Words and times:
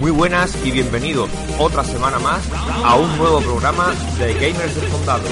Muy 0.00 0.10
buenas 0.12 0.56
y 0.64 0.70
bienvenidos 0.70 1.28
otra 1.58 1.84
semana 1.84 2.18
más 2.18 2.42
a 2.84 2.96
un 2.96 3.18
nuevo 3.18 3.40
programa 3.40 3.92
de 4.18 4.32
Gamers 4.32 4.74
del 4.74 4.88
Condado. 4.88 5.24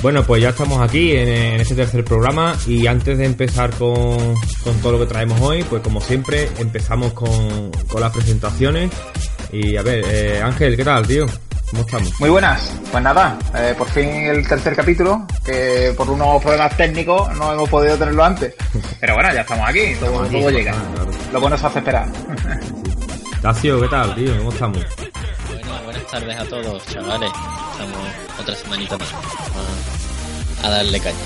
Bueno, 0.00 0.22
pues 0.22 0.40
ya 0.40 0.50
estamos 0.50 0.80
aquí 0.80 1.12
en, 1.12 1.28
en 1.28 1.60
este 1.60 1.74
tercer 1.74 2.04
programa 2.04 2.54
y 2.66 2.86
antes 2.86 3.18
de 3.18 3.24
empezar 3.24 3.70
con, 3.70 4.34
con 4.62 4.74
todo 4.80 4.92
lo 4.92 5.00
que 5.00 5.06
traemos 5.06 5.40
hoy, 5.40 5.64
pues 5.64 5.82
como 5.82 6.00
siempre 6.00 6.48
empezamos 6.58 7.12
con, 7.14 7.72
con 7.88 8.00
las 8.00 8.12
presentaciones. 8.12 8.90
Y 9.50 9.76
a 9.76 9.82
ver, 9.82 10.04
eh, 10.06 10.40
Ángel, 10.40 10.76
¿qué 10.76 10.84
tal, 10.84 11.06
tío? 11.06 11.26
¿Cómo 11.70 11.82
estamos? 11.82 12.20
Muy 12.20 12.30
buenas, 12.30 12.72
pues 12.90 13.02
nada, 13.02 13.38
eh, 13.56 13.74
por 13.76 13.88
fin 13.88 14.08
el 14.08 14.46
tercer 14.46 14.74
capítulo, 14.74 15.26
que 15.44 15.92
por 15.96 16.08
unos 16.08 16.40
problemas 16.42 16.76
técnicos 16.76 17.36
no 17.36 17.52
hemos 17.52 17.68
podido 17.68 17.96
tenerlo 17.96 18.24
antes. 18.24 18.54
Pero 19.00 19.14
bueno, 19.14 19.34
ya 19.34 19.40
estamos 19.40 19.68
aquí, 19.68 19.80
todo, 19.98 20.24
Estamos 20.24 20.28
aquí, 20.28 20.40
todo 20.40 20.50
llega. 20.50 20.72
claro. 20.72 21.10
Lo 21.32 21.40
bueno 21.40 21.58
se 21.58 21.66
hace 21.66 21.78
esperar. 21.80 22.08
¿qué 23.62 23.88
tal, 23.90 24.14
tío? 24.14 24.36
¿Cómo 24.38 24.50
estamos? 24.50 24.86
Tardes 26.10 26.36
a 26.38 26.44
todos, 26.46 26.84
chavales. 26.86 27.30
Estamos 27.72 27.96
otra 28.40 28.54
semanita 28.56 28.96
más 28.98 29.08
a, 30.62 30.66
a 30.66 30.70
darle 30.70 31.00
caña. 31.00 31.16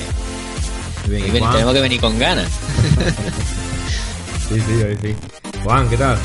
Muy 1.06 1.16
bien, 1.16 1.26
Y 1.26 1.28
¿y 1.28 1.32
ven- 1.32 1.42
Juan? 1.42 1.52
tenemos 1.52 1.74
que 1.74 1.80
venir 1.80 2.00
con 2.00 2.18
ganas. 2.18 2.48
Sí, 4.48 4.60
sí, 4.60 4.82
ahí 4.82 4.98
sí. 5.00 5.16
Juan, 5.64 5.88
¿qué 5.88 5.96
tal? 5.96 6.18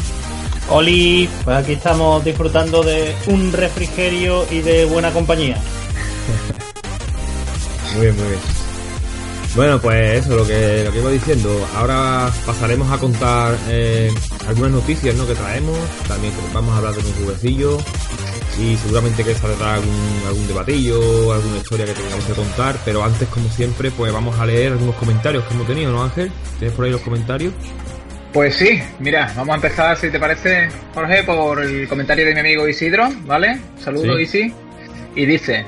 Oli, 0.70 1.30
pues 1.46 1.56
aquí 1.56 1.74
estamos 1.74 2.26
disfrutando 2.26 2.84
de 2.84 3.16
un 3.28 3.54
refrigerio 3.54 4.46
y 4.52 4.60
de 4.60 4.84
buena 4.84 5.12
compañía. 5.12 5.56
Muy 7.96 8.02
bien, 8.02 8.18
muy 8.18 8.28
bien. 8.28 8.40
Bueno, 9.58 9.82
pues 9.82 10.20
eso, 10.24 10.36
lo 10.36 10.46
que, 10.46 10.84
lo 10.86 10.92
que 10.92 11.00
iba 11.00 11.10
diciendo. 11.10 11.68
Ahora 11.76 12.30
pasaremos 12.46 12.92
a 12.92 13.00
contar 13.00 13.58
eh, 13.70 14.14
algunas 14.48 14.70
noticias 14.70 15.16
¿no? 15.16 15.26
que 15.26 15.34
traemos. 15.34 15.76
También 16.08 16.32
vamos 16.54 16.76
a 16.76 16.78
hablar 16.78 16.94
de 16.94 17.00
un 17.00 17.12
jueguecillo. 17.16 17.80
Y 18.62 18.76
seguramente 18.78 19.24
que 19.24 19.34
saldrá 19.34 19.74
algún, 19.74 20.22
algún 20.28 20.48
debatillo, 20.48 21.34
alguna 21.34 21.58
historia 21.58 21.88
que 21.88 21.94
tengamos 21.94 22.24
que 22.26 22.34
contar. 22.34 22.76
Pero 22.86 23.04
antes, 23.04 23.28
como 23.30 23.50
siempre, 23.50 23.90
pues 23.90 24.14
vamos 24.14 24.40
a 24.40 24.46
leer 24.46 24.74
algunos 24.74 24.94
comentarios 24.94 25.44
que 25.46 25.56
hemos 25.56 25.66
tenido, 25.66 25.92
¿no, 25.92 26.04
Ángel? 26.04 26.32
¿Tienes 26.60 26.76
por 26.76 26.86
ahí 26.86 26.92
los 26.92 27.02
comentarios? 27.02 27.52
Pues 28.34 28.54
sí, 28.54 28.80
mira, 29.00 29.34
vamos 29.36 29.54
a 29.54 29.56
empezar, 29.56 29.98
si 29.98 30.12
te 30.12 30.20
parece, 30.20 30.70
Jorge, 30.94 31.24
por 31.24 31.64
el 31.64 31.88
comentario 31.88 32.28
de 32.28 32.36
mi 32.36 32.42
amigo 32.42 32.68
Isidro, 32.68 33.10
¿vale? 33.26 33.60
Saludos, 33.84 34.18
Sí. 34.18 34.22
Isi. 34.22 34.54
Y 35.16 35.26
dice, 35.26 35.66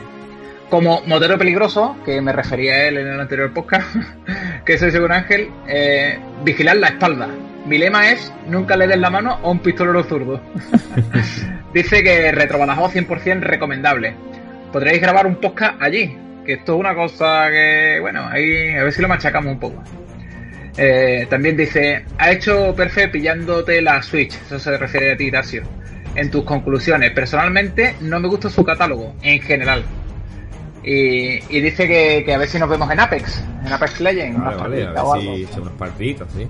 como 0.70 1.02
motero 1.06 1.38
peligroso, 1.38 1.98
que 2.06 2.22
me 2.22 2.32
refería 2.32 2.74
a 2.74 2.88
él 2.88 2.98
en 2.98 3.08
el 3.08 3.20
anterior 3.20 3.52
podcast, 3.54 3.88
que 4.66 4.78
soy 4.78 4.92
según 4.92 5.12
Ángel, 5.12 5.50
eh, 5.68 6.20
vigilar 6.44 6.78
la 6.78 6.90
espalda. 6.90 7.28
Mi 7.66 7.78
lema 7.78 8.12
es, 8.12 8.32
nunca 8.48 8.78
le 8.78 8.88
des 8.88 8.98
la 8.98 9.10
mano 9.10 9.40
a 9.44 9.50
un 9.50 9.60
pistolero 9.60 10.04
zurdo. 10.04 10.42
dice 11.74 12.04
que 12.04 12.32
retrobalajado 12.32 12.90
100% 12.90 13.42
recomendable. 13.42 14.14
Podréis 14.72 15.02
grabar 15.02 15.26
un 15.26 15.36
podcast 15.36 15.82
allí, 15.82 16.16
que 16.46 16.54
esto 16.54 16.76
es 16.76 16.80
una 16.80 16.96
cosa 16.96 17.50
que, 17.50 17.98
bueno, 18.00 18.28
ahí 18.28 18.70
a 18.76 18.84
ver 18.84 18.94
si 18.94 19.02
lo 19.02 19.08
machacamos 19.08 19.54
un 19.54 19.60
poco. 19.60 19.84
Eh, 20.78 21.28
también 21.30 21.58
dice, 21.58 22.06
ha 22.18 22.32
hecho 22.32 22.74
perfecto 22.76 23.14
pillándote 23.14 23.82
la 23.82 24.02
Switch, 24.02 24.34
eso 24.46 24.60
se 24.60 24.78
refiere 24.78 25.12
a 25.12 25.18
ti, 25.18 25.30
Dacio. 25.30 25.64
En 26.16 26.32
tus 26.32 26.44
conclusiones, 26.44 27.12
personalmente 27.12 27.96
no 28.02 28.20
me 28.20 28.28
gusta 28.28 28.50
su 28.50 28.64
catálogo, 28.64 29.16
en 29.22 29.42
general. 29.42 29.84
Y, 30.84 31.40
y 31.50 31.62
dice 31.62 31.88
que, 31.88 32.24
que 32.26 32.34
a 32.34 32.38
ver 32.38 32.48
si 32.48 32.58
nos 32.58 32.70
vemos 32.70 32.90
en 32.90 33.00
Apex, 33.00 33.44
en 33.66 33.74
Apex 33.74 34.00
Legends. 34.00 34.40
Vale, 34.40 34.58
vale, 34.58 34.84
a 34.88 34.92
ver 34.92 35.22
si 35.22 35.44
echamos 35.44 35.68
unas 35.68 35.74
partiditas, 35.74 36.28
sí. 36.36 36.48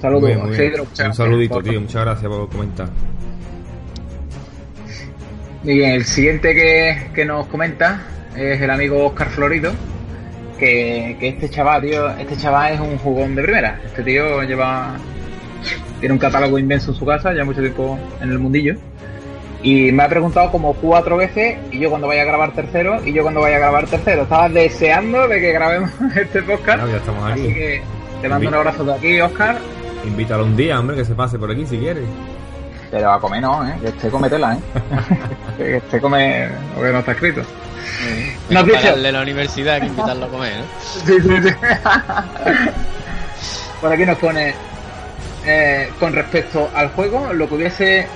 Saludos, 0.00 0.56
bien, 0.56 0.80
Un 1.06 1.14
saludito, 1.14 1.62
tío. 1.62 1.80
Muchas 1.80 2.02
gracias 2.02 2.30
por 2.30 2.48
comentar. 2.48 2.88
Y 5.64 5.74
bien, 5.74 5.92
el 5.92 6.04
siguiente 6.04 6.54
que, 6.54 7.10
que 7.14 7.24
nos 7.24 7.46
comenta 7.46 8.02
es 8.36 8.60
el 8.60 8.70
amigo 8.70 9.06
Oscar 9.06 9.28
Florido. 9.28 9.72
Que, 10.58 11.16
que 11.18 11.28
este 11.28 11.50
chaval, 11.50 11.82
tío, 11.82 12.08
este 12.10 12.36
chaval 12.36 12.74
es 12.74 12.80
un 12.80 12.98
jugón 12.98 13.34
de 13.34 13.42
primera. 13.42 13.80
Este 13.84 14.02
tío 14.02 14.42
lleva. 14.42 14.96
Tiene 16.00 16.14
un 16.14 16.18
catálogo 16.18 16.58
inmenso 16.58 16.90
en 16.90 16.96
su 16.96 17.06
casa, 17.06 17.32
ya 17.32 17.44
mucho 17.44 17.60
tiempo 17.60 17.96
en 18.20 18.30
el 18.30 18.38
mundillo. 18.40 18.74
Y 19.62 19.92
me 19.92 20.02
ha 20.02 20.08
preguntado 20.08 20.50
como 20.50 20.74
cuatro 20.74 21.16
veces, 21.16 21.56
y 21.70 21.78
yo 21.78 21.88
cuando 21.88 22.08
vaya 22.08 22.22
a 22.22 22.24
grabar 22.24 22.52
tercero, 22.52 23.00
y 23.04 23.12
yo 23.12 23.22
cuando 23.22 23.40
vaya 23.40 23.56
a 23.56 23.60
grabar 23.60 23.86
tercero. 23.86 24.22
Estaba 24.22 24.48
deseando 24.48 25.28
de 25.28 25.40
que 25.40 25.52
grabemos 25.52 25.90
este 26.16 26.42
podcast. 26.42 26.78
Claro, 26.78 26.88
ya 26.90 26.96
estamos 26.96 27.30
Así 27.30 27.40
aquí. 27.44 27.54
que 27.54 27.82
te 28.22 28.28
mando 28.28 28.48
un 28.48 28.54
abrazo 28.54 28.84
de 28.84 28.94
aquí, 28.94 29.20
Oscar. 29.20 29.56
Invítalo 30.04 30.44
un 30.44 30.56
día, 30.56 30.80
hombre, 30.80 30.96
que 30.96 31.04
se 31.04 31.14
pase 31.14 31.38
por 31.38 31.50
aquí 31.50 31.64
si 31.66 31.78
quieres. 31.78 32.04
Pero 32.90 33.12
a 33.12 33.20
comer 33.20 33.40
no, 33.40 33.66
¿eh? 33.66 33.74
Que 33.80 33.88
este 33.88 34.08
come 34.10 34.28
tela, 34.28 34.54
¿eh? 34.54 34.58
que 35.56 35.76
este 35.76 36.00
come 36.00 36.48
lo 36.76 36.82
que 36.82 36.92
no 36.92 36.98
está 36.98 37.12
escrito. 37.12 37.40
Nos 37.42 38.50
Mejor 38.50 38.66
dice- 38.66 38.78
pagarle 38.78 39.12
la 39.12 39.22
universidad 39.22 39.80
que 39.80 39.86
invitarlo 39.86 40.24
a 40.26 40.28
comer, 40.28 40.52
¿no? 40.58 40.64
Sí, 41.06 41.14
sí, 41.22 41.48
sí. 41.48 41.54
Por 43.80 43.92
aquí 43.92 44.04
nos 44.04 44.18
pone, 44.18 44.54
eh, 45.46 45.88
con 45.98 46.12
respecto 46.12 46.68
al 46.74 46.88
juego, 46.90 47.32
lo 47.32 47.48
que 47.48 47.54
hubiese 47.54 48.06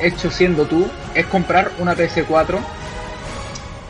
hecho 0.00 0.30
siendo 0.30 0.66
tú 0.66 0.88
es 1.14 1.26
comprar 1.26 1.70
una 1.78 1.94
PS4 1.94 2.58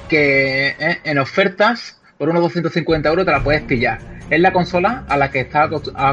que 0.09 0.69
eh, 0.78 0.98
en 1.04 1.19
ofertas 1.19 2.00
por 2.19 2.28
unos 2.28 2.43
250 2.43 3.09
euros 3.09 3.25
te 3.25 3.31
la 3.32 3.43
puedes 3.43 3.62
pillar. 3.62 3.98
Es 4.28 4.41
la 4.41 4.53
consola 4.53 5.04
a 5.09 5.16
la 5.16 5.31
que, 5.31 5.41
está, 5.41 5.69
acostu- 5.69 5.93
a, 5.97 6.10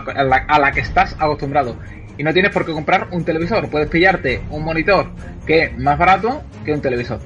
a 0.47 0.59
la 0.59 0.71
que 0.71 0.79
estás 0.79 1.15
acostumbrado. 1.19 1.75
Y 2.17 2.23
no 2.23 2.33
tienes 2.33 2.51
por 2.51 2.65
qué 2.65 2.71
comprar 2.71 3.07
un 3.11 3.23
televisor. 3.23 3.69
Puedes 3.69 3.89
pillarte 3.89 4.41
un 4.49 4.63
monitor 4.63 5.11
que 5.45 5.63
es 5.63 5.77
más 5.77 5.97
barato 5.97 6.43
que 6.65 6.73
un 6.73 6.81
televisor 6.81 7.19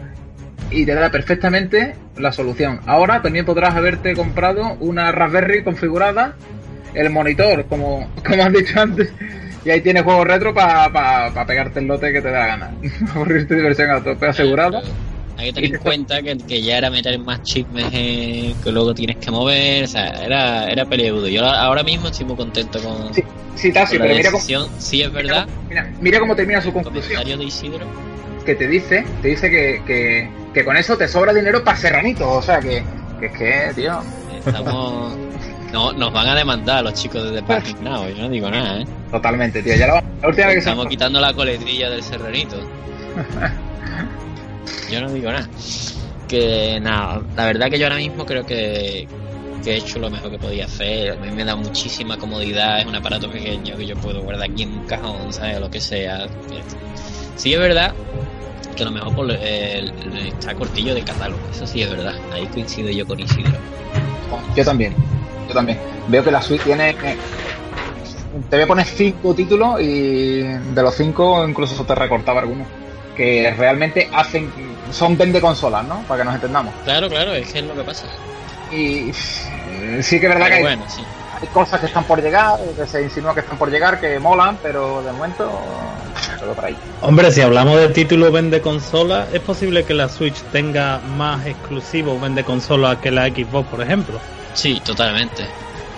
y 0.70 0.86
te 0.86 0.94
da 0.96 1.10
perfectamente 1.12 1.96
la 2.18 2.32
solución. 2.32 2.80
Ahora 2.86 3.22
también 3.22 3.46
podrás 3.46 3.76
haberte 3.76 4.14
comprado 4.16 4.76
una 4.80 5.12
Raspberry 5.12 5.64
configurada, 5.64 6.36
el 6.94 7.10
monitor, 7.10 7.66
como, 7.68 8.10
como 8.26 8.44
has 8.44 8.54
dicho 8.54 8.80
antes, 8.80 9.12
y 9.66 9.70
ahí 9.70 9.82
tienes 9.82 10.04
juegos 10.04 10.28
retro 10.28 10.54
para 10.54 11.46
pegarte 11.46 11.80
el 11.80 11.88
lote 11.88 12.12
que 12.12 12.22
te 12.22 12.30
da 12.32 12.48
gana. 12.48 12.72
Aburrirte 13.16 13.56
diversión 13.56 13.90
a 13.92 14.04
tope 14.04 14.28
asegurada. 14.28 14.82
Hay 15.38 15.48
que 15.48 15.54
tener 15.54 15.76
en 15.76 15.82
cuenta 15.82 16.22
que, 16.22 16.38
que 16.38 16.62
ya 16.62 16.78
era 16.78 16.90
meter 16.92 17.18
más 17.18 17.42
chismes 17.42 17.86
eh, 17.94 18.54
que 18.64 18.72
luego 18.72 18.94
tienes 18.94 19.18
que 19.18 19.32
mover, 19.32 19.86
o 19.86 19.88
sea, 19.88 20.10
era, 20.24 20.68
era 20.70 20.86
peleagudo. 20.86 21.28
Yo 21.28 21.44
ahora 21.46 21.82
mismo 21.84 22.10
estoy 22.10 22.26
muy 22.28 22.36
contento 22.36 22.80
con, 22.80 23.12
Sí, 23.14 23.24
sí, 23.56 23.72
Tassi, 23.72 23.98
con 23.98 24.08
la 24.08 24.14
pero 24.14 24.18
mira 24.18 24.30
cómo, 24.30 24.38
decisión. 24.38 24.68
Sí, 24.78 25.02
es 25.02 25.12
verdad. 25.12 25.48
mira, 25.68 25.92
mira 26.00 26.20
cómo 26.20 26.36
termina 26.36 26.62
su 26.62 26.68
El 26.68 26.74
conclusión. 26.76 27.24
de 27.26 27.44
Isidro. 27.44 27.88
Que 28.46 28.54
te 28.56 28.68
dice, 28.68 29.04
te 29.24 29.30
dice 29.30 29.50
que, 29.50 29.82
que, 29.88 30.30
que 30.54 30.64
con 30.66 30.78
eso 30.78 30.96
te 30.98 31.08
sobra 31.08 31.34
dinero 31.34 31.64
para 31.64 31.78
serranito. 31.78 32.30
O 32.30 32.42
sea 32.42 32.60
que, 32.60 32.84
que 33.20 33.26
es 33.28 33.32
que, 33.38 33.82
tío. 33.82 34.00
Estamos. 34.46 35.18
No, 35.72 35.94
nos 35.94 36.12
van 36.12 36.28
a 36.28 36.36
demandar 36.36 36.84
los 36.84 36.94
chicos 36.94 37.24
de 37.24 37.32
The 37.32 37.44
Parking 37.44 37.76
Now, 37.84 38.08
yo 38.10 38.24
no 38.24 38.30
digo 38.30 38.50
nada, 38.50 38.82
¿eh? 38.82 38.86
Totalmente, 39.10 39.64
tío. 39.64 39.76
Ya 39.76 39.88
la, 39.88 40.04
la 40.22 40.28
última 40.28 40.48
vez 40.48 40.56
que 40.56 40.62
se 40.62 40.70
Estamos 40.70 40.88
quitando 40.88 41.20
la 41.20 41.34
coletrilla 41.34 41.90
del 41.90 42.04
serranito. 42.04 42.58
Yo 44.92 45.02
no 45.02 45.12
digo 45.12 45.32
nada. 45.32 45.48
Que 46.28 46.80
nada, 46.82 47.22
la 47.36 47.46
verdad 47.46 47.70
que 47.70 47.80
yo 47.80 47.86
ahora 47.86 47.98
mismo 47.98 48.26
creo 48.26 48.46
que, 48.46 49.08
que 49.64 49.72
he 49.72 49.78
hecho 49.78 50.00
lo 50.00 50.10
mejor 50.10 50.32
que 50.32 50.38
podía 50.38 50.66
hacer. 50.66 51.12
A 51.12 51.16
mí 51.16 51.32
me 51.32 51.46
da 51.46 51.56
muchísima 51.56 52.18
comodidad, 52.18 52.80
es 52.82 52.86
un 52.86 52.96
aparato 52.96 53.30
pequeño 53.30 53.78
que 53.78 53.86
yo 53.86 53.96
puedo 53.96 54.22
guardar 54.22 54.50
aquí 54.50 54.64
en 54.64 54.74
un 54.74 54.86
cajón, 54.86 55.32
¿sabes? 55.32 55.60
Lo 55.60 55.70
que 55.70 55.80
sea. 55.80 56.28
Sí, 57.36 57.54
es 57.54 57.60
verdad 57.60 57.94
que 58.76 58.84
a 58.84 58.86
lo 58.86 58.92
mejor 58.92 59.16
por, 59.16 59.32
eh, 59.32 59.92
está 60.28 60.54
cortillo 60.56 60.94
de 60.94 61.04
catálogo. 61.04 61.42
Eso 61.52 61.66
sí 61.66 61.82
es 61.82 61.90
verdad. 61.90 62.16
Ahí 62.34 62.46
coincido 62.48 62.90
yo 62.90 63.06
con 63.06 63.20
Isidro. 63.20 63.58
Yo 64.56 64.64
también. 64.64 64.94
Yo 65.52 65.56
también. 65.56 65.78
Veo 66.08 66.24
que 66.24 66.32
la 66.32 66.42
Switch 66.42 66.62
tiene. 66.64 66.96
te 66.96 68.56
voy 68.56 68.62
a 68.62 68.68
poner 68.68 68.86
cinco 68.86 69.34
títulos 69.34 69.82
y 69.82 70.42
de 70.44 70.82
los 70.82 70.96
cinco 70.96 71.46
incluso 71.46 71.84
te 71.84 71.94
recortaba 71.94 72.40
algunos. 72.40 72.68
Que 73.16 73.54
realmente 73.58 74.10
hacen. 74.14 74.50
Son 74.92 75.18
vende 75.18 75.42
consolas, 75.42 75.86
¿no? 75.86 76.02
Para 76.08 76.22
que 76.22 76.26
nos 76.26 76.36
entendamos. 76.36 76.74
Claro, 76.86 77.10
claro, 77.10 77.34
es 77.34 77.52
que 77.52 77.60
es 77.60 77.66
lo 77.66 77.76
que 77.76 77.84
pasa. 77.84 78.06
Y 78.72 79.12
sí 79.14 80.20
que 80.20 80.28
es 80.28 80.34
verdad 80.34 80.48
Pero 80.50 80.62
que 80.64 80.68
hay, 80.68 80.80
sí. 80.88 81.04
hay 81.42 81.48
cosas 81.50 81.82
que 81.82 81.88
están 81.88 82.06
por 82.06 82.22
llegar, 82.22 82.58
que 82.78 82.88
se 82.88 83.04
insinúa 83.04 83.34
que 83.34 83.42
están 83.42 83.58
por 83.58 83.70
llegar, 83.70 84.00
que 84.00 84.18
molan, 84.20 84.58
pero 84.64 85.02
de 85.04 85.12
momento 85.12 85.52
todo 86.40 86.54
por 86.54 86.66
ahí. 86.66 86.78
Hombre, 87.02 87.32
si 87.32 87.42
hablamos 87.42 87.78
de 87.78 87.90
título 87.90 88.32
vende 88.32 88.62
consola, 88.62 89.28
es 89.34 89.42
posible 89.42 89.84
que 89.84 89.94
la 89.94 90.08
Switch 90.08 90.42
tenga 90.52 91.00
más 91.18 91.46
exclusivos 91.46 92.20
vende 92.22 92.44
consola 92.44 93.00
que 93.02 93.12
la 93.12 93.28
Xbox, 93.28 93.68
por 93.70 93.82
ejemplo. 93.82 94.20
Sí, 94.54 94.82
totalmente. 94.86 95.44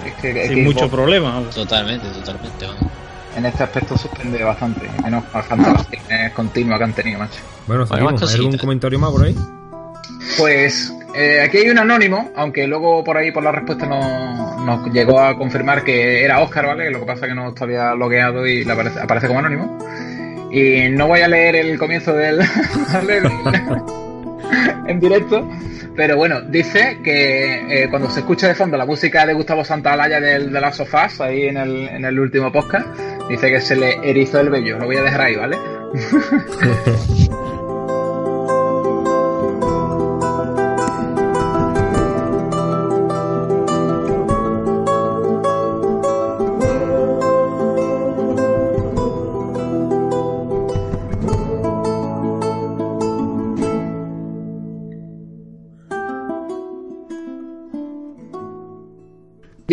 Es 0.05 0.13
que, 0.15 0.41
es 0.41 0.47
Sin 0.47 0.57
que 0.57 0.63
mucho 0.63 0.79
Xbox 0.81 0.91
problema. 0.93 1.41
Totalmente, 1.53 2.07
totalmente. 2.09 2.65
vamos. 2.65 2.81
en 3.35 3.45
este 3.45 3.63
aspecto 3.63 3.97
suspende 3.97 4.43
bastante, 4.43 4.87
menos 5.03 5.23
bastante 5.31 5.69
las 5.71 5.81
acciones 5.81 6.31
continuas 6.33 6.77
que 6.77 6.83
han 6.83 6.93
tenido, 6.93 7.19
macho. 7.19 7.39
Bueno, 7.67 7.85
Bueno, 7.85 8.03
más 8.11 8.19
seguimos. 8.19 8.29
¿Hay 8.33 8.35
algún 8.39 8.57
comentario 8.57 8.99
más 8.99 9.11
por 9.11 9.25
ahí? 9.25 9.35
Pues 10.37 10.93
eh, 11.15 11.41
aquí 11.41 11.57
hay 11.57 11.69
un 11.69 11.79
anónimo, 11.79 12.31
aunque 12.35 12.67
luego 12.67 13.03
por 13.03 13.17
ahí 13.17 13.31
por 13.31 13.43
la 13.43 13.51
respuesta 13.51 13.85
no- 13.85 14.63
nos 14.65 14.91
llegó 14.93 15.19
a 15.19 15.37
confirmar 15.37 15.83
que 15.83 16.23
era 16.23 16.39
Oscar, 16.41 16.67
¿vale? 16.67 16.89
Lo 16.91 16.99
que 16.99 17.05
pasa 17.05 17.25
es 17.25 17.29
que 17.31 17.35
no 17.35 17.49
estaba 17.49 17.95
logueado 17.95 18.45
y 18.45 18.63
le 18.63 18.71
aparece, 18.71 18.99
aparece 18.99 19.27
como 19.27 19.39
anónimo. 19.39 19.77
Y 20.51 20.89
no 20.89 21.07
voy 21.07 21.21
a 21.21 21.27
leer 21.27 21.55
el 21.55 21.77
comienzo 21.79 22.13
del 22.13 22.37
¿vale? 22.93 23.21
en 24.87 24.99
directo, 24.99 25.49
pero 25.95 26.17
bueno, 26.17 26.41
dice 26.41 26.99
que 27.03 27.83
eh, 27.83 27.89
cuando 27.89 28.09
se 28.09 28.21
escucha 28.21 28.47
de 28.47 28.55
fondo 28.55 28.77
la 28.77 28.85
música 28.85 29.25
de 29.25 29.33
Gustavo 29.33 29.63
Santaolalla 29.63 30.19
del 30.19 30.51
de 30.51 30.61
las 30.61 30.77
sofás, 30.77 31.21
ahí 31.21 31.43
en 31.43 31.57
el, 31.57 31.87
en 31.87 32.05
el 32.05 32.19
último 32.19 32.51
podcast, 32.51 32.87
dice 33.29 33.49
que 33.49 33.61
se 33.61 33.75
le 33.75 33.95
erizó 34.03 34.39
el 34.39 34.49
vello. 34.49 34.79
Lo 34.79 34.85
voy 34.85 34.97
a 34.97 35.03
dejar 35.03 35.21
ahí, 35.21 35.35
¿vale? 35.35 35.57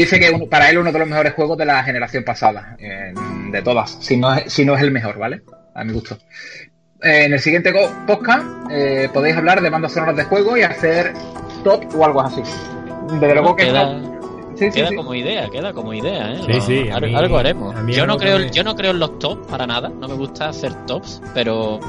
Dice 0.01 0.19
que 0.21 0.31
uno- 0.31 0.47
para 0.47 0.71
él 0.71 0.79
uno 0.79 0.93
de 0.93 0.99
los 0.99 1.09
mejores 1.09 1.35
juegos 1.35 1.59
de 1.59 1.65
la 1.67 1.83
generación 1.85 2.25
pasada, 2.25 2.77
eh, 2.79 3.13
de 3.51 3.63
todas, 3.63 3.99
si 4.01 4.17
no, 4.17 4.33
es, 4.35 4.53
si 4.53 4.65
no 4.65 4.75
es 4.75 4.83
el 4.83 4.91
mejor, 4.91 5.19
¿vale? 5.19 5.43
A 5.75 5.85
mi 5.85 5.93
gusto. 5.93 6.17
Eh, 7.03 7.25
en 7.25 7.33
el 7.33 7.41
siguiente 7.41 7.73
podcast 8.07 8.45
eh, 8.71 9.09
podéis 9.13 9.37
hablar 9.37 9.61
de 9.63 9.71
bandas 9.71 9.93
sonoras 9.93 10.17
de 10.17 10.25
juego 10.25 10.57
y 10.57 10.63
hacer 10.63 11.13
top 11.65 11.85
o 11.97 12.05
algo 12.05 12.21
así. 12.21 12.43
Desde 13.13 13.35
luego 13.35 13.57
que 13.57 13.65
queda, 13.67 13.93
no- 13.95 14.11
Sí, 14.57 14.67
sí, 14.67 14.73
queda 14.81 14.89
sí. 14.89 14.97
como 14.97 15.15
idea, 15.15 15.49
queda 15.49 15.73
como 15.73 15.95
idea, 15.95 16.33
¿eh? 16.33 16.41
Sí, 16.47 16.61
sí, 16.61 16.83
mí- 17.01 17.15
algo 17.15 17.39
haremos. 17.39 17.75
Yo 17.87 18.07
no, 18.07 18.19
creo, 18.19 18.39
me- 18.39 18.51
yo 18.51 18.63
no 18.63 18.75
creo 18.77 18.91
en 18.91 18.99
los 18.99 19.19
tops 19.19 19.47
para 19.47 19.67
nada. 19.67 19.89
No 19.89 20.07
me 20.09 20.15
gusta 20.15 20.51
hacer 20.51 20.75
tops, 20.87 21.23
pero 21.33 21.81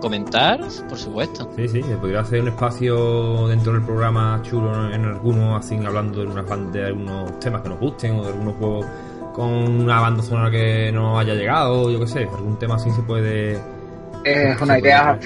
comentar, 0.00 0.60
por 0.88 0.98
supuesto. 0.98 1.50
Sí, 1.56 1.68
sí, 1.68 1.82
se 1.82 1.96
podría 1.96 2.20
hacer 2.20 2.42
un 2.42 2.48
espacio 2.48 3.48
dentro 3.48 3.72
del 3.72 3.82
programa 3.82 4.40
chulo 4.42 4.92
en 4.92 5.04
algunos, 5.04 5.58
así 5.64 5.76
hablando 5.76 6.20
de, 6.20 6.26
unas 6.26 6.72
de 6.72 6.86
algunos 6.86 7.38
temas 7.40 7.62
que 7.62 7.68
nos 7.68 7.80
gusten 7.80 8.18
o 8.18 8.22
de 8.22 8.28
algunos 8.28 8.54
juegos 8.56 8.86
con 9.34 9.52
una 9.82 10.00
banda 10.00 10.22
sonora 10.22 10.50
que 10.50 10.90
no 10.92 11.18
haya 11.18 11.34
llegado, 11.34 11.90
yo 11.90 12.00
qué 12.00 12.06
sé, 12.06 12.20
algún 12.20 12.58
tema 12.58 12.76
así 12.76 12.90
se 12.90 13.02
puede. 13.02 13.60
Es 14.24 14.60
una 14.60 14.78
idea, 14.78 15.18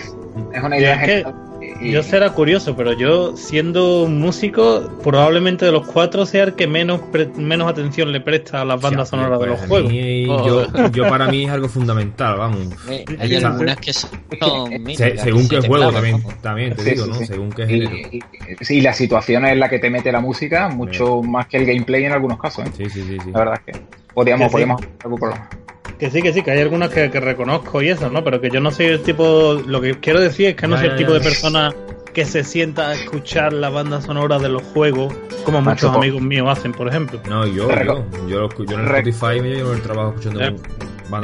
es 0.53 0.63
una 0.63 0.79
idea 0.79 1.05
es 1.05 1.25
que. 1.25 1.50
Y- 1.81 1.91
Yo 1.93 2.03
será 2.03 2.31
curioso, 2.31 2.75
pero 2.77 2.93
yo 2.93 3.37
siendo 3.37 4.07
músico, 4.09 4.91
probablemente 5.03 5.65
de 5.67 5.73
los 5.73 5.87
cuatro 5.87 6.25
sea 6.27 6.45
el 6.45 6.55
que 6.55 6.67
menos 6.67 7.01
pre- 7.13 7.29
menos 7.37 7.71
atención 7.71 8.13
le 8.13 8.21
presta 8.21 8.61
a 8.63 8.65
las 8.65 8.81
bandas 8.81 9.09
Sí, 9.09 9.11
sonoras 9.11 9.39
de 9.41 9.47
pues 9.47 9.61
los 9.61 9.69
juegos. 9.69 9.91
mí, 9.93 10.27
Oh. 10.29 10.47
yo, 10.47 10.89
yo 10.93 11.09
para 11.09 11.27
mí 11.29 11.45
es 11.45 11.51
algo 11.51 11.69
fundamental, 11.69 12.39
vamos. 12.39 12.69
Eh, 12.89 13.05
Sí, 13.09 13.17
Hay 13.19 13.35
algunas 13.37 13.77
que 13.77 13.93
son 13.93 14.11
Se- 14.71 14.79
míticas, 14.79 15.21
según 15.23 15.49
que 15.49 15.61
qué 15.61 15.69
juego 15.69 15.93
también, 15.93 16.23
también 16.43 16.75
te 16.77 16.83
Sí, 16.83 16.91
digo, 16.91 17.05
sí, 17.05 17.11
¿no? 17.11 17.17
sí. 17.17 17.27
Según 17.27 17.51
qué 17.51 17.63
y, 17.63 17.67
género. 17.67 17.97
y- 17.97 18.65
sí, 18.65 18.81
la 18.81 18.93
situación 18.93 19.45
es 19.47 19.57
la 19.57 19.69
que 19.69 19.79
te 19.79 19.91
mete 19.91 20.11
la 20.13 20.21
música, 20.21 20.69
mucho 20.69 21.23
más 21.23 21.47
que 21.47 21.59
el 21.59 21.67
gameplay 21.67 22.05
en 22.05 22.13
algunos 22.13 22.39
casos. 22.39 22.67
¿eh? 22.67 22.71
Sí, 22.77 22.85
sí, 22.91 23.03
sí, 23.03 23.19
sí. 23.25 23.31
La 23.33 23.39
verdad 23.41 23.61
es 23.67 23.75
que 23.77 23.81
podríamos, 24.15 24.45
Que 24.45 24.49
sí. 24.49 24.53
podríamos 24.53 24.81
hacer 24.81 24.91
algún 25.05 25.19
programa. 25.21 25.51
Que 26.01 26.11
sí, 26.11 26.23
que 26.23 26.33
sí, 26.33 26.43
que 26.43 26.51
hay 26.51 26.61
algunas 26.63 26.89
que, 26.91 27.11
que 27.11 27.21
reconozco 27.21 27.83
y 27.83 27.91
eso, 27.91 28.09
¿no? 28.11 28.25
Pero 28.25 28.41
que 28.41 28.49
yo 28.51 28.59
no 28.61 28.71
soy 28.71 28.87
el 28.87 29.03
tipo. 29.03 29.61
Lo 29.67 29.81
que 29.83 30.01
quiero 30.01 30.19
decir 30.21 30.47
es 30.49 30.55
que 30.57 30.67
no 30.67 30.77
Ya, 30.77 30.81
soy 30.81 30.87
el 30.89 30.93
ya, 30.95 30.99
tipo 30.99 31.13
ya. 31.13 31.19
de 31.19 31.25
persona 31.25 31.75
que 32.15 32.25
se 32.25 32.43
sienta 32.43 32.89
a 32.89 32.95
escuchar 32.95 33.53
la 33.53 33.69
banda 33.69 34.01
sonora 34.01 34.39
de 34.39 34.49
los 34.49 34.63
juegos, 34.63 35.15
como 35.45 35.61
Macho, 35.61 35.87
muchos 35.89 35.97
amigos 36.03 36.23
míos 36.23 36.49
hacen, 36.51 36.73
por 36.73 36.89
ejemplo. 36.89 37.21
No, 37.29 37.47
yo, 37.47 37.69
yo, 37.71 38.05
yo, 38.27 38.49
yo 38.65 38.75
en 38.75 38.81
el 38.81 38.87
Spotify 38.87 39.41
me 39.41 39.51
llevo 39.51 39.73
el 39.75 39.83
trabajo 39.83 40.09
escuchando 40.17 40.41
ahí 40.41 40.57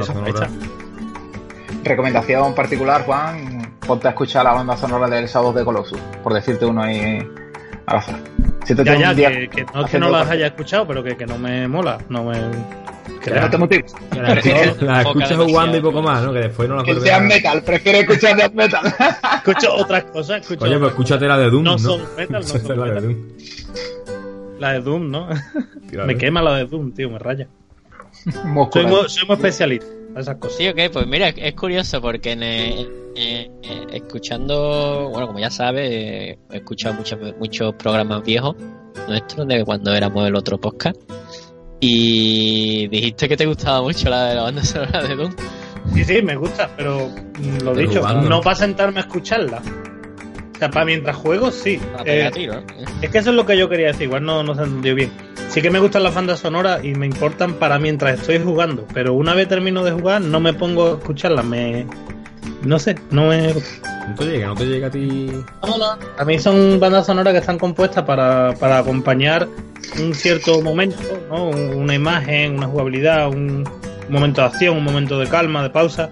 sonoras. 0.05 0.43
está. 0.43 0.49
Recomendación 1.83 2.55
particular, 2.55 3.05
Juan, 3.05 3.77
ponte 3.87 4.09
a 4.09 4.11
escuchar 4.11 4.45
la 4.45 4.53
banda 4.53 4.77
sonora 4.77 5.09
del 5.09 5.27
Shadow 5.27 5.53
de 5.53 5.65
Colossus, 5.65 5.99
por 6.23 6.35
decirte 6.35 6.67
uno 6.67 6.83
ahí 6.83 7.19
al 7.87 7.97
azar. 7.97 8.21
Ya, 8.69 8.95
ya, 8.97 9.11
un 9.11 9.17
día 9.17 9.31
que, 9.31 9.49
que 9.49 9.65
no 9.65 9.85
es 9.85 9.91
que 9.91 9.99
no 9.99 10.11
las 10.11 10.29
haya 10.29 10.47
escuchado, 10.49 10.87
pero 10.87 11.03
que, 11.03 11.17
que 11.17 11.27
no 11.27 11.39
me 11.39 11.69
mola, 11.69 11.99
no 12.09 12.25
me. 12.25 12.35
que 13.23 13.31
no 13.31 13.51
te 13.51 13.59
motives. 13.59 13.95
La, 14.81 15.03
escuchas 15.03 15.37
jugando 15.37 15.77
y 15.77 15.81
poco 15.81 16.03
más, 16.03 16.23
¿no? 16.25 16.33
Que 16.33 16.41
después 16.41 16.69
no 16.69 16.77
la 16.77 16.83
Que 16.83 16.93
vuelves 16.93 17.09
sea 17.09 17.17
a- 17.19 17.21
metal, 17.21 17.63
prefiero 17.63 17.99
escuchar 17.99 18.37
death 18.37 18.53
metal. 18.55 18.81
escucho 19.37 19.75
otras 19.75 20.05
cosas, 20.05 20.41
escucho. 20.43 20.65
Oye, 20.65 20.79
pues 20.79 20.91
escúchate 20.91 21.27
la 21.27 21.39
de 21.39 21.51
Doom, 21.51 21.63
No 21.65 21.73
¿no? 21.73 21.79
son 21.79 22.01
metal, 22.17 22.43
no 22.43 22.43
son 22.43 22.79
la 22.79 22.85
de 22.87 22.91
metal. 22.91 23.03
Doom. 23.03 23.29
cosas. 23.29 23.67
La 24.59 24.73
de 24.73 24.81
Doom, 24.81 25.11
¿no? 25.11 25.29
Me 26.07 26.17
quema 26.17 26.43
la 26.43 26.57
de 26.57 26.65
Doom, 26.67 26.93
tío, 26.93 27.11
me 27.11 27.19
raya. 27.19 27.47
Soy 28.73 28.85
soy 29.09 29.27
muy 29.27 29.35
especialista 29.37 29.87
esas 30.21 30.37
cosas. 30.37 30.57
Sí, 30.59 30.69
ok, 30.69 30.79
pues 30.93 31.07
mira, 31.07 31.29
es 31.29 31.55
curioso 31.55 32.01
porque 32.01 32.33
en, 32.33 32.43
eh, 32.43 33.51
escuchando, 33.93 35.11
bueno, 35.11 35.27
como 35.27 35.39
ya 35.39 35.51
sabes, 35.51 35.89
eh, 35.91 36.39
he 36.51 36.57
escuchado 36.57 36.95
muchos, 36.95 37.19
muchos 37.39 37.75
programas 37.75 38.23
viejos 38.23 38.57
nuestros 39.09 39.47
de 39.47 39.65
cuando 39.65 39.93
éramos 39.95 40.27
el 40.27 40.35
otro 40.37 40.59
podcast. 40.59 40.97
Y 41.81 42.89
dijiste 42.89 43.29
que 43.29 43.37
te 43.37 43.47
gustaba 43.47 43.83
mucho 43.83 44.09
la 44.09 44.27
de 44.29 44.35
la 44.35 44.43
banda 44.45 44.65
sonora 44.65 45.03
de 45.03 45.15
Doom. 45.17 45.35
Sí, 45.95 46.05
sí, 46.05 46.23
me 46.23 46.35
gusta, 46.37 46.71
pero 46.77 47.09
mm, 47.09 47.63
lo 47.63 47.73
Pero 47.73 47.89
dicho, 47.89 48.01
jugando. 48.01 48.29
no 48.29 48.41
para 48.41 48.57
sentarme 48.57 48.99
a 48.99 49.03
escucharla. 49.03 49.63
O 50.57 50.59
sea, 50.59 50.71
para 50.71 50.87
mientras 50.87 51.15
juego, 51.17 51.51
sí. 51.51 51.79
Para 51.93 52.03
Eh, 52.03 52.17
pegar 52.17 52.33
tiro, 52.33 52.55
¿no? 52.55 52.63
es 53.03 53.11
que 53.11 53.19
eso 53.19 53.31
es 53.31 53.37
lo 53.37 53.45
que 53.45 53.59
yo 53.59 53.69
quería 53.69 53.89
decir, 53.89 54.05
igual 54.05 54.25
no, 54.25 54.43
no 54.43 54.55
se 54.55 54.63
entendió 54.63 54.95
bien. 54.95 55.11
Sí 55.49 55.61
que 55.63 55.71
me 55.71 55.79
gustan 55.79 56.03
las 56.03 56.15
bandas 56.15 56.41
sonoras 56.41 56.83
y 56.85 56.95
me 56.95 57.07
importan 57.07 57.55
para 57.55 57.79
mientras 57.79 58.19
estoy 58.21 58.39
jugando, 58.39 58.87
pero 58.95 59.13
una 59.15 59.35
vez 59.35 59.49
termino 59.49 59.85
de 59.85 59.93
jugar 59.93 60.21
no 60.23 60.41
me 60.41 60.53
pongo 60.55 60.95
a 60.95 60.99
escucharlas, 60.99 61.45
me... 61.45 61.87
No 62.63 62.79
sé, 62.79 62.97
no 63.11 63.29
me... 63.29 63.53
No 63.53 64.15
te 64.17 64.25
llega, 64.25 64.47
no 64.49 64.55
te 64.55 64.65
llega 64.67 64.87
a 64.87 64.91
ti. 64.91 65.31
A 66.19 66.25
mí 66.25 66.39
son 66.39 66.81
bandas 66.81 67.07
sonoras 67.07 67.33
que 67.33 67.41
están 67.41 67.59
compuestas 67.59 68.05
para, 68.05 68.55
para 68.55 68.79
acompañar 68.79 69.47
un 70.01 70.15
cierto 70.15 70.63
momento, 70.63 70.97
¿no? 71.29 71.49
una 71.51 71.95
imagen, 71.95 72.55
una 72.57 72.67
jugabilidad, 72.67 73.29
un 73.29 73.69
momento 74.09 74.41
de 74.41 74.47
acción, 74.47 74.77
un 74.77 74.85
momento 74.85 75.19
de 75.19 75.27
calma, 75.29 75.63
de 75.63 75.71
pausa, 75.71 76.09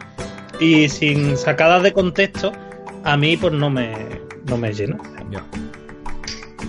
y 0.60 0.88
sin 0.88 1.36
sacadas 1.36 1.82
de 1.82 1.92
contexto, 1.92 2.52
a 3.04 3.16
mí 3.16 3.36
pues 3.36 3.52
no 3.52 3.70
me, 3.70 3.92
no 4.48 4.56
me 4.56 4.72
llena. 4.72 4.96
Ya. 5.30 5.44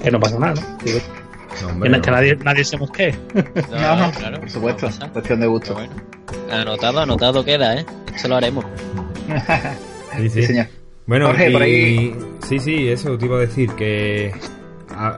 Que 0.02 0.12
no 0.12 0.20
pasa 0.20 0.38
nada, 0.40 0.54
¿no? 0.54 0.78
Digo, 0.84 1.00
No, 1.00 1.56
que, 1.60 1.66
hombre, 1.66 1.90
na- 1.90 1.98
no. 1.98 2.04
que 2.04 2.12
nadie, 2.12 2.36
nadie 2.44 2.64
se 2.64 2.78
mosquee. 2.78 3.16
No, 3.72 3.78
No, 3.78 4.08
no, 4.08 4.12
claro, 4.12 4.40
por 4.40 4.50
supuesto, 4.50 4.90
no 5.00 5.14
cuestión 5.14 5.40
de 5.40 5.48
gusto. 5.48 5.74
Bueno, 5.74 5.94
anotado, 6.52 7.00
anotado 7.02 7.44
queda, 7.46 7.76
¿eh? 7.80 7.86
Esto 8.14 8.28
lo 8.28 8.36
haremos. 8.36 8.66
Sí, 10.18 10.30
Sí. 10.30 10.60
Bueno, 11.08 11.28
Jorge, 11.28 11.50
y- 11.50 11.54
por 11.54 11.62
ahí- 11.62 12.16
Sí, 12.48 12.60
sí, 12.60 12.88
eso 12.88 13.18
te 13.18 13.26
iba 13.26 13.38
a 13.38 13.42
decir, 13.42 13.70
que 13.72 14.32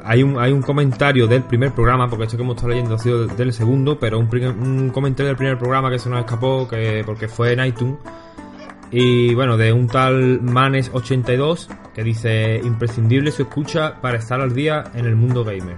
hay 0.05 0.23
un, 0.23 0.39
hay 0.39 0.51
un 0.51 0.61
comentario 0.61 1.27
del 1.27 1.43
primer 1.43 1.71
programa, 1.73 2.09
porque 2.09 2.23
esto 2.25 2.35
que 2.37 2.43
hemos 2.43 2.55
estado 2.55 2.69
leyendo 2.73 2.95
ha 2.95 2.99
sido 2.99 3.27
del 3.27 3.53
segundo, 3.53 3.99
pero 3.99 4.17
un, 4.19 4.27
un 4.35 4.89
comentario 4.89 5.27
del 5.27 5.37
primer 5.37 5.57
programa 5.57 5.89
que 5.91 5.99
se 5.99 6.09
nos 6.09 6.19
escapó, 6.21 6.67
que 6.67 7.03
porque 7.05 7.27
fue 7.27 7.53
en 7.53 7.63
iTunes. 7.65 7.97
Y 8.91 9.33
bueno, 9.35 9.57
de 9.57 9.73
un 9.73 9.87
tal 9.87 10.41
Manes82, 10.41 11.67
que 11.93 12.03
dice, 12.03 12.61
imprescindible 12.63 13.31
su 13.31 13.41
escucha 13.43 13.95
para 14.01 14.17
estar 14.17 14.39
al 14.39 14.53
día 14.53 14.83
en 14.95 15.05
el 15.05 15.15
mundo 15.15 15.43
gamer. 15.43 15.75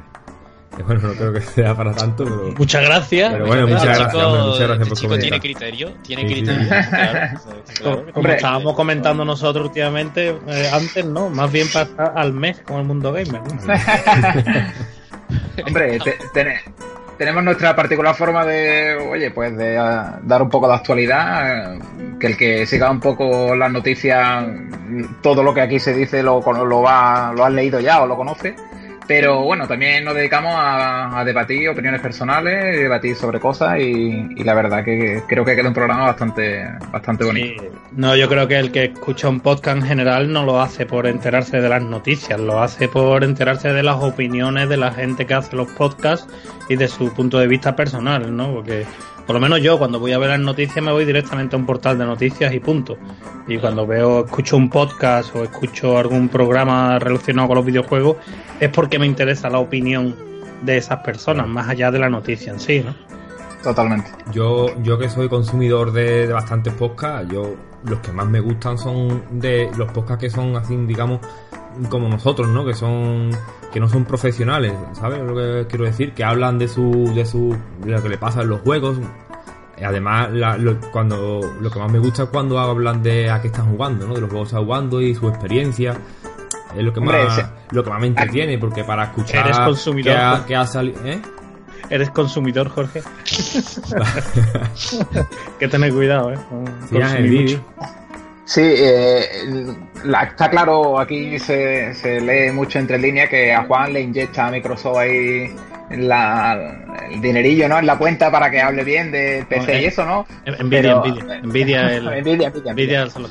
Bueno, 0.86 1.02
no 1.10 1.14
creo 1.14 1.34
que 1.34 1.42
sea 1.42 1.76
para 1.76 1.94
tanto, 1.94 2.24
pero. 2.24 2.54
Muchas 2.58 2.84
gracias. 2.84 3.34
Pero 3.34 3.48
bueno, 3.48 3.68
muchas 3.68 3.82
chico- 3.82 4.00
gracias, 4.00 4.24
hombre, 4.24 4.42
muchas 4.44 4.60
gracias 4.60 4.80
este 4.80 4.90
por 4.90 4.98
chico 4.98 5.10
comentar. 5.10 5.30
tiene 5.30 5.40
criterio, 5.42 5.94
tiene 6.04 6.22
Sí, 6.22 6.28
sí. 6.28 6.34
criterio. 6.36 6.68
claro, 6.70 7.40
claro. 7.80 7.98
Como 8.06 8.12
Hombre. 8.16 8.36
estábamos 8.36 8.76
comentando 8.76 9.26
nosotros 9.26 9.66
últimamente, 9.68 10.30
eh, 10.48 10.70
antes, 10.72 11.06
¿no? 11.06 11.30
Más 11.30 11.52
bien 11.52 11.68
para 11.74 11.86
estar 11.86 12.14
al 12.16 12.32
mes 12.34 12.62
con 12.62 12.78
el 12.80 12.86
mundo 12.86 13.12
gamer. 13.12 13.42
¿no? 13.42 13.74
Hombre, 15.68 16.00
te- 16.00 16.18
tene- 16.34 16.62
tenemos 17.20 17.44
nuestra 17.44 17.76
particular 17.76 18.16
forma 18.16 18.46
de, 18.46 18.96
oye, 18.96 19.30
pues 19.30 19.56
de 19.58 19.78
ah, 19.78 20.20
dar 20.24 20.42
un 20.42 20.50
poco 20.50 20.70
de 20.70 20.74
actualidad, 20.74 21.76
eh, 21.76 21.80
que 22.18 22.28
el 22.28 22.38
que 22.38 22.66
siga 22.66 22.90
un 22.90 23.02
poco 23.02 23.54
las 23.56 23.70
noticias, 23.70 24.46
todo 25.22 25.44
lo 25.44 25.54
que 25.54 25.60
aquí 25.60 25.80
se 25.80 25.94
dice 25.94 26.24
lo, 26.24 26.40
lo, 26.42 26.82
va, 26.82 27.34
lo 27.36 27.44
has 27.44 27.52
leído 27.52 27.82
ya 27.82 28.02
o 28.02 28.08
lo 28.08 28.16
conoce. 28.16 28.56
Pero 29.10 29.42
bueno, 29.42 29.68
también 29.68 30.06
nos 30.06 30.14
dedicamos 30.14 30.54
a, 30.56 31.20
a 31.20 31.26
debatir 31.26 31.68
opiniones 31.68 32.00
personales, 32.00 32.78
debatir 32.78 33.16
sobre 33.16 33.40
cosas 33.40 33.80
y, 33.80 34.28
y 34.38 34.44
la 34.44 34.54
verdad 34.54 34.86
que 34.86 35.24
creo 35.28 35.44
que 35.44 35.56
queda 35.56 35.68
un 35.68 35.74
programa 35.74 36.04
bastante, 36.04 36.64
bastante 36.92 37.26
bonito. 37.26 37.64
Sí. 37.64 37.70
No, 37.94 38.16
yo 38.16 38.30
creo 38.30 38.48
que 38.48 38.60
el 38.60 38.72
que 38.72 38.84
escucha 38.84 39.28
un 39.28 39.40
podcast 39.40 39.78
en 39.78 39.84
general 39.84 40.32
no 40.32 40.46
lo 40.46 40.62
hace 40.62 40.86
por 40.86 41.08
enterarse 41.08 41.60
de 41.60 41.68
las 41.68 41.82
noticias, 41.82 42.40
lo 42.40 42.62
hace 42.62 42.88
por 42.88 43.24
enterarse 43.24 43.74
de 43.74 43.82
las 43.82 43.96
opiniones 43.96 44.70
de 44.70 44.78
la 44.78 44.92
gente 44.92 45.26
que 45.26 45.34
hace 45.34 45.56
los 45.56 45.72
podcasts 45.72 46.32
y 46.70 46.76
de 46.76 46.88
su 46.88 47.12
punto 47.12 47.40
de 47.40 47.48
vista 47.48 47.76
personal, 47.76 48.38
¿no? 48.38 48.54
Porque 48.54 48.86
por 49.30 49.36
lo 49.36 49.42
menos 49.42 49.62
yo 49.62 49.78
cuando 49.78 50.00
voy 50.00 50.12
a 50.12 50.18
ver 50.18 50.32
las 50.32 50.40
noticias 50.40 50.84
me 50.84 50.92
voy 50.92 51.06
directamente 51.06 51.56
a 51.56 51.60
un 51.60 51.68
portal 51.68 52.00
de 52.00 52.04
noticias 52.04 52.52
y 52.52 52.60
punto. 52.60 52.98
Y 53.48 53.60
cuando 53.60 53.86
veo, 53.86 54.26
escucho 54.26 54.58
un 54.58 54.72
podcast 54.72 55.36
o 55.36 55.44
escucho 55.44 56.00
algún 56.00 56.30
programa 56.30 56.98
relacionado 56.98 57.50
con 57.50 57.58
los 57.58 57.66
videojuegos 57.68 58.18
es 58.60 58.70
porque 58.70 58.98
me 58.98 59.06
interesa 59.06 59.48
la 59.48 59.60
opinión 59.60 60.16
de 60.64 60.78
esas 60.78 61.02
personas, 61.02 61.48
más 61.48 61.70
allá 61.70 61.92
de 61.92 62.00
la 62.00 62.10
noticia 62.10 62.52
en 62.52 62.60
sí, 62.60 62.84
¿no? 62.84 62.96
Totalmente. 63.62 64.10
Yo, 64.32 64.66
yo 64.82 64.98
que 64.98 65.12
soy 65.12 65.30
consumidor 65.30 65.92
de, 65.92 66.26
de 66.26 66.34
bastantes 66.34 66.74
podcasts, 66.74 67.32
yo 67.32 67.54
los 67.84 68.00
que 68.00 68.12
más 68.12 68.26
me 68.26 68.40
gustan 68.40 68.80
son 68.80 69.22
de 69.30 69.70
los 69.78 69.92
podcasts 69.92 70.24
que 70.24 70.32
son 70.32 70.56
así, 70.56 70.76
digamos, 70.76 71.20
como 71.90 72.10
nosotros, 72.10 72.48
¿no? 72.50 72.66
Que 72.66 72.74
son 72.74 73.30
que 73.72 73.80
no 73.80 73.88
son 73.88 74.04
profesionales, 74.06 74.74
¿sabes 74.94 75.20
lo 75.22 75.36
que 75.36 75.68
quiero 75.70 75.86
decir? 75.86 76.14
Que 76.14 76.24
hablan 76.24 76.58
de 76.58 76.68
su 76.68 77.12
de 77.14 77.26
su 77.26 77.56
de 77.84 77.92
lo 77.92 78.02
que 78.02 78.10
le 78.10 78.18
pasa 78.18 78.42
en 78.42 78.50
los 78.50 78.62
juegos. 78.62 78.98
Además, 79.84 80.32
la- 80.34 80.58
lo, 80.58 80.78
cuando 80.92 81.40
lo 81.62 81.72
que 81.72 81.80
más 81.80 81.90
me 81.92 82.00
gusta 82.00 82.24
es 82.24 82.30
cuando 82.30 82.60
hablan 82.60 83.02
de 83.02 83.30
a 83.30 83.42
qué 83.42 83.48
están 83.48 83.72
jugando, 83.72 84.08
¿no? 84.08 84.16
De 84.16 84.22
los 84.22 84.30
juegos 84.30 84.50
que 84.50 84.56
están 84.56 84.66
jugando 84.66 85.02
y 85.02 85.16
su 85.16 85.28
experiencia. 85.30 85.96
Es 86.76 86.84
lo 86.84 86.92
que 86.94 87.00
Hombre, 87.00 87.24
más 87.24 87.38
ese- 87.38 87.48
lo 87.72 87.84
que 87.84 87.90
más 87.90 88.02
me 88.02 88.08
entretiene, 88.08 88.58
porque 88.58 88.84
para 88.84 89.06
escuchar 89.06 89.46
Eres 89.46 89.60
consumidor, 89.60 90.14
que 90.14 90.20
ha, 90.20 90.38
¿no? 90.38 90.46
que 90.46 90.56
ha 90.56 90.68
salido, 90.68 91.00
¿eh? 91.06 91.22
¿Eres 91.90 92.10
consumidor, 92.12 92.70
Jorge? 92.70 93.02
que 95.60 95.68
tener 95.68 95.94
cuidado, 95.94 96.34
¿eh? 96.34 96.38
Sí, 96.90 96.98
Sí, 98.50 98.62
eh, 98.64 99.26
la- 100.06 100.24
está 100.24 100.50
claro, 100.50 101.00
aquí 101.00 101.38
se, 101.38 101.94
se 101.94 102.20
lee 102.20 102.52
mucho 102.52 102.80
entre 102.80 102.98
líneas 102.98 103.30
que 103.30 103.54
a 103.54 103.64
Juan 103.66 103.94
le 103.94 104.02
inyecta 104.02 104.48
a 104.48 104.50
Microsoft 104.52 104.98
ahí 104.98 105.54
la, 105.92 106.58
el 107.12 107.22
dinerillo 107.22 107.70
¿no? 107.70 107.78
en 107.78 107.86
la 107.86 107.96
cuenta 108.00 108.32
para 108.32 108.50
que 108.50 108.60
hable 108.60 108.84
bien 108.84 109.12
de 109.12 109.46
PC 109.48 109.68
No, 109.74 109.74
y 109.80 109.84
eh, 109.84 109.88
eso, 109.88 110.04
¿no? 110.04 110.26
Envidia, 110.46 111.00
Pero- 111.00 111.06
envidia. 111.06 111.36
Envidia, 111.44 111.82
el, 111.96 112.08
Envidia, 112.08 112.48
envidia, 112.48 112.72
envidia. 112.72 113.10
Sí, 113.12 113.22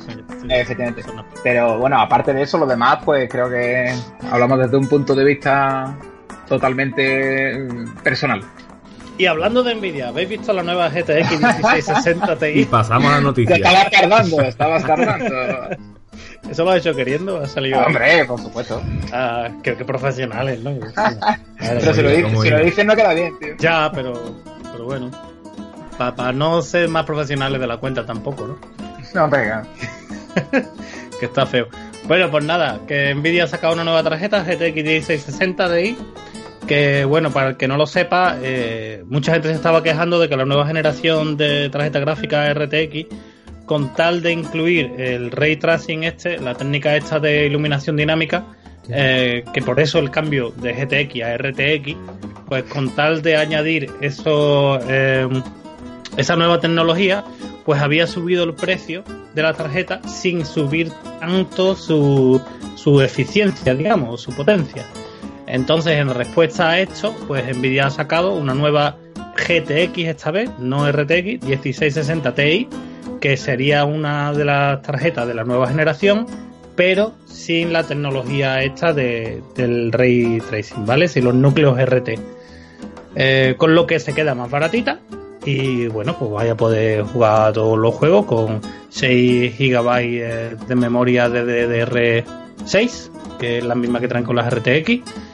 Efectivamente. 0.50 1.02
Pero 1.42 1.78
bueno, 1.80 2.00
aparte 2.00 2.32
de 2.32 2.42
eso, 2.42 2.56
lo 2.56 2.66
demás, 2.66 2.98
pues 3.04 3.28
creo 3.28 3.50
que 3.50 3.92
hablamos 4.30 4.60
desde 4.60 4.76
un 4.76 4.88
punto 4.88 5.16
de 5.16 5.24
vista 5.24 5.96
totalmente 6.48 7.66
personal. 8.04 8.40
Y 9.18 9.26
hablando 9.26 9.62
de 9.64 9.72
envidia, 9.72 10.08
¿habéis 10.08 10.28
visto 10.28 10.52
la 10.52 10.62
nueva 10.62 10.88
GTX 10.90 11.30
1660 11.40 12.48
Y 12.50 12.52
Ti? 12.54 12.64
pasamos 12.66 13.10
a 13.10 13.16
la 13.16 13.20
noticia. 13.20 13.56
estabas 13.56 13.90
tardando, 13.90 14.40
estabas 14.42 14.84
tardando. 14.86 15.34
Eso 16.48 16.64
lo 16.64 16.70
ha 16.70 16.76
hecho 16.78 16.94
queriendo, 16.94 17.38
ha 17.42 17.48
salido. 17.48 17.80
Hombre, 17.80 18.24
por 18.26 18.40
supuesto. 18.40 18.80
Ah, 19.12 19.48
qué, 19.62 19.74
qué 19.74 19.84
profesionales, 19.84 20.60
¿no? 20.60 20.70
Madre 20.96 21.18
Pero 21.58 21.94
si 21.94 22.02
lo, 22.02 22.08
dices, 22.10 22.24
¿cómo 22.24 22.42
si 22.42 22.50
lo 22.50 22.56
iba? 22.56 22.64
dices 22.64 22.86
no 22.86 22.94
queda 22.96 23.12
bien, 23.14 23.38
tío. 23.40 23.54
Ya, 23.58 23.90
pero, 23.92 24.12
pero 24.72 24.84
bueno. 24.84 25.10
Para 25.98 26.32
no 26.32 26.62
ser 26.62 26.88
más 26.88 27.04
profesionales 27.04 27.60
de 27.60 27.66
la 27.66 27.76
cuenta 27.78 28.06
tampoco, 28.06 28.46
¿no? 28.46 28.58
No, 29.14 29.28
venga. 29.28 29.64
que 31.18 31.26
está 31.26 31.44
feo. 31.44 31.66
Bueno, 32.06 32.30
pues 32.30 32.44
nada, 32.44 32.78
que 32.86 33.12
Nvidia 33.14 33.44
ha 33.44 33.48
sacado 33.48 33.74
una 33.74 33.82
nueva 33.84 34.02
tarjeta 34.04 34.44
GTX 34.44 34.74
1660 34.76 35.76
Ti. 35.76 35.98
Que 36.68 37.06
bueno, 37.06 37.32
para 37.32 37.48
el 37.48 37.56
que 37.56 37.66
no 37.66 37.78
lo 37.78 37.86
sepa, 37.86 38.36
eh, 38.42 39.02
mucha 39.06 39.32
gente 39.32 39.48
se 39.48 39.54
estaba 39.54 39.82
quejando 39.82 40.20
de 40.20 40.28
que 40.28 40.36
la 40.36 40.44
nueva 40.44 40.66
generación 40.66 41.38
de 41.38 41.70
tarjeta 41.70 41.98
gráfica 41.98 42.52
RTX, 42.52 43.06
con 43.64 43.94
tal 43.94 44.20
de 44.20 44.32
incluir 44.32 44.92
el 44.98 45.30
ray 45.30 45.56
tracing 45.56 46.04
este, 46.04 46.38
la 46.38 46.54
técnica 46.54 46.94
esta 46.94 47.18
de 47.18 47.46
iluminación 47.46 47.96
dinámica, 47.96 48.44
eh, 48.90 49.44
que 49.54 49.62
por 49.62 49.80
eso 49.80 49.98
el 49.98 50.10
cambio 50.10 50.50
de 50.50 50.74
GTX 50.74 51.22
a 51.22 51.38
RTX, 51.38 51.96
pues 52.46 52.64
con 52.64 52.94
tal 52.94 53.22
de 53.22 53.38
añadir 53.38 53.90
eso, 54.02 54.78
eh, 54.88 55.26
esa 56.18 56.36
nueva 56.36 56.60
tecnología, 56.60 57.24
pues 57.64 57.80
había 57.80 58.06
subido 58.06 58.44
el 58.44 58.52
precio 58.52 59.04
de 59.34 59.42
la 59.42 59.54
tarjeta 59.54 60.02
sin 60.06 60.44
subir 60.44 60.90
tanto 61.18 61.74
su, 61.74 62.42
su 62.76 63.00
eficiencia, 63.00 63.74
digamos, 63.74 64.20
su 64.20 64.34
potencia. 64.34 64.84
Entonces, 65.48 65.94
en 65.94 66.12
respuesta 66.12 66.70
a 66.70 66.80
esto, 66.80 67.14
pues 67.26 67.44
Nvidia 67.56 67.86
ha 67.86 67.90
sacado 67.90 68.34
una 68.34 68.54
nueva 68.54 68.96
GTX 69.36 69.98
esta 69.98 70.30
vez, 70.30 70.50
no 70.58 70.90
RTX, 70.90 71.42
1660 71.42 72.34
Ti, 72.34 72.68
que 73.20 73.36
sería 73.36 73.84
una 73.84 74.32
de 74.32 74.44
las 74.44 74.82
tarjetas 74.82 75.26
de 75.26 75.34
la 75.34 75.44
nueva 75.44 75.68
generación, 75.68 76.26
pero 76.76 77.14
sin 77.24 77.72
la 77.72 77.84
tecnología 77.84 78.62
esta 78.62 78.92
de, 78.92 79.42
del 79.56 79.90
ray 79.90 80.40
tracing, 80.48 80.84
¿vale? 80.84 81.08
Sin 81.08 81.24
los 81.24 81.34
núcleos 81.34 81.78
RT. 81.80 82.10
Eh, 83.14 83.54
con 83.56 83.74
lo 83.74 83.86
que 83.86 83.98
se 84.00 84.14
queda 84.14 84.34
más 84.34 84.50
baratita 84.50 85.00
y 85.44 85.86
bueno, 85.88 86.14
pues 86.18 86.30
vaya 86.30 86.52
a 86.52 86.56
poder 86.56 87.02
jugar 87.04 87.48
a 87.48 87.52
todos 87.52 87.78
los 87.78 87.94
juegos 87.94 88.26
con 88.26 88.60
6 88.90 89.58
GB 89.58 90.66
de 90.68 90.74
memoria 90.76 91.28
de 91.30 92.22
DDR6, 92.22 93.38
que 93.38 93.58
es 93.58 93.64
la 93.64 93.74
misma 93.74 93.98
que 93.98 94.08
traen 94.08 94.26
con 94.26 94.36
las 94.36 94.52
RTX. 94.52 95.27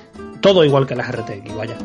Todo 0.44 0.62
igual 0.64 0.86
que 0.86 0.94
las 0.94 1.10
RTX, 1.10 1.54
vaya. 1.56 1.76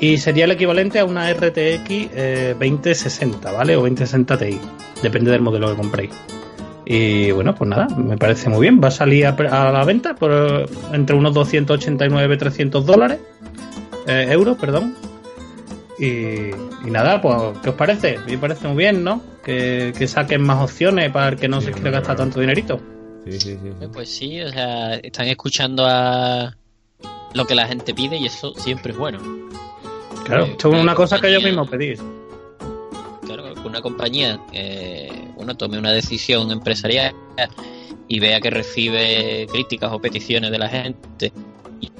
Y 0.00 0.16
sería 0.16 0.46
el 0.46 0.52
equivalente 0.52 0.98
a 0.98 1.04
una 1.04 1.30
RTX 1.30 1.90
eh, 1.90 2.54
2060, 2.58 3.52
¿vale? 3.52 3.76
O 3.76 3.80
2060 3.80 4.38
Ti. 4.38 4.58
Depende 5.02 5.30
del 5.30 5.42
modelo 5.42 5.68
que 5.70 5.76
compréis. 5.76 6.10
Y 6.86 7.30
bueno, 7.32 7.54
pues 7.54 7.68
nada, 7.68 7.86
me 7.96 8.16
parece 8.16 8.48
muy 8.48 8.60
bien. 8.62 8.80
Va 8.82 8.88
a 8.88 8.92
salir 8.92 9.26
a, 9.26 9.30
a 9.36 9.70
la 9.72 9.84
venta 9.84 10.14
por 10.14 10.32
eh, 10.32 10.64
entre 10.94 11.16
unos 11.16 11.34
289 11.34 12.36
300 12.38 12.86
dólares. 12.86 13.18
eh, 14.06 14.28
euros, 14.30 14.56
perdón. 14.56 14.94
Y, 15.98 16.06
y 16.86 16.90
nada, 16.90 17.20
pues, 17.20 17.58
¿qué 17.62 17.70
os 17.70 17.74
parece? 17.74 18.18
Me 18.26 18.38
parece 18.38 18.68
muy 18.68 18.76
bien, 18.78 19.04
¿no? 19.04 19.20
Que, 19.44 19.92
que 19.98 20.06
saquen 20.08 20.42
más 20.42 20.62
opciones 20.62 21.10
para 21.12 21.28
el 21.30 21.36
que 21.36 21.48
no 21.48 21.60
Sí, 21.60 21.66
se 21.66 21.72
quiera 21.72 21.90
gastar 21.90 22.16
claro. 22.16 22.30
tanto 22.30 22.40
dinerito. 22.40 22.80
Sí, 23.26 23.32
sí, 23.32 23.58
sí. 23.62 23.70
sí. 23.80 23.86
Pues 23.92 24.08
sí, 24.08 24.40
o 24.40 24.48
sea, 24.50 24.94
están 24.94 25.26
escuchando 25.26 25.84
a 25.86 26.56
lo 27.34 27.44
que 27.46 27.54
la 27.54 27.66
gente 27.66 27.94
pide 27.94 28.16
y 28.16 28.26
eso 28.26 28.52
siempre 28.54 28.92
es 28.92 28.98
bueno. 28.98 29.18
Claro, 30.24 30.46
Eh, 30.46 30.50
esto 30.52 30.74
es 30.74 30.82
una 30.82 30.94
cosa 30.94 31.20
que 31.20 31.28
ellos 31.28 31.42
mismos 31.42 31.68
pedís. 31.68 32.00
Claro, 33.24 33.54
que 33.54 33.60
una 33.60 33.80
compañía 33.80 34.40
eh, 34.52 35.10
uno 35.36 35.56
tome 35.56 35.78
una 35.78 35.92
decisión 35.92 36.50
empresarial 36.50 37.14
y 38.08 38.20
vea 38.20 38.40
que 38.40 38.50
recibe 38.50 39.46
críticas 39.50 39.92
o 39.92 40.00
peticiones 40.00 40.50
de 40.50 40.58
la 40.58 40.68
gente 40.68 41.32
y 41.80 41.90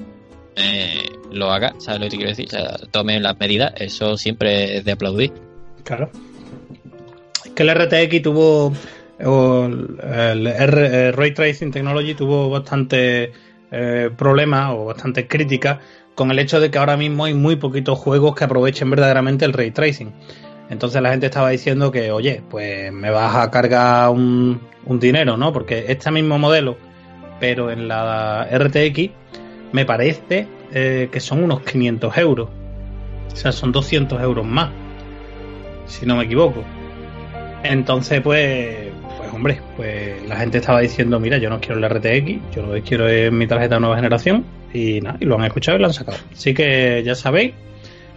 eh, 0.55 1.09
lo 1.31 1.51
haga, 1.51 1.73
¿sabes 1.77 1.99
lo 1.99 2.05
que 2.05 2.09
te 2.11 2.17
quiero 2.17 2.29
decir? 2.31 2.47
O 2.47 2.49
sea, 2.49 2.77
tome 2.91 3.19
las 3.19 3.39
medidas, 3.39 3.73
eso 3.77 4.17
siempre 4.17 4.77
es 4.77 4.85
de 4.85 4.91
aplaudir. 4.91 5.31
Claro. 5.83 6.09
Es 7.45 7.51
que 7.51 7.63
el 7.63 7.73
RTX 7.73 8.21
tuvo. 8.21 8.73
O 9.21 9.65
el, 9.65 10.47
el 10.47 11.13
Ray 11.13 11.33
Tracing 11.33 11.71
Technology 11.71 12.13
tuvo 12.13 12.49
bastante 12.49 13.33
eh, 13.71 14.09
problemas 14.15 14.71
o 14.71 14.85
bastantes 14.85 15.25
críticas 15.27 15.79
con 16.15 16.31
el 16.31 16.39
hecho 16.39 16.59
de 16.59 16.69
que 16.69 16.77
ahora 16.77 16.97
mismo 16.97 17.25
hay 17.25 17.33
muy 17.33 17.55
poquitos 17.55 17.97
juegos 17.97 18.35
que 18.35 18.43
aprovechen 18.43 18.89
verdaderamente 18.89 19.45
el 19.45 19.53
Ray 19.53 19.71
Tracing. 19.71 20.11
Entonces 20.69 21.01
la 21.01 21.11
gente 21.11 21.27
estaba 21.27 21.49
diciendo 21.49 21.91
que, 21.91 22.11
oye, 22.11 22.43
pues 22.49 22.91
me 22.91 23.09
vas 23.09 23.35
a 23.35 23.49
cargar 23.49 24.09
un, 24.09 24.61
dinero, 24.85 25.37
¿no? 25.37 25.53
Porque 25.53 25.85
este 25.87 26.11
mismo 26.11 26.37
modelo, 26.37 26.77
pero 27.39 27.71
en 27.71 27.87
la 27.87 28.47
RTX, 28.51 29.11
me 29.71 29.85
parece 29.85 30.47
eh, 30.71 31.09
que 31.11 31.19
son 31.19 31.43
unos 31.43 31.61
500 31.61 32.17
euros. 32.17 32.49
O 33.31 33.35
sea, 33.35 33.51
son 33.51 33.71
200 33.71 34.21
euros 34.21 34.45
más 34.45 34.71
si 35.89 36.05
no 36.05 36.15
me 36.15 36.23
equivoco. 36.23 36.63
Entonces, 37.63 38.21
pues 38.21 38.88
hombre, 39.39 39.61
pues 39.77 40.21
la 40.27 40.35
gente 40.35 40.57
estaba 40.57 40.81
diciendo, 40.81 41.17
mira, 41.17 41.37
yo 41.37 41.49
no 41.49 41.61
quiero 41.61 41.77
el 41.77 41.89
RTX, 41.89 42.53
yo 42.53 42.61
lo 42.61 42.73
que 42.73 42.81
quiero 42.81 43.07
es 43.07 43.31
mi 43.31 43.47
tarjeta 43.47 43.75
de 43.75 43.81
nueva 43.81 43.95
generación 43.95 44.43
Y 44.73 44.99
nada, 44.99 45.17
y 45.21 45.25
lo 45.25 45.35
han 45.35 45.45
escuchado 45.45 45.77
y 45.77 45.81
lo 45.81 45.87
han 45.87 45.93
sacado. 45.93 46.17
Así 46.33 46.53
que 46.53 47.01
ya 47.05 47.15
sabéis, 47.15 47.53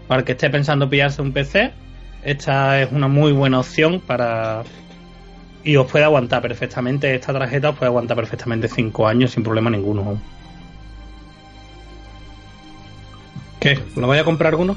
para 0.09 0.25
que 0.25 0.33
esté 0.33 0.51
pensando 0.51 0.91
pillarse 0.91 1.23
un 1.23 1.33
PC, 1.33 1.71
esta 2.25 2.83
es 2.83 2.91
una 2.91 3.07
muy 3.07 3.33
buena 3.33 3.61
opción 3.61 4.01
para. 4.01 4.65
Y 5.65 5.77
os 5.77 5.89
puede 5.91 6.05
aguantar 6.05 6.43
perfectamente, 6.43 7.15
esta 7.15 7.33
tarjeta 7.33 7.71
os 7.71 7.77
puede 7.77 7.87
aguantar 7.87 8.17
perfectamente 8.17 8.67
5 8.67 9.07
años 9.07 9.31
sin 9.31 9.45
problema 9.45 9.71
ninguno. 9.71 10.21
¿Qué? 13.61 13.79
¿Lo 13.95 14.09
voy 14.09 14.19
a 14.19 14.25
comprar 14.25 14.53
alguno? 14.55 14.77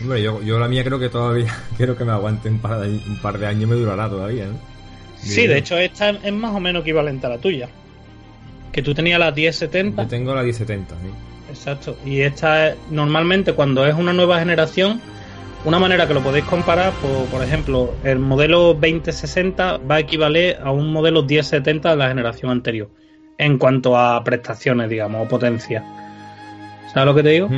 Hombre, 0.00 0.22
yo, 0.22 0.40
yo 0.40 0.60
la 0.60 0.68
mía 0.68 0.84
creo 0.84 1.00
que 1.00 1.08
todavía, 1.08 1.52
quiero 1.76 1.96
que 1.96 2.04
me 2.04 2.12
aguante 2.12 2.48
un 2.48 2.60
par 2.60 2.78
de, 2.78 2.90
un 2.90 3.18
par 3.20 3.38
de 3.38 3.48
años, 3.48 3.68
me 3.68 3.74
durará 3.74 4.08
todavía, 4.08 4.46
¿no? 4.46 4.77
Sí, 5.28 5.46
de 5.46 5.58
hecho 5.58 5.78
esta 5.78 6.10
es 6.10 6.32
más 6.32 6.54
o 6.54 6.60
menos 6.60 6.82
equivalente 6.82 7.26
a 7.26 7.30
la 7.30 7.38
tuya. 7.38 7.68
Que 8.72 8.82
tú 8.82 8.94
tenías 8.94 9.18
la 9.18 9.30
1070. 9.30 10.02
Yo 10.02 10.08
tengo 10.08 10.34
la 10.34 10.42
1070, 10.42 10.94
sí. 10.94 11.08
Exacto. 11.50 11.96
Y 12.04 12.20
esta 12.20 12.68
es, 12.68 12.76
normalmente 12.90 13.52
cuando 13.52 13.86
es 13.86 13.94
una 13.94 14.12
nueva 14.12 14.38
generación, 14.38 15.00
una 15.64 15.78
manera 15.78 16.06
que 16.06 16.14
lo 16.14 16.22
podéis 16.22 16.44
comparar, 16.44 16.92
por, 16.94 17.26
por 17.26 17.42
ejemplo, 17.42 17.94
el 18.04 18.18
modelo 18.18 18.74
2060 18.74 19.78
va 19.78 19.96
a 19.96 20.00
equivaler 20.00 20.58
a 20.62 20.70
un 20.70 20.92
modelo 20.92 21.22
1070 21.22 21.90
de 21.90 21.96
la 21.96 22.08
generación 22.08 22.50
anterior. 22.50 22.90
En 23.38 23.58
cuanto 23.58 23.96
a 23.96 24.22
prestaciones, 24.24 24.88
digamos, 24.90 25.24
o 25.24 25.28
potencia. 25.28 25.84
¿Sabes 26.92 27.06
lo 27.06 27.14
que 27.14 27.22
te 27.22 27.28
digo? 27.30 27.48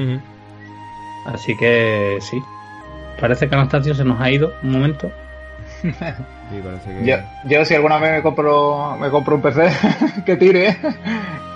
Así 1.26 1.56
que 1.56 2.18
sí. 2.20 2.38
Parece 3.18 3.48
que 3.48 3.54
Anastasio 3.54 3.94
se 3.94 4.04
nos 4.04 4.20
ha 4.20 4.30
ido 4.30 4.52
un 4.62 4.72
momento. 4.72 5.10
Sí, 6.50 6.60
parece 6.62 6.92
que... 6.92 7.06
Yo, 7.06 7.16
yo 7.44 7.64
si 7.64 7.74
alguna 7.74 7.98
vez 7.98 8.12
me 8.12 8.22
compro, 8.22 8.96
me 9.00 9.08
compro 9.08 9.36
un 9.36 9.42
PC 9.42 9.70
que 10.26 10.36
tire, 10.36 10.76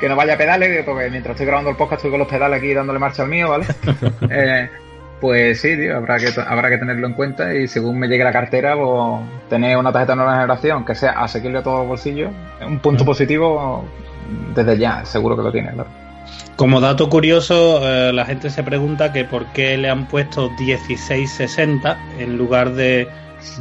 que 0.00 0.08
no 0.08 0.16
vaya 0.16 0.34
a 0.34 0.38
pedales, 0.38 0.84
porque 0.84 1.10
mientras 1.10 1.34
estoy 1.34 1.46
grabando 1.46 1.70
el 1.70 1.76
podcast 1.76 1.98
estoy 1.98 2.12
con 2.12 2.20
los 2.20 2.28
pedales 2.28 2.58
aquí 2.58 2.72
dándole 2.72 2.98
marcha 2.98 3.22
al 3.22 3.28
mío, 3.28 3.50
¿vale? 3.50 3.66
Eh, 4.30 4.70
pues 5.20 5.60
sí, 5.60 5.76
tío, 5.76 5.96
habrá 5.96 6.18
que, 6.18 6.28
habrá 6.46 6.68
que 6.68 6.78
tenerlo 6.78 7.06
en 7.06 7.14
cuenta 7.14 7.54
y 7.54 7.66
según 7.66 7.98
me 7.98 8.08
llegue 8.08 8.24
la 8.24 8.32
cartera, 8.32 8.76
pues 8.76 9.22
tener 9.48 9.76
una 9.76 9.92
tarjeta 9.92 10.12
de 10.12 10.16
nueva 10.16 10.34
generación 10.34 10.84
que 10.84 10.94
sea 10.94 11.12
asequible 11.12 11.58
a 11.58 11.62
todos 11.62 11.80
los 11.80 11.88
bolsillos, 11.88 12.30
un 12.64 12.78
punto 12.78 13.04
positivo 13.04 13.84
desde 14.54 14.78
ya, 14.78 15.04
seguro 15.04 15.36
que 15.36 15.42
lo 15.42 15.52
tiene, 15.52 15.72
claro. 15.72 15.88
Como 16.56 16.80
dato 16.80 17.08
curioso, 17.08 17.80
eh, 17.82 18.12
la 18.12 18.24
gente 18.26 18.48
se 18.48 18.62
pregunta 18.62 19.12
que 19.12 19.24
por 19.24 19.46
qué 19.46 19.76
le 19.76 19.90
han 19.90 20.06
puesto 20.06 20.50
1660 20.58 21.98
en 22.18 22.36
lugar 22.36 22.72
de 22.72 23.08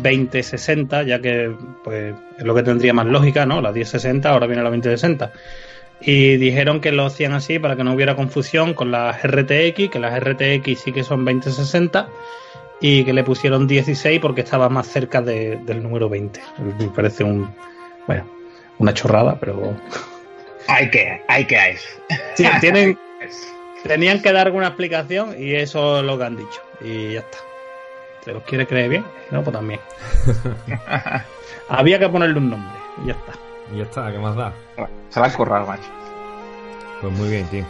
2060, 0.02 1.04
ya 1.04 1.20
que 1.20 1.52
pues 1.84 2.14
es 2.38 2.44
lo 2.44 2.56
que 2.56 2.64
tendría 2.64 2.94
más 2.94 3.06
lógica, 3.06 3.46
¿no? 3.46 3.62
La 3.62 3.72
1060, 3.72 4.30
ahora 4.30 4.48
viene 4.48 4.64
la 4.64 4.70
2060. 4.70 5.32
Y 6.02 6.38
dijeron 6.38 6.82
que 6.82 6.92
lo 6.92 7.06
hacían 7.06 7.34
así 7.34 7.60
para 7.60 7.76
que 7.76 7.84
no 7.84 7.94
hubiera 7.94 8.16
confusión 8.16 8.74
con 8.74 8.92
las 8.92 9.22
RTX, 9.24 9.90
que 9.90 10.00
las 10.00 10.20
RTX 10.20 10.80
sí 10.80 10.92
que 10.92 11.04
son 11.04 11.24
2060, 11.24 12.10
y 12.82 13.06
que 13.06 13.14
le 13.14 13.24
pusieron 13.24 13.68
16 13.68 14.20
porque 14.20 14.42
estaba 14.42 14.68
más 14.68 14.88
cerca 14.88 15.22
de- 15.22 15.58
del 15.66 15.82
número 15.82 16.10
20. 16.10 16.42
Me 16.80 16.88
parece 16.90 17.24
un. 17.24 17.50
Bueno, 18.08 18.26
una 18.80 18.94
chorrada, 18.94 19.38
pero. 19.40 19.74
Hay 20.68 20.90
que, 20.90 21.22
hay 21.28 21.44
que 21.46 21.58
es. 21.72 21.86
Sí, 22.36 22.46
tienen, 22.62 22.98
Tenían 23.84 24.22
que 24.22 24.32
dar 24.32 24.48
alguna 24.48 24.68
explicación 24.68 25.36
y 25.38 25.56
eso 25.56 26.00
es 26.00 26.06
lo 26.06 26.18
que 26.18 26.24
han 26.24 26.38
dicho. 26.38 26.62
Y 26.82 27.14
ya 27.14 27.20
está. 27.20 27.38
¿Te 28.24 28.34
los 28.34 28.44
quiere 28.44 28.66
creer 28.66 28.90
bien? 28.90 29.06
No, 29.32 29.44
pues 29.44 29.54
también. 29.56 29.80
Había 31.70 32.00
que 32.00 32.10
ponerle 32.10 32.38
un 32.38 32.50
nombre 32.50 32.80
y 33.04 33.08
ya 33.08 33.14
está. 33.14 33.34
Y 33.74 33.78
ya 33.78 33.84
está, 33.84 34.12
¿qué 34.12 34.18
más 34.20 34.36
da? 34.36 34.54
Se 35.10 35.20
va 35.20 35.26
a 35.26 35.30
escorrar, 35.30 35.68
macho. 35.68 35.90
Pues 37.02 37.14
muy 37.14 37.30
bien, 37.30 37.46
tío. 37.48 37.66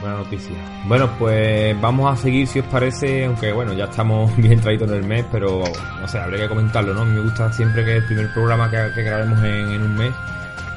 Buena 0.00 0.16
noticia. 0.16 0.54
Bueno, 0.86 1.08
pues 1.18 1.80
vamos 1.80 2.12
a 2.12 2.16
seguir 2.20 2.46
si 2.46 2.60
os 2.60 2.66
parece, 2.66 3.24
aunque 3.24 3.52
bueno, 3.52 3.72
ya 3.72 3.84
estamos 3.84 4.34
bien 4.36 4.60
traídos 4.60 4.90
en 4.90 4.96
el 4.96 5.04
mes, 5.04 5.24
pero 5.32 5.62
no 6.00 6.08
sé, 6.08 6.18
habría 6.18 6.42
que 6.42 6.48
comentarlo, 6.48 6.92
¿no? 6.92 7.02
A 7.02 7.04
mí 7.04 7.12
me 7.12 7.22
gusta 7.22 7.50
siempre 7.52 7.84
que 7.84 7.96
el 7.96 8.04
primer 8.04 8.32
programa 8.32 8.70
que, 8.70 8.76
que 8.94 9.02
grabemos 9.02 9.38
en, 9.38 9.72
en 9.72 9.82
un 9.82 9.96
mes, 9.96 10.12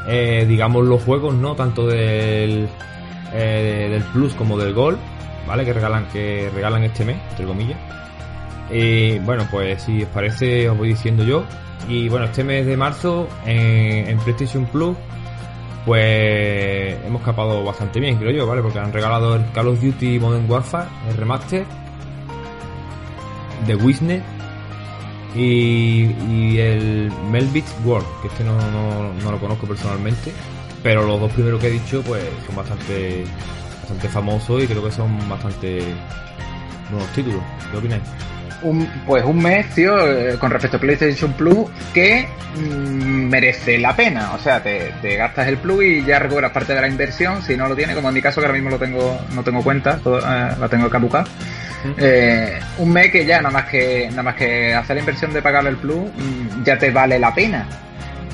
eh, 0.08 0.46
digamos 0.48 0.86
los 0.86 1.04
juegos, 1.04 1.34
¿no? 1.36 1.54
Tanto 1.56 1.86
del, 1.86 2.70
eh, 3.34 3.88
del 3.92 4.04
Plus 4.04 4.34
como 4.36 4.58
del 4.58 4.74
Gol, 4.74 4.98
¿vale? 5.46 5.66
Que 5.66 5.74
regalan, 5.74 6.06
que 6.14 6.50
regalan 6.54 6.84
este 6.84 7.04
mes, 7.04 7.18
entre 7.32 7.46
comillas. 7.46 7.78
Y 8.72 9.20
bueno, 9.20 9.48
pues 9.50 9.84
si 9.84 10.04
os 10.04 10.10
parece, 10.10 10.70
os 10.70 10.78
voy 10.78 10.90
diciendo 10.90 11.24
yo. 11.24 11.46
Y 11.88 12.10
bueno, 12.10 12.26
este 12.26 12.44
mes 12.44 12.66
de 12.66 12.78
marzo 12.78 13.28
en, 13.46 14.10
en 14.10 14.20
PlayStation 14.20 14.66
Plus 14.66 14.96
pues 15.86 17.04
hemos 17.06 17.22
capado 17.24 17.64
bastante 17.64 18.00
bien, 18.00 18.18
creo 18.18 18.32
yo, 18.32 18.46
¿vale? 18.46 18.62
Porque 18.62 18.80
han 18.80 18.94
regalado 18.94 19.36
el 19.36 19.52
Call 19.52 19.70
of 19.70 19.82
Duty 19.82 20.20
Modern 20.20 20.50
Warfare, 20.50 20.88
el 21.10 21.18
remaster, 21.18 21.66
The 23.66 23.76
Witness 23.76 24.22
y, 25.36 26.58
el 26.58 27.12
Melbit 27.32 27.66
World, 27.84 28.06
que 28.22 28.28
este 28.28 28.44
no, 28.44 28.56
no, 28.72 29.14
no 29.14 29.32
lo 29.32 29.40
conozco 29.40 29.66
personalmente, 29.66 30.32
pero 30.84 31.06
los 31.06 31.20
dos 31.20 31.32
primeros 31.32 31.60
que 31.60 31.68
he 31.68 31.72
dicho, 31.72 32.04
pues 32.04 32.24
son 32.46 32.56
bastante, 32.56 33.24
bastante 33.82 34.10
famosos 34.10 34.64
y 34.64 34.68
creo 34.68 34.84
que 34.84 34.92
son 34.92 35.30
bastante 35.30 35.82
nuevos 36.92 37.10
títulos. 37.14 37.42
¿Qué 37.72 37.78
opináis? 37.78 38.04
Un, 38.62 38.86
pues 39.06 39.24
un 39.24 39.42
mes, 39.42 39.70
tío, 39.74 39.96
eh, 40.12 40.36
con 40.38 40.52
respecto 40.52 40.78
a 40.78 40.80
PlayStation 40.80 41.32
Plus, 41.34 41.70
que 41.94 42.28
mm, 42.58 43.30
merece 43.30 43.78
la 43.78 43.96
pena. 43.96 44.34
O 44.34 44.40
sea, 44.40 44.62
te, 44.62 44.92
te 45.02 45.16
gastas 45.16 45.48
el 45.48 45.58
Plus 45.58 45.84
y 45.84 46.04
ya 46.04 46.20
recuperas 46.20 46.52
parte 46.52 46.74
de 46.74 46.82
la 46.82 46.88
inversión. 46.88 47.42
Si 47.42 47.56
no 47.56 47.68
lo 47.70 47.76
tienes, 47.76 47.96
como 47.96 48.10
en 48.10 48.16
mi 48.16 48.22
caso, 48.22 48.42
que 48.42 48.48
ahora 48.48 48.58
mismo 48.58 48.70
lo 48.70 48.78
tengo, 48.78 49.20
no 49.34 49.44
tengo 49.44 49.64
cuenta, 49.64 49.98
todo, 49.98 50.20
eh, 50.20 50.50
la 50.60 50.68
tengo 50.70 50.90
caducada. 50.90 51.26
Eh, 51.98 52.60
un 52.80 52.92
mes 52.92 53.10
que 53.10 53.26
ya 53.26 53.38
nada 53.38 53.52
más 53.52 53.64
que 53.70 54.08
nada 54.10 54.24
más 54.24 54.36
que 54.36 54.74
hacer 54.74 54.98
la 54.98 55.00
inversión 55.00 55.32
de 55.32 55.42
pagar 55.42 55.66
el 55.66 55.78
Plus 55.78 56.10
mm, 56.18 56.64
ya 56.66 56.78
te 56.78 56.92
vale 56.92 57.18
la 57.18 57.34
pena. 57.34 57.66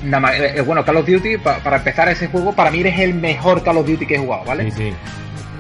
Nada 0.04 0.20
más, 0.20 0.34
eh, 0.40 0.62
bueno, 0.62 0.84
Call 0.84 0.98
of 0.98 1.08
Duty, 1.08 1.38
pa- 1.38 1.58
para 1.60 1.78
empezar 1.78 2.10
ese 2.10 2.28
juego, 2.28 2.54
para 2.54 2.72
mí 2.72 2.82
es 2.82 3.00
el 3.00 3.14
mejor 3.14 3.64
Call 3.64 3.78
of 3.78 3.88
Duty 3.88 4.06
que 4.08 4.16
he 4.16 4.20
jugado, 4.20 4.44
¿vale? 4.46 4.72
Sí, 4.72 4.78
sí. 4.78 4.94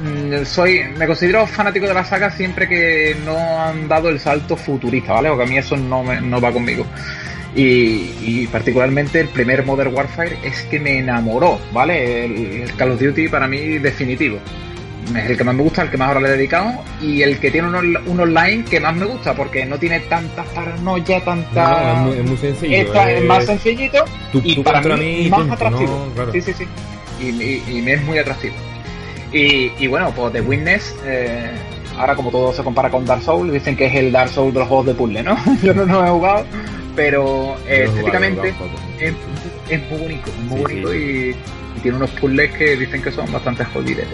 Mm, 0.05 0.45
soy 0.45 0.81
me 0.97 1.07
considero 1.07 1.47
fanático 1.47 1.87
de 1.87 1.93
la 1.93 2.03
saga 2.05 2.29
siempre 2.29 2.67
que 2.67 3.15
no 3.25 3.37
han 3.61 3.87
dado 3.87 4.09
el 4.09 4.19
salto 4.19 4.55
futurista, 4.55 5.13
¿vale? 5.13 5.29
Porque 5.29 5.43
a 5.43 5.47
mí 5.47 5.57
eso 5.57 5.75
no, 5.75 6.03
me- 6.03 6.21
no 6.21 6.39
va 6.39 6.51
conmigo. 6.51 6.85
Y, 7.55 8.11
y 8.21 8.47
particularmente 8.51 9.19
el 9.21 9.29
primer 9.29 9.65
Modern 9.65 9.93
Warfare 9.95 10.37
es 10.43 10.61
que 10.63 10.79
me 10.79 10.99
enamoró, 10.99 11.59
¿vale? 11.71 12.25
El, 12.25 12.61
el 12.63 12.75
Call 12.75 12.91
of 12.91 12.99
Duty 13.01 13.29
para 13.29 13.47
mí 13.47 13.77
definitivo. 13.79 14.37
Es 15.15 15.29
el 15.29 15.37
que 15.37 15.43
más 15.43 15.55
me 15.55 15.61
gusta, 15.63 15.83
el 15.83 15.89
que 15.91 15.97
más 15.97 16.07
ahora 16.09 16.19
le 16.19 16.29
he 16.29 16.31
dedicado 16.31 16.83
y 16.99 17.21
el 17.21 17.37
que 17.39 17.51
tiene 17.51 17.67
un, 17.69 17.95
un 18.07 18.19
online 18.19 18.65
que 18.65 18.79
más 18.79 18.95
me 18.95 19.05
gusta 19.05 19.33
porque 19.35 19.63
no 19.65 19.77
tiene 19.77 19.99
tanta 20.01 20.43
paranoia, 20.43 21.23
tanta... 21.23 21.63
No, 21.69 21.91
es, 21.91 21.97
muy, 21.99 22.17
es 22.17 22.25
muy 22.29 22.37
sencillo. 22.37 22.75
Esta 22.77 23.11
es 23.11 23.19
es- 23.21 23.25
más 23.25 23.45
sencillito 23.45 24.03
tú- 24.31 24.41
y 24.43 24.55
tú 24.55 24.63
para 24.63 24.81
mí, 24.97 25.27
más 25.29 25.39
punto, 25.41 25.53
atractivo. 25.53 26.05
¿no? 26.09 26.13
Claro. 26.15 26.31
Sí, 26.33 26.41
sí, 26.41 26.53
sí. 26.53 26.65
Y, 27.21 27.25
y- 27.29 27.63
y 27.77 27.81
me 27.83 27.93
es 27.93 28.01
muy 28.03 28.17
atractivo. 28.17 28.55
Y, 29.31 29.71
y 29.79 29.87
bueno, 29.87 30.11
pues 30.15 30.31
The 30.33 30.41
Witness, 30.41 30.95
eh, 31.05 31.51
ahora 31.97 32.15
como 32.15 32.31
todo 32.31 32.53
se 32.53 32.63
compara 32.63 32.89
con 32.89 33.05
Dark 33.05 33.21
Souls, 33.23 33.51
dicen 33.51 33.75
que 33.75 33.85
es 33.87 33.95
el 33.95 34.11
Dark 34.11 34.29
Souls 34.29 34.53
de 34.53 34.59
los 34.59 34.67
juegos 34.67 34.85
de 34.87 34.93
puzzle, 34.93 35.23
¿no? 35.23 35.37
Yo 35.63 35.73
no 35.73 35.85
lo 35.85 36.05
he 36.05 36.09
jugado, 36.09 36.45
pero 36.95 37.55
eh, 37.67 37.85
estéticamente 37.85 38.51
jugado 38.53 38.77
es, 38.99 39.13
es 39.69 39.89
muy 39.91 39.99
bonito, 39.99 40.31
muy 40.47 40.57
Sí, 40.57 40.63
bonito 40.63 40.91
sí. 40.91 40.97
Y, 40.97 41.77
y 41.77 41.81
tiene 41.81 41.97
unos 41.97 42.11
puzzles 42.11 42.51
que 42.53 42.77
dicen 42.77 43.01
que 43.01 43.11
son 43.11 43.31
bastante 43.31 43.65
jodidetes. 43.65 44.07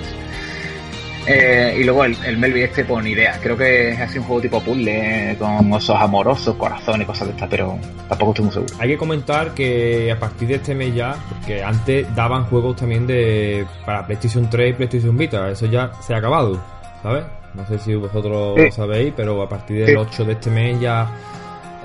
Eh, 1.28 1.78
y 1.80 1.84
luego 1.84 2.04
el, 2.04 2.16
el 2.26 2.38
Melby 2.38 2.64
este, 2.64 2.84
pues 2.84 3.04
ni 3.04 3.12
idea. 3.12 3.38
Creo 3.42 3.56
que 3.56 3.92
es 3.92 4.00
así 4.00 4.18
un 4.18 4.26
juego 4.26 4.42
tipo 4.42 4.60
puzzle, 4.62 5.32
eh, 5.32 5.36
con 5.38 5.72
osos 5.72 5.96
amorosos, 6.00 6.56
corazones, 6.56 7.06
cosas 7.06 7.28
de 7.28 7.34
estas, 7.34 7.48
pero 7.50 7.78
tampoco 8.10 8.32
estoy 8.32 8.46
muy 8.46 8.54
seguro. 8.54 8.74
Hay 8.80 8.90
que 8.90 8.98
comentar 8.98 9.52
que 9.54 10.12
a 10.12 10.20
partir 10.20 10.48
de 10.48 10.56
este 10.56 10.74
mes 10.74 10.96
ya, 10.96 11.16
porque 11.30 11.64
antes 11.64 12.14
daban 12.16 12.46
juegos 12.46 12.76
también 12.76 13.06
de 13.06 13.66
para 13.86 14.06
PlayStation 14.08 14.50
3 14.50 14.72
y 14.72 14.74
PlayStation 14.74 15.16
Vita, 15.18 15.50
eso 15.52 15.68
ya 15.68 15.92
se 16.02 16.14
ha 16.14 16.18
acabado, 16.18 16.60
¿sabes? 17.04 17.24
No 17.54 17.66
sé 17.68 17.78
si 17.80 17.94
vosotros 17.96 18.54
Sí. 18.58 18.66
lo 18.66 18.72
sabéis, 18.72 19.14
pero 19.16 19.42
a 19.42 19.50
partir 19.50 19.78
del 19.86 19.88
Sí. 19.90 19.96
8 19.96 20.26
de 20.26 20.32
este 20.34 20.50
mes 20.50 20.80
ya 20.82 21.08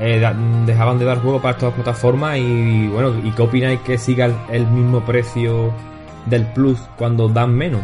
eh, 0.00 0.20
dejaban 0.66 0.98
de 0.98 1.04
dar 1.04 1.18
juegos 1.18 1.42
para 1.42 1.52
estas 1.56 1.72
plataformas 1.74 2.38
y 2.38 2.86
bueno, 2.88 3.14
¿y 3.22 3.30
qué 3.32 3.42
opináis 3.42 3.80
que 3.80 3.98
siga 3.98 4.26
el, 4.26 4.34
el 4.50 4.66
mismo 4.66 5.00
precio 5.04 5.72
del 6.26 6.44
Plus 6.46 6.78
cuando 6.96 7.28
dan 7.28 7.54
menos? 7.54 7.80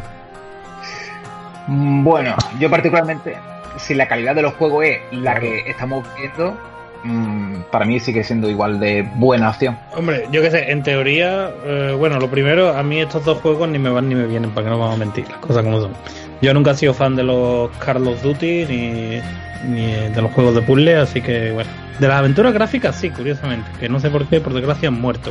Mm, 1.66 2.04
Bueno, 2.04 2.34
yo 2.58 2.68
particularmente, 2.70 3.36
si 3.76 3.94
la 3.94 4.08
calidad 4.08 4.34
de 4.34 4.42
los 4.42 4.54
juegos 4.54 4.84
es 4.84 4.98
la 5.12 5.38
que 5.38 5.60
estamos 5.70 6.04
viendo, 6.16 6.56
mm, 7.04 7.62
para 7.70 7.84
mí 7.84 8.00
sigue 8.00 8.24
siendo 8.24 8.48
igual 8.50 8.80
de 8.80 9.02
buena 9.16 9.50
opción. 9.50 9.78
Hombre, 9.96 10.26
yo 10.32 10.42
qué 10.42 10.50
sé, 10.50 10.70
en 10.70 10.82
teoría, 10.82 11.50
eh, 11.64 11.94
bueno, 11.98 12.18
lo 12.18 12.28
primero, 12.28 12.76
a 12.76 12.82
mí 12.82 13.00
estos 13.00 13.24
dos 13.24 13.38
juegos 13.40 13.68
ni 13.68 13.78
me 13.78 13.90
van 13.90 14.08
ni 14.08 14.14
me 14.14 14.26
vienen, 14.26 14.50
para 14.50 14.64
que 14.66 14.70
no 14.70 14.78
vamos 14.78 14.96
a 14.96 14.98
mentir, 14.98 15.28
las 15.28 15.38
cosas 15.38 15.62
como 15.62 15.80
son. 15.80 15.92
Yo 16.40 16.52
nunca 16.54 16.72
he 16.72 16.74
sido 16.74 16.92
fan 16.94 17.14
de 17.14 17.22
los 17.22 17.70
Call 17.78 18.06
of 18.08 18.20
Duty 18.22 18.64
ni, 18.66 19.20
ni 19.68 19.92
de 19.92 20.22
los 20.22 20.32
juegos 20.32 20.54
de 20.54 20.62
puzzle, 20.62 20.96
así 20.96 21.20
que 21.20 21.52
bueno. 21.52 21.70
De 22.00 22.08
las 22.08 22.16
aventuras 22.18 22.52
gráficas 22.52 22.96
sí, 22.96 23.10
curiosamente, 23.10 23.70
que 23.78 23.88
no 23.88 24.00
sé 24.00 24.10
por 24.10 24.26
qué, 24.26 24.40
por 24.40 24.52
desgracia 24.54 24.88
han 24.88 25.00
muerto. 25.00 25.30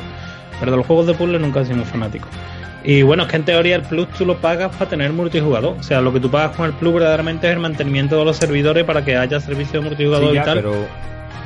Pero 0.60 0.72
de 0.72 0.78
los 0.78 0.86
juegos 0.86 1.08
de 1.08 1.13
puzzle 1.15 1.39
nunca 1.39 1.60
he 1.62 1.65
sido 1.65 1.78
muy 1.78 1.86
fanático. 1.86 2.28
Y 2.84 3.04
bueno, 3.04 3.24
es 3.24 3.30
que 3.30 3.36
en 3.36 3.46
teoría 3.46 3.76
el 3.76 3.84
Plus 3.84 4.08
tú 4.17 4.26
lo 4.26 4.38
pagas 4.38 4.76
para 4.76 4.89
tener 4.89 5.12
multijugador. 5.13 5.76
O 5.80 5.84
sea, 5.84 6.02
lo 6.02 6.12
que 6.12 6.20
tú 6.20 6.32
pagas 6.32 6.56
con 6.56 6.65
el 6.65 6.74
Plus 6.74 6.94
verdaderamente 6.96 7.48
es 7.48 7.54
el 7.54 7.60
mantenimiento 7.60 8.17
de 8.17 8.26
los 8.26 8.38
servidores 8.38 8.84
para 8.86 9.06
que 9.06 9.15
haya 9.15 9.39
servicio 9.39 9.82
de 9.82 9.88
multijugador 9.89 10.32
Sí, 10.32 10.38
y 10.38 10.41
tal. 10.44 10.56
pero 10.58 10.74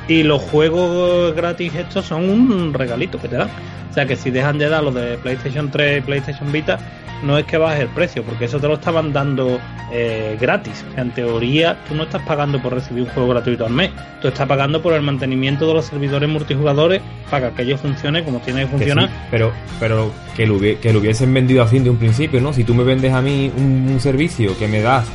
Y 0.08 0.22
los 0.22 0.42
juegos 0.42 1.34
gratis 1.34 1.74
estos 1.74 2.06
son 2.06 2.28
un 2.28 2.72
regalito 2.72 3.18
que 3.20 3.28
te 3.28 3.36
dan. 3.36 3.48
O 3.90 3.94
sea 3.94 4.06
que 4.06 4.16
si 4.16 4.30
dejan 4.30 4.58
de 4.58 4.68
dar 4.68 4.84
los 4.84 4.94
de 4.94 5.16
PlayStation 5.18 5.70
3 5.70 5.98
y 5.98 6.00
PlayStation 6.02 6.52
Vita, 6.52 6.78
no 7.22 7.38
es 7.38 7.46
que 7.46 7.56
baje 7.56 7.82
el 7.82 7.88
precio, 7.88 8.22
porque 8.22 8.44
eso 8.44 8.60
te 8.60 8.68
lo 8.68 8.74
estaban 8.74 9.12
dando 9.12 9.58
eh, 9.90 10.36
gratis. 10.40 10.84
O 10.88 10.92
sea, 10.92 11.02
en 11.02 11.10
teoría, 11.12 11.78
tú 11.88 11.94
no 11.94 12.04
estás 12.04 12.22
pagando 12.22 12.60
por 12.60 12.74
recibir 12.74 13.04
un 13.04 13.08
juego 13.08 13.30
gratuito 13.30 13.64
al 13.66 13.72
mes. 13.72 13.90
Tú 14.20 14.28
estás 14.28 14.46
pagando 14.46 14.82
por 14.82 14.92
el 14.92 15.02
mantenimiento 15.02 15.66
de 15.66 15.74
los 15.74 15.86
servidores 15.86 16.28
multijugadores 16.28 17.00
para 17.30 17.48
que 17.48 17.54
aquello 17.54 17.78
funcione 17.78 18.22
como 18.22 18.40
tiene 18.40 18.60
que 18.60 18.66
que 18.66 18.72
funcionar. 18.72 19.08
sí, 19.08 19.14
pero 19.30 19.52
pero 19.80 20.12
que 20.36 20.46
lo, 20.46 20.60
que 20.60 20.92
lo 20.92 20.98
hubiesen 20.98 21.32
vendido 21.32 21.62
así 21.62 21.78
de 21.78 21.90
un 21.90 21.96
principio, 21.96 22.40
¿no? 22.40 22.52
Si 22.52 22.64
tú 22.64 22.74
me 22.74 22.84
vendes 22.84 23.12
a 23.12 23.22
mí 23.22 23.50
un, 23.56 23.88
un 23.90 24.00
servicio 24.00 24.56
que 24.58 24.68
me 24.68 24.80
das 24.80 25.06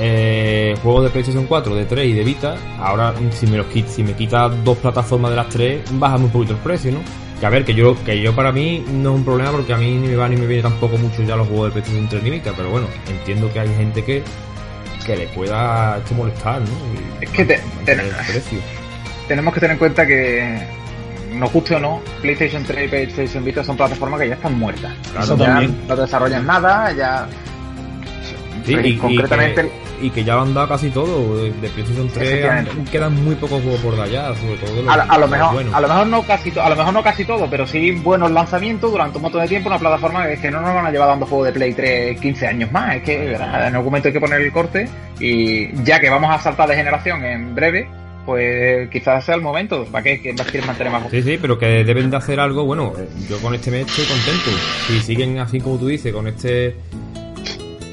eh, 0.00 0.74
juegos 0.82 1.04
de 1.04 1.10
PlayStation 1.10 1.46
4, 1.46 1.74
de 1.74 1.84
3 1.84 2.06
y 2.06 2.12
de 2.12 2.24
Vita, 2.24 2.56
ahora 2.80 3.14
si 3.30 3.46
me 3.46 3.56
los 3.58 3.66
quit- 3.68 3.86
si 3.86 4.02
me 4.02 4.12
quitas 4.14 4.52
dos 4.64 4.78
plataformas 4.78 5.30
de 5.30 5.36
las 5.36 5.48
tres, 5.48 5.82
baja 5.92 6.16
un 6.16 6.30
poquito 6.30 6.52
el 6.52 6.58
precio, 6.58 6.92
¿no? 6.92 6.98
Que 7.40 7.46
a 7.46 7.50
ver, 7.50 7.64
que 7.64 7.74
yo 7.74 7.96
que 8.04 8.20
yo 8.20 8.34
para 8.34 8.52
mí 8.52 8.84
no 8.92 9.10
es 9.10 9.16
un 9.16 9.24
problema 9.24 9.50
porque 9.52 9.72
a 9.72 9.76
mí 9.76 9.92
ni 9.96 10.08
me 10.08 10.16
va 10.16 10.28
ni 10.28 10.36
me 10.36 10.46
viene 10.46 10.62
tampoco 10.62 10.96
mucho 10.96 11.22
ya 11.22 11.36
los 11.36 11.46
juegos 11.48 11.66
de 11.66 11.72
PlayStation 11.72 12.08
3 12.08 12.22
ni 12.22 12.30
Vita, 12.30 12.52
pero 12.56 12.70
bueno, 12.70 12.86
entiendo 13.08 13.52
que 13.52 13.60
hay 13.60 13.68
gente 13.76 14.04
que 14.04 14.22
que 15.04 15.16
le 15.16 15.26
pueda 15.28 15.98
esto 15.98 16.14
molestar, 16.14 16.60
¿no? 16.62 16.66
Y 17.20 17.24
Es 17.24 17.30
que 17.30 17.44
te- 17.44 17.60
te- 17.84 17.96
tenemos 19.28 19.52
que 19.52 19.60
tener 19.60 19.72
en 19.74 19.78
cuenta 19.78 20.06
que, 20.06 20.58
nos 21.34 21.52
guste 21.52 21.74
o 21.74 21.80
no, 21.80 22.00
PlayStation 22.22 22.64
3 22.64 22.86
y 22.86 22.88
PlayStation 22.88 23.44
Vita 23.44 23.62
son 23.62 23.76
plataformas 23.76 24.20
que 24.20 24.28
ya 24.28 24.34
están 24.34 24.58
muertas. 24.58 24.92
Claro, 25.12 25.36
ya 25.36 25.44
también. 25.46 25.76
no 25.86 25.96
desarrollan 25.96 26.46
nada, 26.46 26.92
ya. 26.92 27.26
Sí, 28.64 28.72
y, 28.82 28.88
y 28.88 28.96
concretamente, 28.96 29.62
que, 29.62 29.70
y 30.06 30.10
que 30.10 30.22
ya 30.24 30.34
lo 30.34 30.42
han 30.42 30.54
dado 30.54 30.68
casi 30.68 30.90
todo. 30.90 31.36
De 31.36 31.50
de 31.52 31.68
PlayStation 31.68 32.08
3 32.08 32.28
Efectivamente. 32.28 32.70
han- 32.72 32.84
quedan 32.86 33.24
muy 33.24 33.34
pocos 33.36 33.62
juegos 33.62 33.80
por 33.80 33.96
de 33.96 34.02
allá, 34.02 34.34
sobre 34.36 34.56
todo 34.56 34.74
de 34.76 34.82
los, 34.82 34.90
a, 34.96 35.02
a 35.02 35.18
lo 35.18 35.28
mejor, 35.28 35.52
buenos. 35.54 35.74
a 35.74 35.80
lo 35.80 35.88
mejor 35.88 36.06
no 36.06 36.22
casi 36.22 36.52
a 36.58 36.68
lo 36.68 36.76
mejor 36.76 36.92
no 36.94 37.02
casi 37.02 37.24
todo, 37.24 37.46
pero 37.50 37.66
sí 37.66 37.90
buenos 37.92 38.30
lanzamientos 38.30 38.90
durante 38.90 39.16
un 39.18 39.22
montón 39.22 39.42
de 39.42 39.48
tiempo, 39.48 39.68
una 39.68 39.78
plataforma 39.78 40.26
que 40.26 40.34
es 40.34 40.40
que 40.40 40.50
no 40.50 40.60
nos 40.60 40.74
van 40.74 40.86
a 40.86 40.90
llevar 40.90 41.08
dando 41.08 41.26
juegos 41.26 41.46
de 41.46 41.52
Play 41.52 41.72
3 41.74 42.20
15 42.20 42.46
años 42.46 42.70
más, 42.72 42.96
es 42.96 43.02
que 43.02 43.18
¿verdad? 43.18 43.68
en 43.68 43.74
algún 43.74 43.86
momento 43.86 44.08
hay 44.08 44.12
que 44.14 44.20
poner 44.20 44.40
el 44.40 44.52
corte 44.52 44.88
y 45.20 45.72
ya 45.84 46.00
que 46.00 46.10
vamos 46.10 46.30
a 46.30 46.38
saltar 46.40 46.68
de 46.68 46.76
generación 46.76 47.24
en 47.24 47.54
breve, 47.54 47.88
pues 48.26 48.88
quizás 48.90 49.24
sea 49.24 49.34
el 49.34 49.40
momento, 49.42 49.84
¿para 49.86 50.02
qué, 50.02 50.34
¿Para 50.36 50.50
qué 50.50 50.62
mantener 50.62 50.92
más 50.92 51.02
Sí, 51.10 51.22
sí, 51.22 51.38
pero 51.40 51.58
que 51.58 51.66
deben 51.84 52.10
de 52.10 52.16
hacer 52.16 52.40
algo. 52.40 52.64
Bueno, 52.64 52.92
eh, 52.98 53.06
yo 53.28 53.38
con 53.38 53.54
este 53.54 53.70
mes 53.70 53.86
estoy 53.86 54.04
contento. 54.06 54.50
Si 54.86 55.00
siguen 55.00 55.38
así 55.38 55.60
como 55.60 55.76
tú 55.78 55.88
dices, 55.88 56.12
con 56.12 56.26
este 56.26 56.74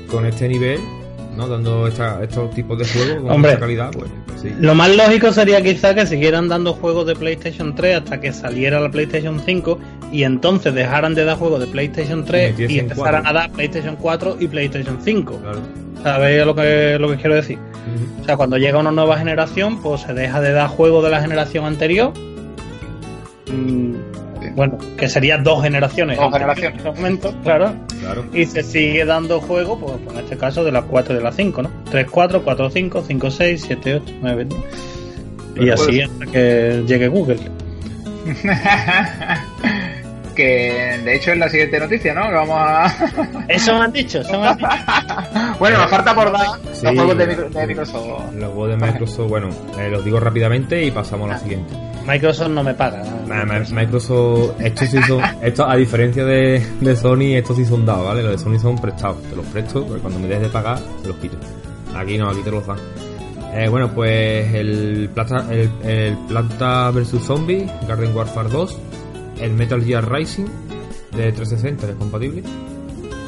con 0.10 0.26
este 0.26 0.48
nivel, 0.48 0.80
¿no? 1.36 1.48
Dando 1.48 1.88
esta- 1.88 2.22
estos 2.24 2.52
tipos 2.52 2.78
de 2.78 2.86
juegos 2.86 3.22
con 3.24 3.32
Hombre. 3.32 3.58
calidad, 3.58 3.92
pues, 3.92 4.10
pues 4.28 4.42
sí. 4.42 4.50
Lo 4.60 4.76
más 4.76 4.96
lógico 4.96 5.32
sería 5.32 5.62
quizá 5.62 5.94
que 5.96 6.06
siguieran 6.06 6.48
dando 6.50 6.74
juegos 6.74 7.06
de 7.08 7.16
PlayStation 7.16 7.74
3 7.76 7.98
hasta 7.98 8.20
que 8.20 8.32
saliera 8.34 8.80
la 8.80 8.90
PlayStation 8.92 9.42
5 9.46 9.80
y 10.12 10.24
entonces 10.24 10.74
dejaran 10.74 11.16
de 11.16 11.24
dar 11.26 11.38
juegos 11.38 11.60
de 11.62 11.68
PlayStation 11.68 12.26
3 12.26 12.52
metiesen 12.52 12.76
y 12.76 12.80
empezaran 12.80 13.26
a 13.26 13.34
dar 13.34 13.52
PlayStation 13.52 13.96
4 13.96 14.38
y 14.40 14.48
PlayStation 14.48 14.98
5. 15.04 15.40
Claro. 15.42 15.60
¿Sabéis 16.04 16.46
lo 16.46 16.56
que, 16.56 16.98
lo 17.00 17.10
que 17.12 17.16
quiero 17.18 17.36
decir? 17.36 17.60
O 18.22 18.26
sea, 18.26 18.36
cuando 18.38 18.58
llega 18.58 18.78
una 18.80 18.92
nueva 18.92 19.18
generación, 19.18 19.82
pues 19.82 20.02
se 20.02 20.14
deja 20.14 20.42
de 20.42 20.52
dar 20.52 20.68
juegos 20.68 21.04
de 21.04 21.10
la 21.12 21.22
generación 21.22 21.66
anterior. 21.66 22.12
Mm, 23.52 23.96
Bueno, 24.56 24.78
que 24.98 25.08
serían 25.10 25.44
dos 25.44 25.64
generaciones. 25.64 26.18
Dos 26.18 26.32
generaciones. 26.34 26.80
En 26.82 26.88
este 26.88 26.92
momento, 27.02 27.34
claro. 27.44 27.74
Claro. 28.00 28.26
Y 28.34 28.46
se 28.46 28.64
sigue 28.64 29.06
dando 29.06 29.40
juego, 29.42 29.80
pues, 29.80 29.94
pues 30.04 30.18
en 30.18 30.24
este 30.24 30.38
caso 30.38 30.64
de 30.64 30.72
las 30.72 30.84
4 30.86 31.14
y 31.14 31.18
de 31.18 31.24
las 31.24 31.36
5, 31.36 31.62
¿no? 31.64 31.72
3, 31.90 32.08
4, 32.10 32.44
4, 32.44 32.70
5, 32.70 33.04
5, 33.08 33.32
6, 33.32 33.64
7, 33.68 33.96
8, 33.96 34.14
9, 34.22 34.46
10. 34.46 34.62
Y 35.54 35.58
Bueno, 35.60 35.74
así 35.74 35.86
pues- 35.86 36.10
hasta 36.10 36.26
que 36.28 36.84
llegue 36.88 37.08
Google. 37.08 37.40
que 40.36 40.98
de 41.04 41.16
hecho 41.16 41.32
es 41.34 41.38
la 41.38 41.50
siguiente 41.50 41.80
noticia, 41.80 42.14
¿no? 42.14 42.28
Que 42.28 42.34
vamos 42.34 42.56
a... 42.58 42.86
Eso 43.50 43.74
me 43.78 43.86
han 43.86 43.92
dicho, 43.92 44.22
eso 44.22 44.40
me 44.40 44.48
han 44.48 44.58
dicho. 44.58 44.70
bueno, 45.60 45.78
nos 45.80 45.90
falta 45.92 46.16
por 46.16 46.32
dar 46.32 46.46
Sí, 46.74 46.86
los 46.86 46.94
juegos 46.96 47.18
de, 47.18 47.26
de 47.28 47.68
Microsoft. 47.68 48.34
Los 48.36 48.54
juegos 48.54 48.70
de 48.70 48.78
Microsoft, 48.78 49.30
bueno, 49.30 49.50
eh, 49.78 49.90
los 49.90 50.06
digo 50.06 50.20
rápidamente 50.22 50.82
y 50.84 50.92
pasamos 50.92 51.30
a 51.30 51.34
la 51.34 51.40
siguiente. 51.40 51.74
Microsoft 52.08 52.50
no 52.50 52.64
me 52.64 52.74
paga. 52.74 53.04
Ma- 53.28 53.46
Microsoft, 53.72 54.60
estos 54.60 54.90
sí 54.90 54.98
son, 55.04 55.22
estos, 55.42 55.66
a 55.70 55.76
diferencia 55.76 56.26
de, 56.26 56.62
de 56.82 56.96
Sony, 56.96 57.36
estos 57.36 57.58
sí 57.58 57.66
son 57.66 57.86
dados, 57.86 58.06
¿vale? 58.08 58.24
Los 58.24 58.32
de 58.34 58.38
Sony 58.40 58.60
son 58.60 58.76
prestados, 58.80 59.22
te 59.24 59.36
los 59.36 59.46
presto, 59.48 59.86
porque 59.86 60.02
cuando 60.02 60.20
me 60.20 60.28
dejes 60.28 60.44
de 60.44 60.50
pagar, 60.50 60.80
te 61.02 61.08
los 61.08 61.18
quito. 61.18 61.38
Aquí 61.96 62.18
no, 62.18 62.30
aquí 62.30 62.42
te 62.44 62.52
los 62.52 62.66
dan. 62.66 62.78
Eh, 63.54 63.68
bueno, 63.70 63.92
pues 63.94 64.54
el 64.54 65.10
Plata, 65.14 65.46
el, 65.52 66.18
Planta 66.28 66.90
vs 66.92 67.20
Zombie, 67.24 67.70
Garden 67.88 68.16
Warfare 68.16 68.50
2, 68.50 68.78
el 69.42 69.52
Metal 69.54 69.84
Gear 69.84 70.10
Rising 70.12 70.46
de 71.16 71.32
360, 71.34 71.86
que 71.86 71.92
es 71.92 71.98
compatible, 71.98 72.44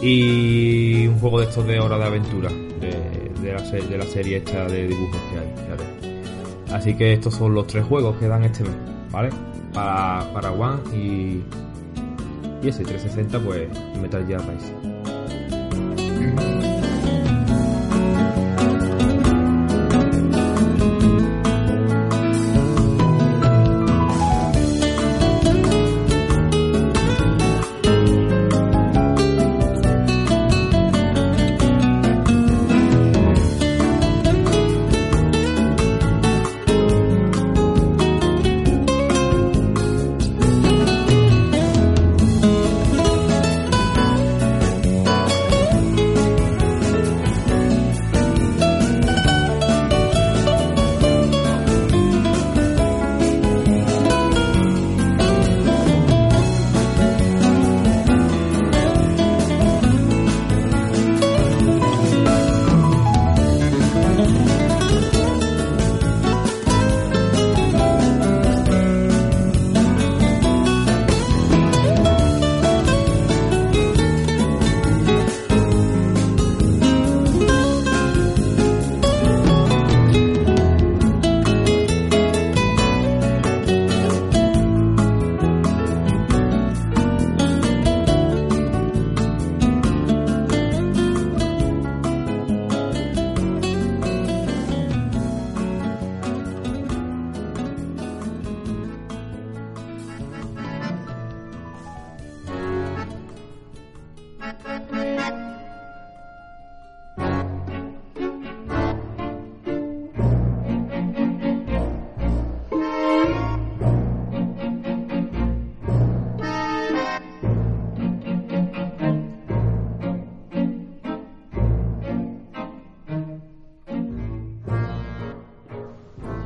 y 0.01 1.07
un 1.07 1.19
juego 1.19 1.39
de 1.41 1.45
estos 1.47 1.65
de 1.67 1.79
hora 1.79 1.97
de 1.97 2.03
aventura, 2.05 2.49
de, 2.49 3.31
de, 3.41 3.53
la, 3.53 3.61
de 3.61 3.97
la 3.97 4.05
serie 4.05 4.37
esta 4.37 4.65
de 4.65 4.87
dibujos 4.87 5.21
que 5.31 5.39
hay. 5.39 5.53
fíjate. 5.65 6.12
Así 6.73 6.95
que 6.95 7.13
estos 7.13 7.35
son 7.35 7.53
los 7.53 7.67
tres 7.67 7.85
juegos 7.85 8.17
que 8.17 8.27
dan 8.27 8.43
este 8.43 8.63
mes, 8.63 8.73
¿vale? 9.11 9.29
Para, 9.73 10.27
para 10.33 10.51
One 10.51 10.81
y, 10.95 11.43
y 12.63 12.67
ese 12.67 12.83
360, 12.83 13.39
pues 13.39 13.69
Metal 14.01 14.25
Gear 14.25 14.41
Rising. 14.41 16.62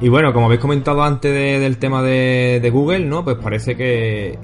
Y 0.08 0.10
bueno, 0.10 0.32
como 0.32 0.46
habéis 0.46 0.62
comentado 0.62 1.04
antes 1.04 1.34
de- 1.34 1.60
del 1.60 1.80
tema 1.80 2.02
de, 2.02 2.70
Google, 2.72 3.02
¿no? 3.02 3.26
Pues 3.26 3.36
parece 3.44 3.76
que, 3.76 4.40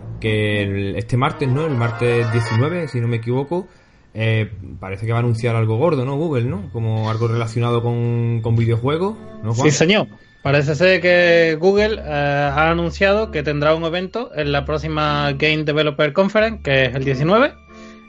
este 0.98 1.16
martes, 1.16 1.48
¿no? 1.48 1.66
El 1.66 1.76
martes 1.78 2.30
19, 2.34 2.90
si 2.90 3.00
no 3.00 3.08
me 3.08 3.16
equivoco, 3.16 3.70
eh, 4.14 4.52
parece 4.82 5.06
que 5.06 5.14
va 5.14 5.20
a 5.20 5.22
anunciar 5.22 5.56
algo 5.56 5.78
gordo, 5.78 6.04
¿no? 6.04 6.18
Google, 6.18 6.44
¿no? 6.44 6.70
Como 6.74 7.10
algo 7.10 7.30
relacionado 7.30 7.82
con, 7.82 8.42
con 8.42 8.58
videojuegos, 8.58 9.16
¿no? 9.42 9.56
Sí, 9.56 9.72
señor. 9.72 10.08
Parece 10.42 10.76
ser 10.76 11.00
que 11.00 11.56
Google 11.58 11.96
eh, 11.98 12.10
ha 12.54 12.70
anunciado 12.70 13.32
que 13.32 13.42
tendrá 13.42 13.74
un 13.74 13.86
evento 13.86 14.32
en 14.36 14.52
la 14.52 14.66
próxima 14.66 15.32
Game 15.32 15.64
Developer 15.64 16.12
Conference, 16.12 16.62
que 16.62 16.88
es 16.88 16.94
el 16.94 17.06
19, 17.06 17.54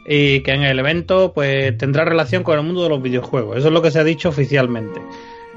y 0.09 0.40
que 0.40 0.51
en 0.51 0.64
el 0.64 0.81
evento 0.81 1.33
pues 1.33 1.79
tendrá 1.79 2.05
relación 2.05 2.43
con 2.43 2.59
el 2.59 2.64
mundo 2.64 2.83
de 2.83 2.88
los 2.88 3.01
videojuegos. 3.01 3.59
Eso 3.59 3.69
es 3.69 3.73
lo 3.73 3.81
que 3.81 3.93
se 3.93 4.01
ha 4.01 4.05
dicho 4.05 4.29
oficialmente. 4.29 5.01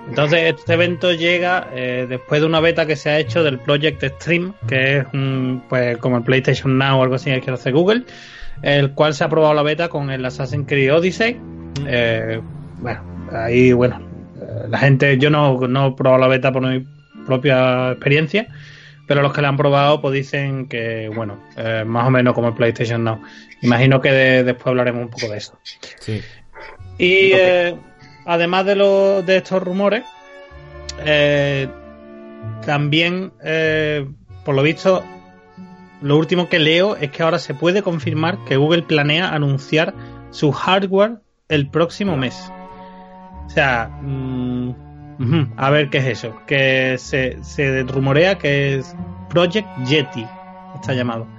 Entonces, 0.10 0.56
este 0.56 0.74
evento 0.74 1.12
llega 1.14 1.68
eh, 1.74 2.06
después 2.08 2.42
de 2.42 2.48
una 2.48 2.60
beta 2.60 2.86
que 2.86 2.96
se 2.96 3.10
ha 3.10 3.20
hecho 3.20 3.44
del 3.44 3.60
Project 3.60 4.04
Stream, 4.22 4.54
que 4.68 4.98
es 5.00 5.06
un, 5.14 5.64
pues 5.68 5.98
como 5.98 6.18
el 6.18 6.24
PlayStation 6.24 6.78
Now 6.78 7.00
o 7.00 7.04
algo 7.04 7.16
así 7.16 7.30
que 7.42 7.52
hacer 7.52 7.74
Google, 7.74 8.04
el 8.64 8.92
cual 8.94 9.14
se 9.14 9.24
ha 9.24 9.30
probado 9.30 9.54
la 9.54 9.64
beta 9.64 9.90
con 9.90 10.10
el 10.10 10.26
Assassin's 10.26 10.66
Creed 10.68 10.94
Odyssey. 10.94 11.40
Eh, 11.86 12.40
bueno, 12.80 13.02
ahí, 13.34 13.74
bueno, 13.74 14.02
eh, 14.42 14.68
la 14.70 14.78
gente, 14.80 15.18
yo 15.18 15.30
no, 15.30 15.60
no 15.68 15.88
he 15.88 15.92
probado 15.92 16.22
la 16.22 16.28
beta 16.28 16.52
por 16.52 16.62
mi 16.66 16.86
propia 17.26 17.92
experiencia, 17.92 18.48
pero 19.08 19.22
los 19.22 19.34
que 19.34 19.42
la 19.42 19.50
han 19.50 19.58
probado 19.58 20.02
pues 20.02 20.14
dicen 20.14 20.68
que, 20.68 21.10
bueno, 21.14 21.44
eh, 21.58 21.84
más 21.86 22.08
o 22.08 22.10
menos 22.10 22.34
como 22.34 22.48
el 22.48 22.54
PlayStation 22.54 23.04
Now. 23.04 23.22
Imagino 23.62 24.00
que 24.02 24.12
de- 24.12 24.44
después 24.44 24.68
hablaremos 24.68 25.04
un 25.04 25.10
poco 25.10 25.28
de 25.30 25.38
eso. 25.38 25.58
Sí. 26.00 26.22
Y 26.98 27.32
eh, 27.34 27.76
además 28.28 28.66
de, 28.66 28.76
de 29.26 29.38
estos 29.38 29.64
rumores, 29.64 30.04
eh, 31.04 31.68
también, 32.66 33.32
eh, 33.44 34.08
por 34.44 34.54
lo 34.54 34.62
visto, 34.62 35.04
lo 36.02 36.18
último 36.18 36.50
que 36.50 36.60
leo 36.60 36.96
es 36.98 37.10
que 37.10 37.24
ahora 37.24 37.40
se 37.40 37.56
puede 37.56 37.82
confirmar 37.82 38.38
que 38.46 38.58
Google 38.58 38.84
planea 38.84 39.30
anunciar 39.30 39.94
su 40.30 40.52
hardware 40.52 41.22
el 41.48 41.70
próximo 41.70 42.18
mes. 42.18 42.52
O 43.46 43.50
sea, 43.50 43.88
mm, 44.02 44.74
a 45.56 45.70
ver 45.70 45.90
qué 45.90 46.00
es 46.00 46.06
eso. 46.06 46.36
Que 46.46 46.98
se, 46.98 47.42
se 47.44 47.84
rumorea 47.84 48.38
que 48.38 48.76
es 48.76 48.96
Project 49.30 49.68
Yeti, 49.86 50.28
está 50.76 50.94
llamado. 50.94 51.37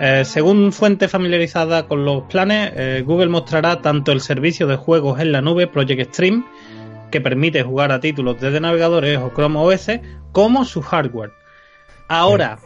Eh, 0.00 0.24
según 0.24 0.72
fuente 0.72 1.08
familiarizada 1.08 1.86
con 1.86 2.04
los 2.06 2.22
planes, 2.24 2.72
eh, 2.74 3.02
Google 3.06 3.28
mostrará 3.28 3.82
tanto 3.82 4.12
el 4.12 4.20
servicio 4.22 4.66
de 4.66 4.76
juegos 4.76 5.20
en 5.20 5.30
la 5.30 5.42
nube 5.42 5.66
Project 5.66 6.14
Stream, 6.14 6.44
que 7.10 7.20
permite 7.20 7.62
jugar 7.62 7.92
a 7.92 8.00
títulos 8.00 8.40
desde 8.40 8.60
navegadores 8.60 9.18
o 9.18 9.30
Chrome 9.34 9.58
OS, 9.58 9.90
como 10.32 10.64
su 10.64 10.80
hardware. 10.80 11.32
Ahora, 12.08 12.58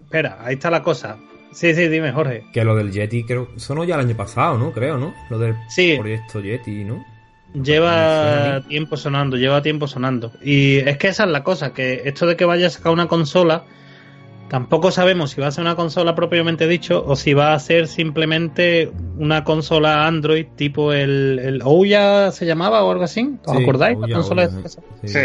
espera, 0.00 0.38
ahí 0.42 0.54
está 0.54 0.70
la 0.70 0.82
cosa. 0.82 1.18
Sí, 1.52 1.74
sí, 1.74 1.88
dime, 1.88 2.10
Jorge. 2.12 2.44
Que 2.52 2.64
lo 2.64 2.74
del 2.74 2.90
Yeti, 2.90 3.24
creo, 3.24 3.48
sonó 3.56 3.84
ya 3.84 3.94
el 3.96 4.00
año 4.00 4.16
pasado, 4.16 4.58
¿no? 4.58 4.72
Creo, 4.72 4.98
¿no? 4.98 5.14
Lo 5.30 5.38
del 5.38 5.54
Sí. 5.68 5.96
proyecto 5.98 6.40
Yeti, 6.40 6.84
¿no? 6.84 7.04
Lleva 7.54 8.62
tiempo 8.66 8.96
sonando, 8.96 9.36
lleva 9.36 9.62
tiempo 9.62 9.86
sonando. 9.86 10.32
Y 10.42 10.78
es 10.78 10.96
que 10.98 11.08
esa 11.08 11.24
es 11.24 11.30
la 11.30 11.44
cosa, 11.44 11.72
que 11.72 12.02
esto 12.06 12.26
de 12.26 12.36
que 12.36 12.44
vaya 12.44 12.66
a 12.66 12.70
sacar 12.70 12.92
una 12.92 13.06
consola, 13.06 13.64
tampoco 14.48 14.90
sabemos 14.90 15.30
si 15.32 15.40
va 15.40 15.48
a 15.48 15.50
ser 15.50 15.62
una 15.62 15.74
consola 15.76 16.14
propiamente 16.14 16.66
dicho 16.68 17.04
o 17.06 17.16
si 17.16 17.34
va 17.34 17.54
a 17.54 17.58
ser 17.58 17.86
simplemente 17.88 18.90
una 19.18 19.42
consola 19.44 20.06
Android 20.06 20.46
tipo 20.56 20.92
el, 20.92 21.38
el 21.42 21.62
Ouya 21.62 22.30
se 22.30 22.46
llamaba 22.46 22.84
o 22.84 22.90
algo 22.92 23.04
así. 23.04 23.36
¿Os 23.44 23.56
Sí, 23.56 23.62
acordáis? 23.62 23.96
Ouya, 23.96 24.08
la 24.08 24.14
consola 24.14 24.42
Ouya, 24.44 24.68
sí. 24.68 25.08
Sí. 25.08 25.18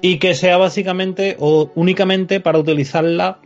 Y 0.00 0.18
que 0.18 0.34
sea 0.34 0.56
básicamente 0.58 1.36
o 1.40 1.70
únicamente 1.74 2.40
para 2.40 2.58
utilizarla 2.58 3.38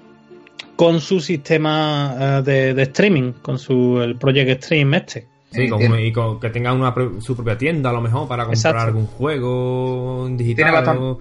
con 0.76 1.00
su 1.00 1.20
sistema 1.20 2.14
eh, 2.18 2.42
de, 2.44 2.74
de 2.74 2.82
streaming, 2.82 3.32
con 3.42 3.58
su 3.58 4.00
el 4.02 4.16
Project 4.16 4.64
Stream 4.64 4.94
este. 4.94 5.28
Sí, 5.50 5.68
con 5.68 5.80
y 6.00 6.12
con- 6.12 6.40
que 6.40 6.48
tenga 6.48 6.72
una, 6.72 6.94
su 7.20 7.36
propia 7.36 7.58
tienda 7.58 7.90
a 7.90 7.92
lo 7.92 8.00
mejor 8.00 8.26
para 8.26 8.44
comprar 8.46 8.74
Exacto. 8.74 8.80
algún 8.88 9.06
juego 9.06 10.26
digital. 10.30 10.56
Tiene 10.56 10.70
bastante- 10.72 11.02
o- 11.02 11.18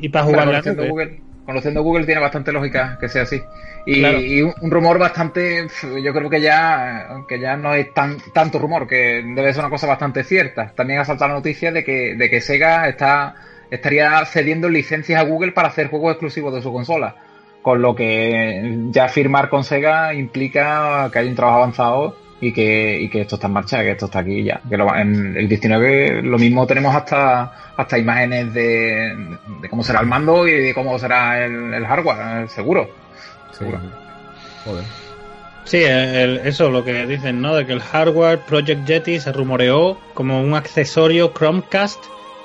Y 0.00 0.08
para 0.08 0.24
jugar 0.24 0.48
la 0.48 0.60
nube. 0.62 1.20
Conociendo 1.46 1.82
Google 1.82 2.04
tiene 2.04 2.20
bastante 2.20 2.52
lógica 2.52 2.98
que 3.00 3.08
sea 3.08 3.22
así. 3.22 3.40
Y, 3.86 4.00
Claro. 4.00 4.20
y 4.20 4.42
un, 4.42 4.52
un 4.60 4.70
rumor 4.70 4.98
bastante, 4.98 5.66
yo 6.02 6.12
creo 6.12 6.28
que 6.28 6.40
ya, 6.40 7.08
que 7.28 7.38
ya 7.38 7.56
no 7.56 7.72
es 7.72 7.94
tan 7.94 8.16
tanto 8.34 8.58
rumor, 8.58 8.86
que 8.88 9.22
debe 9.24 9.52
ser 9.54 9.60
una 9.60 9.70
cosa 9.70 9.86
bastante 9.86 10.24
cierta. 10.24 10.72
También 10.74 10.98
ha 10.98 11.04
saltado 11.04 11.28
la 11.28 11.36
noticia 11.36 11.70
de 11.70 11.84
que, 11.84 12.16
de 12.16 12.28
que 12.28 12.40
Sega 12.40 12.88
está 12.88 13.36
estaría 13.70 14.24
cediendo 14.26 14.68
licencias 14.68 15.20
a 15.20 15.24
Google 15.24 15.52
para 15.52 15.68
hacer 15.68 15.88
juegos 15.88 16.12
exclusivos 16.12 16.52
de 16.54 16.62
su 16.62 16.72
consola. 16.72 17.16
Con 17.62 17.80
lo 17.82 17.94
que 17.94 18.86
ya 18.90 19.08
firmar 19.08 19.48
con 19.48 19.64
Sega 19.64 20.14
implica 20.14 21.08
que 21.12 21.18
hay 21.20 21.28
un 21.28 21.34
trabajo 21.34 21.58
avanzado 21.58 22.16
y 22.40 22.52
que, 22.52 23.00
y 23.00 23.08
que 23.08 23.22
esto 23.22 23.36
está 23.36 23.46
en 23.46 23.52
marcha, 23.54 23.82
que 23.82 23.92
esto 23.92 24.06
está 24.06 24.18
aquí 24.20 24.42
ya. 24.44 24.60
Que 24.68 24.76
lo- 24.76 24.94
en 24.94 25.36
el 25.36 25.48
19 25.48 26.22
lo 26.22 26.38
mismo 26.38 26.66
tenemos 26.66 26.94
hasta, 26.94 27.52
hasta 27.76 27.98
imágenes 27.98 28.52
de, 28.52 29.16
de 29.62 29.68
cómo 29.68 29.82
será 29.82 30.00
el 30.00 30.06
mando 30.06 30.46
y 30.46 30.52
de 30.52 30.74
cómo 30.74 30.98
será 30.98 31.44
el, 31.44 31.72
el 31.74 31.86
hardware, 31.86 32.44
eh, 32.44 32.48
seguro. 32.48 32.88
Sí. 33.52 33.58
Seguro. 33.58 33.80
Joder. 34.64 34.84
Sí, 35.64 35.82
el- 35.82 36.40
eso 36.44 36.70
lo 36.70 36.84
que 36.84 37.06
dicen, 37.06 37.40
¿no? 37.40 37.54
De 37.56 37.66
que 37.66 37.72
el 37.72 37.80
hardware 37.80 38.38
Project 38.40 38.86
Yeti 38.86 39.18
se 39.18 39.32
rumoreó 39.32 39.98
como 40.14 40.40
un 40.40 40.54
accesorio 40.54 41.32
Chromecast, 41.36 41.98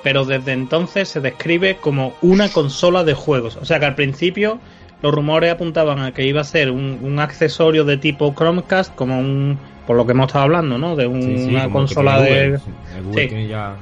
pero 0.04 0.25
desde 0.25 0.54
entonces 0.54 1.10
se 1.10 1.19
describe 1.19 1.75
como 1.75 2.15
una 2.21 2.49
consola 2.49 3.04
de 3.04 3.13
juegos. 3.13 3.58
O 3.58 3.65
sea 3.65 3.80
que 3.80 3.86
al 3.86 3.95
principio 3.95 4.60
los 5.04 5.13
rumores 5.13 5.51
apuntaban 5.51 5.99
a 5.99 6.13
que 6.13 6.25
iba 6.25 6.41
a 6.41 6.45
ser 6.45 6.71
un, 6.71 6.99
un 7.01 7.19
accesorio 7.19 7.84
de 7.86 7.97
tipo 7.97 8.34
Chromecast, 8.36 8.95
como 8.95 9.19
un, 9.19 9.60
por 9.88 9.96
lo 9.98 10.06
que 10.06 10.12
hemos 10.13 10.28
estado 10.28 10.46
hablando, 10.46 10.78
¿no? 10.78 10.96
De 10.96 11.08
un- 11.08 11.22
Sí, 11.22 11.38
sí, 11.38 11.56
una 11.56 11.70
consola 11.70 12.17
que 12.17 12.24
tiene 12.26 12.39
de... 12.41 12.60
Google. 13.04 13.22
Sí, 13.24 13.28
tiene 13.30 13.48
ya. 13.48 13.76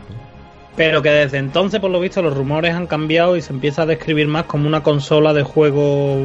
Pero 0.76 1.02
que 1.02 1.10
desde 1.10 1.38
entonces, 1.40 1.82
por 1.82 1.92
lo 1.92 2.00
visto, 2.00 2.22
los 2.22 2.34
rumores 2.36 2.74
han 2.74 2.88
cambiado 2.88 3.36
y 3.36 3.42
se 3.42 3.52
empieza 3.52 3.82
a 3.82 3.86
describir 3.86 4.28
más 4.30 4.44
como 4.46 4.66
una 4.66 4.82
consola 4.82 5.34
de 5.34 5.44
juego 5.44 6.18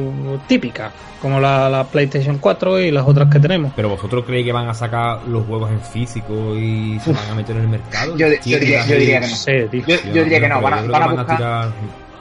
típica, 0.47 0.91
como 1.21 1.41
la, 1.41 1.69
la 1.69 1.83
PlayStation 1.83 2.37
4 2.37 2.79
y 2.79 2.91
las 2.91 3.05
otras 3.05 3.29
que 3.29 3.39
tenemos. 3.39 3.73
Pero 3.75 3.89
vosotros 3.89 4.23
creéis 4.25 4.45
que 4.45 4.53
van 4.53 4.69
a 4.69 4.73
sacar 4.73 5.23
los 5.27 5.45
juegos 5.45 5.71
en 5.71 5.81
físico 5.81 6.55
y 6.55 6.97
se 7.01 7.11
van 7.11 7.29
a 7.31 7.35
meter 7.35 7.57
en 7.57 7.63
el 7.63 7.67
mercado. 7.67 8.15
Yo- 8.17 8.27
yo 8.29 8.57
diría- 8.59 8.85
yo 8.85 8.95
diría 8.95 9.19
que 9.19 9.27
no. 9.27 9.35
Sí. 9.35 9.51
Yo, 9.85 9.95
yo 10.13 10.23
diría 10.23 10.39
que 10.39 10.47
no, 10.47 10.61
van 10.61 10.73
a, 10.73 10.81
van 10.83 11.15
buscar, 11.15 11.37
tirar- 11.37 11.69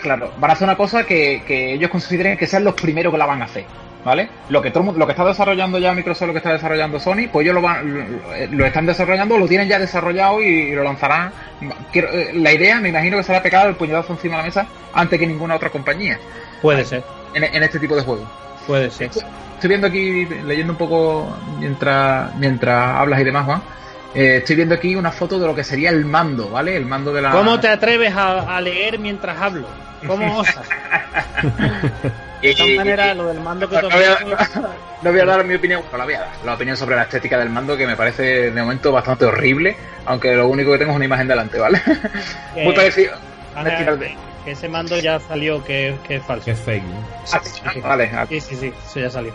claro, 0.01 0.31
van 0.41 0.51
a 0.51 0.55
hacer 0.55 0.67
una 0.67 0.77
cosa 0.77 1.05
que, 1.05 1.43
que 1.47 1.75
ellos 1.75 1.89
consideren 1.91 2.37
que 2.37 2.49
sean 2.49 2.65
los 2.65 2.75
primeros 2.75 3.13
que 3.13 3.19
la 3.19 3.27
van 3.27 3.43
a 3.43 3.45
hacer, 3.45 3.65
¿vale? 4.05 4.29
Lo 4.51 4.61
que 4.63 4.71
todo 4.71 4.93
lo 4.93 5.07
que 5.07 5.13
está 5.13 5.25
desarrollando 5.25 5.79
ya 5.79 5.93
Microsoft, 5.95 6.27
lo 6.29 6.33
que 6.35 6.39
está 6.39 6.53
desarrollando 6.53 7.01
Sony, 7.01 7.29
pues 7.33 7.45
ellos 7.45 7.55
lo 7.55 7.63
van, 7.63 7.95
lo, 7.95 8.05
lo 8.51 8.67
están 8.67 8.87
desarrollando, 8.87 9.39
lo 9.39 9.49
tienen 9.49 9.69
ya 9.69 9.79
desarrollado 9.79 10.41
y, 10.43 10.73
lo 10.75 10.83
lanzarán. 10.85 11.33
Quiero- 11.93 12.11
eh, 12.13 12.31
la 12.35 12.53
idea, 12.53 12.81
me 12.81 12.91
imagino 12.91 13.17
que 13.17 13.23
será 13.23 13.43
pegar 13.43 13.67
el 13.69 13.75
puñetazo 13.77 14.13
encima 14.13 14.37
de 14.37 14.43
la 14.43 14.47
mesa 14.47 14.67
antes 14.93 15.19
que 15.19 15.27
ninguna 15.27 15.55
otra 15.57 15.71
compañía 15.71 16.19
Puede 16.63 16.85
ser, 16.85 17.03
en, 17.35 17.45
en 17.45 17.63
este 17.63 17.79
tipo 17.79 17.97
de 17.97 18.03
juegos. 18.03 18.29
puede 18.67 18.91
ser. 18.91 19.11
Estoy 19.55 19.69
viendo 19.69 19.87
aquí, 19.87 20.27
leyendo 20.45 20.73
un 20.75 20.79
poco 20.79 21.35
mientras, 21.59 22.35
mientras 22.37 22.97
hablas 22.97 23.21
y 23.21 23.25
demás, 23.25 23.45
Juan. 23.47 23.63
eh, 24.15 24.37
estoy 24.39 24.57
viendo 24.57 24.75
aquí 24.75 24.95
una 24.95 25.11
foto 25.13 25.39
de 25.39 25.47
lo 25.47 25.55
que 25.55 25.65
sería 25.65 25.89
el 25.91 26.05
mando, 26.05 26.51
¿vale? 26.51 26.77
El 26.77 26.85
mando 26.85 27.13
de 27.13 27.23
la. 27.23 27.31
¿Cómo 27.31 27.59
te 27.61 27.69
atreves 27.69 28.15
a, 28.15 28.57
a 28.57 28.61
leer 28.61 28.99
mientras 28.99 29.41
hablo? 29.41 29.67
¿Cómo 30.07 30.39
osas? 30.41 30.67
De 32.49 32.55
todas 32.55 32.75
maneras, 32.77 33.17
lo 33.17 33.27
del 33.29 33.41
mando 33.41 33.69
que 33.69 33.77
No, 33.77 33.89
voy, 33.91 34.05
a, 34.05 34.19
no 35.03 35.11
voy 35.11 35.21
a 35.21 35.25
dar 35.25 35.45
mi 35.45 35.55
opinión, 35.55 35.83
no 35.91 35.99
la 35.99 36.05
voy 36.05 36.15
a 36.15 36.21
dar. 36.21 36.29
La 36.45 36.55
opinión 36.55 36.77
sobre 36.77 36.97
la 36.97 37.03
estética 37.03 37.39
del 37.39 37.51
mando 37.51 37.77
que 37.77 37.87
me 37.87 37.97
parece 37.97 38.51
de 38.51 38.63
momento 38.63 38.93
bastante 38.93 39.25
horrible, 39.25 39.77
aunque 40.07 40.35
lo 40.35 40.47
único 40.49 40.73
que 40.73 40.79
tengo 40.79 40.91
es 40.93 40.97
una 40.97 41.05
imagen 41.05 41.29
delante, 41.29 41.59
¿vale? 41.59 41.81
que- 42.55 42.65
Muy 42.65 42.75
parecido. 42.75 43.15
Que 44.45 44.51
ese 44.51 44.69
mando 44.69 44.99
ya 44.99 45.19
salió 45.21 45.65
que, 45.65 45.97
que 46.07 46.17
es 46.17 46.23
falso. 46.25 46.45
Que 46.45 46.51
es 46.51 46.61
fake, 46.61 46.85
¿no? 46.85 46.97
Ah, 47.33 47.41
Sí, 47.43 47.63
sí. 47.73 47.81
Vale, 47.81 48.11
ah, 48.15 48.27
Sí, 48.29 48.41
sí, 48.41 48.57
sí, 48.57 48.73
eso 48.91 49.01
ya 49.01 49.09
salió. 49.09 49.33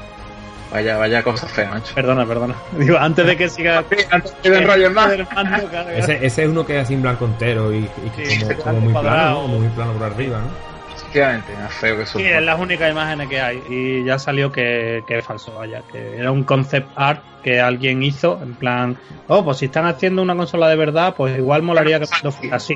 vaya, 0.72 0.98
vaya 0.98 1.24
cosa 1.24 1.48
fea, 1.48 1.68
macho. 1.72 1.96
Perdona, 1.96 2.28
perdona. 2.28 2.54
Digo, 2.74 2.96
antes 2.96 3.26
de 3.26 3.36
que 3.36 3.50
siga. 3.50 3.84
Antes 4.12 4.36
que 4.44 4.50
me 4.52 4.58
enrollen 4.58 4.94
más. 4.94 5.12
El 5.12 5.28
mando, 5.34 5.68
claro, 5.68 5.90
Ese, 5.90 6.24
ese 6.24 6.44
es 6.44 6.50
uno 6.50 6.64
que 6.64 6.78
es 6.78 6.84
así 6.84 6.94
en 6.94 7.02
blanco 7.02 7.26
entero 7.26 7.74
y, 7.74 7.90
y 8.06 8.10
que 8.16 8.26
Sí, 8.28 8.40
como, 8.42 8.56
como 8.62 8.80
muy 8.82 8.94
plano, 8.94 9.30
¿no? 9.32 9.42
Como 9.42 9.58
muy 9.60 9.68
plano 9.70 9.94
por 9.94 10.04
arriba, 10.04 10.38
¿no? 10.42 10.69
Efectivamente, 11.10 11.56
más 11.56 11.74
feo 11.74 11.98
que 11.98 12.04
eso. 12.04 12.20
Sí, 12.20 12.26
es 12.26 12.42
las 12.44 12.60
únicas 12.60 12.92
imágenes 12.92 13.28
que 13.28 13.42
hay. 13.42 13.64
Y 13.68 14.04
ya 14.04 14.20
salió 14.20 14.52
que, 14.52 15.04
que 15.08 15.18
es 15.18 15.26
falso, 15.26 15.54
vaya. 15.56 15.82
Que 15.92 16.18
era 16.18 16.32
un 16.32 16.44
concept 16.44 16.88
art 16.96 17.24
que 17.44 17.60
alguien 17.60 18.04
hizo. 18.04 18.40
En 18.44 18.54
plan, 18.54 18.96
oh, 19.28 19.44
pues 19.44 19.58
si 19.58 19.66
están 19.66 19.88
haciendo 19.88 20.22
una 20.22 20.36
consola 20.36 20.70
de 20.70 20.76
verdad, 20.76 21.16
pues 21.18 21.36
igual 21.36 21.64
molaría 21.64 22.00
que 22.00 22.06
no 22.24 22.32
fuera 22.32 22.56
así. 22.58 22.76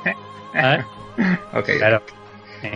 ¿sabes? 0.52 0.86
Ok. 1.54 1.70
Claro. 1.78 2.02
Sí. 2.60 2.70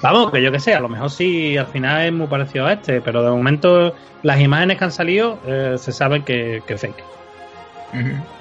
Vamos, 0.00 0.32
que 0.32 0.40
yo 0.40 0.50
que 0.50 0.58
sé, 0.58 0.72
a 0.72 0.80
lo 0.80 0.88
mejor 0.88 1.10
sí 1.10 1.58
al 1.58 1.66
final 1.66 2.06
es 2.06 2.12
muy 2.14 2.26
parecido 2.26 2.64
a 2.64 2.72
este, 2.72 3.02
pero 3.02 3.22
de 3.22 3.30
momento 3.30 3.94
las 4.22 4.40
imágenes 4.40 4.78
que 4.78 4.84
han 4.84 4.92
salido 4.92 5.38
eh, 5.44 5.74
se 5.76 5.92
sabe 5.92 6.24
que, 6.24 6.62
que 6.66 6.72
es 6.72 6.80
fake. 6.80 7.04
Ujú. 7.92 8.39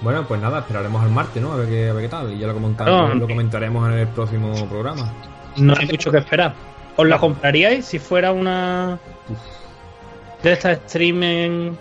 Bueno, 0.00 0.24
pues 0.26 0.40
nada, 0.40 0.60
esperaremos 0.60 1.02
al 1.02 1.10
martes, 1.10 1.42
¿no? 1.42 1.52
A 1.52 1.56
ver 1.56 1.68
qué, 1.68 1.88
a 1.88 1.92
ver 1.92 2.02
qué 2.04 2.08
tal. 2.08 2.32
Y 2.32 2.38
ya 2.38 2.46
lo, 2.46 2.54
comentamos- 2.54 3.14
lo 3.16 3.26
comentaremos 3.26 3.88
en 3.90 3.98
el 3.98 4.06
próximo 4.08 4.52
programa. 4.68 5.12
No 5.56 5.74
hay 5.78 5.86
mucho 5.86 6.10
que 6.12 6.18
esperar. 6.18 6.54
¿Os 6.96 7.06
la 7.06 7.18
compraríais 7.18 7.84
si 7.84 7.98
fuera 7.98 8.32
una 8.32 8.98
de 10.42 10.52
estas 10.52 10.78
streaming? 10.86 11.72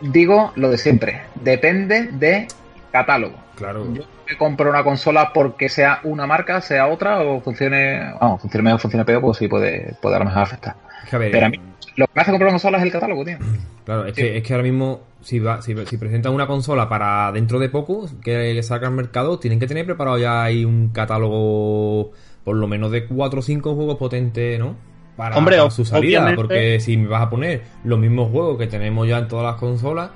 Digo 0.00 0.52
lo 0.56 0.70
de 0.70 0.78
siempre, 0.78 1.22
depende 1.36 2.08
de 2.12 2.48
catálogo. 2.92 3.36
Claro. 3.56 3.86
Yo 3.94 4.02
me 4.28 4.36
compro 4.36 4.68
una 4.68 4.84
consola 4.84 5.32
porque 5.32 5.68
sea 5.70 6.00
una 6.04 6.26
marca, 6.26 6.60
sea 6.60 6.88
otra, 6.88 7.20
o 7.20 7.40
funcione, 7.40 8.12
vamos, 8.20 8.40
funcione 8.42 8.64
mejor, 8.64 8.80
funcione 8.80 9.04
peor, 9.06 9.22
pues 9.22 9.38
sí 9.38 9.48
puede, 9.48 9.94
puede 10.02 10.16
a 10.16 10.18
lo 10.18 10.24
mejor 10.26 10.42
afectar. 10.42 10.76
Es 11.04 11.10
que 11.10 11.16
a 11.16 11.18
ver, 11.18 11.30
Pero 11.30 11.46
a 11.46 11.48
mí, 11.48 11.60
lo 11.96 12.06
que 12.06 12.12
me 12.14 12.22
hace 12.22 12.30
comprar 12.30 12.48
una 12.48 12.54
consola 12.54 12.78
es 12.78 12.84
el 12.84 12.92
catálogo, 12.92 13.24
tío. 13.24 13.38
Claro, 13.86 14.04
es, 14.06 14.16
Sí. 14.16 14.22
que, 14.22 14.36
es 14.38 14.42
que 14.42 14.52
ahora 14.52 14.64
mismo, 14.64 15.00
si, 15.20 15.38
va, 15.38 15.62
si, 15.62 15.72
si 15.86 15.96
presentan 15.96 16.32
una 16.34 16.48
consola 16.48 16.88
para 16.88 17.30
dentro 17.30 17.60
de 17.60 17.68
poco, 17.68 18.06
que, 18.20 18.52
que 18.54 18.62
salga 18.64 18.88
al 18.88 18.94
mercado, 18.94 19.38
tienen 19.38 19.60
que 19.60 19.68
tener 19.68 19.86
preparado 19.86 20.18
ya 20.18 20.42
ahí 20.42 20.64
un 20.64 20.88
catálogo, 20.88 22.10
por 22.42 22.56
lo 22.56 22.66
menos 22.66 22.90
de 22.90 23.06
4 23.06 23.38
o 23.38 23.42
5 23.42 23.74
juegos 23.76 23.96
potentes, 23.96 24.58
¿no? 24.58 24.74
Para, 25.16 25.36
Hombre, 25.36 25.56
para 25.58 25.70
su 25.70 25.84
salida, 25.84 26.18
obviamente- 26.18 26.36
porque 26.42 26.80
si 26.80 26.96
me 26.96 27.06
vas 27.06 27.22
a 27.22 27.30
poner 27.30 27.62
los 27.84 27.96
mismos 27.98 28.30
juegos 28.32 28.58
que 28.58 28.66
tenemos 28.66 29.06
ya 29.06 29.18
en 29.18 29.28
todas 29.28 29.44
las 29.46 29.54
consolas, 29.54 30.10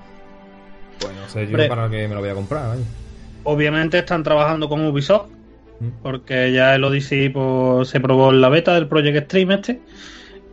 pues 0.99 1.13
no 1.15 1.29
sé 1.29 1.43
yo 1.45 1.51
Hombre. 1.51 1.69
para 1.69 1.89
qué 1.89 2.09
me 2.09 2.15
lo 2.15 2.21
voy 2.21 2.31
a 2.31 2.35
comprar, 2.35 2.69
vaya. 2.71 2.83
Obviamente 3.45 3.99
están 4.01 4.23
trabajando 4.25 4.69
con 4.69 4.85
Ubisoft, 4.85 5.29
Mm. 5.79 6.03
porque 6.03 6.53
ya 6.53 6.75
el 6.75 6.83
Odyssey 6.85 7.29
pues, 7.31 7.89
se 7.89 8.01
probó 8.01 8.31
en 8.33 8.41
la 8.41 8.49
beta 8.51 8.75
del 8.75 8.89
Project 8.89 9.27
Stream 9.27 9.53
este. 9.53 9.81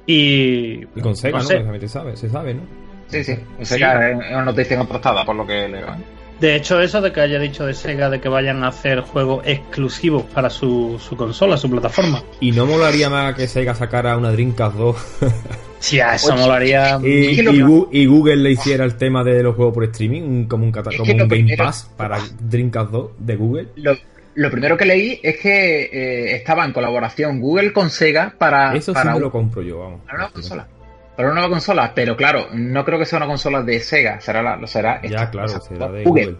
Y, 0.07 0.81
Y 0.95 1.01
con 1.01 1.15
Sega, 1.15 1.37
no 1.37 1.43
¿no? 1.43 1.47
sé. 1.49 1.53
Precisamente 1.55 1.87
sabe, 1.87 2.17
se 2.17 2.29
sabe, 2.29 2.53
¿no? 2.55 2.61
Sí, 3.09 3.23
sí. 3.23 3.35
Sea, 3.61 4.09
es 4.11 4.15
una 4.31 4.45
noticia 4.45 4.77
contrastada, 4.77 5.23
por 5.25 5.35
lo 5.35 5.45
que 5.45 5.67
leo. 5.67 5.85
¿eh? 5.87 5.97
De 6.39 6.55
hecho, 6.55 6.79
eso 6.79 7.01
de 7.01 7.11
que 7.11 7.19
haya 7.21 7.39
dicho 7.39 7.65
de 7.65 7.73
Sega 7.73 8.09
de 8.09 8.19
que 8.21 8.29
vayan 8.29 8.63
a 8.63 8.67
hacer 8.67 9.01
juegos 9.01 9.41
exclusivos 9.45 10.23
para 10.23 10.49
su, 10.49 10.99
su 10.99 11.15
consola, 11.17 11.57
su 11.57 11.69
plataforma. 11.69 12.21
Y 12.39 12.51
no 12.51 12.65
molaría 12.65 13.09
más 13.09 13.33
que 13.35 13.47
Sega 13.47 13.73
sacara 13.75 14.15
una 14.17 14.31
Dreamcast 14.31 14.75
2 14.77 14.95
Sí, 15.79 15.99
a 15.99 16.15
eso 16.15 16.33
Oye, 16.33 16.41
molaría. 16.41 16.99
y, 17.03 17.27
Es 17.27 17.35
que 17.37 17.43
lo 17.43 17.51
y 17.53 17.57
que- 17.57 17.63
Gu- 17.63 17.87
y 17.91 18.05
Google 18.07 18.35
le 18.37 18.51
hiciera 18.51 18.83
el 18.85 18.95
tema 18.97 19.23
de 19.23 19.43
los 19.43 19.55
juegos 19.55 19.73
por 19.73 19.83
streaming, 19.85 20.21
un- 20.23 20.45
como 20.45 20.63
un, 20.65 20.71
como 20.71 20.89
un 21.11 21.17
Game 21.17 21.27
primero- 21.27 21.63
Pass 21.65 21.89
para 21.97 22.19
Dreamcast 22.39 22.91
2 22.91 23.11
de 23.19 23.35
Google. 23.35 23.67
Lo, 23.75 23.95
lo 24.37 24.49
primero 24.51 24.77
que 24.77 24.85
leí 24.85 25.19
es 25.21 25.37
que 25.37 25.83
eh, 25.91 26.35
estaba 26.35 26.63
en 26.65 26.71
colaboración 26.73 27.39
Google 27.39 27.73
con 27.73 27.89
Sega 27.89 28.33
para, 28.37 28.73
Eso 28.75 28.91
sí 28.91 28.95
para, 28.95 29.11
me 29.11 29.17
un- 29.17 29.21
lo 29.23 29.31
compro 29.31 29.61
yo, 29.61 29.79
vamos. 29.79 30.01
para 30.05 30.13
una 30.15 30.17
nueva 30.23 30.33
consola. 30.33 30.67
Para 31.15 31.27
una 31.29 31.35
nueva 31.41 31.49
consola, 31.53 31.91
pero 31.95 32.15
claro, 32.15 32.47
no 32.53 32.85
creo 32.85 32.99
que 32.99 33.05
sea 33.05 33.17
una 33.17 33.25
consola 33.27 33.63
de 33.63 33.79
Sega, 33.79 34.21
será 34.21 34.41
la, 34.43 34.55
lo 34.55 34.67
será 34.67 35.01
Ya, 35.01 35.07
esta, 35.09 35.29
claro, 35.31 35.59
será 35.59 35.87
de 35.89 36.03
Google. 36.03 36.23
Google. 36.25 36.37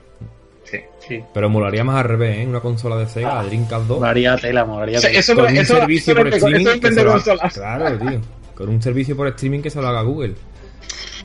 Sí. 0.63 0.77
Sí, 0.99 1.23
Pero 1.33 1.49
molaría 1.49 1.83
más 1.85 1.95
al 1.95 2.09
revés, 2.09 2.39
¿eh? 2.39 2.45
Una 2.45 2.59
consola 2.59 2.97
de 2.97 3.07
Sega, 3.07 3.39
Ah. 3.39 3.43
Dreamcast 3.43 3.85
2, 3.85 3.99
molaría 3.99 4.35
tela, 4.35 4.65
molaría 4.65 4.99
tela. 4.99 5.17
Eso, 5.19 5.33
con 5.35 5.45
un 5.45 5.57
eso- 5.57 5.77
servicio 5.77 6.13
eso 6.13 6.21
por 6.21 6.27
streaming 6.33 6.67
eso 6.67 6.79
que 6.81 6.87
se 6.91 6.95
lo 6.95 7.01
haga- 7.01 7.11
consolas. 7.23 7.53
Claro, 7.53 7.97
tío. 7.97 8.21
Con 8.53 8.69
un 8.69 8.81
servicio 8.81 9.15
por 9.17 9.27
streaming 9.29 9.61
que 9.61 9.69
se 9.69 9.81
lo 9.81 9.87
haga 9.87 10.01
Google. 10.01 10.35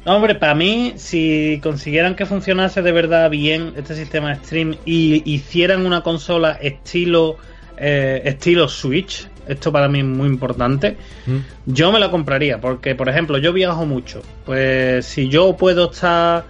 No, 0.04 0.16
hombre, 0.16 0.34
para 0.34 0.54
mí, 0.54 0.94
si 0.96 1.60
consiguieran 1.62 2.16
que 2.16 2.26
funcionase 2.26 2.82
de 2.82 2.92
verdad 2.92 3.30
bien 3.30 3.74
este 3.76 3.94
sistema 3.94 4.30
de 4.30 4.44
stream 4.44 4.76
y 4.84 5.22
hicieran 5.32 5.86
una 5.86 6.02
consola 6.02 6.52
estilo 6.60 7.36
eh, 7.76 8.22
estilo 8.24 8.68
Switch, 8.68 9.28
esto 9.46 9.72
para 9.72 9.88
mí 9.88 10.00
es 10.00 10.04
muy 10.04 10.28
importante, 10.28 10.96
¿Mm? 11.26 11.38
yo 11.66 11.90
me 11.90 11.98
la 11.98 12.10
compraría, 12.10 12.60
porque 12.60 12.94
por 12.94 13.08
ejemplo, 13.08 13.38
yo 13.38 13.52
viajo 13.52 13.86
mucho, 13.86 14.22
pues 14.44 15.04
si 15.06 15.28
yo 15.28 15.56
puedo 15.56 15.90
estar 15.90 16.44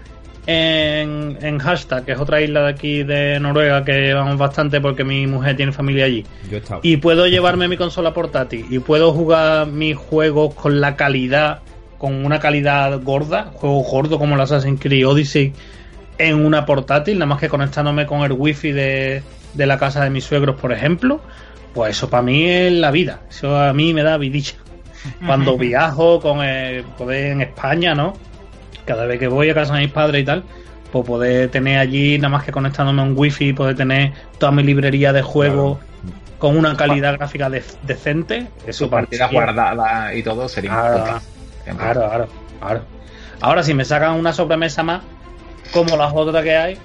en, 0.47 1.39
en 1.41 1.59
Hashtag, 1.59 2.05
que 2.05 2.13
es 2.13 2.19
otra 2.19 2.41
isla 2.43 2.65
de 2.65 2.69
aquí 2.69 3.03
de 3.03 3.39
Noruega 3.41 3.85
que 3.85 4.13
vamos 4.13 4.37
bastante 4.37 4.81
porque 4.81 5.05
mi 5.05 5.27
mujer 5.27 5.57
tiene 5.57 5.73
familia 5.73 6.05
allí, 6.05 6.27
Yo 6.51 6.59
y 6.83 6.97
puedo 6.99 7.27
llevarme 7.27 7.69
mi 7.69 7.77
consola 7.77 8.13
portátil 8.13 8.67
y 8.69 8.79
puedo 8.81 9.13
jugar 9.13 9.69
mis 9.69 9.97
juegos 9.97 10.55
con 10.55 10.81
la 10.81 10.97
calidad, 10.97 11.61
con 12.03 12.27
una 12.27 12.41
calidad 12.41 13.01
gorda, 13.05 13.53
juegos 13.55 13.87
gordos 13.89 14.19
como 14.19 14.35
el 14.35 14.41
Assassin's 14.41 14.81
Creed 14.81 15.07
Odyssey 15.07 15.53
en 16.19 16.45
una 16.45 16.67
portátil, 16.67 17.17
nada 17.17 17.27
más 17.27 17.39
que 17.39 17.49
conectándome 17.49 18.07
con 18.07 18.23
el 18.23 18.33
wifi 18.33 18.73
de, 18.73 19.23
de 19.55 19.67
la 19.67 19.79
casa 19.79 20.03
de 20.03 20.11
mis 20.11 20.25
suegros, 20.25 20.57
por 20.61 20.73
ejemplo, 20.73 21.21
pues 21.73 21.97
eso 21.97 22.11
para 22.11 22.25
mí 22.25 22.45
es 22.45 22.73
la 22.73 22.91
vida, 22.91 23.21
eso 23.31 23.57
a 23.57 23.73
mí 23.73 23.95
me 23.95 24.03
da 24.03 24.19
vidilla. 24.19 24.55
Cuando 25.27 25.57
viajo 25.57 26.21
con 26.21 26.43
el 26.43 26.83
poder 26.83 27.31
en 27.31 27.41
España, 27.43 27.95
¿no? 27.95 28.15
Cada 28.85 29.07
vez 29.07 29.21
que 29.21 29.29
voy 29.29 29.51
a 29.51 29.55
casa 29.55 29.75
de 29.75 29.83
mis 29.83 29.93
padres 29.93 30.23
y 30.23 30.25
tal, 30.25 30.43
pues 30.91 31.07
poder 31.07 31.51
tener 31.51 31.79
allí, 31.79 32.19
nada 32.19 32.31
más 32.31 32.43
que 32.43 32.51
conectándome 32.51 33.01
a 33.01 33.05
un 33.05 33.15
wifi, 33.17 33.53
poder 33.53 33.77
tener 33.77 34.11
toda 34.39 34.51
mi 34.51 34.65
librería 34.65 35.13
de 35.13 35.23
juegos 35.23 35.79
con 36.39 36.57
una 36.57 36.77
calidad 36.77 37.13
gráfica 37.17 37.49
de- 37.49 37.63
decente, 37.85 38.49
eso 38.67 38.91
partida 38.91 39.29
guardada 39.29 40.13
y 40.13 40.25
todo 40.25 40.49
sería 40.49 40.73
Claro, 40.73 40.99
importante. 40.99 41.32
Claro, 41.65 42.01
claro, 42.09 42.29
claro. 42.61 42.81
Ahora, 43.41 43.63
si 43.63 43.75
me 43.75 43.85
sacan 43.85 44.15
una 44.19 44.33
sobremesa 44.33 44.83
más, 44.83 45.03
como 45.73 45.97
las 45.97 46.13
otras 46.15 46.43
que 46.45 46.57
hay, 46.57 46.79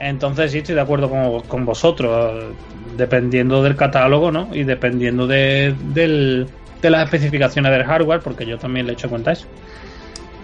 entonces 0.00 0.52
sí 0.52 0.58
estoy 0.58 0.74
de 0.76 0.80
acuerdo 0.80 1.08
con, 1.10 1.40
con 1.42 1.64
vosotros, 1.64 2.44
dependiendo 2.96 3.62
del 3.62 3.76
catálogo, 3.76 4.30
¿no? 4.30 4.48
Y 4.52 4.64
dependiendo 4.64 5.26
de, 5.26 5.74
del- 5.92 6.46
de 6.82 6.90
las 6.90 7.04
especificaciones 7.04 7.72
del 7.72 7.84
hardware, 7.84 8.20
porque 8.20 8.46
yo 8.46 8.58
también 8.58 8.86
le 8.86 8.92
he 8.92 8.94
hecho 8.94 9.08
cuenta 9.08 9.30
a 9.30 9.32
eso. 9.32 9.46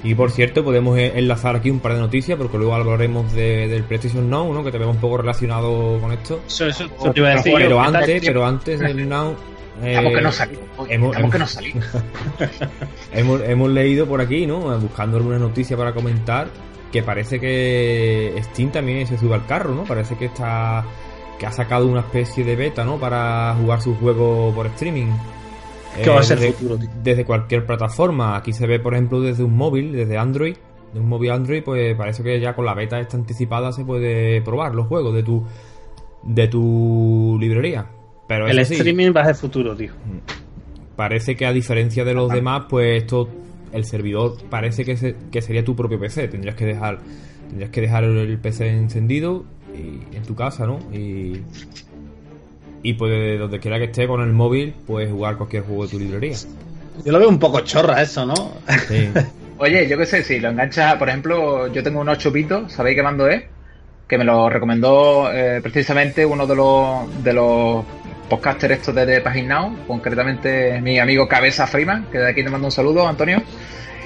Y 0.02 0.14
por 0.14 0.30
cierto, 0.32 0.62
podemos 0.64 0.98
eh, 0.98 1.12
enlazar 1.14 1.56
aquí 1.56 1.70
un 1.70 1.80
par 1.80 1.94
de 1.94 2.00
noticias, 2.00 2.36
porque 2.36 2.58
luego 2.58 2.74
hablaremos 2.74 3.32
de- 3.32 3.68
del 3.68 3.84
PlayStation 3.84 4.28
Now, 4.28 4.52
¿no? 4.52 4.62
Que 4.64 4.70
te 4.72 4.78
vemos 4.78 4.96
un 4.96 5.00
poco 5.00 5.18
relacionado 5.18 5.98
con 6.00 6.12
esto. 6.12 6.40
Eso, 6.46 6.66
eso, 6.66 6.84
eso 6.84 7.12
te 7.12 7.20
iba 7.20 7.30
a 7.30 7.34
decir. 7.36 7.54
Pero 7.56 7.80
antes, 7.80 8.22
pero 8.26 8.44
antes 8.46 8.80
del 8.80 9.08
Now. 9.08 9.34
Eh, 9.82 9.90
Estamos 9.90 10.12
que 10.14 10.20
no 10.22 10.32
salimos. 10.32 10.64
hemos- 10.88 10.88
Estamos 10.88 11.16
hemos- 11.18 11.32
que 11.32 11.38
no 11.38 11.46
salimos. 11.46 11.84
Hemos, 13.12 13.40
hemos 13.42 13.70
leído 13.70 14.06
por 14.06 14.20
aquí, 14.20 14.46
¿no? 14.46 14.60
Buscando 14.78 15.16
alguna 15.18 15.38
noticia 15.38 15.76
para 15.76 15.92
comentar, 15.94 16.48
que 16.92 17.02
parece 17.02 17.38
que 17.40 18.34
Steam 18.42 18.70
también 18.70 19.06
se 19.06 19.16
sube 19.18 19.34
al 19.34 19.46
carro, 19.46 19.74
¿no? 19.74 19.84
Parece 19.84 20.16
que 20.16 20.26
está 20.26 20.84
que 21.38 21.46
ha 21.46 21.52
sacado 21.52 21.86
una 21.88 22.00
especie 22.00 22.44
de 22.44 22.54
beta, 22.56 22.84
¿no? 22.84 22.98
Para 22.98 23.54
jugar 23.60 23.80
sus 23.80 23.96
juegos 23.98 24.54
por 24.54 24.66
streaming. 24.66 25.08
Que 26.02 26.10
va 26.10 26.20
a 26.20 26.22
ser 26.24 26.38
desde, 26.40 26.52
futuro, 26.54 26.78
tío. 26.78 26.88
desde 27.02 27.24
cualquier 27.24 27.66
plataforma. 27.66 28.36
Aquí 28.36 28.52
se 28.52 28.66
ve, 28.66 28.80
por 28.80 28.94
ejemplo, 28.94 29.20
desde 29.20 29.44
un 29.44 29.56
móvil, 29.56 29.92
desde 29.92 30.18
Android. 30.18 30.56
De 30.92 31.00
un 31.00 31.08
móvil 31.08 31.30
Android, 31.32 31.62
pues 31.64 31.94
parece 31.96 32.22
que 32.22 32.40
ya 32.40 32.54
con 32.54 32.64
la 32.64 32.74
beta 32.74 32.98
esta 33.00 33.16
anticipada 33.16 33.72
se 33.72 33.84
puede 33.84 34.42
probar 34.42 34.74
los 34.74 34.86
juegos 34.88 35.14
de 35.14 35.22
tu 35.22 35.44
de 36.22 36.48
tu 36.48 37.36
librería. 37.40 37.86
Pero 38.26 38.48
El 38.48 38.64
sí, 38.64 38.74
streaming 38.74 39.12
va 39.14 39.22
a 39.22 39.26
ser 39.26 39.34
futuro, 39.34 39.76
tío. 39.76 39.92
parece 40.96 41.36
que 41.36 41.44
a 41.46 41.52
diferencia 41.52 42.04
de 42.04 42.14
los 42.14 42.30
demás, 42.32 42.64
pues 42.68 43.02
esto, 43.02 43.28
el 43.72 43.84
servidor 43.84 44.36
parece 44.48 44.84
que, 44.84 44.96
se- 44.96 45.16
que 45.30 45.42
sería 45.42 45.64
tu 45.64 45.74
propio 45.76 45.98
PC. 46.00 46.28
Tendrías 46.28 46.54
que 46.54 46.64
dejar, 46.66 46.98
tendrías 47.48 47.70
que 47.70 47.80
dejar 47.80 48.04
el 48.04 48.38
PC 48.38 48.68
encendido 48.70 49.44
y, 49.74 50.16
en 50.16 50.22
tu 50.22 50.34
casa, 50.34 50.66
¿no? 50.66 50.78
Y, 50.92 51.40
y 52.82 52.94
pues 52.94 53.38
donde 53.38 53.58
quiera 53.60 53.78
que 53.78 53.84
esté 53.84 54.06
con 54.06 54.20
el 54.20 54.32
móvil, 54.32 54.74
puedes 54.86 55.10
jugar 55.10 55.36
cualquier 55.36 55.62
juego 55.64 55.84
de 55.84 55.90
tu 55.90 55.98
librería. 55.98 56.36
Yo 57.04 57.12
lo 57.12 57.18
veo 57.18 57.28
un 57.28 57.38
poco 57.38 57.60
chorra 57.60 58.00
eso, 58.02 58.24
¿no? 58.26 58.34
Sí. 58.88 59.08
Oye, 59.58 59.88
yo 59.88 59.96
qué 59.96 60.06
sé, 60.06 60.22
si 60.22 60.40
lo 60.40 60.50
enganchas, 60.50 60.96
por 60.96 61.08
ejemplo, 61.08 61.72
yo 61.72 61.82
tengo 61.82 62.00
un 62.00 62.08
8 62.08 62.30
bits, 62.30 62.72
¿sabéis 62.72 62.96
qué 62.96 63.02
mando 63.02 63.28
es? 63.28 63.44
Que 64.08 64.18
me 64.18 64.24
lo 64.24 64.50
recomendó 64.50 65.32
eh, 65.32 65.60
precisamente 65.62 66.26
uno 66.26 66.46
de 66.46 66.54
los 66.56 67.24
de 67.24 67.32
los 67.32 67.84
podcasters 68.28 68.74
estos 68.78 68.94
de, 68.94 69.22
Now, 69.46 69.76
concretamente 69.86 70.80
mi 70.80 70.98
amigo 70.98 71.28
Cabeza 71.28 71.66
Freeman, 71.66 72.06
que 72.10 72.18
de 72.18 72.30
aquí 72.30 72.42
te 72.42 72.50
mando 72.50 72.66
un 72.68 72.72
saludo, 72.72 73.06
Antonio. 73.06 73.42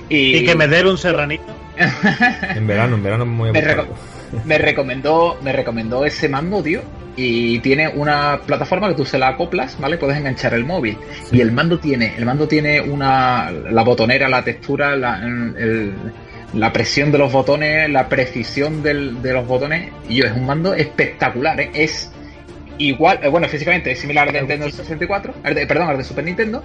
Y, 0.08 0.36
Y 0.36 0.44
que 0.44 0.54
me 0.54 0.66
dé 0.68 0.84
un 0.84 0.98
serranito. 0.98 1.44
En 2.56 2.66
verano, 2.66 2.96
en 2.96 3.02
verano 3.02 3.22
a 3.22 3.26
Me 3.52 3.62
me 4.44 4.58
recomendó, 4.58 5.38
me 5.42 5.52
recomendó 5.52 6.04
ese 6.04 6.28
mando, 6.28 6.62
tío. 6.62 6.80
Y 7.16 7.58
tiene 7.60 7.88
una 7.88 8.40
plataforma 8.46 8.88
que 8.88 8.94
tú 8.94 9.04
se 9.04 9.18
la 9.18 9.28
acoplas, 9.28 9.76
¿vale? 9.80 9.96
Puedes 9.98 10.16
enganchar 10.16 10.54
el 10.54 10.64
móvil. 10.64 10.96
Y 11.32 11.40
el 11.40 11.50
mando 11.50 11.78
tiene, 11.78 12.14
el 12.16 12.24
mando 12.24 12.46
tiene 12.46 12.80
una, 12.80 13.50
la 13.50 13.82
botonera, 13.82 14.28
la 14.28 14.44
textura, 14.44 14.94
la, 14.96 15.18
el- 15.22 15.94
la 16.54 16.72
presión 16.72 17.12
de 17.12 17.18
los 17.18 17.30
botones, 17.32 17.90
la 17.90 18.08
precisión 18.08 18.82
del- 18.82 19.20
de 19.20 19.32
los 19.32 19.46
botones. 19.46 19.90
Y 20.08 20.16
yo, 20.16 20.24
es 20.26 20.32
un 20.32 20.46
mando 20.46 20.74
espectacular, 20.74 21.60
¿eh? 21.60 21.70
Es 21.74 22.10
igual, 22.78 23.20
eh, 23.22 23.28
bueno, 23.28 23.48
físicamente 23.48 23.90
es 23.92 23.98
similar 24.00 24.26
al 24.28 24.32
de 24.34 24.40
Nintendo 24.40 24.70
64, 24.70 25.34
al 25.42 25.54
de- 25.54 25.66
perdón, 25.66 25.88
al 25.88 25.98
de 25.98 26.04
Super 26.04 26.24
Nintendo, 26.24 26.62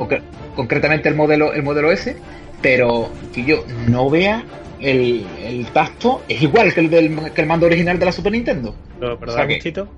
concre- 0.00 0.22
concretamente 0.54 1.08
el 1.08 1.14
modelo, 1.14 1.52
el 1.52 1.62
modelo 1.62 1.90
S, 1.92 2.16
pero 2.62 3.10
que 3.34 3.44
yo 3.44 3.64
no 3.88 4.10
vea 4.10 4.42
el, 4.80 5.26
el 5.42 5.66
tacto, 5.66 6.22
es 6.28 6.40
igual 6.42 6.72
que 6.74 6.80
el, 6.80 6.90
del, 6.90 7.32
que 7.34 7.40
el 7.40 7.46
mando 7.46 7.66
original 7.66 7.98
de 7.98 8.04
la 8.06 8.12
Super 8.12 8.32
Nintendo. 8.32 8.74
Pero, 9.00 9.18
pero 9.18 9.32
O 9.32 9.34
sea 9.34 9.42
da 9.44 9.48
que- 9.48 9.54
gustito. 9.54 9.88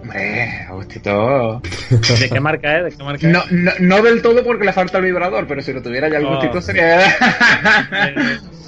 Hombre, 0.00 0.48
Agustito. 0.68 1.60
¿De 1.90 2.30
qué 2.30 2.38
marca 2.40 2.78
es? 2.78 2.84
¿De 2.84 2.90
qué 2.92 3.02
marca? 3.02 3.26
No, 3.26 3.42
no, 3.50 3.72
no 3.80 4.00
del 4.02 4.22
todo 4.22 4.44
porque 4.44 4.64
le 4.64 4.72
falta 4.72 4.98
el 4.98 5.04
vibrador, 5.04 5.46
pero 5.48 5.60
si 5.60 5.72
lo 5.72 5.82
tuviera 5.82 6.08
ya 6.08 6.18
el 6.18 6.26
gustito 6.26 6.60
sería. 6.62 7.00
Eh, 7.08 8.14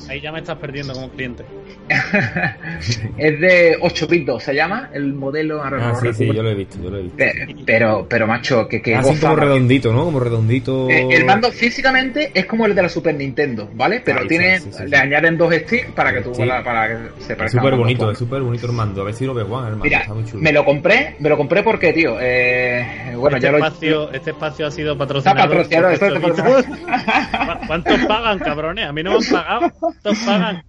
Ahí 0.08 0.20
ya 0.20 0.32
me 0.32 0.40
estás 0.40 0.58
perdiendo 0.58 0.92
como 0.92 1.08
cliente. 1.10 1.44
es 3.18 3.40
de 3.40 3.76
8 3.80 4.06
bits 4.06 4.26
2, 4.26 4.42
se 4.42 4.54
llama 4.54 4.90
el 4.92 5.12
modelo. 5.14 5.62
ahora 5.62 5.90
Ah, 5.90 5.94
sí, 6.00 6.12
sí, 6.12 6.26
yo 6.32 6.42
lo 6.42 6.50
he 6.50 6.54
visto, 6.54 6.78
yo 6.82 6.90
lo 6.90 6.98
he 6.98 7.02
visto. 7.02 7.16
Pe- 7.16 7.56
Pero, 7.66 8.06
pero 8.08 8.26
macho, 8.26 8.66
que, 8.68 8.80
que 8.80 8.94
Así 8.94 9.16
como 9.18 9.36
redondito, 9.36 9.92
¿no? 9.92 10.04
Como 10.04 10.20
redondito. 10.20 10.88
Eh, 10.88 11.08
el 11.10 11.24
mando 11.24 11.50
físicamente 11.50 12.30
es 12.34 12.46
como 12.46 12.66
el 12.66 12.74
de 12.74 12.82
la 12.82 12.88
Super 12.88 13.14
Nintendo, 13.14 13.68
¿vale? 13.74 14.00
Pero 14.04 14.26
tiene, 14.26 14.54
está, 14.54 14.70
sí, 14.78 14.84
sí, 14.84 14.90
le 14.90 14.96
añaden 14.96 15.36
dos 15.36 15.52
sticks 15.54 15.90
para 15.92 16.12
que 16.12 16.20
tú 16.22 16.34
Sí. 16.34 16.44
la- 16.44 16.62
para 16.62 16.88
que 16.88 16.94
se 17.22 17.32
Es 17.32 17.38
parezca 17.38 17.58
súper 17.60 17.72
a 17.72 17.76
un 17.76 17.82
bonito, 17.82 18.10
es 18.10 18.18
súper 18.18 18.40
bonito 18.42 18.66
el 18.66 18.72
mando. 18.72 19.02
A 19.02 19.04
ver 19.04 19.14
si 19.14 19.24
lo 19.26 19.34
ves, 19.34 19.46
Juan, 19.46 19.64
el 19.64 19.70
mando. 19.70 19.84
Mira, 19.84 20.00
está 20.00 20.14
muy 20.14 20.24
chulo. 20.24 20.42
me 20.42 20.52
lo 20.52 20.64
compré, 20.64 21.16
me 21.18 21.28
lo 21.28 21.36
compré 21.36 21.62
porque, 21.62 21.92
tío, 21.92 22.16
eh, 22.20 23.12
bueno, 23.16 23.36
este, 23.36 23.46
ya 23.46 23.52
lo 23.52 23.58
espacio, 23.58 24.12
este 24.12 24.30
espacio 24.30 24.66
ha 24.66 24.70
sido 24.70 24.92
está 24.92 25.04
patrocinado. 25.06 25.48
patrocinado, 25.48 25.84
por 25.84 25.92
esto 25.94 26.06
está 26.06 26.20
Cocholito. 26.20 26.44
patrocinado. 26.44 27.60
¿Cu- 27.60 27.66
¿Cuántos 27.66 28.04
pagan, 28.06 28.38
cabrones? 28.38 28.86
A 28.86 28.92
mí 28.92 29.02
no 29.02 29.10
me 29.10 29.16
han 29.16 29.32
pagado. 29.32 29.70
¿Cuántos 29.78 30.18
pagan? 30.20 30.62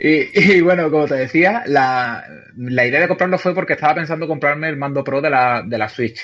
Y, 0.00 0.56
y 0.58 0.60
bueno, 0.60 0.90
como 0.90 1.06
te 1.06 1.14
decía, 1.16 1.62
la, 1.66 2.24
la 2.56 2.86
idea 2.86 3.00
de 3.00 3.08
comprarlo 3.08 3.38
fue 3.38 3.54
porque 3.54 3.72
estaba 3.74 3.94
pensando 3.96 4.26
comprarme 4.28 4.68
el 4.68 4.76
mando 4.76 5.02
Pro 5.04 5.20
de 5.20 5.30
la, 5.30 5.62
de 5.66 5.78
la 5.78 5.88
Switch. 5.88 6.20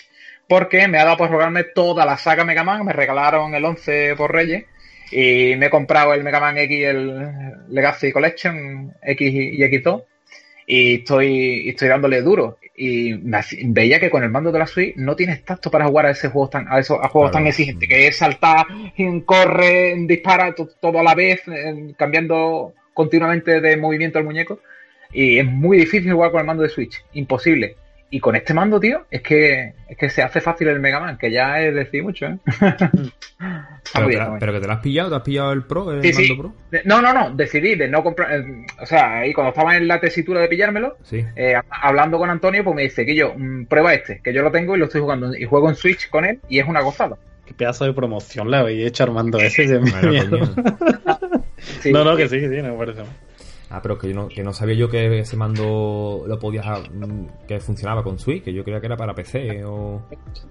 Porque 0.48 0.86
me 0.88 0.98
ha 0.98 1.04
dado 1.04 1.16
por 1.16 1.30
jugarme 1.30 1.64
toda 1.64 2.04
la 2.04 2.16
saga 2.18 2.44
Mega 2.44 2.64
Man, 2.64 2.84
me 2.84 2.92
regalaron 2.92 3.54
el 3.54 3.64
11 3.64 4.14
por 4.16 4.32
Reyes. 4.32 4.64
Y 5.10 5.54
me 5.56 5.66
he 5.66 5.70
comprado 5.70 6.12
el 6.14 6.22
Mega 6.24 6.40
Man 6.40 6.58
X, 6.58 6.84
el 6.84 7.22
Legacy 7.68 8.12
Collection 8.12 8.92
X 9.02 9.32
y 9.34 9.62
X2. 9.62 10.02
Y 10.66 10.94
estoy, 10.96 11.68
estoy 11.68 11.88
dándole 11.88 12.20
duro. 12.22 12.58
Y 12.76 13.14
me 13.14 13.40
veía 13.66 14.00
que 14.00 14.10
con 14.10 14.22
el 14.24 14.30
mando 14.30 14.50
de 14.50 14.58
la 14.58 14.66
Switch 14.66 14.96
no 14.96 15.14
tienes 15.14 15.44
tacto 15.44 15.70
para 15.70 15.86
jugar 15.86 16.06
a 16.06 16.10
ese 16.10 16.28
juego 16.28 16.48
tan, 16.48 16.66
a 16.68 16.78
esos 16.78 16.98
a 17.00 17.08
juegos 17.08 17.30
Claro. 17.30 17.42
tan 17.44 17.46
exigentes, 17.46 17.88
que 17.88 18.06
es 18.08 18.16
saltar, 18.16 18.66
corre, 19.24 19.94
dispara 20.06 20.54
to- 20.54 20.68
todo 20.80 20.98
a 20.98 21.02
la 21.02 21.14
vez, 21.14 21.42
cambiando 21.96 22.74
continuamente 22.94 23.60
de 23.60 23.76
movimiento 23.76 24.18
al 24.18 24.24
muñeco. 24.24 24.60
Y 25.12 25.38
es 25.38 25.44
muy 25.46 25.78
difícil 25.78 26.12
jugar 26.12 26.30
con 26.30 26.40
el 26.40 26.46
mando 26.46 26.62
de 26.62 26.68
Switch, 26.70 27.04
imposible. 27.12 27.76
Y 28.10 28.20
con 28.20 28.36
este 28.36 28.54
mando, 28.54 28.78
tío, 28.78 29.06
es 29.10 29.22
que, 29.22 29.74
es 29.88 29.96
que 29.96 30.08
se 30.08 30.22
hace 30.22 30.40
fácil 30.40 30.68
el 30.68 30.78
Mega 30.80 31.00
Man, 31.00 31.18
que 31.18 31.30
ya 31.32 31.60
es 31.60 31.74
decir 31.74 32.02
mucho, 32.02 32.26
¿eh? 32.26 32.38
Pero, 33.92 34.06
bien, 34.06 34.18
la- 34.20 34.38
que 34.38 34.60
te 34.60 34.66
lo 34.66 34.72
has 34.72 34.80
pillado, 34.80 35.10
te 35.10 35.16
has 35.16 35.22
pillado 35.22 35.52
el 35.52 35.64
Pro, 35.64 35.92
el 35.92 36.02
Sí, 36.02 36.12
sí. 36.12 36.28
mando 36.28 36.42
Pro. 36.42 36.54
De- 36.70 36.82
No, 36.84 37.02
no, 37.02 37.12
no, 37.12 37.30
decidí 37.34 37.74
de 37.74 37.88
no 37.88 38.02
comprar. 38.02 38.32
eh, 38.40 38.66
o 38.80 38.86
sea, 38.86 39.18
ahí 39.18 39.32
cuando 39.32 39.50
estaba 39.50 39.76
en 39.76 39.88
la 39.88 40.00
tesitura 40.00 40.40
de 40.40 40.48
pillármelo, 40.48 40.96
Sí. 41.02 41.24
eh, 41.36 41.54
hablando 41.70 42.18
con 42.18 42.30
Antonio, 42.30 42.62
pues 42.64 42.76
me 42.76 42.82
dice 42.82 43.04
que 43.04 43.14
yo, 43.16 43.34
mm, 43.36 43.66
prueba 43.66 43.92
este, 43.94 44.20
que 44.22 44.32
yo 44.32 44.42
lo 44.42 44.50
tengo 44.52 44.76
y 44.76 44.78
lo 44.78 44.84
estoy 44.86 45.00
jugando. 45.00 45.34
Y 45.36 45.44
juego 45.44 45.68
en 45.68 45.74
Switch 45.74 46.08
con 46.08 46.24
él 46.24 46.38
y 46.48 46.58
es 46.60 46.66
una 46.68 46.80
gozada. 46.82 47.16
Qué 47.46 47.52
pedazo 47.54 47.84
de 47.84 47.92
promoción 47.92 48.50
le 48.50 48.56
habéis 48.58 48.86
hecho 48.86 49.02
Armando 49.04 49.38
ese. 49.38 49.66
de 49.66 49.78
Bueno. 49.78 51.43
Sí. 51.80 51.92
No, 51.92 52.04
no, 52.04 52.16
que 52.16 52.28
sí, 52.28 52.38
que 52.40 52.48
sí, 52.48 52.56
no 52.62 52.72
me 52.72 52.78
parece 52.78 53.00
mal. 53.02 53.10
Ah, 53.70 53.80
pero 53.82 53.98
que 53.98 54.08
yo 54.08 54.14
no, 54.14 54.28
que 54.28 54.42
no 54.44 54.52
sabía 54.52 54.74
yo 54.76 54.88
que 54.88 55.18
ese 55.18 55.36
mando 55.36 56.24
lo 56.26 56.38
podías 56.38 56.64
mm, 56.92 57.46
que 57.48 57.58
funcionaba 57.60 58.04
con 58.04 58.18
Switch, 58.18 58.44
que 58.44 58.52
yo 58.52 58.62
creía 58.62 58.78
que 58.80 58.86
era 58.86 58.96
para 58.96 59.14
PC 59.14 59.64
o 59.64 60.02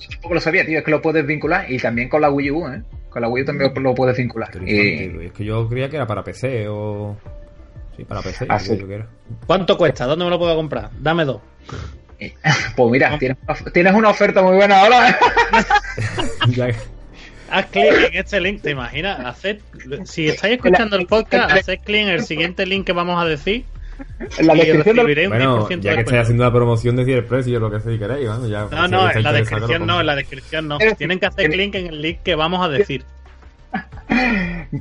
Tampoco 0.10 0.34
lo 0.34 0.42
sabía, 0.42 0.66
tío, 0.66 0.80
es 0.80 0.84
que 0.84 0.92
lo 0.92 1.02
puedes 1.02 1.26
vincular 1.26 1.72
y 1.72 1.78
también 1.78 2.10
con 2.10 2.22
la 2.22 2.30
Wii 2.32 2.52
U, 2.52 2.68
¿eh? 2.68 2.82
Con 3.10 3.22
la 3.22 3.30
Wii 3.30 3.44
U 3.44 3.46
también 3.46 3.72
lo 3.82 3.96
puedes 3.96 4.18
vincular. 4.18 4.50
Y- 4.66 5.26
Es 5.28 5.32
que 5.32 5.46
yo 5.46 5.70
creía 5.70 5.90
que 5.90 5.96
era 5.98 6.08
para 6.08 6.24
PC 6.24 6.68
o 6.68 7.16
sí, 7.96 8.04
para 8.04 8.22
PC, 8.22 8.46
Ah, 8.50 8.60
sí. 8.60 8.78
yo 8.78 8.88
que 8.88 8.96
era. 8.96 9.08
¿Cuánto 9.46 9.78
cuesta? 9.78 10.06
¿Dónde 10.06 10.26
me 10.26 10.32
lo 10.32 10.40
puedo 10.40 10.56
comprar? 10.56 10.90
Dame 11.00 11.24
dos. 11.24 11.40
pues 12.76 12.92
mira, 12.92 13.18
tienes, 13.20 13.38
tienes 13.74 13.94
una 13.94 14.10
oferta 14.10 14.42
muy 14.42 14.56
buena 14.56 14.82
ahora. 14.82 15.18
Haz 17.54 17.68
clic 17.68 17.94
en 18.12 18.18
este 18.18 18.42
link, 18.42 18.62
¿te 18.64 18.72
imaginas? 18.72 19.20
Haced, 19.20 19.60
si 20.06 20.28
estáis 20.28 20.56
escuchando 20.56 20.96
el 20.96 21.06
podcast, 21.06 21.52
haced 21.52 21.80
clic 21.84 22.02
en 22.02 22.10
el 22.10 22.24
siguiente 22.24 22.66
link 22.66 22.84
que 22.84 22.94
vamos 22.94 23.22
a 23.22 23.28
decir 23.28 23.66
en 24.40 24.48
la 24.48 24.56
y 24.56 24.58
descripción 24.58 24.96
del... 24.96 25.06
recibiréis 25.06 25.28
un 25.28 25.38
bueno, 25.38 25.68
10% 25.68 25.80
ya 25.82 25.92
de 25.92 25.96
que 25.98 26.02
estáis 26.02 26.22
haciendo 26.24 26.44
la 26.44 26.52
promoción, 26.52 26.96
decir 26.96 27.16
el 27.16 27.26
precio, 27.26 27.60
lo 27.60 27.70
que 27.70 27.80
sea, 27.80 27.92
si 27.92 28.00
queréis, 28.00 28.28
vamos, 28.28 28.50
ya. 28.50 28.62
No, 28.64 28.86
si 28.86 28.92
no, 28.92 29.12
en 29.12 29.24
la 29.24 29.34
descripción 29.34 29.86
no, 29.86 30.00
en 30.00 30.06
la 30.08 30.16
descripción 30.16 30.68
no. 30.68 30.78
Tienen 30.98 31.20
que 31.20 31.28
hacer 31.28 31.52
clic 31.52 31.76
en 31.76 31.88
el 31.88 32.02
link 32.02 32.20
que 32.24 32.34
vamos 32.34 32.66
a 32.66 32.70
decir. 32.70 33.06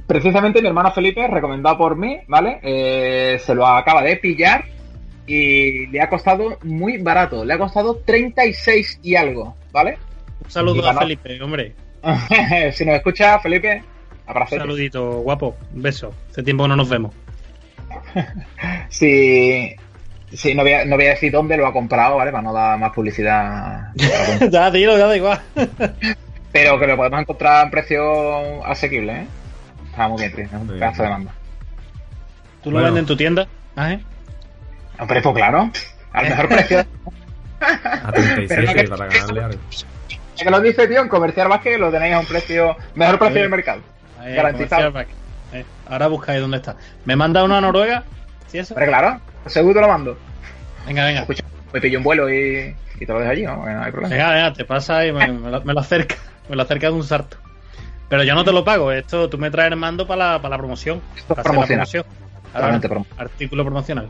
Precisamente 0.06 0.62
mi 0.62 0.68
hermano 0.68 0.92
Felipe, 0.92 1.26
recomendado 1.28 1.76
por 1.76 1.96
mí, 1.96 2.20
¿vale? 2.26 2.58
Eh, 2.62 3.38
se 3.38 3.54
lo 3.54 3.66
acaba 3.66 4.02
de 4.02 4.16
pillar 4.16 4.64
y 5.26 5.88
le 5.88 6.00
ha 6.00 6.08
costado 6.08 6.58
muy 6.62 6.96
barato. 6.96 7.44
Le 7.44 7.52
ha 7.52 7.58
costado 7.58 7.96
36 7.96 9.00
y 9.02 9.14
algo, 9.14 9.56
¿vale? 9.72 9.98
Un 10.42 10.50
saludo 10.50 10.88
a. 10.88 10.94
Felipe, 10.94 11.40
hombre. 11.42 11.74
si 12.72 12.84
nos 12.84 12.96
escucha, 12.96 13.38
Felipe, 13.40 13.82
Un 14.24 14.30
abrazo. 14.30 14.56
saludito, 14.56 15.20
guapo. 15.20 15.56
Un 15.74 15.82
beso. 15.82 16.12
Hace 16.30 16.42
tiempo 16.42 16.64
que 16.64 16.68
no 16.68 16.76
nos 16.76 16.88
vemos. 16.88 17.14
Si, 18.88 19.74
si 20.32 20.54
no, 20.54 20.62
voy 20.62 20.72
a, 20.72 20.84
no 20.84 20.96
voy 20.96 21.06
a 21.06 21.10
decir 21.10 21.32
dónde 21.32 21.56
lo 21.56 21.66
ha 21.66 21.72
comprado, 21.72 22.16
¿vale? 22.16 22.30
Para 22.30 22.42
no 22.42 22.52
dar 22.52 22.78
más 22.78 22.92
publicidad. 22.92 23.88
ya, 24.50 24.70
dilo, 24.70 24.96
ya 24.98 25.06
da 25.06 25.16
igual. 25.16 25.40
Pero 26.52 26.78
que 26.78 26.86
lo 26.86 26.96
podemos 26.96 27.20
encontrar 27.20 27.60
a 27.60 27.64
un 27.64 27.70
precio 27.70 28.64
asequible, 28.66 29.12
¿eh? 29.12 29.26
Está 29.90 30.08
muy 30.08 30.18
bien, 30.20 30.34
tío. 30.34 30.44
Es 30.44 30.52
un 30.52 30.66
pedazo 30.68 31.02
de 31.02 31.08
mando. 31.08 31.30
¿Tú 32.62 32.70
lo 32.70 32.74
Bueno. 32.76 32.86
vendes 32.86 33.00
en 33.02 33.06
tu 33.06 33.16
tienda? 33.16 33.46
Ah, 33.76 33.92
¿eh? 33.92 34.00
Hombre, 34.98 35.20
pues 35.22 35.34
claro. 35.34 35.70
Al 36.12 36.28
mejor 36.28 36.48
precio. 36.48 36.80
A 37.60 38.12
Pero 38.12 38.34
37 38.34 38.62
no 38.66 38.74
que- 38.74 38.88
para 38.88 39.06
ganarle 39.06 39.44
algo. 39.44 39.58
Que 40.36 40.50
lo 40.50 40.60
dice, 40.60 40.88
tío, 40.88 41.00
en 41.00 41.08
Comercial 41.08 41.48
Vázquez 41.48 41.78
lo 41.78 41.90
tenéis 41.90 42.14
a 42.14 42.18
un 42.20 42.26
precio, 42.26 42.76
mejor 42.94 43.18
precio 43.18 43.40
del 43.40 43.50
mercado. 43.50 43.80
Ahí, 44.18 44.34
Garantizado. 44.34 44.92
Eh, 45.52 45.64
ahora 45.88 46.06
buscáis 46.08 46.40
dónde 46.40 46.56
está. 46.58 46.76
¿Me 47.04 47.16
manda 47.16 47.44
una 47.44 47.58
a 47.58 47.60
Noruega? 47.60 48.04
¿Sí 48.48 48.58
eso? 48.58 48.74
Hombre, 48.74 48.88
claro, 48.88 49.20
seguro 49.46 49.74
te 49.74 49.80
lo 49.82 49.88
mando. 49.88 50.18
Venga, 50.86 51.04
venga. 51.04 51.20
Escucha, 51.20 51.44
me 51.72 51.80
pillo 51.80 51.98
un 51.98 52.04
vuelo 52.04 52.32
y, 52.32 52.74
y 53.00 53.06
te 53.06 53.12
lo 53.12 53.18
dejo 53.18 53.30
allí, 53.30 53.42
¿no? 53.42 53.56
No 53.66 53.82
hay 53.82 53.92
problema. 53.92 54.14
Venga, 54.14 54.30
venga, 54.34 54.52
te 54.52 54.64
pasa 54.64 55.06
y 55.06 55.12
me, 55.12 55.28
me 55.28 55.50
lo, 55.50 55.62
me 55.62 55.72
lo 55.74 55.80
acerca. 55.80 56.16
Me 56.48 56.56
lo 56.56 56.62
acerca 56.62 56.86
de 56.88 56.92
un 56.92 57.04
sarto. 57.04 57.36
Pero 58.08 58.24
yo 58.24 58.34
no 58.34 58.44
te 58.44 58.52
lo 58.52 58.64
pago. 58.64 58.92
Esto 58.92 59.28
tú 59.28 59.38
me 59.38 59.50
traes 59.50 59.72
el 59.72 59.78
mando 59.78 60.06
para 60.06 60.32
la, 60.32 60.42
para 60.42 60.56
la 60.56 60.58
promoción. 60.58 61.00
Esto 61.16 61.34
es 61.34 61.36
Para 61.36 61.40
hacer 61.40 61.52
la 61.70 61.76
promocional. 61.84 61.88
promoción. 61.88 62.04
Ahora, 62.54 62.80
artículo 63.18 63.64
promocional. 63.64 64.08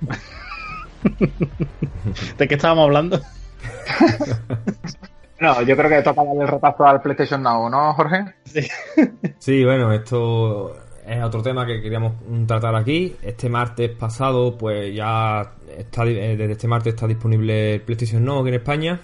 ¿De 2.38 2.48
qué 2.48 2.54
estábamos 2.54 2.84
hablando? 2.84 3.20
No, 5.40 5.60
yo 5.62 5.76
creo 5.76 5.90
que 5.90 6.02
toca 6.02 6.24
darle 6.24 6.42
el 6.42 6.48
retazo 6.48 6.86
al 6.86 7.02
PlayStation 7.02 7.42
Now, 7.42 7.68
¿no, 7.68 7.92
Jorge? 7.94 8.24
Sí. 8.44 8.60
Sí, 9.38 9.64
bueno, 9.64 9.92
esto 9.92 10.74
es 11.06 11.22
otro 11.22 11.42
tema 11.42 11.66
que 11.66 11.80
queríamos 11.82 12.14
tratar 12.46 12.74
aquí. 12.74 13.14
Este 13.22 13.48
martes 13.48 13.90
pasado, 13.90 14.56
pues 14.56 14.94
ya 14.94 15.52
está 15.76 16.04
di- 16.04 16.18
eh, 16.18 16.36
desde 16.36 16.52
este 16.52 16.66
martes 16.68 16.94
está 16.94 17.06
disponible 17.06 17.74
el 17.74 17.80
PlayStation 17.82 18.24
Now 18.24 18.40
aquí 18.40 18.48
en 18.48 18.54
España 18.54 19.00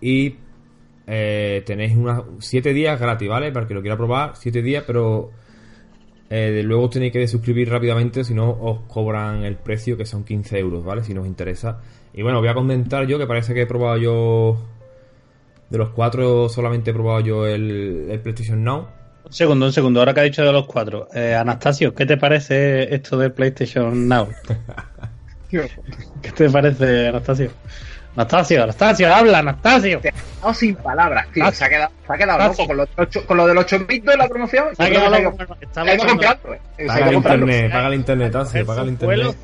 y 0.00 0.36
eh, 1.06 1.62
tenéis 1.66 1.96
unos 1.96 2.24
7 2.38 2.72
días 2.72 2.98
gratis, 3.00 3.28
¿vale? 3.28 3.50
Para 3.52 3.66
que 3.66 3.74
lo 3.74 3.80
quiera 3.82 3.96
probar, 3.96 4.32
7 4.36 4.62
días, 4.62 4.84
pero 4.86 5.30
eh, 6.30 6.52
de 6.52 6.62
luego 6.62 6.88
tenéis 6.88 7.12
que 7.12 7.26
suscribir 7.26 7.68
rápidamente, 7.68 8.22
si 8.24 8.34
no 8.34 8.48
os 8.50 8.80
cobran 8.86 9.42
el 9.44 9.56
precio 9.56 9.96
que 9.96 10.06
son 10.06 10.22
15 10.24 10.58
euros, 10.60 10.84
¿vale? 10.84 11.02
Si 11.02 11.12
nos 11.12 11.26
interesa. 11.26 11.80
Y 12.14 12.22
bueno, 12.22 12.38
voy 12.38 12.48
a 12.48 12.54
comentar 12.54 13.04
yo 13.06 13.18
que 13.18 13.26
parece 13.26 13.52
que 13.52 13.62
he 13.62 13.66
probado 13.66 13.98
yo 13.98 14.56
de 15.72 15.78
los 15.78 15.88
cuatro 15.90 16.48
solamente 16.50 16.90
he 16.90 16.94
probado 16.94 17.20
yo 17.20 17.46
el, 17.46 18.06
el 18.10 18.20
PlayStation 18.20 18.62
Now. 18.62 18.86
Un 19.24 19.32
segundo, 19.32 19.64
un 19.66 19.72
segundo. 19.72 20.00
Ahora 20.00 20.12
que 20.12 20.20
ha 20.20 20.24
dicho 20.24 20.44
de 20.44 20.52
los 20.52 20.66
cuatro. 20.66 21.08
Eh, 21.14 21.34
Anastasio, 21.34 21.94
¿qué 21.94 22.04
te 22.04 22.18
parece 22.18 22.94
esto 22.94 23.16
del 23.16 23.32
PlayStation 23.32 24.06
Now? 24.06 24.28
¿Qué 25.50 26.32
te 26.34 26.50
parece, 26.50 27.08
Anastasio? 27.08 27.50
Anastasio, 28.14 28.62
Anastasio, 28.64 29.14
habla, 29.14 29.38
Anastasio. 29.38 30.00
Te 30.00 30.10
ha 30.10 30.14
dado 30.42 30.52
sin 30.54 30.74
palabras, 30.76 31.26
tío. 31.32 31.50
Se 31.52 31.64
ha 31.64 31.68
quedado, 31.70 31.90
se 32.06 32.12
ha 32.12 32.16
quedado 32.18 32.48
loco 32.48 32.66
con 32.66 32.76
lo, 32.76 32.84
del 32.84 32.94
ocho- 32.98 33.26
con 33.26 33.36
lo 33.38 33.46
del 33.46 33.56
8 33.58 33.86
bits 33.88 34.04
de 34.06 34.16
la 34.18 34.28
promoción. 34.28 34.66
Se 34.76 34.82
ha 34.82 34.90
quedado 34.90 35.16
que 35.16 35.22
loco, 35.22 35.36
Paga 35.74 37.08
el 37.08 37.14
internet, 37.14 37.72
paga 37.72 37.88
el 37.88 37.94
internet, 37.94 38.32
Tasio, 38.32 38.50
Cogerse 38.60 38.66
paga 38.66 38.82
el 38.82 38.88
internet. 38.90 39.36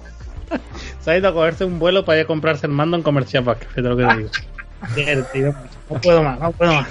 Se 1.00 1.10
ha 1.10 1.16
ido 1.18 1.28
a 1.28 1.32
cogerse 1.32 1.64
un 1.64 1.78
vuelo 1.78 2.04
para 2.04 2.18
ir 2.18 2.24
a 2.24 2.26
comprarse 2.26 2.66
el 2.66 2.72
mando 2.72 2.96
en 2.98 3.02
Comercial 3.02 3.44
Back, 3.44 3.60
fíjate 3.68 3.82
lo 3.82 3.96
que 3.96 4.04
te 4.04 4.16
digo. 4.18 4.30
Tío, 5.32 5.54
No 5.90 6.00
puedo 6.00 6.22
más, 6.22 6.38
no 6.40 6.52
puedo 6.52 6.72
más. 6.74 6.88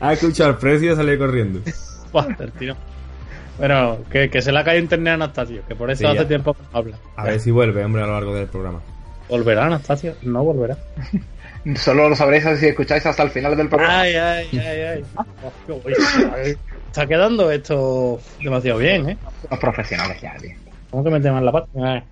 Ha 0.00 0.12
escuchado 0.12 0.50
el 0.50 0.56
precio 0.56 0.92
y 0.92 0.96
sale 0.96 1.16
corriendo. 1.18 1.60
Tío. 2.58 2.74
Bueno, 3.58 3.98
que, 4.10 4.28
que 4.30 4.42
se 4.42 4.50
le 4.50 4.58
ha 4.58 4.64
caído 4.64 4.82
internet 4.82 5.12
a 5.12 5.14
Anastasio, 5.14 5.62
que 5.68 5.74
por 5.74 5.90
eso 5.90 6.00
Sí, 6.00 6.06
hace 6.06 6.16
ya. 6.18 6.28
tiempo 6.28 6.54
que 6.54 6.62
no 6.62 6.78
habla. 6.78 6.96
A 7.16 7.24
ver 7.24 7.38
si 7.40 7.50
vuelve, 7.50 7.84
hombre, 7.84 8.02
a 8.02 8.06
lo 8.06 8.12
largo 8.14 8.34
del 8.34 8.46
programa. 8.46 8.80
¿Volverá 9.28 9.66
Anastasio? 9.66 10.14
No 10.22 10.42
volverá. 10.42 10.76
Solo 11.76 12.08
lo 12.08 12.16
sabréis 12.16 12.44
si 12.58 12.66
escucháis 12.66 13.06
hasta 13.06 13.22
el 13.22 13.30
final 13.30 13.56
del 13.56 13.68
programa. 13.68 14.00
Ay, 14.00 14.14
ay, 14.16 14.48
ay, 14.52 14.80
ay. 14.80 15.04
Ay. 16.34 16.56
Está 16.88 17.06
quedando 17.06 17.50
esto 17.50 18.20
demasiado 18.42 18.78
bien, 18.80 19.10
¿eh? 19.10 19.16
Los 19.48 19.60
profesionales 19.60 20.20
ya, 20.20 20.34
tío. 20.38 20.50
¿Cómo 20.90 21.04
que 21.04 21.10
me 21.10 21.20
teman 21.20 21.44
la 21.44 21.52
pata? 21.52 22.02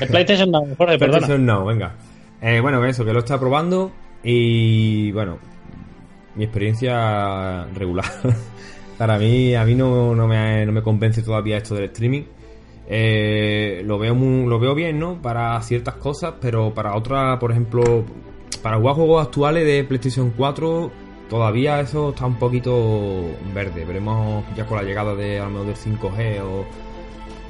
El 0.00 0.08
PlayStation 0.08 0.50
no, 0.50 0.60
Jorge, 0.76 0.98
perdona. 0.98 1.18
PlayStation 1.18 1.46
no, 1.46 1.64
venga. 1.66 1.92
Eh, 2.46 2.60
bueno, 2.60 2.84
eso, 2.84 3.06
que 3.06 3.14
lo 3.14 3.20
está 3.20 3.40
probando 3.40 3.90
y 4.22 5.10
bueno, 5.12 5.38
mi 6.34 6.44
experiencia 6.44 7.64
regular. 7.74 8.04
Para 8.98 9.18
mí, 9.18 9.54
a 9.54 9.64
mí 9.64 9.74
no, 9.74 10.14
no, 10.14 10.28
me, 10.28 10.66
no 10.66 10.72
me 10.72 10.82
convence 10.82 11.22
todavía 11.22 11.56
esto 11.56 11.74
del 11.74 11.84
streaming. 11.84 12.24
Eh, 12.86 13.80
lo 13.86 13.98
veo 13.98 14.14
muy, 14.14 14.46
lo 14.46 14.58
veo 14.58 14.74
bien, 14.74 14.98
¿no? 14.98 15.22
Para 15.22 15.58
ciertas 15.62 15.94
cosas, 15.94 16.34
pero 16.38 16.74
para 16.74 16.94
otras, 16.94 17.38
por 17.38 17.50
ejemplo, 17.50 18.04
para 18.62 18.76
jugar 18.76 18.96
juegos 18.96 19.26
actuales 19.26 19.64
de 19.64 19.82
PlayStation 19.84 20.30
4, 20.36 20.90
todavía 21.30 21.80
eso 21.80 22.10
está 22.10 22.26
un 22.26 22.38
poquito 22.38 23.24
verde. 23.54 23.86
Veremos 23.86 24.44
ya 24.54 24.66
con 24.66 24.76
la 24.76 24.82
llegada 24.82 25.14
de 25.14 25.40
a 25.40 25.44
lo 25.44 25.50
mejor 25.50 25.66
del 25.68 25.76
5G 25.76 26.42
o 26.42 26.66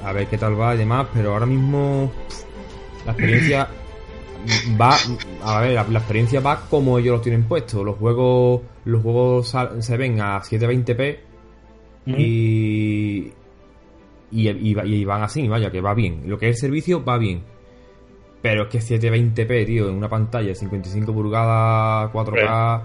a 0.06 0.12
ver 0.12 0.28
qué 0.28 0.38
tal 0.38 0.58
va 0.58 0.76
y 0.76 0.78
demás, 0.78 1.08
pero 1.12 1.32
ahora 1.32 1.46
mismo 1.46 2.12
la 3.04 3.10
experiencia 3.10 3.68
va 4.80 4.96
a 5.44 5.60
ver, 5.60 5.72
la, 5.72 5.84
la 5.84 5.98
experiencia 5.98 6.40
va 6.40 6.60
como 6.68 6.98
ellos 6.98 7.16
lo 7.16 7.20
tienen 7.20 7.44
puesto. 7.44 7.82
Los 7.84 7.96
juegos 7.96 8.60
los 8.84 9.02
juegos 9.02 9.48
sal- 9.48 9.82
se 9.82 9.96
ven 9.96 10.20
a 10.20 10.40
720p 10.40 11.18
y, 12.06 13.32
y, 14.30 14.48
y, 14.48 14.74
va- 14.74 14.84
y 14.84 15.04
van 15.04 15.22
así, 15.22 15.46
vaya, 15.48 15.70
que 15.70 15.80
va 15.80 15.94
bien. 15.94 16.22
Lo 16.26 16.38
que 16.38 16.48
es 16.48 16.56
el 16.56 16.60
servicio 16.60 17.04
va 17.04 17.16
bien. 17.18 17.42
Pero 18.42 18.64
es 18.64 18.68
que 18.68 18.78
720p, 18.78 19.66
tío, 19.66 19.88
en 19.88 19.94
una 19.96 20.08
pantalla 20.08 20.48
de 20.48 20.54
55 20.54 21.12
pulgadas, 21.14 22.12
4K. 22.12 22.82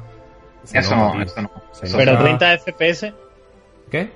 se 0.64 0.80
Eso 0.80 0.96
nota, 0.96 1.18
no, 1.18 1.24
eso 1.24 1.42
no. 1.42 1.52
Pero 1.98 2.12
nota- 2.14 2.24
30 2.24 2.58
FPS. 2.60 3.14
¿Qué? 3.92 4.10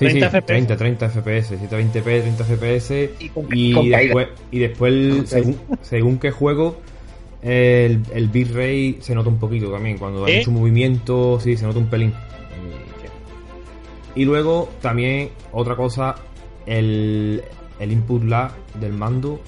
Sí, 0.00 0.06
30 0.06 0.30
sí, 0.30 0.36
FPS. 0.38 0.46
30, 0.46 0.76
30 0.76 1.08
FPS, 1.10 1.52
720p, 1.52 2.02
30 2.02 2.44
FPS. 2.44 3.10
Y 3.20 3.28
con, 3.28 3.46
Y 3.52 3.72
con 3.74 3.90
caída. 3.90 4.14
después, 4.50 5.22
y 5.22 5.26
según, 5.26 5.56
según 5.82 6.18
qué 6.18 6.30
juego, 6.30 6.76
el, 7.42 8.00
el 8.14 8.28
bitrate 8.28 8.96
se 9.00 9.14
nota 9.14 9.28
un 9.28 9.38
poquito 9.38 9.70
también. 9.70 9.98
Cuando 9.98 10.24
hay 10.24 10.32
¿Eh? 10.34 10.38
mucho 10.38 10.50
movimiento, 10.52 11.38
sí, 11.40 11.56
se 11.56 11.66
nota 11.66 11.78
un 11.78 11.86
pelín. 11.86 12.12
Y 14.14 14.24
luego 14.24 14.68
también 14.82 15.30
otra 15.52 15.76
cosa, 15.76 16.16
el, 16.66 17.42
el 17.78 17.92
input 17.92 18.24
lag 18.24 18.52
del 18.80 18.92
mando 18.92 19.40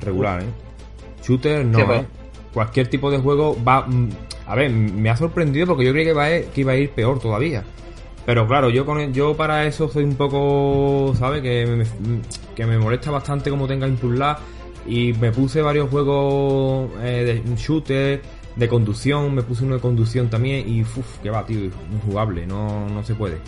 regular, 0.00 0.42
¿eh? 0.42 0.46
Shooter 1.26 1.64
no. 1.64 1.92
¿eh? 1.94 2.04
Cualquier 2.54 2.88
tipo 2.88 3.10
de 3.10 3.18
juego 3.18 3.56
va... 3.66 3.86
mm, 3.86 4.08
A 4.46 4.54
ver, 4.54 4.70
me 4.70 5.10
ha 5.10 5.16
sorprendido 5.16 5.66
porque 5.66 5.84
yo 5.84 5.92
creía 5.92 6.06
que, 6.06 6.12
va 6.12 6.26
a, 6.26 6.40
que 6.40 6.60
iba 6.60 6.72
a 6.72 6.76
ir 6.76 6.90
peor 6.90 7.18
todavía. 7.20 7.64
Pero 8.26 8.46
claro, 8.46 8.70
yo 8.70 8.84
con 8.84 9.12
yo 9.12 9.36
para 9.36 9.66
eso 9.66 9.88
soy 9.88 10.04
un 10.04 10.14
poco, 10.14 11.14
¿sabes? 11.18 11.42
Que 11.42 11.66
me, 11.66 11.84
que 12.54 12.66
me 12.66 12.78
molesta 12.78 13.10
bastante 13.10 13.50
como 13.50 13.66
tenga 13.66 13.88
input 13.88 14.12
lag 14.16 14.38
y 14.86 15.12
me 15.14 15.32
puse 15.32 15.62
varios 15.62 15.88
juegos 15.90 16.90
eh, 17.02 17.42
de 17.44 17.56
shooter, 17.56 18.22
de 18.56 18.68
conducción, 18.68 19.34
me 19.34 19.42
puse 19.42 19.64
uno 19.64 19.76
de 19.76 19.80
conducción 19.80 20.28
también 20.28 20.68
y 20.68 20.82
uff, 20.82 21.18
que 21.22 21.30
va, 21.30 21.44
tío, 21.46 21.70
injugable, 21.92 22.46
no, 22.46 22.88
no 22.88 23.02
se 23.04 23.14
puede. 23.14 23.38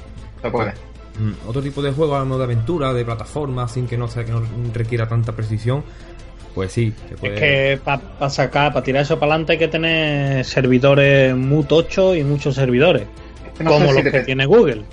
Se 0.40 0.50
puede. 0.50 0.72
Mm, 1.18 1.48
Otro 1.48 1.62
tipo 1.62 1.82
de 1.82 1.92
juego, 1.92 2.16
a 2.16 2.20
lo 2.20 2.24
mejor 2.24 2.38
de 2.38 2.44
aventura, 2.44 2.92
de 2.92 3.04
plataforma, 3.04 3.68
sin 3.68 3.86
que 3.86 3.98
no 3.98 4.08
sea 4.08 4.24
que 4.24 4.32
no 4.32 4.42
requiera 4.72 5.06
tanta 5.06 5.32
precisión, 5.32 5.84
pues 6.54 6.72
sí, 6.72 6.92
se 7.08 7.16
puede. 7.16 7.34
Es 7.34 7.40
que 7.40 7.80
para 7.84 8.30
sacar, 8.30 8.72
para 8.72 8.84
tirar 8.84 9.02
eso 9.02 9.18
para 9.18 9.32
adelante 9.32 9.52
hay 9.52 9.58
que 9.58 9.68
tener 9.68 10.44
servidores 10.44 11.36
muy 11.36 11.64
tochos 11.64 12.16
y 12.16 12.24
muchos 12.24 12.54
servidores. 12.54 13.06
No 13.60 13.70
como 13.70 13.92
si 13.92 14.02
te- 14.02 14.10
que 14.10 14.20
tiene 14.20 14.46
Google. 14.46 14.84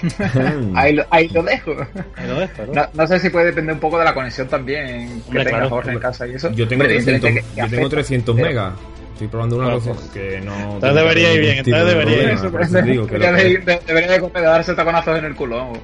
Ahí 0.76 0.92
lo, 0.94 1.04
ahí 1.10 1.28
lo 1.28 1.42
dejo. 1.42 1.72
Pero 2.14 2.40
es, 2.42 2.50
pero- 2.56 2.72
No, 2.72 2.82
no 2.94 3.06
sé 3.06 3.18
si 3.18 3.30
puede 3.30 3.46
depender 3.46 3.74
un 3.74 3.80
poco 3.80 3.98
de 3.98 4.04
la 4.04 4.14
conexión 4.14 4.46
también 4.48 5.08
que 5.22 5.28
Hombre, 5.28 5.44
tenga 5.44 5.58
claro, 5.58 5.68
Jorge 5.70 5.90
en 5.92 5.98
casa 5.98 6.26
y 6.26 6.34
eso. 6.34 6.50
Yo 6.52 6.68
tengo 6.68 6.84
Hombre, 6.84 6.94
300, 6.96 7.30
evidentemente 7.30 7.40
que- 7.40 7.54
que 7.54 7.60
yo 7.60 7.68
tengo 7.70 7.86
afecta, 7.86 7.96
300 7.96 8.36
pero- 8.36 8.48
megas. 8.48 8.72
Estoy 9.14 9.26
probando 9.28 9.56
una 9.56 9.72
cosa 9.72 9.90
que 10.14 10.40
no. 10.40 10.54
entonces 10.74 10.94
debería 10.94 11.32
ir 11.34 11.40
bien, 11.40 11.58
entonces 11.58 11.84
de 11.84 11.90
debería 11.90 12.22
ir 12.32 12.38
lo 12.40 13.06
Debería 13.06 13.32
de- 13.32 13.80
debería 13.84 14.18
de 14.18 14.30
darse 14.42 14.74
taconazos 14.74 15.18
en 15.18 15.24
el 15.24 15.34
culo. 15.34 15.56
vamos. 15.56 15.78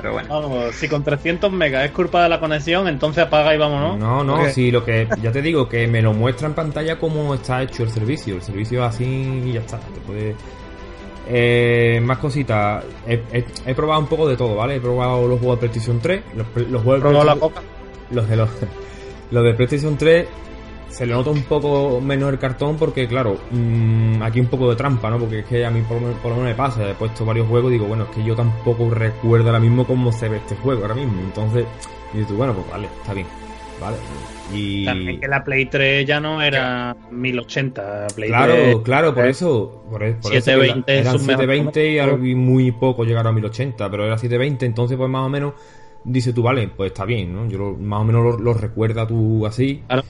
Pero 0.00 0.14
bueno. 0.14 0.28
Vamos, 0.30 0.74
si 0.76 0.88
con 0.88 1.04
300 1.04 1.52
megas 1.52 1.84
es 1.84 1.90
culpa 1.90 2.22
de 2.22 2.30
la 2.30 2.40
conexión, 2.40 2.88
entonces 2.88 3.24
apaga 3.24 3.54
y 3.54 3.58
vámonos. 3.58 3.98
No, 3.98 4.24
no, 4.24 4.36
Porque- 4.36 4.52
sí, 4.52 4.70
lo 4.70 4.82
que 4.82 5.06
ya 5.20 5.30
te 5.30 5.42
digo, 5.42 5.68
que 5.68 5.86
me 5.86 6.00
lo 6.00 6.14
muestra 6.14 6.46
en 6.48 6.54
pantalla 6.54 6.98
como 6.98 7.34
está 7.34 7.62
hecho 7.62 7.82
el 7.82 7.90
servicio. 7.90 8.36
El 8.36 8.42
servicio 8.42 8.82
así 8.82 9.04
y 9.04 9.52
ya 9.52 9.60
está. 9.60 9.76
Te 9.78 10.00
puede... 10.00 10.34
Eh, 11.32 12.00
más 12.02 12.18
cositas. 12.18 12.84
He, 13.06 13.22
he- 13.32 13.44
he 13.66 13.74
probado 13.74 14.00
un 14.00 14.08
poco 14.08 14.28
de 14.28 14.36
todo, 14.36 14.56
¿vale? 14.56 14.76
He 14.76 14.80
probado 14.80 15.28
los 15.28 15.38
juegos 15.38 15.60
de 15.60 15.68
PlayStation 15.68 16.00
3. 16.00 16.22
Los, 16.34 16.46
los 16.68 16.82
juegos 16.82 17.02
de 17.04 17.08
Probó 17.08 17.24
la 17.24 17.36
coca. 17.36 17.62
los 18.10 18.28
de 18.28 18.36
los, 18.36 18.50
los 19.30 19.44
de 19.44 19.54
PlayStation 19.54 19.96
3 19.96 20.26
se 20.88 21.06
le 21.06 21.12
nota 21.14 21.30
un 21.30 21.42
poco 21.44 22.00
menos 22.00 22.30
el 22.32 22.38
cartón 22.40 22.76
porque 22.76 23.06
claro 23.06 23.36
mm, 23.52 24.20
aquí 24.24 24.40
un 24.40 24.48
poco 24.48 24.68
de 24.70 24.74
trampa 24.74 25.08
no 25.08 25.18
porque 25.20 25.38
es 25.38 25.46
que 25.46 25.64
a 25.64 25.70
mí 25.70 25.82
por, 25.82 25.98
lo 26.00 26.08
menos- 26.08 26.18
por 26.20 26.30
lo 26.32 26.38
menos 26.38 26.50
me 26.50 26.56
pasa 26.56 26.90
he 26.90 26.94
puesto 26.94 27.24
varios 27.24 27.46
juegos 27.46 27.70
y 27.70 27.74
digo 27.74 27.86
bueno 27.86 28.08
es 28.10 28.10
que 28.16 28.24
yo 28.24 28.34
tampoco 28.34 28.90
recuerdo 28.90 29.46
ahora 29.46 29.60
mismo 29.60 29.86
cómo 29.86 30.10
se 30.10 30.28
ve 30.28 30.38
este 30.38 30.56
juego 30.56 30.82
ahora 30.82 30.96
mismo 30.96 31.20
entonces 31.20 31.64
y 32.12 32.24
tú, 32.24 32.34
bueno 32.34 32.54
pues 32.54 32.68
vale 32.72 32.88
está 33.00 33.14
bien 33.14 33.28
vale 33.80 33.96
y 34.52 34.84
También 34.84 35.20
que 35.20 35.28
la 35.28 35.44
Play 35.44 35.66
3 35.66 36.04
ya 36.06 36.18
no 36.20 36.42
era 36.42 36.96
1080. 37.10 38.08
Play 38.14 38.28
claro 38.28 38.52
3, 38.54 38.76
claro 38.82 39.14
por 39.14 39.26
eso 39.26 39.84
por, 39.90 40.02
e- 40.02 40.12
por 40.14 40.32
eso 40.32 40.32
que 40.32 40.40
720 40.42 40.92
era- 40.92 41.00
eran 41.02 41.14
es 41.16 41.20
un 41.20 41.26
mejor 41.26 41.42
720 41.44 41.92
y, 41.92 41.98
algo- 41.98 42.18
muy 42.36 42.72
poco 42.72 43.04
llegaron 43.04 43.28
a 43.28 43.32
1080 43.32 43.90
pero 43.90 44.04
era 44.04 44.18
720 44.18 44.66
entonces 44.66 44.96
pues 44.96 45.08
más 45.08 45.24
o 45.26 45.28
menos 45.28 45.54
dice 46.04 46.32
tú 46.32 46.42
vale 46.42 46.68
pues 46.68 46.92
está 46.92 47.04
bien 47.04 47.32
no 47.34 47.48
yo 47.48 47.58
lo- 47.58 47.72
más 47.76 48.00
o 48.00 48.04
menos 48.04 48.22
lo, 48.24 48.38
lo 48.38 48.54
recuerda 48.54 49.06
tú 49.06 49.46
así 49.46 49.82
Claro. 49.86 50.02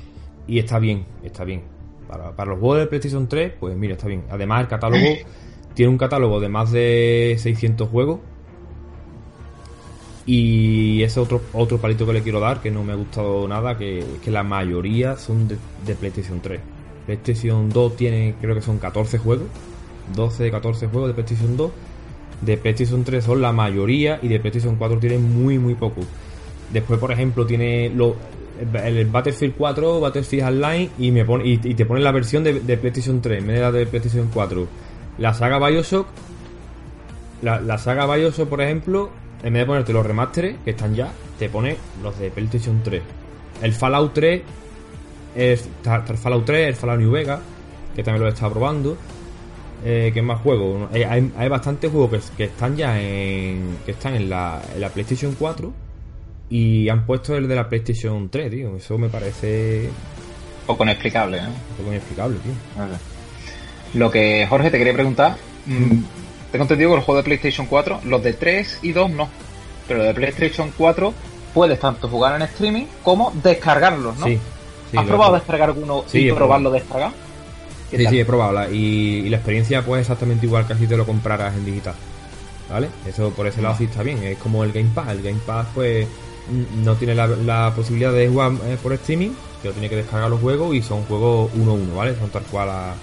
y 0.46 0.58
está 0.58 0.78
bien, 0.78 1.04
está 1.22 1.44
bien. 1.44 1.62
Para, 2.08 2.34
para 2.34 2.50
los 2.50 2.58
juegos 2.58 2.78
de 2.80 2.86
PlayStation 2.88 3.28
3, 3.28 3.52
pues 3.60 3.76
mira, 3.76 3.92
está 3.94 4.08
bien. 4.08 4.24
Además, 4.30 4.62
el 4.62 4.66
catálogo 4.66 5.04
tiene 5.74 5.90
un 5.92 5.96
catálogo 5.98 6.40
de 6.40 6.48
más 6.48 6.72
de 6.72 7.36
600 7.38 7.88
juegos. 7.88 8.18
Y 10.26 11.02
ese 11.02 11.18
otro 11.18 11.40
otro 11.52 11.78
palito 11.78 12.06
que 12.06 12.12
le 12.12 12.22
quiero 12.22 12.40
dar, 12.40 12.60
que 12.60 12.70
no 12.70 12.84
me 12.84 12.92
ha 12.92 12.96
gustado 12.96 13.48
nada, 13.48 13.76
que 13.76 14.04
que 14.22 14.30
la 14.30 14.42
mayoría 14.42 15.16
son 15.16 15.48
de, 15.48 15.94
PlayStation 15.94 16.40
3. 16.40 16.60
PlayStation 17.06 17.68
2 17.68 17.96
tiene, 17.96 18.34
creo 18.40 18.54
que 18.54 18.62
son 18.62 18.78
14 18.78 19.18
juegos. 19.18 19.46
12, 20.14 20.50
14 20.50 20.86
juegos 20.88 21.08
de 21.08 21.14
PlayStation 21.14 21.56
2. 21.56 21.70
De 22.42 22.56
PlayStation 22.56 23.04
3 23.04 23.24
son 23.24 23.40
la 23.42 23.52
mayoría 23.52 24.18
y 24.22 24.28
de 24.28 24.40
PlayStation 24.40 24.76
4 24.76 24.98
tienen 24.98 25.42
muy, 25.42 25.58
muy 25.58 25.74
poco. 25.74 26.02
Después, 26.72 27.00
por 27.00 27.10
ejemplo, 27.10 27.46
tiene 27.46 27.90
lo, 27.90 28.16
el, 28.60 28.96
el 28.96 29.06
Battlefield 29.06 29.54
4, 29.56 30.00
Battlefield 30.00 30.44
Online 30.44 30.90
y 30.98 31.10
me 31.10 31.24
pone 31.24 31.46
y, 31.46 31.60
y 31.62 31.74
te 31.74 31.84
ponen 31.84 32.04
la 32.04 32.12
versión 32.12 32.44
de, 32.44 32.60
de 32.60 32.76
PlayStation 32.76 33.20
3 33.20 33.40
en 33.40 33.46
vez 33.46 33.56
de 33.56 33.62
la 33.62 33.72
de 33.72 33.86
PlayStation 33.86 34.28
4. 34.32 34.66
La 35.18 35.34
saga 35.34 35.58
Bioshock, 35.58 36.06
la, 37.42 37.60
la 37.60 37.78
saga 37.78 38.06
Bioshock, 38.14 38.48
por 38.48 38.60
ejemplo, 38.60 39.10
en 39.42 39.52
vez 39.52 39.62
de 39.62 39.66
ponerte 39.66 39.92
los 39.92 40.04
remasteres 40.04 40.56
que 40.64 40.70
están 40.70 40.94
ya, 40.94 41.12
te 41.38 41.48
pone 41.48 41.76
los 42.02 42.18
de 42.18 42.30
PlayStation 42.30 42.80
3. 42.82 43.02
El 43.62 43.72
Fallout 43.72 44.12
3, 44.14 44.42
es, 45.36 45.60
está, 45.60 45.98
está 45.98 46.12
el 46.12 46.18
Fallout 46.18 46.44
3, 46.44 46.68
el 46.68 46.74
Fallout 46.74 47.00
New 47.00 47.10
Vegas, 47.10 47.40
que 47.94 48.02
también 48.02 48.22
lo 48.22 48.28
he 48.28 48.32
estado 48.32 48.52
probando. 48.52 48.96
Eh, 49.84 50.10
¿Qué 50.12 50.20
más 50.20 50.40
juegos? 50.40 50.90
Hay, 50.92 51.32
hay 51.36 51.48
bastantes 51.48 51.90
juegos 51.90 52.10
que, 52.10 52.36
que 52.36 52.44
están 52.44 52.76
ya 52.76 53.00
en. 53.00 53.78
que 53.84 53.92
están 53.92 54.14
en 54.14 54.28
la, 54.28 54.60
en 54.74 54.80
la 54.80 54.90
PlayStation 54.90 55.34
4 55.38 55.72
y 56.50 56.88
han 56.88 57.06
puesto 57.06 57.36
el 57.36 57.48
de 57.48 57.54
la 57.54 57.68
PlayStation 57.68 58.28
3, 58.28 58.50
tío. 58.50 58.76
Eso 58.76 58.98
me 58.98 59.08
parece 59.08 59.88
Poco 60.66 60.84
inexplicable, 60.84 61.38
¿eh? 61.38 61.46
un 61.46 61.76
poco 61.76 61.90
inexplicable, 61.90 62.38
tío. 62.38 62.52
Vale. 62.76 62.94
Lo 63.94 64.10
que 64.10 64.46
Jorge 64.48 64.70
te 64.70 64.78
quería 64.78 64.92
preguntar, 64.92 65.36
mm, 65.66 66.19
tengo 66.52 66.64
entendido 66.64 66.90
que 66.90 66.96
los 66.96 67.04
juegos 67.04 67.24
de 67.24 67.28
PlayStation 67.28 67.66
4, 67.66 68.00
los 68.04 68.22
de 68.22 68.32
3 68.32 68.78
y 68.82 68.92
2 68.92 69.10
no, 69.10 69.28
pero 69.88 70.02
de 70.02 70.14
PlayStation 70.14 70.72
4 70.76 71.14
puedes 71.54 71.80
tanto 71.80 72.08
jugar 72.08 72.36
en 72.36 72.42
streaming 72.42 72.84
como 73.02 73.32
descargarlos, 73.42 74.16
¿no? 74.18 74.26
Sí. 74.26 74.38
sí, 74.90 74.96
¿Has 74.96 75.06
probado 75.06 75.34
descargar 75.34 75.68
alguno 75.70 76.04
Sí, 76.06 76.28
y 76.28 76.32
probarlo 76.32 76.70
descargar? 76.70 77.12
¿Qué 77.90 77.96
Sí, 77.98 78.04
tal? 78.04 78.12
sí, 78.12 78.20
he 78.20 78.24
probado. 78.24 78.52
la- 78.52 78.70
y, 78.70 78.76
y 79.26 79.28
la 79.28 79.36
experiencia, 79.38 79.84
pues, 79.84 80.02
exactamente 80.02 80.46
igual 80.46 80.66
que 80.66 80.74
si 80.76 80.86
te 80.86 80.96
lo 80.96 81.04
compraras 81.04 81.54
en 81.56 81.64
digital. 81.64 81.94
¿Vale? 82.70 82.88
Eso 83.04 83.30
por 83.30 83.48
ese 83.48 83.60
lado 83.62 83.74
sí 83.76 83.84
está 83.84 84.04
bien. 84.04 84.22
Es 84.22 84.38
como 84.38 84.62
el 84.62 84.70
Game 84.70 84.90
Pass. 84.94 85.08
El 85.08 85.22
Game 85.22 85.40
Pass, 85.44 85.66
pues, 85.74 86.06
no 86.84 86.94
tiene 86.94 87.16
la, 87.16 87.26
la 87.26 87.72
posibilidad 87.74 88.12
de 88.12 88.28
jugar 88.28 88.52
eh, 88.66 88.76
por 88.80 88.92
streaming, 88.92 89.30
pero 89.60 89.72
tiene 89.74 89.88
que 89.88 89.96
descargar 89.96 90.30
los 90.30 90.40
juegos 90.40 90.72
y 90.76 90.82
son 90.82 91.02
juegos 91.04 91.50
1-1, 91.54 91.96
¿vale? 91.96 92.14
Son 92.16 92.30
tal 92.30 92.42
cual 92.44 92.68
a. 92.70 92.94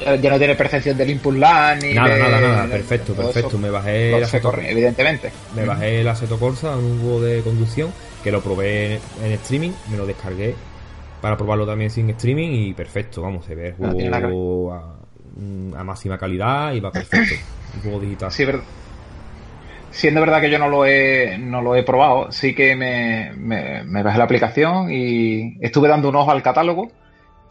Ya 0.00 0.16
ya 0.16 0.30
no 0.30 0.38
tiene 0.38 0.54
percepción 0.54 0.96
del 0.96 1.10
input 1.10 1.34
lag 1.36 1.82
ni 1.82 1.92
Nada, 1.94 2.14
de- 2.14 2.20
nada, 2.20 2.40
nada. 2.40 2.62
de- 2.66 2.72
Perfecto, 2.72 3.14
perfecto. 3.14 3.58
Me 3.58 3.70
bajé 3.70 4.12
corre, 4.40 4.70
evidentemente. 4.70 5.30
Me 5.54 5.64
bajé 5.64 6.00
el 6.00 6.08
Assetto 6.08 6.38
Corsa, 6.38 6.76
un 6.76 7.00
juego 7.00 7.20
de 7.22 7.42
conducción, 7.42 7.92
que 8.24 8.30
lo 8.32 8.40
probé 8.42 8.94
en, 8.94 9.00
en 9.24 9.32
streaming, 9.32 9.72
me 9.90 9.96
lo 9.96 10.06
descargué 10.06 10.54
para 11.20 11.36
probarlo 11.36 11.66
también 11.66 11.90
sin 11.90 12.08
streaming 12.10 12.48
y 12.50 12.72
perfecto, 12.72 13.20
vamos, 13.22 13.44
se 13.44 13.54
ve 13.54 13.68
el 13.68 13.74
No 13.78 13.92
tiene 13.94 14.08
nada 14.10 14.22
que 14.22 14.32
juego 14.32 14.72
a, 14.72 14.96
mm, 15.36 15.74
a 15.74 15.84
máxima 15.84 16.16
calidad 16.16 16.72
y 16.72 16.80
va 16.80 16.90
perfecto. 16.90 17.34
un 17.76 17.82
juego 17.82 18.00
digital. 18.00 18.30
Sí, 18.32 18.44
ver- 18.46 18.60
Siendo 19.92 20.20
verdad 20.20 20.40
que 20.40 20.50
yo 20.50 20.58
no 20.58 20.68
lo 20.68 20.86
he, 20.86 21.36
no 21.36 21.60
lo 21.62 21.74
he 21.74 21.82
probado, 21.82 22.30
sí 22.30 22.54
que 22.54 22.76
me, 22.76 23.32
me, 23.36 23.82
me 23.84 24.02
bajé 24.04 24.18
la 24.18 24.24
aplicación 24.24 24.88
y 24.90 25.58
estuve 25.60 25.88
dando 25.88 26.08
un 26.08 26.16
ojo 26.16 26.30
al 26.30 26.42
catálogo, 26.44 26.92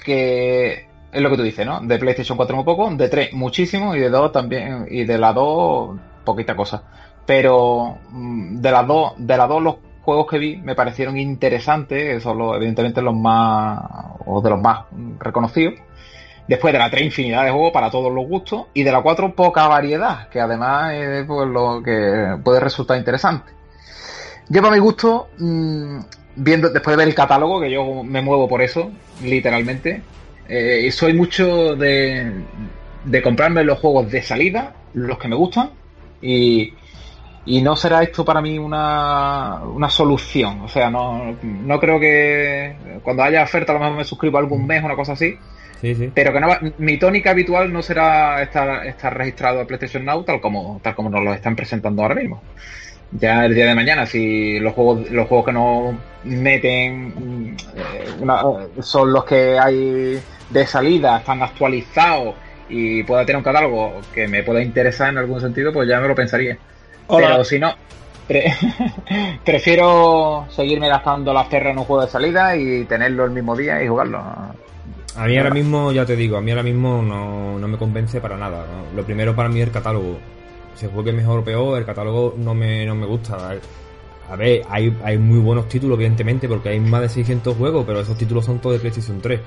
que 0.04 0.88
es 1.12 1.22
lo 1.22 1.30
que 1.30 1.38
tú 1.38 1.44
dices, 1.44 1.66
¿no? 1.66 1.82
De 1.82 1.98
PlayStation 1.98 2.38
4 2.38 2.56
muy 2.56 2.66
poco, 2.66 2.90
de 2.92 3.10
3 3.10 3.34
muchísimo 3.34 3.96
y 3.96 4.00
de 4.00 4.10
2 4.10 4.32
también, 4.32 4.88
y 4.90 5.06
de 5.06 5.18
la 5.18 5.34
2 5.34 6.00
poquita 6.24 6.56
cosa. 6.56 6.84
Pero 7.26 7.98
mm, 8.10 8.58
de 8.62 8.72
las 8.72 8.88
dos, 8.88 9.14
de 9.18 9.38
las 9.38 9.50
dos 9.50 9.62
los 9.62 9.76
juegos 10.02 10.28
que 10.28 10.40
vi 10.40 10.58
me 10.58 10.76
parecieron 10.76 11.18
interesantes, 11.18 12.22
son 12.24 12.38
los, 12.38 12.56
evidentemente 12.56 13.02
los 13.02 13.16
más, 13.16 13.80
o 14.26 14.42
de 14.42 14.50
los 14.50 14.62
más 14.62 14.86
reconocidos. 15.20 15.76
Después 16.48 16.74
de 16.74 16.80
la 16.80 16.90
3, 16.90 17.04
infinidad 17.04 17.44
de 17.46 17.52
juegos 17.52 17.72
para 17.72 17.92
todos 17.92 18.12
los 18.12 18.28
gustos. 18.28 18.66
Y 18.74 18.82
de 18.82 18.92
la 18.92 19.02
4, 19.04 19.36
poca 19.36 19.68
variedad, 19.68 20.30
que 20.30 20.42
además 20.42 20.94
es 20.94 21.26
pues, 21.28 21.48
lo 21.48 21.84
que 21.84 22.38
puede 22.44 22.60
resultar 22.60 22.98
interesante. 22.98 23.52
Yo, 24.50 24.62
para 24.62 24.74
mi 24.74 24.80
gusto, 24.80 25.28
mmm, 25.38 26.00
viendo, 26.36 26.72
después 26.72 26.94
de 26.94 26.98
ver 26.98 27.08
el 27.08 27.14
catálogo, 27.14 27.62
que 27.62 27.70
yo 27.70 28.04
me 28.04 28.24
muevo 28.24 28.48
por 28.48 28.64
eso, 28.64 28.90
literalmente, 29.22 30.02
eh, 30.50 30.92
soy 30.92 31.14
mucho 31.14 31.76
de, 31.76 32.32
de 33.06 33.22
comprarme 33.22 33.64
los 33.64 33.80
juegos 33.80 34.12
de 34.12 34.22
salida, 34.22 34.74
los 34.94 35.18
que 35.18 35.28
me 35.28 35.36
gustan, 35.36 35.70
y, 36.22 36.74
y 37.46 37.62
no 37.62 37.76
será 37.76 38.04
esto 38.04 38.26
para 38.26 38.42
mí 38.42 38.58
una, 38.60 39.62
una 39.64 39.90
solución. 39.90 40.62
O 40.62 40.68
sea, 40.68 40.90
no, 40.90 41.36
no 41.44 41.80
creo 41.80 42.00
que 42.00 42.76
cuando 43.04 43.24
haya 43.24 43.44
oferta 43.44 43.72
a 43.72 43.76
lo 43.76 43.82
mejor 43.82 43.98
me 43.98 44.04
suscribo 44.04 44.38
algún 44.38 44.66
mes, 44.68 44.84
una 44.84 44.96
cosa 44.96 45.14
así. 45.14 45.36
Sí, 45.82 45.96
sí. 45.96 46.12
Pero 46.14 46.34
que 46.34 46.40
no 46.42 46.48
va- 46.50 46.60
mi 46.78 46.98
tónica 46.98 47.32
habitual 47.32 47.72
no 47.72 47.82
será 47.82 48.42
estar, 48.42 48.86
estar 48.86 49.18
registrado 49.18 49.62
a 49.62 49.66
PlayStation 49.66 50.04
Now 50.04 50.24
tal 50.24 50.42
como, 50.42 50.82
tal 50.84 50.94
como 50.94 51.10
nos 51.10 51.24
lo 51.24 51.34
están 51.34 51.56
presentando 51.56 52.02
ahora 52.02 52.16
mismo. 52.16 52.42
Ya 53.12 53.46
el 53.46 53.56
día 53.56 53.66
de 53.66 53.76
mañana, 53.76 54.06
si 54.06 54.60
los 54.60 54.74
juegos, 54.74 55.10
los 55.10 55.28
juegos 55.28 55.46
que 55.48 55.54
nos 55.54 55.96
meten 56.26 57.08
mm, 57.08 57.56
eh, 57.78 58.06
una- 58.20 58.44
son 58.82 59.14
los 59.14 59.24
que 59.24 59.58
hay 59.58 60.20
de 60.50 60.66
salida, 60.66 61.18
están 61.18 61.42
actualizados 61.44 62.36
y 62.70 63.04
pueda 63.04 63.26
tener 63.26 63.38
un 63.38 63.44
catálogo 63.44 64.02
que 64.14 64.28
me 64.28 64.44
pueda 64.44 64.62
interesar 64.62 65.10
en 65.10 65.18
algún 65.18 65.42
sentido, 65.42 65.72
pues 65.74 65.88
ya 65.90 66.00
me 66.00 66.08
lo 66.08 66.16
pensaría. 66.16 66.58
Hola. 67.08 67.30
Pero 67.32 67.44
si 67.44 67.60
no, 67.60 67.74
pre- 68.28 68.54
prefiero 69.44 70.46
seguirme 70.50 70.88
gastando 70.88 71.34
las 71.34 71.48
perras 71.48 71.72
en 71.74 71.80
un 71.80 71.86
juego 71.86 72.04
de 72.06 72.12
salida 72.12 72.56
y 72.56 72.84
tenerlo 72.86 73.26
el 73.26 73.32
mismo 73.32 73.56
día 73.56 73.84
y 73.84 73.88
jugarlo. 73.88 74.20
A 74.20 75.26
mí 75.26 75.38
ahora 75.38 75.50
mismo, 75.50 75.92
ya 75.92 76.06
te 76.06 76.16
digo, 76.16 76.38
a 76.38 76.42
mí 76.42 76.52
ahora 76.52 76.64
mismo 76.64 77.02
no, 77.02 77.58
no 77.58 77.68
me 77.68 77.78
convence 77.78 78.22
para 78.22 78.38
nada. 78.38 78.66
¿no? 78.66 78.96
Lo 78.96 79.04
primero 79.06 79.36
para 79.36 79.50
mí 79.50 79.60
es 79.60 79.68
el 79.68 79.74
catálogo. 79.74 80.18
Se 80.76 80.88
juegue 80.88 81.12
mejor 81.12 81.40
o 81.40 81.44
peor, 81.44 81.80
el 81.80 81.86
catálogo 81.86 82.36
no 82.38 82.54
me, 82.54 82.86
no 82.86 82.96
me 82.96 83.06
gusta. 83.06 83.38
A 84.30 84.36
ver, 84.36 84.62
hay, 84.70 84.96
hay 85.04 85.18
muy 85.18 85.40
buenos 85.40 85.68
títulos, 85.68 85.98
evidentemente, 85.98 86.48
porque 86.48 86.70
hay 86.70 86.80
más 86.80 87.02
de 87.02 87.10
600 87.10 87.58
juegos, 87.58 87.84
pero 87.86 88.00
esos 88.00 88.16
títulos 88.18 88.46
son 88.46 88.60
todos 88.60 88.76
de 88.76 88.80
PlayStation 88.80 89.20
3. 89.20 89.40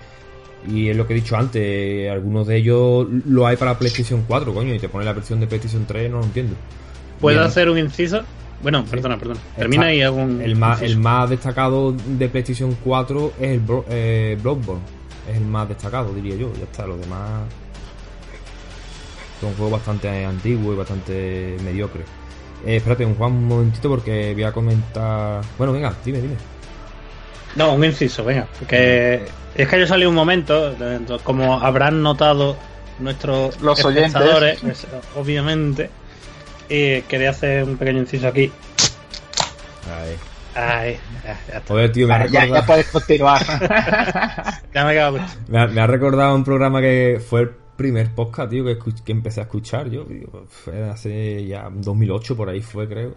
Y 0.68 0.88
es 0.88 0.96
lo 0.96 1.06
que 1.06 1.12
he 1.12 1.16
dicho 1.16 1.36
antes, 1.36 2.10
algunos 2.10 2.46
de 2.46 2.56
ellos 2.56 3.06
lo 3.26 3.46
hay 3.46 3.56
para 3.56 3.78
PlayStation 3.78 4.24
4, 4.28 4.54
coño, 4.54 4.74
y 4.74 4.78
te 4.78 4.88
pone 4.88 5.04
la 5.04 5.12
versión 5.12 5.40
de 5.40 5.46
PlayStation 5.48 5.84
3, 5.86 6.10
no 6.10 6.18
lo 6.18 6.24
entiendo. 6.24 6.54
¿Puedo 7.20 7.38
Bien. 7.38 7.48
hacer 7.48 7.68
un 7.68 7.78
inciso? 7.78 8.22
Bueno, 8.62 8.84
perdona, 8.84 9.18
perdona. 9.18 9.40
Termina 9.56 9.90
Está- 9.90 9.94
y 9.94 10.02
hago 10.02 10.16
un. 10.18 10.40
El 10.40 10.54
más, 10.54 10.82
el 10.82 10.96
más 10.98 11.28
destacado 11.30 11.92
de 11.92 12.28
PlayStation 12.28 12.76
4 12.84 13.32
es 13.40 13.50
el 13.50 13.60
Bro- 13.60 13.84
eh, 13.88 14.38
Bloodborne. 14.40 14.82
Es 15.28 15.36
el 15.36 15.44
más 15.46 15.68
destacado, 15.68 16.14
diría 16.14 16.36
yo. 16.36 16.52
Ya 16.56 16.64
está, 16.64 16.86
los 16.86 17.00
demás 17.00 17.42
son 19.40 19.52
juegos 19.54 19.72
bastante 19.72 20.24
antiguos 20.24 20.74
y 20.74 20.78
bastante 20.78 21.56
mediocres. 21.64 22.06
Eh, 22.64 22.76
espérate, 22.76 23.04
un 23.04 23.16
Juan, 23.16 23.32
un 23.32 23.48
momentito 23.48 23.88
porque 23.88 24.32
voy 24.34 24.44
a 24.44 24.52
comentar... 24.52 25.42
Bueno, 25.58 25.72
venga, 25.72 25.92
dime, 26.04 26.20
dime. 26.20 26.34
No, 27.56 27.74
un 27.74 27.84
inciso, 27.84 28.24
venga. 28.24 28.46
Porque 28.58 29.22
es 29.54 29.68
que 29.68 29.78
yo 29.80 29.86
salí 29.86 30.04
un 30.06 30.14
momento, 30.14 30.74
como 31.24 31.60
habrán 31.60 32.02
notado 32.02 32.56
nuestros 32.98 33.60
Los 33.60 33.84
oyentes. 33.84 34.14
espectadores, 34.14 34.58
pues, 34.60 34.86
obviamente, 35.16 35.90
y 36.68 37.02
quería 37.02 37.30
hacer 37.30 37.64
un 37.64 37.76
pequeño 37.76 38.00
inciso 38.00 38.28
aquí. 38.28 38.50
Ay. 39.90 40.16
Ay, 40.54 40.98
ya, 41.24 41.40
ya 41.48 41.58
está. 41.58 41.62
Joder, 41.72 41.92
tío, 41.92 42.06
me 42.08 42.28
ya, 42.28 42.62
puedes 42.66 42.86
continuar. 42.88 43.42
Ya 44.74 44.84
me 44.84 44.98
ha, 45.58 45.66
me 45.66 45.80
ha 45.80 45.86
recordado 45.86 46.34
un 46.34 46.44
programa 46.44 46.80
que 46.80 47.22
fue 47.26 47.42
el 47.42 47.50
primer 47.76 48.10
podcast, 48.14 48.50
tío, 48.50 48.64
que, 48.64 48.78
escuch- 48.78 49.02
que 49.02 49.12
empecé 49.12 49.40
a 49.40 49.44
escuchar 49.44 49.88
yo. 49.90 50.04
Digo, 50.04 50.46
Fue 50.48 50.88
hace 50.90 51.46
ya 51.46 51.68
2008, 51.72 52.36
por 52.36 52.48
ahí 52.50 52.60
fue, 52.60 52.86
creo. 52.88 53.14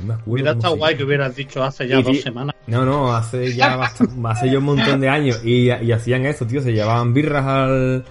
No 0.00 0.06
me 0.06 0.14
acuerdo. 0.14 0.50
Estado 0.52 0.72
se 0.74 0.78
guay 0.78 0.96
que 0.96 1.04
hubieras 1.04 1.34
dicho 1.36 1.62
hace 1.62 1.86
ya 1.86 1.98
Y 1.98 2.02
dos 2.02 2.20
semanas. 2.20 2.51
No, 2.66 2.84
no, 2.84 3.14
hace 3.14 3.52
ya 3.54 3.76
bastante, 3.76 4.14
hace 4.24 4.50
ya 4.50 4.58
un 4.58 4.64
montón 4.64 5.00
de 5.00 5.08
años. 5.08 5.40
Y, 5.44 5.70
y 5.70 5.92
hacían 5.92 6.26
eso, 6.26 6.46
tío, 6.46 6.62
se 6.62 6.72
llevaban 6.72 7.12
birras 7.12 7.44
al, 7.44 8.04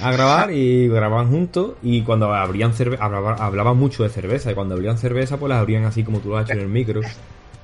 a 0.00 0.12
grabar 0.12 0.50
y 0.52 0.88
grababan 0.88 1.28
juntos. 1.30 1.74
Y 1.82 2.02
cuando 2.02 2.32
abrían 2.34 2.74
cerveza, 2.74 3.04
hablaban, 3.04 3.36
hablaban 3.40 3.76
mucho 3.76 4.02
de 4.02 4.08
cerveza. 4.08 4.50
Y 4.50 4.54
cuando 4.54 4.74
abrían 4.74 4.98
cerveza, 4.98 5.36
pues 5.36 5.50
las 5.50 5.60
abrían 5.60 5.84
así 5.84 6.02
como 6.02 6.18
tú 6.18 6.30
lo 6.30 6.38
has 6.38 6.44
hecho 6.44 6.54
en 6.54 6.60
el 6.60 6.68
micro. 6.68 7.00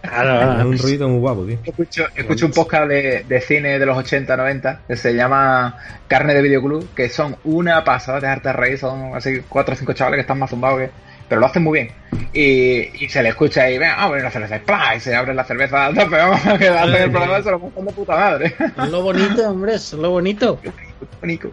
Claro, 0.01 0.68
un 0.68 0.78
ruido 0.78 1.09
muy 1.09 1.18
guapo, 1.18 1.45
tío. 1.45 1.59
escucho, 1.64 2.07
escucho 2.14 2.47
un 2.47 2.53
podcast 2.53 2.89
de, 2.89 3.24
de 3.24 3.41
cine 3.41 3.78
de 3.78 3.86
los 3.86 3.97
80, 3.99 4.36
90 4.36 4.80
que 4.86 4.97
se 4.97 5.12
llama 5.12 5.76
Carne 6.07 6.34
de 6.34 6.43
Videoclub, 6.43 6.95
que 6.95 7.09
son 7.09 7.36
una 7.45 7.82
pasada 7.82 8.20
de 8.20 8.28
arte 8.28 8.53
reír, 8.53 8.78
son 8.78 9.16
así 9.16 9.43
cuatro 9.49 9.74
o 9.74 9.76
cinco 9.76 9.95
chavales 9.95 10.18
que 10.18 10.20
están 10.20 10.39
más 10.39 10.51
zumbados 10.51 10.80
que. 10.80 11.07
Pero 11.29 11.41
lo 11.41 11.47
hacen 11.47 11.62
muy 11.62 11.81
bien. 11.81 11.89
Y, 12.33 13.05
y 13.05 13.09
se 13.09 13.22
le 13.22 13.29
escucha 13.31 13.70
y 13.70 13.76
ven, 13.79 13.91
ah, 13.97 14.09
bueno, 14.09 14.24
la 14.24 14.31
cerveza, 14.31 14.59
¡plá! 14.61 14.95
y 14.97 15.01
se 15.01 15.14
abre 15.14 15.35
la 15.35 15.45
cerveza, 15.45 15.87
a 15.87 15.93
tope, 15.93 16.16
vamos, 16.16 16.41
que 16.59 16.68
hacen 16.68 17.03
el 17.03 17.11
programa, 17.11 17.43
se 17.43 17.51
lo 17.51 17.59
montan 17.59 17.85
de 17.85 17.93
puta 17.93 18.16
madre. 18.16 18.55
Es 18.83 18.89
lo 18.91 19.03
bonito, 19.03 19.51
hombre, 19.51 19.74
es 19.74 19.93
lo 19.93 20.11
bonito. 20.11 20.59
Nico. 21.22 21.51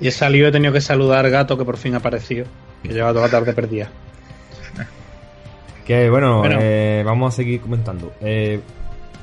Y 0.00 0.08
he 0.08 0.10
salido, 0.10 0.48
he 0.48 0.52
tenido 0.52 0.72
que 0.72 0.80
saludar 0.80 1.24
al 1.24 1.30
gato 1.30 1.56
que 1.56 1.64
por 1.64 1.76
fin 1.76 1.94
ha 1.94 1.98
aparecido. 1.98 2.46
Que 2.82 2.92
lleva 2.92 3.12
toda 3.12 3.26
la 3.26 3.30
tarde 3.30 3.52
perdida. 3.52 3.88
Que 5.86 6.08
bueno, 6.10 6.38
Bueno. 6.38 6.58
eh, 6.60 7.02
vamos 7.04 7.32
a 7.32 7.36
seguir 7.36 7.60
comentando. 7.60 8.12
Eh, 8.20 8.60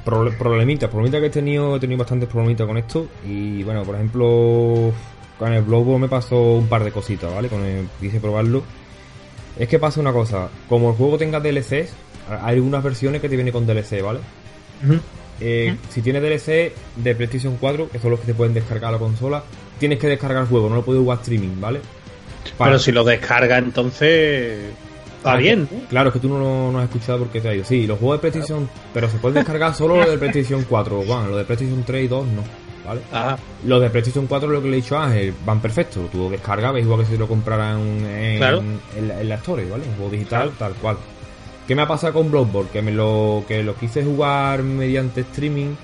proble- 0.06 0.38
problemitas, 0.38 0.90
problemitas 0.90 1.22
que 1.22 1.28
he 1.28 1.32
tenido, 1.32 1.76
he 1.78 1.80
tenido 1.80 2.00
bastantes 2.00 2.28
problemitas 2.30 2.68
con 2.68 2.78
esto. 2.78 3.08
Y 3.26 3.64
bueno, 3.64 3.84
por 3.84 3.96
ejemplo, 3.96 4.92
con 5.38 5.54
el 5.54 5.62
Bloodborne 5.64 6.02
me 6.02 6.08
pasó 6.10 6.54
un 6.56 6.68
par 6.68 6.84
de 6.84 6.92
cositas, 6.92 7.34
¿vale? 7.34 7.48
Con 7.48 7.64
el 7.66 7.88
quise 8.00 8.20
probarlo. 8.20 8.64
Es 9.60 9.68
que 9.68 9.78
pasa 9.78 10.00
una 10.00 10.14
cosa, 10.14 10.50
como 10.68 10.90
el 10.92 10.96
juego 10.96 11.18
tenga 11.18 11.40
DLCs, 11.40 11.92
hay 12.42 12.56
algunas 12.56 12.82
versiones 12.84 13.22
que 13.22 13.28
te 13.30 13.36
vienen 13.36 13.52
con 13.54 13.68
DLC, 13.68 14.02
¿vale? 14.02 14.20
Eh, 15.42 15.76
Si 15.90 16.02
tienes 16.02 16.22
DLC 16.22 16.74
de 16.96 17.16
PlayStation 17.16 17.58
4, 17.60 17.90
que 17.90 18.00
son 18.00 18.12
los 18.12 18.20
que 18.20 18.28
te 18.28 18.34
pueden 18.34 18.54
descargar 18.54 18.90
a 18.90 18.92
la 18.94 18.98
consola, 19.00 19.44
tienes 19.80 20.00
que 20.00 20.08
descargar 20.08 20.44
el 20.44 20.48
juego, 20.50 20.70
no 20.70 20.76
lo 20.76 20.84
puedes 20.86 21.02
jugar 21.02 21.20
streaming, 21.20 21.60
¿vale? 21.60 21.80
Para- 22.58 22.72
Pero 22.72 22.80
si 22.80 22.92
lo 22.92 23.04
descarga, 23.04 23.58
entonces. 23.58 24.72
Está 25.18 25.36
bien. 25.36 25.68
Claro, 25.90 26.10
es 26.10 26.14
que 26.14 26.20
tú 26.22 26.30
no 26.30 26.72
no 26.72 26.80
has 26.80 26.86
escuchado 26.86 27.20
porque 27.20 27.42
te 27.42 27.50
ha 27.50 27.54
ido. 27.56 27.66
Sí, 27.66 27.86
los 27.86 28.00
juegos 28.00 28.22
de 28.22 28.30
PlayStation, 28.30 28.70
pero 28.94 29.10
se 29.10 29.18
pueden 29.18 29.36
descargar 29.36 29.76
solo 29.76 29.98
los 29.98 30.10
de 30.10 30.18
PlayStation 30.18 30.66
4, 30.70 31.04
bueno, 31.04 31.28
los 31.28 31.38
de 31.38 31.44
PlayStation 31.44 31.84
3 31.84 32.06
y 32.06 32.08
2 32.08 32.26
no, 32.28 32.44
¿vale? 32.86 33.02
Los 33.66 33.82
de 33.82 33.90
PlayStation 33.90 34.28
4, 34.28 34.50
lo 34.50 34.62
que 34.62 34.68
le 34.70 34.78
he 34.78 34.82
dicho 34.82 34.98
a 34.98 35.06
Ángel, 35.06 35.34
van 35.46 35.60
perfectos. 35.62 36.10
Tú 36.12 36.18
lo 36.18 36.30
descargas, 36.30 36.74
ves 36.74 36.84
igual 36.86 37.02
que 37.02 37.06
si 37.08 37.18
lo 37.18 37.28
compraran 37.28 37.80
en, 38.06 38.38
Claro. 38.38 38.64
en, 38.98 39.08
la, 39.08 39.22
en 39.22 39.30
la 39.30 39.36
Store, 39.36 39.66
¿vale? 39.66 39.84
Un 39.88 39.96
juego 39.96 40.12
digital, 40.12 40.52
tal 40.58 40.74
cual. 40.74 40.98
¿Qué 41.68 41.76
me 41.76 41.84
ha 41.84 41.88
pasado 41.88 42.14
con 42.14 42.32
Bloodborne? 42.32 42.70
Que 42.72 42.82
me 42.82 42.92
lo, 42.92 43.44
que 43.48 43.62
lo 43.64 43.76
quise 43.76 44.04
jugar 44.04 44.64
mediante 44.64 45.22
streaming 45.22 45.76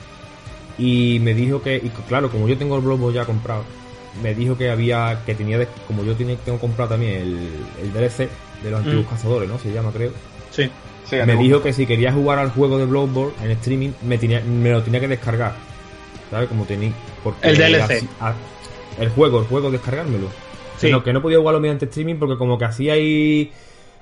y 0.78 1.20
me 1.22 1.34
dijo 1.34 1.62
que, 1.62 1.76
y 1.78 1.90
claro, 2.08 2.30
como 2.30 2.48
yo 2.48 2.58
tengo 2.58 2.76
el 2.76 2.82
Bloodborne 2.82 3.16
ya 3.16 3.26
comprado, 3.26 3.64
me 4.22 4.34
dijo 4.34 4.58
que 4.58 4.70
había, 4.70 5.22
que 5.26 5.36
tenía, 5.36 5.66
como 5.88 6.04
yo 6.04 6.16
tenía, 6.16 6.36
tengo 6.38 6.58
comprado 6.60 6.92
también 6.92 7.22
el, 7.22 7.50
el 7.82 7.94
DLC 7.94 8.30
de 8.64 8.72
los 8.72 8.80
antiguos 8.80 9.06
Mm. 9.06 9.10
cazadores, 9.10 9.50
¿no? 9.50 9.60
Se 9.60 9.72
llama, 9.72 9.92
creo. 9.92 10.12
sí. 10.52 10.70
Sí, 11.08 11.18
me 11.24 11.36
dijo 11.36 11.62
que 11.62 11.72
si 11.72 11.86
quería 11.86 12.12
jugar 12.12 12.40
al 12.40 12.50
juego 12.50 12.80
de 12.80 12.86
Bloodborne 12.86 13.34
en 13.44 13.52
streaming, 13.52 13.92
me, 14.08 14.18
tenía, 14.18 14.42
me 14.42 14.72
lo 14.72 14.82
tenía 14.82 15.00
que 15.00 15.08
descargar. 15.08 15.54
¿Sabes? 16.32 16.50
Como 16.50 16.66
tenía. 16.66 16.92
Porque 17.24 17.48
El 17.50 17.58
DLC. 17.58 17.82
así- 17.98 18.10
a- 18.20 18.34
el 19.00 19.10
juego, 19.10 19.40
el 19.40 19.46
juego, 19.46 19.70
descargármelo. 19.72 20.28
Sí. 20.78 20.88
Que, 20.88 20.92
no, 20.92 21.04
que 21.04 21.14
no 21.14 21.22
podía 21.22 21.38
jugarlo 21.38 21.60
mediante 21.60 21.86
streaming 21.86 22.16
porque 22.16 22.38
como 22.38 22.58
que 22.58 22.66
así 22.66 22.90
hay. 22.90 23.52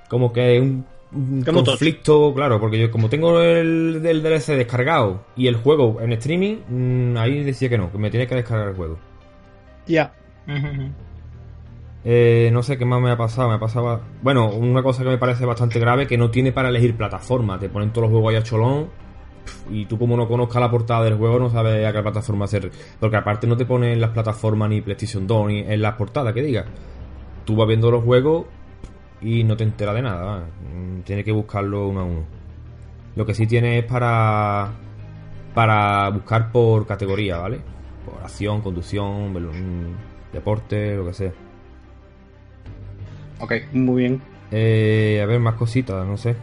Como 0.09 0.31
que 0.33 0.59
un, 0.59 0.85
un 1.11 1.43
conflicto, 1.43 2.33
claro, 2.35 2.59
porque 2.59 2.79
yo 2.79 2.91
como 2.91 3.09
tengo 3.09 3.41
el, 3.41 4.01
el 4.05 4.21
DLC 4.23 4.55
descargado 4.55 5.23
y 5.35 5.47
el 5.47 5.55
juego 5.55 5.99
en 6.01 6.13
streaming, 6.13 6.57
mm, 6.67 7.17
ahí 7.17 7.43
decía 7.43 7.69
que 7.69 7.77
no, 7.77 7.91
que 7.91 7.97
me 7.97 8.09
tenía 8.11 8.27
que 8.27 8.35
descargar 8.35 8.69
el 8.69 8.75
juego. 8.75 8.97
Ya. 9.87 10.13
Eh, 12.05 12.49
no 12.51 12.63
sé 12.63 12.77
qué 12.77 12.85
más 12.85 13.01
me 13.01 13.11
ha 13.11 13.17
pasado. 13.17 13.49
Me 13.49 13.59
pasaba. 13.59 14.01
Bueno, 14.21 14.49
una 14.49 14.83
cosa 14.83 15.03
que 15.03 15.09
me 15.09 15.17
parece 15.17 15.45
bastante 15.45 15.79
grave 15.79 16.05
que 16.07 16.17
no 16.17 16.29
tiene 16.31 16.51
para 16.51 16.69
elegir 16.69 16.95
plataforma. 16.95 17.57
Te 17.59 17.69
ponen 17.69 17.91
todos 17.91 18.03
los 18.03 18.11
juegos 18.11 18.31
ahí 18.31 18.39
a 18.39 18.43
cholón. 18.43 18.89
Y 19.69 19.85
tú, 19.85 19.97
como 19.97 20.15
no 20.17 20.27
conozcas 20.27 20.61
la 20.61 20.71
portada 20.71 21.03
del 21.03 21.15
juego, 21.15 21.39
no 21.39 21.49
sabes 21.49 21.85
a 21.85 21.93
qué 21.93 22.01
plataforma 22.01 22.45
hacer. 22.45 22.71
Porque 22.99 23.15
aparte 23.17 23.47
no 23.47 23.57
te 23.57 23.65
ponen 23.65 23.99
las 23.99 24.11
plataformas 24.11 24.69
ni 24.69 24.81
PlayStation 24.81 25.25
2 25.27 25.47
ni 25.47 25.59
en 25.59 25.81
las 25.81 25.95
portadas 25.95 26.33
que 26.33 26.41
diga. 26.41 26.65
Tú 27.45 27.55
vas 27.55 27.67
viendo 27.67 27.91
los 27.91 28.03
juegos 28.03 28.45
y 29.21 29.43
no 29.43 29.55
te 29.57 29.63
enteras 29.63 29.95
de 29.95 30.01
nada. 30.01 30.23
va. 30.23 30.39
Mm, 30.39 31.01
Tienes 31.01 31.25
que 31.25 31.31
buscarlo 31.31 31.87
uno 31.87 31.99
a 32.01 32.03
uno. 32.03 32.23
Lo 33.15 33.25
que 33.25 33.33
sí 33.33 33.47
tiene 33.47 33.79
es 33.79 33.85
para. 33.85 34.71
Para 35.53 36.09
buscar 36.09 36.51
por 36.51 36.87
categoría, 36.87 37.37
¿vale? 37.37 37.59
Por 38.05 38.23
acción, 38.23 38.61
conducción, 38.61 39.33
mm, 39.33 40.33
deporte, 40.33 40.95
lo 40.95 41.05
que 41.05 41.13
sea. 41.13 41.31
Ok. 43.39 43.53
Muy 43.73 44.03
bien. 44.03 44.21
Eh, 44.51 45.19
a 45.21 45.25
ver, 45.25 45.39
más 45.39 45.55
cositas, 45.55 46.05
no 46.07 46.17
sé. 46.17 46.35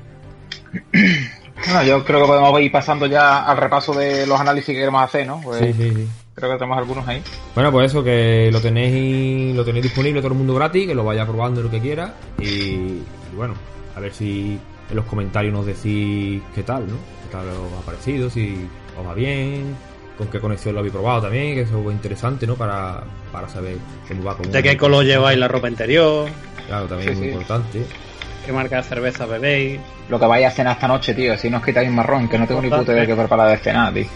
Bueno, 1.66 1.82
yo 1.84 2.04
creo 2.04 2.20
que 2.22 2.26
podemos 2.26 2.60
ir 2.60 2.72
pasando 2.72 3.06
ya 3.06 3.44
al 3.44 3.56
repaso 3.56 3.92
de 3.92 4.26
los 4.26 4.40
análisis 4.40 4.66
que 4.68 4.74
queremos 4.80 5.02
hacer, 5.02 5.26
¿no? 5.26 5.40
Pues 5.42 5.58
Sí, 5.60 5.72
sí, 5.72 5.90
sí. 5.94 6.08
Creo 6.34 6.52
que 6.52 6.58
tenemos 6.58 6.78
algunos 6.78 7.06
ahí. 7.06 7.22
Bueno, 7.54 7.70
pues 7.70 7.90
eso, 7.90 8.02
que 8.02 8.48
lo 8.50 8.60
tenéis 8.60 9.54
lo 9.54 9.64
tenéis 9.64 9.84
disponible 9.84 10.20
todo 10.20 10.32
el 10.32 10.38
mundo 10.38 10.54
gratis, 10.54 10.86
que 10.86 10.94
lo 10.94 11.04
vaya 11.04 11.26
probando 11.26 11.60
lo 11.62 11.70
que 11.70 11.80
quiera. 11.80 12.14
Y, 12.38 12.44
y 12.46 13.04
bueno, 13.36 13.54
a 13.94 14.00
ver 14.00 14.12
si 14.14 14.58
en 14.88 14.96
los 14.96 15.04
comentarios 15.04 15.52
nos 15.52 15.66
decís 15.66 16.40
qué 16.54 16.62
tal, 16.62 16.86
¿no? 16.86 16.94
¿Qué 16.94 17.32
tal 17.32 17.46
os 17.48 17.82
ha 17.82 17.84
parecido? 17.84 18.30
Si 18.30 18.66
os 18.98 19.06
va 19.06 19.12
bien, 19.12 19.76
con 20.16 20.28
qué 20.28 20.40
conexión 20.40 20.74
lo 20.74 20.80
habéis 20.80 20.94
probado 20.94 21.22
también, 21.22 21.54
que 21.54 21.60
eso 21.62 21.78
es 21.80 21.92
interesante, 21.92 22.46
¿no? 22.46 22.54
Para, 22.54 23.02
para 23.32 23.48
saber 23.48 23.76
cómo 24.08 24.24
va. 24.24 24.36
Cómo 24.36 24.48
De 24.50 24.62
qué 24.62 24.76
color 24.78 25.04
lleváis 25.04 25.38
la 25.38 25.48
ropa 25.48 25.68
interior, 25.68 26.28
Claro, 26.68 26.86
también 26.86 27.08
Sí, 27.08 27.12
es 27.12 27.18
muy 27.18 27.26
sí. 27.28 27.32
importante. 27.34 27.86
Qué 28.50 28.54
marca 28.56 28.76
de 28.76 28.82
cerveza 28.82 29.26
bebéis. 29.26 29.80
Lo 30.08 30.18
que 30.18 30.26
vaya 30.26 30.48
a 30.48 30.50
cenar 30.50 30.74
esta 30.74 30.88
noche, 30.88 31.14
tío. 31.14 31.36
Si 31.38 31.48
no 31.48 31.58
os 31.58 31.64
quitáis 31.64 31.90
marrón, 31.90 32.28
que 32.28 32.36
no 32.36 32.46
tengo 32.46 32.60
ni 32.60 32.68
puta 32.68 32.92
idea 32.92 33.02
de 33.02 33.06
qué 33.06 33.14
preparar 33.14 33.50
de 33.50 33.56
cenar, 33.58 33.94
tío. 33.94 34.06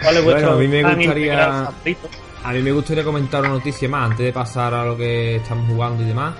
¿Cuál 0.00 0.16
es 0.16 0.24
vuestro 0.24 0.24
Bueno, 0.24 0.50
a 0.52 0.56
mí 0.56 0.68
me 0.68 0.82
gustaría-? 0.82 1.68
A 2.44 2.52
mí 2.52 2.62
me 2.62 2.70
gustaría 2.70 3.02
comentar 3.02 3.40
una 3.40 3.50
noticia 3.50 3.88
más 3.88 4.12
antes 4.12 4.24
de 4.24 4.32
pasar 4.32 4.72
a 4.72 4.84
lo 4.84 4.96
que 4.96 5.36
estamos 5.36 5.68
jugando 5.68 6.04
y 6.04 6.06
demás. 6.06 6.34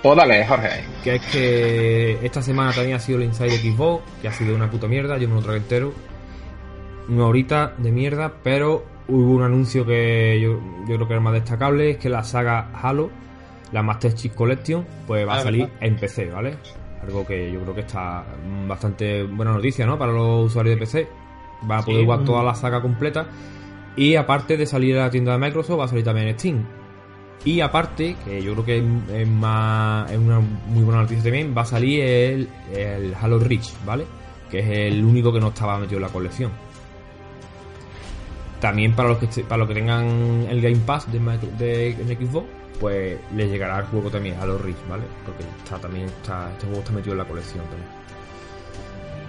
Pues 0.00 0.16
dale, 0.16 0.46
Jorge. 0.46 0.84
Que 1.02 1.16
es 1.16 1.22
que 1.26 2.18
esta 2.22 2.40
semana 2.40 2.72
también 2.72 2.96
ha 2.96 3.00
sido 3.00 3.18
el 3.18 3.24
Inside 3.24 3.58
Xbox, 3.58 4.04
que 4.20 4.28
ha 4.28 4.32
sido 4.32 4.54
una 4.54 4.70
puta 4.70 4.86
mierda, 4.86 5.18
yo 5.18 5.28
me 5.28 5.34
lo 5.34 5.42
tragué 5.42 5.58
entero. 5.58 5.92
Una 7.08 7.26
horita 7.26 7.74
de 7.76 7.90
mierda, 7.90 8.32
pero 8.42 8.84
hubo 9.08 9.32
un 9.32 9.42
anuncio 9.42 9.84
que 9.84 10.40
yo, 10.40 10.60
yo 10.88 10.94
creo 10.94 11.08
que 11.08 11.14
era 11.14 11.20
más 11.20 11.34
destacable, 11.34 11.90
es 11.90 11.96
que 11.98 12.08
la 12.08 12.22
saga 12.22 12.70
Halo, 12.80 13.10
la 13.72 13.82
Master 13.82 14.14
Chief 14.14 14.34
Collection, 14.34 14.84
pues 15.06 15.26
va 15.26 15.34
a 15.34 15.36
Ah, 15.38 15.42
salir 15.42 15.62
¿verdad? 15.62 15.76
en 15.80 15.96
PC, 15.96 16.30
¿vale? 16.30 16.54
Algo 17.02 17.26
que 17.26 17.50
yo 17.50 17.60
creo 17.62 17.74
que 17.74 17.80
está 17.80 18.24
bastante 18.68 19.24
buena 19.24 19.52
noticia, 19.52 19.84
¿no? 19.86 19.98
Para 19.98 20.12
los 20.12 20.46
usuarios 20.46 20.76
de 20.76 20.80
PC. 20.80 21.08
Va 21.70 21.78
a 21.78 21.82
poder 21.82 22.00
Sí. 22.00 22.04
jugar 22.04 22.24
toda 22.24 22.42
la 22.42 22.54
saga 22.54 22.80
completa. 22.82 23.26
Y 23.96 24.14
aparte 24.16 24.56
de 24.56 24.66
salir 24.66 24.96
a 24.98 25.02
la 25.04 25.10
tienda 25.10 25.32
de 25.32 25.38
Microsoft, 25.38 25.78
va 25.80 25.84
a 25.84 25.88
salir 25.88 26.04
también 26.04 26.28
en 26.28 26.38
Steam. 26.38 26.64
Y 27.44 27.60
aparte, 27.60 28.16
que 28.24 28.40
yo 28.42 28.52
creo 28.52 28.64
que 28.64 29.20
es, 29.20 29.28
más, 29.28 30.10
es 30.12 30.16
una 30.18 30.38
muy 30.40 30.84
buena 30.84 31.02
noticia 31.02 31.24
también, 31.24 31.52
va 31.56 31.62
a 31.62 31.66
salir 31.66 32.00
el, 32.04 32.48
el 32.72 33.14
Halo 33.20 33.38
Reach, 33.40 33.72
¿vale? 33.84 34.04
Que 34.48 34.60
es 34.60 34.92
el 34.92 35.04
único 35.04 35.32
que 35.32 35.40
no 35.40 35.48
estaba 35.48 35.76
metido 35.78 35.96
en 35.98 36.02
la 36.02 36.08
colección. 36.08 36.52
También 38.60 38.92
para 38.94 39.08
los 39.08 39.18
que 39.18 39.42
para 39.42 39.58
los 39.58 39.68
que 39.68 39.74
tengan 39.74 40.46
el 40.48 40.60
Game 40.60 40.76
Pass 40.86 41.10
de, 41.10 41.18
de, 41.58 41.88
en 41.90 42.06
Xbox, 42.28 42.46
pues 42.80 43.18
les 43.34 43.50
llegará 43.50 43.78
el 43.78 43.86
juego 43.86 44.10
también, 44.10 44.36
Halo 44.40 44.58
Reach, 44.58 44.76
¿vale? 44.88 45.04
Porque 45.24 45.44
está 45.62 45.78
también 45.78 46.06
este 46.06 46.66
juego 46.66 46.80
está 46.80 46.92
metido 46.92 47.12
en 47.12 47.18
la 47.18 47.24
colección 47.24 47.64
también. 47.64 48.02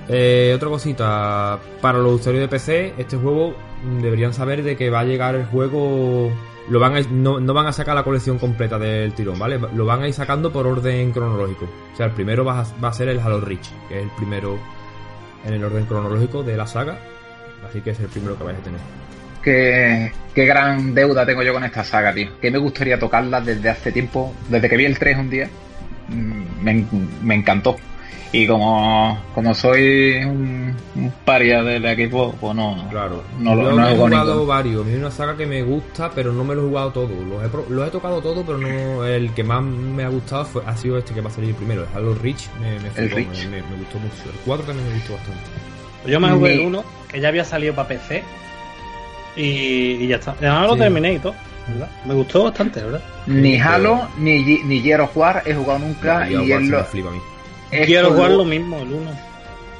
Eh, 0.09 0.53
otra 0.55 0.69
cosita, 0.69 1.59
para 1.81 1.99
los 1.99 2.19
usuarios 2.19 2.41
de 2.41 2.47
PC, 2.47 2.93
este 2.97 3.17
juego 3.17 3.55
mm, 3.83 4.01
deberían 4.01 4.33
saber 4.33 4.63
de 4.63 4.75
que 4.75 4.89
va 4.89 5.01
a 5.01 5.05
llegar 5.05 5.35
el 5.35 5.45
juego. 5.45 6.31
Lo 6.69 6.79
van 6.79 6.95
a, 6.95 7.01
no, 7.01 7.39
no 7.39 7.53
van 7.53 7.67
a 7.67 7.73
sacar 7.73 7.93
la 7.95 8.03
colección 8.03 8.39
completa 8.39 8.79
del 8.79 9.13
tirón, 9.13 9.37
¿vale? 9.37 9.59
Lo 9.73 9.85
van 9.85 10.01
a 10.01 10.07
ir 10.07 10.13
sacando 10.13 10.51
por 10.51 10.65
orden 10.65 11.11
cronológico. 11.11 11.65
O 11.93 11.97
sea, 11.97 12.07
el 12.07 12.13
primero 12.13 12.45
va 12.45 12.61
a, 12.61 12.65
va 12.81 12.89
a 12.89 12.93
ser 12.93 13.09
el 13.09 13.19
Halo 13.19 13.41
Reach, 13.41 13.69
que 13.89 13.97
es 13.97 14.03
el 14.03 14.11
primero 14.11 14.57
en 15.45 15.53
el 15.53 15.63
orden 15.63 15.85
cronológico 15.85 16.43
de 16.43 16.55
la 16.55 16.67
saga. 16.67 16.97
Así 17.67 17.81
que 17.81 17.91
es 17.91 17.99
el 17.99 18.07
primero 18.07 18.37
que 18.37 18.43
vais 18.43 18.57
a 18.57 18.61
tener. 18.61 19.02
Qué, 19.43 20.11
qué 20.33 20.45
gran 20.45 20.93
deuda 20.93 21.25
tengo 21.25 21.43
yo 21.43 21.53
con 21.53 21.63
esta 21.63 21.83
saga, 21.83 22.13
tío. 22.13 22.29
Que 22.41 22.49
me 22.51 22.57
gustaría 22.57 22.97
tocarla 22.97 23.41
desde 23.41 23.69
hace 23.69 23.91
tiempo, 23.91 24.33
desde 24.49 24.69
que 24.69 24.77
vi 24.77 24.85
el 24.85 24.97
3 24.97 25.17
un 25.17 25.29
día. 25.29 25.49
mm, 26.09 26.63
Me, 26.63 26.71
en- 26.71 27.09
me 27.21 27.35
encantó. 27.35 27.75
Y 28.31 28.47
como, 28.47 29.21
como 29.35 29.53
soy 29.53 30.23
un, 30.25 30.73
un 30.95 31.13
paria 31.23 31.61
del 31.61 31.85
equipo, 31.85 32.33
pues 32.41 32.55
no, 32.55 32.87
Claro. 32.89 33.21
no, 33.37 33.53
lo- 33.53 33.63
Yo 33.63 33.69
no 33.71 33.75
me 33.85 33.93
he 33.93 33.95
jugado 33.95 34.45
varios. 34.47 34.87
Es 34.87 34.97
una 34.97 35.11
saga 35.11 35.37
que 35.37 35.45
me 35.45 35.61
gusta, 35.61 36.09
pero 36.15 36.33
no 36.33 36.43
me 36.43 36.55
lo 36.55 36.65
he 36.65 36.69
jugado 36.69 36.91
todo. 36.91 37.09
Los 37.09 37.43
he, 37.43 37.71
los 37.71 37.87
he 37.87 37.91
tocado 37.91 38.21
todo, 38.21 38.43
pero 38.43 38.57
no 38.57 39.05
el 39.05 39.31
que 39.35 39.43
más 39.43 39.61
me 39.61 40.03
ha 40.03 40.07
gustado 40.07 40.45
fue, 40.45 40.63
ha 40.65 40.75
sido 40.75 40.97
este 40.97 41.13
que 41.13 41.21
va 41.21 41.29
a 41.29 41.33
salir 41.33 41.53
primero. 41.53 41.83
El 41.83 41.89
Halo 41.95 42.15
Reach 42.15 42.49
me, 42.59 42.79
me, 42.79 42.89
flipó, 42.89 43.15
Reach. 43.17 43.43
me- 43.45 43.49
me- 43.49 43.61
me 43.69 43.75
gustó 43.77 43.99
mucho. 43.99 44.15
El 44.25 44.39
4 44.45 44.65
también 44.65 44.87
me 44.87 44.95
gustó 44.95 45.13
bastante. 45.13 45.41
Yo 46.07 46.19
me 46.19 46.31
jugué 46.31 46.53
el 46.53 46.59
1, 46.61 46.83
que 47.09 47.19
ya 47.21 47.27
había 47.27 47.45
salido 47.45 47.75
para 47.75 47.87
PC. 47.89 48.23
Y, 49.35 49.41
y 50.03 50.07
ya 50.07 50.17
está. 50.17 50.35
Ya 50.41 50.61
lo 50.61 50.73
Sí. 50.73 50.79
terminé 50.79 51.13
y 51.13 51.19
todo. 51.19 51.33
¿verdad? 51.67 51.89
Me 52.05 52.13
gustó 52.13 52.43
bastante, 52.43 52.81
¿verdad? 52.83 53.01
Ni 53.25 53.57
Halo, 53.59 54.07
ni, 54.17 54.43
ni 54.63 54.93
of 54.93 55.15
War 55.15 55.41
he 55.45 55.53
jugado 55.53 55.79
nunca. 55.79 56.29
Y 56.29 56.33
y 56.33 56.37
me 56.37 56.59
lo- 56.67 56.83
flipa 56.83 57.09
a 57.09 57.11
mí. 57.13 57.19
es 57.71 57.85
Quiero 57.87 58.11
jugar 58.11 58.31
lo- 58.31 58.37
lo 58.39 58.45
mismo, 58.45 58.79
el 58.79 58.91
1. 58.93 59.11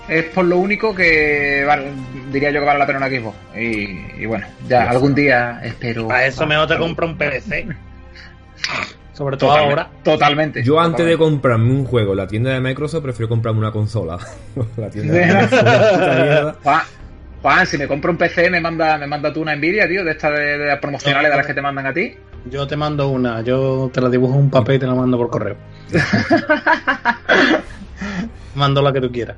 es 0.08 0.24
por 0.26 0.45
lo 0.45 0.58
único 0.58 0.95
que 0.95 1.64
vale, 1.68 1.88
diría 2.32 2.51
yo 2.51 2.62
que 2.62 2.66
vale 2.66 2.80
la 2.80 2.86
pena 2.88 2.99
un 2.99 3.06
equipo. 3.06 3.36
Y, 3.56 4.22
y 4.22 4.26
bueno, 4.26 4.45
ya 4.68 4.86
Ya 4.86 4.89
algún 4.91 5.14
día 5.14 5.60
espero. 5.64 6.08
Para 6.08 6.26
eso 6.26 6.47
mejor 6.47 6.68
te 6.68 6.78
compro 6.78 7.06
un 7.06 7.18
PC. 7.18 7.68
Sobre 9.14 9.38
todo 9.38 9.49
Totalmente. 9.51 9.82
ahora. 9.82 9.89
Totalmente. 10.04 10.64
Yo 10.64 10.80
antes 10.80 11.06
de 11.06 11.18
comprarme 11.18 11.70
un 11.72 11.86
juego 11.86 12.14
en 12.14 12.18
la 12.18 12.28
tienda 12.28 12.51
de 12.51 12.60
Microsoft, 12.60 13.04
prefiero 13.04 13.30
comprarme 13.30 13.60
una 13.60 13.72
consola. 13.72 14.18
la 14.78 14.89
tienda 14.89 15.14
de 15.14 15.26
Microsoft. 16.56 16.88
Juan, 17.44 17.68
si 17.68 17.78
me 17.78 17.88
compro 17.88 18.10
un 18.12 18.18
PC, 18.18 18.50
me 18.50 18.60
manda, 18.62 18.98
me 18.98 19.06
manda 19.06 19.32
tú 19.32 19.41
una 19.41 19.56
Nvidia, 19.56 19.88
tío, 19.88 20.04
de 20.04 20.12
estas 20.12 20.32
de, 20.36 20.58
de 20.58 20.66
las 20.66 20.80
promocionales 20.80 21.30
de 21.30 21.38
las 21.38 21.46
que 21.46 21.54
te 21.54 21.62
mandan 21.62 21.86
a 21.86 21.94
ti. 21.94 22.16
Yo 22.50 22.66
te 22.66 22.76
mando 22.76 23.10
una, 23.10 23.41
yo 23.41 23.91
te 23.94 24.02
la 24.02 24.10
dibujo 24.10 24.34
en 24.34 24.39
un 24.39 24.50
papel 24.50 24.78
y 24.78 24.80
te 24.80 24.88
la 24.88 24.96
mando 24.96 25.18
por 25.18 25.30
correo. 25.30 25.56
mando 28.56 28.82
la 28.82 28.94
que 28.94 29.02
tú 29.02 29.12
quieras. 29.12 29.38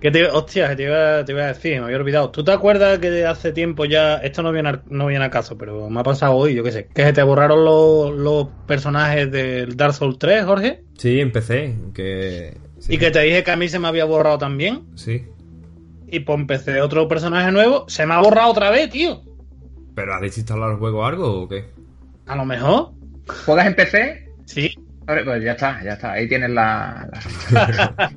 Que 0.00 0.10
te, 0.10 0.26
hostia, 0.26 0.68
que 0.68 0.76
te 0.76 0.82
iba, 0.84 1.24
te 1.24 1.32
iba 1.32 1.44
a 1.44 1.46
decir, 1.48 1.78
me 1.80 1.86
había 1.86 1.96
olvidado. 1.96 2.30
¿Tú 2.30 2.44
te 2.44 2.52
acuerdas 2.52 2.98
que 2.98 3.24
hace 3.24 3.52
tiempo 3.52 3.86
ya, 3.86 4.16
esto 4.16 4.42
no 4.42 4.52
viene, 4.52 4.68
al- 4.68 4.82
no 4.90 5.06
viene 5.06 5.24
a 5.24 5.30
caso, 5.30 5.56
pero 5.56 5.88
me 5.88 6.00
ha 6.00 6.02
pasado 6.02 6.34
hoy, 6.34 6.54
yo 6.54 6.62
qué 6.62 6.72
sé, 6.72 6.88
que 6.94 7.04
se 7.04 7.12
te 7.14 7.22
borraron 7.22 7.64
los, 7.64 8.14
los 8.14 8.48
personajes 8.66 9.30
del 9.32 9.76
Dark 9.76 9.94
Souls 9.94 10.18
3, 10.18 10.44
Jorge? 10.44 10.82
Sí, 10.98 11.20
empecé. 11.20 11.74
Que, 11.94 12.54
sí. 12.80 12.94
Y 12.94 12.98
que 12.98 13.10
te 13.10 13.20
dije 13.20 13.42
que 13.44 13.50
a 13.50 13.56
mí 13.56 13.66
se 13.68 13.78
me 13.78 13.88
había 13.88 14.04
borrado 14.04 14.36
también. 14.36 14.82
Sí. 14.94 15.24
Y 16.08 16.20
pues 16.20 16.38
empecé 16.38 16.80
otro 16.80 17.08
personaje 17.08 17.50
nuevo, 17.50 17.84
se 17.88 18.06
me 18.06 18.14
ha 18.14 18.20
borrado 18.20 18.50
otra 18.50 18.70
vez, 18.70 18.90
tío. 18.90 19.22
¿Pero 19.94 20.14
has 20.14 20.20
desinstalado 20.20 20.72
el 20.72 20.78
juego 20.78 21.00
o 21.00 21.04
algo 21.04 21.42
o 21.42 21.48
qué? 21.48 21.66
A 22.26 22.36
lo 22.36 22.44
mejor. 22.44 22.90
¿Juegas 23.46 23.66
en 23.66 23.74
PC? 23.76 24.28
Sí. 24.44 24.74
Vale, 25.06 25.22
Pues 25.24 25.44
ya 25.44 25.52
está, 25.52 25.82
ya 25.84 25.92
está. 25.92 26.12
Ahí 26.12 26.28
tienes 26.28 26.50
la. 26.50 27.08
la- 27.50 28.14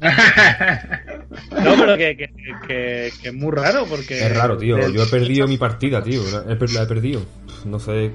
No, 1.63 1.75
pero 1.77 1.97
que, 1.97 2.15
que, 2.15 2.29
que, 2.67 3.11
que 3.21 3.27
es 3.27 3.33
muy 3.33 3.51
raro 3.51 3.85
porque... 3.85 4.25
Es 4.25 4.35
raro, 4.35 4.57
tío. 4.57 4.77
Yo 4.89 5.03
he 5.03 5.07
perdido 5.07 5.47
mi 5.47 5.57
partida, 5.57 6.01
tío. 6.01 6.21
La 6.31 6.51
he, 6.51 6.55
perdido. 6.55 7.21
No 7.65 7.79
sé 7.79 8.11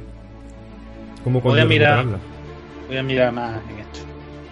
cómo 1.22 1.40
Voy 1.40 1.60
a 1.60 1.64
mirar. 1.64 2.04
Voy 2.88 2.96
a 2.96 3.02
mirar 3.02 3.32
más 3.32 3.60
en 3.70 3.78
esto. 3.80 4.00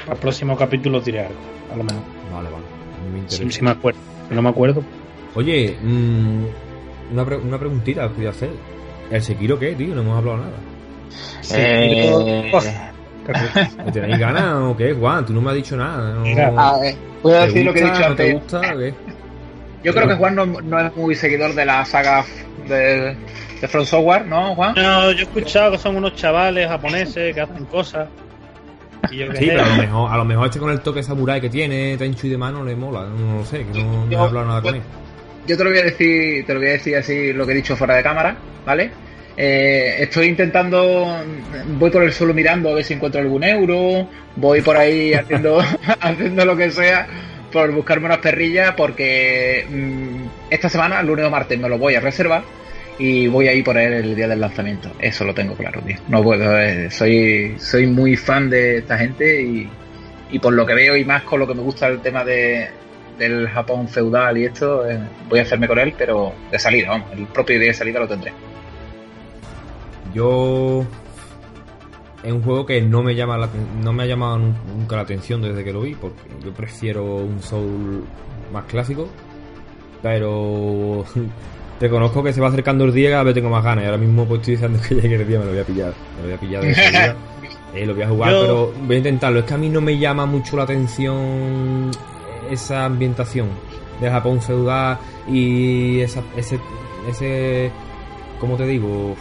Para 0.01 0.13
el 0.13 0.19
próximo 0.19 0.57
capítulo 0.57 1.01
diré 1.01 1.21
algo, 1.27 1.41
a 1.73 1.77
lo 1.77 1.85
mejor. 1.85 2.03
Vale, 2.33 2.51
vale. 2.51 2.65
A 2.65 3.05
mí 3.05 3.13
me 3.13 3.19
interesa. 3.21 3.45
Si, 3.45 3.51
si 3.59 3.63
me 3.63 3.71
acuerdo. 3.71 4.01
Si 4.29 4.35
no 4.35 4.43
me 4.43 4.49
acuerdo. 4.49 4.85
Oye, 5.35 5.77
mm, 5.83 6.45
una, 7.13 7.25
pre- 7.25 7.37
una 7.39 7.59
preguntita 7.59 8.07
os 8.07 8.13
quería 8.13 8.31
hacer. 8.31 8.51
¿El 9.11 9.23
Sekiro 9.23 9.59
qué, 9.59 9.73
tío? 9.75 9.95
No 9.95 10.03
hemos 10.03 10.19
hablado 10.19 10.39
nada. 10.39 10.51
Eh, 11.53 12.51
¿Me 13.85 13.93
tenéis 13.93 14.19
ganas 14.19 14.55
o 14.55 14.77
qué, 14.77 14.93
Juan? 14.95 15.25
Tú 15.27 15.33
no 15.33 15.41
me 15.41 15.51
has 15.51 15.57
dicho 15.57 15.77
nada. 15.77 16.15
¿no? 16.15 16.21
Mira, 16.23 16.49
a 16.57 16.79
ver, 16.79 16.95
voy 17.23 17.35
a 17.35 17.41
¿Te 17.41 17.47
decir 17.47 17.65
lo 17.65 17.73
que 17.73 17.81
he 17.81 17.83
gusta, 17.83 17.97
dicho 17.99 18.09
¿No 18.11 18.15
te 18.17 18.23
antes. 18.23 18.35
gusta 18.43 18.59
o 18.75 18.79
qué? 18.79 18.95
Yo 19.83 19.95
creo 19.95 20.09
que 20.09 20.15
Juan 20.15 20.35
no, 20.35 20.45
no 20.47 20.79
es 20.81 20.95
muy 20.97 21.15
seguidor 21.15 21.55
de 21.55 21.65
la 21.65 21.85
saga 21.87 22.23
de, 22.69 23.17
de 23.63 23.69
From 23.69 23.85
Software, 23.87 24.27
¿no, 24.27 24.55
Juan? 24.55 24.75
No, 24.77 25.11
yo 25.13 25.19
he 25.21 25.23
escuchado 25.23 25.73
que 25.73 25.79
son 25.79 25.97
unos 25.97 26.15
chavales 26.17 26.69
japoneses 26.69 27.35
que 27.35 27.41
hacen 27.41 27.65
cosas. 27.65 28.07
Y 29.11 29.17
yo 29.17 29.31
qué 29.31 29.37
Sí, 29.39 29.47
pero 29.49 29.63
a 29.65 29.69
lo 29.69 29.77
mejor, 29.77 30.13
a 30.13 30.17
lo 30.19 30.25
mejor 30.27 30.47
este 30.49 30.59
con 30.59 30.71
el 30.71 30.81
toque 30.83 31.03
samurai 31.03 31.41
que 31.41 31.49
tiene, 31.49 31.97
Tenchu 31.97 32.27
y 32.27 32.31
de 32.31 32.37
mano, 32.37 32.63
le 32.63 32.77
mola. 32.77 33.05
No, 33.07 33.39
lo 33.39 33.45
sé, 33.47 33.65
que 33.73 33.83
no, 33.83 34.05
no 34.05 34.13
he 34.13 34.17
hablado 34.17 34.47
nada 34.47 34.61
con 34.61 34.75
él. 34.75 34.83
Yo 35.51 35.57
te 35.57 35.65
lo 35.65 35.71
voy 35.71 35.81
a 35.81 35.83
decir, 35.83 36.47
te 36.47 36.55
lo 36.55 36.61
voy 36.61 36.69
a 36.69 36.73
decir 36.75 36.95
así 36.95 37.33
lo 37.33 37.45
que 37.45 37.51
he 37.51 37.57
dicho 37.57 37.75
fuera 37.75 37.97
de 37.97 38.05
cámara, 38.05 38.37
¿vale? 38.65 38.93
Eh, 39.37 39.97
estoy 39.99 40.29
intentando, 40.29 41.25
voy 41.77 41.91
por 41.91 42.05
el 42.05 42.13
suelo 42.13 42.33
mirando 42.33 42.71
a 42.71 42.75
ver 42.75 42.85
si 42.85 42.95
encuentro 42.95 43.21
algún 43.21 43.43
euro, 43.43 44.09
voy 44.37 44.61
por 44.61 44.77
ahí 44.77 45.13
haciendo, 45.21 45.59
haciendo 46.01 46.45
lo 46.45 46.57
que 46.57 46.71
sea 46.71 47.05
por 47.51 47.73
buscarme 47.73 48.07
unas 48.07 48.19
perrillas 48.19 48.75
porque 48.77 49.67
mm, 49.69 50.51
esta 50.51 50.69
semana, 50.69 51.03
lunes 51.03 51.27
o 51.27 51.31
martes, 51.31 51.59
me 51.59 51.69
lo 51.69 51.79
voy 51.79 51.97
a 51.97 52.01
reservar 52.01 52.45
y 53.01 53.27
voy 53.27 53.49
a 53.49 53.53
ir 53.53 53.65
por 53.65 53.77
él 53.77 53.93
el 53.93 54.15
día 54.15 54.29
del 54.29 54.39
lanzamiento. 54.39 54.93
Eso 55.01 55.25
lo 55.25 55.35
tengo 55.35 55.57
claro, 55.57 55.83
tío. 55.83 55.97
No 56.07 56.23
puedo, 56.23 56.57
eh, 56.61 56.93
soy, 56.93 57.57
soy 57.59 57.89
muy 57.89 58.15
fan 58.15 58.49
de 58.49 58.79
esta 58.79 58.97
gente 58.97 59.43
y, 59.43 59.69
y 60.31 60.39
por 60.39 60.53
lo 60.53 60.65
que 60.65 60.75
veo 60.75 60.95
y 60.95 61.05
más 61.05 61.25
con 61.25 61.41
lo 61.41 61.49
que 61.49 61.55
me 61.55 61.63
gusta 61.63 61.89
el 61.89 62.01
tema 62.01 62.23
de, 62.23 62.69
del 63.21 63.49
Japón 63.49 63.87
feudal 63.89 64.37
y 64.39 64.47
esto, 64.47 64.89
eh, 64.91 64.99
voy 65.29 65.39
a 65.39 65.43
hacerme 65.43 65.69
con 65.69 65.79
él, 65.79 65.95
pero 65.97 66.33
de 66.51 66.59
salida, 66.59 66.89
vamos, 66.89 67.09
el 67.13 67.27
propio 67.27 67.59
día 67.61 67.69
de 67.69 67.75
salida 67.75 68.01
lo 68.01 68.09
tendré. 68.09 68.33
Yo. 70.15 70.85
es 72.23 72.33
un 72.33 72.43
juego 72.43 72.67
que 72.67 72.83
no 72.83 73.03
me 73.03 73.15
llama 73.15 73.39
la 73.39 73.49
no 73.83 73.93
me 73.93 74.03
ha 74.03 74.07
llamado 74.07 74.39
nun- 74.39 74.55
nunca 74.77 74.97
la 74.97 75.03
atención 75.03 75.41
desde 75.41 75.63
que 75.65 75.73
lo 75.73 75.83
vi, 75.83 75.95
porque 75.95 76.21
yo 76.45 76.53
prefiero 76.53 77.05
un 77.17 77.41
Soul 77.43 78.05
más 78.53 78.65
clásico. 78.65 79.09
Pero 80.03 81.05
reconozco 81.81 82.23
que 82.25 82.33
se 82.33 82.41
va 82.41 82.49
acercando 82.49 82.85
el 82.85 82.93
día 82.93 83.09
y 83.09 83.13
cada 83.13 83.23
vez 83.23 83.35
tengo 83.35 83.51
más 83.51 83.63
ganas. 83.63 83.85
Y 83.85 83.87
ahora 83.87 83.99
mismo 83.99 84.25
pues 84.27 84.41
estoy 84.41 84.55
diciendo 84.55 84.79
que 84.89 84.95
llegue 84.97 85.15
el 85.17 85.29
día, 85.29 85.39
me 85.39 85.45
lo 85.45 85.51
voy 85.53 85.61
a 85.61 85.65
pillar. 85.65 85.93
Me 86.17 86.23
lo 86.23 86.29
voy 86.29 86.33
a 86.37 86.41
pillar 86.41 86.63
de 86.63 86.75
salida. 86.75 87.17
Eh, 87.73 87.87
lo 87.87 87.95
voy 87.95 88.03
a 88.03 88.09
jugar, 88.09 88.33
Yo- 88.33 88.41
pero 88.41 88.73
voy 88.85 88.97
a 88.97 88.99
intentarlo. 88.99 89.39
Es 89.39 89.45
que 89.45 89.55
a 89.55 89.57
mí 89.57 89.69
no 89.69 89.81
me 89.81 89.97
llama 89.97 90.27
mucho 90.27 90.57
la 90.57 90.65
atención 90.65 91.89
esa 92.51 92.85
ambientación 92.85 93.49
de 94.01 94.11
Japón 94.11 94.41
feudal 94.41 94.99
y 95.29 96.01
esa, 96.01 96.23
ese, 96.37 96.59
ese, 97.09 97.71
¿cómo 98.41 98.57
te 98.57 98.67
digo? 98.67 99.15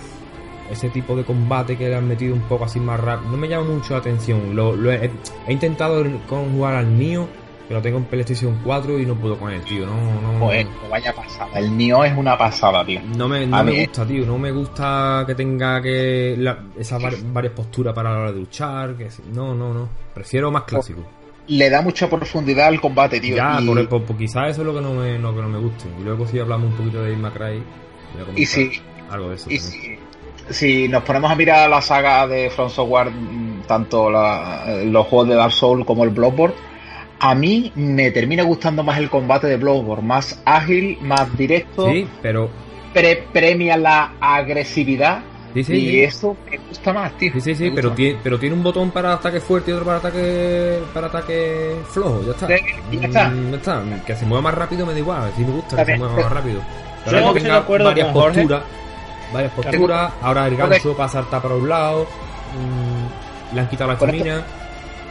Ese 0.72 0.90
tipo 0.90 1.16
de 1.16 1.24
combate 1.24 1.78
que 1.78 1.90
le 1.90 1.96
han 1.96 2.08
metido 2.08 2.34
un 2.36 2.42
poco 2.42 2.66
así 2.66 2.80
más 2.80 3.00
rápido. 3.00 3.32
No 3.32 3.38
me 3.38 3.48
llama 3.48 3.66
mucho 3.66 3.94
la 3.94 4.00
atención. 4.00 4.56
Lo, 4.56 4.76
lo 4.76 4.92
he, 4.92 5.10
he 5.48 5.52
intentado 5.54 6.04
con 6.28 6.52
jugar 6.54 6.76
al 6.76 6.96
Nio, 6.98 7.28
que 7.68 7.74
lo 7.74 7.82
tengo 7.82 7.98
en 7.98 8.06
PlayStation 8.06 8.60
4 8.64 9.00
y 9.00 9.06
no 9.06 9.16
puedo 9.16 9.36
con 9.40 9.52
él, 9.52 9.62
tío. 9.64 9.88
No, 9.88 10.22
no, 10.22 10.40
Joder, 10.46 10.68
vaya 10.90 11.12
pasada. 11.14 11.58
El 11.60 11.76
Nioh 11.76 12.04
es 12.06 12.16
una 12.16 12.38
pasada, 12.38 12.86
tío. 12.86 13.02
no 13.18 13.28
me, 13.28 13.48
no 13.48 13.64
me 13.64 13.86
gusta, 13.86 14.06
tío. 14.06 14.26
No 14.28 14.38
me 14.38 14.52
gusta 14.52 15.24
que 15.26 15.34
tenga 15.34 15.82
que 15.82 16.36
la- 16.38 16.60
esas 16.78 17.02
var- 17.02 17.16
varias 17.34 17.54
posturas 17.54 17.94
para 17.96 18.12
la 18.14 18.20
hora 18.20 18.32
de 18.32 18.40
luchar. 18.40 18.94
Que, 18.96 19.10
no, 19.34 19.56
no, 19.56 19.74
no. 19.74 19.90
Prefiero 20.14 20.52
más 20.52 20.64
clásico. 20.64 21.02
Le 21.50 21.70
da 21.70 21.82
mucha 21.82 22.10
profundidad 22.10 22.68
al 22.68 22.80
combate, 22.80 23.20
tío. 23.20 23.36
Ya, 23.36 23.58
y, 23.62 23.66
por, 23.68 23.90
por- 23.90 24.04
por- 24.04 24.18
quizás 24.18 24.52
eso 24.52 24.62
es 24.62 24.68
lo 24.68 24.74
que 24.76 24.82
no 24.82 24.94
me, 24.94 25.18
lo 25.20 25.36
que 25.36 25.42
no 25.42 25.50
me 25.50 25.58
guste. 25.60 25.86
Y 26.00 26.04
luego 26.04 26.26
si 26.28 26.40
hablamos 26.40 26.72
un 26.72 26.78
poquito 26.78 27.04
de 27.04 27.14
comentar 27.16 27.52
y 28.36 28.46
si, 28.46 28.72
algo 29.10 29.30
de 29.30 29.36
eso. 29.36 29.50
y 29.52 29.58
si, 29.60 29.98
si 30.50 30.88
nos 30.88 31.04
ponemos 31.04 31.32
a 31.32 31.36
mirar 31.36 31.70
la 31.70 31.82
saga 31.82 32.26
de 32.28 32.50
From 32.50 32.70
Software, 32.70 33.10
mm, 33.12 33.62
tanto 33.68 34.10
la- 34.10 34.82
los 34.86 35.06
juegos 35.08 35.28
de 35.30 35.36
Dark 35.36 35.52
Souls 35.54 35.86
como 35.86 36.04
el 36.04 36.10
Bloodborne, 36.12 36.56
a 37.20 37.36
mí 37.36 37.72
me 37.76 38.12
termina 38.12 38.44
gustando 38.44 38.84
más 38.84 38.98
el 39.00 39.10
combate 39.10 39.48
de 39.48 39.58
Bloodborne, 39.58 40.06
más 40.08 40.42
ágil, 40.46 40.98
más 41.02 41.36
directo, 41.38 41.92
Sí, 41.92 42.08
pero. 42.22 42.50
pre- 42.94 43.24
premia 43.34 43.76
la 43.78 44.14
agresividad 44.22 45.22
Sí, 45.54 45.64
sí, 45.64 45.74
y 45.74 45.90
sí. 45.90 46.04
eso 46.04 46.38
me 46.50 46.58
gusta 46.58 46.94
más, 46.94 47.18
tío. 47.18 47.32
Sí, 47.34 47.42
sí, 47.42 47.56
sí, 47.56 47.72
pero 47.74 47.92
tiene, 47.94 48.20
pero 48.24 48.38
tiene 48.40 48.56
un 48.56 48.62
botón 48.64 48.92
para 48.92 49.14
ataque 49.14 49.40
fuerte 49.40 49.72
y 49.72 49.74
otro 49.74 49.86
para 49.86 49.98
ataque 49.98 50.80
para 50.94 51.08
ataque 51.08 51.76
flojo, 51.90 52.22
ya 52.26 52.32
está. 52.32 52.48
ya 52.48 52.56
está. 53.08 53.30
Mm, 53.30 53.52
ya 53.52 53.58
está. 53.58 53.84
Que 54.06 54.16
se 54.16 54.26
mueva 54.26 54.42
más 54.44 54.54
rápido 54.54 54.86
me 54.86 54.94
da 54.94 55.00
igual, 55.00 55.32
si 55.36 55.44
me 55.44 55.52
gusta 55.52 55.76
que 55.76 55.82
Está 55.82 55.94
se 55.94 55.98
mueva 55.98 56.22
más 56.22 56.32
rápido. 56.32 56.60
Yo 56.60 57.12
Pero 57.12 57.34
que 57.34 57.40
de 57.40 57.52
acuerdo 57.52 57.86
varias 57.86 58.08
con 58.08 58.22
Jorge. 58.22 58.40
posturas, 58.42 58.64
varias 59.34 59.52
posturas, 59.54 60.14
ahora 60.22 60.48
el 60.48 60.56
gancho 60.58 60.96
para 60.98 61.10
saltar 61.10 61.42
para 61.42 61.56
un 61.56 61.68
lado, 61.70 62.04
mm, 62.04 63.56
le 63.56 63.62
han 63.62 63.70
quitado 63.70 63.88
la 63.88 63.94
estamina. 63.96 64.44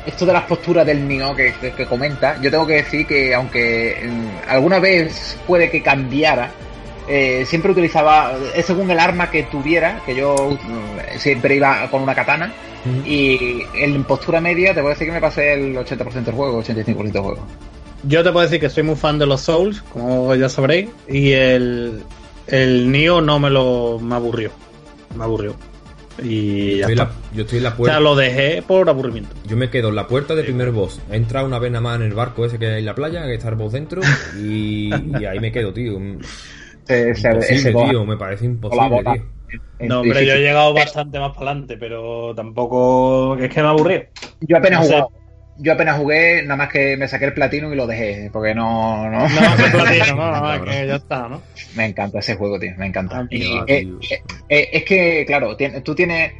esto 0.06 0.24
de 0.24 0.32
las 0.32 0.44
posturas 0.44 0.86
del 0.86 1.06
que, 1.36 1.52
que- 1.60 1.72
que 1.72 1.86
comenta, 1.86 2.40
yo 2.40 2.50
tengo 2.50 2.66
que 2.66 2.74
decir 2.74 3.06
que 3.06 3.34
aunque 3.34 4.00
mm, 4.08 4.50
alguna 4.50 4.78
vez 4.78 5.36
puede 5.46 5.68
que 5.70 5.82
cambiara, 5.82 6.50
eh, 7.08 7.44
siempre 7.46 7.72
utilizaba, 7.72 8.32
es 8.54 8.66
según 8.66 8.90
el 8.90 8.98
arma 8.98 9.30
que 9.30 9.44
tuviera, 9.44 10.00
que 10.06 10.14
yo 10.14 10.34
mm, 10.62 11.18
siempre 11.18 11.56
iba 11.56 11.90
con 11.90 12.02
una 12.02 12.14
katana, 12.14 12.52
y 13.04 13.62
en 13.74 14.02
postura 14.04 14.40
media 14.40 14.68
te 14.72 14.80
puedo 14.80 14.90
decir 14.90 15.06
que 15.08 15.12
me 15.12 15.20
pasé 15.20 15.52
el 15.54 15.76
80% 15.76 16.24
del 16.24 16.34
juego, 16.34 16.62
85% 16.62 17.12
del 17.12 17.22
juego. 17.22 17.46
Yo 18.04 18.22
te 18.22 18.30
puedo 18.32 18.44
decir 18.46 18.60
que 18.60 18.70
soy 18.70 18.82
muy 18.84 18.96
fan 18.96 19.18
de 19.18 19.26
los 19.26 19.40
Souls, 19.42 19.82
como 19.92 20.34
ya 20.36 20.48
sabréis, 20.48 20.88
y 21.08 21.32
el, 21.32 22.02
el 22.46 22.90
Nio 22.92 23.20
no 23.20 23.38
me 23.40 23.50
lo 23.50 23.98
me 24.00 24.14
aburrió. 24.14 24.52
Me 25.16 25.24
aburrió. 25.24 25.54
Y 26.22 26.78
ya 26.78 26.86
Estoy 26.86 26.92
en 26.94 26.98
está. 27.00 27.04
la- 27.04 27.12
yo 27.36 27.42
estoy 27.42 27.58
en 27.58 27.64
la 27.64 27.70
O 27.70 27.76
puerta. 27.76 27.92
sea, 27.94 28.00
lo 28.00 28.16
dejé 28.16 28.62
por 28.62 28.88
aburrimiento. 28.88 29.30
Yo 29.46 29.56
me 29.56 29.70
quedo 29.70 29.88
en 29.90 29.94
la 29.96 30.06
puerta 30.08 30.34
del 30.34 30.44
primer 30.46 30.70
boss. 30.72 31.00
He 31.10 31.16
entrado 31.16 31.46
una 31.46 31.58
vez 31.58 31.70
nada 31.70 31.80
más 31.82 31.96
en 31.96 32.02
el 32.06 32.14
barco 32.14 32.44
ese 32.44 32.58
que 32.58 32.66
hay 32.66 32.78
en 32.80 32.86
la 32.86 32.94
playa, 32.94 33.24
que 33.26 33.34
está 33.34 33.48
el 33.50 33.54
boss 33.56 33.72
dentro, 33.72 34.00
y, 34.40 34.90
y 35.20 35.24
ahí 35.24 35.38
me 35.40 35.52
quedo, 35.52 35.72
tío. 35.72 35.98
Ese, 36.88 37.30
ese- 37.54 37.72
tío, 37.72 38.04
me 38.04 38.16
parece 38.16 38.46
imposible, 38.46 39.04
tío. 39.04 39.22
es 39.78 39.88
No, 39.88 40.02
pero 40.02 40.20
yo 40.20 40.34
he 40.34 40.40
llegado 40.40 40.74
bastante 40.74 41.18
más 41.18 41.32
para 41.36 41.50
adelante, 41.50 41.76
pero 41.76 42.34
tampoco. 42.34 43.36
Es 43.36 43.52
que 43.52 43.62
me 43.62 43.68
aburrió. 43.68 44.04
Yo 44.40 44.56
apenas 44.56 44.80
no 44.80 44.86
sé. 44.86 45.00
jugué. 45.00 45.18
Yo 45.60 45.72
apenas 45.72 45.98
jugué, 45.98 46.42
nada 46.44 46.56
más 46.56 46.68
que 46.68 46.96
me 46.96 47.08
saqué 47.08 47.24
el 47.24 47.34
platino 47.34 47.72
y 47.72 47.76
lo 47.76 47.84
dejé, 47.86 48.30
porque 48.32 48.54
no, 48.54 49.10
no, 49.10 49.18
No, 49.18 49.26
no, 49.26 49.72
platino, 49.72 50.06
no, 50.16 50.30
no, 50.30 50.40
Cabrón. 50.40 50.64
que 50.66 50.86
ya 50.86 50.94
está, 50.96 51.28
¿no? 51.28 51.42
me 51.74 51.86
encanta 51.86 52.20
ese 52.20 52.36
juego, 52.36 52.60
tío, 52.60 52.70
me 52.78 52.86
encanta. 52.86 53.18
Ah, 53.18 53.26
Y, 53.28 53.40
tío, 53.40 53.64
eh, 53.66 53.80
tío. 53.82 53.98
eh, 54.08 54.22
eh, 54.48 54.68
es 54.72 54.84
que, 54.84 55.24
claro, 55.26 55.56
tú 55.84 55.94
tienes. 55.96 56.32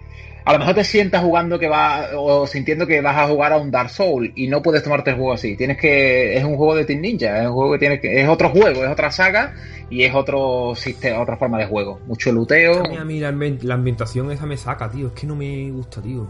A 0.49 0.53
lo 0.55 0.61
mejor 0.61 0.74
te 0.76 0.84
sientas 0.84 1.22
jugando 1.22 1.59
que 1.59 1.68
va 1.68 2.07
o 2.16 2.46
sintiendo 2.46 2.86
que 2.86 3.03
vas 3.03 3.16
a 3.18 3.28
jugar 3.28 3.53
a 3.53 3.59
un 3.59 3.70
Dark 3.70 3.90
Soul 3.90 4.32
y 4.34 4.46
no 4.49 4.62
puedes 4.62 4.82
tomarte 4.82 5.11
el 5.11 5.16
juego 5.16 5.34
así. 5.34 5.57
Tienes 5.57 5.76
que 5.76 6.38
es 6.38 6.42
un 6.42 6.57
juego 6.57 6.74
de 6.74 6.86
Team 6.86 7.03
Ninja, 7.03 7.42
es 7.42 7.46
un 7.49 7.53
juego 7.53 7.72
que 7.72 7.78
tienes 7.78 8.01
que 8.01 8.20
es 8.22 8.26
otro 8.28 8.49
juego, 8.49 8.82
es 8.82 8.90
otra 8.90 9.11
saga 9.11 9.55
y 9.90 10.05
es 10.05 10.14
otro 10.14 10.72
sistema, 10.74 11.20
otra 11.20 11.36
forma 11.36 11.59
de 11.59 11.66
juego. 11.66 12.01
Mucho 12.07 12.32
luteo. 12.32 12.82
A 12.82 12.88
mí, 12.88 12.96
a 12.96 13.05
mí 13.05 13.20
la, 13.20 13.28
ambien- 13.30 13.59
la 13.62 13.74
ambientación 13.74 14.30
esa 14.32 14.46
me 14.46 14.57
saca, 14.57 14.88
tío. 14.90 15.09
Es 15.09 15.12
que 15.12 15.26
no 15.26 15.36
me 15.36 15.70
gusta, 15.70 16.01
tío. 16.01 16.26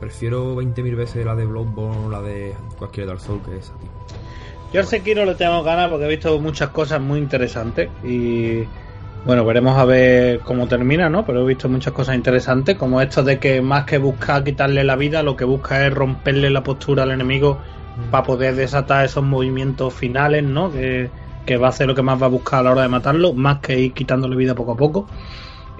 Prefiero 0.00 0.56
20.000 0.56 0.96
veces 0.96 1.24
la 1.24 1.36
de 1.36 1.44
Bloodborne 1.46 2.06
o 2.06 2.10
la 2.10 2.20
de 2.22 2.52
cualquier 2.76 3.06
Dark 3.06 3.20
Souls 3.20 3.46
que 3.46 3.56
esa, 3.56 3.72
tío. 3.78 3.90
Yo 4.72 4.80
al 4.80 4.86
Sekiro 4.86 5.24
le 5.24 5.36
tengo 5.36 5.62
ganas 5.62 5.88
porque 5.90 6.06
he 6.06 6.08
visto 6.08 6.38
muchas 6.40 6.70
cosas 6.70 7.00
muy 7.00 7.18
interesantes 7.20 7.88
y 8.04 8.64
bueno, 9.24 9.44
veremos 9.44 9.76
a 9.76 9.84
ver 9.84 10.40
cómo 10.40 10.66
termina, 10.66 11.08
¿no? 11.08 11.24
Pero 11.24 11.42
he 11.42 11.46
visto 11.46 11.68
muchas 11.68 11.92
cosas 11.92 12.14
interesantes, 12.14 12.76
como 12.76 13.00
esto 13.00 13.22
de 13.22 13.38
que 13.38 13.60
más 13.60 13.84
que 13.84 13.98
buscar 13.98 14.44
quitarle 14.44 14.84
la 14.84 14.96
vida, 14.96 15.22
lo 15.22 15.36
que 15.36 15.44
busca 15.44 15.86
es 15.86 15.92
romperle 15.92 16.50
la 16.50 16.62
postura 16.62 17.02
al 17.02 17.10
enemigo 17.10 17.58
para 18.10 18.24
poder 18.24 18.54
desatar 18.54 19.04
esos 19.04 19.24
movimientos 19.24 19.92
finales, 19.92 20.44
¿no? 20.44 20.70
Que, 20.70 21.10
que 21.44 21.56
va 21.56 21.68
a 21.68 21.72
ser 21.72 21.88
lo 21.88 21.94
que 21.94 22.02
más 22.02 22.20
va 22.20 22.26
a 22.26 22.30
buscar 22.30 22.60
a 22.60 22.62
la 22.62 22.70
hora 22.72 22.82
de 22.82 22.88
matarlo, 22.88 23.32
más 23.32 23.58
que 23.58 23.78
ir 23.78 23.92
quitándole 23.92 24.36
vida 24.36 24.54
poco 24.54 24.72
a 24.72 24.76
poco. 24.76 25.08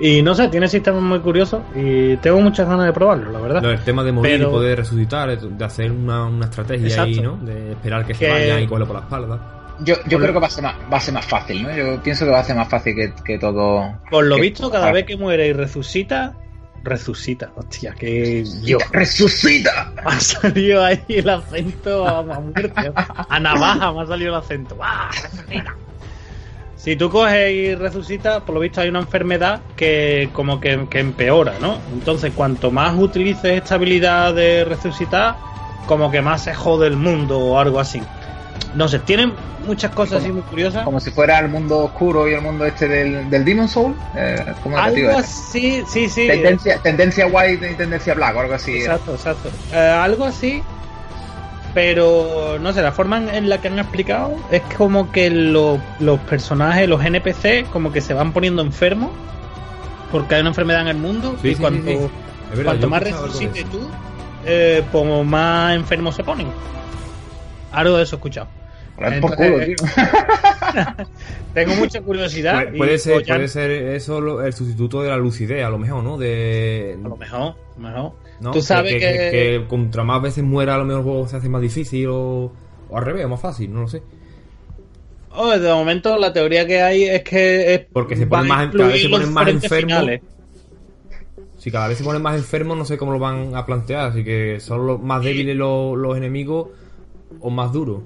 Y 0.01 0.23
no 0.23 0.35
sé, 0.35 0.49
tiene 0.49 0.69
sistemas 0.69 1.03
muy 1.03 1.19
curiosos 1.19 1.61
y 1.75 2.17
tengo 2.19 2.41
muchas 2.41 2.69
ganas 2.69 2.87
de 2.87 2.93
probarlo, 2.93 3.33
la 3.33 3.41
verdad. 3.41 3.63
No, 3.63 3.71
el 3.71 3.83
tema 3.83 4.05
de 4.05 4.13
morir 4.13 4.37
Pero- 4.37 4.49
y 4.49 4.53
poder 4.53 4.79
resucitar, 4.79 5.39
de 5.41 5.65
hacer 5.65 5.91
una, 5.91 6.27
una 6.27 6.45
estrategia 6.45 6.87
Exacto. 6.87 7.11
ahí, 7.11 7.21
¿no? 7.21 7.37
De 7.37 7.73
esperar 7.73 8.07
que, 8.07 8.15
se 8.15 8.31
vayan 8.31 8.63
y 8.63 8.67
cogerlo 8.67 8.87
por 8.87 8.97
la 8.97 9.03
espalda. 9.03 9.58
Yo, 9.81 9.95
yo 10.07 10.19
creo 10.19 10.33
que 10.33 10.41
va 10.41 10.47
a 10.47 10.51
ser 10.51 10.65
más, 10.65 10.75
va 10.93 10.97
a 10.97 11.01
ser 11.01 11.15
más 11.15 11.25
fácil, 11.27 11.63
¿no? 11.63 11.75
Yo 11.75 12.03
pienso 12.03 12.25
que 12.25 12.31
va 12.33 12.41
a 12.41 12.45
ser 12.45 12.57
más 12.57 12.69
fácil 12.69 12.95
que, 12.95 13.13
que 13.25 13.39
todo. 13.39 13.99
Por 14.11 14.25
lo 14.27 14.37
que- 14.37 14.43
visto, 14.43 14.71
cada 14.71 14.91
vez 14.93 15.05
que 15.05 15.17
muere 15.17 15.47
y 15.49 15.53
resucita, 15.53 16.35
resucita. 16.83 17.51
Hostia, 17.57 17.93
que 17.93 18.45
yo. 18.63 18.79
¡Resucita! 18.93 19.93
Me 20.05 20.13
ha 20.13 20.21
salido 20.21 20.85
ahí 20.85 21.03
el 21.09 21.29
acento 21.29 22.07
a, 22.07 22.19
a 22.19 22.23
muerte. 22.41 22.93
A 23.29 23.41
navaja 23.41 23.93
me 23.93 24.03
ha 24.03 24.07
salido 24.07 24.31
el 24.31 24.43
acento. 24.43 24.77
¡Ah, 24.81 25.11
resucita! 25.23 25.75
Si 26.77 26.95
tú 26.97 27.11
coges 27.11 27.53
y 27.53 27.75
resucitas, 27.75 28.43
por 28.43 28.55
lo 28.55 28.61
visto 28.61 28.81
hay 28.81 28.89
una 28.89 29.01
enfermedad 29.01 29.61
que 29.77 30.31
como 30.33 30.61
que, 30.61 30.87
que 30.89 31.01
empeora, 31.01 31.55
¿no? 31.61 31.79
Entonces, 31.93 32.33
cuanto 32.35 32.71
más 32.71 32.97
utilices 32.97 33.53
esta 33.63 33.75
habilidad 33.75 34.33
de 34.33 34.65
resucitar, 34.65 35.37
como 35.87 36.11
que 36.11 36.23
más 36.23 36.45
se 36.45 36.55
jode 36.55 36.87
el 36.87 36.97
mundo 36.97 37.39
o 37.41 37.59
algo 37.59 37.81
así. 37.81 38.01
No 38.75 38.87
sé, 38.87 38.99
tienen 38.99 39.33
muchas 39.67 39.91
cosas 39.93 40.23
así 40.23 40.31
muy 40.31 40.43
curiosas. 40.43 40.85
Como 40.85 41.01
si 41.01 41.11
fuera 41.11 41.39
el 41.39 41.49
mundo 41.49 41.79
oscuro 41.85 42.29
y 42.29 42.35
el 42.35 42.43
mundo 42.43 42.65
este 42.67 42.87
del, 42.87 43.29
del 43.31 43.45
Demon 43.45 43.67
Soul. 43.69 43.95
Eh, 44.15 44.45
¿Cómo 44.63 44.79
era, 44.79 44.93
tío? 44.93 45.09
Algo 45.09 45.19
así, 45.21 45.83
sí, 45.89 46.09
sí. 46.09 46.27
Tendencia, 46.27 46.79
tendencia 46.83 47.27
white 47.27 47.71
y 47.71 47.75
tendencia 47.75 48.15
black 48.15 48.37
o 48.37 48.41
algo 48.41 48.55
así. 48.55 48.77
Exacto, 48.77 49.15
exacto. 49.15 49.49
Eh, 49.73 49.79
algo 49.79 50.25
así, 50.27 50.63
pero 51.75 52.59
no 52.61 52.73
sé, 52.73 52.83
la 52.83 52.93
forma 52.93 53.19
en- 53.35 53.49
la 53.49 53.59
que 53.61 53.69
han 53.69 53.79
explicado 53.79 54.37
es 54.51 54.63
como 54.77 55.11
que 55.13 55.31
lo- 55.31 55.81
los 56.01 56.19
personajes, 56.21 56.89
los 56.89 57.05
NPC, 57.05 57.67
como 57.73 57.93
que 57.93 58.01
se 58.01 58.15
van 58.15 58.33
poniendo 58.33 58.63
enfermos 58.63 59.11
porque 60.11 60.35
hay 60.37 60.41
una 60.41 60.51
enfermedad 60.51 60.83
en 60.83 60.89
el 60.89 60.97
mundo 60.99 61.37
Sí, 61.43 61.49
y 61.49 61.55
sí, 61.55 61.61
cuanto, 61.61 61.91
sí, 61.91 61.97
sí. 61.99 62.05
Es 62.51 62.57
verdad, 62.57 62.65
cuanto 62.65 62.89
más 62.89 63.03
eso. 63.03 63.67
tú, 63.71 63.91
eh, 64.47 64.83
como 64.93 65.25
más 65.25 65.75
enfermos 65.75 66.15
se 66.15 66.25
ponen. 66.25 66.49
Algo 67.73 67.97
de 67.99 68.03
eso 68.05 68.17
he 68.17 68.19
escuchado. 68.19 68.49
Entonces. 69.01 69.77
Tengo 71.55 71.75
mucha 71.77 72.01
curiosidad. 72.03 72.69
Puede, 72.77 72.99
ser, 72.99 73.23
ya- 73.25 73.35
puede 73.35 73.49
ser 73.49 73.71
eso 73.71 74.21
lo- 74.21 74.45
el 74.45 74.53
sustituto 74.53 75.03
de 75.03 75.09
la 75.11 75.17
lucidez, 75.17 75.65
a 75.65 75.71
lo 75.71 75.79
mejor, 75.79 76.03
¿no? 76.03 76.19
De, 76.19 76.97
A 77.05 77.09
lo 77.09 77.17
mejor, 77.17 77.41
a 77.41 77.55
lo 77.77 77.89
mejor. 77.89 78.13
¿no? 78.41 78.51
Tú 78.53 78.61
sabes 78.63 78.93
que, 78.95 78.99
que- 79.01 79.31
que 79.31 79.65
contra 79.69 80.05
más 80.05 80.23
veces 80.23 80.45
muera, 80.45 80.75
a 80.75 80.79
lo 80.79 80.85
mejor 80.85 81.01
el 81.01 81.05
juego 81.05 81.29
se 81.29 81.37
hace 81.37 81.49
más 81.49 81.63
difícil 81.63 82.09
o, 82.11 82.53
o 82.91 82.97
al 82.97 83.05
revés, 83.05 83.25
o 83.25 83.29
más 83.29 83.41
fácil, 83.41 83.73
no 83.73 83.81
lo 83.83 83.89
sé. 83.89 84.03
Oh, 85.31 85.51
de 85.57 85.73
momento 85.73 86.17
la 86.19 86.33
teoría 86.33 86.67
que 86.67 86.81
hay 86.83 87.05
es 87.05 87.23
que 87.23 87.75
es 87.75 87.81
Porque 87.93 88.17
se 88.17 88.27
ponen 88.27 88.49
más- 88.49 88.71
cada 88.75 88.89
vez 88.89 89.03
se 89.03 89.09
ponen 89.09 89.33
más 89.33 89.49
enfermos. 89.49 89.81
finales. 89.99 90.21
Si 91.59 91.71
cada 91.73 91.89
vez 91.89 91.99
se 91.99 92.05
ponen 92.05 92.23
más 92.23 92.37
enfermos, 92.37 92.77
no 92.79 92.85
sé 92.85 92.97
cómo 92.97 93.13
lo 93.13 93.19
van 93.19 93.55
a 93.55 93.67
plantear. 93.67 94.11
Así 94.11 94.23
que 94.25 94.61
son 94.61 94.87
los 94.87 95.01
más 95.03 95.23
débiles 95.25 95.57
los, 95.57 95.97
los 95.99 96.17
enemigos 96.17 96.69
o 97.41 97.51
más 97.51 97.73
duros. 97.73 98.03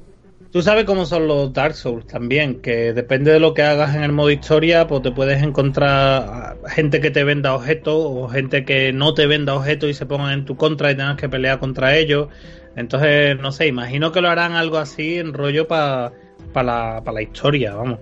Tú 0.52 0.60
sabes 0.60 0.84
cómo 0.84 1.06
son 1.06 1.26
los 1.26 1.50
Dark 1.54 1.74
Souls 1.74 2.06
también, 2.06 2.60
que 2.60 2.92
depende 2.92 3.32
de 3.32 3.40
lo 3.40 3.54
que 3.54 3.62
hagas 3.62 3.96
en 3.96 4.02
el 4.02 4.12
modo 4.12 4.30
historia, 4.30 4.86
pues 4.86 5.00
te 5.00 5.10
puedes 5.10 5.42
encontrar 5.42 6.58
gente 6.68 7.00
que 7.00 7.10
te 7.10 7.24
venda 7.24 7.54
objetos 7.54 7.94
o 7.96 8.28
gente 8.28 8.66
que 8.66 8.92
no 8.92 9.14
te 9.14 9.26
venda 9.26 9.54
objetos 9.54 9.88
y 9.88 9.94
se 9.94 10.04
pongan 10.04 10.32
en 10.32 10.44
tu 10.44 10.56
contra 10.56 10.90
y 10.90 10.94
tengas 10.94 11.16
que 11.16 11.30
pelear 11.30 11.58
contra 11.58 11.96
ellos. 11.96 12.28
Entonces, 12.76 13.40
no 13.40 13.50
sé, 13.50 13.66
imagino 13.66 14.12
que 14.12 14.20
lo 14.20 14.28
harán 14.28 14.52
algo 14.52 14.76
así 14.76 15.16
en 15.18 15.32
rollo 15.32 15.66
para 15.66 16.12
la, 16.54 17.02
la 17.02 17.22
historia, 17.22 17.74
vamos. 17.74 18.00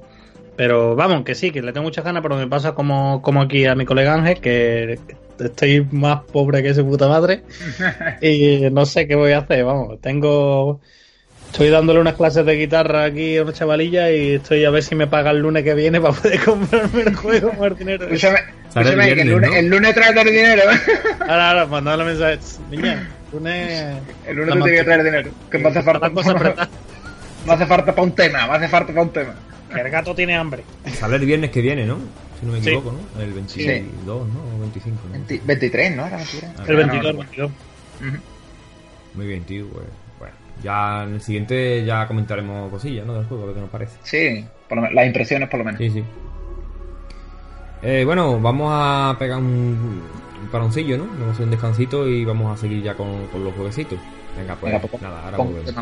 Pero 0.56 0.96
vamos, 0.96 1.22
que 1.22 1.36
sí, 1.36 1.52
que 1.52 1.62
le 1.62 1.72
tengo 1.72 1.84
muchas 1.84 2.04
ganas, 2.04 2.20
pero 2.20 2.34
me 2.34 2.48
pasa 2.48 2.74
como, 2.74 3.22
como 3.22 3.42
aquí 3.42 3.64
a 3.66 3.76
mi 3.76 3.84
colega 3.84 4.14
Ángel, 4.14 4.40
que, 4.40 4.98
estoy 5.38 5.86
más 5.92 6.22
pobre 6.24 6.64
que 6.64 6.74
su 6.74 6.84
puta 6.84 7.06
madre. 7.06 7.44
y 8.20 8.68
no 8.72 8.86
sé 8.86 9.06
qué 9.06 9.14
voy 9.14 9.30
a 9.32 9.38
hacer, 9.38 9.64
vamos. 9.64 10.00
Tengo. 10.00 10.80
Estoy 11.50 11.68
dándole 11.68 11.98
unas 11.98 12.14
clases 12.14 12.46
de 12.46 12.54
guitarra 12.54 13.04
aquí 13.04 13.36
a 13.36 13.42
una 13.42 13.52
chavalilla 13.52 14.10
y 14.12 14.34
estoy 14.34 14.64
a 14.64 14.70
ver 14.70 14.84
si 14.84 14.94
me 14.94 15.08
paga 15.08 15.32
el 15.32 15.40
lunes 15.40 15.64
que 15.64 15.74
viene 15.74 16.00
para 16.00 16.14
poder 16.14 16.40
comprarme 16.44 17.02
el 17.02 17.16
juego 17.16 17.50
por 17.50 17.76
dinero. 17.76 18.04
Escúchame, 18.04 18.38
escúchame 18.68 19.14
que 19.14 19.22
el 19.22 19.28
lunes, 19.30 19.50
el 19.56 19.66
lunes 19.66 19.94
trae 19.94 20.10
el 20.10 20.26
dinero. 20.26 20.62
Ahora, 21.20 21.50
ahora, 21.50 21.66
mandale 21.66 22.04
mensaje. 22.04 22.38
Niña, 22.70 23.08
el 23.32 23.38
lunes. 23.38 23.96
El 24.28 24.36
lunes 24.36 24.54
te 24.54 24.62
tiene 24.62 24.78
que 24.78 24.84
traer 24.84 25.02
dinero. 25.02 25.30
Que 25.50 25.58
me 25.58 25.68
hace 25.68 25.82
falta. 25.82 26.08
Me 27.46 27.54
hace 27.54 27.64
falta 27.64 27.94
para 27.94 28.02
un 28.02 28.12
tema, 28.12 28.46
me 28.46 28.52
hace 28.52 28.68
falta 28.68 28.88
para 28.88 29.00
un 29.00 29.12
tema. 29.14 29.34
El 29.74 29.88
gato 29.88 30.14
tiene 30.14 30.36
hambre. 30.36 30.62
Sale 30.92 31.16
el 31.16 31.24
viernes 31.24 31.50
que 31.50 31.62
viene, 31.62 31.86
¿no? 31.86 31.96
Si 32.38 32.44
no 32.44 32.52
me 32.52 32.58
equivoco, 32.58 32.92
¿no? 32.92 33.22
El 33.22 33.32
22, 33.32 34.06
¿no? 34.06 34.56
O 34.56 34.60
25, 34.60 34.98
¿no? 35.10 35.46
23, 35.46 35.96
¿no? 35.96 36.06
el 36.66 36.76
22, 36.76 37.16
22. 37.16 37.50
Muy 39.14 39.26
bien, 39.26 39.42
tío. 39.44 39.66
Pues, 39.68 39.86
bueno, 39.86 40.09
ya 40.62 41.04
en 41.04 41.14
el 41.14 41.20
siguiente 41.20 41.84
ya 41.84 42.06
comentaremos 42.06 42.70
cosillas, 42.70 43.06
¿no? 43.06 43.14
Del 43.14 43.26
juego, 43.26 43.46
lo 43.46 43.54
que 43.54 43.60
nos 43.60 43.70
parece. 43.70 43.98
Sí, 44.02 44.44
por 44.68 44.76
lo 44.76 44.82
menos, 44.82 44.94
las 44.94 45.06
impresiones 45.06 45.48
por 45.48 45.58
lo 45.58 45.64
menos. 45.64 45.78
Sí, 45.78 45.90
sí. 45.90 46.04
Eh, 47.82 48.04
bueno, 48.04 48.40
vamos 48.40 48.70
a 48.72 49.16
pegar 49.18 49.38
un, 49.38 50.02
un 50.42 50.48
paroncillo, 50.50 50.98
¿no? 50.98 51.06
Vamos 51.06 51.28
a 51.28 51.30
hacer 51.32 51.44
un 51.44 51.50
descansito 51.50 52.08
y 52.08 52.24
vamos 52.24 52.56
a 52.56 52.60
seguir 52.60 52.82
ya 52.82 52.94
con, 52.94 53.26
con 53.28 53.44
los 53.44 53.54
jueguecitos. 53.54 53.98
Venga, 54.36 54.56
pues, 54.56 54.72
Venga, 54.72 54.86
pues 54.86 55.02
nada, 55.02 55.24
ahora 55.24 55.38
volvemos. 55.38 55.74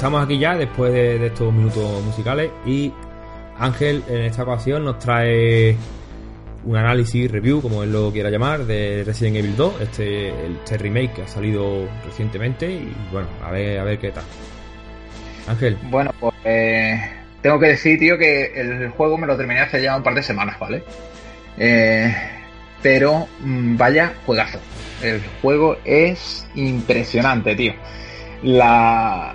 Estamos 0.00 0.24
aquí 0.24 0.38
ya 0.38 0.56
después 0.56 0.90
de, 0.94 1.26
estos 1.26 1.52
minutos 1.52 2.02
musicales 2.02 2.50
y 2.64 2.90
Ángel 3.58 4.02
en 4.08 4.22
esta 4.22 4.44
ocasión 4.44 4.82
nos 4.82 4.98
trae 4.98 5.76
un 6.64 6.74
análisis 6.74 7.30
review, 7.30 7.60
como 7.60 7.82
él 7.82 7.92
lo 7.92 8.10
quiera 8.10 8.30
llamar, 8.30 8.64
de 8.64 9.04
Resident 9.04 9.36
Evil 9.36 9.56
2, 9.56 9.80
este, 9.82 10.28
este 10.54 10.78
remake 10.78 11.12
que 11.12 11.22
ha 11.24 11.28
salido 11.28 11.86
recientemente 12.06 12.72
y 12.72 12.90
bueno, 13.12 13.28
a 13.44 13.50
ver, 13.50 13.78
a 13.78 13.84
ver 13.84 13.98
qué 13.98 14.10
tal. 14.10 14.24
Ángel. 15.46 15.76
Bueno, 15.90 16.14
pues 16.18 16.34
eh, 16.46 16.98
tengo 17.42 17.60
que 17.60 17.66
decir, 17.66 17.98
tío, 17.98 18.16
que 18.16 18.58
el 18.58 18.88
juego 18.88 19.18
me 19.18 19.26
lo 19.26 19.36
terminé 19.36 19.60
hace 19.60 19.82
ya 19.82 19.94
un 19.94 20.02
par 20.02 20.14
de 20.14 20.22
semanas, 20.22 20.58
¿vale? 20.58 20.82
Eh, 21.58 22.10
pero 22.82 23.28
mm, 23.40 23.76
vaya 23.76 24.14
juegazo. 24.24 24.60
El 25.02 25.20
juego 25.42 25.76
es 25.84 26.48
impresionante, 26.54 27.54
tío. 27.54 27.74
La, 28.42 29.34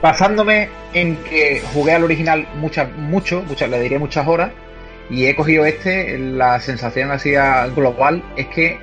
basándome 0.00 0.68
en 0.92 1.16
que 1.24 1.62
jugué 1.72 1.92
al 1.92 2.04
original 2.04 2.46
muchas, 2.56 2.90
mucho, 2.96 3.42
muchas, 3.42 3.70
le 3.70 3.80
diría 3.80 3.98
muchas 3.98 4.26
horas, 4.26 4.50
y 5.10 5.26
he 5.26 5.34
cogido 5.34 5.64
este, 5.64 6.18
la 6.18 6.60
sensación 6.60 7.10
así 7.10 7.32
global 7.74 8.22
es 8.36 8.46
que 8.48 8.78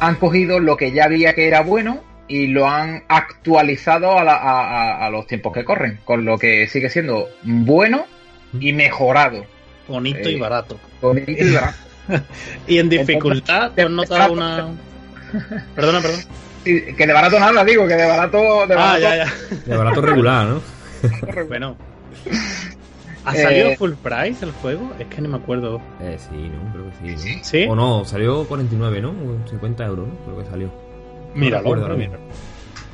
han 0.00 0.16
cogido 0.16 0.58
lo 0.58 0.76
que 0.76 0.92
ya 0.92 1.04
había 1.04 1.34
que 1.34 1.46
era 1.46 1.62
bueno 1.62 2.02
y 2.28 2.46
lo 2.46 2.68
han 2.68 3.04
actualizado 3.08 4.16
a, 4.18 5.08
los 5.10 5.26
tiempos 5.26 5.52
que 5.52 5.64
corren, 5.64 6.00
con 6.04 6.24
lo 6.24 6.38
que 6.38 6.66
sigue 6.66 6.88
siendo 6.88 7.28
bueno 7.42 8.06
y 8.58 8.72
mejorado. 8.72 9.44
Bonito 9.86 10.30
y 10.30 10.36
eh, 10.36 10.38
barato. 10.38 10.78
Bonito 11.00 11.30
y 11.30 11.52
barato. 11.52 11.76
y 12.66 12.78
en 12.78 12.88
dificultad, 12.88 13.72
¿te 13.72 13.82
has 13.82 13.90
notado 13.90 14.32
una...? 14.32 14.68
Perdona, 15.74 16.00
que 16.64 17.06
de 17.06 17.12
barato 17.12 17.38
nada, 17.38 17.64
digo, 17.64 17.86
que 17.86 17.94
de 17.94 18.06
barato. 18.06 18.66
De 18.66 18.74
ah, 18.76 18.98
ya, 18.98 19.16
ya. 19.16 19.32
De 19.66 19.76
barato 19.76 20.00
regular, 20.00 20.46
¿no? 20.46 20.62
bueno. 21.48 21.76
¿Ha 23.24 23.34
salido 23.36 23.68
eh, 23.68 23.76
full 23.76 23.92
price 23.92 24.44
el 24.44 24.50
juego? 24.50 24.92
Es 24.98 25.06
que 25.06 25.20
no 25.20 25.28
me 25.28 25.36
acuerdo. 25.36 25.80
Eh, 26.00 26.16
sí, 26.18 26.34
no, 26.34 26.72
creo 26.72 26.90
que 26.90 27.18
sí, 27.18 27.36
¿no? 27.36 27.44
¿Sí? 27.44 27.66
O 27.68 27.76
no, 27.76 28.04
salió 28.04 28.44
49, 28.48 29.00
¿no? 29.00 29.14
50 29.48 29.84
euros, 29.86 30.08
¿no? 30.08 30.14
Creo 30.24 30.38
que 30.38 30.50
salió. 30.50 30.72
Míralo, 31.34 31.76
no 31.76 31.96
mira. 31.96 32.18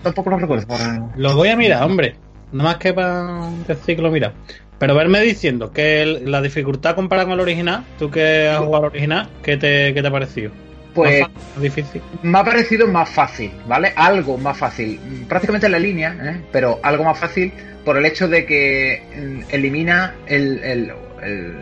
Tampoco 0.03 0.31
lo 0.31 0.39
recuerdo. 0.39 0.67
Lo 1.17 1.35
voy 1.35 1.49
a 1.49 1.57
mirar, 1.57 1.83
hombre. 1.83 2.17
Nada 2.53 2.71
más 2.71 2.77
que 2.77 2.93
para 2.93 3.51
decir 3.67 3.97
que 3.97 4.03
lo 4.03 4.11
mira. 4.11 4.33
Pero 4.79 4.95
verme 4.95 5.21
diciendo 5.21 5.73
que 5.73 6.23
la 6.25 6.41
dificultad 6.41 6.95
comparada 6.95 7.27
con 7.27 7.35
el 7.35 7.41
original, 7.41 7.85
tú 7.99 8.11
que 8.11 8.49
has 8.49 8.59
jugado 8.59 8.85
al 8.85 8.91
original, 8.91 9.29
¿qué 9.43 9.57
te, 9.57 9.93
qué 9.93 10.03
te 10.03 10.09
ha 10.09 10.13
parecido? 10.13 10.53
Pues 11.05 11.27
difícil. 11.57 12.03
me 12.23 12.39
ha 12.39 12.45
parecido 12.45 12.87
más 12.87 13.09
fácil, 13.09 13.53
¿vale? 13.67 13.93
Algo 13.95 14.37
más 14.39 14.57
fácil. 14.57 14.99
Prácticamente 15.29 15.67
en 15.67 15.73
la 15.73 15.79
línea, 15.79 16.17
¿eh? 16.21 16.41
pero 16.51 16.81
algo 16.83 17.05
más 17.05 17.19
fácil 17.19 17.53
por 17.85 17.97
el 17.97 18.05
hecho 18.05 18.29
de 18.29 18.45
que 18.45 19.03
mm, 19.17 19.55
elimina 19.55 20.15
el, 20.27 20.63
el, 20.63 20.93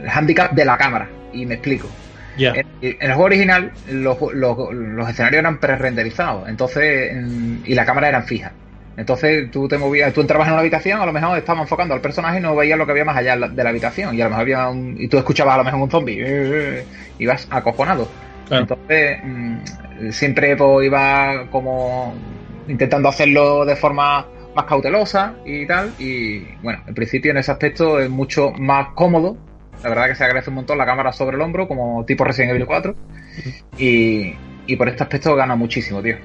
handicap 0.08 0.52
de 0.52 0.64
la 0.64 0.76
cámara. 0.76 1.08
Y 1.32 1.46
me 1.46 1.54
explico. 1.54 1.88
En, 2.38 2.66
el 2.80 3.12
juego 3.12 3.24
original 3.24 3.72
los, 3.90 4.18
escenarios 5.08 5.40
eran 5.40 5.58
pre-renderizados 5.58 6.46
entonces 6.50 7.16
mm, 7.16 7.56
y 7.64 7.74
la 7.74 7.84
cámara 7.86 8.08
eran 8.08 8.24
fijas. 8.24 8.52
Entonces 8.96 9.50
tú 9.50 9.68
te 9.68 9.76
movías, 9.76 10.12
tú 10.12 10.22
entrabas 10.22 10.48
en 10.48 10.54
una 10.54 10.60
habitación, 10.60 11.00
a 11.00 11.06
lo 11.06 11.12
mejor 11.12 11.36
estabas 11.36 11.62
enfocando 11.62 11.94
al 11.94 12.00
personaje 12.00 12.38
y 12.38 12.42
no 12.42 12.56
veías 12.56 12.78
lo 12.78 12.86
que 12.86 12.92
había 12.92 13.04
más 13.04 13.16
allá 13.16 13.36
de 13.36 13.62
la 13.62 13.68
habitación. 13.70 14.14
Y 14.14 14.20
a 14.20 14.24
lo 14.24 14.30
mejor 14.30 14.42
había 14.42 14.68
un, 14.68 14.96
y 14.98 15.08
tú 15.08 15.18
escuchabas 15.18 15.54
a 15.54 15.58
lo 15.58 15.64
mejor 15.64 15.80
un 15.80 15.90
zombie 15.90 16.84
y 17.18 17.26
vas 17.26 17.46
acojonado. 17.50 18.08
Entonces, 18.50 19.18
mm, 19.22 20.10
siempre 20.10 20.56
pues, 20.56 20.86
iba 20.86 21.46
como 21.50 22.14
intentando 22.68 23.08
hacerlo 23.08 23.64
de 23.64 23.76
forma 23.76 24.26
más 24.54 24.64
cautelosa 24.64 25.34
y 25.44 25.66
tal. 25.66 25.92
Y 25.98 26.40
bueno, 26.62 26.82
en 26.86 26.94
principio 26.94 27.30
en 27.30 27.38
ese 27.38 27.52
aspecto 27.52 28.00
es 28.00 28.10
mucho 28.10 28.52
más 28.52 28.88
cómodo. 28.94 29.36
La 29.82 29.90
verdad 29.90 30.08
que 30.08 30.14
se 30.14 30.24
agradece 30.24 30.50
un 30.50 30.56
montón 30.56 30.78
la 30.78 30.86
cámara 30.86 31.12
sobre 31.12 31.36
el 31.36 31.42
hombro, 31.42 31.68
como 31.68 32.04
tipo 32.04 32.24
Resident 32.24 32.52
Evil 32.52 32.66
4. 32.66 32.94
Y, 33.78 34.34
y 34.66 34.76
por 34.76 34.88
este 34.88 35.02
aspecto 35.02 35.36
gana 35.36 35.54
muchísimo, 35.54 36.02
tío. 36.02 36.16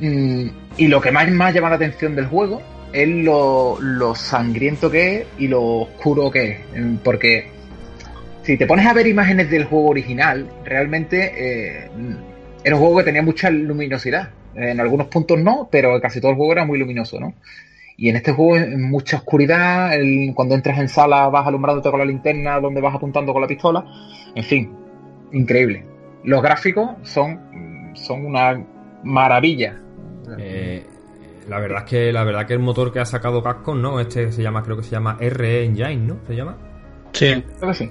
Mm, 0.00 0.48
y 0.76 0.88
lo 0.88 1.00
que 1.00 1.12
más, 1.12 1.30
más 1.30 1.54
llama 1.54 1.70
la 1.70 1.76
atención 1.76 2.16
del 2.16 2.26
juego 2.26 2.60
es 2.92 3.08
lo, 3.08 3.78
lo 3.80 4.14
sangriento 4.14 4.90
que 4.90 5.16
es 5.16 5.26
y 5.38 5.48
lo 5.48 5.62
oscuro 5.62 6.30
que 6.30 6.50
es. 6.50 6.58
Porque 7.02 7.53
si 8.44 8.58
te 8.58 8.66
pones 8.66 8.86
a 8.86 8.92
ver 8.92 9.06
imágenes 9.06 9.50
del 9.50 9.64
juego 9.64 9.88
original, 9.88 10.48
realmente 10.64 11.32
eh, 11.36 11.90
era 12.62 12.76
un 12.76 12.80
juego 12.80 12.98
que 12.98 13.04
tenía 13.04 13.22
mucha 13.22 13.50
luminosidad. 13.50 14.30
En 14.54 14.78
algunos 14.78 15.08
puntos 15.08 15.38
no, 15.38 15.68
pero 15.70 16.00
casi 16.00 16.20
todo 16.20 16.30
el 16.30 16.36
juego 16.36 16.52
era 16.52 16.64
muy 16.64 16.78
luminoso, 16.78 17.18
¿no? 17.18 17.34
Y 17.96 18.08
en 18.08 18.16
este 18.16 18.32
juego 18.32 18.56
es 18.56 18.78
mucha 18.78 19.16
oscuridad, 19.16 19.92
cuando 20.34 20.54
entras 20.54 20.78
en 20.78 20.88
sala 20.88 21.28
vas 21.28 21.46
alumbrándote 21.46 21.90
con 21.90 21.98
la 21.98 22.04
linterna 22.04 22.60
donde 22.60 22.80
vas 22.80 22.94
apuntando 22.94 23.32
con 23.32 23.40
la 23.42 23.48
pistola. 23.48 23.84
En 24.34 24.44
fin, 24.44 24.70
increíble. 25.32 25.84
Los 26.22 26.42
gráficos 26.42 26.90
son, 27.02 27.92
son 27.94 28.26
una 28.26 28.62
maravilla. 29.04 29.80
Eh, 30.38 30.84
la 31.48 31.60
verdad 31.60 31.84
es 31.84 31.90
que 31.90 32.12
la 32.12 32.24
verdad 32.24 32.46
que 32.46 32.54
el 32.54 32.60
motor 32.60 32.92
que 32.92 33.00
ha 33.00 33.04
sacado 33.04 33.42
Capcom, 33.42 33.80
¿no? 33.80 34.00
Este 34.00 34.32
se 34.32 34.42
llama, 34.42 34.62
creo 34.62 34.76
que 34.76 34.82
se 34.82 34.90
llama 34.90 35.16
RE 35.20 35.64
Engine, 35.64 35.96
¿no? 35.96 36.18
¿Se 36.26 36.34
llama? 36.34 36.56
Sí. 37.12 37.42
Creo 37.58 37.70
que 37.70 37.74
sí. 37.74 37.90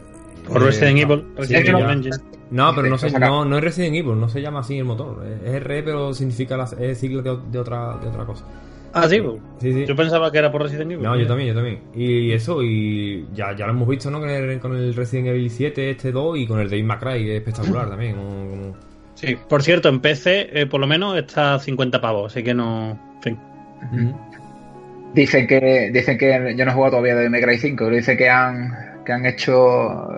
O 0.49 0.59
Resident 0.59 0.99
Evil. 0.99 1.25
Resident 1.35 1.69
Evil 1.69 1.89
Engine. 1.89 2.17
No, 2.51 2.73
pero 2.75 2.87
no, 2.87 2.97
se, 2.97 3.09
no, 3.19 3.45
no, 3.45 3.57
es 3.57 3.63
Resident 3.63 3.95
Evil, 3.95 4.19
no 4.19 4.29
se 4.29 4.41
llama 4.41 4.59
así 4.59 4.77
el 4.77 4.85
motor. 4.85 5.25
Es 5.43 5.63
RE, 5.63 5.81
pero 5.81 6.13
significa 6.13 6.55
la, 6.55 6.69
es 6.79 6.99
sigla 6.99 7.21
de, 7.21 7.37
de, 7.51 7.59
otra, 7.59 7.97
de 7.97 8.07
otra 8.09 8.25
cosa. 8.25 8.45
Ah, 8.93 9.09
sí, 9.09 9.19
sí, 9.59 9.73
sí. 9.73 9.85
Yo 9.87 9.95
pensaba 9.95 10.31
que 10.31 10.37
era 10.37 10.51
por 10.51 10.61
Resident 10.61 10.91
Evil. 10.91 11.03
No, 11.03 11.17
yo 11.17 11.25
también, 11.25 11.49
yo 11.49 11.55
también. 11.55 11.79
Y 11.95 12.31
eso, 12.31 12.61
y 12.61 13.25
ya, 13.33 13.55
ya 13.55 13.65
lo 13.65 13.71
hemos 13.71 13.87
visto, 13.87 14.11
¿no? 14.11 14.19
Con 14.19 14.29
el, 14.29 14.59
con 14.59 14.75
el 14.75 14.93
Resident 14.93 15.29
Evil 15.29 15.49
7, 15.49 15.89
este 15.89 16.11
2 16.11 16.37
y 16.37 16.45
con 16.45 16.59
el 16.59 16.69
Dave 16.69 16.83
McCray, 16.83 17.25
que 17.25 17.37
es 17.37 17.37
espectacular 17.39 17.89
también. 17.89 18.15
Como, 18.17 18.49
como... 18.49 18.75
Sí, 19.15 19.35
por 19.49 19.63
cierto, 19.63 19.89
en 19.89 19.99
PC 19.99 20.49
eh, 20.53 20.65
por 20.67 20.79
lo 20.79 20.85
menos 20.85 21.17
está 21.17 21.57
50 21.57 21.99
pavos, 21.99 22.31
así 22.31 22.43
que 22.43 22.53
no. 22.53 22.91
En 23.15 23.21
fin. 23.23 23.39
Uh 23.81 23.95
-huh. 23.95 25.13
Dicen 25.15 25.47
que 25.47 25.89
dicen 25.91 26.17
que 26.17 26.53
yo 26.55 26.65
no 26.65 26.71
he 26.71 26.73
jugado 26.73 26.91
todavía 26.91 27.15
de 27.15 27.41
Cry 27.41 27.57
5, 27.57 27.89
dicen 27.89 28.17
que 28.17 28.29
han 28.29 28.92
que 29.05 29.11
han 29.11 29.25
hecho 29.25 30.09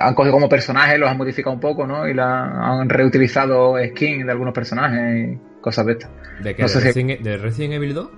han 0.00 0.14
cogido 0.14 0.32
como 0.32 0.48
personajes, 0.48 0.98
los 0.98 1.08
han 1.10 1.18
modificado 1.18 1.54
un 1.54 1.60
poco, 1.60 1.86
¿no? 1.86 2.06
Y 2.08 2.14
la, 2.14 2.44
han 2.80 2.88
reutilizado 2.88 3.74
skins 3.90 4.24
de 4.26 4.30
algunos 4.32 4.54
personajes 4.54 5.28
y 5.34 5.60
cosas 5.60 5.86
de 5.86 5.92
estas. 5.92 6.10
¿De 6.42 6.54
qué? 6.54 6.62
No 6.62 6.68
¿De, 6.68 6.74
si- 6.74 6.80
Resident, 6.80 7.20
de 7.20 7.36
Resident 7.36 7.74
Evil 7.74 7.94
2? 7.94 8.10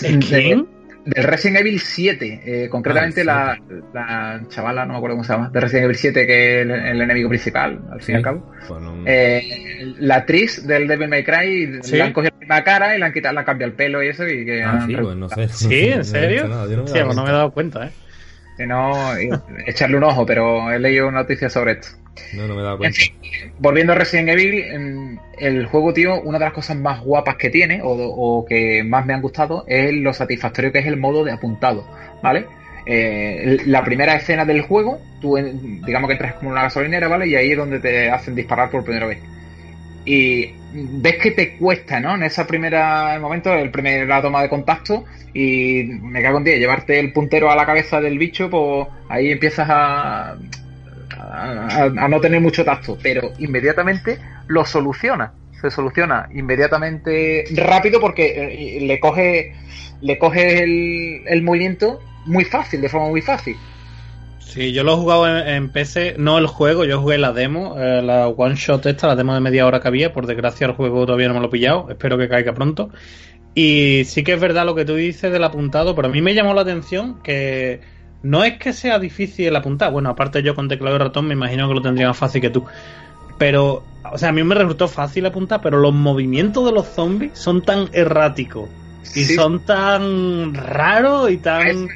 De- 0.00 0.64
Del 1.04 1.24
Resident 1.24 1.58
Evil 1.62 1.80
7, 1.80 2.42
eh, 2.44 2.68
concretamente 2.68 3.22
Ah, 3.22 3.56
la, 3.92 4.40
la 4.40 4.42
chavala, 4.48 4.86
no 4.86 4.92
me 4.92 4.98
acuerdo 4.98 5.16
cómo 5.16 5.24
se 5.24 5.32
llama, 5.32 5.50
de 5.50 5.58
Resident 5.60 5.84
Evil 5.86 5.96
7, 5.96 6.26
que 6.28 6.54
es 6.60 6.62
el, 6.62 6.70
el 6.70 7.00
enemigo 7.02 7.28
principal, 7.28 7.80
al 7.90 8.00
fin 8.00 8.14
y 8.14 8.18
al 8.18 8.22
cabo. 8.22 8.52
Eh, 9.04 9.42
la 9.98 10.16
actriz 10.18 10.64
del 10.64 10.86
Devil 10.86 11.08
May 11.08 11.24
Cry 11.24 11.80
Sí. 11.82 11.96
le 11.96 12.02
han 12.02 12.12
cogido 12.12 12.32
la 12.48 12.62
cara 12.62 12.94
y 12.94 13.00
le 13.00 13.04
han 13.06 13.12
quitado, 13.12 13.32
le 13.34 13.40
han 13.40 13.46
cambiado 13.46 13.70
el 13.72 13.76
pelo 13.76 14.00
y 14.00 14.08
eso 14.08 14.24
y 14.28 14.44
que 14.44 14.62
ah, 14.62 14.70
han 14.74 14.86
sí, 14.86 14.94
pues 14.94 15.16
no 15.16 15.28
sé. 15.28 15.48
¿Sí? 15.48 15.88
¿En 15.88 16.04
serio? 16.04 16.46
no 16.48 16.66
me 16.66 16.72
he 16.72 16.76
Hostia, 16.78 17.00
dado 17.00 17.06
pues 17.06 17.16
no 17.16 17.24
me 17.24 17.30
he 17.30 17.32
cuenta. 17.32 17.32
dado 17.32 17.50
cuenta, 17.50 17.86
¿eh? 17.86 17.90
Que 18.56 18.66
no 18.66 19.14
echarle 19.66 19.96
un 19.96 20.04
ojo, 20.04 20.26
pero 20.26 20.70
he 20.72 20.78
leído 20.78 21.10
noticias 21.10 21.52
sobre 21.52 21.72
esto. 21.72 21.88
No, 22.32 22.46
no 22.46 22.54
me 22.54 22.60
he 22.60 22.64
dado 22.64 22.78
En 22.82 22.92
cuenta. 22.92 22.98
fin, 22.98 23.14
volviendo 23.58 23.92
a 23.92 23.96
Resident 23.96 24.28
Evil, 24.30 25.18
el 25.38 25.66
juego, 25.66 25.92
tío, 25.94 26.20
una 26.22 26.38
de 26.38 26.44
las 26.44 26.54
cosas 26.54 26.76
más 26.76 27.00
guapas 27.00 27.36
que 27.36 27.48
tiene 27.50 27.80
o, 27.82 27.88
o 27.90 28.44
que 28.44 28.82
más 28.84 29.06
me 29.06 29.14
han 29.14 29.22
gustado 29.22 29.64
es 29.66 29.92
lo 29.94 30.12
satisfactorio 30.12 30.72
que 30.72 30.80
es 30.80 30.86
el 30.86 30.98
modo 30.98 31.24
de 31.24 31.32
apuntado, 31.32 31.86
¿vale? 32.22 32.46
Eh, 32.84 33.58
la 33.66 33.84
primera 33.84 34.14
escena 34.16 34.44
del 34.44 34.62
juego, 34.62 35.00
tú 35.20 35.36
digamos 35.36 36.08
que 36.08 36.14
entras 36.14 36.34
como 36.34 36.50
una 36.50 36.62
gasolinera, 36.62 37.08
¿vale? 37.08 37.28
Y 37.28 37.36
ahí 37.36 37.52
es 37.52 37.56
donde 37.56 37.78
te 37.78 38.10
hacen 38.10 38.34
disparar 38.34 38.70
por 38.70 38.84
primera 38.84 39.06
vez. 39.06 39.18
Y 40.04 40.54
ves 40.72 41.16
que 41.18 41.30
te 41.32 41.56
cuesta, 41.56 42.00
¿no? 42.00 42.14
En 42.14 42.22
ese 42.22 42.44
primer 42.44 42.74
momento, 43.20 43.52
el 43.52 43.70
primer, 43.70 44.06
la 44.06 44.22
toma 44.22 44.42
de 44.42 44.48
contacto, 44.48 45.04
y 45.34 45.84
me 45.84 46.22
cago 46.22 46.38
en 46.38 46.44
ti, 46.44 46.50
llevarte 46.52 46.98
el 46.98 47.12
puntero 47.12 47.50
a 47.50 47.56
la 47.56 47.66
cabeza 47.66 48.00
del 48.00 48.18
bicho, 48.18 48.50
pues 48.50 48.88
ahí 49.08 49.30
empiezas 49.30 49.68
a, 49.70 50.36
a, 51.18 52.08
no 52.08 52.20
tener 52.20 52.40
mucho 52.40 52.64
tacto, 52.64 52.98
pero 53.02 53.32
inmediatamente 53.38 54.18
lo 54.48 54.64
soluciona. 54.64 55.32
Se 55.60 55.70
soluciona 55.70 56.28
inmediatamente 56.34 57.44
rápido 57.54 58.00
porque 58.00 58.78
eh, 58.78 58.80
le 58.80 58.98
coge, 58.98 59.54
le 60.00 60.18
coge 60.18 60.64
el 60.64 61.42
movimiento 61.42 62.00
muy 62.26 62.44
fácil, 62.44 62.80
de 62.80 62.88
forma 62.88 63.08
muy 63.08 63.22
fácil. 63.22 63.56
Sí, 64.52 64.72
yo 64.72 64.84
lo 64.84 64.92
he 64.92 64.96
jugado 64.96 65.26
en, 65.26 65.48
en 65.48 65.68
PC, 65.70 66.16
no 66.18 66.36
el 66.36 66.46
juego, 66.46 66.84
yo 66.84 67.00
jugué 67.00 67.16
la 67.16 67.32
demo, 67.32 67.74
eh, 67.78 68.02
la 68.02 68.28
one 68.28 68.54
shot 68.54 68.84
esta, 68.84 69.06
la 69.06 69.16
demo 69.16 69.32
de 69.32 69.40
media 69.40 69.66
hora 69.66 69.80
que 69.80 69.88
había, 69.88 70.12
por 70.12 70.26
desgracia 70.26 70.66
el 70.66 70.74
juego 70.74 71.06
todavía 71.06 71.28
no 71.28 71.34
me 71.34 71.40
lo 71.40 71.46
he 71.46 71.50
pillado, 71.50 71.86
espero 71.88 72.18
que 72.18 72.28
caiga 72.28 72.52
pronto. 72.52 72.90
Y 73.54 74.02
sí 74.04 74.22
que 74.22 74.34
es 74.34 74.40
verdad 74.40 74.66
lo 74.66 74.74
que 74.74 74.84
tú 74.84 74.94
dices 74.94 75.32
del 75.32 75.44
apuntado, 75.44 75.94
pero 75.94 76.08
a 76.08 76.10
mí 76.10 76.20
me 76.20 76.34
llamó 76.34 76.52
la 76.52 76.60
atención 76.60 77.22
que 77.22 77.80
no 78.22 78.44
es 78.44 78.58
que 78.58 78.74
sea 78.74 78.98
difícil 78.98 79.46
el 79.46 79.56
apuntar, 79.56 79.90
bueno, 79.90 80.10
aparte 80.10 80.42
yo 80.42 80.54
con 80.54 80.68
teclado 80.68 80.96
y 80.96 80.98
ratón 80.98 81.28
me 81.28 81.32
imagino 81.34 81.66
que 81.66 81.74
lo 81.74 81.80
tendría 81.80 82.08
más 82.08 82.18
fácil 82.18 82.42
que 82.42 82.50
tú. 82.50 82.62
Pero, 83.38 83.82
o 84.12 84.18
sea, 84.18 84.28
a 84.28 84.32
mí 84.32 84.42
me 84.42 84.54
resultó 84.54 84.86
fácil 84.86 85.24
apuntar, 85.24 85.62
pero 85.62 85.78
los 85.78 85.94
movimientos 85.94 86.66
de 86.66 86.72
los 86.72 86.86
zombies 86.88 87.38
son 87.38 87.62
tan 87.62 87.88
erráticos 87.94 88.68
y 89.14 89.24
Sí. 89.24 89.34
son 89.34 89.60
tan 89.64 90.52
raros 90.52 91.30
y 91.30 91.38
tan... 91.38 91.88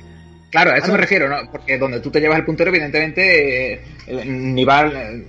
Claro, 0.51 0.70
a 0.72 0.76
eso 0.78 0.92
me 0.92 0.99
refiero, 0.99 1.28
¿no? 1.28 1.36
Porque 1.51 1.76
donde 1.78 2.01
tú 2.01 2.11
te 2.11 2.20
llevas 2.20 2.38
el 2.38 2.44
puntero, 2.44 2.70
evidentemente, 2.70 3.72
eh, 3.74 3.80
el 4.07 4.55
nivel, 4.55 4.92
eh, 4.97 5.24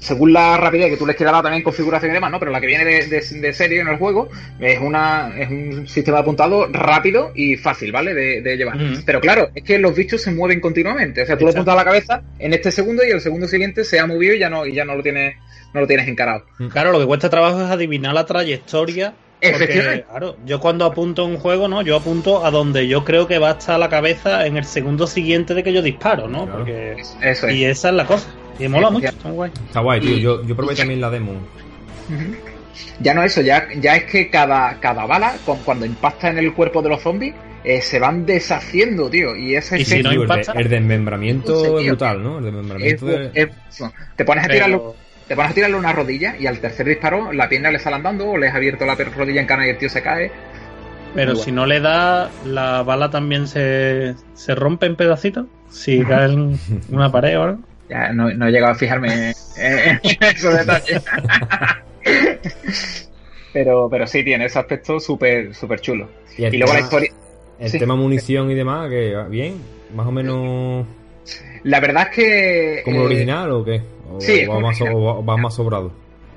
según 0.00 0.32
la 0.32 0.56
rapidez 0.56 0.90
que 0.90 0.96
tú 0.96 1.06
les 1.06 1.14
quieras 1.14 1.32
dar 1.34 1.44
también 1.44 1.62
configuración 1.62 2.10
y 2.10 2.14
demás, 2.14 2.30
¿no? 2.32 2.40
Pero 2.40 2.50
la 2.50 2.60
que 2.60 2.66
viene 2.66 2.84
de, 2.84 3.06
de- 3.06 3.20
de 3.40 3.52
serie 3.52 3.80
en 3.80 3.88
el 3.88 3.96
juego 3.98 4.28
es 4.58 4.80
una 4.80 5.32
es 5.38 5.48
un 5.48 5.86
sistema 5.86 6.18
de 6.18 6.22
apuntado 6.22 6.66
rápido 6.72 7.30
y 7.36 7.56
fácil, 7.56 7.92
¿vale? 7.92 8.12
De, 8.12 8.42
de 8.42 8.56
llevar. 8.56 8.76
Pero 9.06 9.20
claro, 9.20 9.50
es 9.54 9.62
que 9.62 9.78
los 9.78 9.94
bichos 9.94 10.20
se 10.22 10.32
mueven 10.32 10.60
continuamente. 10.60 11.22
O 11.22 11.26
sea, 11.26 11.36
tú 11.38 11.44
lo 11.44 11.50
Exacto. 11.50 11.70
apuntas 11.70 11.74
a 11.74 11.76
la 11.76 11.84
cabeza 11.84 12.22
en 12.40 12.52
este 12.52 12.72
segundo 12.72 13.04
y 13.06 13.10
el 13.10 13.20
segundo 13.20 13.46
siguiente 13.46 13.84
se 13.84 14.00
ha 14.00 14.06
movido 14.06 14.34
y 14.34 14.40
ya 14.40 14.50
no, 14.50 14.66
y 14.66 14.74
ya 14.74 14.84
no 14.84 14.96
lo 14.96 15.02
tienes, 15.04 15.36
no 15.72 15.80
lo 15.80 15.86
tienes 15.86 16.08
encarado. 16.08 16.44
Claro, 16.72 16.90
lo 16.90 16.98
que 16.98 17.06
cuesta 17.06 17.30
trabajo 17.30 17.62
es 17.62 17.70
adivinar 17.70 18.12
la 18.14 18.26
trayectoria. 18.26 19.14
Porque, 19.40 20.04
claro, 20.08 20.36
yo 20.46 20.60
cuando 20.60 20.84
apunto 20.86 21.24
un 21.24 21.36
juego, 21.36 21.68
¿no? 21.68 21.82
Yo 21.82 21.96
apunto 21.96 22.44
a 22.44 22.50
donde 22.50 22.88
yo 22.88 23.04
creo 23.04 23.26
que 23.28 23.38
va 23.38 23.50
a 23.50 23.52
estar 23.52 23.78
la 23.78 23.88
cabeza 23.88 24.46
en 24.46 24.56
el 24.56 24.64
segundo 24.64 25.06
siguiente 25.06 25.52
de 25.54 25.62
que 25.62 25.72
yo 25.72 25.82
disparo, 25.82 26.26
¿no? 26.26 26.44
Claro. 26.44 26.58
Porque... 26.60 26.96
Eso 27.22 27.46
es. 27.46 27.54
Y 27.54 27.64
esa 27.64 27.88
es 27.90 27.94
la 27.94 28.06
cosa. 28.06 28.28
Y 28.58 28.66
mola 28.68 28.88
mucho, 28.90 29.06
está 29.08 29.30
guay. 29.30 29.50
Está 29.66 29.80
guay, 29.80 30.00
tío. 30.00 30.16
Yo, 30.16 30.42
yo 30.44 30.56
probé 30.56 30.74
también 30.74 31.00
la 31.00 31.10
demo. 31.10 31.32
Ya 33.00 33.14
no 33.14 33.22
eso, 33.22 33.40
ya, 33.40 33.66
ya 33.80 33.96
es 33.96 34.04
que 34.04 34.30
cada, 34.30 34.78
cada 34.80 35.06
bala, 35.06 35.36
con- 35.44 35.58
cuando 35.60 35.84
impacta 35.86 36.28
en 36.30 36.38
el 36.38 36.52
cuerpo 36.54 36.82
de 36.82 36.88
los 36.90 37.02
zombies, 37.02 37.34
eh, 37.64 37.80
se 37.80 37.98
van 37.98 38.24
deshaciendo, 38.26 39.08
tío. 39.10 39.34
Y 39.36 39.54
ese 39.56 39.80
Y 39.80 39.84
si 39.84 40.02
no 40.02 40.10
el, 40.10 40.18
de- 40.18 40.24
impacta- 40.24 40.52
el 40.60 40.68
desmembramiento 40.68 41.52
No 41.52 41.60
sé, 41.60 41.84
es 41.84 41.86
brutal, 41.88 42.22
¿no? 42.22 42.38
El 42.38 42.44
es, 42.46 42.52
desmembramiento 42.52 43.06
de... 43.06 43.30
es- 43.34 43.48
te 44.16 44.24
pones 44.24 44.44
a 44.44 44.46
Pero- 44.48 44.54
tirarlo, 44.54 44.96
te 45.28 45.34
pones 45.34 45.50
a 45.50 45.54
tirarle 45.54 45.76
una 45.76 45.92
rodilla 45.92 46.36
y 46.38 46.46
al 46.46 46.58
tercer 46.60 46.86
disparo 46.86 47.32
la 47.32 47.48
pierna 47.48 47.70
le 47.70 47.78
sale 47.78 47.96
andando 47.96 48.30
o 48.30 48.38
le 48.38 48.48
has 48.48 48.54
abierto 48.54 48.86
la 48.86 48.94
rodilla 48.94 49.40
en 49.40 49.46
cana 49.46 49.66
y 49.66 49.70
el 49.70 49.78
tío 49.78 49.88
se 49.88 50.02
cae. 50.02 50.30
Pero 51.14 51.34
Muy 51.34 51.42
si 51.42 51.52
no 51.52 51.66
le 51.66 51.80
da, 51.80 52.30
la 52.44 52.82
bala 52.82 53.10
también 53.10 53.48
se, 53.48 54.14
se 54.34 54.54
rompe 54.54 54.86
en 54.86 54.96
pedacitos. 54.96 55.46
Si 55.70 56.04
cae 56.08 56.32
en 56.32 56.58
una 56.90 57.10
pared 57.10 57.38
o 57.38 57.42
algo. 57.42 57.58
Ya 57.88 58.12
no, 58.12 58.30
no 58.30 58.48
he 58.48 58.50
llegado 58.50 58.72
a 58.72 58.76
fijarme 58.76 59.32
en 59.56 60.00
esos 60.20 60.56
detalles. 60.56 61.02
pero, 63.52 63.88
pero 63.90 64.06
sí 64.06 64.22
tiene 64.22 64.46
ese 64.46 64.58
aspecto 64.58 65.00
súper 65.00 65.54
súper 65.54 65.80
chulo. 65.80 66.08
Y 66.36 66.56
luego 66.56 66.74
la 66.74 66.80
historia. 66.80 67.10
El 67.58 67.70
sí. 67.70 67.78
tema 67.78 67.96
munición 67.96 68.50
y 68.50 68.54
demás, 68.54 68.90
que 68.90 69.16
bien, 69.30 69.62
más 69.94 70.06
o 70.06 70.12
menos 70.12 70.86
La 71.62 71.80
verdad 71.80 72.08
es 72.10 72.14
que. 72.14 72.82
como 72.84 72.98
el 72.98 73.02
eh, 73.02 73.06
original 73.06 73.50
o 73.52 73.64
qué? 73.64 73.80
O, 74.10 74.20
sí, 74.20 74.46
más, 74.46 74.80
o 74.80 75.22
vas 75.22 75.38
más 75.38 75.54
sobrado. 75.54 75.92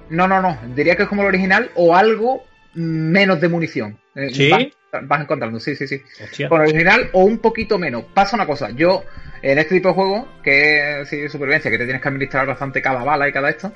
No, 0.10 0.28
no, 0.28 0.42
no. 0.42 0.58
Diría 0.76 0.96
que 0.96 1.04
es 1.04 1.10
como 1.10 1.22
el 1.22 1.28
original 1.28 1.72
o 1.76 1.96
algo 1.96 2.44
menos 2.74 3.40
de 3.42 3.50
munición. 3.50 3.98
Eh, 4.16 4.30
¿Sí? 4.32 4.50
Vas, 4.50 4.68
vas 5.04 5.22
encontrando, 5.22 5.60
sí, 5.60 5.76
sí, 5.76 5.88
sí. 5.88 6.02
Hostia. 6.24 6.50
Con 6.50 6.62
el 6.62 6.70
original 6.70 7.10
o 7.14 7.24
un 7.24 7.40
poquito 7.40 7.78
menos. 7.78 8.06
Pasa 8.14 8.36
una 8.36 8.46
cosa, 8.46 8.72
yo 8.72 9.04
en 9.42 9.60
este 9.60 9.76
tipo 9.76 9.90
de 9.90 9.94
juego, 9.96 10.28
que 10.44 11.02
es 11.02 11.10
sí, 11.10 11.30
supervivencia, 11.30 11.72
que 11.72 11.78
te 11.78 11.86
tienes 11.86 12.02
que 12.02 12.08
administrar 12.08 12.48
bastante 12.48 12.82
cada 12.82 13.04
bala 13.04 13.28
y 13.30 13.32
cada 13.32 13.50
esto, 13.50 13.72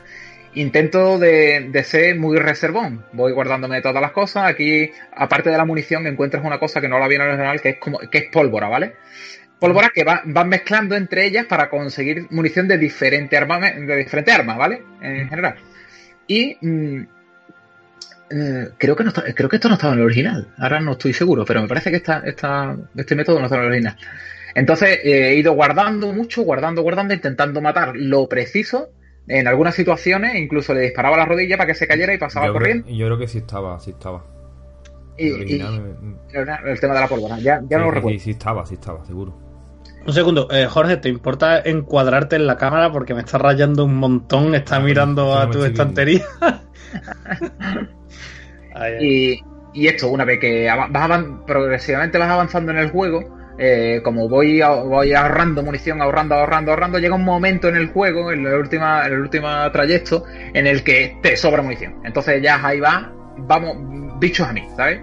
intento 0.55 1.17
de, 1.17 1.69
de, 1.71 1.83
ser 1.83 2.17
muy 2.17 2.37
reservón. 2.37 3.05
Voy 3.13 3.31
guardándome 3.31 3.81
todas 3.81 4.01
las 4.01 4.11
cosas. 4.11 4.45
Aquí, 4.45 4.91
aparte 5.15 5.49
de 5.49 5.57
la 5.57 5.65
munición, 5.65 6.05
encuentras 6.07 6.43
una 6.43 6.59
cosa 6.59 6.81
que 6.81 6.89
no 6.89 6.99
la 6.99 7.07
vi 7.07 7.15
en 7.15 7.21
el 7.21 7.27
original, 7.29 7.61
que 7.61 7.69
es 7.69 7.77
como, 7.77 7.99
que 7.99 8.17
es 8.17 8.25
pólvora, 8.31 8.67
¿vale? 8.67 8.95
Pólvora 9.63 9.91
que 9.95 10.03
va, 10.03 10.21
van 10.25 10.49
mezclando 10.49 10.93
entre 10.95 11.25
ellas 11.25 11.45
para 11.45 11.69
conseguir 11.69 12.27
munición 12.31 12.67
de 12.67 12.77
diferente 12.77 13.37
arma, 13.37 13.59
de 13.59 13.95
diferente 13.95 14.31
armas, 14.33 14.57
¿vale? 14.57 14.83
En 15.01 15.29
general. 15.29 15.55
Y 16.27 16.57
mm, 16.59 17.01
eh, 18.29 18.69
creo 18.77 18.95
que 18.95 19.03
no 19.05 19.09
está, 19.09 19.23
creo 19.33 19.47
que 19.47 19.55
esto 19.55 19.69
no 19.69 19.75
estaba 19.75 19.93
en 19.93 19.99
el 19.99 20.05
original. 20.05 20.47
Ahora 20.57 20.81
no 20.81 20.91
estoy 20.91 21.13
seguro, 21.13 21.45
pero 21.45 21.61
me 21.61 21.69
parece 21.69 21.91
que 21.91 21.97
esta, 21.97 22.19
esta, 22.25 22.75
este 22.95 23.15
método 23.15 23.39
no 23.39 23.45
está 23.45 23.55
en 23.55 23.61
el 23.61 23.67
original. 23.69 23.97
Entonces 24.53 24.99
eh, 25.01 25.29
he 25.29 25.35
ido 25.35 25.53
guardando 25.53 26.11
mucho, 26.11 26.41
guardando, 26.43 26.81
guardando, 26.81 27.13
intentando 27.13 27.61
matar 27.61 27.95
lo 27.95 28.27
preciso. 28.27 28.89
En 29.29 29.47
algunas 29.47 29.75
situaciones 29.75 30.35
incluso 30.35 30.73
le 30.73 30.81
disparaba 30.81 31.15
la 31.15 31.25
rodilla 31.25 31.55
para 31.55 31.67
que 31.67 31.75
se 31.75 31.87
cayera 31.87 32.13
y 32.13 32.17
pasaba 32.17 32.47
yo 32.47 32.53
corriendo. 32.53 32.83
Creo, 32.83 32.97
yo 32.97 33.05
creo 33.05 33.17
que 33.17 33.27
sí 33.29 33.37
estaba, 33.37 33.79
sí 33.79 33.91
estaba. 33.91 34.25
Y, 35.17 35.27
El 35.27 35.33
original, 35.35 35.95
y- 36.33 36.69
el 36.69 36.79
tema 36.79 36.95
de 36.95 36.99
la 36.99 37.07
pólvora, 37.07 37.37
ya, 37.39 37.61
ya 37.69 37.77
no 37.77 37.85
lo 37.85 37.91
recuerdo. 37.91 38.19
Sí, 38.19 38.25
sí 38.25 38.31
estaba, 38.31 38.65
sí 38.65 38.73
estaba, 38.73 39.05
seguro. 39.05 39.42
Un 40.05 40.13
segundo, 40.13 40.47
eh, 40.51 40.67
Jorge, 40.67 40.97
¿te 40.97 41.07
importa 41.09 41.59
encuadrarte 41.63 42.35
en 42.35 42.45
la 42.45 42.57
cámara? 42.57 42.91
Porque 42.91 43.13
me 43.13 43.21
está 43.21 43.37
rayando 43.37 43.85
un 43.85 43.95
montón, 43.95 44.53
está 44.53 44.75
Ah, 44.75 44.79
mirando 44.79 45.37
a 45.37 45.49
tu 45.49 45.63
estantería. 45.63 46.25
Ay, 48.73 48.93
ay. 48.95 49.05
Y, 49.05 49.39
y 49.73 49.87
esto, 49.87 50.09
una 50.09 50.25
vez 50.25 50.39
que 50.39 50.67
vas 50.89 51.23
progresivamente 51.45 52.17
vas 52.17 52.29
avanzando 52.29 52.71
en 52.71 52.77
el 52.79 52.89
juego, 52.91 53.21
eh, 53.57 54.01
como 54.03 54.27
voy, 54.29 54.61
a- 54.61 54.69
voy 54.83 55.13
ahorrando 55.13 55.63
munición, 55.63 56.01
ahorrando, 56.01 56.35
ahorrando, 56.35 56.71
ahorrando, 56.71 56.99
llega 56.99 57.15
un 57.15 57.23
momento 57.25 57.69
en 57.69 57.75
el 57.75 57.87
juego, 57.91 58.31
en 58.31 58.45
el 58.45 58.53
última, 58.55 59.05
en 59.05 59.13
el 59.13 59.19
último 59.19 59.47
trayecto, 59.71 60.25
en 60.53 60.67
el 60.67 60.83
que 60.83 61.19
te 61.21 61.37
sobra 61.37 61.61
munición. 61.61 61.95
Entonces 62.03 62.41
ya 62.41 62.65
ahí 62.65 62.79
va, 62.79 63.11
vamos, 63.37 63.77
bichos 64.19 64.47
a 64.47 64.53
mí, 64.53 64.67
¿sabes? 64.75 65.01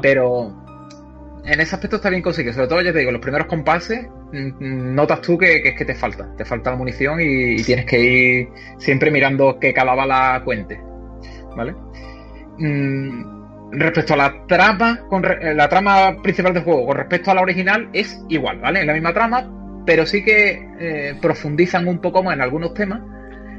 Pero 0.00 0.59
en 1.52 1.60
ese 1.60 1.74
aspecto 1.74 1.96
está 1.96 2.10
bien 2.10 2.22
conseguido. 2.22 2.52
Sobre 2.54 2.68
todo, 2.68 2.80
ya 2.82 2.92
te 2.92 2.98
digo, 3.00 3.10
los 3.12 3.20
primeros 3.20 3.46
compases, 3.46 4.06
mm, 4.32 4.94
notas 4.94 5.20
tú 5.22 5.36
que, 5.38 5.62
que 5.62 5.70
es 5.70 5.76
que 5.78 5.84
te 5.84 5.94
falta. 5.94 6.28
Te 6.36 6.44
falta 6.44 6.70
la 6.70 6.76
munición 6.76 7.20
y, 7.20 7.60
y 7.60 7.62
tienes 7.64 7.84
que 7.86 7.98
ir 8.00 8.48
siempre 8.78 9.10
mirando 9.10 9.58
que 9.58 9.72
cada 9.74 9.94
bala 9.94 10.40
cuente. 10.44 10.80
¿Vale? 11.56 11.74
Mm, 12.58 13.70
respecto 13.72 14.14
a 14.14 14.16
la 14.16 14.46
trama, 14.46 15.00
con 15.08 15.22
re- 15.22 15.50
eh, 15.50 15.54
la 15.54 15.68
trama 15.68 16.16
principal 16.22 16.52
del 16.54 16.64
juego, 16.64 16.86
con 16.86 16.96
respecto 16.96 17.30
a 17.30 17.34
la 17.34 17.40
original, 17.42 17.88
es 17.92 18.20
igual, 18.28 18.58
¿vale? 18.60 18.80
Es 18.80 18.86
la 18.86 18.92
misma 18.92 19.12
trama, 19.12 19.48
pero 19.86 20.06
sí 20.06 20.22
que 20.24 20.66
eh, 20.78 21.14
profundizan 21.20 21.86
un 21.88 21.98
poco 22.00 22.22
más 22.22 22.34
en 22.34 22.42
algunos 22.42 22.74
temas. 22.74 23.00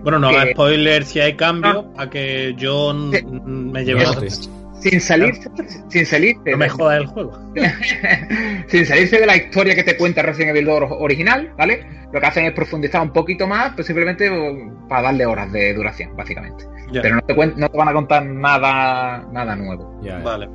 Bueno, 0.03 0.19
no 0.19 0.29
haga 0.29 0.45
que- 0.45 0.51
spoiler 0.53 1.03
si 1.05 1.19
hay 1.19 1.35
cambio, 1.35 1.91
a 1.97 2.09
que 2.09 2.53
yo 2.57 2.93
Sí. 3.13 3.23
me 3.25 3.83
lleve 3.85 4.05
sí. 4.29 4.49
Sin 4.81 4.99
salirse, 4.99 5.49
sin 5.89 6.05
salirse, 6.05 6.51
No 6.51 6.57
me 6.57 6.69
jodas 6.69 7.01
el 7.01 7.05
juego. 7.05 7.31
sin 8.67 8.85
salirse 8.85 9.19
de 9.19 9.25
la 9.25 9.37
historia 9.37 9.75
que 9.75 9.83
te 9.83 9.95
cuenta 9.95 10.21
Resident 10.23 10.55
Evil 10.55 10.65
2 10.65 10.91
original, 10.99 11.53
¿vale? 11.57 11.85
Lo 12.11 12.19
que 12.19 12.25
hacen 12.25 12.45
es 12.45 12.53
profundizar 12.53 13.01
un 13.01 13.13
poquito 13.13 13.47
más, 13.47 13.73
pues 13.75 13.85
simplemente 13.85 14.27
eh, 14.27 14.71
para 14.89 15.03
darle 15.03 15.25
horas 15.25 15.51
de 15.51 15.73
duración, 15.73 16.15
básicamente. 16.15 16.65
Pero 16.91 17.15
no 17.15 17.21
te, 17.21 17.35
no 17.35 17.69
te 17.69 17.77
van 17.77 17.87
a 17.87 17.93
contar 17.93 18.25
nada, 18.25 19.25
nada 19.31 19.55
nuevo. 19.55 20.01
Vale. 20.23 20.49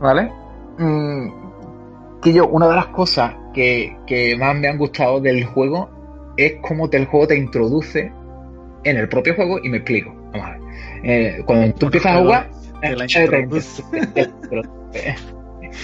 ¿Vale? 0.00 0.32
Mm, 0.78 2.20
que 2.22 2.32
yo, 2.32 2.46
una 2.48 2.68
de 2.68 2.76
las 2.76 2.86
cosas 2.86 3.34
que, 3.52 3.96
que 4.06 4.36
más 4.36 4.56
me 4.56 4.68
han 4.68 4.78
gustado 4.78 5.20
del 5.20 5.44
juego 5.44 5.90
es 6.36 6.54
cómo 6.62 6.88
te, 6.88 6.96
el 6.96 7.06
juego 7.06 7.26
te 7.26 7.36
introduce 7.36 8.12
en 8.84 8.96
el 8.96 9.08
propio 9.08 9.34
juego 9.34 9.58
y 9.62 9.68
me 9.68 9.78
explico. 9.78 10.12
Vamos 10.32 10.46
a 10.46 10.50
ver. 10.50 10.60
Eh, 11.04 11.42
cuando 11.44 11.74
tú 11.74 11.86
empiezas 11.86 12.16
a 12.16 12.20
jugar, 12.20 12.50
Te 12.90 12.96
la 12.96 13.04
eh, 13.04 13.08
introduce. 13.20 13.82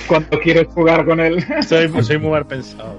cuando 0.06 0.40
quieres 0.40 0.66
jugar 0.68 1.04
con 1.04 1.20
él. 1.20 1.44
soy, 1.66 1.88
soy 2.02 2.18
muy 2.18 2.30
mal 2.30 2.46
pensado. 2.46 2.98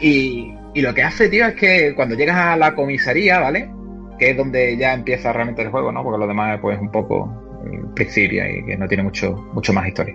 Y, 0.00 0.54
y 0.74 0.80
lo 0.80 0.94
que 0.94 1.02
hace, 1.02 1.28
tío, 1.28 1.46
es 1.46 1.54
que 1.54 1.94
cuando 1.94 2.14
llegas 2.14 2.36
a 2.36 2.56
la 2.56 2.74
comisaría, 2.74 3.38
¿vale? 3.38 3.70
Que 4.18 4.30
es 4.30 4.36
donde 4.36 4.76
ya 4.76 4.94
empieza 4.94 5.32
realmente 5.32 5.62
el 5.62 5.70
juego, 5.70 5.92
¿no? 5.92 6.02
Porque 6.02 6.18
lo 6.18 6.26
demás, 6.26 6.58
pues, 6.60 6.78
un 6.80 6.90
poco 6.90 7.62
eh, 7.66 7.80
principio 7.94 8.44
y 8.48 8.64
que 8.64 8.76
no 8.76 8.88
tiene 8.88 9.02
mucho, 9.02 9.32
mucho 9.52 9.72
más 9.72 9.88
historia. 9.88 10.14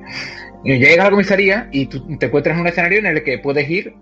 Y 0.64 0.78
llegas 0.78 1.00
a 1.00 1.04
la 1.06 1.12
comisaría 1.12 1.70
y 1.72 1.86
tú 1.88 2.18
te 2.18 2.28
encuentras 2.28 2.56
en 2.56 2.62
un 2.62 2.68
escenario 2.68 3.00
en 3.00 3.06
el 3.08 3.24
que 3.24 3.38
puedes 3.40 3.70
ir 3.70 3.94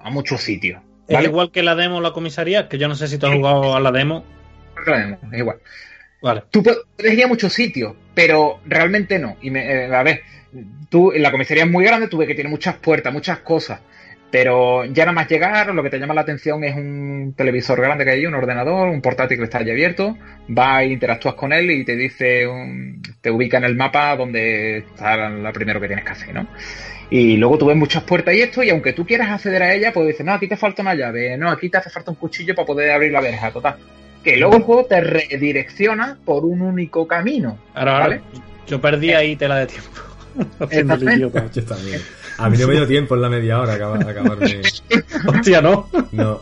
a 0.00 0.10
muchos 0.10 0.42
sitios. 0.42 0.80
Es 1.08 1.14
¿Vale? 1.14 1.28
igual 1.28 1.50
que 1.50 1.62
la 1.62 1.74
demo 1.74 1.96
o 1.96 2.00
la 2.00 2.12
comisaría, 2.12 2.68
que 2.68 2.78
yo 2.78 2.86
no 2.86 2.94
sé 2.94 3.08
si 3.08 3.18
tú 3.18 3.26
has 3.26 3.34
jugado 3.34 3.74
a 3.74 3.80
la 3.80 3.90
demo. 3.90 4.24
Es 5.32 5.38
igual. 5.38 5.58
Vale. 6.20 6.44
Tú 6.50 6.62
pu- 6.62 6.76
puedes 6.96 7.14
ir 7.14 7.24
a 7.24 7.28
muchos 7.28 7.52
sitios, 7.52 7.94
pero 8.14 8.60
realmente 8.66 9.18
no. 9.18 9.36
Y 9.40 9.50
me, 9.50 9.60
eh, 9.86 9.94
a 9.94 10.02
ver, 10.02 10.22
tú, 10.90 11.12
la 11.14 11.30
comisaría 11.30 11.64
es 11.64 11.70
muy 11.70 11.84
grande, 11.84 12.08
tú 12.08 12.18
ves 12.18 12.28
que 12.28 12.34
tiene 12.34 12.50
muchas 12.50 12.76
puertas, 12.76 13.12
muchas 13.12 13.38
cosas. 13.40 13.80
Pero 14.30 14.84
ya 14.84 15.04
nada 15.04 15.12
más 15.14 15.28
llegar, 15.28 15.72
lo 15.74 15.82
que 15.82 15.88
te 15.88 15.98
llama 15.98 16.12
la 16.12 16.20
atención 16.20 16.62
es 16.62 16.76
un 16.76 17.32
televisor 17.34 17.80
grande 17.80 18.04
que 18.04 18.10
hay 18.10 18.26
un 18.26 18.34
ordenador, 18.34 18.88
un 18.88 19.00
portátil 19.00 19.38
que 19.38 19.44
está 19.44 19.58
allí 19.58 19.70
abierto. 19.70 20.18
Vas 20.48 20.82
e 20.82 20.86
interactúas 20.88 21.34
con 21.34 21.50
él 21.54 21.70
y 21.70 21.84
te 21.84 21.96
dice, 21.96 22.46
un- 22.46 23.00
te 23.22 23.30
ubica 23.30 23.56
en 23.56 23.64
el 23.64 23.74
mapa 23.76 24.14
donde 24.16 24.78
está 24.78 25.30
lo 25.30 25.52
primero 25.54 25.80
que 25.80 25.86
tienes 25.86 26.04
que 26.04 26.12
hacer, 26.12 26.34
¿no? 26.34 26.46
Y 27.10 27.38
luego 27.38 27.56
tú 27.56 27.66
ves 27.66 27.76
muchas 27.76 28.02
puertas 28.02 28.34
y 28.34 28.42
esto, 28.42 28.62
y 28.62 28.68
aunque 28.68 28.92
tú 28.92 29.06
quieras 29.06 29.30
acceder 29.30 29.62
a 29.62 29.72
ella, 29.74 29.92
pues 29.94 30.06
dices, 30.08 30.26
no, 30.26 30.34
aquí 30.34 30.46
te 30.46 30.58
falta 30.58 30.82
una 30.82 30.94
llave, 30.94 31.38
no, 31.38 31.48
aquí 31.50 31.70
te 31.70 31.78
hace 31.78 31.88
falta 31.88 32.10
un 32.10 32.16
cuchillo 32.18 32.54
para 32.54 32.66
poder 32.66 32.90
abrir 32.90 33.12
la 33.12 33.22
verja, 33.22 33.50
total. 33.50 33.76
Que 34.24 34.36
luego 34.36 34.56
el 34.56 34.62
juego 34.62 34.84
te 34.86 35.00
redirecciona 35.00 36.18
por 36.24 36.44
un 36.44 36.60
único 36.62 37.06
camino. 37.06 37.58
Ahora, 37.74 37.92
ahora, 37.92 38.06
¿Vale? 38.08 38.20
yo 38.66 38.80
perdí 38.80 39.12
ahí 39.12 39.36
tela 39.36 39.56
de 39.56 39.66
tiempo. 39.66 39.90
Idiota. 41.14 41.50
Yo 41.50 41.64
también. 41.64 42.00
A 42.38 42.48
mí 42.48 42.56
no 42.58 42.68
me 42.68 42.74
dio 42.74 42.86
tiempo 42.86 43.14
en 43.16 43.22
la 43.22 43.28
media 43.28 43.60
hora 43.60 43.74
acabar, 43.74 44.08
acabarme. 44.08 44.60
Hostia, 45.26 45.60
¿no? 45.60 45.88
No. 46.12 46.40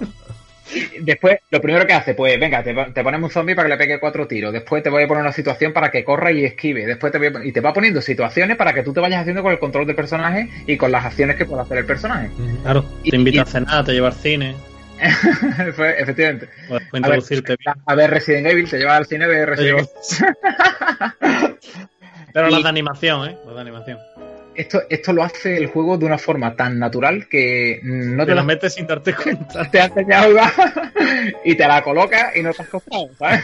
Después, 1.01 1.39
lo 1.51 1.61
primero 1.61 1.87
que 1.87 1.93
hace, 1.93 2.15
pues 2.15 2.39
venga, 2.41 2.63
te, 2.63 2.75
te 2.75 3.03
ponemos 3.05 3.31
un 3.31 3.33
zombie 3.33 3.55
para 3.55 3.69
que 3.69 3.75
le 3.75 3.79
pegue 3.79 4.01
cuatro 4.01 4.27
tiros. 4.27 4.53
Después 4.53 4.83
te 4.83 4.91
voy 4.91 5.05
a 5.05 5.09
poner 5.09 5.23
una 5.23 5.33
situación 5.33 5.73
para 5.73 5.91
que 5.91 6.03
corra 6.05 6.33
y 6.33 6.45
esquive. 6.45 6.85
Después 6.87 7.13
te 7.13 7.19
voy 7.19 7.29
a 7.29 7.45
y 7.45 7.53
te 7.53 7.61
va 7.61 7.73
poniendo 7.73 8.03
situaciones 8.03 8.57
para 8.57 8.75
que 8.75 8.83
tú 8.83 8.93
te 8.93 9.01
vayas 9.01 9.21
haciendo 9.21 9.43
con 9.43 9.53
el 9.53 9.59
control 9.61 9.87
del 9.87 9.95
personaje 9.97 10.51
y 10.67 10.77
con 10.77 10.91
las 10.91 11.05
acciones 11.05 11.37
que 11.37 11.47
puede 11.47 11.63
hacer 11.63 11.79
el 11.79 11.87
personaje. 11.87 12.31
Claro, 12.63 12.85
Y- 13.05 13.11
te 13.11 13.17
invita 13.17 13.37
y- 13.37 13.41
a 13.41 13.45
cenar, 13.47 13.85
te 13.85 13.93
lleva 13.93 14.09
al 14.09 14.15
cine, 14.15 14.57
Fue- 15.75 16.01
efectivamente. 16.01 16.49
A 17.87 17.95
ver, 17.95 18.11
a 18.11 18.15
Resident 18.15 18.47
Evil, 18.49 18.69
te 18.69 18.79
lleva 18.79 18.97
al 18.97 19.07
cine 19.07 19.27
de 19.29 19.47
Resident 19.47 19.79
Evil. 19.79 19.89
Pero 22.33 22.49
Y- 22.49 22.53
las 22.53 22.63
de 22.63 22.69
animación, 22.69 23.29
¿eh? 23.31 23.37
Las 23.47 23.55
de 23.55 23.61
animación. 23.61 23.99
Esto, 24.55 24.81
esto 24.89 25.13
lo 25.13 25.23
hace 25.23 25.57
el 25.59 25.67
juego 25.67 25.99
de 25.99 26.07
una 26.07 26.17
forma 26.17 26.55
tan 26.57 26.79
natural 26.79 27.29
que 27.29 27.79
no 27.83 28.25
Te 28.25 28.31
te 28.31 28.35
la 28.35 28.43
metes 28.43 28.75
sin 28.75 28.87
darte 28.87 29.15
cuenta. 29.15 29.65
te 29.71 29.81
has 29.81 29.89
enseñado 29.91 30.35
y 31.45 31.55
te 31.55 31.67
la 31.69 31.83
colocas 31.83 32.35
y 32.35 32.43
no 32.43 32.53
te 32.55 32.63
has 32.63 32.69
costado, 32.69 33.09
¿sabes? 33.19 33.41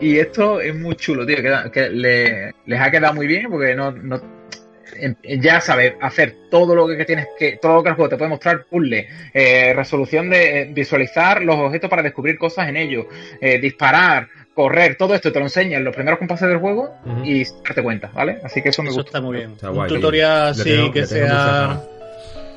y 0.00 0.18
esto 0.18 0.60
es 0.60 0.74
muy 0.74 0.96
chulo, 0.96 1.24
tío, 1.24 1.36
que, 1.36 1.70
que 1.72 1.88
le- 1.90 2.54
les 2.66 2.80
ha 2.80 2.90
quedado 2.90 3.14
muy 3.14 3.26
bien 3.28 3.48
porque 3.50 3.74
no, 3.76 3.92
no 3.92 4.20
ya 5.40 5.60
sabes 5.60 5.94
hacer 6.00 6.34
todo 6.50 6.74
lo 6.74 6.86
que 6.86 7.04
tienes 7.04 7.26
que 7.38 7.58
todo 7.60 7.74
lo 7.74 7.82
que 7.82 7.90
el 7.90 7.94
juego 7.94 8.08
te 8.08 8.16
puede 8.16 8.30
mostrar 8.30 8.64
puzzle 8.64 9.08
eh, 9.34 9.72
resolución 9.74 10.30
de 10.30 10.60
eh, 10.60 10.70
visualizar 10.72 11.42
los 11.42 11.56
objetos 11.56 11.88
para 11.88 12.02
descubrir 12.02 12.38
cosas 12.38 12.68
en 12.68 12.76
ellos 12.76 13.06
eh, 13.40 13.58
disparar 13.58 14.28
correr 14.54 14.96
todo 14.96 15.14
esto 15.14 15.30
te 15.32 15.38
lo 15.38 15.46
enseña 15.46 15.78
en 15.78 15.84
los 15.84 15.94
primeros 15.94 16.18
compases 16.18 16.48
del 16.48 16.58
juego 16.58 16.94
y 17.24 17.44
darte 17.44 17.82
cuenta 17.82 18.10
vale 18.12 18.38
así 18.42 18.62
que 18.62 18.70
eso 18.70 18.82
me 18.82 18.88
Eso 18.88 18.98
gusta 18.98 19.10
está 19.10 19.20
muy 19.20 19.36
bien. 19.36 19.52
Está 19.52 19.70
un 19.70 19.76
guay, 19.76 19.88
tutorial 19.88 20.48
así 20.48 20.90
que 20.92 21.06
sea. 21.06 21.80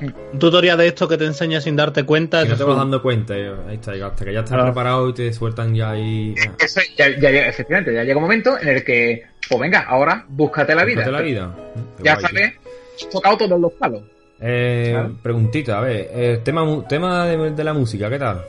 Un 0.01 0.39
tutorial 0.39 0.77
de 0.77 0.87
esto 0.87 1.07
que 1.07 1.17
te 1.17 1.25
enseña 1.25 1.61
sin 1.61 1.75
darte 1.75 2.03
cuenta. 2.03 2.43
Que 2.43 2.49
no 2.49 2.57
te 2.57 2.63
vas 2.63 2.77
dando 2.77 3.01
cuenta, 3.01 3.33
ahí 3.35 3.45
está, 3.73 3.91
hasta 3.91 4.25
que 4.25 4.33
ya 4.33 4.39
estás 4.39 4.59
Ah. 4.59 4.63
preparado 4.65 5.09
y 5.09 5.13
te 5.13 5.31
sueltan 5.33 5.75
ya 5.75 5.91
ahí. 5.91 6.33
ah, 6.47 6.51
Eso 6.59 6.81
ya, 6.97 7.07
ya 7.09 7.29
llega- 7.29 7.47
efectivamente, 7.47 7.93
ya 7.93 8.03
llega 8.03 8.17
un 8.17 8.23
momento 8.23 8.57
en 8.59 8.67
el 8.69 8.83
que, 8.83 9.23
pues 9.47 9.61
venga, 9.61 9.81
ahora 9.81 10.25
búscate 10.27 10.73
la 10.75 10.83
vida. 10.85 11.01
búscate 11.01 11.11
la 11.11 11.21
vida. 11.21 11.55
Qué 11.97 12.03
Ya 12.03 12.13
guay, 12.15 12.25
sabes, 12.25 12.53
has 12.99 13.09
tocado 13.09 13.37
todos 13.37 13.59
los 13.61 13.73
palos. 13.73 14.01
Eh, 14.39 14.89
Claro. 14.91 15.15
Preguntita, 15.21 15.77
a 15.77 15.81
ver, 15.81 16.09
eh, 16.13 16.39
tema, 16.43 16.65
mu- 16.65 16.81
tema 16.83 17.27
de, 17.27 17.51
de 17.51 17.63
la 17.63 17.73
música, 17.73 18.09
¿qué 18.09 18.17
tal? 18.17 18.41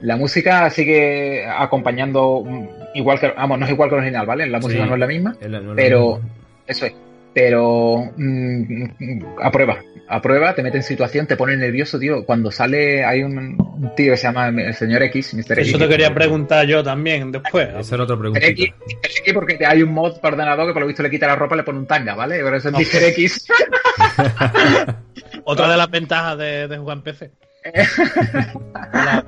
La 0.00 0.16
música 0.16 0.70
sigue 0.70 1.44
acompañando 1.46 2.42
mm, 2.44 2.66
igual 2.94 3.18
que, 3.18 3.28
vamos, 3.30 3.58
no 3.58 3.66
es 3.66 3.72
igual 3.72 3.88
que 3.88 3.94
el 3.96 4.00
original, 4.02 4.26
¿vale? 4.26 4.46
La 4.46 4.58
música 4.60 4.82
Sí. 4.84 4.88
no 4.88 4.94
es 4.94 5.00
la 5.00 5.06
misma, 5.08 5.36
Es 5.40 5.50
la- 5.50 5.58
no 5.60 5.70
es 5.72 5.76
la 5.76 5.82
Pero- 5.82 6.16
misma. 6.16 6.28
eso 6.68 6.86
es. 6.86 6.92
Pero 7.34 8.12
mm, 8.16 8.84
mm, 8.98 9.24
a 9.42 9.50
prueba, 9.50 9.78
a 10.08 10.20
prueba, 10.20 10.54
te 10.54 10.62
mete 10.62 10.76
en 10.78 10.82
situación, 10.82 11.26
te 11.26 11.36
pone 11.36 11.56
nervioso, 11.56 11.98
tío. 11.98 12.24
Cuando 12.26 12.50
sale, 12.50 13.04
hay 13.04 13.22
un, 13.22 13.38
un 13.38 13.94
tío 13.94 14.12
que 14.12 14.16
se 14.18 14.24
llama 14.24 14.48
el 14.48 14.74
señor 14.74 15.02
X, 15.04 15.32
Mr. 15.34 15.58
X. 15.60 15.68
Eso 15.68 15.78
te 15.78 15.88
quería 15.88 16.12
preguntar 16.12 16.66
yo 16.66 16.82
también 16.82 17.32
después. 17.32 17.68
Esa 17.78 17.94
era 17.94 18.04
otra 18.04 18.16
Mr. 18.16 18.20
preguntita. 18.20 18.46
X, 18.48 18.72
Mr. 18.80 19.10
X 19.20 19.32
porque 19.32 19.58
hay 19.64 19.82
un 19.82 19.92
mod 19.92 20.18
para 20.20 20.34
ordenador 20.34 20.66
que 20.66 20.72
por 20.74 20.82
lo 20.82 20.88
visto 20.88 21.02
le 21.02 21.10
quita 21.10 21.26
la 21.26 21.36
ropa 21.36 21.54
y 21.54 21.58
le 21.58 21.64
pone 21.64 21.78
un 21.78 21.86
tanga, 21.86 22.14
¿vale? 22.14 22.40
Pero 22.42 22.56
eso 22.56 22.68
es 22.68 22.72
No. 22.72 22.78
Mr. 22.78 23.04
X. 23.08 23.46
Otra 25.44 25.70
de 25.70 25.76
las 25.76 25.90
ventajas 25.90 26.38
de, 26.38 26.68
de 26.68 26.78
jugar 26.78 26.98
en 26.98 27.02
PC. 27.02 27.30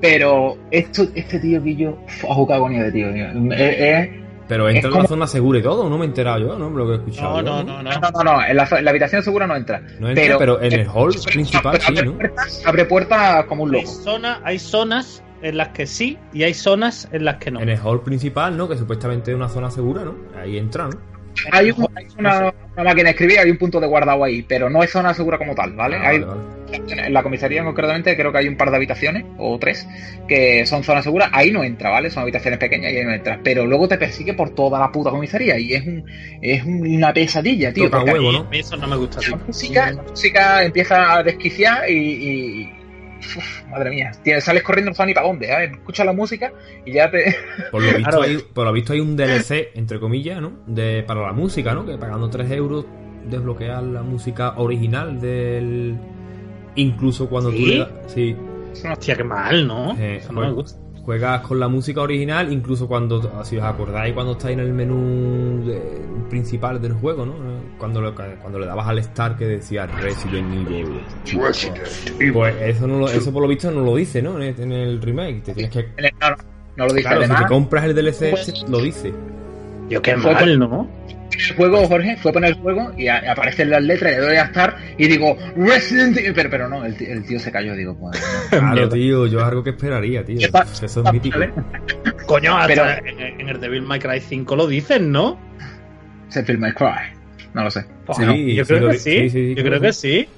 Pero 0.00 0.58
esto, 0.72 1.06
este 1.14 1.38
tío 1.38 1.62
que 1.62 1.76
yo 1.76 1.96
ha 2.28 2.34
jugado 2.34 2.62
con 2.62 2.76
de 2.76 2.90
tío. 2.90 3.08
Es, 3.10 3.78
es, 3.78 4.08
pero 4.48 4.68
entra 4.68 4.90
en 4.90 4.96
la 4.98 5.06
zona 5.06 5.26
segura 5.26 5.58
y 5.58 5.62
todo, 5.62 5.88
no 5.88 5.98
me 5.98 6.04
he 6.04 6.08
enterado 6.08 6.38
yo, 6.40 6.58
¿no? 6.58 6.70
Lo 6.70 6.86
que 6.86 6.92
he 6.92 6.96
escuchado. 6.96 7.42
No, 7.42 7.60
yo, 7.60 7.64
no, 7.64 7.82
no, 7.82 7.82
no. 7.82 8.00
no, 8.00 8.10
no, 8.10 8.22
no, 8.24 8.44
en 8.44 8.56
la, 8.56 8.68
en 8.70 8.84
la 8.84 8.90
habitación 8.90 9.22
segura 9.22 9.46
no 9.46 9.56
entra. 9.56 9.80
No 10.00 10.08
entra, 10.10 10.38
pero, 10.38 10.60
en 10.60 10.72
el 10.72 10.86
hall 10.88 11.14
principal 11.24 11.80
sí, 11.80 11.86
abre 11.96 12.06
¿no? 12.06 12.12
Puertas, 12.18 12.62
abre 12.66 12.84
puertas 12.84 13.44
como 13.46 13.62
un 13.64 13.74
Hay, 13.74 13.82
loco. 13.82 13.92
zona- 13.94 14.40
hay 14.44 14.58
zonas 14.58 15.22
en 15.42 15.56
las 15.56 15.68
que 15.68 15.86
sí 15.86 16.18
y 16.32 16.42
hay 16.44 16.54
zonas 16.54 17.08
en 17.12 17.24
las 17.24 17.36
que 17.36 17.50
no. 17.50 17.60
En 17.60 17.68
el 17.68 17.78
hall 17.78 18.02
principal, 18.02 18.56
¿no? 18.56 18.68
Que 18.68 18.76
supuestamente 18.76 19.30
es 19.32 19.36
una 19.36 19.48
zona 19.48 19.70
segura, 19.70 20.04
¿no? 20.04 20.14
Ahí 20.40 20.58
entra, 20.58 20.84
¿no? 20.84 20.98
Hay, 21.50 21.70
un- 21.70 21.88
hay 21.96 22.06
una, 22.18 22.52
una 22.74 22.84
máquina 22.84 23.04
de 23.04 23.10
escribir, 23.10 23.38
hay 23.38 23.50
un 23.50 23.56
punto 23.58 23.80
de 23.80 23.86
guardado 23.86 24.22
ahí, 24.22 24.42
pero 24.42 24.68
no 24.68 24.82
es 24.82 24.90
zona 24.90 25.14
segura 25.14 25.38
como 25.38 25.54
tal, 25.54 25.72
¿vale? 25.74 25.96
Ah, 25.96 26.08
hay, 26.08 26.18
vale. 26.20 26.40
En 26.72 27.12
la 27.12 27.22
comisaría 27.22 27.64
concretamente 27.64 28.16
creo 28.16 28.32
que 28.32 28.38
hay 28.38 28.48
un 28.48 28.56
par 28.56 28.70
de 28.70 28.76
habitaciones, 28.76 29.24
o 29.38 29.58
tres, 29.58 29.86
que 30.26 30.64
son 30.66 30.82
zonas 30.84 31.04
seguras. 31.04 31.30
Ahí 31.32 31.50
no 31.50 31.62
entra, 31.64 31.90
¿vale? 31.90 32.10
Son 32.10 32.22
habitaciones 32.22 32.58
pequeñas 32.58 32.92
y 32.92 32.96
ahí 32.96 33.04
no 33.04 33.12
entra. 33.12 33.40
Pero 33.42 33.66
luego 33.66 33.88
te 33.88 33.98
persigue 33.98 34.34
por 34.34 34.50
toda 34.50 34.78
la 34.78 34.90
puta 34.90 35.10
comisaría 35.10 35.58
y 35.58 35.74
es, 35.74 35.86
un, 35.86 36.04
es 36.40 36.64
una 36.64 37.12
pesadilla, 37.12 37.72
tío. 37.72 37.90
Toca 37.90 38.04
huevo, 38.04 38.32
¿no? 38.32 38.38
a 38.40 38.44
mí 38.44 38.58
eso 38.58 38.76
no 38.76 38.86
me 38.86 38.96
gusta. 38.96 39.20
tío. 39.20 39.36
la 39.36 39.44
música, 39.44 39.90
la 39.92 40.02
música 40.02 40.62
empieza 40.64 41.14
a 41.18 41.22
desquiciar 41.22 41.90
y. 41.90 41.94
y- 41.94 42.82
uf, 43.36 43.64
madre 43.70 43.90
mía, 43.90 44.12
sales 44.40 44.62
corriendo 44.62 44.90
no 44.90 44.94
sabes 44.96 45.08
ni 45.08 45.14
para 45.14 45.26
dónde, 45.28 45.46
¿eh? 45.46 45.70
escuchas 45.72 46.04
la 46.06 46.12
música 46.12 46.52
y 46.84 46.92
ya 46.92 47.10
te. 47.10 47.34
Por 47.70 47.82
lo 47.82 47.96
visto, 47.96 48.22
hay, 48.22 48.38
por 48.52 48.66
lo 48.66 48.72
visto 48.72 48.92
hay 48.92 49.00
un 49.00 49.16
DLC, 49.16 49.70
entre 49.74 50.00
comillas, 50.00 50.40
¿no? 50.40 50.52
De, 50.66 51.02
para 51.04 51.22
la 51.22 51.32
música, 51.32 51.72
¿no? 51.74 51.86
Que 51.86 51.96
pagando 51.96 52.28
3 52.28 52.50
euros 52.50 52.84
desbloqueas 53.24 53.82
la 53.82 54.02
música 54.02 54.54
original 54.56 55.20
del... 55.20 55.96
Incluso 56.76 57.28
cuando 57.28 57.50
tú 57.50 57.56
¿Sí? 57.56 57.66
le 57.66 57.78
das... 57.78 57.88
Sí, 58.06 58.36
Hostia, 58.90 59.14
qué 59.16 59.24
mal, 59.24 59.66
¿no? 59.66 59.94
Eh, 59.98 60.16
Eso 60.16 60.28
no 60.32 60.36
bueno. 60.40 60.50
me 60.50 60.56
gusta. 60.62 60.78
juegas 61.04 61.40
con 61.42 61.60
la 61.60 61.68
música 61.68 62.00
original, 62.00 62.50
incluso 62.52 62.88
cuando, 62.88 63.20
si 63.44 63.58
os 63.58 63.64
acordáis, 63.64 64.14
cuando 64.14 64.32
estáis 64.32 64.54
en 64.54 64.60
el 64.60 64.72
menú 64.72 65.66
de- 65.66 66.00
principal 66.30 66.80
del 66.80 66.92
juego, 66.94 67.26
¿no? 67.26 67.34
Cuando, 67.78 68.00
le- 68.00 68.12
cuando 68.12 68.58
le 68.58 68.64
dabas 68.66 68.86
al 68.88 69.02
start 69.04 69.36
que 69.38 69.44
decía 69.46 69.86
Resident 69.86 70.66
Evil. 70.70 71.00
Pues 72.32 72.54
eso, 72.62 72.86
no 72.86 73.00
lo- 73.00 73.08
eso 73.08 73.32
por 73.32 73.42
lo 73.42 73.48
visto 73.48 73.70
no 73.70 73.82
lo 73.82 73.96
dice, 73.96 74.22
¿no? 74.22 74.40
En 74.40 74.72
el, 74.72 75.02
remake. 75.02 75.42
Te 75.42 75.52
tienes 75.54 75.72
que... 75.72 75.88
No, 76.76 76.86
lo 76.86 76.94
dice 76.94 77.06
Claro, 77.08 77.22
si 77.26 77.42
te 77.42 77.48
compras 77.48 77.84
el 77.84 77.94
DLC, 77.94 78.68
lo 78.70 78.80
dice. 78.80 79.12
Yo 79.90 80.00
qué 80.00 80.16
mal, 80.16 80.58
¿no? 80.58 80.88
El 81.50 81.56
juego, 81.56 81.86
Jorge, 81.88 82.16
fue 82.16 82.32
poner 82.32 82.50
el 82.50 82.56
juego 82.56 82.92
y 82.96 83.08
a- 83.08 83.32
aparecen 83.32 83.70
las 83.70 83.82
letras 83.82 84.12
le 84.12 84.18
doy 84.18 84.36
a 84.36 84.42
estar 84.44 84.76
y 84.98 85.06
digo 85.08 85.36
Resident 85.56 86.16
Evil, 86.18 86.32
pero, 86.34 86.50
pero 86.50 86.68
no, 86.68 86.84
el, 86.84 86.94
tío- 86.96 87.08
el 87.12 87.24
tío 87.24 87.38
se 87.38 87.50
cayó, 87.50 87.74
digo, 87.74 87.96
pues, 87.96 88.20
no. 88.52 88.58
Claro, 88.58 88.88
tío, 88.88 89.26
yo 89.26 89.38
es 89.38 89.44
algo 89.44 89.62
que 89.64 89.70
esperaría, 89.70 90.24
tío. 90.24 90.38
Eso 90.82 91.02
es 91.04 91.12
mítico. 91.12 91.38
Coño, 92.26 92.56
hasta 92.56 92.66
Pero- 92.68 92.84
en, 93.08 93.40
en 93.40 93.48
el 93.48 93.60
Devil 93.60 93.82
May 93.82 93.98
Cry 94.00 94.20
5 94.20 94.56
lo 94.56 94.66
dicen, 94.66 95.10
¿no? 95.10 95.38
Se 96.28 96.42
filma 96.44 96.68
el 96.68 96.74
Cry. 96.74 96.88
No 97.54 97.64
lo 97.64 97.70
sé. 97.70 97.80
Sí, 97.82 97.86
Bueno, 98.06 98.34
yo 98.34 98.64
sí, 98.64 98.68
creo 98.68 98.80
lo 98.86 98.90
que 98.92 98.98
sí. 98.98 99.10
sí, 99.10 99.20
sí, 99.20 99.30
sí, 99.30 99.54
yo 99.54 99.62
creo 99.62 99.80
que 99.80 99.86
que 99.88 99.92
sí. 99.92 100.28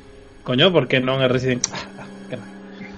Coño, 0.42 0.72
¿por 0.72 0.88
qué 0.88 1.00
no 1.00 1.16
en 1.16 1.22
el 1.22 1.30
Resident 1.30 1.64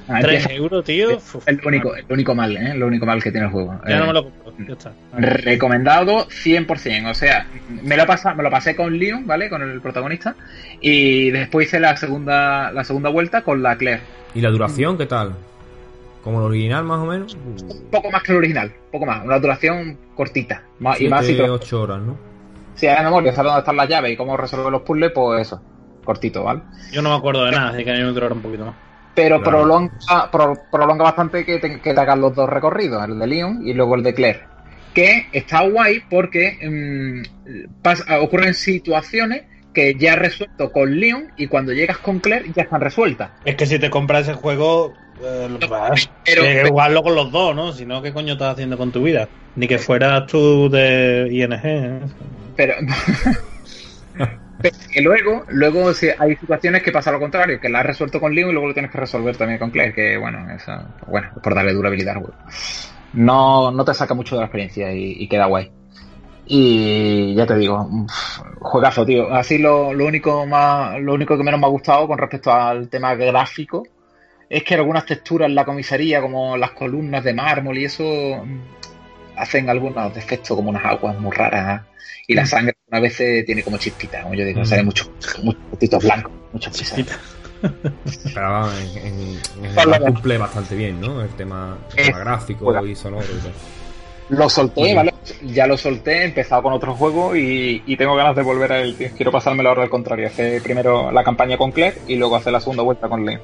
Ah, 0.09 0.19
3 0.20 0.45
empieza- 0.45 0.53
euros, 0.53 0.85
tío? 0.85 1.16
Uf, 1.16 1.35
lo 1.49 1.69
único, 1.69 1.97
el 1.97 2.05
único 2.09 2.35
mal, 2.35 2.57
¿eh? 2.57 2.74
Lo 2.74 2.87
único 2.87 3.07
mal 3.07 3.23
que 3.23 3.31
tiene 3.33 3.47
el 3.47 3.53
juego. 3.53 3.81
Ya 3.89 3.97
Eh, 3.97 3.99
no 3.99 4.07
me 4.07 4.12
lo 4.12 4.24
compro. 4.24 4.53
Ya 4.66 4.73
está. 4.73 4.93
Recomendado 5.19 6.27
100%. 6.28 7.11
O 7.11 7.15
sea, 7.15 7.47
me 7.83 7.97
lo, 7.97 8.07
pasa, 8.07 8.35
me 8.35 8.43
lo 8.43 8.51
pasé 8.51 8.74
con 8.77 8.99
Leon, 8.99 9.27
¿vale? 9.27 9.49
Con 9.51 9.62
el 9.62 9.81
protagonista. 9.81 10.35
Y 10.81 11.31
después 11.31 11.66
hice 11.69 11.81
la 11.81 11.97
segunda, 11.97 12.70
la 12.73 12.85
segunda 12.85 13.11
vuelta 13.11 13.43
con 13.43 13.62
la 13.62 13.77
Claire. 13.77 14.01
¿Y 14.35 14.41
la 14.41 14.51
duración 14.51 14.97
qué 14.97 15.07
tal? 15.07 15.35
¿Como 16.23 16.39
el 16.41 16.47
original, 16.47 16.85
más 16.85 16.99
o 17.01 17.07
menos? 17.07 17.35
Un 17.35 17.89
poco 17.91 18.11
más 18.11 18.23
que 18.23 18.33
el 18.33 18.39
original, 18.39 18.73
poco 18.91 19.07
más. 19.07 19.24
Una 19.24 19.39
duración 19.39 19.97
cortita. 20.15 20.62
Más, 20.81 21.01
y 21.01 21.09
más 21.09 21.20
si, 21.24 21.33
7, 21.35 21.45
te- 21.45 21.51
8 21.51 21.83
horas, 21.83 22.01
¿no? 22.03 22.16
si 22.74 22.87
hay 22.87 23.03
memoria, 23.03 23.33
sabes 23.33 23.47
dónde 23.51 23.61
están 23.61 23.77
las 23.77 23.89
llaves 23.89 24.12
y 24.12 24.16
cómo 24.16 24.37
resolver 24.37 24.70
los 24.70 24.83
puzzles, 24.83 25.11
pues 25.12 25.41
eso. 25.47 25.62
Cortito, 26.05 26.45
¿vale? 26.45 26.61
Yo 26.93 27.01
no 27.01 27.09
me 27.11 27.16
acuerdo 27.16 27.45
de 27.45 27.53
nada, 27.53 27.70
así 27.70 27.85
que 27.85 27.91
a 27.91 27.95
mí 27.95 28.01
me 28.03 28.11
un 28.11 28.43
poquito 28.43 28.66
más. 28.66 28.74
Pero 29.16 29.40
Claro. 29.43 29.59
prolonga, 29.59 30.30
pro- 30.30 30.62
prolonga 30.70 31.02
bastante 31.05 31.44
que 31.44 31.59
te, 31.59 31.80
que 31.80 31.93
te 31.94 32.01
hagas 32.01 32.18
los 32.18 32.34
dos 32.36 32.48
recorridos, 32.48 33.02
el 33.09 33.18
de 33.18 33.26
Leon 33.26 33.66
y 33.66 33.72
luego 33.72 33.97
el 33.97 34.02
de 34.05 34.14
Claire. 34.14 34.40
Que 34.94 35.26
está 35.32 35.62
guay 35.62 36.02
porque 36.09 36.56
mm, 36.62 37.72
pasa- 37.82 38.20
ocurren 38.20 38.55
situaciones 38.55 39.43
que 39.74 39.94
ya 39.94 40.12
has 40.12 40.18
resuelto 40.20 40.70
con 40.70 40.98
Leon 41.01 41.32
y 41.36 41.48
cuando 41.48 41.72
llegas 41.72 41.98
con 41.98 42.18
Claire 42.20 42.47
ya 42.55 42.62
están 42.62 42.80
resueltas. 42.80 43.30
Es 43.44 43.56
que 43.56 43.66
si 43.66 43.78
te 43.78 43.90
compras 43.90 44.22
ese 44.22 44.34
juego, 44.34 44.93
eh, 45.22 45.48
lo- 45.51 45.66
vas- 45.68 46.10
Pero- 46.24 46.68
jugarlo 46.68 47.02
con 47.02 47.14
los 47.14 47.32
dos, 47.32 47.55
¿no? 47.56 47.72
Si 47.72 47.84
no, 47.86 48.01
¿qué 48.02 48.12
coño 48.12 48.34
estás 48.34 48.52
haciendo 48.55 48.76
con 48.78 48.93
tu 48.93 49.02
vida? 49.02 49.28
Ni 49.55 49.66
que 49.66 49.78
fueras 49.78 50.26
tú 50.26 50.68
de 50.70 51.28
ING. 51.30 51.52
¿eh? 51.64 52.01
Pero, 52.55 52.74
que 54.93 55.01
luego, 55.01 55.45
luego 55.49 55.93
sí, 55.93 56.09
hay 56.19 56.37
situaciones 56.37 56.83
que 56.83 56.93
pasa 56.93 57.12
lo 57.12 57.20
contrario, 57.20 57.61
que 57.61 57.69
la 57.69 57.81
has 57.81 57.87
resuelto 57.87 58.20
con 58.20 58.35
Leon 58.35 58.51
y 58.51 58.53
luego 58.53 58.69
lo 58.69 58.74
tienes 58.74 58.91
que 58.91 58.99
resolver 58.99 59.37
también 59.37 59.59
con 59.59 59.70
Claire, 59.70 59.93
que 59.93 60.16
bueno, 60.16 60.47
eso, 60.55 60.73
bueno, 61.07 61.28
por 61.43 61.55
darle 61.55 61.73
durabilidad 61.73 62.16
al 62.16 62.23
juego. 62.23 62.39
No, 63.12 63.70
no 63.70 63.85
te 63.85 63.95
saca 63.95 64.15
mucho 64.15 64.35
de 64.35 64.41
la 64.41 64.47
experiencia 64.47 64.93
y, 64.93 65.16
y 65.19 65.28
queda 65.28 65.47
guay. 65.47 65.70
Y 66.49 67.35
ya 67.35 67.45
te 67.45 67.57
digo, 67.57 67.89
juegazo, 68.61 69.05
tío. 69.05 69.33
Así 69.35 69.59
lo, 69.59 69.93
lo 69.93 70.07
único 70.07 70.47
más, 70.47 71.01
lo 71.01 71.15
único 71.15 71.37
que 71.37 71.43
menos 71.43 71.59
me 71.59 71.66
ha 71.66 71.70
gustado 71.70 72.07
con 72.07 72.19
respecto 72.19 72.53
al 72.53 72.89
tema 72.89 73.15
gráfico 73.15 73.85
es 74.49 74.62
que 74.62 74.74
algunas 74.74 75.05
texturas 75.05 75.49
en 75.49 75.57
la 75.57 75.65
comisaría, 75.65 76.20
como 76.20 76.57
las 76.57 76.70
columnas 76.70 77.24
de 77.24 77.35
mármol 77.35 77.78
y 77.78 77.85
eso, 77.87 78.05
hacen 79.37 79.69
algunos 79.71 80.15
defectos 80.15 80.57
como 80.57 80.71
unas 80.71 80.85
aguas 80.85 81.19
muy 81.21 81.33
raras 81.33 81.83
y 82.27 82.35
la 82.35 82.45
sangre 82.47 82.75
a 82.91 83.01
veces 83.01 83.45
tiene 83.47 83.63
como 83.63 83.77
chispitas, 83.79 84.23
como 84.23 84.35
yo 84.35 84.45
digo, 84.45 84.61
Mm. 84.61 84.67
sale 84.67 84.83
mucho, 84.83 85.11
muchos 85.43 85.63
puntitos 85.71 86.03
blancos, 86.03 86.33
muchos 86.53 86.77
pisadas. 86.79 87.19
Pero 88.35 88.51
vamos, 88.53 88.75
en, 88.97 89.07
en, 89.07 89.21
en 89.21 89.39
Por 89.75 89.85
general 89.85 90.01
lo- 90.01 90.07
cumple 90.15 90.39
bastante 90.39 90.75
bien, 90.77 91.01
¿no? 91.01 91.23
El 91.23 91.29
tema, 91.31 91.79
el 91.97 92.07
tema 92.07 92.19
gráfico 92.19 92.87
y 92.87 92.95
sonoro 92.95 93.25
y 93.25 93.43
tal. 93.43 93.53
Lo 94.29 94.49
solté. 94.51 94.93
¿vale? 94.95 95.15
Ya 95.45 95.67
lo 95.69 95.77
solté, 95.77 96.23
he 96.23 96.25
empezado 96.25 96.63
con 96.65 96.73
otro 96.73 96.95
juego 96.95 97.37
y, 97.37 97.83
y 97.87 97.97
tengo 97.97 98.17
ganas 98.17 98.35
de 98.35 98.43
volver 98.43 98.73
a 98.73 98.81
él, 98.81 98.97
tío. 98.97 99.09
Quiero 99.17 99.31
pasármelo 99.31 99.69
ahora 99.69 99.85
al 99.85 99.89
contrario, 99.89 100.27
hacer 100.27 100.61
primero 100.63 101.13
la 101.13 101.23
campaña 101.23 101.57
con 101.57 101.71
Claire 101.71 101.99
y 102.09 102.17
luego 102.17 102.35
hacer 102.37 102.53
la 102.53 102.61
segunda 102.61 102.83
vuelta 102.83 103.09
con 103.09 103.25
Leon. 103.25 103.41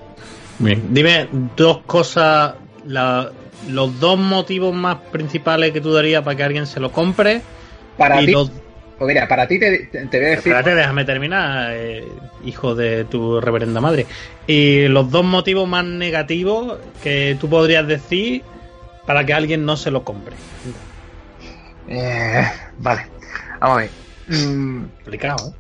Bien. 0.59 0.83
Dime 0.93 1.29
dos 1.57 1.79
cosas, 1.87 2.55
la- 2.87 3.31
los 3.69 3.99
dos 4.01 4.19
motivos 4.19 4.75
más 4.75 4.97
principales 5.11 5.73
que 5.73 5.81
tú 5.81 5.93
darías 5.93 6.23
para 6.23 6.37
que 6.37 6.43
alguien 6.43 6.67
se 6.67 6.81
lo 6.81 6.91
compre. 6.93 7.43
Para 7.97 8.19
ti, 8.19 8.27
los- 8.29 8.51
pues 8.99 9.09
mira, 9.09 9.27
para 9.27 9.49
ti 9.49 9.59
te, 9.59 9.79
te- 9.91 9.99
voy 10.05 10.17
a 10.17 10.21
decir... 10.21 10.39
Espérate, 10.39 10.75
déjame 10.75 11.05
terminar, 11.05 11.71
eh, 11.73 12.05
hijo 12.45 12.75
de 12.75 13.05
tu 13.05 13.41
reverenda 13.41 13.81
madre. 13.81 14.07
Y 14.47 14.87
los 14.89 15.11
dos 15.11 15.25
motivos 15.25 15.69
más 15.69 15.85
negativos 15.85 16.79
que 17.03 17.37
tú 17.41 17.49
podrías 17.49 17.87
decir 17.87 18.43
para 19.07 19.25
que 19.27 19.35
alguien 19.35 19.65
no 19.65 19.77
se 19.77 19.91
lo 19.91 20.05
compre. 20.05 20.35
Eh, 21.89 22.45
vale, 22.79 23.03
vamos 23.61 23.79
a 23.79 23.81
ver. 23.81 23.91
Mm, 24.29 24.85
Complicado, 25.03 25.53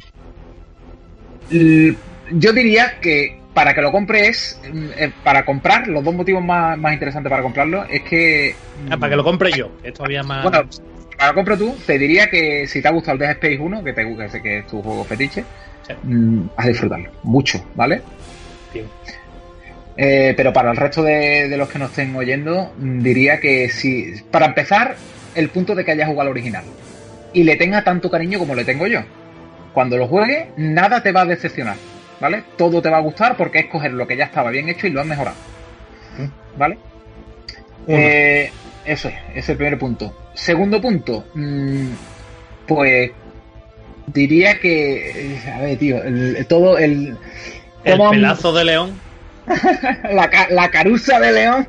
¿eh? 1.50 1.96
yo 2.32 2.52
diría 2.52 3.00
que 3.00 3.41
para 3.54 3.74
que 3.74 3.82
lo 3.82 3.92
compre 3.92 4.28
es... 4.28 4.60
mm, 4.72 4.86
eh, 4.96 5.12
para 5.22 5.44
comprar, 5.44 5.86
los 5.88 6.02
dos 6.04 6.14
motivos 6.14 6.42
más, 6.44 6.76
más 6.78 6.92
interesantes 6.92 7.30
para 7.30 7.42
comprarlo 7.42 7.84
es 7.84 8.02
que... 8.02 8.54
Ah, 8.90 8.96
para 8.96 9.10
que 9.10 9.16
lo 9.16 9.24
compre 9.24 9.52
yo, 9.52 9.70
que 9.82 9.88
es 9.88 9.94
todavía 9.94 10.22
más. 10.22 10.42
Bueno, 10.42 10.68
para 11.16 11.30
lo 11.30 11.34
compro 11.34 11.56
tú, 11.58 11.76
te 11.86 11.98
diría 11.98 12.28
que 12.28 12.66
si 12.66 12.80
te 12.82 12.88
ha 12.88 12.92
gustado 12.92 13.14
el 13.14 13.18
Dead 13.20 13.30
Space 13.32 13.58
1, 13.58 13.84
que, 13.84 13.92
te, 13.92 14.16
que 14.16 14.42
que 14.42 14.58
es 14.58 14.66
tu 14.66 14.82
juego 14.82 15.04
fetiche, 15.04 15.44
Sí. 15.86 15.94
mm, 16.02 16.48
disfrutarlo. 16.64 17.10
Mucho, 17.24 17.64
¿vale? 17.74 18.02
Bien. 18.72 18.86
Eh, 19.96 20.32
pero 20.36 20.52
para 20.52 20.70
el 20.70 20.76
resto 20.76 21.02
de, 21.02 21.48
de 21.48 21.56
los 21.56 21.68
que 21.68 21.78
nos 21.78 21.90
estén 21.90 22.14
oyendo, 22.16 22.72
mm, 22.78 23.00
diría 23.02 23.40
que 23.40 23.68
si. 23.68 24.14
Para 24.30 24.46
empezar, 24.46 24.96
el 25.34 25.48
punto 25.48 25.74
de 25.74 25.84
que 25.84 25.90
haya 25.92 26.06
jugado 26.06 26.22
al 26.22 26.28
original. 26.28 26.64
Y 27.32 27.44
le 27.44 27.56
tenga 27.56 27.82
tanto 27.82 28.10
cariño 28.10 28.38
como 28.38 28.54
le 28.54 28.64
tengo 28.64 28.86
yo. 28.86 29.00
Cuando 29.72 29.96
lo 29.96 30.06
juegues, 30.06 30.46
nada 30.56 31.02
te 31.02 31.12
va 31.12 31.22
a 31.22 31.26
decepcionar. 31.26 31.76
¿Vale? 32.22 32.44
Todo 32.56 32.80
te 32.80 32.88
va 32.88 32.98
a 32.98 33.00
gustar 33.00 33.36
porque 33.36 33.58
es 33.58 33.66
coger 33.66 33.92
lo 33.94 34.06
que 34.06 34.16
ya 34.16 34.26
estaba 34.26 34.50
bien 34.50 34.68
hecho 34.68 34.86
y 34.86 34.90
lo 34.90 35.00
has 35.00 35.06
mejorado. 35.08 35.36
¿Vale? 36.56 36.78
Uno. 37.88 37.98
Eh, 37.98 38.48
eso 38.84 39.08
es, 39.08 39.14
ese 39.30 39.38
es 39.40 39.48
el 39.48 39.56
primer 39.56 39.76
punto. 39.76 40.16
Segundo 40.32 40.80
punto, 40.80 41.24
mm, 41.34 41.88
pues 42.68 43.10
diría 44.06 44.60
que, 44.60 45.32
eh, 45.34 45.50
a 45.52 45.58
ver, 45.62 45.78
tío, 45.78 46.00
el- 46.04 46.46
todo 46.46 46.78
el, 46.78 47.16
el 47.82 48.00
han- 48.00 48.10
pelazo 48.10 48.52
de 48.52 48.64
león. 48.66 49.00
la, 50.12 50.30
la 50.50 50.70
caruza 50.70 51.18
de 51.18 51.32
león, 51.32 51.66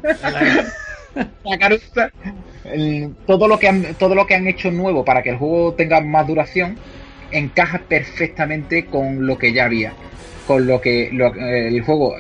la 1.44 1.58
caruza, 1.58 2.12
el- 2.66 3.16
todo 3.26 3.48
lo 3.48 3.58
que 3.58 3.70
han, 3.70 3.96
todo 3.96 4.14
lo 4.14 4.28
que 4.28 4.36
han 4.36 4.48
hecho 4.48 4.70
nuevo 4.70 5.04
para 5.04 5.24
que 5.24 5.32
el 5.32 5.38
juego 5.38 5.74
tenga 5.74 6.00
más 6.00 6.28
duración 6.28 6.78
encaja 7.32 7.80
perfectamente 7.80 8.86
con 8.86 9.26
lo 9.26 9.40
que 9.40 9.52
ya 9.52 9.66
había, 9.66 9.94
con 10.48 10.68
lo 10.68 10.82
que 10.82 11.10
lo- 11.12 11.34
eh, 11.36 11.68
el 11.70 11.82
juego 11.82 12.16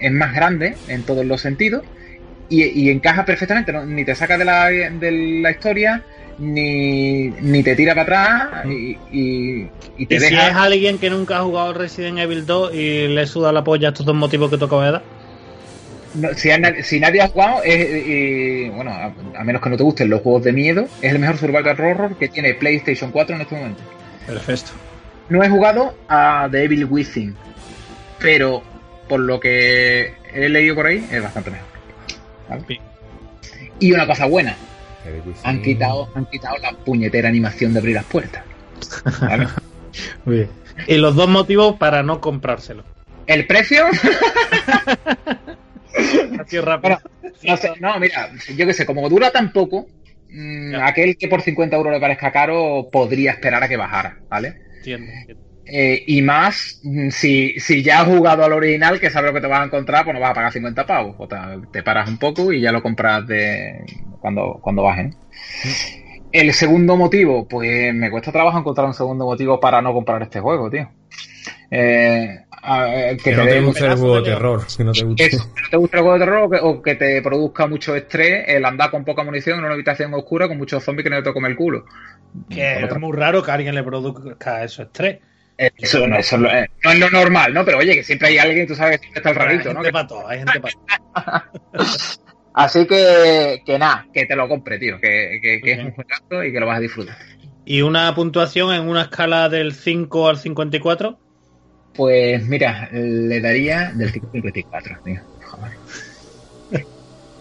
es 0.00 0.12
más 0.12 0.34
grande 0.34 0.76
en 0.88 1.02
todos 1.02 1.24
los 1.24 1.40
sentidos 1.40 1.82
y, 2.48 2.64
y 2.64 2.90
encaja 2.90 3.24
perfectamente, 3.24 3.72
¿no? 3.72 3.84
ni 3.84 4.04
te 4.04 4.14
saca 4.14 4.38
de 4.38 4.44
la, 4.44 4.66
de 4.70 5.40
la 5.42 5.50
historia, 5.50 6.02
ni, 6.38 7.28
ni 7.28 7.62
te 7.62 7.74
tira 7.76 7.94
para 7.94 8.02
atrás 8.42 8.66
y, 8.66 8.96
y- 9.12 9.68
y 9.98 10.06
te 10.06 10.14
Y 10.16 10.20
si 10.20 10.30
deja... 10.34 10.48
es 10.48 10.54
alguien 10.56 10.98
que 10.98 11.10
nunca 11.10 11.38
ha 11.38 11.42
jugado 11.42 11.74
Resident 11.74 12.18
Evil 12.18 12.46
2 12.46 12.74
y 12.74 13.08
le 13.08 13.26
suda 13.26 13.52
la 13.52 13.64
polla 13.64 13.88
estos 13.88 14.06
dos 14.06 14.14
motivos 14.14 14.48
que 14.48 14.56
acabo 14.56 14.80
de 14.82 14.92
dar. 14.92 15.02
No, 16.14 16.32
si, 16.34 16.50
a- 16.50 16.82
si 16.82 17.00
nadie 17.00 17.20
ha 17.20 17.28
jugado, 17.28 17.62
es, 17.64 18.06
y, 18.06 18.68
bueno, 18.70 18.90
a, 18.92 19.12
a 19.38 19.44
menos 19.44 19.60
que 19.60 19.68
no 19.68 19.76
te 19.76 19.82
gusten 19.82 20.08
los 20.08 20.22
juegos 20.22 20.42
de 20.44 20.52
miedo, 20.52 20.86
es 21.02 21.12
el 21.12 21.18
mejor 21.18 21.36
survival 21.36 21.78
horror 21.80 22.16
que 22.16 22.28
tiene 22.28 22.54
PlayStation 22.54 23.10
4 23.10 23.36
en 23.36 23.42
este 23.42 23.54
momento. 23.56 23.82
Perfecto. 24.26 24.70
No 25.28 25.42
he 25.44 25.48
jugado 25.50 25.94
a 26.08 26.48
The 26.50 26.64
Evil 26.64 26.86
Within, 26.86 27.36
pero 28.20 28.62
por 29.08 29.20
lo 29.20 29.40
que 29.40 30.14
he 30.32 30.48
leído 30.48 30.74
por 30.74 30.86
ahí, 30.86 31.06
es 31.10 31.22
bastante 31.22 31.50
mejor. 31.50 31.66
Y 33.80 33.92
una 33.92 34.06
cosa 34.06 34.26
buena, 34.26 34.56
han 35.44 35.62
quitado, 35.62 36.10
han 36.14 36.26
quitado 36.26 36.56
la 36.58 36.72
puñetera 36.72 37.28
animación 37.28 37.72
de 37.72 37.78
abrir 37.78 37.94
las 37.94 38.04
puertas. 38.04 38.44
¿vale? 39.20 39.46
Muy 40.24 40.36
bien. 40.36 40.50
Y 40.86 40.96
los 40.96 41.14
dos 41.16 41.28
motivos 41.28 41.76
para 41.76 42.02
no 42.02 42.20
comprárselo. 42.20 42.84
El 43.26 43.46
precio, 43.46 43.84
Así 46.40 46.58
rápido. 46.60 46.98
no, 47.42 47.56
sé, 47.56 47.72
no, 47.80 47.98
mira, 47.98 48.30
yo 48.56 48.66
qué 48.66 48.72
sé, 48.72 48.86
como 48.86 49.08
dura 49.08 49.30
tan 49.30 49.52
poco, 49.52 49.86
mm, 50.30 50.76
aquel 50.76 51.16
que 51.18 51.28
por 51.28 51.42
50 51.42 51.76
euros 51.76 51.92
le 51.92 52.00
parezca 52.00 52.32
caro 52.32 52.88
podría 52.90 53.32
esperar 53.32 53.62
a 53.62 53.68
que 53.68 53.76
bajara, 53.76 54.18
¿vale? 54.28 54.62
Entiendo, 54.78 55.10
entiendo. 55.12 55.47
Eh, 55.70 56.02
y 56.06 56.22
más, 56.22 56.80
mm, 56.82 57.10
si, 57.10 57.60
si 57.60 57.82
ya 57.82 58.00
has 58.00 58.08
jugado 58.08 58.44
al 58.44 58.52
original, 58.52 58.98
que 58.98 59.10
sabes 59.10 59.30
lo 59.30 59.34
que 59.34 59.42
te 59.42 59.46
vas 59.46 59.60
a 59.60 59.64
encontrar, 59.64 60.04
pues 60.04 60.14
no 60.14 60.20
vas 60.20 60.30
a 60.30 60.34
pagar 60.34 60.52
50 60.52 60.86
pavos. 60.86 61.14
O 61.18 61.28
te, 61.28 61.36
te 61.72 61.82
paras 61.82 62.08
un 62.08 62.18
poco 62.18 62.52
y 62.52 62.60
ya 62.60 62.72
lo 62.72 62.82
compras 62.82 63.26
de 63.26 63.84
cuando, 64.20 64.58
cuando 64.62 64.82
bajen. 64.82 65.14
El 66.32 66.52
segundo 66.52 66.96
motivo, 66.96 67.46
pues 67.46 67.94
me 67.94 68.10
cuesta 68.10 68.32
trabajo 68.32 68.58
encontrar 68.58 68.86
un 68.86 68.94
segundo 68.94 69.26
motivo 69.26 69.60
para 69.60 69.82
no 69.82 69.92
comprar 69.92 70.22
este 70.22 70.40
juego, 70.40 70.70
tío. 70.70 70.88
Eh, 71.70 72.44
a 72.50 72.86
que 73.22 73.36
no 73.36 73.44
te 73.44 73.60
guste 73.60 73.80
el 73.80 73.84
pedazo 73.84 74.02
juego 74.02 74.16
de 74.16 74.30
terror. 74.30 74.66
Que 74.76 74.84
no 74.84 74.92
te 74.92 75.04
guste. 75.04 75.26
eso, 75.26 75.54
que 75.54 75.62
no 75.62 75.68
te 75.70 75.76
gusta 75.76 75.96
el 75.98 76.02
juego 76.02 76.18
de 76.18 76.24
terror 76.24 76.42
o 76.44 76.50
que, 76.50 76.58
o 76.60 76.82
que 76.82 76.94
te 76.94 77.22
produzca 77.22 77.66
mucho 77.66 77.94
estrés 77.94 78.44
el 78.48 78.64
andar 78.64 78.90
con 78.90 79.04
poca 79.04 79.22
munición 79.22 79.58
en 79.58 79.64
una 79.64 79.74
habitación 79.74 80.12
oscura 80.14 80.48
con 80.48 80.58
muchos 80.58 80.82
zombies 80.82 81.04
que 81.04 81.10
no 81.10 81.22
te 81.22 81.32
comen 81.32 81.52
el 81.52 81.56
culo. 81.56 81.84
Que 82.48 82.84
es 82.84 82.98
muy 82.98 83.16
raro 83.16 83.42
que 83.42 83.50
a 83.50 83.54
alguien 83.54 83.74
le 83.74 83.82
produzca 83.82 84.64
eso 84.64 84.82
estrés. 84.82 85.18
Eh, 85.58 85.70
Eso, 85.76 86.06
no, 86.06 86.16
eso 86.16 86.38
no 86.38 86.48
es- 86.50 86.68
no 86.84 86.90
es 86.92 86.98
lo 87.00 87.10
normal, 87.10 87.52
¿no? 87.52 87.64
Pero 87.64 87.78
oye, 87.78 87.94
que 87.96 88.04
siempre 88.04 88.28
hay 88.28 88.38
alguien, 88.38 88.66
tú 88.66 88.74
sabes, 88.76 88.98
que 89.00 89.08
siempre 89.08 89.18
está 89.18 89.30
el 89.30 89.38
Hay 89.38 89.44
rarito, 89.56 89.74
¿no? 89.74 89.80
gente 89.80 89.92
para 89.92 90.06
todo, 90.06 90.28
hay 90.28 90.38
gente 90.38 90.60
para 90.60 90.74
todo. 90.74 90.86
Así 92.54 92.86
que, 92.86 93.62
que 93.66 93.78
nada, 93.78 94.06
que 94.12 94.24
te 94.26 94.34
lo 94.36 94.48
compre, 94.48 94.78
tío, 94.78 94.98
que, 95.00 95.38
que, 95.42 95.60
que 95.60 95.72
es 95.72 95.78
un 95.80 95.92
juegazo 95.92 96.44
y 96.44 96.52
que 96.52 96.60
lo 96.60 96.66
vas 96.66 96.78
a 96.78 96.80
disfrutar. 96.80 97.16
Y 97.64 97.82
una 97.82 98.12
puntuación 98.14 98.74
en 98.74 98.88
una 98.88 99.02
escala 99.02 99.48
del 99.48 99.74
5 99.74 100.28
al 100.28 100.38
54. 100.38 101.18
Pues 101.94 102.42
mira, 102.46 102.88
le 102.92 103.40
daría 103.40 103.92
del 103.94 104.10
54, 104.10 104.96
tío. 105.04 105.20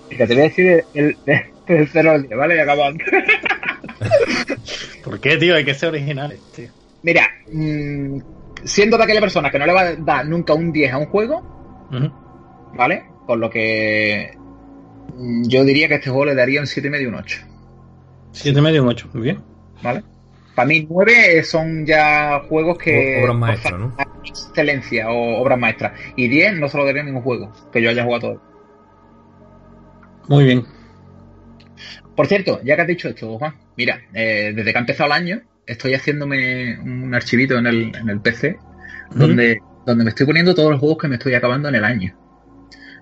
Que 0.10 0.26
te 0.26 0.34
voy 0.34 0.40
a 0.44 0.48
decir 0.48 0.84
el, 0.94 1.18
el, 1.26 1.44
el 1.68 1.88
0 1.88 2.12
al 2.12 2.24
10, 2.24 2.38
¿vale? 2.38 2.56
Y 2.56 2.60
acabando. 2.60 3.04
¿Por 5.04 5.20
qué, 5.20 5.38
tío? 5.38 5.56
Hay 5.56 5.66
que 5.66 5.74
ser 5.74 5.90
originales, 5.90 6.40
tío. 6.56 6.70
Mira, 7.08 7.32
mm, 7.50 8.20
siendo 8.66 8.98
de 8.98 9.04
aquella 9.06 9.22
persona 9.22 9.50
que 9.50 9.58
no 9.58 9.66
le 9.66 9.72
va 9.72 9.82
a 9.82 9.96
dar 9.96 10.26
nunca 10.26 10.54
un 10.54 10.74
10 10.74 10.92
a 10.92 10.98
un 10.98 11.06
juego. 11.06 11.88
¿vale? 12.76 13.06
Por 13.26 13.38
lo 13.38 13.50
que 13.50 14.32
mm, 15.16 15.48
yo 15.48 15.64
diría 15.64 15.88
que 15.88 15.94
a 15.94 15.98
este 15.98 16.10
juego 16.10 16.26
le 16.26 16.36
daría 16.36 16.60
un 16.60 16.66
7,5 16.66 17.02
y 17.02 17.06
un 17.06 17.16
8. 17.16 17.38
Siete 18.34 18.60
medio, 18.60 18.84
un 18.84 18.90
8. 18.90 19.10
Muy 19.14 19.24
bien. 19.24 19.42
¿vale? 19.82 20.04
Para 20.54 20.68
mí, 20.68 20.86
9 20.90 21.44
son 21.44 21.86
ya 21.86 22.42
juegos 22.50 22.78
que. 22.78 23.22
Obras 23.24 23.38
maestras, 23.38 23.80
¿no? 23.80 23.96
Excelencia 24.26 25.10
o 25.10 25.42
obras 25.42 25.58
maestras. 25.58 25.98
Y 26.18 26.28
10 26.28 26.60
no 26.60 26.68
se 26.68 26.78
lo 26.78 26.84
daría 26.84 27.04
a 27.04 27.06
ningún 27.06 27.22
juego 27.22 27.54
que 27.72 27.82
yo 27.82 27.90
haya 27.90 28.04
jugado 28.04 28.34
todo. 28.34 28.42
Muy 30.28 30.44
bien. 30.44 30.66
Por 32.18 32.28
cierto, 32.28 32.60
ya 32.66 32.76
que 32.76 32.82
has 32.82 32.88
dicho 32.88 33.08
esto, 33.08 33.38
Juan, 33.38 33.56
mira, 33.78 34.02
eh, 34.14 34.52
desde 34.54 34.74
que 34.74 34.78
ha 34.78 34.82
empezado 34.82 35.08
el 35.08 35.14
año, 35.14 35.42
estoy 35.68 35.94
haciéndome 35.94 36.80
un 36.80 37.14
archivito 37.14 37.58
en 37.58 37.68
el, 37.68 37.96
en 37.96 38.10
el 38.10 38.20
PC 38.22 38.58
donde, 39.12 39.60
donde 39.86 40.04
me 40.04 40.10
estoy 40.10 40.26
poniendo 40.26 40.56
todos 40.56 40.72
los 40.72 40.80
juegos 40.80 40.98
que 40.98 41.08
me 41.08 41.16
estoy 41.16 41.34
acabando 41.34 41.70
en 41.70 41.76
el 41.76 41.84
año. 41.84 42.18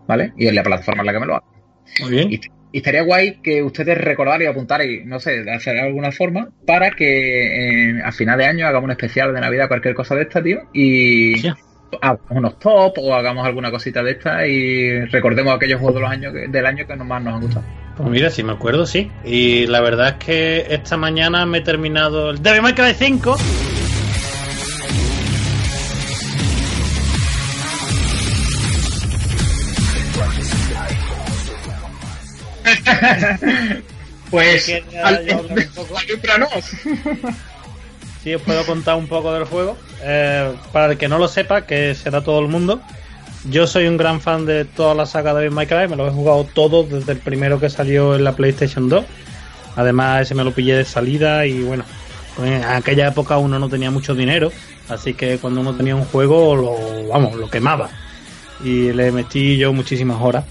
¿Vale? 0.08 0.34
Y 0.38 0.48
en 0.48 0.56
la 0.56 0.64
plataforma 0.64 1.02
en 1.02 1.06
la 1.08 1.14
que 1.14 1.20
me 1.20 1.26
lo 1.26 1.36
hago. 1.36 1.54
Muy 2.02 2.12
bien. 2.12 2.32
Y, 2.32 2.42
y 2.76 2.80
estaría 2.80 3.04
guay 3.04 3.40
que 3.42 3.64
ustedes 3.64 3.98
recordaran 3.98 4.42
y 4.42 4.46
apuntaran, 4.46 4.88
no 5.06 5.20
sé, 5.20 5.44
de 5.44 5.54
hacer 5.54 5.76
de 5.76 5.82
alguna 5.82 6.12
forma, 6.12 6.50
para 6.68 6.92
que 6.92 7.92
eh, 7.92 8.02
a 8.04 8.12
final 8.12 8.38
de 8.38 8.46
año 8.46 8.68
hagamos 8.68 8.86
un 8.86 8.92
especial 8.92 9.34
de 9.34 9.40
Navidad, 9.40 9.70
cualquier 9.70 9.96
cosa 9.96 10.14
de 10.16 10.24
esta, 10.24 10.44
tío, 10.44 10.70
y. 10.74 11.42
hagamos 12.02 12.22
unos 12.30 12.60
top 12.60 12.98
o 13.00 13.14
hagamos 13.14 13.46
alguna 13.46 13.72
cosita 13.72 14.02
de 14.04 14.12
esta 14.12 14.48
y 14.48 15.06
recordemos 15.06 15.56
aquellos 15.56 15.80
juegos 15.80 15.96
de 15.96 16.02
los 16.02 16.10
años 16.10 16.34
que- 16.34 16.48
del 16.48 16.66
año 16.66 16.86
que 16.88 16.96
más 16.96 17.22
nos 17.24 17.34
han 17.36 17.42
gustado. 17.42 17.66
Pues 17.98 18.10
mira, 18.10 18.30
si 18.30 18.44
me 18.44 18.52
acuerdo, 18.54 18.86
sí. 18.86 19.10
Y 19.24 19.68
la 19.68 19.80
verdad 19.82 20.10
es 20.10 20.26
que 20.26 20.66
esta 20.70 20.98
mañana 20.98 21.46
me 21.46 21.60
he 21.60 21.62
terminado 21.62 22.32
el 22.32 22.42
Devil 22.44 22.62
May 22.62 22.74
Cry 22.74 22.94
5. 22.94 23.38
Pues, 34.32 34.66
Que 34.66 34.84
ya- 34.92 35.08
al- 35.08 35.26
Sí, 38.26 38.34
os 38.34 38.42
puedo 38.42 38.66
contar 38.66 38.96
un 38.96 39.06
poco 39.06 39.32
del 39.32 39.44
juego. 39.44 39.78
Eh, 40.02 40.52
para 40.72 40.94
el 40.94 40.98
que 40.98 41.08
no 41.08 41.20
lo 41.20 41.28
sepa, 41.28 41.68
que 41.68 41.94
será 41.94 42.22
todo 42.22 42.40
el 42.40 42.48
mundo, 42.48 42.82
yo 43.52 43.68
soy 43.68 43.86
un 43.86 43.98
gran 43.98 44.20
fan 44.20 44.48
de 44.48 44.66
toda 44.66 44.96
la 44.96 45.06
saga 45.06 45.36
de 45.36 45.52
May 45.52 45.68
Cry, 45.68 45.88
me 45.88 45.96
lo 45.96 46.08
he 46.08 46.10
jugado 46.10 46.44
todo 46.44 46.82
desde 46.82 47.12
el 47.12 47.20
primero 47.20 47.60
que 47.60 47.70
salió 47.70 48.16
en 48.16 48.24
la 48.24 48.36
PlayStation 48.36 48.90
2. 48.90 49.06
Además, 49.76 50.24
ese 50.24 50.34
me 50.34 50.44
lo 50.44 50.54
pillé 50.54 50.76
de 50.76 50.86
salida 50.86 51.46
y 51.46 51.62
bueno, 51.62 51.84
en 52.44 52.64
aquella 52.64 53.10
época 53.10 53.38
uno 53.38 53.60
no 53.60 53.70
tenía 53.70 53.92
mucho 53.92 54.16
dinero, 54.16 54.52
así 54.90 55.14
que 55.14 55.38
cuando 55.38 55.62
uno 55.62 55.76
tenía 55.76 55.96
un 55.96 56.06
juego, 56.06 56.56
lo, 56.56 57.08
vamos, 57.10 57.36
lo 57.36 57.48
quemaba. 57.48 57.92
Y 58.64 58.92
le 58.92 59.12
metí 59.12 59.56
yo 59.58 59.72
muchísimas 59.72 60.20
horas. 60.20 60.46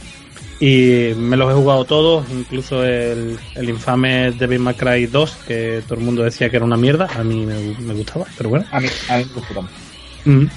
Y 0.60 1.12
me 1.16 1.36
los 1.36 1.50
he 1.50 1.54
jugado 1.54 1.84
todos, 1.84 2.24
incluso 2.30 2.84
el, 2.84 3.38
el 3.54 3.68
infame 3.68 4.30
Devil 4.32 4.60
May 4.60 4.74
Cry 4.74 5.06
2, 5.06 5.36
que 5.46 5.82
todo 5.86 5.98
el 5.98 6.04
mundo 6.04 6.22
decía 6.22 6.48
que 6.48 6.56
era 6.56 6.64
una 6.64 6.76
mierda, 6.76 7.08
a 7.16 7.24
mí 7.24 7.44
me, 7.44 7.76
me 7.80 7.94
gustaba, 7.94 8.26
pero 8.36 8.50
bueno. 8.50 8.66
A 8.70 8.80
mí, 8.80 8.88
a 9.08 9.18
mí 9.18 9.24
me 9.24 9.32
gustó 9.34 9.54
también. 9.54 9.76
Mm. 10.24 10.50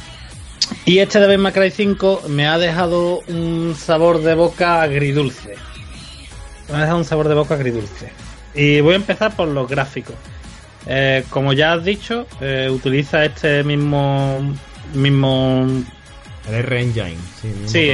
Y 0.86 1.00
este 1.00 1.20
Devil 1.20 1.40
May 1.40 1.54
Cry 1.54 1.72
5 1.72 2.24
me 2.30 2.48
ha 2.48 2.58
dejado 2.58 3.22
un 3.28 3.76
sabor 3.76 4.22
de 4.22 4.36
boca 4.36 4.82
agridulce. 4.82 5.56
Me 6.70 6.76
ha 6.76 6.82
dejado 6.82 6.98
un 6.98 7.06
sabor 7.06 7.28
de 7.28 7.36
boca 7.36 7.56
agridulce. 7.56 8.12
Y 8.54 8.82
voy 8.82 8.94
a 8.94 8.98
empezar 8.98 9.36
por 9.36 9.48
los 9.48 9.70
gráficos. 9.70 10.16
Eh, 10.86 11.24
como 11.30 11.54
ya 11.54 11.74
has 11.74 11.84
dicho, 11.84 12.28
eh, 12.40 12.70
utiliza 12.72 13.26
este 13.26 13.64
mismo 13.64 14.56
mismo 14.94 15.68
El 16.48 16.56
R-Engine. 16.56 17.18
Sí, 17.42 17.48
mismo 17.48 17.68
sí, 17.68 17.90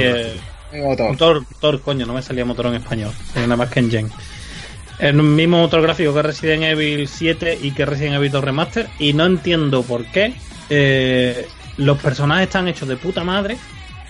motor. 0.82 1.42
Motor. 1.50 1.80
coño, 1.80 2.06
no 2.06 2.14
me 2.14 2.22
salía 2.22 2.44
motor 2.44 2.66
en 2.66 2.74
español, 2.74 3.12
nada 3.34 3.56
más 3.56 3.70
que 3.70 3.80
Engine. 3.80 4.08
El 4.98 5.14
mismo 5.14 5.58
motor 5.58 5.82
gráfico 5.82 6.14
que 6.14 6.22
Resident 6.22 6.62
Evil 6.64 7.08
7 7.08 7.58
y 7.62 7.72
que 7.72 7.84
Resident 7.84 8.14
Evil 8.16 8.30
2 8.30 8.44
Remaster. 8.44 8.88
Y 8.98 9.12
no 9.12 9.26
entiendo 9.26 9.82
por 9.82 10.04
qué 10.06 10.34
eh, 10.70 11.46
los 11.78 11.98
personajes 11.98 12.46
están 12.46 12.68
hechos 12.68 12.88
de 12.88 12.96
puta 12.96 13.24
madre, 13.24 13.56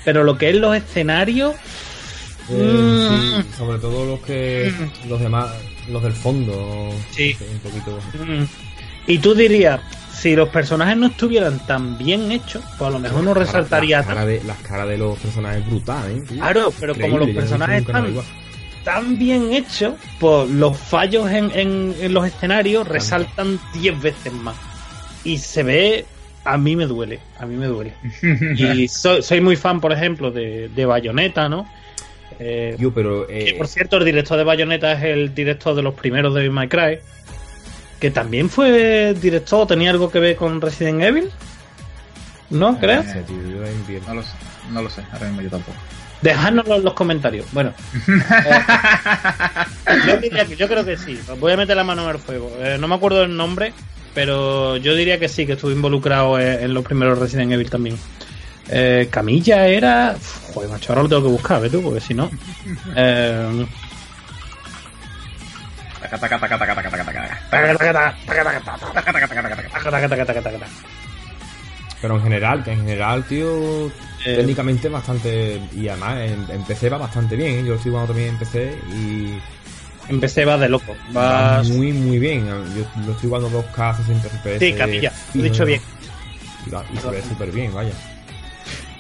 pero 0.05 0.25
lo 0.25 0.37
que 0.37 0.51
es 0.51 0.57
los 0.57 0.77
escenarios. 0.77 1.55
Eh, 2.51 2.53
Mm. 2.53 3.43
sí, 3.43 3.49
sobre 3.57 3.79
todo 3.79 4.05
los 4.05 4.21
que. 4.21 4.71
Los 5.09 5.19
demás. 5.21 5.51
Los 5.89 6.03
del 6.03 6.13
fondo. 6.13 6.91
Sí. 7.11 7.35
Un 7.51 7.59
poquito. 7.61 7.99
mm, 8.23 8.45
Y 9.07 9.19
tú 9.19 9.35
dirías, 9.35 9.81
si 10.15 10.35
los 10.37 10.49
personajes 10.49 10.97
no 10.97 11.07
estuvieran 11.09 11.59
tan 11.67 11.99
bien 11.99 12.31
hechos, 12.33 12.63
pues 12.79 12.89
a 12.89 12.93
lo 12.93 12.99
mejor 12.99 13.23
no 13.25 13.35
resaltaría 13.35 13.99
Las 13.99 14.07
tanto. 14.07 14.21
caras 14.21 14.27
de, 14.43 14.47
las 14.47 14.59
caras 14.59 14.89
de 14.89 14.99
los 14.99 15.19
personajes 15.19 15.67
brutales, 15.67 16.19
¿eh? 16.19 16.25
Claro, 16.29 16.73
pero 16.81 16.95
como 16.95 17.19
los 17.19 17.29
yo 17.29 17.35
personajes 17.35 17.81
están 17.81 18.15
tan 18.85 19.19
bien 19.19 19.53
hechos, 19.53 19.95
pues 20.21 20.49
los 20.51 20.77
fallos 20.79 21.31
en, 21.31 21.51
en- 21.55 21.95
en 22.01 22.13
los 22.15 22.27
escenarios 22.27 22.87
resaltan 22.87 23.59
10 23.73 24.01
veces 24.03 24.33
más. 24.33 24.57
Y 25.25 25.39
se 25.39 25.63
ve, 25.63 26.05
a 26.45 26.59
mí 26.59 26.77
me 26.77 26.87
duele, 26.87 27.21
a 27.39 27.47
mí 27.47 27.57
me 27.57 27.67
duele. 27.67 27.95
Y 28.57 28.89
soy, 28.89 29.23
soy 29.23 29.41
muy 29.41 29.57
fan, 29.57 29.81
por 29.81 29.93
ejemplo, 29.93 30.31
de, 30.31 30.69
de 30.69 30.85
Bayonetta, 30.87 31.49
¿no? 31.49 31.67
Eh, 32.39 32.75
Tío, 32.79 32.93
pero. 32.93 33.27
que, 33.27 33.51
Eh, 33.51 33.55
por 33.55 33.69
cierto, 33.69 33.97
el 33.97 34.05
director 34.05 34.37
de 34.37 34.45
Bayonetta 34.45 34.93
es 34.93 35.03
el 35.05 35.35
director 35.35 35.75
de 35.75 35.83
los 35.83 35.95
primeros 35.95 36.35
de 36.35 36.51
My 36.51 36.69
Cry, 36.69 36.99
que 38.01 38.11
también 38.11 38.51
fue 38.51 39.15
director, 39.15 39.67
tenía 39.67 39.91
algo 39.91 40.11
que 40.11 40.19
ver 40.21 40.37
con 40.37 40.61
Resident 40.61 41.03
Evil. 41.03 41.31
¿No 42.51 42.79
crees? 42.79 43.07
No 43.07 43.13
sé, 43.13 43.21
tío, 43.23 43.37
yo 43.43 43.57
también 43.63 43.83
pierdo. 43.87 44.09
No 44.09 44.15
lo 44.15 44.23
sé, 44.23 44.33
no 44.71 44.83
lo 44.83 44.91
sé, 44.91 45.03
ahora 45.13 45.27
mismo 45.27 45.43
yo 45.43 45.51
tampoco. 45.51 45.77
Dejádnoslo 46.23 46.77
en 46.77 46.85
los 46.85 46.95
comentarios. 46.95 47.47
Bueno, 47.53 47.73
eh, 48.09 49.97
yo, 50.07 50.17
diría 50.19 50.45
que- 50.47 50.57
yo 50.57 50.69
creo 50.69 50.85
que 50.85 50.97
sí. 50.97 51.19
Voy 51.39 51.53
a 51.53 51.57
meter 51.57 51.77
la 51.77 51.85
mano 51.85 52.05
en 52.05 52.11
el 52.11 52.19
fuego. 52.19 52.51
Eh, 52.61 52.77
no 52.81 52.89
me 52.89 52.95
acuerdo 52.95 53.23
el 53.25 53.37
nombre, 53.37 53.73
pero 54.15 54.77
yo 54.77 54.95
diría 54.95 55.19
que 55.19 55.29
sí, 55.29 55.45
que 55.47 55.53
estuve 55.53 55.73
involucrado 55.73 56.39
en, 56.39 56.65
en 56.65 56.75
los 56.75 56.85
primeros 56.85 57.19
Resident 57.19 57.53
Evil 57.53 57.69
también. 57.71 57.99
Eh, 58.69 59.09
Camilla 59.11 59.67
era. 59.67 60.15
Uf, 60.17 60.55
Joder, 60.55 60.71
macho, 60.71 60.93
ahora 60.93 61.03
lo 61.03 61.09
tengo 61.11 61.23
que 61.25 61.29
buscar, 61.29 61.61
¿ves 61.61 61.73
tú? 61.73 61.83
Porque 61.83 62.01
si 62.01 62.15
no. 62.15 62.31
Pero 72.01 72.17
en 72.17 72.23
general, 72.23 72.63
que 72.65 72.73
en 72.73 72.79
general, 72.81 73.25
tío, 73.25 73.87
Eh, 74.27 74.37
técnicamente 74.37 74.89
bastante. 74.89 75.61
Y 75.75 75.89
además 75.89 76.19
en, 76.21 76.47
en 76.51 76.63
PC 76.65 76.89
va 76.89 76.99
bastante 76.99 77.37
bien. 77.37 77.55
¿eh? 77.57 77.59
Yo 77.61 77.71
lo 77.71 77.75
estoy 77.77 77.91
jugando 77.93 78.13
también 78.13 78.31
en 78.31 78.39
PC 78.39 78.79
y 78.95 79.39
En 80.09 80.21
PC 80.21 80.45
vas 80.45 80.61
de 80.61 80.69
loco. 80.69 80.95
va 81.17 81.63
muy, 81.63 81.93
muy 81.93 82.19
bien. 82.19 82.47
Yo 82.47 82.85
lo 83.07 83.13
estoy 83.13 83.29
jugando 83.31 83.51
2K 83.51 83.97
60 83.99 84.29
FPS. 84.29 84.59
Sí, 84.61 84.73
Camilla, 84.75 85.13
lo 85.35 85.41
he 85.41 85.45
dicho 85.45 85.65
bien. 85.65 85.81
Y, 86.67 86.71
va- 86.71 86.85
y 86.93 86.97
se 86.99 87.09
ve 87.11 87.23
súper 87.23 87.51
bien, 87.53 87.73
vaya. 87.75 87.93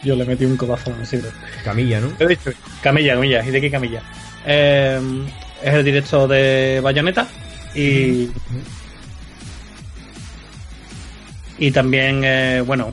Yo 0.02 0.14
le 0.16 0.24
metí 0.26 0.44
un 0.44 0.56
codazo 0.56 0.92
sitio. 1.04 1.30
Camilla, 1.64 2.00
¿no? 2.00 2.08
Lo 2.18 2.26
he 2.26 2.28
dicho. 2.28 2.50
Camilla, 2.82 3.14
Camilla, 3.14 3.42
¿y 3.44 3.50
de 3.50 3.60
qué 3.60 3.70
Camilla? 3.70 4.02
Eh, 4.46 5.00
es 5.64 5.74
el 5.74 5.84
directo 5.84 6.28
de 6.28 6.80
Bayonetta 6.82 7.26
y. 7.74 8.28
Y 11.58 11.70
también, 11.70 12.22
eh, 12.24 12.62
bueno, 12.66 12.92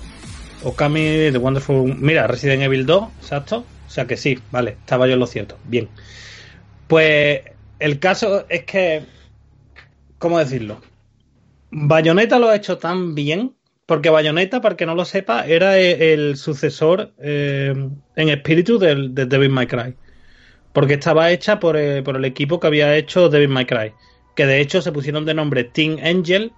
Okami, 0.63 1.31
The 1.31 1.37
Wonderful. 1.37 1.95
Mira, 1.97 2.27
Resident 2.27 2.61
Evil 2.63 2.85
2, 2.85 3.09
exacto. 3.21 3.65
O 3.87 3.89
sea 3.89 4.05
que 4.05 4.15
sí, 4.17 4.39
vale, 4.51 4.71
estaba 4.79 5.07
yo 5.07 5.13
en 5.13 5.19
lo 5.19 5.27
cierto. 5.27 5.57
Bien. 5.65 5.89
Pues 6.87 7.41
el 7.79 7.99
caso 7.99 8.45
es 8.49 8.63
que. 8.63 9.03
¿Cómo 10.17 10.39
decirlo? 10.39 10.81
Bayonetta 11.71 12.39
lo 12.39 12.49
ha 12.49 12.55
hecho 12.55 12.77
tan 12.77 13.15
bien. 13.15 13.55
Porque 13.87 14.09
Bayonetta, 14.09 14.61
para 14.61 14.77
que 14.77 14.85
no 14.85 14.95
lo 14.95 15.03
sepa, 15.03 15.45
era 15.45 15.77
e- 15.77 16.13
el 16.13 16.37
sucesor 16.37 17.11
eh, 17.17 17.73
en 18.15 18.29
espíritu 18.29 18.79
del, 18.79 19.13
de 19.13 19.25
Devil 19.25 19.49
May 19.49 19.67
Cry. 19.67 19.95
Porque 20.73 20.93
estaba 20.95 21.31
hecha 21.31 21.59
por, 21.59 21.75
eh, 21.77 22.01
por 22.03 22.15
el 22.15 22.25
equipo 22.25 22.59
que 22.59 22.67
había 22.67 22.95
hecho 22.95 23.29
Devil 23.29 23.49
May 23.49 23.65
Cry. 23.65 23.93
Que 24.35 24.45
de 24.45 24.61
hecho 24.61 24.81
se 24.81 24.91
pusieron 24.91 25.25
de 25.25 25.33
nombre 25.33 25.63
Team 25.65 25.97
Angel 26.03 26.53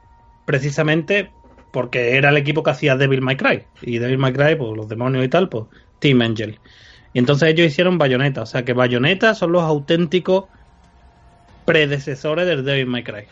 precisamente 0.45 1.31
porque 1.71 2.15
era 2.15 2.29
el 2.29 2.37
equipo 2.37 2.61
que 2.61 2.69
hacía 2.71 2.95
Devil 2.95 3.21
May 3.21 3.35
Cry. 3.37 3.63
Y 3.81 3.97
Devil 3.97 4.19
May 4.19 4.33
Cry, 4.33 4.55
pues 4.55 4.77
los 4.77 4.87
demonios 4.87 5.25
y 5.25 5.29
tal, 5.29 5.49
pues 5.49 5.65
Team 5.99 6.21
Angel. 6.21 6.59
Y 7.13 7.19
entonces 7.19 7.49
ellos 7.49 7.65
hicieron 7.67 7.97
Bayonetta. 7.97 8.43
O 8.43 8.45
sea 8.45 8.63
que 8.63 8.73
Bayonetta 8.73 9.33
son 9.33 9.51
los 9.51 9.63
auténticos 9.63 10.45
predecesores 11.65 12.45
del 12.45 12.63
Devil 12.63 12.85
May 12.87 13.03
Cry. 13.03 13.23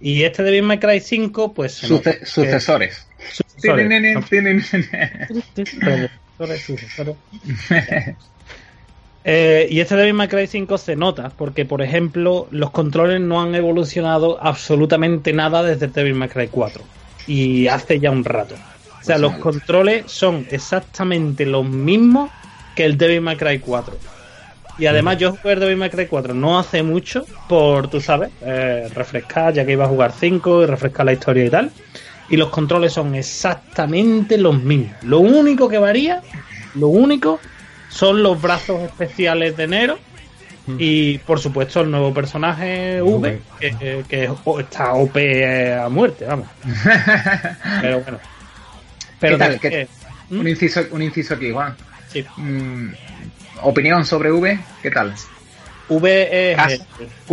Y 0.00 0.22
este 0.24 0.42
Devil 0.42 0.62
May 0.64 0.78
Cry 0.80 1.00
5, 1.00 1.52
pues... 1.54 1.74
Suce- 1.74 2.18
que- 2.20 2.26
Sucesores. 2.26 3.06
sucesores. 3.30 3.88
Tienen, 3.88 4.14
No, 4.14 4.22
tienen. 4.22 4.62
predecesores, 6.38 6.62
sucesores. 6.64 7.16
Eh, 9.24 9.68
y 9.70 9.80
este 9.80 9.94
Devil 9.94 10.14
May 10.14 10.28
Cry 10.28 10.46
5 10.46 10.78
se 10.78 10.96
nota 10.96 11.30
porque, 11.36 11.64
por 11.64 11.80
ejemplo, 11.80 12.48
los 12.50 12.70
controles 12.70 13.20
no 13.20 13.40
han 13.40 13.54
evolucionado 13.54 14.38
absolutamente 14.42 15.32
nada 15.32 15.62
desde 15.62 15.86
Devil 15.86 16.14
May 16.14 16.28
Cry 16.28 16.48
4 16.48 16.82
y 17.26 17.68
hace 17.68 18.00
ya 18.00 18.10
un 18.10 18.24
rato. 18.24 18.56
O 19.00 19.04
sea, 19.04 19.18
los 19.18 19.34
controles 19.34 20.04
son 20.06 20.46
exactamente 20.50 21.44
los 21.44 21.64
mismos 21.64 22.30
que 22.74 22.84
el 22.84 22.96
Devil 22.96 23.20
May 23.20 23.36
Cry 23.36 23.58
4. 23.58 23.96
Y 24.78 24.86
además 24.86 25.18
yo 25.18 25.36
jugué 25.36 25.54
el 25.54 25.60
Devil 25.60 25.76
May 25.76 25.90
Cry 25.90 26.06
4 26.06 26.34
no 26.34 26.58
hace 26.58 26.82
mucho 26.82 27.24
por, 27.48 27.88
tú 27.88 28.00
sabes, 28.00 28.30
eh, 28.40 28.88
refrescar, 28.94 29.52
ya 29.52 29.66
que 29.66 29.72
iba 29.72 29.84
a 29.84 29.88
jugar 29.88 30.12
5 30.12 30.62
y 30.62 30.66
refrescar 30.66 31.06
la 31.06 31.12
historia 31.12 31.44
y 31.44 31.50
tal. 31.50 31.70
Y 32.30 32.36
los 32.36 32.48
controles 32.48 32.92
son 32.92 33.14
exactamente 33.14 34.38
los 34.38 34.60
mismos. 34.62 34.96
Lo 35.02 35.20
único 35.20 35.68
que 35.68 35.78
varía, 35.78 36.22
lo 36.74 36.88
único, 36.88 37.40
son 37.92 38.22
los 38.22 38.40
brazos 38.40 38.82
especiales 38.82 39.56
de 39.56 39.68
Nero. 39.68 39.98
Y 40.78 41.18
por 41.18 41.40
supuesto 41.40 41.80
el 41.80 41.90
nuevo 41.90 42.14
personaje 42.14 43.02
V, 43.02 43.40
que, 43.58 44.04
que 44.08 44.30
está 44.60 44.92
OP 44.94 45.16
a 45.84 45.88
muerte, 45.88 46.24
vamos. 46.24 46.46
Pero 47.80 48.00
bueno. 48.00 48.18
Pero 49.18 49.34
¿Qué 49.36 49.38
tal? 49.44 49.52
de- 49.54 49.58
¿Qué- 49.58 49.70
que- 49.70 49.88
¿Mm? 50.30 50.40
Un 50.40 50.48
inciso, 50.48 50.80
un 50.92 51.02
inciso 51.02 51.34
aquí, 51.34 51.50
Juan. 51.50 51.74
Sí. 52.08 52.24
Mm, 52.36 52.90
opinión 53.62 54.06
sobre 54.06 54.30
V, 54.30 54.58
¿qué 54.82 54.90
tal? 54.92 55.12
V 55.88 56.52
es 56.52 56.58
eh. 56.58 56.80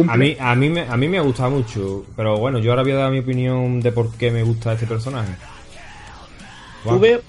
A 0.09 0.17
mí, 0.17 0.35
a, 0.39 0.55
mí 0.55 0.69
me, 0.69 0.81
a 0.81 0.97
mí 0.97 1.07
me 1.07 1.19
ha 1.19 1.21
gustado 1.21 1.51
mucho. 1.51 2.05
Pero 2.15 2.37
bueno, 2.37 2.57
yo 2.59 2.71
ahora 2.71 2.81
voy 2.81 2.93
a 2.93 2.95
dar 2.95 3.11
mi 3.11 3.19
opinión 3.19 3.79
de 3.79 3.91
por 3.91 4.11
qué 4.17 4.31
me 4.31 4.41
gusta 4.41 4.73
este 4.73 4.87
personaje. 4.87 5.33
Juan. 6.83 6.97
V, 6.97 7.21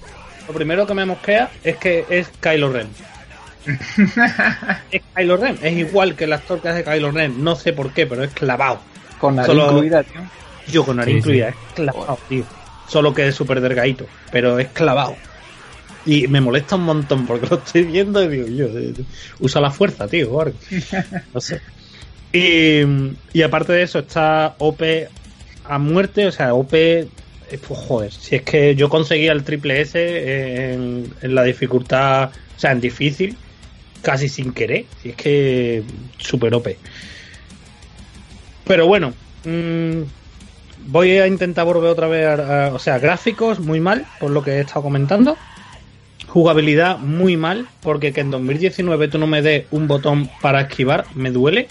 lo 0.47 0.53
primero 0.53 0.87
que 0.87 0.93
me 0.95 1.05
mosquea 1.05 1.51
es 1.63 1.77
que 1.77 2.05
es 2.09 2.27
Kylo 2.41 2.71
Ren. 2.73 2.87
es 4.91 5.01
Kylo 5.15 5.37
Ren, 5.37 5.57
es 5.61 5.73
igual 5.77 6.15
que 6.15 6.23
el 6.25 6.33
actor 6.33 6.61
que 6.61 6.69
hace 6.69 6.83
Kylo 6.83 7.11
Ren, 7.11 7.43
no 7.43 7.55
sé 7.55 7.73
por 7.73 7.91
qué, 7.93 8.07
pero 8.07 8.23
es 8.23 8.31
clavado. 8.33 8.79
Con 9.19 9.35
nariz 9.35 9.47
solo- 9.47 9.71
incluida, 9.71 10.03
tío. 10.03 10.21
Yo 10.67 10.85
con 10.85 10.97
nariz 10.97 11.13
Sí, 11.13 11.17
incluida, 11.19 11.51
sí. 11.51 11.57
es 11.69 11.73
clavado, 11.75 12.19
tío. 12.29 12.43
Solo 12.87 13.13
que 13.13 13.27
es 13.27 13.35
súper 13.35 13.61
delgadito, 13.61 14.05
pero 14.31 14.59
es 14.59 14.67
clavado. 14.69 15.15
Y 16.05 16.27
me 16.27 16.41
molesta 16.41 16.75
un 16.75 16.83
montón 16.83 17.25
porque 17.27 17.47
lo 17.47 17.57
estoy 17.57 17.83
viendo 17.83 18.23
y 18.23 18.27
digo, 18.27 18.47
yo, 18.47 18.65
eh, 18.77 18.93
usa 19.39 19.61
la 19.61 19.69
fuerza, 19.71 20.07
tío. 20.07 20.43
No 21.33 21.39
sé. 21.41 21.61
Y, 22.33 22.81
y 23.33 23.41
aparte 23.43 23.73
de 23.73 23.83
eso, 23.83 23.99
está 23.99 24.55
OP 24.57 24.81
a 25.65 25.77
muerte, 25.77 26.25
o 26.27 26.31
sea, 26.31 26.53
OP. 26.53 26.73
eh, 26.73 27.07
Pues 27.67 27.79
joder, 27.79 28.11
si 28.11 28.35
es 28.37 28.41
que 28.43 28.73
yo 28.75 28.89
conseguía 28.89 29.31
el 29.33 29.43
triple 29.43 29.81
S 29.81 30.73
en, 30.73 31.13
en 31.21 31.35
la 31.35 31.43
dificultad, 31.43 32.29
o 32.55 32.59
sea, 32.59 32.71
en 32.71 32.81
difícil, 32.81 33.37
casi 34.01 34.29
sin 34.29 34.51
querer, 34.53 34.85
si 35.01 35.09
es 35.09 35.15
que 35.15 35.83
super 36.17 36.53
OP. 36.53 36.77
Pero 38.65 38.87
bueno, 38.87 39.13
mm, 39.45 40.01
voy 40.87 41.17
a 41.17 41.27
intentar 41.27 41.65
volver 41.65 41.89
otra 41.89 42.07
vez 42.07 42.25
a, 42.27 42.67
a- 42.67 42.73
O 42.73 42.79
sea, 42.79 42.99
gráficos 42.99 43.59
muy 43.59 43.79
mal, 43.79 44.05
por 44.19 44.31
lo 44.31 44.43
que 44.43 44.51
he 44.51 44.59
estado 44.61 44.83
comentando. 44.83 45.37
Jugabilidad 46.27 46.97
muy 46.99 47.35
mal, 47.35 47.67
porque 47.81 48.13
que 48.13 48.21
en 48.21 48.31
2019 48.31 49.07
tú 49.09 49.17
no 49.17 49.27
me 49.27 49.41
des 49.41 49.65
un 49.71 49.87
botón 49.87 50.29
para 50.41 50.61
esquivar, 50.61 51.05
me 51.15 51.31
duele. 51.31 51.67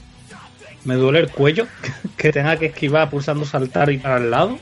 Me 0.85 0.95
duele 0.95 1.21
el 1.21 1.29
cuello, 1.31 1.67
que 2.17 2.33
tenga 2.33 2.57
que 2.57 2.67
esquivar 2.67 3.09
pulsando 3.11 3.45
saltar 3.45 3.91
y 3.91 3.99
para 3.99 4.17
el 4.19 4.31
lado. 4.31 4.59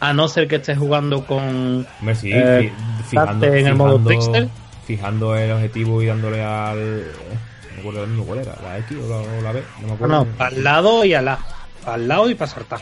A 0.00 0.12
no 0.12 0.28
ser 0.28 0.48
que 0.48 0.56
estés 0.56 0.76
jugando 0.76 1.24
con... 1.24 1.86
Sí, 2.20 2.30
Eh, 2.32 2.72
fijando, 3.08 3.46
en 3.46 3.66
el 3.66 3.74
modo 3.74 3.98
Trickster. 4.00 4.48
Fijando 4.86 5.36
el 5.36 5.50
objetivo 5.52 6.02
y 6.02 6.06
dándole 6.06 6.42
al. 6.42 7.02
No 7.06 7.74
me 7.74 7.80
acuerdo 7.80 8.00
del 8.02 8.10
mismo 8.10 8.24
cuál 8.24 8.38
era, 8.40 8.54
la 8.62 8.78
X 8.78 8.96
o 9.04 9.08
la, 9.08 9.16
o 9.16 9.40
la 9.42 9.52
B, 9.52 9.62
no 9.80 9.82
me 9.82 9.88
No, 9.88 9.94
acuerdo. 9.94 10.14
no, 10.16 10.24
para 10.36 10.54
el 10.56 10.64
lado 10.64 11.04
y 11.04 11.14
al 11.14 11.24
lado. 11.24 11.38
Al 11.86 12.08
lado 12.08 12.30
y 12.30 12.34
para 12.34 12.50
saltar. 12.50 12.80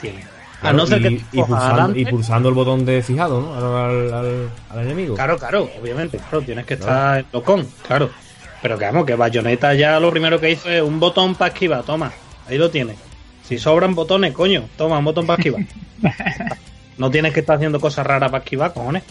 Tiene. 0.00 0.22
A 0.22 0.60
Claro, 0.60 0.76
no 0.78 0.86
ser 0.86 1.00
y, 1.00 1.02
que 1.02 1.08
y 1.14 1.16
te 1.18 1.24
cojas 1.36 1.46
pulsando, 1.48 1.72
adelante. 1.74 2.00
y 2.00 2.04
pulsando 2.06 2.48
el 2.48 2.54
botón 2.54 2.84
de 2.86 3.02
fijado, 3.02 3.40
¿no? 3.40 3.54
Al, 3.54 4.12
al, 4.14 4.50
al 4.70 4.80
enemigo. 4.86 5.14
Claro, 5.14 5.36
claro, 5.38 5.70
obviamente, 5.80 6.16
claro, 6.18 6.42
tienes 6.42 6.64
que 6.64 6.74
estar 6.74 7.18
en 7.20 7.26
locón, 7.32 7.66
claro. 7.86 8.10
Pero 8.62 8.78
que 8.78 8.84
vamos, 8.86 9.04
que 9.04 9.14
Bayonetta 9.14 9.74
ya 9.74 10.00
lo 10.00 10.10
primero 10.10 10.40
que 10.40 10.50
hizo 10.50 10.70
es 10.70 10.80
un 10.82 10.98
botón 10.98 11.34
para 11.34 11.52
esquivar, 11.52 11.82
toma, 11.82 12.10
ahí 12.48 12.56
lo 12.56 12.70
tienes. 12.70 12.96
Si 13.46 13.58
sobran 13.58 13.94
botones, 13.94 14.32
coño, 14.32 14.64
toma 14.76 14.98
un 14.98 15.04
botón 15.04 15.26
para 15.26 15.38
esquivar. 15.38 15.62
no 16.98 17.10
tienes 17.10 17.32
que 17.34 17.40
estar 17.40 17.56
haciendo 17.56 17.78
cosas 17.78 18.06
raras 18.06 18.30
para 18.30 18.42
esquivar, 18.42 18.72
cojones. 18.72 19.02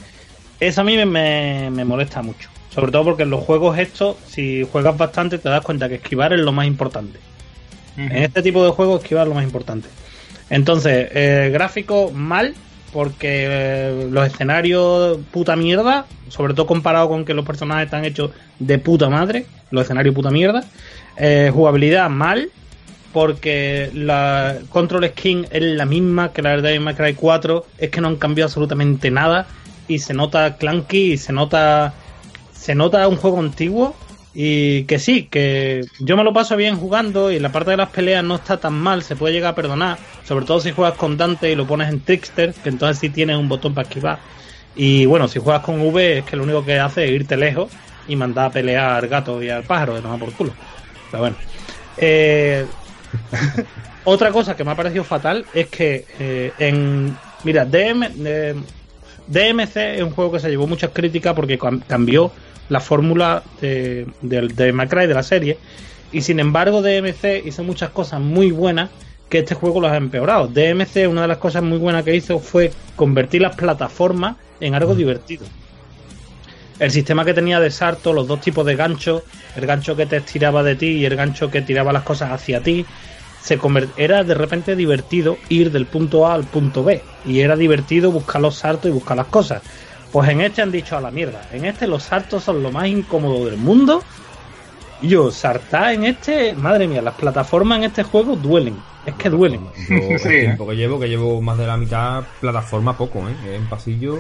Eso 0.60 0.82
a 0.82 0.84
mí 0.84 0.95
me, 0.95 1.06
me, 1.06 1.69
me 1.72 1.86
molesta 1.86 2.22
mucho. 2.22 2.49
Sobre 2.76 2.91
todo 2.91 3.06
porque 3.06 3.23
en 3.23 3.30
los 3.30 3.41
juegos 3.41 3.77
estos, 3.77 4.18
si 4.27 4.68
juegas 4.69 4.98
bastante, 4.98 5.38
te 5.38 5.48
das 5.48 5.61
cuenta 5.61 5.88
que 5.88 5.95
esquivar 5.95 6.34
es 6.34 6.41
lo 6.41 6.52
más 6.52 6.68
importante. 6.68 7.19
En 7.98 8.11
este 8.11 8.41
tipo 8.41 8.65
de 8.65 8.72
juegos 8.72 9.02
esquivar 9.02 9.23
es 9.23 9.30
lo 9.30 9.36
más 9.36 9.45
importante. 9.45 9.88
Entonces, 10.49 11.07
eh, 11.14 11.49
gráfico 11.53 12.11
mal, 12.11 12.53
porque 12.91 13.45
eh, 13.48 14.07
los 14.11 14.27
escenarios 14.27 15.19
puta 15.32 15.56
mierda, 15.56 16.06
sobre 16.27 16.53
todo 16.53 16.68
comparado 16.68 17.07
con 17.07 17.23
que 17.23 17.34
los 17.34 17.45
personajes 17.45 17.86
están 17.86 18.03
hechos 18.03 18.32
de 18.60 18.77
puta 18.77 19.10
madre, 19.10 19.45
los 19.72 19.84
escenarios 19.84 20.14
puta 20.14 20.30
mierda. 20.30 20.65
Eh, 21.15 21.52
jugabilidad 21.53 22.10
mal, 22.10 22.49
porque 23.14 23.90
la 23.94 24.57
Control 24.68 25.07
Skin 25.07 25.48
es 25.49 25.64
la 25.64 25.86
misma 25.86 26.34
que 26.34 26.41
la 26.41 26.57
de 26.57 26.77
May 26.82 26.95
Cry 26.95 27.14
4, 27.14 27.65
es 27.77 27.90
que 27.90 28.02
no 28.02 28.10
han 28.10 28.18
cambiado 28.18 28.48
absolutamente 28.48 29.10
nada 29.10 29.48
y 29.87 29.99
se 29.99 30.13
nota 30.13 30.57
clunky 30.57 31.13
y 31.13 31.17
se 31.17 31.33
nota 31.33 31.93
se 32.53 32.75
nota 32.75 33.07
un 33.07 33.17
juego 33.17 33.39
antiguo 33.39 33.95
y 34.33 34.83
que 34.83 34.99
sí, 34.99 35.23
que 35.23 35.85
yo 35.99 36.17
me 36.17 36.23
lo 36.23 36.33
paso 36.33 36.57
bien 36.57 36.75
jugando 36.75 37.31
y 37.31 37.39
la 37.39 37.53
parte 37.53 37.71
de 37.71 37.77
las 37.77 37.89
peleas 37.89 38.23
no 38.23 38.35
está 38.35 38.57
tan 38.57 38.73
mal, 38.73 39.01
se 39.01 39.15
puede 39.15 39.33
llegar 39.33 39.53
a 39.53 39.55
perdonar, 39.55 39.97
sobre 40.25 40.45
todo 40.45 40.59
si 40.59 40.71
juegas 40.71 40.97
con 40.97 41.15
Dante 41.15 41.51
y 41.51 41.55
lo 41.55 41.65
pones 41.65 41.89
en 41.89 42.01
Trickster, 42.01 42.53
que 42.53 42.69
entonces 42.69 42.99
sí 42.99 43.09
tienes 43.09 43.37
un 43.37 43.47
botón 43.47 43.73
para 43.73 43.87
esquivar 43.87 44.19
Y 44.75 45.05
bueno, 45.05 45.29
si 45.29 45.39
juegas 45.39 45.63
con 45.63 45.79
V 45.79 46.17
es 46.17 46.25
que 46.25 46.35
lo 46.35 46.43
único 46.43 46.65
que 46.65 46.79
hace 46.79 47.05
es 47.05 47.11
irte 47.11 47.37
lejos 47.37 47.71
y 48.07 48.15
mandar 48.15 48.47
a 48.47 48.49
pelear 48.51 49.03
al 49.03 49.07
gato 49.07 49.41
y 49.41 49.49
al 49.49 49.63
pájaro 49.63 49.95
de 49.95 50.01
tomar 50.01 50.19
por 50.19 50.33
culo. 50.33 50.53
Pero 51.09 51.21
bueno. 51.23 51.37
Eh, 51.97 52.65
otra 54.03 54.31
cosa 54.31 54.55
que 54.55 54.63
me 54.63 54.71
ha 54.71 54.75
parecido 54.75 55.03
fatal 55.03 55.45
es 55.53 55.67
que 55.67 56.05
eh, 56.19 56.51
en. 56.59 57.17
Mira, 57.43 57.63
DM, 57.63 58.03
eh, 58.25 58.55
DMC 59.27 59.95
es 59.95 60.02
un 60.03 60.11
juego 60.11 60.31
que 60.34 60.39
se 60.39 60.49
llevó 60.49 60.68
muchas 60.68 60.91
críticas 60.93 61.34
porque 61.34 61.57
cam- 61.60 61.81
cambió 61.88 62.31
la 62.69 62.80
fórmula 62.80 63.43
de, 63.61 64.07
de, 64.22 64.47
de 64.47 64.72
de 64.72 65.14
la 65.14 65.23
serie. 65.23 65.57
Y 66.11 66.22
sin 66.22 66.39
embargo, 66.39 66.81
DMC 66.81 67.45
hizo 67.45 67.64
muchas 67.64 67.89
cosas 67.89 68.22
muy 68.22 68.52
buenas 68.52 68.89
que 69.30 69.39
este 69.39 69.56
juego 69.56 69.81
los 69.81 69.91
ha 69.91 69.97
empeorado. 69.97 70.47
DMC, 70.47 71.07
una 71.10 71.23
de 71.23 71.27
las 71.27 71.38
cosas 71.38 71.64
muy 71.64 71.77
buenas 71.77 72.03
que 72.03 72.15
hizo 72.15 72.39
fue 72.39 72.72
convertir 72.95 73.41
las 73.41 73.56
plataformas 73.56 74.35
en 74.60 74.76
algo 74.76 74.95
divertido. 74.95 75.45
El 76.80 76.91
sistema 76.91 77.23
que 77.23 77.34
tenía 77.34 77.60
de 77.60 77.72
salto, 77.72 78.14
los 78.14 78.27
dos 78.27 78.41
tipos 78.41 78.65
de 78.65 78.76
ganchos, 78.76 79.23
el 79.56 79.65
gancho 79.65 79.95
que 79.95 80.06
te 80.06 80.18
estiraba 80.18 80.61
de 80.61 80.76
ti 80.76 80.88
y 80.88 81.06
el 81.06 81.15
gancho 81.15 81.49
que 81.49 81.61
tiraba 81.61 81.93
las 81.93 82.03
cosas 82.03 82.31
hacia 82.31 82.61
ti, 82.61 82.85
se 83.45 83.59
conver- 83.59 83.89
era 83.95 84.23
de 84.23 84.34
repente 84.34 84.76
divertido 84.76 85.38
ir 85.49 85.72
del 85.72 85.85
punto 85.85 86.26
A 86.26 86.34
al 86.34 86.45
punto 86.45 86.84
B. 86.84 87.03
Y 87.26 87.41
era 87.41 87.55
divertido 87.55 88.09
buscar 88.11 88.41
los 88.41 88.55
saltos 88.55 88.89
y 88.89 88.93
buscar 88.93 89.15
las 89.17 89.27
cosas. 89.27 89.61
Pues 90.11 90.30
en 90.30 90.41
este 90.41 90.63
han 90.63 90.72
dicho 90.72 90.97
a 90.97 91.01
la 91.01 91.11
mierda. 91.11 91.47
En 91.51 91.63
este 91.65 91.85
los 91.85 92.01
saltos 92.01 92.43
son 92.43 92.63
lo 92.63 92.72
más 92.72 92.88
incómodo 92.88 93.45
del 93.45 93.57
mundo. 93.57 94.01
Y 95.01 95.09
yo, 95.09 95.30
saltar 95.30 95.93
en 95.93 96.05
este, 96.05 96.53
madre 96.55 96.88
mía, 96.88 97.03
las 97.03 97.13
plataformas 97.13 97.77
en 97.77 97.84
este 97.84 98.01
juego 98.01 98.35
duelen. 98.35 98.77
Es 99.05 99.13
que 99.13 99.30
duelen. 99.30 99.61
Yo, 99.89 99.95
el 99.95 100.19
Sí, 100.19 100.30
tiempo 100.30 100.67
que 100.67 100.76
llevo, 100.76 100.99
que 100.99 101.07
llevo 101.07 101.39
más 101.39 101.59
de 101.59 101.67
la 101.67 101.77
mitad, 101.77 102.23
plataforma 102.41 102.97
poco, 102.97 103.19
¿eh? 103.30 103.55
En 103.57 103.67
pasillo. 103.67 104.19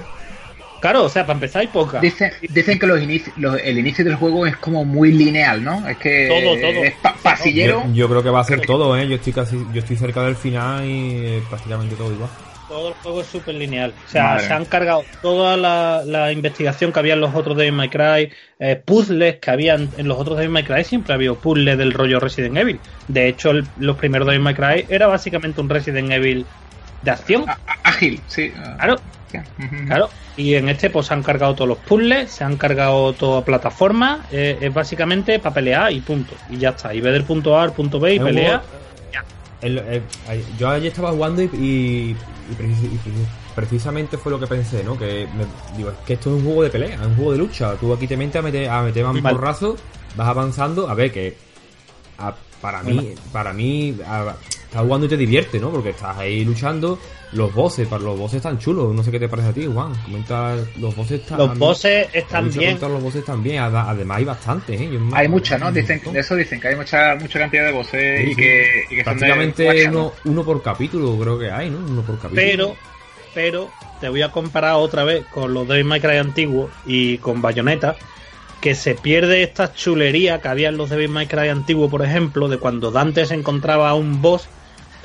Claro, 0.85 1.05
o 1.05 1.09
sea, 1.09 1.25
para 1.25 1.37
empezar 1.37 1.61
hay 1.61 1.67
poca. 1.67 1.99
Dicen, 1.99 2.31
dicen 2.47 2.77
que 2.77 2.85
los 2.85 2.99
inici- 2.99 3.33
los- 3.37 3.59
el 3.63 3.79
inicio 3.79 4.05
del 4.05 4.13
juego 4.17 4.45
es 4.45 4.55
como 4.57 4.85
muy 4.85 5.11
lineal, 5.11 5.63
¿no? 5.63 5.87
Es 5.89 5.97
que 5.97 6.27
Todo, 6.27 6.55
todo. 6.59 6.83
es 6.83 6.93
pa- 7.01 7.15
pasillero. 7.23 7.81
Yo, 7.87 7.93
yo 7.93 8.07
creo 8.09 8.21
que 8.21 8.29
va 8.29 8.41
a 8.41 8.43
ser 8.43 8.61
todo, 8.61 8.95
¿eh? 8.95 9.07
Yo 9.07 9.15
estoy 9.15 9.33
casi, 9.33 9.57
yo 9.73 9.79
estoy 9.79 9.95
cerca 9.97 10.23
del 10.23 10.35
final 10.35 10.85
y 10.85 11.15
eh, 11.25 11.41
prácticamente 11.49 11.95
todo 11.95 12.11
igual. 12.13 12.29
Todo 12.69 12.89
el 12.89 12.93
juego 13.01 13.21
es 13.21 13.27
súper 13.27 13.55
lineal. 13.55 13.93
O 14.07 14.11
sea, 14.11 14.23
Madre 14.25 14.47
se 14.47 14.53
han 14.53 14.65
cargado 14.65 15.05
toda 15.23 15.57
la, 15.57 16.03
la 16.05 16.31
investigación 16.31 16.91
que 16.91 16.99
había 16.99 17.15
en 17.15 17.21
los 17.21 17.33
otros 17.33 17.57
Devil 17.57 17.73
May 17.73 17.89
Cry, 17.89 18.31
eh, 18.59 18.75
puzzles 18.83 19.37
que 19.37 19.49
habían 19.49 19.89
en 19.97 20.07
los 20.07 20.19
otros 20.19 20.37
Devil 20.37 20.51
May 20.51 20.63
Cry, 20.65 20.83
siempre 20.83 21.15
había 21.15 21.33
puzzles 21.33 21.79
del 21.79 21.93
rollo 21.93 22.19
Resident 22.19 22.57
Evil. 22.57 22.79
De 23.07 23.27
hecho, 23.27 23.49
el- 23.49 23.65
los 23.79 23.97
primeros 23.97 24.27
Devil 24.27 24.41
May 24.43 24.53
Cry 24.53 24.85
era 24.87 25.07
básicamente 25.07 25.61
un 25.61 25.69
Resident 25.69 26.11
Evil 26.11 26.45
de 27.05 27.11
acción. 27.11 27.45
ágil, 27.83 28.19
sí. 28.27 28.49
Claro, 28.51 28.95
claro. 29.87 30.09
Y 30.37 30.55
en 30.55 30.67
este, 30.67 30.89
pues 30.89 31.07
se 31.07 31.13
han 31.13 31.23
cargado 31.23 31.55
todos 31.55 31.69
los 31.69 31.77
puzzles, 31.77 32.29
se 32.31 32.43
han 32.43 32.57
cargado 32.57 33.13
toda 33.13 33.45
plataforma. 33.45 34.25
eh, 34.31 34.57
es 34.59 34.73
básicamente 34.73 35.39
para 35.39 35.55
pelear 35.55 35.91
y 35.93 36.01
punto. 36.01 36.33
Y 36.49 36.57
ya 36.57 36.69
está. 36.69 36.93
Y 36.93 36.99
ve 36.99 37.11
del 37.11 37.23
punto 37.23 37.57
A 37.57 37.63
al 37.63 37.71
punto 37.71 37.99
B 37.99 38.15
y 38.15 38.19
un 38.19 38.25
pelea. 38.25 38.61
el- 39.61 39.77
el- 39.79 40.03
yo 40.59 40.69
ayer 40.69 40.87
estaba 40.91 41.11
jugando 41.11 41.41
y, 41.41 41.45
y- 41.53 42.15
y 42.51 42.53
precis- 42.55 42.83
y 42.83 42.97
precis- 42.97 43.27
precisamente 43.55 44.17
fue 44.17 44.31
lo 44.31 44.39
que 44.39 44.45
pensé, 44.47 44.83
¿no? 44.83 44.97
Que 44.97 45.27
me- 45.33 45.45
digo, 45.77 45.89
es 45.89 45.95
que 46.05 46.13
esto 46.13 46.29
es 46.29 46.35
un 46.41 46.45
juego 46.45 46.63
de 46.63 46.69
pelea, 46.69 46.95
es 46.95 47.01
un 47.07 47.15
juego 47.15 47.31
de 47.31 47.37
lucha. 47.37 47.73
Tú 47.79 47.93
aquí 47.93 48.05
te 48.05 48.17
metes 48.17 48.35
a 48.35 48.41
meter, 48.41 48.69
a 48.69 48.81
meter 48.83 49.03
más 49.05 49.13
Vale. 49.21 49.35
porrazo, 49.35 49.77
vas 50.15 50.27
avanzando. 50.27 50.89
A 50.89 50.93
ver, 50.93 51.11
que 51.11 51.35
a- 52.19 52.35
para 52.61 52.83
mí, 52.83 53.13
para 53.31 53.53
mí, 53.53 53.95
a- 54.05 54.35
estás 54.75 54.83
jugando 54.85 55.05
y 55.05 55.09
te 55.09 55.17
divierte, 55.17 55.59
¿no? 55.59 55.69
Porque 55.71 55.89
estás 55.91 56.17
ahí 56.17 56.43
luchando. 56.43 56.99
Los 57.31 57.53
bosses, 57.53 57.87
para 57.87 58.03
los 58.03 58.17
bosses 58.17 58.37
están 58.37 58.59
chulos. 58.59 58.93
No 58.93 59.03
sé 59.03 59.11
qué 59.11 59.19
te 59.19 59.27
parece 59.27 59.49
a 59.49 59.53
ti, 59.53 59.65
Juan. 59.65 59.93
Comenta, 60.03 60.55
los 60.79 60.95
bosses 60.95 61.21
están. 61.21 61.37
Los 61.39 61.83
la 61.83 62.01
están 62.13 62.51
bien. 62.51 62.77
los 62.79 63.01
bosses 63.01 63.25
también. 63.25 63.59
Ad- 63.61 63.75
Además, 63.89 64.17
hay 64.17 64.25
bastantes, 64.25 64.79
¿eh? 64.79 64.89
Yo 64.91 64.99
Hay 65.13 65.27
muchas, 65.27 65.59
¿no? 65.59 65.71
Dicen, 65.71 66.01
de 66.11 66.19
eso 66.19 66.35
dicen 66.35 66.59
que 66.59 66.67
hay 66.69 66.75
mucha 66.75 67.15
mucha 67.15 67.39
cantidad 67.39 67.65
de 67.65 67.71
voces 67.71 68.21
Sí, 68.21 68.25
y, 68.25 68.29
sí. 68.29 68.35
que, 68.35 68.83
y 68.91 68.95
que 68.95 69.03
son 69.03 69.13
de 69.17 69.19
Prácticamente 69.27 69.87
¿no? 69.87 69.91
uno, 69.99 70.11
uno 70.25 70.43
por 70.43 70.61
capítulo, 70.61 71.17
creo 71.19 71.39
que 71.39 71.51
hay, 71.51 71.69
¿no? 71.69 71.77
Uno 71.79 72.01
por 72.03 72.15
capítulo. 72.19 72.35
Pero, 72.41 72.75
pero 73.33 73.69
te 73.99 74.09
voy 74.09 74.21
a 74.21 74.31
comparar 74.31 74.75
otra 74.75 75.03
vez 75.03 75.25
con 75.33 75.53
los 75.53 75.67
Devil 75.67 75.85
May 75.85 75.99
Cry 76.01 76.17
antiguos 76.17 76.69
y 76.85 77.17
con 77.17 77.41
Bayonetta, 77.41 77.95
que 78.61 78.75
se 78.75 78.95
pierde 78.95 79.43
esta 79.43 79.73
chulería 79.73 80.39
que 80.41 80.47
había 80.47 80.69
en 80.69 80.77
los 80.77 80.89
Devil 80.89 81.09
May 81.09 81.27
Cry 81.27 81.49
antiguos, 81.49 81.89
por 81.91 82.03
ejemplo, 82.05 82.47
de 82.47 82.57
cuando 82.59 82.91
Dante 82.91 83.25
se 83.25 83.33
encontraba 83.35 83.89
a 83.89 83.93
un 83.95 84.21
boss, 84.21 84.47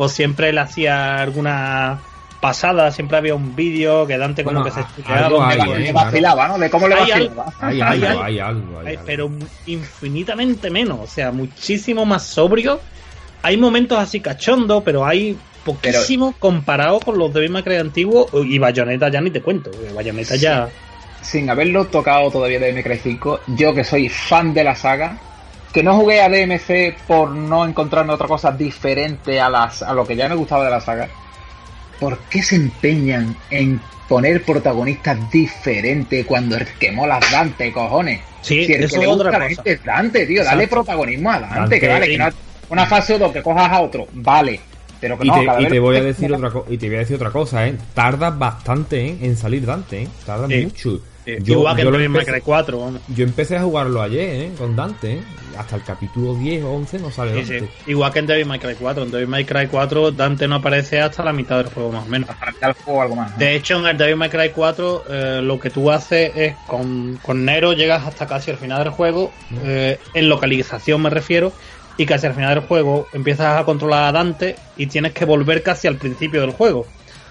pues 0.01 0.13
siempre 0.13 0.51
le 0.51 0.61
hacía 0.61 1.17
alguna 1.21 1.99
pasada, 2.41 2.91
siempre 2.91 3.19
había 3.19 3.35
un 3.35 3.55
vídeo 3.55 4.07
que 4.07 4.17
Dante 4.17 4.43
como 4.43 4.61
Bueno, 4.63 4.75
que 4.75 4.81
se 4.83 4.89
estudiaba 4.89 5.55
Le. 5.55 5.77
¿eh? 5.77 5.79
le 5.81 5.93
vacilaba, 5.93 6.49
¿no? 6.49 6.59
De 6.59 6.71
cómo 6.71 6.89
le 6.89 6.95
Hay 6.95 7.11
vacilaba. 7.11 7.53
Hay 7.61 7.81
Hay 7.83 8.03
algo, 8.03 8.23
hay 8.23 8.39
algo, 8.39 8.81
hay 8.81 8.87
Ay, 8.87 8.95
algo. 8.95 9.03
pero 9.05 9.31
infinitamente 9.67 10.71
menos, 10.71 11.01
o 11.03 11.07
sea, 11.07 11.33
muchísimo 11.33 12.07
más 12.07 12.23
sobrio. 12.23 12.81
Hay 13.43 13.59
momentos 13.59 13.99
así 13.99 14.21
cachondo, 14.21 14.83
pero 14.83 15.05
hay 15.05 15.37
poquísimo 15.67 16.33
comparado 16.39 16.99
con 17.01 17.19
los 17.19 17.31
Devil 17.35 17.51
May 17.51 17.63
Cry 17.63 17.77
antiguos 17.77 18.29
y 18.47 18.59
Bayonetta 18.59 19.11
ya 19.11 19.21
ni 19.21 19.31
te 19.31 19.43
cuento, 19.43 19.71
Bayonetta 19.95 20.33
Sí. 20.35 20.41
ya 20.41 20.67
Sin 21.21 21.51
haberlo 21.51 21.85
tocado 21.89 22.31
todavía 22.31 22.59
de 22.59 22.73
MCRY 22.73 22.97
5, 23.03 23.41
yo 23.49 23.75
que 23.75 23.85
soy 23.85 24.09
fan 24.09 24.55
de 24.55 24.65
la 24.65 24.75
saga, 24.75 25.19
que 25.73 25.83
no 25.83 25.95
jugué 25.97 26.21
a 26.23 26.29
DMC 26.29 26.97
por 27.07 27.31
no 27.31 27.65
encontrarme 27.65 28.13
otra 28.13 28.27
cosa 28.27 28.51
diferente 28.53 29.41
a, 29.41 29.49
las, 29.49 29.83
a 29.83 29.93
lo 29.93 30.07
que 30.07 30.17
ya 30.17 30.29
me 30.29 30.35
gustaba 30.35 30.65
de 30.65 30.71
la 30.71 30.81
saga, 30.81 31.09
¿por 31.99 32.19
qué 32.31 32.43
se 32.43 32.57
empeñan 32.57 33.37
en 33.51 33.81
poner 34.09 34.43
protagonistas 34.45 35.31
diferentes 35.31 36.27
cuando 36.27 36.57
el 36.57 36.67
que 36.79 36.91
mola 36.91 37.19
es 37.19 37.31
Dante, 37.31 37.73
cojones? 37.73 38.21
Sí, 38.43 38.65
si 38.65 38.73
el 38.73 38.85
eso 38.85 38.95
que 38.95 39.01
le 39.01 39.05
es 39.05 39.11
gusta 39.11 39.29
otra 39.29 39.37
a 39.37 39.41
la 39.41 39.49
cosa. 39.49 39.63
gente 39.63 39.73
es 39.73 39.85
Dante, 39.85 40.27
tío, 40.27 40.45
dale 40.45 40.65
Exacto. 40.65 40.85
protagonismo 40.85 41.31
a 41.31 41.41
Dante, 41.41 41.55
Dante, 41.59 41.81
que 41.81 41.89
vale, 41.89 42.07
que 42.09 42.19
no 42.19 42.29
una 42.71 42.87
fase 42.87 43.19
2 43.19 43.33
que 43.33 43.43
cojas 43.43 43.71
a 43.71 43.81
otro, 43.81 44.07
vale. 44.13 44.61
Pero 45.01 45.19
que 45.19 45.25
Y 45.27 45.29
no, 45.29 45.39
te, 45.41 45.47
cada 45.47 45.63
y 45.63 45.67
te 45.67 45.79
voy 45.81 45.97
a 45.97 46.03
decir 46.03 46.33
otra 46.33 46.51
cosa, 46.51 46.73
y 46.73 46.79
te 46.79 46.87
voy 46.87 46.97
a 46.97 46.99
decir 47.01 47.17
otra 47.17 47.31
cosa, 47.31 47.67
eh. 47.67 47.75
Tarda 47.95 48.31
bastante 48.31 49.07
¿eh? 49.07 49.17
en 49.23 49.37
salir 49.37 49.65
Dante, 49.65 50.03
eh. 50.03 50.09
Tarda 50.27 50.47
Sí. 50.49 50.65
mucho. 50.65 51.01
Sí, 51.25 51.37
Yo, 51.43 51.55
igual 51.55 51.77
que 51.77 51.83
yo 51.83 51.91
lo 51.91 52.01
empecé, 52.01 52.33
Cry 52.33 52.41
4, 52.41 52.79
vamos. 52.81 53.01
yo 53.09 53.25
empecé 53.25 53.57
a 53.57 53.63
jugarlo 53.63 54.01
ayer, 54.01 54.29
eh, 54.43 54.53
con 54.57 54.75
Dante, 54.75 55.13
eh. 55.15 55.23
Hasta 55.59 55.77
el 55.77 55.83
capítulo 55.83 56.35
10 56.35 56.63
o 56.65 56.71
11 56.73 56.99
no 57.01 57.11
sale 57.11 57.33
Sí, 57.45 57.53
Dante. 57.55 57.61
sí. 57.61 57.91
Igual 57.91 58.13
que 58.13 58.19
en 58.21 58.27
Devil 58.27 58.47
May 58.47 58.59
Cry 58.61 58.75
4. 58.79 59.03
En 59.03 59.11
Devil 59.11 59.27
May 59.27 59.45
Cry 59.45 59.67
4 59.67 60.13
Dante 60.13 60.47
no 60.49 60.55
aparece 60.57 61.01
hasta 61.01 61.25
la 61.25 61.33
mitad 61.33 61.59
del 61.59 61.67
juego 61.73 61.91
más 61.93 62.05
o 62.07 62.09
menos. 62.09 62.31
juego 62.85 63.03
algo 63.03 63.17
más. 63.17 63.33
¿no? 63.33 63.37
De 63.39 63.57
hecho, 63.57 63.79
en 63.81 63.87
el 63.87 63.99
Devil 63.99 64.17
May 64.17 64.31
Cry 64.31 64.51
4 64.55 65.05
eh, 65.11 65.41
lo 65.43 65.59
que 65.61 65.69
tú 65.71 65.91
haces 65.91 66.33
es 66.37 66.55
con, 66.67 67.19
con 67.23 67.45
Nero 67.45 67.73
llegas 67.73 68.07
hasta 68.07 68.27
casi 68.27 68.51
al 68.53 68.57
final 68.59 68.85
del 68.85 68.93
juego, 68.93 69.33
eh, 69.65 69.99
en 70.15 70.29
localización 70.29 71.03
me 71.03 71.11
refiero, 71.11 71.53
y 71.97 72.07
casi 72.07 72.27
al 72.29 72.35
final 72.35 72.55
del 72.55 72.65
juego 72.65 73.09
empiezas 73.13 73.61
a 73.61 73.65
controlar 73.65 74.05
a 74.05 74.13
Dante 74.13 74.55
y 74.77 74.87
tienes 74.87 75.13
que 75.13 75.25
volver 75.27 75.63
casi 75.63 75.89
al 75.89 75.97
principio 75.97 76.41
del 76.41 76.53
juego, 76.53 76.87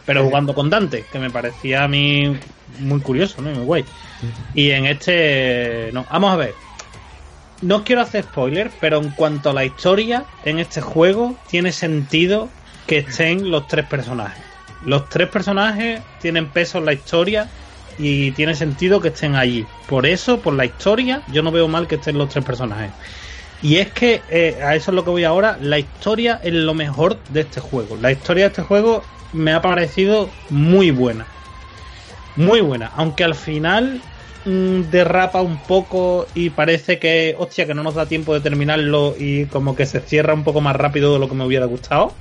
pero 0.06 0.24
jugando 0.24 0.54
con 0.54 0.70
Dante, 0.70 1.06
que 1.12 1.20
me 1.20 1.30
parecía 1.30 1.84
a 1.84 1.88
mí 1.88 2.38
muy 2.80 3.00
curioso, 3.02 3.42
¿no? 3.42 3.52
Y 3.52 3.56
muy 3.56 3.66
guay. 3.66 3.86
Y 4.54 4.72
en 4.72 4.86
este, 4.86 5.90
no, 5.94 6.06
vamos 6.12 6.34
a 6.34 6.36
ver. 6.36 6.54
No 7.62 7.84
quiero 7.84 8.02
hacer 8.02 8.24
spoiler, 8.24 8.72
pero 8.80 8.98
en 8.98 9.10
cuanto 9.12 9.50
a 9.50 9.54
la 9.54 9.66
historia, 9.66 10.26
en 10.46 10.60
este 10.60 10.82
juego 10.82 11.36
tiene 11.50 11.72
sentido 11.72 12.50
que 12.88 13.00
estén 13.00 13.52
los 13.52 13.68
tres 13.68 13.86
personajes. 13.86 14.44
Los 14.86 15.10
tres 15.10 15.28
personajes 15.28 16.02
tienen 16.22 16.48
peso 16.48 16.78
en 16.78 16.86
la 16.86 16.94
historia 16.94 17.50
y 17.98 18.32
tiene 18.32 18.56
sentido 18.56 19.02
que 19.02 19.10
estén 19.10 19.36
allí. 19.36 19.66
Por 19.88 20.06
eso, 20.06 20.40
por 20.40 20.54
la 20.54 20.66
historia, 20.66 21.22
yo 21.32 21.44
no 21.44 21.52
veo 21.52 21.68
mal 21.68 21.88
que 21.88 21.96
estén 21.96 22.18
los 22.18 22.30
tres 22.30 22.46
personajes. 22.46 22.92
Y 23.62 23.76
es 23.76 23.90
que, 23.92 24.22
eh, 24.30 24.58
a 24.64 24.76
eso 24.76 24.92
es 24.92 24.96
lo 24.96 25.04
que 25.04 25.10
voy 25.10 25.26
ahora, 25.26 25.58
la 25.62 25.78
historia 25.78 26.40
es 26.42 26.54
lo 26.54 26.74
mejor 26.74 27.20
de 27.30 27.42
este 27.42 27.60
juego. 27.60 27.98
La 27.98 28.12
historia 28.12 28.46
de 28.46 28.48
este 28.48 28.62
juego 28.62 29.04
me 29.34 29.54
ha 29.54 29.62
parecido 29.62 30.30
muy 30.50 30.92
buena. 30.92 31.26
Muy 32.36 32.62
buena. 32.62 32.92
Aunque 32.96 33.24
al 33.24 33.36
final 33.36 34.02
mm, 34.46 34.82
derrapa 34.92 35.42
un 35.42 35.58
poco 35.58 36.28
y 36.34 36.52
parece 36.52 37.00
que, 37.00 37.36
hostia, 37.38 37.66
que 37.66 37.74
no 37.74 37.84
nos 37.84 37.96
da 37.96 38.06
tiempo 38.06 38.34
de 38.34 38.42
terminarlo 38.42 39.16
y 39.18 39.46
como 39.46 39.76
que 39.76 39.86
se 39.86 40.00
cierra 40.00 40.34
un 40.34 40.44
poco 40.44 40.62
más 40.62 40.76
rápido 40.76 41.14
de 41.14 41.20
lo 41.20 41.28
que 41.28 41.36
me 41.36 41.46
hubiera 41.46 41.66
gustado. 41.66 42.14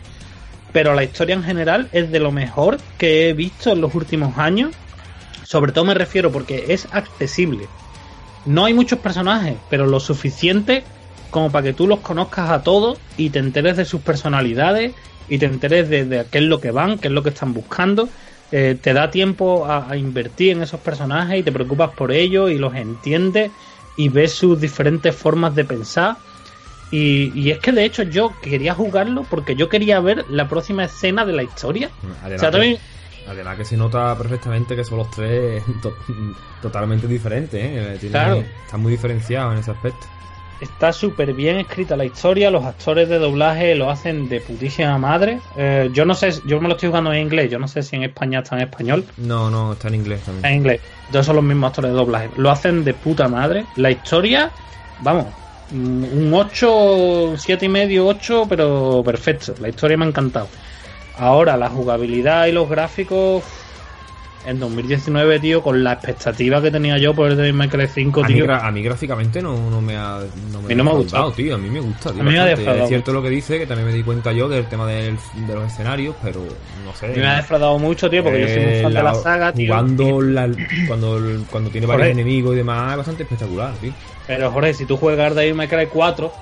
Pero 0.73 0.95
la 0.95 1.05
historia 1.05 1.35
en 1.35 1.43
general 1.43 1.89
es 1.93 2.11
de 2.11 2.21
lo 2.21 2.31
mejor 2.31 2.79
que 2.99 3.29
he 3.29 3.33
visto 3.33 3.73
en 3.73 3.81
los 3.81 3.95
últimos 3.95 4.37
años. 4.39 4.75
Sobre 5.45 5.73
todo 5.73 5.85
me 5.85 5.95
refiero 5.95 6.31
porque 6.31 6.67
es 6.69 6.89
accesible. 6.91 7.67
No 8.45 8.65
hay 8.65 8.75
muchos 8.75 8.99
personajes, 8.99 9.57
pero 9.71 9.87
lo 9.87 10.01
suficiente 10.01 10.85
como 11.31 11.51
para 11.51 11.65
que 11.65 11.73
tú 11.73 11.87
los 11.87 12.01
conozcas 12.01 12.51
a 12.51 12.63
todos 12.63 12.99
y 13.17 13.31
te 13.31 13.39
enteres 13.39 13.77
de 13.77 13.85
sus 13.85 14.01
personalidades 14.01 14.95
y 15.29 15.39
te 15.39 15.47
enteres 15.47 15.89
de, 15.89 16.05
de 16.05 16.25
qué 16.31 16.39
es 16.39 16.45
lo 16.45 16.61
que 16.61 16.71
van, 16.71 16.99
qué 16.99 17.09
es 17.09 17.15
lo 17.15 17.23
que 17.23 17.31
están 17.31 17.53
buscando. 17.55 18.09
Eh, 18.51 18.77
te 18.81 18.93
da 18.95 19.11
tiempo 19.11 19.67
a, 19.67 19.91
a 19.91 19.97
invertir 19.97 20.53
en 20.53 20.63
esos 20.63 20.81
personajes 20.81 21.39
y 21.41 21.43
te 21.43 21.53
preocupas 21.53 21.91
por 21.91 22.13
ellos 22.13 22.51
y 22.51 22.57
los 22.59 22.75
entiendes 22.75 23.51
y 23.97 24.09
ves 24.09 24.33
sus 24.33 24.59
diferentes 24.61 25.15
formas 25.15 25.55
de 25.55 25.65
pensar. 25.65 26.17
Y, 26.91 27.31
y 27.39 27.51
es 27.51 27.59
que 27.59 27.73
de 27.73 27.85
hecho 27.85 28.03
yo 28.05 28.33
quería 28.41 28.73
jugarlo 28.75 29.25
porque 29.29 29.55
yo 29.55 29.69
quería 29.69 30.01
ver 30.01 30.25
la 30.31 30.49
próxima 30.49 30.85
escena 30.85 31.27
de 31.27 31.35
la 31.35 31.43
historia. 31.43 31.91
O 32.03 32.07
sea, 32.07 32.25
Adelante, 32.27 32.51
también- 32.51 32.79
Además 33.29 33.59
que 33.59 33.65
se 33.67 33.77
nota 33.77 34.17
perfectamente 34.17 34.75
que 34.75 34.85
son 34.85 34.97
los 34.99 35.11
tres 35.11 35.63
to- 35.83 35.95
totalmente 36.63 37.07
diferentes, 37.07 37.61
¿eh? 37.63 37.97
Tienen- 38.01 38.11
Claro. 38.11 38.45
Están 38.65 38.81
muy 38.81 38.93
diferenciados 38.93 39.53
en 39.53 39.59
ese 39.59 39.71
aspecto. 39.73 40.07
Está 40.61 40.93
súper 40.93 41.35
bien 41.35 41.59
escrita 41.59 41.97
la 41.97 42.05
historia, 42.05 42.51
los 42.51 42.65
actores 42.65 43.09
de 43.09 43.19
doblaje 43.19 43.77
lo 43.77 43.91
hacen 43.91 44.29
de 44.29 44.41
putísima 44.41 44.99
madre. 44.99 45.39
Eh, 45.57 45.89
yo 45.93 46.05
no 46.05 46.15
sé, 46.15 46.33
yo 46.47 46.61
me 46.61 46.67
lo 46.67 46.75
estoy 46.75 46.89
jugando 46.89 47.13
en 47.13 47.23
inglés, 47.23 47.51
yo 47.51 47.61
no 47.61 47.69
sé 47.69 47.83
si 47.83 47.95
en 47.95 48.03
España 48.03 48.41
está 48.41 48.57
en 48.57 48.63
español. 48.63 49.05
No, 49.19 49.51
no, 49.51 49.75
está 49.75 49.87
en 49.89 49.95
inglés 49.95 50.21
también. 50.23 50.45
en 50.45 50.59
inglés. 50.59 50.81
Entonces 51.07 51.27
son 51.27 51.37
los 51.37 51.45
mismos 51.45 51.69
actores 51.69 51.93
de 51.93 51.97
doblaje. 51.97 52.31
Lo 52.37 52.51
hacen 52.51 52.85
de 52.85 52.93
puta 52.93 53.29
madre. 53.29 53.67
La 53.77 53.91
historia, 53.91 54.51
vamos, 55.01 55.27
mm, 55.71 56.05
un 56.27 56.35
8, 56.35 57.35
7 57.37 57.65
y 57.65 57.69
medio, 57.69 58.07
8, 58.09 58.47
pero 58.49 59.03
perfecto. 59.05 59.55
La 59.61 59.69
historia 59.69 59.97
me 59.97 60.07
ha 60.07 60.09
encantado. 60.09 60.49
Ahora, 61.17 61.57
la 61.57 61.69
jugabilidad 61.69 62.47
y 62.47 62.53
los 62.53 62.69
gráficos. 62.69 63.45
En 64.45 64.61
2019, 64.61 65.41
tío, 65.41 65.63
con 65.63 65.83
la 65.83 65.95
expectativa 65.95 66.63
que 66.63 66.71
tenía 66.71 66.97
yo 66.97 67.13
por 67.13 67.31
el 67.31 67.37
de 67.37 67.53
Minecraft 67.53 67.93
5, 67.93 68.25
A 68.25 68.29
mí, 68.29 68.35
tío. 68.35 68.53
a 68.53 68.71
mí 68.71 68.83
gráficamente 68.83 69.43
no, 69.43 69.69
no 69.69 69.81
me 69.81 69.97
ha 69.97 70.21
no 70.53 70.63
mí 70.63 70.75
no 70.75 70.85
me 70.85 70.91
ha 70.91 70.95
gustado. 70.95 71.33
tío. 71.33 71.57
A 71.57 71.59
mí 71.59 71.69
me 71.69 71.81
gusta, 71.81 72.13
tío. 72.13 72.23
A 72.23 72.25
mí 72.25 72.33
me 72.33 72.39
ha 72.39 72.45
defraudado 72.47 72.85
Es 72.85 72.89
cierto 72.89 73.13
lo 73.13 73.23
que 73.23 73.31
dice, 73.31 73.59
que 73.59 73.67
también 73.67 73.87
me 73.87 73.93
di 73.93 74.03
cuenta 74.05 74.33
yo 74.33 74.49
del 74.49 74.67
tema 74.67 74.87
del- 74.87 75.19
de 75.35 75.55
los 75.55 75.67
escenarios, 75.67 76.15
pero 76.23 76.47
no 76.85 76.95
sé. 76.95 77.07
A 77.07 77.09
mí 77.11 77.17
me 77.17 77.27
ha 77.27 77.37
defraudado 77.37 77.79
mucho, 77.79 78.09
tío, 78.09 78.23
porque 78.23 78.41
yo 78.41 78.49
soy 78.49 78.61
muy 78.61 78.83
fan 78.83 78.95
de 78.95 79.03
la 79.03 79.15
saga, 79.15 79.53
tío. 79.53 79.67
Jugando 79.67 80.23
la- 80.23 80.49
cuando, 80.87 81.21
cuando 81.51 81.71
tiene 81.71 81.87
varios 81.87 82.09
enemigos 82.09 82.55
y 82.55 82.59
demás, 82.59 82.93
es 82.93 82.97
bastante 82.99 83.25
espectacular, 83.25 83.75
tío. 83.75 83.93
Pero 84.27 84.51
Jorge, 84.53 84.75
si 84.75 84.87
tú 84.87 84.97
juegas 84.97 85.35
May 85.55 85.69
Cry 85.69 85.89
4, 85.93 86.33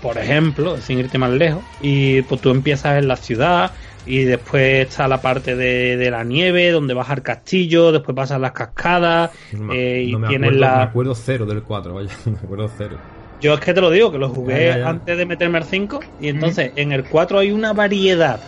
por 0.00 0.18
ejemplo, 0.18 0.80
sin 0.80 0.98
irte 0.98 1.16
más 1.18 1.30
lejos, 1.30 1.62
y 1.80 2.22
pues 2.22 2.40
tú 2.40 2.50
empiezas 2.50 2.98
en 2.98 3.08
la 3.08 3.16
ciudad 3.16 3.72
y 4.06 4.24
después 4.24 4.88
está 4.88 5.06
la 5.08 5.20
parte 5.22 5.54
de, 5.56 5.96
de 5.96 6.10
la 6.10 6.24
nieve 6.24 6.70
donde 6.70 6.94
vas 6.94 7.08
al 7.10 7.22
castillo, 7.22 7.92
después 7.92 8.14
pasas 8.16 8.40
las 8.40 8.52
cascadas 8.52 9.30
No 9.52 9.64
me, 9.64 9.76
eh, 9.76 10.02
y 10.04 10.12
no 10.12 10.18
me 10.18 10.28
tienes 10.28 10.48
acuerdo, 10.48 10.60
me 10.60 10.76
la... 10.76 10.82
acuerdo 10.82 11.14
cero 11.14 11.46
del 11.46 11.62
4, 11.62 11.94
vaya, 11.94 12.10
me 12.26 12.36
acuerdo 12.38 12.70
cero. 12.76 12.96
Yo 13.40 13.54
es 13.54 13.60
que 13.60 13.74
te 13.74 13.80
lo 13.80 13.90
digo, 13.90 14.12
que 14.12 14.18
lo 14.18 14.28
jugué 14.28 14.66
Ya, 14.66 14.70
ya, 14.74 14.78
ya. 14.78 14.88
antes 14.88 15.18
de 15.18 15.26
meterme 15.26 15.58
al 15.58 15.64
5 15.64 16.00
y 16.20 16.28
entonces 16.28 16.72
en 16.76 16.92
el 16.92 17.04
4 17.04 17.38
hay 17.40 17.50
una 17.50 17.72
variedad 17.72 18.40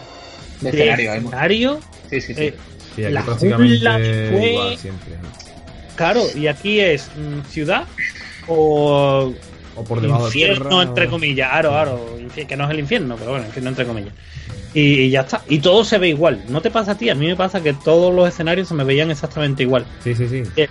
De 0.61 0.71
de 0.71 0.79
escenario, 0.91 1.13
escenario, 1.15 1.81
Sí, 2.11 2.21
sí, 2.21 2.35
sí. 2.35 2.41
eh, 2.43 2.55
Sí, 2.95 3.05
aquí 3.05 3.13
La 3.15 3.23
prácticamente 3.23 3.75
jungla 3.77 3.99
fue- 4.31 4.51
igual 4.51 4.77
siempre. 4.79 5.13
claro, 5.97 6.23
y 6.37 6.47
aquí 6.47 6.79
es 6.79 7.11
mm, 7.17 7.41
ciudad 7.49 7.87
o 8.47 9.33
O 9.77 9.85
por 9.85 10.01
debajo 10.01 10.23
de 10.23 10.27
infierno 10.29 10.69
tierra. 10.69 10.83
entre 10.83 11.07
o- 11.07 11.11
comillas, 11.11 11.49
aro, 11.53 11.75
aro, 11.75 12.19
que 12.49 12.57
no 12.57 12.65
es 12.65 12.71
el 12.71 12.79
infierno, 12.79 13.17
pero 13.19 13.33
bueno, 13.33 13.47
infierno 13.47 13.71
entre 13.71 13.85
comillas. 13.85 14.15
Y, 14.75 14.81
y 15.03 15.11
ya 15.11 15.21
está. 15.21 15.41
Y 15.49 15.61
todo 15.61 15.85
se 15.85 15.99
ve 15.99 16.09
igual. 16.09 16.43
¿No 16.49 16.61
te 16.61 16.71
pasa 16.71 16.93
a 16.93 16.95
ti? 16.99 17.09
A 17.09 17.15
mí 17.15 17.27
me 17.27 17.37
pasa 17.37 17.63
que 17.63 17.73
todos 17.73 18.13
los 18.15 18.29
escenarios 18.29 18.69
se 18.69 18.75
me 18.75 18.85
veían 18.85 19.11
exactamente 19.11 19.63
igual. 19.63 19.87
Sí, 20.03 20.15
sí, 20.15 20.29
sí. 20.29 20.43
Eh, 20.57 20.69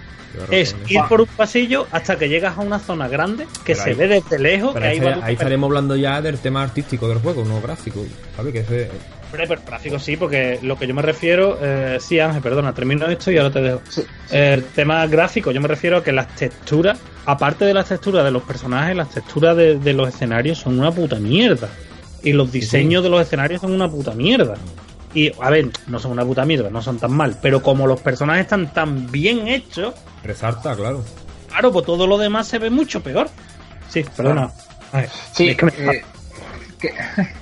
Es 0.52 0.76
ir 0.90 1.00
por 1.08 1.22
un 1.22 1.28
pasillo 1.28 1.88
hasta 1.92 2.18
que 2.18 2.28
llegas 2.28 2.58
a 2.58 2.62
una 2.62 2.80
zona 2.80 3.08
grande 3.08 3.46
que 3.64 3.74
Pero 3.74 3.84
se 3.84 3.90
ahí- 3.92 3.96
ve 3.96 4.08
desde 4.08 4.40
lejos. 4.40 4.74
Pero 4.74 4.84
que 4.86 4.90
ahí, 4.92 5.20
ahí 5.22 5.34
estaremos 5.34 5.68
hablando 5.68 5.96
ya 5.96 6.22
del 6.22 6.38
tema 6.40 6.64
artístico 6.64 7.08
del 7.08 7.20
juego, 7.20 7.46
no 7.46 7.62
gráfico. 7.62 8.04
¿Sabes? 8.36 8.52
Que 8.54 8.60
ese- 8.60 8.90
Hombre, 9.32 9.48
pero 9.48 9.62
gráfico 9.66 9.98
sí, 10.00 10.16
porque 10.18 10.60
lo 10.62 10.78
que 10.78 10.86
yo 10.86 10.94
me 10.94 11.02
refiero, 11.02 11.58
eh, 11.62 11.98
sí, 12.00 12.20
Ángel, 12.20 12.42
perdona, 12.44 12.74
termino 12.74 13.08
esto 13.08 13.32
y 13.32 13.38
ahora 13.38 13.52
te 13.52 13.62
dejo. 13.62 13.82
Sí, 13.90 14.04
El 14.32 14.64
tema 14.64 15.06
gráfico, 15.08 15.52
yo 15.52 15.60
me 15.62 15.68
refiero 15.68 15.98
a 15.98 16.04
que 16.04 16.12
las 16.12 16.28
texturas, 16.36 17.00
aparte 17.26 17.66
de 17.66 17.74
las 17.74 17.88
texturas 17.90 18.24
de 18.26 18.30
los 18.32 18.44
personajes, 18.44 18.96
las 18.96 19.10
texturas 19.10 19.56
de, 19.58 19.80
de 19.80 19.94
los 19.94 20.10
escenarios 20.10 20.60
son 20.60 20.80
una 20.80 20.92
puta 20.92 21.16
mierda. 21.16 21.68
Y 22.24 22.34
los 22.34 22.52
diseños 22.52 23.04
de 23.04 23.10
los 23.10 23.22
escenarios 23.22 23.62
son 23.62 23.72
una 23.74 23.90
puta 23.90 24.12
mierda. 24.14 24.56
Y, 25.14 25.32
a 25.42 25.50
ver, 25.50 25.70
no 25.88 26.00
son 26.00 26.12
una 26.12 26.26
puta 26.26 26.44
mierda, 26.46 26.70
no 26.70 26.82
son 26.82 26.98
tan 26.98 27.12
mal. 27.12 27.38
Pero 27.42 27.62
como 27.62 27.86
los 27.86 28.00
personajes 28.02 28.44
están 28.44 28.74
tan 28.74 29.12
bien 29.12 29.48
hechos, 29.48 29.94
resalta, 30.24 30.76
claro. 30.76 31.04
claro, 31.50 31.72
pues 31.72 31.86
todo 31.86 32.08
lo 32.08 32.18
demás 32.18 32.48
se 32.48 32.58
ve 32.60 32.70
mucho 32.70 33.04
peor. 33.04 33.30
Sí, 33.90 34.04
perdona. 34.16 34.50
Ay, 34.92 35.06
Sí, 35.34 35.50
es 35.50 35.58
que 35.58 35.66
me- 35.66 35.72
eh, 35.72 36.04
que, 36.80 36.94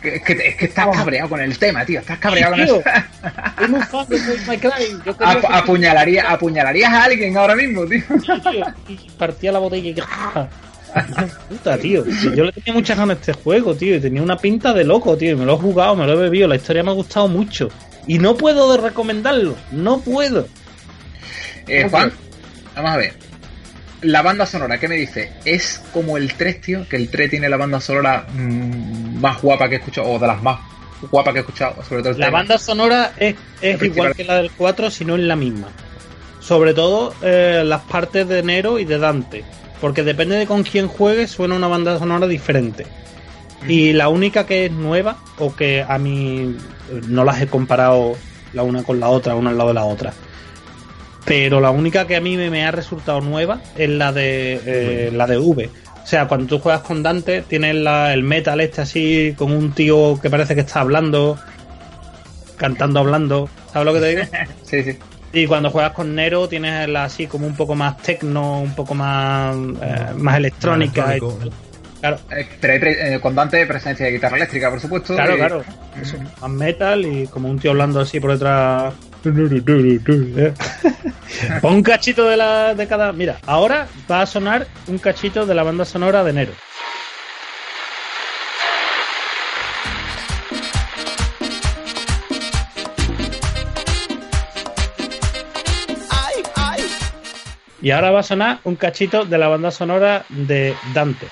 que- 0.02 0.22
que- 0.22 0.48
es 0.50 0.56
que 0.56 0.66
estás 0.66 0.88
cabreado 0.96 1.30
con 1.30 1.40
el 1.42 1.58
tema, 1.58 1.86
tío. 1.86 2.00
Estás 2.02 2.20
cabreado 2.20 2.56
con 2.56 2.64
Ap- 5.28 5.42
que- 5.42 5.48
apuñalaría, 5.50 6.30
apuñalarías 6.30 6.92
a 6.94 7.04
alguien 7.06 7.38
ahora 7.38 7.56
mismo, 7.56 7.86
tío. 7.86 8.04
tío, 8.52 8.66
y 8.90 8.98
partía 9.18 9.52
la 9.52 9.60
botella 9.60 9.90
y 9.90 9.94
que... 9.94 10.04
Puta, 11.50 11.78
tío. 11.78 12.04
Yo 12.36 12.44
le 12.44 12.52
tenía 12.52 12.74
muchas 12.74 12.98
ganas 12.98 13.18
a 13.18 13.20
este 13.20 13.34
juego, 13.34 13.76
tío. 13.76 13.96
Y 13.96 14.00
tenía 14.00 14.22
una 14.22 14.38
pinta 14.38 14.74
de 14.74 14.84
loco, 14.84 15.18
tío. 15.18 15.32
Y 15.32 15.36
me 15.36 15.46
lo 15.46 15.54
he 15.54 15.58
jugado, 15.58 15.96
me 15.96 16.06
lo 16.06 16.14
he 16.14 16.16
bebido. 16.18 16.48
La 16.48 16.56
historia 16.56 16.84
me 16.84 16.92
ha 16.92 16.94
gustado 16.96 17.28
mucho. 17.28 17.70
Y 18.08 18.20
no 18.20 18.36
puedo 18.36 18.72
de 18.72 18.82
recomendarlo. 18.82 19.56
No 19.72 20.00
puedo. 20.02 20.48
Eh. 21.68 21.88
Juan, 21.90 22.12
vamos 22.76 22.92
a 22.92 22.98
ver. 22.98 23.14
La 24.02 24.24
banda 24.24 24.46
sonora, 24.48 24.80
¿qué 24.80 24.88
me 24.88 24.96
dice? 24.96 25.32
Es 25.46 25.80
como 25.94 26.18
el 26.18 26.34
3, 26.34 26.62
tío, 26.62 26.90
que 26.90 26.96
el 26.96 27.10
3 27.10 27.30
tiene 27.30 27.48
la 27.48 27.58
banda 27.58 27.80
sonora 27.80 28.26
mm, 28.34 29.20
más 29.20 29.40
guapa 29.42 29.70
que 29.70 29.76
he 29.76 29.78
escuchado, 29.78 30.10
o 30.10 30.18
de 30.18 30.26
las 30.26 30.42
más 30.42 30.60
guapas 31.12 31.34
que 31.34 31.40
he 31.40 31.42
escuchado, 31.42 31.76
sobre 31.84 32.02
todo 32.02 32.14
el 32.14 32.20
La 32.20 32.26
tema. 32.26 32.40
banda 32.40 32.58
sonora 32.58 33.14
es, 33.18 33.36
es 33.62 33.82
igual 33.84 34.16
que 34.16 34.24
la 34.24 34.38
del 34.38 34.50
4, 34.58 34.90
si 34.90 35.06
no 35.06 35.16
es 35.16 35.22
la 35.22 35.36
misma. 35.36 35.68
Sobre 36.40 36.74
todo 36.74 37.14
eh, 37.22 37.62
las 37.64 37.82
partes 37.82 38.28
de 38.28 38.42
Nero 38.42 38.80
y 38.80 38.86
de 38.86 38.98
Dante. 38.98 39.44
Porque 39.82 40.04
depende 40.04 40.36
de 40.38 40.46
con 40.48 40.64
quién 40.64 40.88
juegues, 40.88 41.32
suena 41.32 41.56
una 41.56 41.68
banda 41.68 41.98
sonora 42.00 42.28
diferente. 42.28 42.86
Y 43.68 43.94
la 43.94 44.10
única 44.10 44.46
que 44.46 44.66
es 44.66 44.72
nueva, 44.72 45.18
o 45.38 45.56
que 45.56 45.84
a 45.88 45.98
mí 45.98 46.56
eh, 46.92 47.02
no 47.08 47.24
las 47.24 47.42
he 47.42 47.48
comparado 47.48 48.16
la 48.54 48.64
una 48.64 48.84
con 48.84 49.00
la 49.00 49.10
otra, 49.10 49.36
una 49.36 49.50
al 49.50 49.58
lado 49.58 49.70
de 49.70 49.74
la 49.76 49.86
otra. 49.86 50.14
Pero 51.26 51.60
la 51.62 51.70
única 51.70 52.08
que 52.08 52.16
a 52.16 52.22
mí 52.22 52.38
me, 52.38 52.50
me 52.50 52.66
ha 52.66 52.72
resultado 52.72 53.22
nueva 53.22 53.60
es 53.78 53.90
la 53.90 54.12
de 54.12 54.60
eh, 54.66 55.12
la 55.14 55.28
de 55.28 55.38
V. 55.38 55.70
O 56.04 56.08
sea, 56.08 56.28
cuando 56.28 56.48
tú 56.48 56.60
juegas 56.60 56.82
con 56.82 57.04
Dante, 57.04 57.44
tienes 57.44 57.76
la- 57.76 58.14
el 58.14 58.24
metal 58.24 58.60
este 58.62 58.82
así, 58.82 59.36
con 59.38 59.52
un 59.52 59.72
tío 59.72 60.20
que 60.20 60.30
parece 60.32 60.56
que 60.56 60.62
está 60.62 60.82
hablando, 60.82 61.38
cantando 62.58 63.00
hablando. 63.00 63.50
¿Sabes 63.72 63.86
lo 63.86 63.94
que 63.94 64.00
te 64.00 64.08
digo? 64.16 64.22
Sí, 64.66 64.84
sí. 64.84 64.98
Y 65.34 65.48
cuando 65.48 65.70
juegas 65.70 65.94
con 65.94 66.14
Nero, 66.14 66.48
tienes 66.50 66.90
la 66.90 67.06
así 67.06 67.26
como 67.28 67.48
un 67.48 67.56
poco 67.56 67.74
más 67.76 67.98
techno, 67.98 68.60
un 68.62 68.76
poco 68.76 68.94
más, 68.94 69.56
eh, 69.82 70.06
más 70.18 70.38
electrónica. 70.38 71.06
Electrónico. 71.16 71.56
Claro, 72.02 72.18
Eh, 72.36 72.48
pero 72.60 72.74
hay 72.74 72.80
pre- 72.80 73.14
eh, 73.16 73.20
con 73.20 73.36
Dante 73.36 73.64
presencia 73.68 74.08
de 74.08 74.12
guitarra 74.14 74.36
eléctrica, 74.38 74.70
por 74.72 74.80
supuesto. 74.82 75.14
claro, 75.16 75.34
y- 75.36 75.38
claro. 75.38 75.64
Eso, 76.02 76.18
más 76.42 76.50
metal 76.50 77.06
y 77.06 77.28
como 77.28 77.48
un 77.48 77.60
tío 77.60 77.72
hablando 77.72 78.00
así 78.00 78.20
por 78.20 78.32
detrás. 78.32 78.94
Pon 81.62 81.76
un 81.76 81.84
cachito 81.84 82.28
de 82.28 82.38
la 82.38 82.74
de 82.74 82.88
cada. 82.88 83.12
Mira, 83.14 83.38
ahora 83.46 83.88
va 84.10 84.22
a 84.24 84.26
sonar 84.26 84.68
un 84.88 84.98
cachito 84.98 85.46
de 85.46 85.54
la 85.56 85.64
banda 85.64 85.86
sonora 85.86 86.24
de 86.24 86.34
Nero. 86.34 86.52
Y 97.82 97.90
ahora 97.90 98.12
va 98.12 98.20
a 98.20 98.24
sonar 98.24 98.60
un 98.64 98.76
cachito 98.76 99.26
de 99.26 99.38
la 99.40 99.48
banda 99.48 99.72
sonora 99.72 100.24
de 100.30 100.76
Dante. 100.94 101.28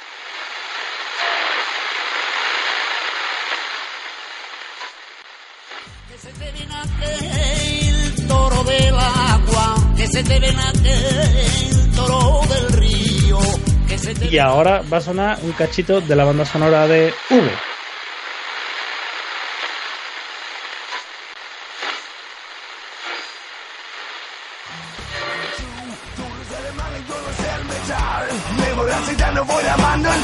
Que 6.08 6.18
se 6.18 6.34
te 6.34 6.52
ven 6.52 6.72
aquel 6.72 8.28
toro 8.28 8.64
del 8.64 8.96
agua, 8.96 9.76
que 9.96 10.08
se 10.08 10.24
te 10.24 10.40
ven 10.40 10.60
aquel 10.60 11.92
toro 11.96 12.42
del 12.48 12.74
río, 12.74 13.40
que 13.88 13.98
se 14.00 14.16
te 14.16 14.28
Y 14.34 14.40
ahora 14.40 14.82
va 14.92 14.98
a 14.98 15.02
sonar 15.02 15.38
un 15.44 15.52
cachito 15.52 16.02
de 16.02 16.16
la 16.16 16.24
banda 16.24 16.46
sonora 16.46 16.88
de 16.88 17.14
V. 17.30 17.50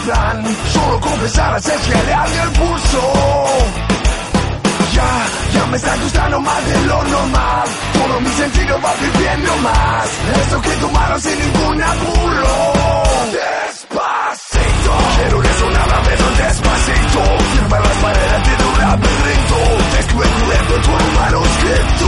el 0.06 0.12
plan. 0.12 0.44
Solo 0.74 1.00
confesar 1.00 1.58
es 1.58 1.66
acelerarme 1.66 2.42
el 2.42 2.50
pulso. 2.50 3.02
Ya, 4.94 5.28
ya 5.54 5.66
me 5.68 5.78
está 5.78 5.96
gustando 5.98 6.40
más 6.40 6.66
de 6.66 6.86
lo 6.86 7.04
normal. 7.04 7.68
Todo 7.94 8.22
mi 8.22 8.30
sentido 8.30 8.82
va 8.82 8.94
viviendo 9.02 9.58
más. 9.58 10.10
Eso 10.48 10.62
que 10.62 10.70
tu 10.70 10.90
mano 10.90 11.20
sin 11.20 11.40
ningún 11.40 11.84
apuro. 11.84 12.74
Despacito. 13.36 14.92
Quiero 15.18 15.42
resonar 15.42 15.94
a 15.94 16.00
veces 16.02 16.38
despacito. 16.38 17.22
Firma 17.54 17.80
las 17.80 17.98
paredes 17.98 18.58
de 18.58 18.66
un 18.66 18.80
laberinto. 18.80 19.60
Descubierto 19.96 20.74
tu 20.82 20.92
manuscrito. 21.20 22.08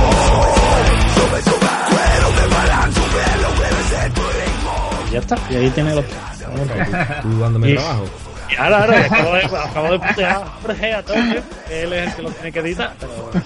Sube, 1.15 1.41
sube. 1.43 1.67
Cuero 1.89 2.41
de 2.41 2.55
balanzo, 2.55 3.01
velo, 3.15 3.49
de 3.59 4.09
tu 4.11 4.21
ritmo. 4.21 5.11
Ya 5.11 5.19
está. 5.19 5.35
Y 5.49 5.55
ahí 5.55 5.69
tiene 5.71 5.95
los 5.95 6.05
tres. 6.51 7.21
Tú 7.21 7.39
dándome 7.39 7.69
Y- 7.71 7.75
trabajo. 7.75 8.05
Y 8.49 8.55
ahora, 8.55 8.77
ahora, 8.83 8.99
acabo 9.05 9.33
de, 9.35 9.43
acabo 9.43 9.91
de 9.91 9.99
putear 9.99 10.31
a 10.31 10.45
Jorge 10.61 10.93
a 10.93 11.03
todo, 11.03 11.17
él 11.17 11.93
es 11.93 12.07
el 12.07 12.15
que 12.15 12.21
lo 12.21 12.31
tiene 12.31 12.51
que 12.53 12.59
editar, 12.59 12.93
pero 12.97 13.11
bueno. 13.13 13.45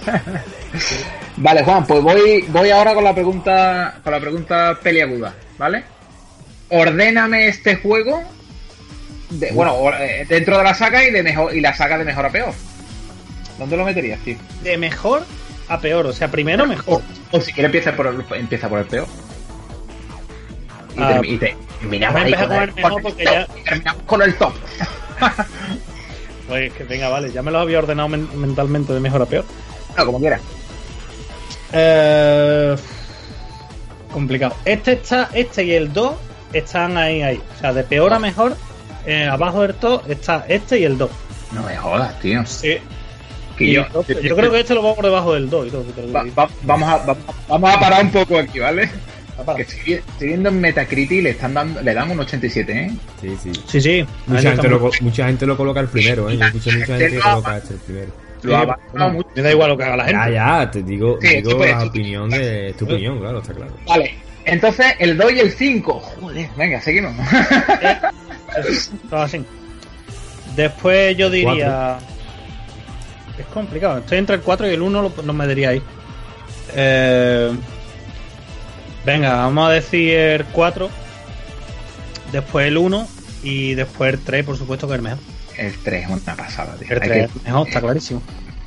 Vale, 1.38 1.64
Juan, 1.64 1.84
pues 1.86 2.00
voy, 2.02 2.44
voy 2.48 2.70
ahora 2.70 2.94
con 2.94 3.02
la 3.02 3.12
pregunta, 3.12 3.94
con 4.04 4.12
la 4.12 4.20
pregunta 4.20 4.78
peliaguda, 4.80 5.34
¿vale? 5.58 5.82
Ordéname 6.68 7.48
este 7.48 7.76
juego, 7.76 8.22
de- 9.30 9.50
bueno, 9.52 9.76
eh, 9.98 10.24
dentro 10.28 10.56
de 10.58 10.62
la 10.64 10.74
saga 10.74 11.02
y 11.02 11.10
de 11.10 11.22
mejor 11.24 11.52
y 11.54 11.60
la 11.60 11.74
saga 11.74 11.98
de 11.98 12.04
mejor 12.04 12.26
a 12.26 12.30
peor. 12.30 12.54
¿Dónde 13.58 13.76
lo 13.76 13.84
meterías, 13.84 14.20
tío? 14.20 14.36
De 14.62 14.78
mejor 14.78 15.24
a 15.68 15.80
peor, 15.80 16.06
o 16.06 16.12
sea, 16.12 16.28
primero 16.30 16.64
mejor. 16.64 17.02
O, 17.32 17.36
o 17.38 17.40
si 17.40 17.52
quieres 17.52 17.66
empieza 17.74 17.96
por 17.96 18.06
el, 18.06 18.24
empieza 18.38 18.68
por 18.68 18.78
el 18.78 18.86
peor. 18.86 19.06
Y, 20.96 21.00
Ah, 21.02 21.20
y 21.22 21.36
te- 21.38 21.56
terminamos 21.80 22.20
ahí 22.22 22.32
con 22.34 22.52
el, 22.52 22.70
con 22.72 22.92
el 22.92 23.02
top, 23.02 23.18
ya- 23.18 23.46
y 23.58 23.62
terminamos 23.64 24.02
con 24.04 24.22
el 24.22 24.34
top. 24.36 24.52
Pues 26.48 26.72
que 26.74 26.84
venga, 26.84 27.08
vale, 27.08 27.32
ya 27.32 27.40
me 27.40 27.50
lo 27.50 27.60
había 27.60 27.78
ordenado 27.78 28.08
men- 28.08 28.28
mentalmente 28.38 28.92
de 28.92 29.00
mejor 29.00 29.22
a 29.22 29.26
peor. 29.26 29.44
No, 29.96 30.04
como 30.04 30.18
quieras. 30.20 30.40
Eh, 31.72 32.76
complicado. 34.12 34.54
Este 34.64 34.92
está, 34.92 35.30
este 35.32 35.64
y 35.64 35.72
el 35.72 35.92
2 35.92 36.14
están 36.52 36.98
ahí, 36.98 37.22
ahí. 37.22 37.40
O 37.56 37.58
sea, 37.60 37.72
de 37.72 37.84
peor 37.84 38.12
a 38.12 38.18
mejor, 38.18 38.56
eh, 39.06 39.24
abajo 39.24 39.62
del 39.62 39.74
top 39.74 40.02
está 40.10 40.44
este 40.48 40.80
y 40.80 40.84
el 40.84 40.98
2. 40.98 41.10
No 41.52 41.62
me 41.62 41.76
jodas, 41.76 42.18
tío. 42.20 42.44
Sí. 42.44 42.78
Que 43.56 43.72
yo, 43.72 43.86
yo, 44.06 44.20
yo 44.20 44.36
creo 44.36 44.50
que 44.50 44.60
este 44.60 44.74
lo 44.74 44.82
pongo 44.82 44.96
por 44.96 45.04
debajo 45.06 45.34
del 45.34 45.48
2 45.48 45.68
y 45.68 45.70
todo. 45.70 45.84
Va- 46.12 46.24
va- 46.38 46.50
vamos, 46.62 46.88
a, 46.88 46.96
va- 47.06 47.16
vamos 47.48 47.74
a 47.74 47.80
parar 47.80 48.02
un 48.04 48.10
poco 48.10 48.38
aquí, 48.38 48.58
¿vale? 48.58 48.90
Que 49.56 49.62
estoy, 49.62 49.78
vi- 49.84 49.92
estoy 49.94 50.28
viendo 50.28 50.48
en 50.48 50.60
Metacritic 50.60 51.18
y 51.18 51.22
le 51.22 51.30
están 51.30 51.54
dando, 51.54 51.82
le 51.82 51.94
dan 51.94 52.10
un 52.10 52.20
87, 52.20 52.72
¿eh? 52.72 52.90
Sí, 53.20 53.36
sí. 53.42 53.52
Sí, 53.68 53.80
sí. 53.80 54.06
Mucha 54.26 54.50
gente, 54.50 54.68
lo, 54.68 54.90
mucha 55.00 55.26
gente 55.26 55.46
lo 55.46 55.56
coloca 55.56 55.80
el 55.80 55.88
primero, 55.88 56.28
¿eh? 56.30 56.36
Yo 56.38 56.46
mucha 56.52 56.70
gente 56.72 57.08
que 57.10 57.18
coloca 57.18 57.56
este 57.58 57.74
el 57.74 57.80
primero. 57.80 58.12
Lo 58.42 58.56
ha 58.56 59.08
mucho. 59.08 59.28
Me 59.36 59.42
da 59.42 59.50
igual 59.52 59.70
lo 59.70 59.76
que 59.76 59.84
haga 59.84 59.96
la 59.96 60.04
gente. 60.04 60.32
Ya, 60.34 60.60
ya, 60.62 60.70
te 60.70 60.82
digo, 60.82 61.16
Sí, 61.20 61.36
digo 61.36 61.64
la 61.64 61.84
opinión 61.84 62.28
de 62.30 62.74
tu 62.76 62.84
opinión, 62.86 63.20
claro, 63.20 63.40
está 63.40 63.52
claro. 63.54 63.72
Vale, 63.86 64.14
entonces 64.44 64.86
el 64.98 65.16
2 65.16 65.32
y 65.32 65.38
el 65.40 65.50
5. 65.52 66.00
Joder, 66.00 66.48
venga, 66.56 66.80
seguimos. 66.80 67.12
Todo 69.10 69.20
así. 69.22 69.44
Después 70.56 71.16
yo 71.16 71.30
diría. 71.30 71.98
Es 73.38 73.46
complicado. 73.46 73.98
Estoy 73.98 74.18
entre 74.18 74.36
el 74.36 74.42
4 74.42 74.70
y 74.70 74.74
el 74.74 74.82
1, 74.82 75.02
lo, 75.02 75.12
lo 75.22 75.32
metería 75.32 75.70
ahí. 75.70 75.82
Eh, 76.74 77.50
venga, 79.04 79.34
vamos 79.36 79.68
a 79.68 79.72
decir 79.72 80.14
el 80.14 80.44
4. 80.46 80.88
Después 82.32 82.66
el 82.68 82.78
1. 82.78 83.08
Y 83.44 83.74
después 83.74 84.14
el 84.14 84.20
3, 84.20 84.44
por 84.44 84.56
supuesto, 84.56 84.86
que 84.86 84.94
es 84.94 84.98
el 84.98 85.02
mejor. 85.02 85.18
El 85.58 85.74
3 85.78 86.04
es 86.04 86.10
una 86.10 86.36
pasada, 86.36 86.74
tío. 86.76 86.88
El 86.90 87.02
Hay 87.02 87.08
3 87.08 87.30
que- 87.30 87.38
es 87.38 87.44
mejor, 87.44 87.66
está 87.68 87.80
clarísimo. 87.80 88.22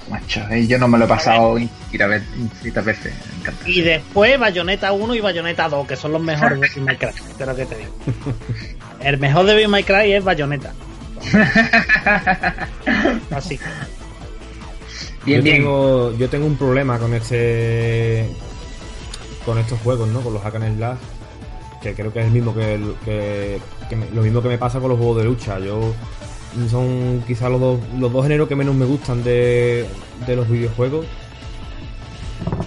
macho, 0.09 0.41
eh, 0.51 0.67
yo 0.67 0.77
no 0.77 0.87
me 0.87 0.97
lo 0.99 1.05
he 1.05 1.07
pasado 1.07 1.57
infinitas 1.57 2.09
ve- 2.09 2.21
infinitas 2.37 2.85
veces. 2.85 3.13
Me 3.33 3.39
encanta. 3.41 3.69
Y 3.69 3.81
después 3.81 4.37
Bayonetta 4.37 4.91
1 4.91 5.15
y 5.15 5.21
Bayonetta 5.21 5.67
2, 5.69 5.87
que 5.87 5.95
son 5.95 6.11
los 6.11 6.21
mejores 6.21 6.59
de 6.59 6.81
May 6.81 6.97
Cry. 6.97 7.09
De 7.39 7.45
lo 7.45 7.55
que 7.55 7.65
te 7.65 7.75
digo. 7.77 7.95
El 9.01 9.17
mejor 9.17 9.45
de 9.47 9.67
May 9.67 9.83
Cry 9.83 10.11
es 10.13 10.23
Bayonetta. 10.23 10.73
Así. 13.31 13.59
Bien, 15.25 15.39
yo, 15.39 15.43
bien. 15.43 15.55
Tengo, 15.57 16.15
yo 16.17 16.29
tengo 16.29 16.45
un 16.45 16.57
problema 16.57 16.99
con 16.99 17.13
este. 17.13 18.29
Con 19.45 19.57
estos 19.57 19.80
juegos, 19.81 20.07
¿no? 20.09 20.22
Con 20.22 20.34
los 20.34 20.41
hack 20.41 20.55
and 20.55 20.77
slash. 20.77 20.97
Que 21.81 21.93
creo 21.93 22.11
que 22.11 22.22
es 22.22 22.31
mismo 22.31 22.53
que, 22.55 22.77
me- 23.95 24.09
lo 24.13 24.22
mismo 24.23 24.41
que 24.41 24.47
me 24.49 24.57
pasa 24.57 24.80
con 24.80 24.89
los 24.89 24.97
juegos 24.97 25.17
de 25.19 25.23
lucha. 25.26 25.59
Yo 25.59 25.93
son 26.69 27.23
quizás 27.27 27.51
los 27.51 27.59
dos, 27.59 27.80
los 27.99 28.11
dos 28.11 28.23
géneros 28.23 28.47
que 28.47 28.55
menos 28.55 28.73
me 28.76 28.85
gustan 28.85 29.23
de, 29.23 29.85
de 30.26 30.35
los 30.35 30.49
videojuegos. 30.49 31.05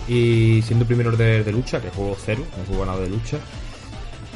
Y 0.07 0.63
siendo 0.63 0.87
primero 0.87 1.11
de, 1.13 1.45
de 1.45 1.53
lucha, 1.53 1.81
que 1.81 1.91
juego 1.91 2.17
cero, 2.25 2.43
no 2.57 2.65
juego 2.65 2.87
nada 2.87 3.01
de 3.01 3.11
lucha. 3.11 3.39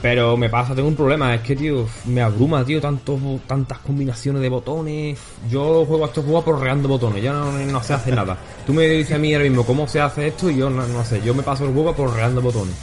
Pero 0.03 0.37
me 0.37 0.51
pasa, 0.51 0.75
tengo 0.75 0.89
un 0.89 0.97
problema, 0.97 1.33
es 1.33 1.43
que, 1.43 1.55
tío, 1.55 1.87
me 2.07 2.21
abruma, 2.23 2.65
tío, 2.65 2.81
tantos, 2.81 3.21
tantas 3.47 3.79
combinaciones 3.79 4.43
de 4.43 4.49
botones. 4.49 5.17
Yo 5.49 5.85
juego 5.87 6.05
a 6.05 6.09
estos 6.09 6.25
juegos 6.25 6.43
porreando 6.45 6.89
botones, 6.89 7.23
ya 7.23 7.33
no, 7.33 7.53
no 7.53 7.83
sé 7.85 7.95
hacer 7.95 8.15
nada. 8.17 8.37
Tú 8.67 8.75
me 8.75 8.89
dices 8.89 9.15
a 9.15 9.19
mí 9.19 9.33
ahora 9.33 9.45
mismo 9.49 9.65
cómo 9.65 9.87
se 9.87 10.01
hace 10.01 10.27
esto 10.27 10.51
y 10.51 10.57
yo 10.57 10.69
no, 10.69 10.85
no 10.89 11.05
sé, 11.05 11.23
yo 11.25 11.33
me 11.35 11.45
paso 11.45 11.65
el 11.67 11.73
juego 11.73 11.95
porreando 11.95 12.43
botones. 12.43 12.75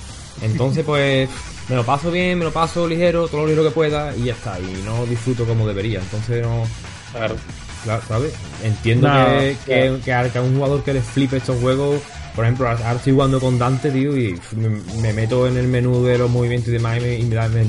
Entonces, 0.41 0.85
pues, 0.85 1.29
me 1.67 1.75
lo 1.75 1.85
paso 1.85 2.09
bien, 2.09 2.39
me 2.39 2.45
lo 2.45 2.53
paso 2.53 2.87
ligero, 2.87 3.27
todo 3.27 3.41
lo 3.41 3.47
ligero 3.47 3.65
que 3.65 3.71
pueda 3.71 4.15
y 4.15 4.23
ya 4.23 4.33
está. 4.33 4.57
Y 4.57 4.81
no 4.85 5.05
disfruto 5.05 5.43
como 5.43 5.67
debería. 5.67 5.99
Entonces, 5.99 6.41
no. 6.41 6.63
Claro. 7.11 7.35
Claro, 7.83 8.01
¿sabes? 8.07 8.33
Entiendo 8.63 9.07
No, 9.09 9.25
que, 9.39 9.57
que, 9.65 9.73
claro. 9.73 9.99
que 10.03 10.13
a, 10.13 10.29
que 10.31 10.37
a 10.37 10.41
un 10.41 10.55
jugador 10.55 10.83
que 10.83 10.93
le 10.93 11.01
flipe 11.01 11.37
estos 11.37 11.59
juegos, 11.59 12.01
por 12.39 12.45
ejemplo, 12.45 12.69
ahora 12.69 12.93
estoy 12.93 13.11
jugando 13.11 13.39
con 13.41 13.59
Dante, 13.59 13.91
tío, 13.91 14.15
y 14.15 14.39
me, 14.55 14.69
me 15.01 15.11
meto 15.11 15.45
en 15.45 15.57
el 15.57 15.67
menú 15.67 16.03
de 16.05 16.17
los 16.17 16.29
movimientos 16.29 16.69
y 16.69 16.71
demás 16.71 16.97
y 16.97 17.01
me, 17.01 17.15
y 17.19 17.23
me 17.23 17.35
da- 17.35 17.49
me- 17.49 17.65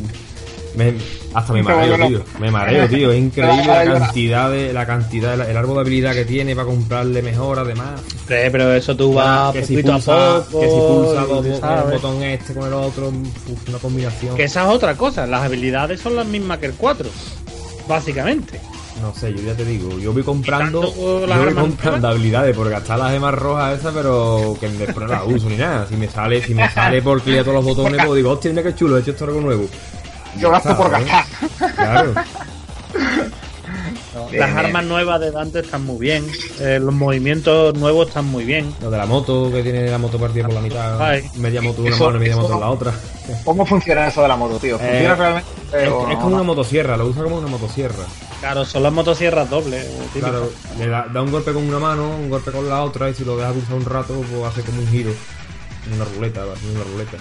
me- 0.77 0.95
hasta 1.35 1.53
me 1.53 1.63
mareo, 1.65 2.07
tío. 2.07 2.23
Me 2.39 2.51
mareo, 2.53 2.89
tío. 2.89 3.11
Es 3.11 3.19
increíble 3.19 3.67
la 3.67 3.99
cantidad 3.99 4.49
de, 4.51 4.73
la 4.73 4.87
cantidad, 4.87 5.51
el 5.51 5.57
árbol 5.57 5.75
de 5.75 5.81
habilidad 5.81 6.13
que 6.15 6.25
tiene 6.25 6.55
para 6.55 6.67
comprarle 6.69 7.21
mejor, 7.21 7.59
además. 7.59 8.01
Sí, 8.29 8.35
pero 8.53 8.73
eso 8.73 8.97
tú 8.97 9.13
vas 9.15 9.53
que 9.53 9.65
si 9.65 9.83
pulsa, 9.83 10.37
a 10.37 10.41
poco. 10.45 10.61
que 10.61 10.69
si 10.69 10.77
pulsa 10.77 11.27
dos- 11.27 11.47
el 11.47 11.93
botón 12.01 12.23
este 12.23 12.55
con 12.55 12.69
el 12.69 12.73
otro, 12.75 13.09
una 13.69 13.79
combinación. 13.83 14.37
Que 14.37 14.45
esa 14.45 14.63
es 14.63 14.69
otra 14.69 14.95
cosa. 14.95 15.27
Las 15.27 15.43
habilidades 15.43 15.99
son 16.01 16.15
las 16.15 16.27
mismas 16.27 16.59
que 16.59 16.67
el 16.67 16.75
4. 16.75 17.09
Básicamente. 17.89 18.61
No 19.01 19.15
sé, 19.15 19.33
yo 19.33 19.41
ya 19.43 19.55
te 19.55 19.65
digo, 19.65 19.99
yo 19.99 20.13
voy 20.13 20.23
comprando, 20.23 20.83
yo 20.95 21.21
voy 21.21 21.55
comprando 21.55 21.91
nuevas. 22.01 22.05
habilidades 22.05 22.55
por 22.57 22.69
gastar 22.69 22.99
las 22.99 23.13
gemas 23.13 23.35
rojas 23.35 23.79
esas, 23.79 23.95
pero 23.95 24.57
que 24.61 24.69
después 24.69 25.07
no 25.07 25.13
las 25.13 25.23
uso 25.27 25.49
ni 25.49 25.57
nada. 25.57 25.87
Si 25.87 25.97
me 25.97 26.09
sale, 26.09 26.43
si 26.43 26.55
me 26.55 26.69
sale 26.71 27.01
por 27.01 27.21
clicar 27.23 27.45
todos 27.45 27.57
los 27.57 27.65
botones, 27.65 28.05
pues 28.05 28.17
digo, 28.17 28.31
hostia, 28.33 28.51
mira 28.51 28.63
qué 28.63 28.75
chulo, 28.75 28.97
he 28.97 29.01
hecho 29.01 29.13
esto 29.13 29.25
algo 29.25 29.41
nuevo. 29.41 29.67
Yo 30.37 30.49
ya 30.49 30.51
gasto 30.51 30.71
está, 30.71 30.83
por 30.83 30.91
¿sabes? 30.91 31.07
gastar. 31.09 31.75
Claro. 31.75 32.15
Bien, 34.31 34.41
las 34.41 34.53
bien. 34.55 34.67
armas 34.67 34.85
nuevas 34.85 35.21
de 35.21 35.31
Dante 35.31 35.61
están 35.61 35.85
muy 35.87 35.99
bien. 35.99 36.27
eh, 36.61 36.79
los 36.81 36.93
movimientos 36.93 37.75
nuevos 37.77 38.09
están 38.09 38.27
muy 38.27 38.45
bien. 38.45 38.73
Lo 38.83 38.91
de 38.91 38.99
la 38.99 39.07
moto, 39.07 39.51
que 39.53 39.63
tiene 39.63 39.89
la 39.89 39.99
moto 39.99 40.19
partida 40.19 40.45
por 40.47 40.55
la 40.55 40.61
mitad, 40.61 41.01
Ay. 41.01 41.23
media 41.37 41.63
moto 41.63 41.83
de 41.83 41.89
una 41.89 41.95
Eso- 41.97 42.05
mano 42.07 42.17
y 42.17 42.21
media 42.21 42.33
eso 42.35 42.43
moto 42.43 42.55
en 42.55 42.61
la 42.61 42.71
otra. 42.71 42.93
¿Cómo 43.45 43.65
funciona 43.65 44.09
eso 44.09 44.23
de 44.23 44.29
la 44.29 44.37
moto, 44.37 44.59
tío? 44.59 44.79
¿Funciona 44.79 45.13
Eh, 45.13 45.15
realmente? 45.17 45.49
Es, 45.73 45.89
como 45.89 46.35
una 46.35 46.43
motosierra, 46.43 46.97
lo 46.97 47.07
usa 47.07 47.23
como 47.23 47.39
una 47.39 47.47
motosierra. 47.49 48.05
Claro, 48.41 48.65
son 48.65 48.83
las 48.83 48.93
motosierras 48.93 49.49
dobles. 49.51 49.87
Claro, 50.19 50.51
le 50.79 50.87
da, 50.89 51.07
da 51.13 51.23
un 51.23 51.31
golpe 51.31 51.53
con 51.53 51.63
una 51.67 51.79
mano, 51.79 52.09
un 52.17 52.29
golpe 52.31 52.51
con 52.51 52.69
la 52.69 52.83
otra, 52.83 53.09
y 53.11 53.15
si 53.15 53.25
lo 53.25 53.37
dejas 53.37 53.53
pulsar 53.55 53.75
un 53.75 53.85
rato, 53.85 54.15
pues 54.31 54.45
hace 54.45 54.63
como 54.63 54.81
un 54.81 54.89
giro. 54.89 55.13
Una 55.95 56.05
ruleta, 56.05 56.45
va 56.45 56.55
una 56.75 56.85
ruleta. 56.85 57.17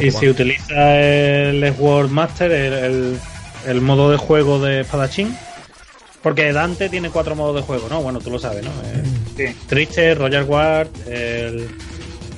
Y 0.00 0.10
si 0.10 0.28
utiliza 0.28 0.98
el 1.00 1.74
Sword 1.76 2.10
Master, 2.10 2.52
el, 2.52 2.72
el- 2.72 3.20
el 3.66 3.80
modo 3.80 4.10
de 4.10 4.16
juego 4.16 4.58
de 4.60 4.80
espadachín, 4.80 5.36
porque 6.22 6.52
Dante 6.52 6.88
tiene 6.88 7.10
cuatro 7.10 7.34
modos 7.36 7.56
de 7.56 7.62
juego, 7.62 7.88
¿no? 7.88 8.00
Bueno, 8.02 8.20
tú 8.20 8.30
lo 8.30 8.38
sabes, 8.38 8.64
¿no? 8.64 8.70
Eh, 8.84 9.02
Sí. 9.36 9.56
Triste, 9.66 10.14
Royal 10.14 10.44
Guard, 10.44 10.88
el. 11.08 11.68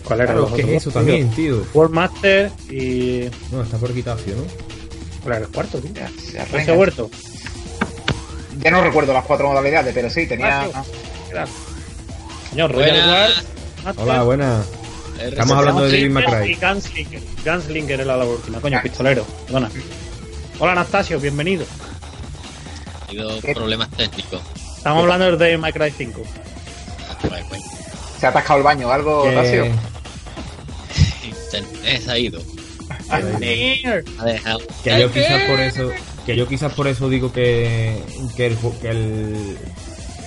¿Cuál 0.04 0.20
era? 0.20 0.26
Claro, 0.32 0.40
los 0.42 0.52
¿qué 0.52 0.62
es 0.62 0.68
eso 0.82 0.90
también, 0.90 1.30
tío? 1.30 1.64
World 1.74 1.92
Master 1.94 2.50
y. 2.70 3.24
No, 3.50 3.62
está 3.62 3.78
por 3.78 3.92
Quitacio, 3.92 4.34
¿no? 4.36 4.42
¿Cuál 5.24 5.36
era 5.36 5.46
el 5.46 5.50
cuarto, 5.50 5.78
tío? 5.78 5.90
Ya, 5.94 6.10
se. 6.46 7.10
Ya 8.58 8.70
no 8.70 8.82
recuerdo 8.82 9.14
las 9.14 9.24
cuatro 9.24 9.48
modalidades, 9.48 9.94
pero 9.94 10.10
sí, 10.10 10.26
tenía. 10.26 10.68
Ah. 10.74 10.84
Señor, 12.50 12.70
Royal 12.72 12.90
Buenas. 12.90 13.44
Hola, 13.96 14.22
buenas. 14.22 14.66
Estamos 15.18 15.56
hablando 15.56 15.84
de 15.84 15.90
Devil 15.92 16.10
May 16.10 16.54
Gunslinger 16.56 17.22
Gunslinger. 17.44 18.00
Era 18.02 18.16
la 18.16 18.24
última, 18.24 18.60
coño, 18.60 18.80
pistolero. 18.82 19.24
Perdona. 19.46 19.70
Hola, 20.58 20.72
Anastasio, 20.72 21.18
bienvenido. 21.18 21.64
Ha 23.00 23.08
habido 23.08 23.40
problemas 23.40 23.90
técnicos. 23.92 24.42
Estamos 24.76 25.02
hablando 25.02 25.38
May 25.58 25.72
Cry 25.72 25.90
5. 25.90 26.22
Pues, 27.28 27.44
pues, 27.48 27.62
Se 28.20 28.26
ha 28.26 28.28
atascado 28.28 28.58
el 28.58 28.64
baño, 28.64 28.90
algo, 28.90 29.22
Que- 29.24 29.34
Tasio. 29.34 29.66
Internet 31.24 32.02
se 32.04 32.10
ha 32.10 32.18
ido. 32.18 32.42
Que 34.82 35.00
yo 35.00 35.12
quizás 35.12 35.42
por 35.48 35.60
eso, 35.60 35.90
que 36.26 36.36
yo 36.36 36.48
quizás 36.48 36.72
por 36.74 36.88
eso 36.88 37.08
digo 37.08 37.32
que, 37.32 38.00
que 38.36 38.46
el, 38.46 38.56
que 38.80 38.88
el, 38.88 39.58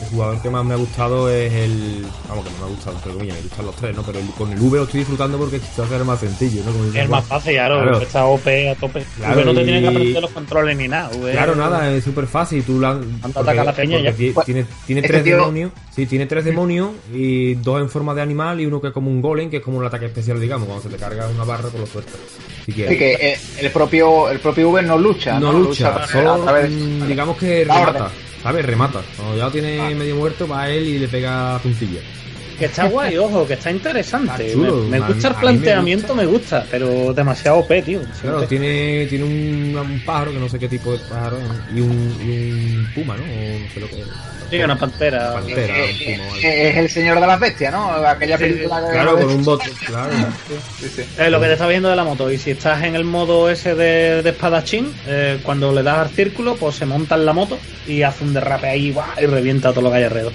el 0.07 0.13
jugador 0.13 0.41
que 0.41 0.49
más 0.49 0.65
me 0.65 0.73
ha 0.73 0.77
gustado 0.77 1.29
es 1.29 1.51
el. 1.53 2.05
Vamos, 2.29 2.45
que 2.45 2.51
no 2.51 2.57
me 2.59 2.63
ha 2.65 2.67
gustado, 2.75 2.97
comillas, 3.13 3.35
me 3.35 3.41
gustan 3.43 3.65
los 3.65 3.75
tres, 3.75 3.95
¿no? 3.95 4.03
Pero 4.03 4.19
el- 4.19 4.25
con 4.31 4.51
el 4.51 4.59
V 4.59 4.77
lo 4.77 4.83
estoy 4.83 4.99
disfrutando 4.99 5.37
porque 5.37 5.59
quizás 5.59 5.91
era 5.91 6.03
más 6.03 6.19
sencillo, 6.19 6.61
¿no? 6.65 6.71
Como 6.71 6.85
el 6.97 7.09
más 7.09 7.25
fácil, 7.25 7.53
claro. 7.53 7.81
Claro. 7.81 8.01
Está 8.01 8.25
OP 8.25 8.69
a 8.69 8.75
tope. 8.75 9.05
Claro, 9.17 9.35
V 9.41 9.45
no 9.45 9.53
te 9.53 9.61
y- 9.61 9.63
tienen 9.65 9.81
que 9.83 9.87
aprender 9.89 10.21
los 10.21 10.31
controles 10.31 10.77
ni 10.77 10.87
nada. 10.87 11.09
V- 11.15 11.31
Claro, 11.31 11.55
nada, 11.55 11.91
es 11.93 12.03
súper 12.03 12.27
fácil. 12.27 12.63
Tú 12.63 12.79
la, 12.79 12.99
ataca 13.23 13.61
a 13.61 13.65
la 13.65 13.73
peña 13.73 13.97
porque 14.03 14.27
ya. 14.29 14.33
Pues, 14.33 14.45
tiene, 14.45 14.65
tiene 14.85 15.01
tres 15.01 15.23
tío- 15.23 15.37
demonios. 15.37 15.71
Sí, 15.95 16.05
tiene 16.05 16.25
tres 16.27 16.45
demonios 16.45 16.91
y 17.13 17.55
dos 17.55 17.81
en 17.81 17.89
forma 17.89 18.13
de 18.13 18.21
animal 18.21 18.61
y 18.61 18.65
uno 18.67 18.79
que 18.79 18.87
es 18.87 18.93
como 18.93 19.09
un 19.09 19.21
golem, 19.21 19.49
que 19.49 19.57
es 19.57 19.63
como 19.63 19.77
un 19.79 19.85
ataque 19.85 20.05
especial, 20.05 20.39
digamos. 20.39 20.67
Cuando 20.67 20.83
se 20.83 20.89
te 20.89 20.97
carga 20.97 21.27
una 21.27 21.43
barra, 21.43 21.69
por 21.69 21.79
lo 21.81 21.87
sueltas. 21.87 22.13
Si 22.65 22.71
quieres. 22.71 22.91
Así 22.91 22.99
que 22.99 23.13
eh, 23.13 23.37
el 23.61 23.71
propio 23.71 24.29
el 24.29 24.39
propio 24.39 24.69
Uber 24.69 24.83
no 24.83 24.97
lucha. 24.97 25.39
no, 25.39 25.51
No, 25.53 25.59
lucha, 25.59 26.05
solo 26.07 26.33
a 26.33 26.37
través- 26.43 26.69
mm, 26.69 27.07
digamos 27.07 27.37
que 27.37 27.63
remata. 27.63 27.89
orden. 28.05 28.27
¿Sabes? 28.43 28.65
Remata. 28.65 29.01
Cuando 29.15 29.35
ya 29.37 29.45
lo 29.45 29.51
tiene 29.51 29.79
Ah. 29.81 29.89
medio 29.95 30.15
muerto, 30.15 30.47
va 30.47 30.63
a 30.63 30.69
él 30.69 30.87
y 30.87 30.99
le 30.99 31.07
pega 31.07 31.59
puncilla. 31.59 31.99
Que 32.57 32.65
está 32.65 32.85
guay, 32.87 33.17
ojo, 33.17 33.45
que 33.47 33.53
está 33.53 33.69
interesante. 33.71 34.47
Está 34.47 34.53
chulo, 34.53 34.83
me, 34.89 34.99
gusta 34.99 35.27
el 35.27 35.33
me 35.35 35.39
planteamiento, 35.39 36.15
me 36.15 36.25
gusta, 36.25 36.65
pero 36.71 37.13
demasiado 37.13 37.57
OP, 37.59 37.71
tío. 37.83 38.01
Claro, 38.21 38.43
tiene, 38.47 39.05
tiene 39.07 39.23
un, 39.25 39.77
un 39.77 40.01
pájaro, 40.05 40.31
que 40.31 40.39
no 40.39 40.49
sé 40.49 40.57
qué 40.57 40.67
tipo 40.67 40.91
de 40.91 40.99
pájaro 40.99 41.37
es, 41.37 41.75
y 41.77 41.81
un, 41.81 42.17
y 42.25 42.77
un 42.77 42.91
puma, 42.95 43.15
¿no? 43.15 43.23
O 43.23 43.59
no 43.59 43.73
sé 43.73 43.79
lo 43.79 43.87
que 43.89 44.01
es. 44.01 44.07
Sí, 44.49 44.55
una 44.59 44.77
pantera. 44.79 45.33
Pantera, 45.33 45.77
Eh, 45.77 45.91
un 45.91 46.17
puma 46.29 46.37
eh, 46.41 46.69
es 46.69 46.77
el 46.77 46.89
señor 46.89 47.19
de 47.19 47.27
las 47.27 47.39
bestias, 47.39 47.73
¿no? 47.73 47.91
Aquella 47.91 48.37
Sí, 48.37 48.43
película 48.45 48.81
que- 48.85 48.91
Claro, 48.93 49.17
con 49.19 49.29
un 49.29 49.43
bot, 49.45 49.61
claro. 49.85 50.11
Sí, 50.79 50.87
sí. 50.95 51.01
Es 51.17 51.29
lo 51.29 51.39
que 51.41 51.47
te 51.47 51.53
está 51.53 51.67
viendo 51.67 51.89
de 51.89 51.95
la 51.97 52.03
moto. 52.05 52.31
Y 52.31 52.37
si 52.37 52.51
estás 52.51 52.81
en 52.83 52.95
el 52.95 53.03
modo 53.03 53.49
ese 53.49 53.75
de, 53.75 54.23
de 54.23 54.29
espadachín, 54.29 54.93
eh, 55.05 55.39
cuando 55.43 55.73
le 55.73 55.83
das 55.83 55.97
al 55.99 56.09
círculo, 56.09 56.55
pues 56.55 56.75
se 56.75 56.85
monta 56.85 57.15
en 57.15 57.25
la 57.25 57.33
moto 57.33 57.59
y 57.87 58.01
hace 58.03 58.23
un 58.23 58.33
derrape 58.33 58.67
ahí 58.67 58.95
y 59.21 59.25
revienta 59.25 59.69
a 59.69 59.71
todo 59.73 59.81
lo 59.83 59.91
que 59.91 59.97
hay 59.97 60.03
alrededor. 60.05 60.33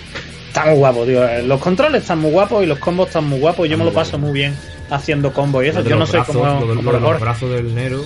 Está 0.52 0.66
muy 0.66 0.74
guapo, 0.76 1.04
tío. 1.06 1.26
Eh, 1.26 1.42
Los 1.42 1.60
controles 1.60 2.02
están 2.02 2.18
muy 2.18 2.30
guapos 2.30 2.62
y 2.62 2.66
los 2.66 2.78
combos 2.78 3.06
están 3.08 3.24
muy 3.24 3.40
guapos. 3.40 3.66
Yo 3.68 3.78
me 3.78 3.84
lo 3.86 3.92
paso 3.92 4.18
muy 4.18 4.32
bien 4.32 4.54
haciendo 4.90 5.32
combos 5.32 5.64
y 5.64 5.68
eso. 5.68 5.82
Yo 5.82 5.96
no 5.96 6.06
sé 6.06 6.18
cómo, 6.26 6.44
lo 6.60 6.74
lo 6.74 7.00
los 7.00 7.20
brazos 7.20 7.50
del 7.50 7.74
Nero, 7.74 8.04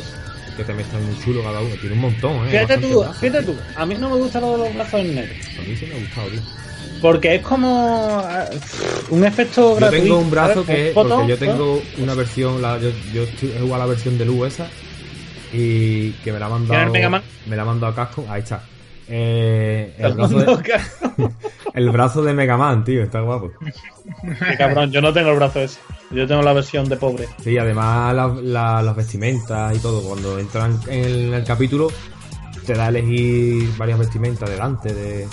que 0.56 0.62
también 0.62 0.86
están 0.88 1.04
muy 1.04 1.18
chulos 1.24 1.42
cada 1.44 1.60
uno. 1.60 1.74
Tiene 1.80 1.96
un 1.96 2.02
montón, 2.02 2.46
¿eh? 2.46 2.50
Fíjate 2.50 2.78
tú, 2.78 3.04
fíjate 3.20 3.42
tú. 3.46 3.56
A 3.74 3.84
mí 3.84 3.96
no 3.98 4.10
me 4.10 4.16
gusta 4.16 4.40
lo 4.40 4.52
de 4.52 4.58
los 4.58 4.74
brazos 4.74 5.00
en 5.00 5.14
negro. 5.16 5.34
A 5.58 5.62
mí 5.68 5.76
sí 5.76 5.86
me 5.86 5.96
ha 5.96 5.98
gustado, 5.98 6.28
tío. 6.28 6.40
Porque 7.02 7.34
es 7.34 7.42
como 7.42 8.24
eh, 8.30 8.58
un 9.10 9.24
efecto 9.24 9.70
Yo 9.72 9.76
gratuito. 9.76 10.04
tengo 10.04 10.18
un 10.18 10.30
brazo 10.30 10.64
que, 10.64 10.92
botón, 10.94 11.26
porque 11.26 11.28
yo 11.28 11.34
¿no? 11.34 11.52
tengo 11.52 11.82
una 11.98 12.14
versión, 12.14 12.62
la, 12.62 12.78
yo, 12.78 12.90
yo 13.12 13.24
estoy- 13.24 13.52
he 13.56 13.60
jugado 13.60 13.78
la 13.82 13.86
versión 13.86 14.16
de 14.18 14.24
Lu 14.24 14.44
esa, 14.46 14.68
y 15.52 16.12
que 16.24 16.32
me 16.32 16.38
la 16.38 16.46
ha 16.46 16.48
¿Tiene 16.50 17.08
mandado, 17.08 17.22
me 17.46 17.56
la 17.56 17.62
ha 17.62 17.64
mandado 17.66 17.92
Casco, 17.94 18.24
ahí 18.30 18.40
está. 18.42 18.62
Eh, 19.08 19.94
el, 19.98 20.14
brazo 20.14 20.38
de, 20.38 20.62
el 21.74 21.90
brazo 21.90 22.22
de 22.22 22.32
Mega 22.34 22.56
Man, 22.56 22.84
tío, 22.84 23.02
está 23.02 23.20
guapo. 23.20 23.52
Qué 24.50 24.56
cabrón, 24.56 24.90
yo 24.90 25.00
no 25.00 25.12
tengo 25.12 25.30
el 25.30 25.36
brazo 25.36 25.60
ese. 25.60 25.78
Yo 26.10 26.26
tengo 26.26 26.42
la 26.42 26.52
versión 26.52 26.88
de 26.88 26.96
pobre. 26.96 27.28
Sí, 27.42 27.56
además 27.58 28.14
la- 28.14 28.28
la- 28.42 28.82
las 28.82 28.96
vestimentas 28.96 29.76
y 29.76 29.80
todo, 29.80 30.02
cuando 30.02 30.38
entran 30.38 30.78
en 30.88 31.34
el 31.34 31.44
capítulo, 31.44 31.88
te 32.64 32.74
da 32.74 32.86
a 32.86 32.88
elegir 32.88 33.68
varias 33.76 33.98
vestimentas 33.98 34.48
delante 34.50 34.92
de... 34.92 35.28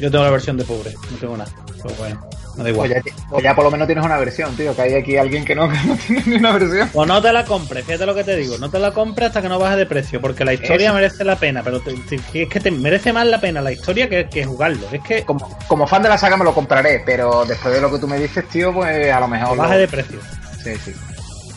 Yo 0.00 0.10
tengo 0.10 0.24
la 0.24 0.30
versión 0.30 0.56
de 0.56 0.64
pobre, 0.64 0.92
no 1.10 1.16
tengo 1.18 1.36
nada. 1.36 1.50
Pero 1.82 1.94
bueno, 1.96 2.28
me 2.56 2.64
da 2.64 2.70
igual. 2.70 2.88
Pues 2.90 3.04
ya, 3.04 3.12
pues 3.28 3.44
ya 3.44 3.54
por 3.54 3.64
lo 3.64 3.70
menos 3.70 3.86
tienes 3.86 4.04
una 4.04 4.16
versión, 4.18 4.56
tío. 4.56 4.74
Que 4.74 4.82
hay 4.82 4.94
aquí 4.94 5.16
alguien 5.16 5.44
que 5.44 5.54
no, 5.54 5.68
que 5.70 5.76
no 5.86 5.96
tiene 5.96 6.22
ni 6.26 6.36
una 6.36 6.52
versión. 6.52 6.88
Pues 6.92 7.08
no 7.08 7.20
te 7.22 7.32
la 7.32 7.44
compres, 7.44 7.84
fíjate 7.84 8.06
lo 8.06 8.14
que 8.14 8.24
te 8.24 8.36
digo. 8.36 8.58
No 8.58 8.70
te 8.70 8.78
la 8.78 8.92
compres 8.92 9.28
hasta 9.28 9.42
que 9.42 9.48
no 9.48 9.58
baje 9.58 9.76
de 9.76 9.86
precio, 9.86 10.20
porque 10.20 10.44
la 10.44 10.54
historia 10.54 10.86
Eso. 10.86 10.94
merece 10.94 11.24
la 11.24 11.36
pena, 11.36 11.62
pero 11.62 11.80
te- 11.80 11.92
te- 11.94 12.42
es 12.42 12.48
que 12.48 12.60
te 12.60 12.70
merece 12.70 13.12
más 13.12 13.26
la 13.26 13.40
pena 13.40 13.60
la 13.60 13.72
historia 13.72 14.08
que, 14.08 14.28
que 14.28 14.44
jugarlo. 14.44 14.86
Es 14.92 15.02
que 15.02 15.22
Como, 15.24 15.56
como 15.68 15.86
fan 15.86 16.02
de 16.02 16.08
la 16.08 16.18
saga 16.18 16.36
me 16.36 16.44
lo 16.44 16.54
compraré, 16.54 17.02
pero 17.04 17.44
después 17.44 17.74
de 17.74 17.80
lo 17.80 17.90
que 17.92 17.98
tú 17.98 18.08
me 18.08 18.18
dices, 18.18 18.48
tío, 18.48 18.72
pues 18.72 19.12
a 19.12 19.20
lo 19.20 19.28
mejor. 19.28 19.56
baje 19.56 19.74
lo- 19.74 19.80
de 19.80 19.88
precio. 19.88 20.18
Sí, 20.62 20.72
sí. 20.84 20.92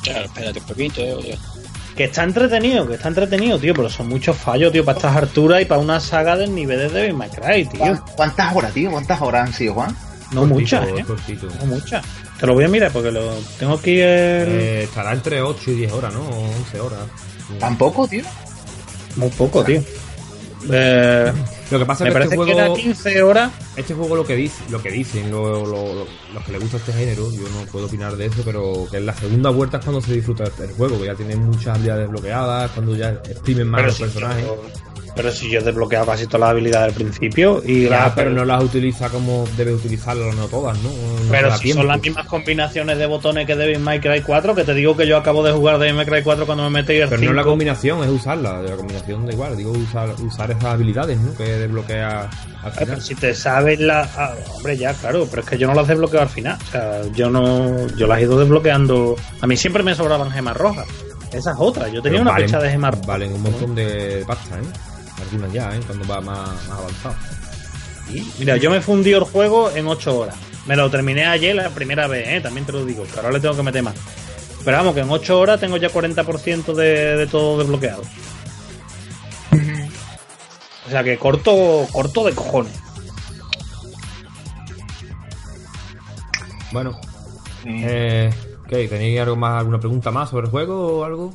Claro, 0.03 0.25
espérate 0.25 0.59
un 0.59 0.65
poquito, 0.65 1.01
eh. 1.01 1.37
Que 1.95 2.05
está 2.05 2.23
entretenido, 2.23 2.87
que 2.87 2.93
está 2.93 3.09
entretenido, 3.09 3.59
tío, 3.59 3.73
pero 3.73 3.89
son 3.89 4.07
muchos 4.07 4.37
fallos, 4.37 4.71
tío, 4.71 4.85
para 4.85 4.97
estas 4.97 5.15
alturas 5.17 5.61
y 5.61 5.65
para 5.65 5.81
una 5.81 5.99
saga 5.99 6.37
del 6.37 6.55
nivel 6.55 6.79
de 6.79 6.89
Devil 6.89 7.13
May 7.13 7.29
Cry, 7.29 7.65
tío. 7.65 7.79
¿Cuán- 7.79 8.03
¿Cuántas 8.15 8.55
horas, 8.55 8.71
tío? 8.73 8.89
¿Cuántas 8.91 9.21
horas 9.21 9.47
han 9.47 9.53
sido, 9.53 9.73
Juan? 9.73 9.93
No 10.31 10.45
muchas, 10.45 10.87
eh. 10.87 11.03
cortito. 11.05 11.47
No 11.59 11.65
muchas. 11.67 12.05
Te 12.39 12.45
lo 12.47 12.53
voy 12.53 12.63
a 12.65 12.67
mirar 12.67 12.91
porque 12.91 13.11
lo 13.11 13.33
tengo 13.57 13.73
aquí 13.73 13.99
el... 13.99 14.47
Eh, 14.47 14.83
estará 14.83 15.13
entre 15.13 15.41
8 15.41 15.71
y 15.71 15.75
10 15.75 15.91
horas, 15.93 16.13
¿no? 16.13 16.21
O 16.21 16.49
11 16.59 16.79
horas. 16.79 16.99
Tampoco, 17.59 18.07
tío. 18.07 18.23
Muy 19.15 19.29
poco, 19.29 19.63
tío. 19.63 19.81
Eh, 20.71 21.31
Lo 21.71 21.79
que 21.79 21.85
pasa 21.85 22.03
me 22.03 22.09
es 22.09 22.13
que 22.13 22.19
parece 22.19 22.35
este 22.35 22.45
que 22.45 22.51
era 22.51 22.61
juego, 22.67 22.75
15 22.75 23.23
horas. 23.23 23.51
este 23.77 23.93
juego 23.93 24.15
lo 24.17 24.25
que 24.25 24.35
dice, 24.35 24.61
lo 24.69 24.81
que 24.81 24.91
dicen 24.91 25.31
lo- 25.31 25.65
lo- 25.65 25.93
lo- 25.95 26.07
los 26.33 26.43
que 26.45 26.51
les 26.51 26.61
gusta 26.61 26.77
este 26.77 26.91
género, 26.93 27.31
yo 27.31 27.43
no 27.43 27.65
puedo 27.71 27.85
opinar 27.85 28.15
de 28.17 28.25
eso, 28.25 28.41
pero 28.43 28.85
que 28.91 28.97
en 28.97 29.05
la 29.05 29.13
segunda 29.15 29.49
vuelta 29.51 29.77
es 29.77 29.83
cuando 29.85 30.01
se 30.01 30.13
disfruta 30.13 30.43
el 30.61 30.71
juego, 30.73 30.99
que 30.99 31.05
ya 31.05 31.15
tiene 31.15 31.35
muchas 31.37 31.75
habilidades 31.75 32.03
desbloqueadas, 32.03 32.71
cuando 32.71 32.95
ya 32.95 33.09
exprimen 33.09 33.67
más 33.69 33.85
los 33.85 33.99
personajes. 33.99 34.45
yo- 34.45 34.61
pero 35.21 35.33
si 35.33 35.49
yo 35.49 35.59
he 35.59 35.63
desbloqueado 35.63 36.05
casi 36.05 36.25
todas 36.27 36.39
las 36.41 36.49
habilidades 36.51 36.89
al 36.89 36.93
principio 36.95 37.61
y 37.65 37.83
Ya, 37.83 37.89
las- 37.89 38.13
pero 38.13 38.29
no 38.31 38.45
las 38.45 38.63
utiliza 38.63 39.09
como 39.09 39.45
debe 39.57 39.73
utilizarlas, 39.73 40.33
no 40.35 40.45
todas, 40.47 40.77
¿no? 40.79 40.89
No 40.89 41.29
Pero 41.31 41.53
si 41.57 41.63
tiempo. 41.63 41.81
son 41.81 41.87
las 41.89 42.01
mismas 42.01 42.25
combinaciones 42.27 42.97
de 42.97 43.05
botones 43.05 43.45
que 43.45 43.55
Devil 43.55 43.79
May 43.79 43.99
Cry 43.99 44.21
4, 44.21 44.55
que 44.55 44.63
te 44.63 44.73
digo 44.73 44.95
que 44.95 45.05
yo 45.07 45.17
acabo 45.17 45.43
de 45.43 45.51
jugar 45.51 45.77
May 45.79 46.05
Cry 46.05 46.23
4 46.23 46.45
cuando 46.45 46.63
me 46.63 46.69
metí 46.69 47.01
al 47.01 47.09
Pero 47.09 47.21
no 47.21 47.29
es 47.31 47.35
la 47.35 47.41
5. 47.43 47.49
combinación, 47.51 48.03
es 48.03 48.09
usarla. 48.09 48.61
La 48.61 48.75
combinación 48.77 49.25
da 49.25 49.33
igual, 49.33 49.57
digo 49.57 49.71
usar, 49.71 50.09
usar 50.25 50.51
esas 50.51 50.63
habilidades, 50.65 51.17
¿no? 51.19 51.33
Que 51.35 51.43
desbloquea 51.43 52.29
al 52.63 52.71
final. 52.71 52.87
pero 52.89 53.01
si 53.01 53.15
te 53.15 53.33
sabes 53.33 53.79
la... 53.79 54.09
ah, 54.17 54.33
hombre, 54.55 54.77
ya, 54.77 54.93
claro, 54.93 55.27
pero 55.29 55.41
es 55.41 55.49
que 55.49 55.57
yo 55.57 55.67
no 55.67 55.73
las 55.73 55.87
desbloqueo 55.87 56.21
al 56.21 56.29
final. 56.29 56.57
O 56.67 56.71
sea, 56.71 57.01
yo 57.13 57.29
no... 57.29 57.87
Yo 57.97 58.07
las 58.07 58.19
he 58.19 58.23
ido 58.23 58.39
desbloqueando... 58.39 59.15
A 59.41 59.47
mí 59.47 59.57
siempre 59.57 59.83
me 59.83 59.95
sobraban 59.95 60.31
gemas 60.31 60.55
rojas. 60.55 60.87
Esa 61.31 61.51
es 61.51 61.57
otra. 61.59 61.87
Yo 61.89 62.01
tenía 62.01 62.19
Pero 62.19 62.21
una 62.23 62.31
valen- 62.31 62.45
fecha 62.45 62.59
de 62.59 62.69
gemas 62.71 62.91
rojas. 62.91 63.07
Valen 63.07 63.33
un 63.33 63.41
montón 63.43 63.75
de 63.75 64.23
pasta, 64.25 64.55
¿eh? 64.55 64.88
Algunas 65.21 65.53
ya, 65.53 65.75
¿eh? 65.75 65.79
Cuando 65.85 66.07
va 66.07 66.21
más, 66.21 66.67
más 66.67 66.79
avanzado. 66.79 67.15
Mira, 68.39 68.57
yo 68.57 68.71
me 68.71 68.81
fundí 68.81 69.11
el 69.13 69.23
juego 69.23 69.71
en 69.71 69.87
8 69.87 70.17
horas. 70.17 70.35
Me 70.65 70.75
lo 70.75 70.89
terminé 70.89 71.25
ayer 71.25 71.55
la 71.55 71.69
primera 71.69 72.07
vez, 72.07 72.27
¿eh? 72.27 72.41
también 72.41 72.65
te 72.65 72.71
lo 72.71 72.85
digo, 72.85 73.03
que 73.03 73.15
ahora 73.17 73.31
le 73.31 73.39
tengo 73.39 73.55
que 73.55 73.63
meter 73.63 73.83
más. 73.83 73.95
Pero 74.63 74.77
vamos, 74.77 74.93
que 74.93 75.01
en 75.01 75.09
8 75.09 75.39
horas 75.39 75.59
tengo 75.59 75.77
ya 75.77 75.89
40% 75.89 76.73
de, 76.73 77.17
de 77.17 77.27
todo 77.27 77.59
desbloqueado. 77.59 78.03
O 80.89 80.91
sea 80.91 81.03
que 81.03 81.19
corto, 81.19 81.87
corto 81.91 82.25
de 82.25 82.33
cojones. 82.33 82.73
Bueno, 86.71 86.99
eh, 87.65 88.33
¿qué? 88.67 88.87
¿Tenéis 88.87 89.19
algo 89.19 89.35
más, 89.35 89.59
alguna 89.59 89.79
pregunta 89.79 90.09
más 90.09 90.29
sobre 90.29 90.45
el 90.45 90.51
juego 90.51 90.99
o 90.99 91.03
algo? 91.03 91.33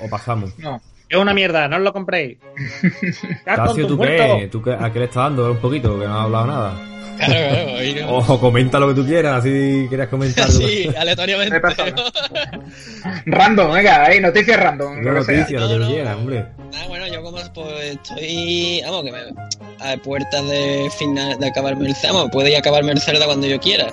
¿O 0.00 0.08
pasamos? 0.08 0.56
No. 0.58 0.80
Es 1.08 1.18
una 1.18 1.34
mierda, 1.34 1.68
no 1.68 1.76
os 1.76 1.82
lo 1.82 1.92
compréis. 1.92 2.38
Tu 3.74 3.86
¿tú 3.86 3.98
qué? 3.98 4.48
¿Tú 4.50 4.62
qué? 4.62 4.72
¿A 4.72 4.92
qué 4.92 4.98
le 5.00 5.04
estás 5.06 5.24
dando 5.24 5.50
un 5.52 5.58
poquito? 5.58 5.98
Que 5.98 6.06
no 6.06 6.14
has 6.18 6.24
hablado 6.24 6.46
nada. 6.46 6.74
Claro, 7.16 7.32
claro, 7.48 7.76
ahí 7.76 7.94
no. 7.94 8.16
O 8.18 8.40
comenta 8.40 8.80
lo 8.80 8.88
que 8.88 8.94
tú 8.94 9.06
quieras, 9.06 9.42
si 9.44 9.86
quieres 9.88 10.08
comentar. 10.08 10.48
Sí, 10.50 10.88
aleatoriamente. 10.96 11.60
Random, 13.26 13.72
venga, 13.72 14.04
ahí, 14.06 14.20
noticias 14.20 14.58
random. 14.58 14.98
Una 14.98 15.12
lo 15.12 15.20
que 15.20 15.24
sea. 15.26 15.36
noticia, 15.38 15.60
lo 15.60 15.68
que 15.68 15.74
No, 15.74 15.78
tú 15.78 15.84
no. 15.84 15.90
quieras, 15.94 16.16
hombre. 16.16 16.46
Ah, 16.74 16.84
bueno, 16.88 17.06
yo 17.06 17.22
como 17.22 17.38
pues 17.54 17.84
estoy, 17.84 18.80
vamos, 18.84 19.04
que 19.04 19.12
me, 19.12 19.18
a 19.80 19.96
puertas 19.98 20.48
de 20.48 20.90
final 20.98 21.38
de 21.38 21.46
acabarme 21.46 21.86
el 21.88 21.94
Vamos, 22.02 22.30
puede 22.32 22.50
ir 22.50 22.56
a 22.56 22.58
acabarme 22.60 22.92
el 22.92 23.00
Zelda 23.00 23.26
cuando 23.26 23.46
yo 23.46 23.60
quiera. 23.60 23.88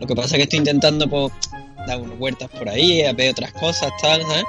Lo 0.00 0.06
que 0.06 0.14
pasa 0.14 0.28
es 0.30 0.36
que 0.38 0.42
estoy 0.44 0.58
intentando, 0.60 1.08
pues, 1.08 1.32
dar 1.86 1.98
unas 2.00 2.18
vueltas 2.18 2.48
por 2.50 2.68
ahí, 2.68 3.02
a 3.04 3.12
ver 3.12 3.30
otras 3.30 3.52
cosas, 3.52 3.90
tal, 4.02 4.22
¿sabes? 4.22 4.44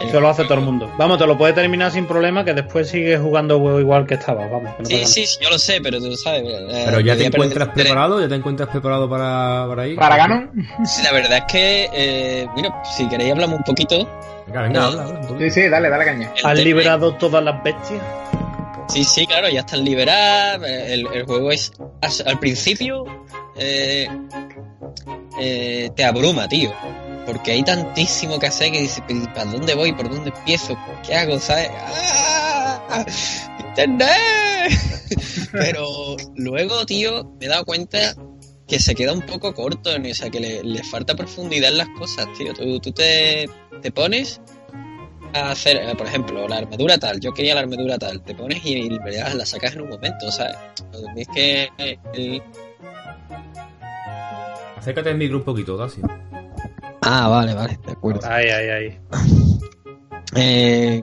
Eso 0.00 0.20
lo 0.20 0.28
hace 0.28 0.44
todo 0.44 0.54
el 0.54 0.60
mundo. 0.64 0.90
Vamos, 0.98 1.18
te 1.18 1.26
lo 1.26 1.36
puedes 1.36 1.54
terminar 1.54 1.92
sin 1.92 2.06
problema, 2.06 2.44
que 2.44 2.54
después 2.54 2.88
sigues 2.88 3.20
jugando 3.20 3.58
juego 3.60 3.80
igual 3.80 4.06
que 4.06 4.14
estaba. 4.14 4.46
Vamos, 4.46 4.74
que 4.76 4.82
no 4.82 4.88
Sí, 4.88 4.94
pasa 5.00 5.06
sí, 5.12 5.26
sí, 5.26 5.38
yo 5.42 5.50
lo 5.50 5.58
sé, 5.58 5.80
pero 5.82 5.98
tú 6.00 6.16
sabes. 6.16 6.42
eh, 6.46 6.82
Pero 6.86 7.00
ya 7.00 7.16
te 7.16 7.26
encuentras 7.26 7.68
perder- 7.68 7.72
preparado, 7.74 8.20
ya 8.20 8.28
te 8.28 8.34
encuentras 8.34 8.68
preparado 8.70 9.08
para, 9.10 9.66
para 9.68 9.86
ir. 9.86 9.96
¿Para 9.96 10.16
Ganon? 10.16 10.50
Sí, 10.84 11.02
la 11.02 11.12
verdad 11.12 11.38
es 11.38 11.44
que, 11.52 11.88
eh, 11.92 12.46
mira, 12.56 12.82
si 12.84 13.06
queréis 13.08 13.32
hablamos 13.32 13.58
un 13.58 13.64
poquito. 13.64 14.08
Venga, 14.46 14.62
venga, 14.62 14.86
habla. 14.86 15.20
Sí, 15.38 15.50
sí, 15.50 15.68
dale, 15.68 15.90
dale 15.90 16.04
caña. 16.04 16.32
El 16.36 16.46
¿Has 16.46 16.58
liberado 16.58 17.14
todas 17.16 17.44
las 17.44 17.62
bestias? 17.62 18.02
Sí, 18.88 19.04
sí, 19.04 19.26
claro, 19.26 19.48
ya 19.48 19.60
están 19.60 19.84
liberadas. 19.84 20.60
eh, 20.66 20.94
El, 20.94 21.06
el 21.12 21.24
juego 21.24 21.50
es. 21.52 21.72
Al 22.26 22.38
principio. 22.40 23.04
eh, 23.56 24.08
eh, 25.38 25.90
te 25.94 26.04
abruma, 26.04 26.48
tío. 26.48 26.72
Porque 27.26 27.52
hay 27.52 27.62
tantísimo 27.62 28.38
que 28.38 28.46
hacer 28.46 28.72
que 28.72 28.80
dices, 28.80 29.02
"¿Pero 29.06 29.24
¿para 29.34 29.44
dónde 29.44 29.74
voy? 29.74 29.92
¿Por 29.92 30.08
dónde 30.10 30.30
empiezo? 30.36 30.76
¿Qué 31.06 31.14
hago? 31.14 31.38
¿Sabes? 31.38 31.70
¡Ah! 31.72 33.04
¡Internet! 33.58 34.72
Pero 35.52 36.16
luego, 36.36 36.84
tío, 36.86 37.24
me 37.38 37.46
he 37.46 37.48
dado 37.48 37.64
cuenta 37.64 38.14
que 38.66 38.78
se 38.78 38.94
queda 38.94 39.12
un 39.12 39.22
poco 39.22 39.52
corto, 39.54 39.98
¿no? 39.98 40.08
o 40.08 40.14
sea, 40.14 40.30
que 40.30 40.40
le, 40.40 40.62
le 40.62 40.82
falta 40.84 41.14
profundidad 41.16 41.70
en 41.70 41.78
las 41.78 41.88
cosas, 41.90 42.26
tío. 42.38 42.52
Tú, 42.54 42.78
tú 42.80 42.92
te, 42.92 43.48
te 43.82 43.90
pones 43.90 44.40
a 45.34 45.50
hacer, 45.50 45.76
eh, 45.76 45.94
por 45.96 46.06
ejemplo, 46.06 46.46
la 46.48 46.56
armadura 46.58 46.98
tal, 46.98 47.20
yo 47.20 47.32
quería 47.32 47.54
la 47.54 47.60
armadura 47.62 47.98
tal, 47.98 48.22
te 48.22 48.34
pones 48.34 48.64
y, 48.64 48.72
y 48.74 48.88
la 48.90 49.46
sacas 49.46 49.74
en 49.74 49.82
un 49.82 49.88
momento, 49.90 50.26
o 50.26 50.32
sea, 50.32 50.72
es 51.16 51.28
que 51.28 51.68
el- 52.14 52.42
Acércate 54.76 55.10
al 55.10 55.18
micro 55.18 55.36
un 55.38 55.44
poquito, 55.44 55.76
Dacio. 55.76 56.02
Ah, 57.02 57.28
vale, 57.28 57.54
vale, 57.54 57.78
de 57.86 57.92
acuerdo. 57.92 58.20
Ahí, 58.28 58.48
ahí. 58.68 58.98
Eh, 60.36 61.02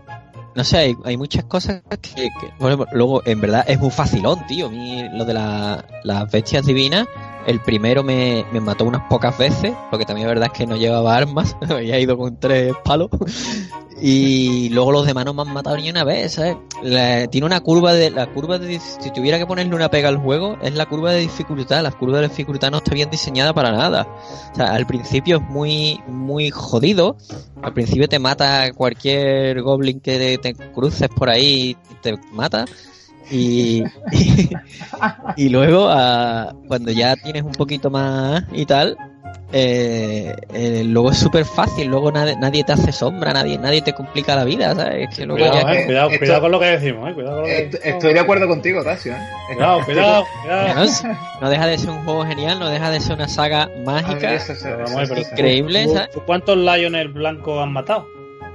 no 0.55 0.63
sé, 0.63 0.77
hay, 0.77 0.95
hay 1.03 1.17
muchas 1.17 1.43
cosas 1.45 1.81
que, 2.01 2.29
ejemplo, 2.71 2.87
luego, 2.93 3.21
en 3.25 3.41
verdad, 3.41 3.65
es 3.67 3.79
muy 3.79 3.91
facilón, 3.91 4.45
tío. 4.47 4.67
A 4.67 4.69
mí, 4.69 5.05
lo 5.13 5.25
de 5.25 5.33
la- 5.33 5.85
las 6.03 6.31
bestias 6.31 6.65
divinas, 6.65 7.07
el 7.47 7.59
primero 7.61 8.03
me, 8.03 8.45
me 8.51 8.59
mató 8.59 8.85
unas 8.85 9.07
pocas 9.09 9.35
veces, 9.37 9.73
porque 9.89 10.05
también 10.05 10.27
es 10.27 10.33
verdad 10.33 10.49
es 10.53 10.57
que 10.59 10.67
no 10.67 10.75
llevaba 10.75 11.15
armas, 11.15 11.55
había 11.69 11.99
ido 11.99 12.17
con 12.17 12.39
tres 12.39 12.73
palos. 12.83 13.09
Y 13.99 14.69
luego 14.69 14.91
los 14.91 15.07
demás 15.07 15.25
no 15.25 15.33
me 15.33 15.41
han 15.41 15.51
matado 15.53 15.75
ni 15.77 15.89
una 15.89 16.03
vez, 16.03 16.33
¿sabes? 16.33 16.55
La- 16.83 17.25
tiene 17.27 17.47
una 17.47 17.61
curva 17.61 17.93
de. 17.93 18.11
La 18.11 18.27
curva 18.27 18.59
de. 18.59 18.79
Si 18.79 19.09
tuviera 19.11 19.39
que 19.39 19.47
ponerle 19.47 19.73
una 19.73 19.89
pega 19.89 20.07
al 20.09 20.17
juego, 20.17 20.55
es 20.61 20.75
la 20.75 20.85
curva 20.85 21.11
de 21.13 21.21
dificultad. 21.21 21.81
La 21.81 21.91
curva 21.91 22.19
de 22.19 22.27
dificultad 22.27 22.69
no 22.69 22.77
está 22.77 22.93
bien 22.93 23.09
diseñada 23.09 23.53
para 23.55 23.71
nada. 23.71 24.07
O 24.51 24.55
sea, 24.55 24.67
al 24.75 24.85
principio 24.85 25.37
es 25.37 25.41
muy, 25.49 25.99
muy 26.07 26.51
jodido. 26.51 27.17
Al 27.63 27.73
principio 27.73 28.07
te 28.07 28.19
mata 28.19 28.71
cualquier 28.73 29.63
goblin 29.63 29.99
que 29.99 30.37
te 30.37 30.53
cruces 30.53 31.09
por 31.09 31.31
ahí 31.31 31.75
te 32.03 32.15
mata. 32.31 32.65
Y, 33.29 33.83
y, 35.35 35.49
luego, 35.49 35.87
ah, 35.89 36.53
cuando 36.67 36.91
ya 36.91 37.15
tienes 37.15 37.43
un 37.43 37.51
poquito 37.51 37.89
más 37.89 38.43
y 38.53 38.65
tal, 38.65 38.97
eh, 39.53 40.35
eh, 40.53 40.83
luego 40.85 41.11
es 41.11 41.17
súper 41.17 41.45
fácil. 41.45 41.87
Luego 41.87 42.11
nadie, 42.11 42.35
nadie 42.37 42.63
te 42.63 42.73
hace 42.73 42.91
sombra, 42.91 43.33
nadie, 43.33 43.57
nadie 43.57 43.81
te 43.81 43.93
complica 43.93 44.35
la 44.35 44.43
vida, 44.43 44.75
¿sabes? 44.75 45.09
Es 45.09 45.15
que 45.17 45.25
luego 45.25 45.45
Cuidado, 45.49 45.67
ya- 45.73 45.79
eh, 45.79 45.85
cuidado, 45.85 46.09
esto- 46.09 46.19
cuidado 46.19 46.41
con 46.41 46.51
lo 46.51 46.59
que 46.59 46.65
decimos, 46.65 47.09
eh. 47.09 47.13
Cuidado 47.13 47.35
con 47.35 47.41
lo 47.41 47.47
que 47.47 47.57
Est- 47.63 47.71
decimos. 47.73 47.93
Estoy 47.95 48.13
de 48.13 48.19
acuerdo 48.19 48.47
contigo, 48.47 48.83
Tasio. 48.83 49.13
¿eh? 49.13 49.17
Cuidado, 49.55 49.85
cuidado, 49.85 50.25
cuidado. 50.43 50.89
no, 51.41 51.49
deja 51.49 51.67
de 51.67 51.77
ser 51.77 51.89
un 51.91 52.03
juego 52.03 52.25
genial, 52.25 52.59
no 52.59 52.69
deja 52.69 52.89
de 52.89 52.99
ser 52.99 53.15
una 53.15 53.27
saga 53.27 53.69
mágica. 53.85 54.33
eso- 54.33 54.53
eso- 54.53 54.69
eso- 55.01 55.15
increíble, 55.31 55.85
¿tú- 55.85 55.93
¿sabes? 55.93 56.09
¿Cuántos 56.25 56.57
Lionel 56.57 57.07
blancos 57.09 57.61
han 57.63 57.71
matado? 57.73 58.07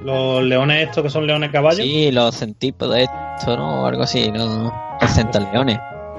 Los 0.05 0.43
leones 0.43 0.89
estos 0.89 1.03
que 1.05 1.11
son 1.11 1.27
leones 1.27 1.51
caballos. 1.51 1.85
Sí, 1.85 2.11
los 2.11 2.35
centípodos, 2.37 2.97
esto, 2.97 3.57
¿no? 3.57 3.83
O 3.83 3.87
algo 3.87 4.03
así, 4.03 4.31
¿no? 4.31 4.73
Los 5.01 5.11
centaleones. 5.11 5.79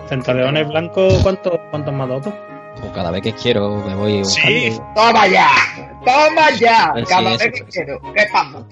Centaleones 0.10 0.68
blancos, 0.68 1.14
¿cuántos, 1.23 1.53
cuántos 1.72 1.93
matado 1.93 2.22
tú? 2.22 2.34
O 2.88 2.91
cada 2.91 3.11
vez 3.11 3.22
que 3.22 3.34
quiero 3.34 3.77
me 3.77 3.95
voy 3.95 4.26
Sí. 4.26 4.69
buscando. 4.72 4.93
¡Toma 4.95 5.27
ya! 5.27 5.47
¡Toma 6.03 6.51
ya! 6.60 6.89
Pues 6.93 7.07
sí, 7.07 7.14
Cada 7.14 7.30
eso 7.30 7.39
vez 7.39 7.53
que 7.53 7.64
pues. 7.64 7.73
quiero. 7.76 8.01
¿Qué 8.14 8.23
pasa? 8.31 8.65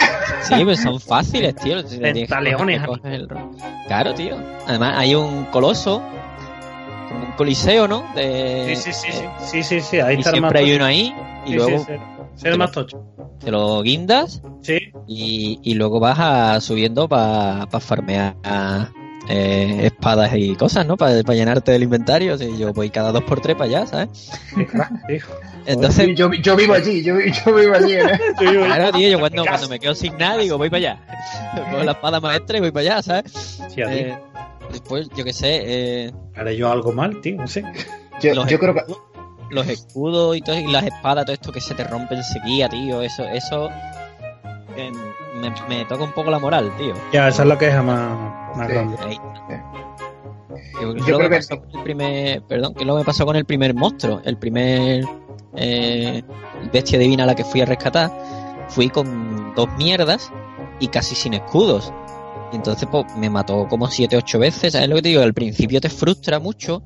Sí, 0.58 0.66
pues 0.66 0.82
son 0.82 1.00
fáciles, 1.00 1.56
tío. 1.56 1.82
Centaleones, 1.88 2.82
el 3.06 3.30
ro- 3.30 3.52
Claro, 3.88 4.14
tío. 4.14 4.36
Además, 4.68 4.96
hay 4.98 5.16
un 5.16 5.46
coloso, 5.46 6.02
como 7.08 7.26
un 7.26 7.32
coliseo, 7.34 7.88
¿no? 7.88 8.04
De... 8.16 8.74
Sí, 8.76 8.92
sí, 8.92 8.94
sí, 8.94 9.12
sí. 9.12 9.24
eh, 9.24 9.30
Sí, 9.40 9.64
sí, 9.64 9.82
sí. 9.82 10.00
Ahí 10.00 10.16
y 10.16 10.20
está 10.20 10.32
más 10.32 10.40
siempre 10.40 10.60
hay 10.60 10.76
uno 10.76 10.86
ahí, 10.86 11.16
y 11.46 11.50
Sí, 11.50 11.56
luego 11.56 11.80
sí, 11.80 11.94
el 12.44 12.58
más 12.58 12.72
tocho. 12.72 13.04
te 13.40 13.52
lo 13.52 13.82
guindas, 13.82 14.42
Sí. 14.62 14.78
y, 15.08 15.60
y 15.64 15.74
luego 15.76 16.00
vas 16.00 16.18
a, 16.20 16.62
subiendo 16.62 17.08
para 17.10 17.68
farmear 17.80 18.36
eh, 19.30 19.82
espadas 19.86 20.32
y 20.36 20.56
cosas, 20.56 20.86
¿no? 20.86 20.98
Para 20.98 21.22
llenarte 21.22 21.76
el 21.76 21.84
inventario. 21.84 22.38
Si 22.38 22.58
yo 22.58 22.74
voy 22.74 22.90
cada 22.90 23.12
dos 23.12 23.24
por 23.24 23.40
tres 23.42 23.56
para 23.56 23.66
allá, 23.70 23.86
¿sabes? 23.88 24.32
Entonces, 25.66 26.06
Sí, 26.06 26.16
yo, 26.16 26.32
yo 26.34 26.56
vivo 26.56 26.74
allí, 26.74 27.04
yo, 27.04 27.16
yo 27.20 27.56
vivo 27.56 27.76
allí. 27.76 27.94
¿eh? 27.94 28.20
Claro, 28.38 28.92
tío, 28.92 29.10
yo 29.10 29.20
cuando, 29.20 29.44
cuando 29.46 29.70
me 29.70 29.80
quedo 29.80 29.94
sin 29.96 30.18
nada 30.18 30.38
digo, 30.38 30.58
voy 30.58 30.70
para 30.70 30.78
allá. 30.96 31.64
Cojo 31.72 31.84
la 31.84 31.92
espada 31.92 32.20
maestra 32.20 32.58
y 32.58 32.62
voy 32.62 32.72
para 32.72 32.82
allá, 32.96 33.02
¿sabes? 33.04 33.62
Sí, 33.70 33.82
a. 33.82 33.94
Eh, 33.94 34.18
después, 34.72 35.08
yo 35.16 35.24
qué 35.24 35.34
sé, 35.34 35.62
eh, 35.64 36.12
Haré 36.36 36.58
yo 36.58 36.72
algo 36.72 36.92
mal, 36.92 37.22
tío, 37.22 37.38
no 37.38 37.48
sé. 37.48 37.64
Yo, 38.22 38.46
yo 38.48 38.60
creo 38.60 38.74
que. 38.74 38.82
Los 39.52 39.68
escudos 39.68 40.36
y, 40.38 40.42
todo, 40.42 40.58
y 40.58 40.68
las 40.72 40.84
espadas, 40.86 41.26
todo 41.26 41.34
esto 41.34 41.52
que 41.52 41.62
se 41.62 41.76
te 41.76 41.84
rompe 41.84 42.16
enseguida, 42.16 42.70
tío, 42.70 43.02
eso, 43.02 43.24
eso 43.26 43.70
eh, 44.78 44.92
me, 45.36 45.52
me 45.70 45.86
toca 45.86 46.04
un 46.04 46.12
poco 46.14 46.32
la 46.32 46.40
moral, 46.40 46.72
tío. 46.78 46.94
Ya, 47.14 47.28
esa 47.28 47.44
es 47.44 47.48
la 47.48 47.58
queja 47.58 47.82
más, 47.84 48.56
más 48.58 48.68
Sí. 48.68 48.74
grande. 48.74 48.98
Ahí. 49.04 49.16
Sí. 49.16 49.20
Que- 50.80 50.94
que 50.94 51.00
Yo 51.02 51.12
lo 51.12 51.18
creo 51.18 51.30
que- 51.30 51.36
pasó 51.38 51.60
con 51.62 51.76
el 51.78 51.84
primer, 51.84 52.42
perdón, 52.44 52.74
que 52.74 52.86
lo 52.86 52.96
me 52.96 53.04
pasó 53.04 53.26
con 53.26 53.36
el 53.36 53.46
primer 53.46 53.74
monstruo, 53.74 54.22
el 54.26 54.38
primer 54.38 55.06
eh, 55.56 56.24
bestia 56.72 56.98
divina 56.98 57.24
a 57.24 57.28
la 57.28 57.36
que 57.36 57.44
fui 57.44 57.62
a 57.62 57.66
rescatar, 57.66 58.10
fui 58.70 58.90
con 58.90 59.54
dos 59.54 59.68
mierdas 59.78 60.32
y 60.80 60.88
casi 60.88 61.14
sin 61.16 61.34
escudos. 61.34 61.92
Y 62.54 62.56
entonces 62.58 62.88
pues 62.92 63.06
me 63.18 63.30
mató 63.30 63.68
como 63.68 63.88
siete, 63.88 64.18
ocho 64.18 64.40
veces, 64.40 64.74
¿sabes 64.74 64.88
lo 64.90 64.96
que 64.96 65.02
te 65.04 65.10
digo? 65.10 65.22
Al 65.22 65.34
principio 65.34 65.80
te 65.82 65.90
frustra 65.90 66.40
mucho, 66.40 66.82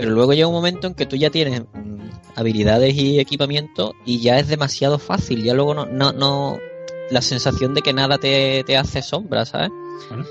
pero 0.00 0.10
luego 0.14 0.32
llega 0.32 0.46
un 0.48 0.54
momento 0.54 0.86
en 0.86 0.94
que 0.94 1.06
tú 1.06 1.16
ya 1.16 1.30
tienes 1.30 1.60
mm, 1.60 2.08
habilidades 2.36 2.94
y 2.94 3.18
equipamiento 3.20 3.94
y 4.04 4.20
ya 4.20 4.38
es 4.38 4.48
demasiado 4.48 4.98
fácil, 4.98 5.42
ya 5.44 5.54
luego 5.54 5.74
no, 5.74 5.86
no, 5.86 6.12
no 6.12 6.58
la 7.10 7.22
sensación 7.22 7.74
de 7.74 7.82
que 7.82 7.92
nada 7.92 8.18
te, 8.18 8.62
te 8.64 8.76
hace 8.76 9.02
sombra, 9.02 9.44
¿sabes? 9.44 9.70
Bueno. 10.08 10.24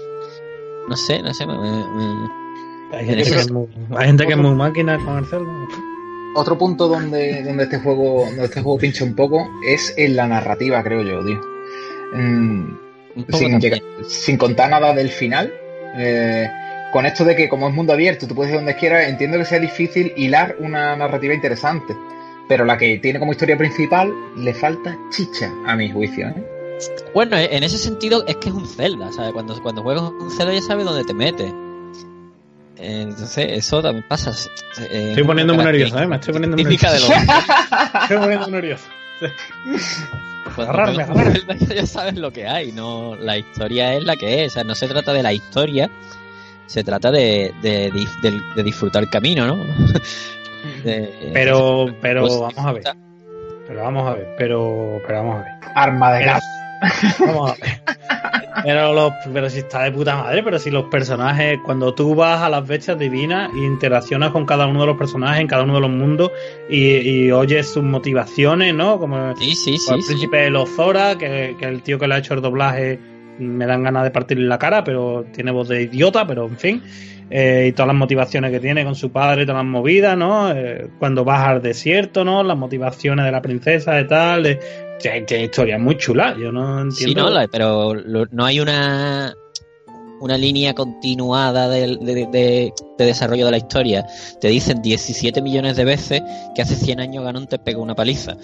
No 0.88 0.96
sé, 0.96 1.22
no 1.22 1.34
sé, 1.34 1.46
me- 1.46 1.58
me- 1.58 1.70
me, 1.94 2.98
Hay 2.98 3.06
gente, 3.06 3.24
que 3.24 3.36
es 3.36 3.52
muy, 3.52 3.68
hay 3.98 4.08
gente 4.08 4.26
que 4.26 4.32
es 4.34 4.38
muy 4.40 4.56
máquina 4.56 4.98
con 5.06 5.18
el 5.20 5.26
Zelda. 5.26 5.52
Otro 6.36 6.58
punto 6.58 6.88
donde, 6.88 7.44
donde 7.44 7.64
este 7.64 7.80
juego 7.80 8.26
donde 8.26 8.46
este 8.46 8.62
juego 8.62 8.78
pincha 8.80 9.04
un 9.04 9.16
poco 9.16 9.48
es 9.68 9.94
en 9.98 10.16
la 10.16 10.28
narrativa, 10.28 10.82
creo 10.84 11.02
yo, 11.04 11.24
tío. 11.26 11.42
Mm, 12.14 12.78
sin, 13.34 13.60
llegar- 13.60 13.82
sin 14.08 14.38
contar 14.38 14.70
nada 14.70 14.94
del 14.94 15.10
final. 15.10 15.54
eh, 15.98 16.48
con 16.92 17.06
esto 17.06 17.24
de 17.24 17.36
que 17.36 17.50
como 17.50 17.68
es 17.70 17.74
mundo 17.76 17.94
abierto, 17.94 18.28
tú 18.28 18.36
puedes 18.36 18.52
ir 18.52 18.58
donde 18.58 18.76
quieras, 18.76 19.08
entiendo 19.08 19.38
que 19.38 19.46
sea 19.46 19.60
difícil 19.60 20.14
hilar 20.16 20.56
una 20.60 20.96
narrativa 20.96 21.34
interesante. 21.34 21.96
Pero 22.48 22.66
la 22.66 22.78
que 22.78 22.98
tiene 22.98 23.20
como 23.20 23.32
historia 23.32 23.58
principal 23.58 24.12
le 24.38 24.54
falta 24.54 24.98
chicha, 25.12 25.52
a 25.68 25.76
mi 25.76 25.92
juicio. 25.92 26.28
¿eh? 26.30 26.80
Bueno, 27.14 27.38
en 27.38 27.64
ese 27.64 27.78
sentido 27.78 28.26
es 28.26 28.38
que 28.38 28.50
es 28.50 28.56
un 28.56 28.68
Zelda, 28.68 29.12
¿sabes? 29.12 29.34
Cuando, 29.34 29.62
cuando 29.62 29.84
juegas 29.84 30.04
un 30.04 30.32
Zelda 30.32 30.54
ya 30.54 30.62
sabes 30.62 30.86
dónde 30.86 31.04
te 31.04 31.14
metes. 31.14 31.52
Eh, 32.78 33.02
Entonces, 33.04 33.46
eso 33.50 33.82
también 33.84 34.06
pasa. 34.08 34.32
eh, 34.82 35.10
Estoy 35.10 35.24
poniéndome 35.26 35.64
nervioso, 35.64 36.00
¿eh? 36.00 36.08
Me 36.08 36.16
estoy 36.16 36.34
poniendo 36.34 36.58
nervioso. 36.58 36.88
los 36.88 37.10
Estoy 38.02 38.18
poniendo 38.18 38.48
nervioso. 38.48 38.86
cuando 40.56 40.74
Agarrarme, 40.74 41.04
agarrarme. 41.04 41.58
Ya 41.76 41.86
sabes 41.86 42.16
lo 42.16 42.32
que 42.32 42.48
hay, 42.48 42.72
no 42.72 43.16
la 43.16 43.38
historia 43.38 43.94
es 43.96 44.04
la 44.04 44.16
que 44.16 44.46
es, 44.46 44.54
o 44.54 44.56
sea, 44.56 44.64
no 44.64 44.76
se 44.76 44.88
trata 44.88 45.14
de 45.14 45.22
la 45.24 45.34
historia, 45.34 45.90
se 46.70 46.84
trata 46.84 47.12
de, 47.12 47.52
de, 47.62 47.92
de 48.56 48.64
disfrutar 48.64 49.04
el 49.04 49.10
camino, 49.10 49.46
¿no? 49.48 49.58
De- 50.84 51.32
Pero, 51.34 51.88
pero 52.02 52.22
pues, 52.22 52.40
vamos 52.40 52.58
a 52.66 52.72
ver. 52.74 52.84
Pero 53.68 53.82
vamos 53.84 54.10
a 54.10 54.14
ver. 54.16 54.36
Pero, 54.38 55.02
pero 55.06 55.20
vamos 55.20 55.36
a 55.36 55.40
ver. 55.40 55.48
Arma 55.76 56.14
de 56.14 56.20
Pero- 56.20 56.32
gas. 56.34 56.44
Vamos 57.20 57.52
a 57.52 57.56
ver. 57.56 57.82
Pero, 58.64 58.94
los, 58.94 59.14
pero 59.34 59.50
si 59.50 59.60
está 59.60 59.84
de 59.84 59.92
puta 59.92 60.16
madre, 60.16 60.42
pero 60.44 60.60
si 60.60 60.70
los 60.72 60.86
personajes, 60.86 61.60
cuando 61.66 61.94
tú 61.94 62.16
vas 62.16 62.42
a 62.42 62.50
las 62.50 62.66
bestias 62.68 62.98
divinas 62.98 63.50
y 63.54 63.66
interaccionas 63.66 64.32
con 64.32 64.46
cada 64.46 64.66
uno 64.66 64.82
de 64.82 64.88
los 64.88 64.98
personajes 64.98 65.42
en 65.42 65.48
cada 65.48 65.64
uno 65.64 65.76
de 65.76 65.82
los 65.82 65.90
mundos 65.90 66.32
y, 66.70 66.96
y 67.26 67.32
oyes 67.32 67.68
sus 67.70 67.84
motivaciones, 67.84 68.74
¿no? 68.74 68.98
Como 68.98 69.36
Sí, 69.38 69.56
sí, 69.56 69.74
el 69.74 69.80
sí, 69.80 70.02
sí. 70.02 70.04
príncipe 70.08 70.38
de 70.38 70.50
los 70.52 70.70
Zora, 70.70 71.18
que, 71.18 71.56
que 71.60 71.66
el 71.66 71.82
tío 71.84 72.00
que 72.00 72.08
le 72.08 72.16
ha 72.16 72.18
hecho 72.20 72.34
el 72.34 72.42
doblaje 72.42 72.98
me 73.40 73.66
dan 73.66 73.84
ganas 73.84 74.04
de 74.04 74.12
partirle 74.12 74.48
la 74.48 74.60
cara, 74.60 74.84
pero 74.84 75.26
tiene 75.34 75.52
voz 75.52 75.68
de 75.70 75.84
idiota, 75.84 76.28
pero 76.28 76.46
en 76.46 76.58
fin. 76.58 76.84
Eh, 77.32 77.68
y 77.70 77.72
todas 77.74 77.88
las 77.88 77.96
motivaciones 77.96 78.50
que 78.52 78.60
tiene 78.60 78.84
con 78.84 78.96
su 78.96 79.12
padre, 79.12 79.46
todas 79.46 79.64
las 79.64 79.72
movidas, 79.72 80.18
¿no? 80.18 80.52
Eh, 80.52 80.88
cuando 80.98 81.24
vas 81.24 81.48
al 81.48 81.62
desierto, 81.62 82.26
¿no? 82.26 82.44
Las 82.44 82.58
motivaciones 82.58 83.24
de 83.26 83.32
la 83.32 83.42
princesa 83.42 84.00
y 84.02 84.08
tal. 84.08 84.44
de- 84.44 84.60
Tiene, 85.00 85.22
tiene 85.22 85.44
historias 85.46 85.80
muy 85.80 85.96
chulas, 85.96 86.36
yo 86.38 86.52
no 86.52 86.82
entiendo. 86.82 86.94
Sí, 86.94 87.16
no, 87.16 87.30
la- 87.30 87.48
pero 87.48 87.94
no 88.32 88.46
hay 88.46 88.60
una 88.60 89.34
una 90.22 90.38
línea 90.38 90.74
continuada 90.74 91.70
de, 91.70 91.98
de- 91.98 92.28
de- 92.28 92.74
de 92.98 93.06
desarrollo 93.06 93.46
de 93.46 93.52
la 93.52 93.58
historia. 93.58 94.06
Te 94.42 94.50
dicen 94.50 94.82
17 94.82 95.42
millones 95.42 95.78
de 95.78 95.86
veces 95.86 96.22
que 96.54 96.62
hace 96.62 96.76
100 96.76 97.00
años 97.00 97.24
Ganon 97.24 97.48
te 97.48 97.58
pegó 97.58 97.82
una 97.82 97.96
paliza. 97.96 98.36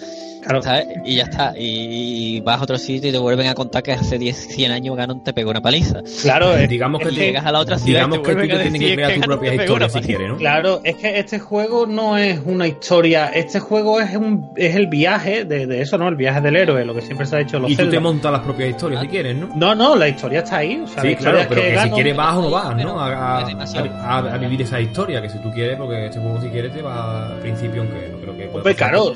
Claro, 0.42 0.62
¿sabes? 0.62 0.86
Y 1.04 1.16
ya 1.16 1.24
está. 1.24 1.54
Y, 1.58 2.40
vas 2.40 2.60
a 2.60 2.62
otro 2.62 2.78
sitio 2.78 3.10
y 3.10 3.12
te 3.12 3.18
vuelven 3.18 3.48
a 3.48 3.54
contar 3.54 3.82
que 3.82 3.92
hace 3.92 4.16
10, 4.16 4.36
100 4.54 4.70
años 4.70 4.96
Ganon 4.96 5.22
te 5.24 5.32
pegó 5.34 5.50
una 5.50 5.60
paliza. 5.60 6.00
claro, 6.22 6.56
es, 6.56 6.68
Digamos 6.68 7.02
que, 7.02 7.10
llegas 7.10 7.44
a 7.44 7.52
la 7.52 7.58
otra 7.60 7.78
ciudad 7.78 8.06
digamos 8.06 8.18
y 8.18 8.22
te 8.22 8.28
que 8.28 8.34
tú 8.34 8.40
te 8.48 8.62
tienes 8.70 8.80
que 8.80 8.94
crear 8.94 9.14
tu 9.14 9.20
propia 9.20 9.54
historia 9.54 9.88
si 9.88 10.00
quieres, 10.00 10.28
¿no? 10.28 10.36
Claro, 10.36 10.80
es 10.84 10.96
que 10.96 11.18
este 11.18 11.38
juego 11.38 11.86
no 11.86 12.16
es 12.16 12.40
una 12.44 12.66
historia, 12.68 13.26
este 13.28 13.60
juego 13.60 14.00
es 14.00 14.14
un 14.16 14.52
es 14.56 14.76
el 14.76 14.86
viaje 14.86 15.44
de, 15.44 15.66
de 15.66 15.80
eso, 15.82 15.98
¿no? 15.98 16.08
El 16.08 16.16
viaje 16.16 16.40
del 16.40 16.56
héroe, 16.56 16.84
lo 16.84 16.94
que 16.94 17.02
siempre 17.02 17.26
se 17.26 17.36
ha 17.36 17.40
hecho 17.40 17.56
en 17.56 17.62
los 17.62 17.70
Y 17.72 17.76
tú 17.76 17.90
te 17.90 17.98
montas 18.00 18.30
las 18.32 18.40
propias 18.42 18.70
historias 18.70 19.02
si 19.02 19.08
quieres, 19.08 19.36
¿no? 19.36 19.48
No, 19.56 19.74
no, 19.74 19.96
la 19.96 20.08
historia 20.08 20.40
está 20.40 20.58
ahí, 20.58 20.80
o 20.82 20.86
sea, 20.86 21.02
Sí, 21.02 21.14
claro, 21.16 21.40
es 21.40 21.46
pero 21.48 21.60
que, 21.74 21.80
si 21.80 21.90
quieres 21.90 22.16
vas 22.16 22.36
o 22.36 22.42
no 22.42 22.50
vas, 22.50 22.76
¿no? 22.76 23.00
A, 23.00 24.38
vivir 24.38 24.62
esa 24.62 24.80
historia, 24.80 25.20
que 25.22 25.28
si 25.28 25.38
tú 25.38 25.50
quieres, 25.52 25.76
porque 25.78 26.06
este 26.06 26.18
juego 26.20 26.40
si 26.40 26.48
quieres 26.48 26.72
te 26.72 26.82
va 26.82 27.28
al 27.32 27.38
principio, 27.40 27.82
aunque 27.82 28.08
no 28.12 28.18
creo 28.18 28.36
que 28.36 28.44
pueda 28.46 28.64
pasar. 28.64 28.76
claro, 28.76 29.12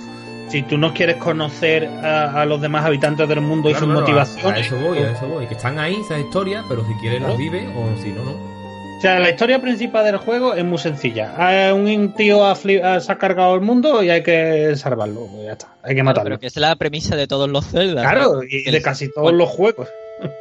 si 0.48 0.62
tú 0.62 0.76
no 0.78 0.92
quieres 0.92 1.16
conocer 1.16 1.86
a, 1.86 2.42
a 2.42 2.44
los 2.46 2.60
demás 2.60 2.84
habitantes 2.84 3.28
del 3.28 3.40
mundo 3.40 3.70
y 3.70 3.74
sus 3.74 3.84
claro, 3.84 4.00
motivaciones. 4.00 4.56
A, 4.56 4.58
eso 4.58 4.76
voy, 4.78 4.98
a 4.98 5.12
eso 5.12 5.26
voy. 5.28 5.46
Que 5.46 5.54
están 5.54 5.78
ahí 5.78 5.96
esas 6.04 6.18
historias, 6.20 6.64
pero 6.68 6.84
si 6.86 6.92
quieres 6.94 7.20
las 7.20 7.36
Claro. 7.36 7.38
vive 7.38 7.68
o 7.68 8.02
si 8.02 8.08
no, 8.10 8.24
no. 8.24 8.32
O 8.32 9.00
sea, 9.02 9.18
la 9.18 9.30
historia 9.30 9.62
principal 9.62 10.04
del 10.04 10.18
juego 10.18 10.52
es 10.52 10.62
muy 10.62 10.76
sencilla. 10.76 11.72
Un 11.72 12.12
tío 12.14 12.44
ha, 12.44 12.54
se 12.54 12.80
ha 12.82 13.16
cargado 13.16 13.54
el 13.54 13.62
mundo 13.62 14.02
y 14.02 14.10
hay 14.10 14.22
que 14.22 14.76
salvarlo. 14.76 15.26
Pues 15.32 15.46
ya 15.46 15.52
está, 15.52 15.68
hay 15.82 15.94
que 15.94 16.02
matarlo. 16.02 16.24
Pero 16.30 16.38
que 16.40 16.48
es 16.48 16.56
la 16.56 16.76
premisa 16.76 17.16
de 17.16 17.26
todos 17.26 17.48
los 17.48 17.64
Zelda. 17.66 18.02
Claro, 18.02 18.34
¿no? 18.36 18.42
y 18.42 18.62
El- 18.66 18.72
de 18.74 18.82
casi 18.82 19.10
todos 19.10 19.32
los 19.32 19.48
juegos. 19.48 19.88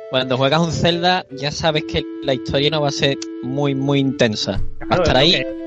Cuando 0.10 0.38
juegas 0.38 0.60
un 0.62 0.72
Zelda, 0.72 1.26
ya 1.32 1.52
sabes 1.52 1.84
que 1.84 2.04
la 2.24 2.34
historia 2.34 2.70
no 2.72 2.82
va 2.82 2.90
a 2.90 2.92
ser 2.92 3.18
muy, 3.44 3.76
muy 3.76 4.00
intensa. 4.00 4.62
Va 4.92 4.96
a 4.96 5.00
estar 5.00 5.16
es 5.18 5.22
ahí, 5.22 5.32
que- 5.34 5.60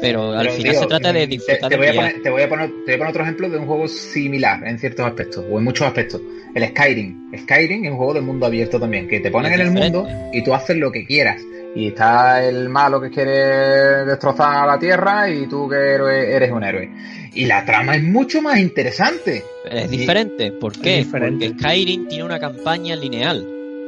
pero 0.00 0.32
al 0.32 0.46
Pero, 0.46 0.56
final 0.56 0.72
tío, 0.72 0.80
se 0.80 0.86
trata 0.86 1.12
de 1.12 1.26
disfrutar 1.26 1.70
te, 1.70 1.76
voy 1.76 1.86
a 1.86 1.88
del 1.90 1.96
poner, 1.96 2.22
te, 2.22 2.30
voy 2.30 2.42
a 2.42 2.48
poner, 2.48 2.68
te 2.68 2.74
voy 2.84 2.94
a 2.94 2.98
poner 2.98 3.10
otro 3.10 3.22
ejemplo 3.22 3.48
de 3.48 3.58
un 3.58 3.66
juego 3.66 3.88
similar 3.88 4.66
en 4.66 4.78
ciertos 4.78 5.06
aspectos, 5.06 5.44
o 5.50 5.58
en 5.58 5.64
muchos 5.64 5.86
aspectos. 5.86 6.20
El 6.54 6.66
Skyrim. 6.68 7.32
Skyrim 7.38 7.84
es 7.84 7.90
un 7.92 7.96
juego 7.96 8.14
de 8.14 8.20
mundo 8.20 8.46
abierto 8.46 8.78
también, 8.80 9.08
que 9.08 9.20
te 9.20 9.30
ponen 9.30 9.52
Es 9.52 9.60
en 9.60 9.66
el 9.66 9.72
mundo 9.72 10.06
y 10.32 10.42
tú 10.42 10.52
haces 10.54 10.76
lo 10.76 10.90
que 10.92 11.06
quieras. 11.06 11.40
Y 11.76 11.88
está 11.88 12.44
el 12.44 12.68
malo 12.68 13.00
que 13.00 13.10
quiere 13.10 14.04
destrozar 14.04 14.66
la 14.66 14.78
tierra 14.78 15.28
y 15.28 15.48
tú 15.48 15.68
que 15.68 15.76
eres 15.76 16.52
un 16.52 16.62
héroe. 16.62 16.88
Y 17.34 17.46
la 17.46 17.64
trama 17.64 17.96
es 17.96 18.02
mucho 18.02 18.40
más 18.42 18.58
interesante. 18.58 19.42
Es 19.68 19.90
diferente. 19.90 20.52
¿Por 20.52 20.72
qué? 20.78 20.98
diferente. 20.98 21.48
Porque 21.50 21.58
Skyrim 21.64 22.06
tiene 22.06 22.24
una 22.24 22.38
campaña 22.38 22.94
lineal. 22.94 23.44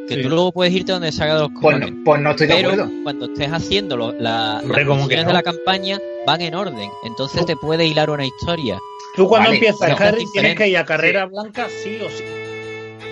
Que 0.09 0.15
Sí. 0.17 0.23
tú 0.23 0.29
luego 0.29 0.53
puedes 0.53 0.73
irte 0.73 0.93
donde 0.93 1.11
salga 1.13 1.35
los 1.35 1.49
Pues 1.49 1.61
cojones. 1.77 1.93
no, 1.93 2.05
pues 2.05 2.21
no 2.21 2.31
estoy 2.31 2.47
de 2.47 2.55
Pero 2.55 2.69
acuerdo. 2.73 2.91
cuando 3.03 3.25
estés 3.27 3.53
haciendo 3.53 3.97
lo- 3.97 4.13
la, 4.13 4.61
Hombre, 4.63 4.79
las 4.85 4.87
¿cómo 4.89 5.01
que 5.01 5.17
misiones 5.17 5.25
no? 5.25 5.29
de 5.31 5.35
la 5.35 5.43
campaña, 5.43 5.99
van 6.27 6.41
en 6.43 6.55
orden. 6.55 6.91
Entonces 7.05 7.45
te 7.47 7.57
puede 7.57 7.87
hilar 7.87 8.11
una 8.11 8.25
historia. 8.25 8.79
Tú 9.17 9.27
cuando 9.29 9.49
Vale, 9.49 9.57
empiezas 9.57 9.89
es 9.91 9.97
tienes 9.97 10.19
diferente. 10.19 10.55
que 10.65 10.69
ir 10.69 10.79
a 10.79 10.85
carrera 10.85 11.25
blanca 11.27 11.67
sí 11.83 11.99
o 12.05 12.09
sí. 12.11 12.25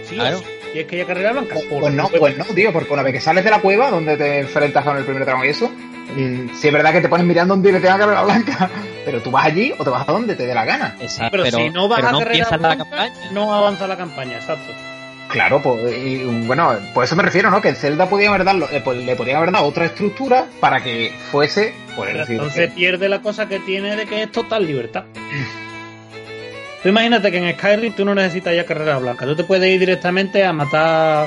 Sí 0.09 0.15
Claro. 0.17 0.37
o 0.37 0.41
sí. 0.41 0.47
Tienes 0.73 0.89
que 0.91 0.97
ir 0.97 1.03
a 1.03 1.07
carrera 1.07 1.33
blanca. 1.33 1.57
Pues 1.81 1.95
no, 1.95 2.09
pues 2.11 2.37
no, 2.39 2.45
tío, 2.47 2.73
porque 2.73 2.93
una 2.93 3.03
vez 3.03 3.13
que 3.15 3.21
sales 3.21 3.45
de 3.45 3.51
la 3.51 3.61
cueva 3.61 3.91
donde 3.91 4.17
te 4.17 4.41
enfrentas 4.41 4.85
con 4.85 4.97
el 4.97 5.05
primer 5.05 5.25
tramo 5.25 5.45
y 5.45 5.49
eso, 5.49 5.69
mm, 5.69 6.49
sí 6.55 6.67
es 6.69 6.73
verdad 6.73 6.93
que 6.93 7.01
te 7.01 7.09
pones 7.09 7.27
mirando 7.27 7.55
donde 7.55 7.73
te 7.73 7.81
tenga 7.81 7.99
carrera 7.99 8.23
blanca, 8.23 8.71
pero 9.05 9.21
tú 9.21 9.31
vas 9.31 9.47
allí 9.47 9.73
o 9.79 9.83
te 9.85 9.91
vas 9.91 10.07
a 10.09 10.13
donde 10.13 10.35
te 10.37 10.47
dé 10.47 10.55
la 10.55 10.65
gana. 10.65 10.97
Exacto. 11.01 11.31
Pero, 11.33 11.45
pero, 11.45 11.59
si 11.59 11.71
no 11.71 11.89
vas 11.89 11.97
pero 11.97 12.09
a 12.09 12.13
no 12.13 12.19
carrera 12.21 12.49
la 12.51 12.57
blanca, 12.59 12.77
campaña. 12.85 13.31
no 13.33 13.55
avanza 13.55 13.87
la 13.87 13.97
campaña, 13.97 14.37
exacto. 14.37 14.73
Claro, 15.35 15.61
pues 15.61 15.93
y, 15.99 16.23
bueno, 16.47 16.77
por 16.95 17.03
eso 17.03 17.17
me 17.17 17.25
refiero, 17.25 17.51
¿no? 17.51 17.61
Que 17.61 17.71
el 17.71 17.75
Zelda 17.75 18.09
podía 18.09 18.29
haber 18.29 18.45
dado, 18.45 18.69
le, 18.71 18.81
pues, 18.81 19.05
le 19.05 19.17
podía 19.17 19.37
haber 19.39 19.51
dado 19.51 19.65
otra 19.65 19.87
estructura 19.87 20.47
para 20.61 20.81
que 20.81 21.13
fuese, 21.33 21.75
pues 21.97 22.11
Pero 22.11 22.21
decir, 22.21 22.37
entonces 22.37 22.71
pierde 22.71 23.09
la 23.09 23.21
cosa 23.21 23.49
que 23.49 23.59
tiene 23.59 23.97
de 23.97 24.07
que 24.07 24.23
es 24.23 24.31
total 24.31 24.65
libertad. 24.65 25.03
Tú 26.85 26.89
imagínate 26.89 27.33
que 27.33 27.39
en 27.39 27.53
Skyrim 27.59 27.95
tú 27.95 28.05
no 28.05 28.15
necesitas 28.15 28.55
ya 28.55 28.65
carrera 28.65 28.97
blanca. 28.99 29.27
Tú 29.27 29.35
te 29.35 29.43
puedes 29.43 29.69
ir 29.69 29.81
directamente 29.81 30.45
a 30.45 30.53
matar. 30.53 31.27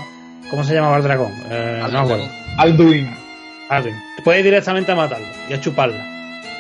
¿Cómo 0.49 0.63
se 0.63 0.73
llamaba 0.73 0.95
el 0.95 1.03
dragón? 1.03 1.33
Eh, 1.51 1.81
Al 1.83 1.91
no 1.91 1.99
me 1.99 2.05
acuerdo. 2.05 2.23
dragón. 2.27 2.59
Alduin. 2.59 3.17
Alvin. 3.67 3.95
Te 4.15 4.21
puedes 4.23 4.39
ir 4.39 4.45
directamente 4.45 4.93
a 4.93 4.95
matarlo 4.95 5.27
y 5.49 5.53
a 5.53 5.59
chuparla. 5.59 6.05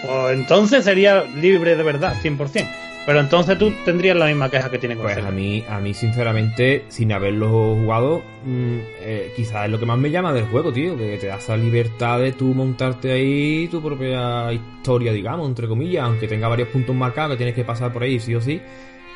Pues 0.05 0.33
entonces 0.33 0.83
sería 0.83 1.23
libre 1.23 1.77
de 1.77 1.83
verdad, 1.83 2.13
100%. 2.21 2.67
Pero 3.07 3.21
entonces 3.21 3.57
tú 3.57 3.71
tendrías 3.85 4.17
la 4.17 4.25
misma 4.25 4.49
queja 4.51 4.69
que 4.69 4.77
tiene 4.77 4.95
con 4.95 5.03
Pues 5.05 5.15
Zelda. 5.15 5.29
a 5.29 5.31
mí, 5.31 5.63
a 5.69 5.79
mí 5.79 5.93
sinceramente, 5.93 6.83
sin 6.89 7.13
haberlo 7.13 7.47
jugado, 7.49 8.21
mm, 8.43 8.77
eh, 8.99 9.31
quizás 9.33 9.63
es 9.65 9.71
lo 9.71 9.79
que 9.79 9.85
más 9.85 9.97
me 9.97 10.11
llama 10.11 10.33
del 10.33 10.43
juego, 10.47 10.73
tío, 10.73 10.97
que 10.97 11.17
te 11.17 11.27
da 11.27 11.37
esa 11.37 11.55
libertad 11.55 12.19
de 12.19 12.33
tú 12.33 12.53
montarte 12.53 13.11
ahí 13.13 13.69
tu 13.71 13.81
propia 13.81 14.51
historia, 14.51 15.13
digamos, 15.13 15.47
entre 15.47 15.67
comillas, 15.69 16.03
aunque 16.03 16.27
tenga 16.27 16.49
varios 16.49 16.67
puntos 16.67 16.93
marcados 16.95 17.31
que 17.31 17.37
tienes 17.37 17.55
que 17.55 17.63
pasar 17.63 17.93
por 17.93 18.03
ahí 18.03 18.19
sí 18.19 18.35
o 18.35 18.41
sí, 18.41 18.61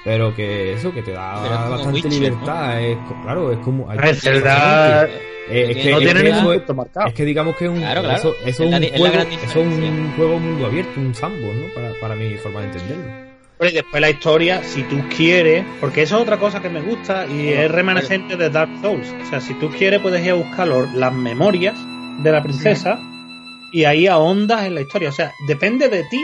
pero 0.06 0.34
que 0.34 0.72
eso, 0.74 0.94
que 0.94 1.02
te 1.02 1.12
da 1.12 1.42
Pero 1.44 1.54
es 1.56 1.70
bastante 1.70 1.96
Witcher, 2.08 2.12
libertad, 2.14 2.82
es, 2.82 2.98
claro, 3.24 3.52
es 3.52 3.60
como... 3.60 3.90
A 3.92 3.96
ver, 3.96 4.16
Zelda 4.16 5.06
Eh, 5.50 5.68
es 5.72 5.78
que, 5.84 5.92
no 5.92 5.98
es 5.98 6.04
tiene 6.06 6.24
ningún 6.32 6.54
es- 6.54 6.58
punto 6.60 6.74
marcado. 6.76 7.08
es 7.08 7.14
que 7.14 7.26
digamos 7.26 7.58
que 7.58 7.66
es 7.66 7.72
un, 7.72 7.80
Claro, 7.80 8.02
claro. 8.04 8.18
Eso, 8.18 8.36
eso 8.46 8.48
Es 8.48 8.60
es, 8.62 8.70
la 8.70 8.76
un 8.78 8.82
di- 8.82 8.88
es 8.88 8.92
la 8.94 8.98
juego, 9.10 9.22
eso 9.44 9.60
es 9.60 9.68
un 9.68 10.14
juego 10.16 10.40
mundo 10.40 10.66
abierto, 10.66 10.92
un 10.98 11.14
sandbox, 11.14 11.56
¿no? 11.56 11.74
Para, 11.76 11.94
para 12.00 12.16
mi 12.16 12.36
forma 12.36 12.62
de 12.62 12.66
entenderlo. 12.68 13.31
Pero 13.62 13.74
y 13.74 13.76
después 13.76 14.02
la 14.02 14.10
historia, 14.10 14.64
si 14.64 14.82
tú 14.82 15.04
quieres, 15.16 15.64
porque 15.80 16.02
eso 16.02 16.16
es 16.16 16.24
otra 16.24 16.40
cosa 16.40 16.64
que 16.64 16.70
me 16.70 16.82
gusta 16.82 17.28
y 17.28 17.50
es 17.50 17.70
remanescente 17.70 18.36
de 18.36 18.50
Dark 18.50 18.72
Souls. 18.82 19.14
O 19.22 19.30
sea, 19.30 19.40
si 19.40 19.54
tú 19.54 19.70
quieres, 19.70 20.00
puedes 20.00 20.26
ir 20.26 20.32
a 20.32 20.34
buscar 20.34 20.68
las 20.68 21.14
memorias 21.14 21.76
de 22.24 22.32
la 22.32 22.42
princesa 22.42 22.98
y 23.72 23.84
ahí 23.84 24.08
ahondas 24.08 24.66
en 24.66 24.74
la 24.74 24.82
historia. 24.82 25.10
O 25.10 25.12
sea, 25.12 25.32
depende 25.48 25.90
de 25.90 26.04
ti. 26.06 26.20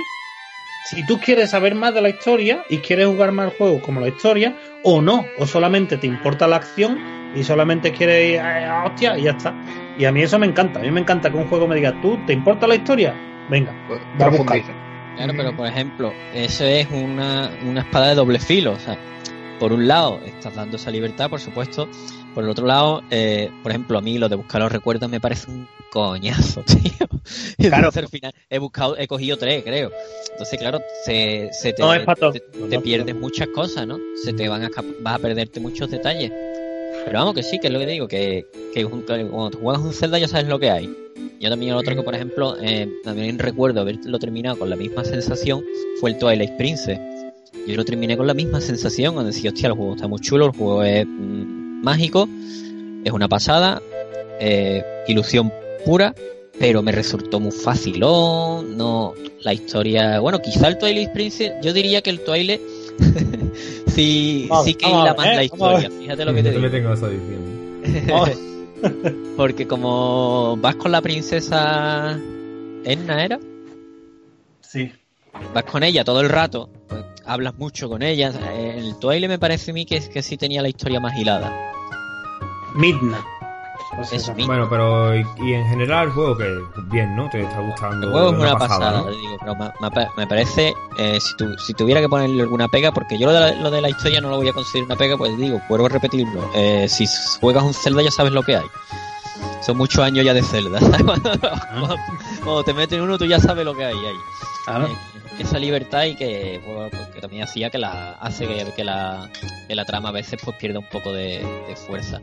Si 0.89 1.05
tú 1.05 1.19
quieres 1.19 1.51
saber 1.51 1.75
más 1.75 1.93
de 1.93 2.01
la 2.01 2.09
historia 2.09 2.65
y 2.71 2.79
quieres 2.79 3.05
jugar 3.05 3.31
más 3.33 3.51
el 3.51 3.57
juego 3.59 3.81
como 3.83 4.01
la 4.01 4.07
historia, 4.07 4.57
o 4.81 4.99
no, 5.03 5.23
o 5.37 5.45
solamente 5.45 5.97
te 5.97 6.07
importa 6.07 6.47
la 6.47 6.55
acción 6.55 6.97
y 7.35 7.43
solamente 7.43 7.91
quieres 7.91 8.31
ir 8.31 8.39
a 8.39 8.83
hostia 8.83 9.15
y 9.15 9.25
ya 9.25 9.31
está. 9.33 9.53
Y 9.95 10.05
a 10.05 10.11
mí 10.11 10.23
eso 10.23 10.39
me 10.39 10.47
encanta. 10.47 10.79
A 10.79 10.81
mí 10.81 10.89
me 10.89 11.01
encanta 11.01 11.29
que 11.29 11.37
un 11.37 11.47
juego 11.47 11.67
me 11.67 11.75
diga, 11.75 12.01
¿tú 12.01 12.17
te 12.25 12.33
importa 12.33 12.65
la 12.65 12.73
historia? 12.73 13.13
Venga, 13.47 13.75
Pues, 13.87 14.01
Va 14.19 14.25
a 14.25 14.29
profundiza. 14.31 14.86
Claro, 15.17 15.33
pero 15.35 15.57
por 15.57 15.67
ejemplo, 15.67 16.13
eso 16.33 16.63
es 16.63 16.87
una, 16.91 17.51
una 17.65 17.81
espada 17.81 18.09
de 18.09 18.15
doble 18.15 18.39
filo. 18.39 18.73
O 18.73 18.79
sea, 18.79 18.97
por 19.59 19.73
un 19.73 19.87
lado, 19.87 20.19
estás 20.23 20.55
dando 20.55 20.77
esa 20.77 20.91
libertad, 20.91 21.29
por 21.29 21.39
supuesto. 21.39 21.89
Por 22.33 22.43
el 22.43 22.49
otro 22.51 22.67
lado, 22.67 23.01
eh, 23.09 23.49
por 23.63 23.71
ejemplo, 23.71 23.97
a 23.97 24.01
mí 24.01 24.19
lo 24.19 24.29
de 24.29 24.35
buscar 24.35 24.61
los 24.61 24.71
recuerdos 24.71 25.09
me 25.09 25.19
parece 25.19 25.49
un 25.49 25.67
coñazo, 25.91 26.61
tío. 26.65 27.07
Claro. 27.57 27.77
entonces 27.77 28.03
al 28.03 28.09
final 28.09 28.33
he 28.49 28.59
buscado, 28.59 28.95
he 28.97 29.07
cogido 29.07 29.37
tres, 29.37 29.63
creo. 29.63 29.91
Entonces, 30.31 30.59
claro, 30.59 30.79
se, 31.03 31.49
se 31.51 31.73
te, 31.73 31.81
No 31.81 32.31
te, 32.31 32.39
te 32.69 32.79
pierdes 32.79 33.15
muchas 33.15 33.47
cosas, 33.47 33.87
¿no? 33.87 33.97
Se 34.23 34.33
te 34.33 34.47
van 34.47 34.63
a 34.63 34.69
vas 35.01 35.15
a 35.15 35.19
perderte 35.19 35.59
muchos 35.59 35.89
detalles. 35.89 36.31
Pero 37.07 37.19
vamos, 37.19 37.35
que 37.35 37.43
sí, 37.43 37.57
que 37.57 37.67
es 37.67 37.73
lo 37.73 37.79
que 37.79 37.85
digo, 37.85 38.07
que, 38.09 38.45
que 38.73 38.83
cuando 38.83 39.49
tú 39.49 39.59
juegas 39.59 39.81
un 39.81 39.93
Zelda 39.93 40.19
ya 40.19 40.27
sabes 40.27 40.47
lo 40.47 40.59
que 40.59 40.69
hay. 40.69 40.93
Yo 41.39 41.49
también 41.49 41.71
el 41.71 41.77
otro 41.77 41.95
que, 41.95 42.01
por 42.01 42.13
ejemplo, 42.13 42.57
eh, 42.61 42.85
también 43.01 43.39
recuerdo 43.39 43.79
haberlo 43.79 44.19
terminado 44.19 44.59
con 44.59 44.69
la 44.69 44.75
misma 44.75 45.05
sensación 45.05 45.63
fue 46.01 46.09
el 46.09 46.17
Twilight 46.17 46.57
Princess. 46.57 46.99
Yo 47.65 47.75
lo 47.77 47.85
terminé 47.85 48.17
con 48.17 48.27
la 48.27 48.33
misma 48.33 48.59
sensación, 48.59 49.13
cuando 49.13 49.31
decía, 49.31 49.51
hostia, 49.51 49.67
el 49.67 49.75
juego 49.75 49.95
está 49.95 50.09
muy 50.09 50.19
chulo, 50.19 50.47
el 50.47 50.51
juego 50.51 50.83
es 50.83 51.05
mm, 51.07 51.81
mágico, 51.81 52.27
es 53.05 53.11
una 53.13 53.29
pasada, 53.29 53.81
eh, 54.41 54.83
ilusión 55.07 55.53
pura, 55.85 56.13
pero 56.59 56.81
me 56.81 56.91
resultó 56.91 57.39
muy 57.39 57.51
facilón, 57.51 58.77
no, 58.77 59.13
la 59.43 59.53
historia, 59.53 60.19
bueno, 60.19 60.41
quizá 60.41 60.67
el 60.67 60.77
Twilight 60.77 61.11
Princess, 61.13 61.53
yo 61.61 61.71
diría 61.71 62.01
que 62.01 62.09
el 62.09 62.19
Twilight 62.19 62.61
sí, 63.87 64.45
Vamos, 64.49 64.65
sí 64.65 64.75
que 64.75 64.85
vamos 64.85 65.03
la 65.03 65.11
¿eh? 65.11 65.15
Vamos 65.15 65.37
a 65.39 65.43
historia, 65.43 65.91
fíjate 65.91 66.25
lo 66.25 66.33
que 66.33 66.43
te 66.43 66.53
Yo 66.53 66.59
digo. 66.59 66.61
le 66.61 66.69
tengo 66.69 66.93
esa. 66.93 67.07
Porque 69.37 69.67
como 69.67 70.57
vas 70.57 70.75
con 70.75 70.91
la 70.91 71.01
princesa 71.01 72.19
Edna, 72.83 73.23
¿era? 73.23 73.39
sí. 74.61 74.91
Vas 75.53 75.65
con 75.65 75.83
ella 75.83 76.03
todo 76.03 76.21
el 76.21 76.29
rato, 76.29 76.67
pues 76.87 77.03
hablas 77.25 77.55
mucho 77.59 77.87
con 77.89 78.01
ella. 78.01 78.31
En 78.55 78.79
el 78.79 78.97
Twilight 78.97 79.29
me 79.29 79.37
parece 79.37 79.69
a 79.69 79.73
mí 79.75 79.85
que, 79.85 79.99
que 80.09 80.23
sí 80.23 80.35
tenía 80.35 80.63
la 80.63 80.69
historia 80.69 80.99
más 80.99 81.15
hilada. 81.17 81.53
Midna. 82.75 83.23
Pues 83.95 84.11
Eso. 84.13 84.33
Bueno, 84.45 84.67
pero 84.69 85.15
y, 85.15 85.25
y 85.39 85.53
en 85.53 85.65
general 85.67 86.07
el 86.07 86.11
juego 86.13 86.37
que 86.37 86.53
bien, 86.91 87.15
¿no? 87.15 87.29
Te 87.29 87.41
está 87.41 87.59
gustando. 87.61 88.07
El 88.07 88.11
juego 88.13 88.29
es 88.31 88.35
una 88.39 88.49
una 88.51 88.57
pasada, 88.59 88.91
¿no? 88.91 89.03
te 89.05 89.11
digo, 89.11 89.37
pero 89.39 89.55
me, 89.55 89.71
me 89.79 89.91
pa- 89.91 90.11
me 90.17 90.27
parece, 90.27 90.73
eh, 90.99 91.19
si, 91.21 91.35
tu- 91.37 91.57
si 91.57 91.73
tuviera 91.73 92.01
que 92.01 92.09
ponerle 92.09 92.41
alguna 92.43 92.67
pega, 92.67 92.91
porque 92.91 93.17
yo 93.17 93.27
lo 93.27 93.33
de, 93.33 93.39
la, 93.39 93.51
lo 93.61 93.71
de 93.71 93.81
la 93.81 93.89
historia 93.89 94.19
no 94.21 94.29
lo 94.29 94.37
voy 94.37 94.49
a 94.49 94.53
considerar 94.53 94.87
una 94.87 94.95
pega, 94.97 95.17
pues 95.17 95.37
digo, 95.37 95.61
vuelvo 95.69 95.85
a 95.85 95.89
repetirlo, 95.89 96.49
eh, 96.53 96.87
si 96.89 97.05
juegas 97.39 97.63
un 97.63 97.73
Zelda 97.73 98.01
ya 98.03 98.11
sabes 98.11 98.33
lo 98.33 98.43
que 98.43 98.57
hay. 98.57 98.65
Son 99.61 99.77
muchos 99.77 100.03
años 100.03 100.23
ya 100.25 100.33
de 100.33 100.43
Zelda. 100.43 100.79
¿sabes? 100.81 101.05
Cuando, 102.43 102.63
te 102.63 102.73
metes 102.73 102.97
en 102.97 103.03
uno 103.03 103.17
tú 103.17 103.25
ya 103.25 103.39
sabes 103.39 103.65
lo 103.65 103.75
que 103.75 103.85
hay 103.85 103.95
ahí. 103.97 104.15
Claro. 104.65 104.87
Eh, 104.87 104.97
esa 105.43 105.59
libertad 105.59 106.03
y 106.05 106.15
que, 106.15 106.59
bueno, 106.65 106.89
pues, 106.89 107.07
que 107.09 107.21
también 107.21 107.43
hacía 107.43 107.69
que 107.69 107.77
la 107.77 108.13
hace 108.13 108.47
que, 108.47 108.65
que 108.75 108.83
la, 108.83 109.29
que 109.67 109.75
la 109.75 109.85
trama 109.85 110.09
a 110.09 110.11
veces 110.11 110.39
pues 110.43 110.55
pierda 110.57 110.79
un 110.79 110.85
poco 110.89 111.11
de, 111.13 111.39
de 111.67 111.75
fuerza 111.75 112.21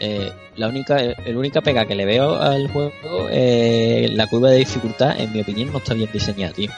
Eh, 0.00 0.30
la 0.56 0.68
única 0.68 0.98
el 1.00 1.36
única 1.36 1.60
pega 1.60 1.86
que 1.86 1.94
le 1.94 2.04
veo 2.04 2.34
al 2.40 2.68
juego 2.68 2.92
eh, 3.30 4.08
la 4.12 4.26
curva 4.26 4.50
de 4.50 4.58
dificultad 4.58 5.18
en 5.20 5.32
mi 5.32 5.40
opinión 5.40 5.70
no 5.72 5.78
está 5.78 5.94
bien 5.94 6.10
diseñada 6.12 6.52
tío 6.52 6.70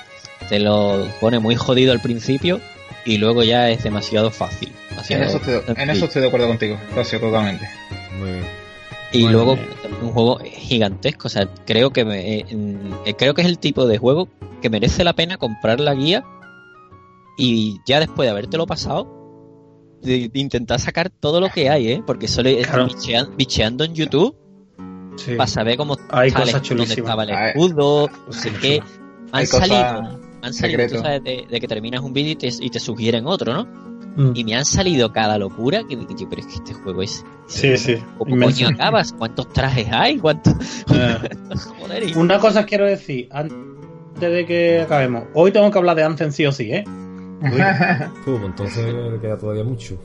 te 0.48 0.58
lo 0.60 1.06
pone 1.20 1.38
muy 1.38 1.54
jodido 1.54 1.92
al 1.92 2.00
principio 2.00 2.60
y 3.06 3.18
luego 3.18 3.42
ya 3.42 3.70
es 3.70 3.82
demasiado 3.82 4.30
fácil 4.30 4.72
En 5.08 5.22
eso, 5.22 5.36
estoy, 5.38 5.54
en 5.54 5.64
sencillo. 5.66 5.92
eso 5.92 6.04
estoy 6.06 6.22
de 6.22 6.28
acuerdo 6.28 6.46
contigo, 6.48 6.78
Rocío, 6.94 7.18
totalmente. 7.20 7.68
Muy 8.18 8.30
bien. 8.32 8.44
Y 9.12 9.22
Bueno, 9.22 9.32
luego 9.38 9.58
un 10.02 10.10
juego 10.12 10.38
gigantesco, 10.44 11.28
o 11.28 11.30
sea, 11.30 11.46
creo 11.66 11.90
que 11.90 12.04
me- 12.04 12.38
eh, 12.40 13.14
creo 13.16 13.32
que 13.34 13.42
es 13.42 13.46
el 13.48 13.58
tipo 13.58 13.86
de 13.86 13.98
juego 13.98 14.28
que 14.64 14.70
merece 14.70 15.04
la 15.04 15.12
pena 15.12 15.36
comprar 15.36 15.78
la 15.78 15.92
guía 15.92 16.24
y 17.36 17.80
ya 17.84 18.00
después 18.00 18.26
de 18.26 18.30
habértelo 18.30 18.66
pasado 18.66 19.06
de, 20.00 20.30
de 20.30 20.40
intentar 20.40 20.80
sacar 20.80 21.10
todo 21.10 21.38
lo 21.38 21.50
que 21.50 21.68
hay, 21.68 21.88
¿eh? 21.92 22.02
Porque 22.06 22.28
solo 22.28 22.48
Claro. 22.62 22.86
bichean- 22.88 23.36
bicheando 23.36 23.84
en 23.84 23.94
YouTube 23.94 24.34
Sí. 25.16 25.34
para 25.36 25.46
saber 25.46 25.76
cómo 25.76 25.98
Hay 26.08 26.28
está 26.28 26.40
el- 26.44 26.52
cosas 26.52 26.68
dónde 26.70 26.84
estaba 26.94 27.24
el 27.24 27.30
Hay- 27.34 27.48
escudo, 27.50 28.08
no 28.26 28.32
sé 28.32 28.50
qué. 28.60 28.82
Han 29.32 29.46
salido, 29.46 30.20
han 30.42 30.54
salido, 30.54 30.86
tú 30.88 30.96
sabes, 30.98 31.22
de, 31.24 31.46
de 31.50 31.60
que 31.60 31.68
terminas 31.68 32.00
un 32.00 32.14
vídeo 32.14 32.32
y 32.32 32.36
te, 32.36 32.48
y 32.60 32.70
te 32.70 32.80
sugieren 32.80 33.26
otro, 33.26 33.52
¿no? 33.52 33.84
Mm. 34.16 34.32
y 34.34 34.44
me 34.44 34.54
han 34.54 34.64
salido 34.64 35.12
cada 35.12 35.36
locura 35.38 35.82
que 35.88 35.96
digo 35.96 36.14
yo, 36.16 36.26
pero 36.30 36.40
es 36.40 36.46
que 36.46 36.54
este 36.54 36.72
juego 36.72 37.02
es. 37.02 37.22
Sí, 37.48 37.76
sí. 37.76 37.96
¿Cómo 38.16 38.36
coño 38.46 38.68
acabas? 38.68 39.12
¿Cuántos 39.12 39.48
trajes 39.52 39.88
hay? 39.92 40.18
¿Cuántos.? 40.18 40.54
Eh, 40.90 41.18
Joder, 41.80 42.08
y- 42.08 42.14
Una 42.14 42.38
cosa 42.38 42.64
quiero 42.64 42.86
decir 42.86 43.28
antes 43.30 43.58
de 44.20 44.46
que 44.46 44.80
acabemos. 44.82 45.24
Hoy 45.34 45.50
tengo 45.52 45.70
que 45.70 45.78
hablar 45.78 45.96
de 45.96 46.02
Anthem 46.04 46.30
sí 46.32 46.46
o 46.46 46.52
sí, 46.52 46.72
¿eh? 46.72 46.84
Pues 47.40 47.52
entonces 48.44 48.94
queda 49.20 49.36
todavía 49.38 49.64
mucho. 49.64 49.96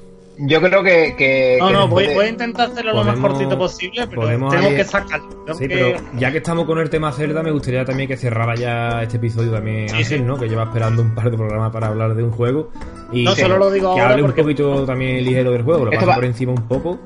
Yo 0.42 0.62
creo 0.62 0.82
que. 0.84 1.16
que 1.18 1.58
No, 1.60 1.68
que 1.68 1.74
no, 1.74 1.88
voy, 1.90 2.08
de- 2.08 2.16
voy 2.16 2.26
a 2.26 2.30
intentar 2.30 2.72
hacerlo 2.72 2.92
lo 2.94 2.98
más 3.04 3.08
Podemos- 3.08 3.30
cortito 3.32 3.58
posible, 3.58 4.08
pero 4.08 4.22
podemos 4.22 4.54
tengo 4.54 4.68
ahí- 4.70 4.76
que 4.78 4.84
sacarlo. 4.86 5.28
Tengo 5.46 5.60
Sí, 5.60 5.68
que- 5.68 5.74
pero 5.76 5.98
ya 6.18 6.32
que 6.32 6.38
estamos 6.38 6.66
con 6.66 6.80
el 6.80 6.90
tema 6.90 7.12
Zelda, 7.12 7.44
me 7.44 7.52
gustaría 7.52 7.84
también 7.84 8.08
que 8.08 8.16
cerrara 8.16 8.56
ya 8.56 9.04
este 9.04 9.18
episodio 9.18 9.52
también 9.52 9.90
Sí, 9.90 9.96
Ángel, 9.98 10.20
sí. 10.20 10.24
¿no? 10.24 10.38
Que 10.40 10.48
lleva 10.48 10.64
esperando 10.64 11.02
un 11.02 11.14
par 11.14 11.30
de 11.30 11.36
programas 11.38 11.72
para 11.74 11.88
hablar 11.88 12.16
de 12.16 12.24
un 12.24 12.32
juego. 12.32 12.70
Y 13.12 13.24
No, 13.26 13.36
que, 13.36 13.42
solo 13.42 13.58
lo 13.58 13.70
digo 13.70 13.94
que 13.96 14.00
ahora 14.02 14.14
hable 14.14 14.24
porque- 14.24 14.42
un 14.42 14.48
poquito 14.48 14.86
también 14.86 15.26
ligero 15.26 15.52
del 15.52 15.64
juego, 15.64 15.84
lo 15.86 15.92
pasa 15.92 16.06
va- 16.06 16.16
por 16.16 16.26
encima 16.26 16.54
un 16.54 16.68
poco. 16.70 16.98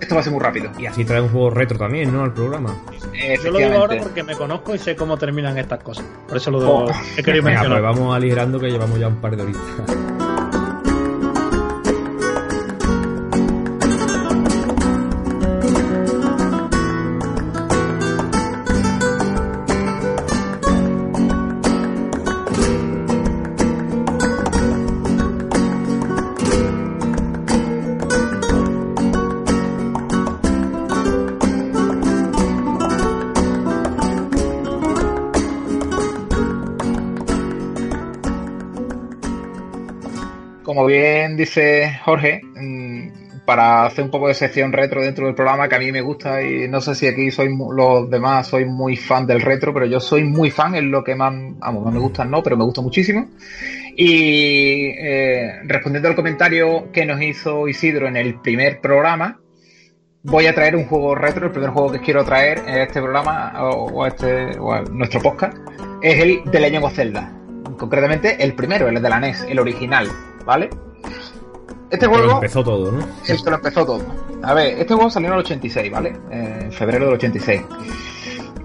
Esto 0.00 0.14
va 0.14 0.20
a 0.22 0.24
ser 0.24 0.32
muy 0.32 0.40
rápido. 0.42 0.70
Y 0.78 0.86
así 0.86 1.04
trae 1.04 1.20
un 1.20 1.28
juego 1.28 1.50
retro 1.50 1.78
también, 1.78 2.12
¿no? 2.12 2.22
Al 2.24 2.32
programa. 2.32 2.74
Yo 3.44 3.50
lo 3.50 3.58
digo 3.58 3.74
ahora 3.74 3.96
porque 4.02 4.22
me 4.22 4.34
conozco 4.34 4.74
y 4.74 4.78
sé 4.78 4.96
cómo 4.96 5.16
terminan 5.18 5.58
estas 5.58 5.82
cosas. 5.82 6.04
Por 6.26 6.36
eso 6.38 6.50
lo 6.50 6.58
Oh. 6.58 6.90
he 7.16 7.22
querido 7.22 7.44
Venga, 7.44 7.60
pues 7.60 7.70
mencionar. 7.70 7.82
vamos 7.82 8.14
aligerando 8.16 8.58
que 8.58 8.70
llevamos 8.70 8.98
ya 8.98 9.08
un 9.08 9.16
par 9.20 9.36
de 9.36 9.42
horitas. 9.42 9.62
Como 40.80 40.88
bien 40.88 41.36
dice 41.36 41.98
Jorge, 42.06 42.40
mm, 42.42 43.44
para 43.44 43.84
hacer 43.84 44.02
un 44.02 44.10
poco 44.10 44.28
de 44.28 44.32
sección 44.34 44.72
retro 44.72 45.02
dentro 45.02 45.26
del 45.26 45.34
programa 45.34 45.68
que 45.68 45.74
a 45.74 45.78
mí 45.78 45.92
me 45.92 46.00
gusta 46.00 46.42
y 46.42 46.68
no 46.68 46.80
sé 46.80 46.94
si 46.94 47.06
aquí 47.06 47.30
soy 47.30 47.54
los 47.76 48.08
demás 48.08 48.46
soy 48.46 48.64
muy 48.64 48.96
fan 48.96 49.26
del 49.26 49.42
retro, 49.42 49.74
pero 49.74 49.84
yo 49.84 50.00
soy 50.00 50.24
muy 50.24 50.50
fan, 50.50 50.74
es 50.74 50.84
lo 50.84 51.04
que 51.04 51.14
más, 51.14 51.34
vamos, 51.58 51.84
no 51.84 51.90
me 51.90 51.98
gusta 51.98 52.24
no, 52.24 52.42
pero 52.42 52.56
me 52.56 52.64
gusta 52.64 52.80
muchísimo. 52.80 53.28
Y 53.94 54.86
eh, 54.98 55.60
respondiendo 55.64 56.08
al 56.08 56.14
comentario 56.14 56.90
que 56.92 57.04
nos 57.04 57.20
hizo 57.20 57.68
Isidro 57.68 58.08
en 58.08 58.16
el 58.16 58.40
primer 58.40 58.80
programa, 58.80 59.38
voy 60.22 60.46
a 60.46 60.54
traer 60.54 60.76
un 60.76 60.86
juego 60.86 61.14
retro, 61.14 61.44
el 61.44 61.52
primer 61.52 61.72
juego 61.72 61.92
que 61.92 62.00
quiero 62.00 62.24
traer 62.24 62.62
en 62.66 62.78
este 62.78 63.02
programa 63.02 63.52
o, 63.64 64.06
este, 64.06 64.58
o 64.58 64.72
a 64.72 64.80
nuestro 64.80 65.20
podcast, 65.20 65.58
es 66.00 66.22
el 66.22 66.40
de 66.50 66.58
Legend. 66.58 67.76
Concretamente 67.76 68.42
el 68.42 68.54
primero, 68.54 68.88
el 68.88 69.02
de 69.02 69.08
la 69.10 69.20
NES, 69.20 69.44
el 69.46 69.58
original, 69.58 70.08
¿vale? 70.44 70.70
Este 71.90 72.06
Pero 72.08 72.12
juego 72.12 72.34
empezó 72.34 72.62
todo, 72.62 72.92
¿no? 72.92 73.06
el 73.26 73.42
que 73.42 73.50
lo 73.50 73.56
empezó 73.56 73.84
todo. 73.84 74.04
A 74.42 74.54
ver, 74.54 74.78
este 74.78 74.94
juego 74.94 75.10
salió 75.10 75.28
en 75.28 75.34
el 75.34 75.40
86, 75.40 75.90
¿vale? 75.90 76.12
Eh, 76.30 76.58
en 76.62 76.72
febrero 76.72 77.06
del 77.06 77.14
86. 77.14 77.62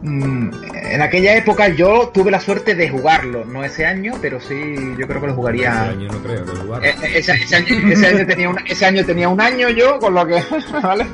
Mm, 0.02 0.52
en 0.92 1.02
aquella 1.02 1.36
época 1.36 1.68
yo 1.70 2.12
tuve 2.14 2.30
la 2.30 2.40
suerte 2.40 2.76
de 2.76 2.88
jugarlo, 2.90 3.44
no 3.44 3.64
ese 3.64 3.88
año, 3.88 4.14
pero 4.22 4.40
sí, 4.40 4.54
yo 5.00 5.08
creo 5.08 5.20
que 5.20 5.28
lo 5.28 5.34
Ese 5.34 5.36
jugaría. 5.36 5.84
año 5.86 6.08
no 6.12 6.20
creo 6.20 6.46
que 6.46 6.52
jugar. 6.52 6.86
Eh, 6.86 6.90
eh, 7.02 7.12
Ese, 7.16 7.32
ese 7.34 7.56
año, 7.56 7.68
ese 7.92 8.08
año 8.08 8.28
tenía 8.28 8.50
un, 8.50 8.58
ese 8.68 8.86
año 8.86 9.04
tenía 9.04 9.30
un 9.30 9.42
año 9.42 9.70
yo, 9.70 9.98
con 9.98 10.14
lo 10.14 10.28
que. 10.28 10.40
¿Vale? 10.84 11.08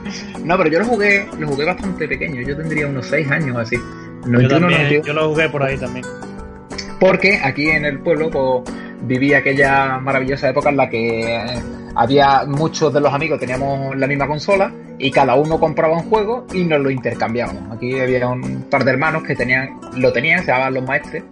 No, 0.43 0.57
pero 0.57 0.69
yo 0.69 0.79
lo 0.79 0.85
jugué, 0.85 1.25
lo 1.39 1.47
jugué 1.47 1.63
bastante 1.65 2.05
pequeño. 2.09 2.41
Yo 2.41 2.57
tendría 2.57 2.87
unos 2.87 3.05
6 3.07 3.31
años 3.31 3.55
así. 3.57 3.77
Yo 3.77 4.27
91, 4.27 4.49
también, 4.59 4.81
92. 4.81 5.07
yo 5.07 5.13
lo 5.13 5.29
jugué 5.29 5.49
por 5.49 5.63
ahí 5.63 5.77
también. 5.77 6.05
Porque 6.99 7.39
aquí 7.41 7.69
en 7.69 7.85
el 7.85 7.99
pueblo 8.01 8.29
pues, 8.29 8.75
viví 9.01 9.33
aquella 9.33 9.97
maravillosa 9.99 10.49
época 10.49 10.69
en 10.69 10.77
la 10.77 10.89
que 10.89 11.35
eh, 11.35 11.61
había 11.95 12.45
muchos 12.45 12.93
de 12.93 13.01
los 13.01 13.13
amigos 13.13 13.39
teníamos 13.39 13.95
la 13.95 14.07
misma 14.07 14.27
consola 14.27 14.73
y 14.97 15.11
cada 15.11 15.35
uno 15.35 15.59
compraba 15.59 15.97
un 15.97 16.03
juego 16.03 16.45
y 16.53 16.63
nos 16.63 16.79
lo 16.79 16.89
intercambiábamos. 16.91 17.75
Aquí 17.75 17.99
había 17.99 18.27
un 18.27 18.63
par 18.69 18.85
de 18.85 18.91
hermanos 18.91 19.23
que 19.23 19.35
tenían, 19.35 19.79
lo 19.95 20.13
tenían, 20.13 20.39
se 20.41 20.47
llamaban 20.47 20.75
los 20.75 20.83
maestres. 20.85 21.23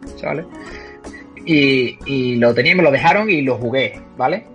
Y, 1.46 1.98
y 2.06 2.36
lo 2.36 2.54
tenían, 2.54 2.78
me 2.78 2.84
lo 2.84 2.92
dejaron 2.92 3.30
y 3.30 3.42
lo 3.42 3.58
jugué, 3.58 4.02
¿vale? 4.18 4.46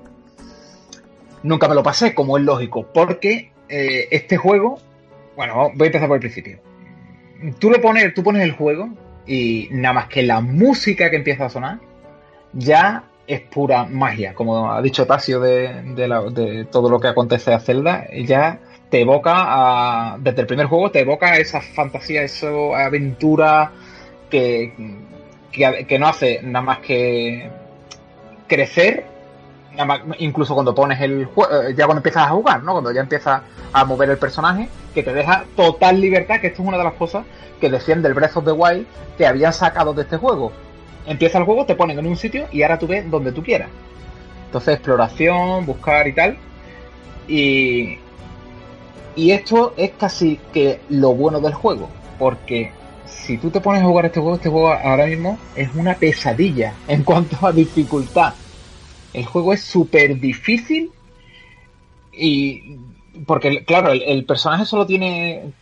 Nunca 1.43 1.69
me 1.69 1.75
lo 1.75 1.83
pasé, 1.83 2.15
como 2.15 2.39
es 2.39 2.45
lógico, 2.45 2.89
porque 2.93 3.53
eh, 3.69 4.09
este 4.11 4.37
juego, 4.37 4.79
bueno, 5.37 5.71
voy 5.75 5.85
a 5.85 5.87
empezar 5.87 6.09
por 6.09 6.17
el 6.17 6.21
principio. 6.21 6.59
Tú 7.59 7.71
lo 7.71 7.81
pones, 7.81 8.13
tú 8.15 8.23
pones 8.23 8.43
el 8.43 8.53
juego 8.53 8.89
y 9.27 9.69
nada 9.71 9.95
más 9.95 10.09
que 10.09 10.23
la 10.23 10.41
música 10.41 11.11
que 11.11 11.17
empieza 11.17 11.47
a 11.47 11.51
sonar 11.51 11.79
ya 12.55 13.05
es 13.27 13.41
pura 13.41 13.85
magia, 13.85 14.35
como 14.35 14.71
ha 14.71 14.83
dicho 14.83 15.07
Tasio 15.07 15.41
de, 15.41 16.67
todo 16.71 16.91
lo 16.91 17.01
que 17.01 17.09
acontece 17.09 17.53
a 17.53 17.61
Zelda, 17.61 18.07
ya 18.25 18.59
te 18.91 19.01
evoca 19.01 19.33
a, 19.35 20.19
desde 20.19 20.43
el 20.43 20.47
primer 20.47 20.67
juego 20.67 20.91
te 20.91 21.01
evoca 21.01 21.37
esa 21.37 21.61
fantasía, 21.61 22.23
esa 22.23 22.49
aventura 22.85 23.73
que, 24.31 24.73
que, 25.51 25.99
no 25.99 26.09
hace 26.09 26.41
nada 26.43 26.65
más 26.65 26.79
que 26.79 27.51
crecer, 28.47 29.07
incluso 30.19 30.55
cuando 30.55 30.75
pones 30.75 31.01
el 31.01 31.25
juego, 31.25 31.71
ya 31.71 31.87
cuando 31.87 32.01
empiezas 32.01 32.25
a 32.25 32.31
jugar, 32.31 32.63
¿no? 32.63 32.73
Cuando 32.73 32.93
ya 32.93 33.01
empiezas 33.01 33.43
a 33.73 33.85
mover 33.85 34.11
el 34.11 34.19
personaje, 34.19 34.69
que 34.95 35.03
te 35.03 35.13
deja 35.13 35.45
total 35.57 36.01
libertad, 36.01 36.41
que 36.41 36.49
esto 36.49 36.63
es 36.63 36.69
una 36.69 36.79
de 36.79 36.85
las 36.85 36.95
cosas 36.95 37.25
que 37.61 37.71
decían 37.71 38.03
del 38.03 38.15
Breath 38.15 38.37
of 38.37 38.45
the 38.45 38.53
Wild 38.53 38.87
que 39.17 39.27
habían 39.27 39.53
sacado 39.53 39.93
de 39.95 40.03
este 40.03 40.17
juego. 40.17 40.53
Empieza 41.07 41.39
el 41.39 41.45
juego, 41.45 41.67
te 41.67 41.75
ponen 41.75 41.99
en 41.99 42.07
un 42.07 42.17
sitio 42.17 42.47
y 42.53 42.63
ahora 42.63 42.79
tú 42.79 42.87
ves 42.87 43.11
donde 43.11 43.33
tú 43.33 43.43
quieras. 43.43 43.69
Entonces, 44.47 44.75
exploración, 44.75 45.67
buscar 45.67 46.07
y 46.09 46.13
tal. 46.13 46.37
Y, 47.29 47.99
y 49.17 49.31
esto 49.31 49.75
es 49.77 49.91
casi 49.99 50.39
que 50.53 50.81
lo 50.89 51.15
bueno 51.15 51.41
del 51.41 51.55
juego. 51.55 51.89
Porque 52.19 52.71
si 53.05 53.39
tú 53.39 53.51
te 53.51 53.61
pones 53.61 53.83
a 53.83 53.87
jugar 53.87 54.07
este 54.07 54.21
juego, 54.21 54.37
este 54.37 54.49
juego 54.49 54.73
ahora 54.73 55.07
mismo 55.07 55.39
es 55.57 55.75
una 55.75 55.95
pesadilla 55.95 56.75
en 56.89 57.05
cuanto 57.05 57.47
a 57.47 57.53
dificultad. 57.53 58.35
El 59.13 59.27
juego 59.27 59.53
es 59.53 59.63
súper 59.63 60.19
difícil 60.19 60.91
y 62.13 62.77
porque 63.27 63.65
claro, 63.65 63.93
el, 63.93 64.25
personaje 64.25 64.65
solo 64.67 64.87
tiene 64.87 65.53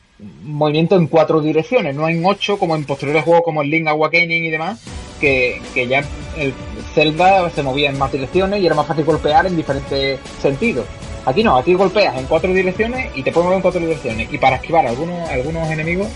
movimiento 0.43 0.97
en 0.97 1.07
cuatro 1.07 1.41
direcciones, 1.41 1.95
no 1.95 2.09
en 2.09 2.25
ocho 2.25 2.59
como 2.59 2.75
en 2.77 2.85
posteriores 2.85 3.25
juegos 3.25 3.43
como 3.45 3.63
el 3.63 3.71
Link 3.71 3.89
Awakening 3.89 4.45
y 4.45 4.51
demás, 4.51 4.83
que, 5.23 5.63
que 5.73 5.87
ya 5.87 6.03
el 6.37 6.53
Zelda 6.95 7.49
se 7.51 7.63
movía 7.63 7.91
en 7.91 7.99
más 7.99 8.11
direcciones 8.11 8.61
y 8.61 8.67
era 8.67 8.75
más 8.75 8.87
fácil 8.87 9.05
golpear 9.05 9.47
en 9.47 9.57
diferentes 9.57 10.19
sentidos. 10.43 10.85
Aquí 11.25 11.45
no, 11.45 11.57
aquí 11.57 11.75
golpeas 11.75 12.17
en 12.17 12.27
cuatro 12.27 12.53
direcciones 12.53 13.13
y 13.15 13.23
te 13.23 13.31
puedes 13.31 13.45
mover 13.45 13.57
en 13.59 13.63
cuatro 13.63 13.81
direcciones. 13.81 14.29
Y 14.33 14.39
para 14.39 14.57
esquivar 14.57 14.85
algunos, 14.85 15.29
algunos 15.31 15.71
enemigos, 15.71 16.09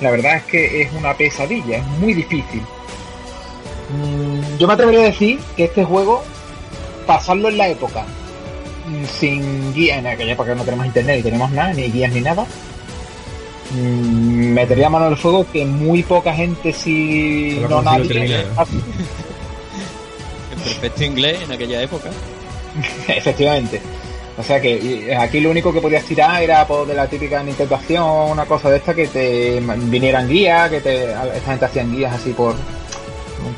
la 0.00 0.12
verdad 0.12 0.36
es 0.36 0.44
que 0.44 0.82
es 0.82 0.92
una 0.92 1.12
pesadilla, 1.14 1.78
es 1.78 1.86
muy 1.98 2.14
difícil. 2.14 2.62
Mm, 3.90 4.58
Yo 4.58 4.68
me 4.68 4.74
atrevería 4.74 5.00
a 5.00 5.04
decir 5.04 5.40
que 5.56 5.64
este 5.64 5.84
juego, 5.84 6.22
pasarlo 7.06 7.48
en 7.48 7.58
la 7.58 7.68
época, 7.68 8.04
mm, 8.86 9.04
sin 9.06 9.74
guía, 9.74 9.98
en 9.98 10.06
aquella 10.06 10.32
época 10.32 10.54
no 10.54 10.64
tenemos 10.64 10.86
internet 10.86 11.16
ni 11.16 11.22
tenemos 11.24 11.50
nada, 11.50 11.72
ni 11.72 11.90
guías 11.90 12.12
ni 12.12 12.20
nada, 12.20 12.46
mm, 13.74 14.52
metería 14.52 14.88
mano 14.88 15.06
al 15.06 15.16
fuego 15.16 15.46
que 15.50 15.64
muy 15.64 16.02
poca 16.02 16.32
gente, 16.34 16.72
si 16.72 17.60
no 17.68 17.82
nadie, 17.82 18.08
terminar, 18.08 18.46
En 20.52 20.58
perfecto 20.58 21.04
inglés 21.04 21.42
en 21.42 21.52
aquella 21.52 21.82
época. 21.82 22.10
Efectivamente. 23.08 23.80
O 24.38 24.42
sea 24.42 24.60
que 24.60 24.70
y 24.78 25.10
aquí 25.12 25.40
lo 25.40 25.50
único 25.50 25.72
que 25.72 25.80
podías 25.80 26.04
tirar 26.04 26.42
era 26.42 26.66
por 26.66 26.86
de 26.86 26.94
la 26.94 27.06
típica 27.06 27.42
Nintendo 27.42 27.74
Acción, 27.74 28.30
una 28.30 28.46
cosa 28.46 28.70
de 28.70 28.78
esta 28.78 28.94
que 28.94 29.06
te 29.06 29.60
vinieran 29.60 30.28
guías, 30.28 30.70
que 30.70 30.80
te, 30.80 31.12
esta 31.12 31.50
gente 31.50 31.64
hacían 31.66 31.94
guías 31.94 32.14
así 32.14 32.30
por 32.32 32.54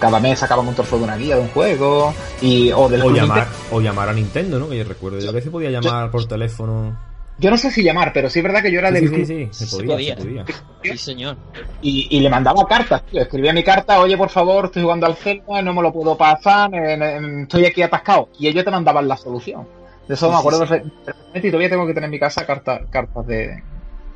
cada 0.00 0.18
mes 0.18 0.38
sacaban 0.38 0.66
un 0.66 0.74
trozo 0.74 0.98
de 0.98 1.04
una 1.04 1.16
guía 1.16 1.36
de 1.36 1.42
un 1.42 1.48
juego 1.48 2.14
y 2.40 2.72
o 2.72 2.88
del 2.88 3.02
O 3.02 3.10
llamar, 3.10 3.46
Nintendo. 3.46 3.58
o 3.70 3.80
llamar 3.80 4.08
a 4.08 4.12
Nintendo, 4.14 4.58
¿no? 4.58 4.68
Que 4.68 4.78
yo 4.78 4.84
recuerdo 4.84 5.18
yo 5.20 5.32
que 5.32 5.42
se 5.42 5.50
podía 5.50 5.70
llamar 5.70 6.10
por 6.10 6.26
teléfono. 6.26 6.96
Yo 7.38 7.50
no 7.50 7.56
sé 7.56 7.70
si 7.70 7.82
llamar, 7.82 8.12
pero 8.12 8.30
sí 8.30 8.38
es 8.38 8.42
verdad 8.44 8.62
que 8.62 8.70
yo 8.70 8.78
era 8.78 8.88
Sí, 8.88 8.94
del 8.94 9.08
sí, 9.08 9.24
sí, 9.26 9.26
sí, 9.26 9.48
se 9.52 9.66
Se 9.66 9.76
podía, 9.76 9.98
se 9.98 10.14
podía. 10.14 10.44
podía. 10.44 10.56
Sí, 10.82 10.98
señor. 10.98 11.36
y, 11.80 12.08
y 12.10 12.20
le 12.20 12.30
mandaba 12.30 12.66
cartas, 12.66 13.02
tío. 13.06 13.20
Escribía 13.22 13.52
mi 13.52 13.62
carta, 13.64 14.00
oye, 14.00 14.16
por 14.16 14.30
favor, 14.30 14.66
estoy 14.66 14.82
jugando 14.82 15.06
al 15.06 15.16
Zelda, 15.16 15.60
no 15.62 15.74
me 15.74 15.82
lo 15.82 15.92
puedo 15.92 16.16
pasar, 16.16 16.72
eh, 16.74 16.94
eh, 16.94 17.42
estoy 17.42 17.66
aquí 17.66 17.82
atascado. 17.82 18.28
Y 18.38 18.46
ellos 18.48 18.64
te 18.64 18.70
mandaban 18.70 19.08
la 19.08 19.16
solución. 19.16 19.66
De 20.06 20.14
eso 20.14 20.26
Sí, 20.26 20.32
me 20.32 20.38
acuerdo 20.38 20.66
sí, 20.66 20.74
sí. 20.74 20.80
perfectamente 20.80 21.48
y 21.48 21.50
todavía 21.50 21.70
tengo 21.70 21.86
que 21.86 21.94
tener 21.94 22.04
en 22.06 22.10
mi 22.10 22.18
casa 22.18 22.46
cartas 22.46 22.82
cartas 22.90 23.26
de, 23.26 23.62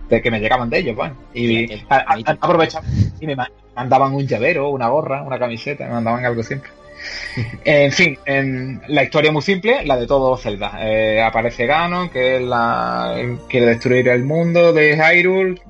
de 0.09 0.23
que 0.23 0.31
me 0.31 0.40
llegaban 0.40 0.70
de 0.70 0.78
ellos, 0.78 0.95
bueno. 0.97 1.16
Y 1.35 1.73
aprovechaban 2.24 2.89
y 3.20 3.27
me 3.27 3.35
ma- 3.36 3.51
mandaban 3.74 4.15
un 4.15 4.27
llavero, 4.27 4.69
una 4.70 4.89
gorra, 4.89 5.23
una 5.23 5.39
camiseta, 5.39 5.85
me 5.86 5.93
mandaban 5.93 6.24
algo 6.24 6.43
siempre. 6.43 6.70
En 7.64 7.93
fin, 7.93 8.18
en 8.24 8.82
la 8.89 9.05
historia 9.05 9.28
es 9.28 9.32
muy 9.32 9.43
simple, 9.43 9.85
la 9.85 9.97
de 9.97 10.06
todo 10.06 10.36
Zelda. 10.36 10.78
Eh, 10.80 11.22
aparece 11.22 11.66
Ganon, 11.66 12.09
que 12.10 12.36
es 12.36 12.43
la, 12.43 13.14
quiere 13.48 13.66
destruir 13.66 14.09
el 14.09 14.24
mundo 14.24 14.72
de 14.72 14.97
Hyrule, 14.97 15.60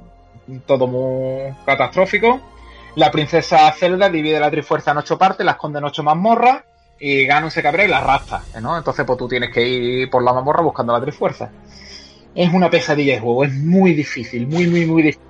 todo 0.66 0.86
muy 0.86 1.55
catastrófico. 1.66 2.40
La 2.97 3.10
princesa 3.10 3.70
Zelda 3.73 4.09
divide 4.09 4.40
la 4.40 4.51
Trifuerza 4.51 4.93
en 4.93 4.98
ocho 4.98 5.19
partes, 5.19 5.44
la 5.44 5.52
esconde 5.52 5.78
en 5.78 5.85
ocho 5.85 6.02
mazmorras 6.02 6.62
y 6.98 7.27
Ganon 7.27 7.51
se 7.51 7.62
cabrea 7.62 7.86
y 7.86 7.89
la 7.89 7.98
arrastra, 7.98 8.43
¿no? 8.60 8.77
Entonces 8.77 9.05
pues 9.05 9.19
tú 9.19 9.28
tienes 9.28 9.51
que 9.51 9.66
ir 9.66 10.10
por 10.10 10.23
la 10.23 10.32
mazmorra 10.32 10.62
buscando 10.62 10.93
la 10.93 11.01
Trifuerza. 11.01 11.51
Es 12.35 12.52
una 12.52 12.70
pesadilla 12.70 13.15
de 13.15 13.20
juego, 13.20 13.44
es 13.44 13.52
muy 13.55 13.94
difícil, 13.94 14.47
muy, 14.47 14.66
muy, 14.66 14.86
muy 14.86 15.02
difícil. 15.02 15.23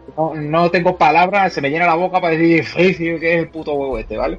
No, 0.50 0.70
tengo 0.70 0.96
palabras, 0.96 1.52
se 1.52 1.60
me 1.60 1.70
llena 1.70 1.86
la 1.86 1.94
boca 1.94 2.20
para 2.20 2.34
decir 2.34 2.56
difícil 2.56 3.20
que 3.20 3.34
es 3.34 3.38
el 3.40 3.48
puto 3.50 3.74
juego 3.74 3.98
este, 3.98 4.16
¿vale? 4.16 4.38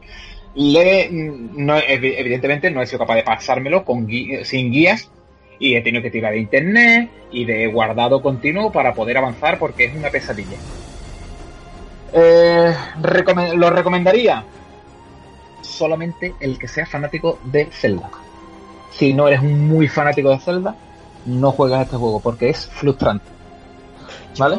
Le, 0.55 1.09
no, 1.11 1.77
evi- 1.77 2.15
evidentemente 2.17 2.71
no 2.71 2.81
he 2.81 2.87
sido 2.87 2.99
capaz 2.99 3.15
de 3.15 3.23
pasármelo 3.23 3.85
con 3.85 4.07
sin 4.43 4.71
guías 4.71 5.09
y 5.59 5.75
he 5.75 5.81
tenido 5.81 6.01
que 6.01 6.09
tirar 6.09 6.33
de 6.33 6.39
internet 6.39 7.09
y 7.31 7.45
de 7.45 7.67
guardado 7.67 8.21
continuo 8.21 8.71
para 8.71 8.93
poder 8.93 9.17
avanzar 9.17 9.59
porque 9.59 9.85
es 9.85 9.95
una 9.95 10.09
pesadilla. 10.09 10.57
Eh, 12.13 12.73
¿Lo 13.55 13.69
recomendaría? 13.69 14.43
Solamente 15.61 16.33
el 16.39 16.57
que 16.57 16.67
sea 16.67 16.85
fanático 16.85 17.39
de 17.43 17.65
Zelda. 17.65 18.09
Si 18.91 19.13
no 19.13 19.27
eres 19.27 19.43
muy 19.43 19.87
fanático 19.87 20.29
de 20.29 20.39
Zelda, 20.39 20.75
no 21.25 21.51
juegas 21.51 21.83
este 21.83 21.97
juego 21.97 22.19
porque 22.19 22.49
es 22.49 22.65
frustrante. 22.65 23.25
¿Vale? 24.37 24.57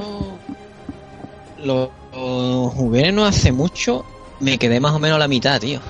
Yo 1.64 1.90
lo 2.14 2.70
jugué 2.70 3.12
no 3.12 3.24
hace 3.24 3.52
mucho, 3.52 4.04
me 4.40 4.58
quedé 4.58 4.80
más 4.80 4.92
o 4.92 4.98
menos 4.98 5.16
a 5.16 5.20
la 5.20 5.28
mitad, 5.28 5.60
tío. 5.60 5.80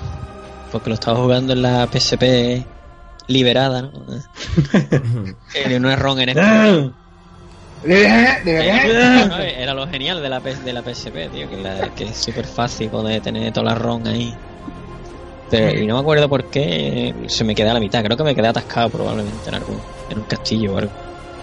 Porque 0.71 0.89
lo 0.89 0.93
estaba 0.95 1.19
jugando 1.19 1.53
en 1.53 1.61
la 1.61 1.87
PSP 1.87 2.67
liberada, 3.27 3.81
¿no? 3.81 3.91
en 5.53 5.85
un 5.85 5.91
error 5.91 6.19
en 6.19 6.29
este. 6.29 6.41
¿De 7.83 8.53
Era, 8.53 8.83
verdad? 8.85 9.29
no, 9.29 9.37
era 9.39 9.73
lo 9.73 9.87
genial 9.87 10.21
de 10.21 10.29
la, 10.29 10.41
P- 10.41 10.55
de 10.55 10.73
la 10.73 10.83
PSP, 10.83 11.29
tío, 11.29 11.47
que, 11.47 11.57
la- 11.57 11.89
que 11.91 12.05
es 12.05 12.17
súper 12.17 12.47
fácil 12.47 12.89
poder 12.89 13.21
tener 13.21 13.51
toda 13.51 13.65
la 13.67 13.75
ROM 13.75 14.05
ahí. 14.07 14.39
Pero, 15.49 15.77
y 15.81 15.85
no 15.85 15.95
me 15.95 15.99
acuerdo 16.01 16.29
por 16.29 16.49
qué 16.49 17.13
se 17.27 17.43
me 17.43 17.53
quedé 17.55 17.69
a 17.69 17.73
la 17.73 17.79
mitad, 17.79 18.03
creo 18.03 18.15
que 18.15 18.23
me 18.23 18.35
quedé 18.35 18.47
atascado 18.47 18.89
probablemente 18.89 19.49
en 19.49 19.55
algún, 19.55 19.83
en 20.07 20.19
un 20.19 20.25
castillo 20.25 20.73
o 20.73 20.77
algo. 20.77 20.93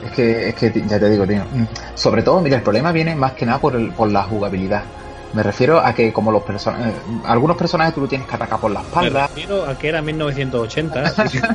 Es 0.00 0.12
que, 0.12 0.48
es 0.48 0.54
que 0.54 0.72
ya 0.86 0.98
te 0.98 1.10
digo, 1.10 1.26
tío. 1.26 1.44
mm, 1.50 1.66
Sobre 1.94 2.22
todo, 2.22 2.40
mira, 2.40 2.56
el 2.56 2.62
problema 2.62 2.92
viene 2.92 3.14
más 3.16 3.34
que 3.34 3.44
nada 3.44 3.60
por, 3.60 3.76
el- 3.76 3.92
por 3.94 4.10
la 4.10 4.22
jugabilidad. 4.24 4.84
Me 5.32 5.42
refiero 5.42 5.78
a 5.78 5.92
que 5.94 6.12
como 6.12 6.32
los 6.32 6.42
personajes, 6.42 6.94
algunos 7.26 7.56
personajes 7.56 7.94
tú 7.94 8.00
lo 8.00 8.08
tienes 8.08 8.26
que 8.26 8.34
atacar 8.34 8.58
por 8.60 8.70
la 8.70 8.80
Me 8.80 8.86
espalda. 8.86 9.26
refiero 9.26 9.66
a 9.66 9.76
que 9.78 9.88
era 9.88 10.00
1980. 10.00 11.02
así 11.16 11.40
que 11.40 11.46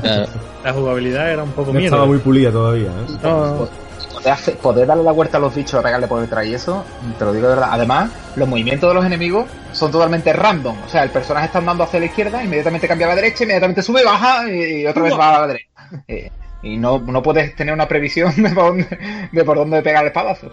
Claro, 0.00 0.26
la 0.62 0.72
jugabilidad 0.72 1.30
era 1.32 1.42
un 1.42 1.50
poco 1.52 1.68
No 1.72 1.78
mierda. 1.78 1.96
estaba 1.96 2.06
muy 2.06 2.18
pulida 2.18 2.50
todavía, 2.52 2.88
¿eh? 2.88 3.18
No, 3.22 3.68
Poder, 4.12 4.32
hacer- 4.32 4.56
poder 4.58 4.86
darle 4.86 5.02
la 5.02 5.12
vuelta 5.12 5.38
a 5.38 5.40
los 5.40 5.54
bichos, 5.54 5.82
pegarle 5.82 6.06
por 6.06 6.20
detrás 6.20 6.46
y 6.46 6.54
eso, 6.54 6.84
te 7.18 7.24
lo 7.24 7.32
digo 7.32 7.48
de 7.48 7.54
verdad. 7.54 7.70
Además, 7.72 8.10
los 8.36 8.48
movimientos 8.48 8.88
de 8.88 8.94
los 8.94 9.04
enemigos 9.04 9.46
son 9.72 9.90
totalmente 9.90 10.32
random. 10.32 10.76
O 10.84 10.88
sea, 10.88 11.02
el 11.02 11.10
personaje 11.10 11.46
está 11.46 11.58
andando 11.58 11.84
hacia 11.84 12.00
la 12.00 12.06
izquierda, 12.06 12.42
inmediatamente 12.42 12.86
cambia 12.88 13.06
a 13.06 13.10
la 13.10 13.16
derecha, 13.16 13.44
inmediatamente 13.44 13.82
sube, 13.82 14.04
baja 14.04 14.48
y, 14.50 14.82
y 14.82 14.86
otra 14.86 15.02
vez 15.02 15.18
va 15.18 15.36
a 15.36 15.40
la 15.40 15.46
derecha. 15.48 15.68
Eh, 16.08 16.30
y 16.62 16.76
no, 16.78 16.98
no 17.00 17.22
puedes 17.22 17.54
tener 17.56 17.74
una 17.74 17.86
previsión 17.88 18.32
de 18.42 18.50
por 18.50 18.64
dónde, 18.64 19.28
de 19.32 19.44
por 19.44 19.56
dónde 19.56 19.82
pegar 19.82 20.02
el 20.02 20.08
espadazo. 20.08 20.48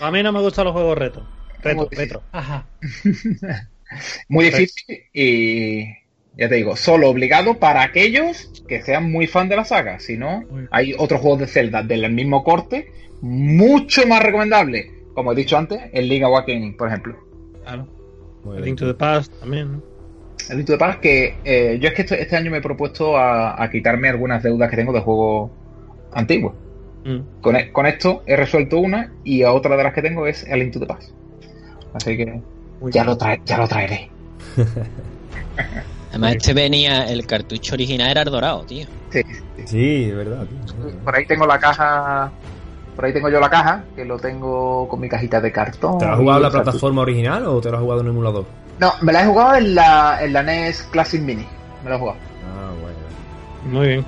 a 0.00 0.10
mí 0.10 0.22
no 0.22 0.30
me 0.32 0.40
gustan 0.40 0.64
los 0.64 0.72
juegos 0.72 0.96
retro. 0.98 1.22
Retro, 1.62 1.88
Muy- 1.90 1.96
retro. 1.96 2.22
Ajá. 2.32 2.66
Muy 4.28 4.44
difícil 4.46 4.98
y 5.12 5.84
ya 6.36 6.48
te 6.48 6.54
digo, 6.54 6.76
solo 6.76 7.08
obligado 7.10 7.58
para 7.58 7.82
aquellos 7.82 8.62
que 8.68 8.82
sean 8.82 9.10
muy 9.10 9.26
fan 9.26 9.48
de 9.48 9.56
la 9.56 9.64
saga. 9.64 9.98
Si 9.98 10.16
no, 10.16 10.44
hay 10.70 10.94
otros 10.96 11.20
juegos 11.20 11.40
de 11.40 11.46
Zelda 11.48 11.82
del 11.82 12.10
mismo 12.12 12.44
corte, 12.44 12.92
mucho 13.20 14.06
más 14.06 14.22
recomendables. 14.22 14.86
Como 15.14 15.32
he 15.32 15.34
dicho 15.34 15.58
antes, 15.58 15.80
el 15.92 16.08
Link 16.08 16.22
Awakening, 16.22 16.76
por 16.76 16.88
ejemplo. 16.88 17.16
Claro. 17.64 17.88
Muy 18.44 18.58
El. 18.58 18.64
Link 18.64 18.78
to 18.78 18.86
the 18.86 18.94
Past 18.94 19.32
también. 19.40 19.72
¿no? 19.72 19.82
El 20.48 20.56
Link 20.58 20.66
to 20.68 20.72
the 20.74 20.78
Past 20.78 21.00
que 21.00 21.34
eh, 21.44 21.78
yo 21.80 21.88
es 21.88 21.94
que 21.94 22.02
este, 22.02 22.22
este 22.22 22.36
año 22.36 22.50
me 22.52 22.58
he 22.58 22.62
propuesto 22.62 23.16
a, 23.18 23.60
a 23.60 23.68
quitarme 23.70 24.08
algunas 24.08 24.42
deudas 24.42 24.70
que 24.70 24.76
tengo 24.76 24.92
de 24.92 25.00
juegos 25.00 25.50
antiguos. 26.12 26.54
Mm. 27.04 27.40
Con, 27.40 27.56
e- 27.56 27.72
con 27.72 27.86
esto 27.86 28.22
he 28.26 28.36
resuelto 28.36 28.78
una 28.78 29.12
y 29.24 29.42
a 29.42 29.52
otra 29.52 29.76
de 29.76 29.82
las 29.82 29.92
que 29.92 30.00
tengo 30.02 30.26
es 30.28 30.44
el 30.44 30.60
Link 30.60 30.72
to 30.74 30.80
the 30.80 30.86
Past. 30.86 31.10
Así 31.94 32.16
que 32.16 32.40
Muy 32.80 32.92
ya 32.92 33.02
bien. 33.02 33.06
lo, 33.06 33.16
trae, 33.18 33.40
ya 33.44 33.58
lo 33.58 33.68
traeré. 33.68 34.10
Además, 36.10 36.34
este 36.36 36.52
venía, 36.54 37.04
el 37.08 37.24
cartucho 37.26 37.74
original 37.74 38.10
era 38.10 38.22
el 38.22 38.30
dorado, 38.30 38.62
tío. 38.64 38.86
Sí, 39.10 39.22
Sí, 39.66 40.04
es 40.10 40.16
verdad, 40.16 40.44
tío. 40.46 40.90
Por 41.04 41.14
ahí 41.14 41.26
tengo 41.26 41.46
la 41.46 41.58
caja. 41.58 42.30
Por 42.96 43.04
ahí 43.04 43.12
tengo 43.12 43.28
yo 43.30 43.38
la 43.40 43.48
caja, 43.48 43.84
que 43.94 44.04
lo 44.04 44.18
tengo 44.18 44.88
con 44.88 45.00
mi 45.00 45.08
cajita 45.08 45.40
de 45.40 45.52
cartón. 45.52 45.98
¿Te 45.98 46.06
lo 46.06 46.12
has 46.12 46.18
jugado 46.18 46.38
en 46.38 46.42
la 46.42 46.48
cartucho. 46.50 46.64
plataforma 46.64 47.02
original 47.02 47.46
o 47.46 47.60
te 47.60 47.70
lo 47.70 47.76
has 47.76 47.82
jugado 47.82 48.00
en 48.00 48.06
un 48.08 48.12
emulador? 48.14 48.44
No, 48.80 48.92
me 49.02 49.12
la 49.12 49.22
he 49.22 49.26
jugado 49.26 49.56
en 49.56 49.74
la, 49.74 50.18
en 50.22 50.32
la 50.32 50.42
NES 50.42 50.82
Classic 50.90 51.20
Mini. 51.22 51.46
Me 51.84 51.90
la 51.90 51.96
he 51.96 51.98
jugado. 51.98 52.18
Ah, 52.44 52.72
bueno. 52.82 53.78
Muy 53.78 53.86
bien. 53.88 54.04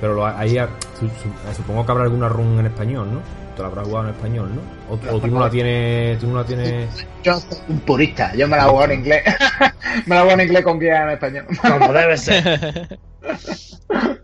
Pero 0.00 0.14
lo, 0.14 0.26
ahí 0.26 0.56
su- 0.98 1.06
su- 1.08 1.54
supongo 1.56 1.86
que 1.86 1.92
habrá 1.92 2.04
alguna 2.04 2.28
run 2.28 2.58
en 2.58 2.66
español, 2.66 3.08
¿no? 3.14 3.20
Te 3.56 3.62
la 3.62 3.68
habrás 3.68 3.86
jugado 3.86 4.08
en 4.08 4.14
español, 4.14 4.50
¿no? 4.54 4.94
O, 4.94 5.16
o 5.16 5.20
tú 5.20 5.26
no 5.26 5.40
la 5.40 5.50
tienes, 5.50 6.18
tú 6.18 6.26
no 6.28 6.36
la 6.36 6.44
tienes. 6.44 7.06
Yo 7.22 7.38
soy 7.38 7.58
un 7.68 7.80
purista, 7.80 8.34
yo 8.34 8.48
me 8.48 8.56
la 8.56 8.64
he 8.64 8.68
jugado 8.68 8.92
en 8.92 8.98
inglés. 9.00 9.22
me 10.06 10.14
la 10.14 10.20
he 10.20 10.22
jugado 10.22 10.40
en 10.40 10.46
inglés 10.46 10.64
con 10.64 10.80
guía 10.80 11.02
en 11.02 11.10
español. 11.10 11.46
Como 11.60 11.92
debe 11.92 12.16
ser. 12.16 12.98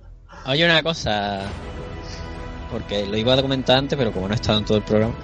Oye, 0.46 0.64
una 0.64 0.82
cosa, 0.82 1.42
porque 2.72 3.06
lo 3.06 3.18
iba 3.18 3.34
a 3.34 3.42
comentar 3.42 3.76
antes, 3.76 3.98
pero 3.98 4.12
como 4.12 4.28
no 4.28 4.32
he 4.32 4.36
estado 4.36 4.58
en 4.58 4.64
todo 4.64 4.78
el 4.78 4.84
programa, 4.84 5.14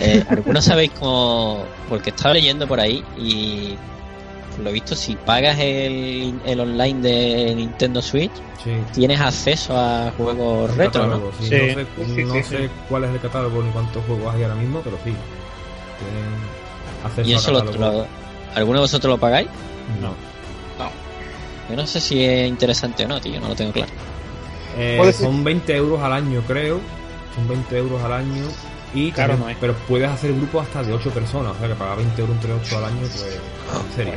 eh, 0.00 0.24
¿algunos 0.30 0.64
sabéis 0.64 0.92
cómo...? 0.98 1.64
Porque 1.90 2.10
estaba 2.10 2.34
leyendo 2.34 2.66
por 2.66 2.80
ahí 2.80 3.04
y, 3.18 3.76
por 4.56 4.64
lo 4.64 4.72
visto, 4.72 4.96
si 4.96 5.14
pagas 5.16 5.58
el, 5.60 6.34
el 6.44 6.60
online 6.60 7.00
de 7.00 7.54
Nintendo 7.54 8.00
Switch, 8.02 8.32
Sí. 8.64 8.72
tienes 8.94 9.20
acceso 9.20 9.76
a 9.78 10.12
juegos 10.16 10.70
Un 10.70 10.76
retro, 10.78 11.06
¿no? 11.06 11.30
sí. 11.38 11.46
Sí. 11.48 11.54
No, 11.54 11.74
sé, 11.74 11.86
Sí, 12.14 12.24
no 12.24 12.34
sí, 12.34 12.42
sé 12.42 12.70
cuál 12.88 13.04
es 13.04 13.10
el 13.10 13.20
catálogo 13.20 13.62
ni 13.62 13.70
cuántos 13.70 14.04
juegos 14.06 14.34
hay 14.34 14.42
ahora 14.42 14.54
mismo, 14.56 14.80
pero 14.82 14.96
sí. 15.04 15.14
Tienen 15.98 16.34
acceso 17.04 17.28
Y 17.28 17.34
eso 17.34 17.50
a 17.50 17.64
lo, 17.64 17.72
lo- 17.72 18.06
¿Alguno 18.54 18.78
de 18.78 18.84
vosotros 18.84 19.10
lo 19.12 19.18
pagáis? 19.18 19.48
No. 20.00 20.14
Yo 21.68 21.74
no 21.74 21.84
sé 21.86 22.00
si 22.00 22.24
es 22.24 22.48
interesante 22.48 23.04
o 23.04 23.08
no, 23.08 23.20
tío, 23.20 23.40
no 23.40 23.48
lo 23.48 23.54
tengo 23.56 23.72
claro. 23.72 23.90
Eh, 24.78 25.12
son 25.12 25.42
20 25.42 25.74
euros 25.74 26.00
al 26.00 26.12
año, 26.12 26.40
creo. 26.46 26.80
Son 27.34 27.48
20 27.48 27.76
euros 27.78 28.00
al 28.04 28.12
año. 28.12 28.44
Y 28.96 29.12
Claro, 29.12 29.34
también- 29.34 29.46
no 29.46 29.50
es. 29.52 29.56
pero 29.60 29.74
puedes 29.86 30.08
hacer 30.08 30.32
grupos 30.34 30.64
hasta 30.66 30.82
de 30.82 30.92
8 30.92 31.10
personas. 31.10 31.52
O 31.54 31.58
sea 31.58 31.68
que 31.68 31.74
pagar 31.74 31.98
20 31.98 32.20
euros 32.20 32.34
entre 32.36 32.52
8 32.54 32.78
al 32.78 32.84
año, 32.86 32.98
pues. 33.00 33.40
En 33.86 33.92
serio. 33.94 34.12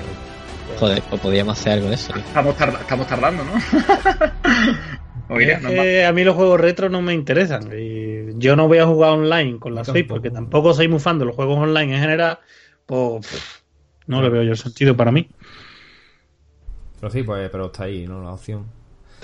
Joder, 0.80 1.01
pues 1.10 1.22
podríamos 1.22 1.60
hacer 1.60 1.73
algo 1.73 1.89
de 1.89 1.95
eso. 1.95 2.15
Estamos, 2.15 2.56
tarda- 2.56 2.80
estamos 2.80 3.07
tardando, 3.07 3.43
¿no? 3.43 3.51
Oye, 5.35 5.53
Es 5.53 5.61
no 5.61 5.69
que 5.69 6.06
a 6.06 6.11
mí 6.14 6.23
los 6.23 6.35
juegos 6.35 6.60
retro 6.60 6.89
no 6.89 7.01
me 7.01 7.14
interesan. 7.14 7.69
Y 7.77 8.38
yo 8.39 8.56
no 8.56 8.68
voy 8.68 8.77
a 8.80 8.85
jugar 8.88 9.11
online 9.11 9.60
con 9.60 9.76
la 9.76 9.81
Yo 9.84 9.93
6 9.93 10.03
tampoco. 10.03 10.15
porque 10.15 10.31
tampoco 10.31 10.73
soy 10.73 10.88
muy 10.88 10.99
fan 10.99 11.19
de 11.19 11.26
los 11.26 11.35
juegos 11.35 11.57
online 11.60 11.93
en 11.95 11.99
general. 12.01 12.39
Pues 12.85 13.27
pff, 13.27 13.60
no 14.07 14.22
le 14.22 14.30
veo 14.30 14.43
yo 14.43 14.51
el 14.51 14.57
sentido 14.57 14.95
para 14.95 15.11
mí. 15.11 15.27
Pero 16.99 17.11
sí, 17.11 17.23
pues, 17.23 17.49
pero 17.49 17.68
está 17.68 17.84
ahí, 17.84 18.07
¿no? 18.07 18.23
La 18.23 18.31
opción. 18.31 18.65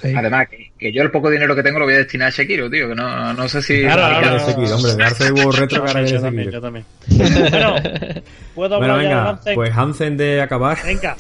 Además, 0.03 0.47
que, 0.49 0.71
que 0.77 0.91
yo 0.93 1.01
el 1.03 1.11
poco 1.11 1.29
dinero 1.29 1.55
que 1.55 1.63
tengo 1.63 1.79
lo 1.79 1.85
voy 1.85 1.95
a 1.95 1.97
destinar 1.99 2.27
a 2.27 2.31
Shekiro, 2.31 2.69
tío. 2.69 2.89
Que 2.89 2.95
no, 2.95 3.33
no 3.33 3.47
sé 3.49 3.61
si. 3.61 3.81
Claro, 3.81 4.01
claro. 4.19 4.19
quiere 4.19 4.39
seguir, 4.39 4.71
hombre, 4.73 4.95
de 4.95 5.09
juego 5.31 5.51
retro 5.57 5.83
que 5.83 5.87
ahora 5.89 6.05
yo 6.05 6.21
también, 6.21 6.51
yo 6.51 6.61
también. 6.61 6.85
Bueno, 7.07 7.75
¿puedo 8.53 8.77
Bueno, 8.77 8.93
hablar 8.93 8.97
ya 8.97 8.97
de 8.97 9.03
venga, 9.03 9.29
Hansen? 9.29 9.55
pues 9.55 9.71
Hansen 9.77 10.17
de 10.17 10.41
acabar. 10.41 10.77
Venga, 10.85 11.15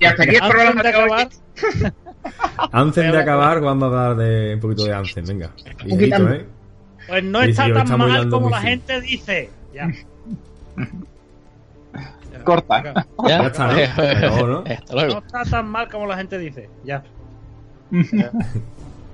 Y 0.00 0.04
hasta 0.04 0.22
aquí 0.24 0.34
el 0.36 0.48
programa 0.48 0.82
de 0.82 0.88
de 0.90 0.96
acabar. 0.96 1.28
Hansen 2.72 3.12
de 3.12 3.18
acabar, 3.18 3.60
vamos 3.60 3.82
a 3.84 3.86
hablar 4.08 4.16
de 4.16 4.54
un 4.54 4.60
poquito 4.60 4.84
de 4.84 4.92
Hansen, 4.92 5.24
venga. 5.24 5.48
poquito. 5.48 5.84
Ligerito, 5.84 6.32
¿eh? 6.32 6.44
Pues 7.06 7.22
no 7.24 7.42
Sí, 7.42 7.50
está 7.50 7.66
sí, 7.66 7.72
tan 7.72 7.82
estamos 7.84 8.08
mal 8.08 8.28
como 8.28 8.50
la 8.50 8.60
gente 8.60 9.00
dice. 9.00 9.50
Ya. 9.72 9.88
Corta. 12.44 12.82
Venga. 12.82 13.06
Ya 13.28 13.46
está, 13.46 13.66
¿no? 13.68 13.74
Pero, 13.96 14.46
¿no? 14.46 14.64
Hasta 14.66 14.94
No 15.06 15.18
está 15.18 15.42
tan 15.44 15.68
mal 15.68 15.88
como 15.88 16.06
la 16.06 16.16
gente 16.16 16.38
dice. 16.38 16.68
Ya. 16.84 17.02
Ya. 17.90 18.32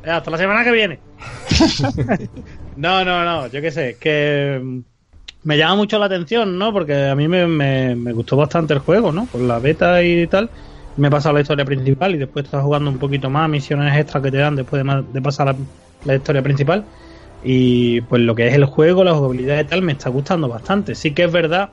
Ya, 0.04 0.16
hasta 0.16 0.30
la 0.30 0.38
semana 0.38 0.64
que 0.64 0.72
viene. 0.72 1.00
no, 2.76 3.04
no, 3.04 3.24
no. 3.24 3.46
Yo 3.48 3.60
qué 3.60 3.70
sé. 3.70 3.98
Que 4.00 4.60
mm, 4.62 4.80
me 5.44 5.58
llama 5.58 5.76
mucho 5.76 5.98
la 5.98 6.06
atención, 6.06 6.58
¿no? 6.58 6.72
Porque 6.72 6.94
a 7.08 7.14
mí 7.14 7.28
me, 7.28 7.46
me- 7.46 7.96
me 7.96 8.12
gustó 8.12 8.36
bastante 8.36 8.74
el 8.74 8.80
juego, 8.80 9.12
¿no? 9.12 9.28
Con 9.28 9.46
la 9.48 9.58
beta 9.60 10.02
y 10.02 10.26
tal. 10.28 10.50
Me 10.96 11.08
he 11.08 11.10
pasado 11.10 11.34
la 11.34 11.40
historia 11.42 11.64
principal 11.64 12.14
y 12.14 12.18
después 12.18 12.44
estás 12.44 12.62
jugando 12.62 12.90
un 12.90 12.98
poquito 12.98 13.30
más, 13.30 13.48
misiones 13.48 13.96
extras 13.96 14.22
que 14.22 14.30
te 14.30 14.38
dan 14.38 14.56
después 14.56 14.84
de, 14.84 15.04
de 15.08 15.22
pasar 15.22 15.46
la, 15.48 15.58
la 16.04 16.14
historia 16.16 16.42
principal. 16.42 16.88
Y 17.40 18.02
pues 18.02 18.22
lo 18.22 18.34
que 18.34 18.48
es 18.48 18.54
el 18.54 18.64
juego, 18.66 19.04
la 19.04 19.14
jugabilidad 19.14 19.60
y 19.60 19.66
tal, 19.66 19.82
me 19.82 19.92
está 19.92 20.10
gustando 20.10 20.48
bastante. 20.48 20.94
Sí 20.94 21.14
que 21.14 21.24
es 21.24 21.32
verdad 21.32 21.70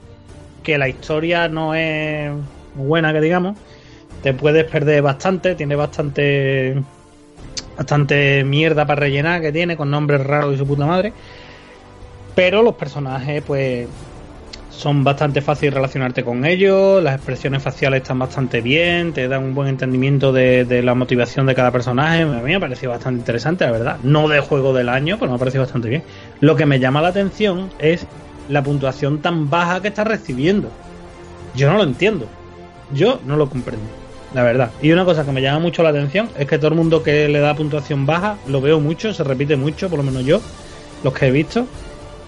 que 0.63 0.77
la 0.77 0.89
historia 0.89 1.47
no 1.49 1.75
es 1.75 2.31
buena, 2.73 3.13
que 3.13 3.21
digamos. 3.21 3.57
Te 4.21 4.33
puedes 4.33 4.65
perder 4.65 5.01
bastante, 5.01 5.55
tiene 5.55 5.75
bastante 5.75 6.81
bastante 7.77 8.43
mierda 8.43 8.85
para 8.85 8.99
rellenar 8.99 9.41
que 9.41 9.53
tiene 9.53 9.77
con 9.77 9.89
nombres 9.89 10.25
raros 10.25 10.53
y 10.53 10.57
su 10.57 10.67
puta 10.67 10.85
madre. 10.85 11.13
Pero 12.35 12.61
los 12.61 12.75
personajes 12.75 13.41
pues 13.45 13.87
son 14.69 15.03
bastante 15.03 15.41
fáciles 15.41 15.73
relacionarte 15.73 16.23
con 16.23 16.45
ellos, 16.45 17.03
las 17.03 17.15
expresiones 17.15 17.61
faciales 17.61 18.01
están 18.01 18.19
bastante 18.19 18.61
bien, 18.61 19.13
te 19.13 19.27
dan 19.27 19.43
un 19.43 19.55
buen 19.55 19.67
entendimiento 19.67 20.31
de, 20.31 20.63
de 20.63 20.83
la 20.83 20.93
motivación 20.93 21.45
de 21.45 21.55
cada 21.55 21.71
personaje. 21.71 22.21
A 22.21 22.25
mí 22.25 22.41
me 22.41 22.55
ha 22.55 22.59
parecido 22.59 22.91
bastante 22.91 23.19
interesante, 23.19 23.65
la 23.65 23.71
verdad. 23.71 23.97
No 24.03 24.27
de 24.27 24.39
juego 24.39 24.73
del 24.73 24.89
año, 24.89 25.17
pero 25.19 25.31
me 25.31 25.35
ha 25.35 25.39
parecido 25.39 25.63
bastante 25.63 25.89
bien. 25.89 26.03
Lo 26.39 26.55
que 26.55 26.65
me 26.65 26.79
llama 26.79 27.01
la 27.01 27.09
atención 27.09 27.69
es 27.79 28.05
la 28.47 28.63
puntuación 28.63 29.19
tan 29.19 29.49
baja 29.49 29.81
que 29.81 29.89
está 29.89 30.03
recibiendo. 30.03 30.69
Yo 31.55 31.69
no 31.69 31.77
lo 31.77 31.83
entiendo. 31.83 32.27
Yo 32.91 33.19
no 33.25 33.37
lo 33.37 33.49
comprendo, 33.49 33.85
la 34.33 34.43
verdad. 34.43 34.71
Y 34.81 34.91
una 34.91 35.05
cosa 35.05 35.25
que 35.25 35.31
me 35.31 35.41
llama 35.41 35.59
mucho 35.59 35.83
la 35.83 35.89
atención 35.89 36.29
es 36.37 36.47
que 36.47 36.57
todo 36.57 36.69
el 36.69 36.75
mundo 36.75 37.01
que 37.03 37.27
le 37.27 37.39
da 37.39 37.55
puntuación 37.55 38.05
baja, 38.05 38.37
lo 38.47 38.61
veo 38.61 38.79
mucho, 38.79 39.13
se 39.13 39.23
repite 39.23 39.55
mucho, 39.55 39.89
por 39.89 39.97
lo 39.99 40.03
menos 40.03 40.23
yo, 40.25 40.41
los 41.03 41.13
que 41.13 41.27
he 41.27 41.31
visto, 41.31 41.65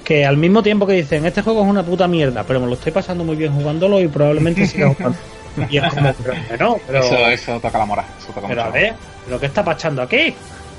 que 0.04 0.26
al 0.26 0.38
mismo 0.38 0.64
tiempo 0.64 0.88
que 0.88 0.94
dicen, 0.94 1.26
este 1.26 1.42
juego 1.42 1.64
es 1.64 1.70
una 1.70 1.84
puta 1.84 2.08
mierda, 2.08 2.44
pero 2.44 2.60
me 2.60 2.68
lo 2.68 2.74
estoy 2.74 2.92
pasando 2.92 3.24
muy 3.24 3.36
bien 3.36 3.54
jugándolo 3.54 4.00
y 4.02 4.08
probablemente 4.08 4.66
siga 4.68 4.94
jugando. 4.94 5.18
Y 5.70 5.78
es 5.78 5.94
como, 5.94 6.14
pero, 6.14 6.34
que 6.48 6.58
no, 6.58 6.78
pero, 6.88 7.00
Eso, 7.00 7.28
eso 7.28 7.60
toca 7.60 7.78
la 7.78 7.86
moral. 7.86 8.06
Eso 8.18 8.32
toca 8.32 8.48
pero 8.48 8.62
a 8.62 8.66
mucho. 8.68 8.74
ver, 8.74 8.94
¿pero 9.26 9.38
qué 9.38 9.46
está 9.48 9.66
pachando 9.66 10.02
aquí? 10.02 10.34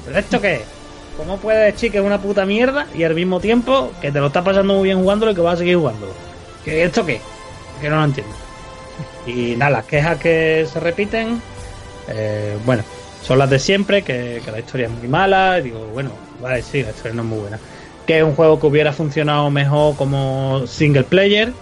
¿Pero 0.07 0.19
esto 0.19 0.41
qué 0.41 0.55
es? 0.55 0.63
¿Cómo 1.19 1.37
puedes 1.37 1.75
decir 1.75 1.93
que 1.93 1.99
es 1.99 2.05
una 2.05 2.19
puta 2.19 2.47
mierda 2.47 2.87
y 2.95 3.05
al 3.05 3.15
mismo 3.15 3.39
tiempo 3.39 3.93
que 4.01 4.11
te 4.11 4.19
lo 4.19 4.29
estás 4.29 4.43
pasando 4.43 4.73
muy 4.73 4.85
bien 4.85 4.99
jugándolo 4.99 5.33
y 5.33 5.35
que 5.35 5.43
vas 5.43 5.55
a 5.55 5.59
seguir 5.59 5.77
jugándolo? 5.77 6.13
¿Que 6.65 6.85
¿Esto 6.85 7.05
qué? 7.05 7.21
Que 7.83 7.91
no 7.91 7.97
lo 7.97 8.05
entiendo. 8.05 8.35
Y 9.27 9.57
nada, 9.57 9.71
las 9.71 9.85
quejas 9.85 10.19
que 10.19 10.67
se 10.71 10.81
repiten, 10.81 11.41
eh, 12.09 12.57
bueno, 12.65 12.83
son 13.23 13.39
las 13.39 13.49
de 13.51 13.59
siempre, 13.59 14.03
que, 14.03 14.43
la 14.51 14.59
historia 14.59 14.87
es 14.87 14.93
muy 14.93 15.09
mala. 15.09 15.59
y 15.59 15.63
digo, 15.63 15.87
bueno, 15.93 16.11
vale, 16.41 16.63
sí, 16.63 16.83
la 16.83 16.91
historia 16.91 17.15
no 17.15 17.23
es 17.23 17.29
muy 17.29 17.39
buena. 17.39 17.59
Que 18.07 18.19
es 18.19 18.25
un 18.25 18.35
juego 18.35 18.59
que 18.59 18.67
hubiera 18.67 18.93
funcionado 18.93 19.51
mejor 19.51 19.97
como 19.97 20.67
single 20.67 21.05
player. 21.05 21.53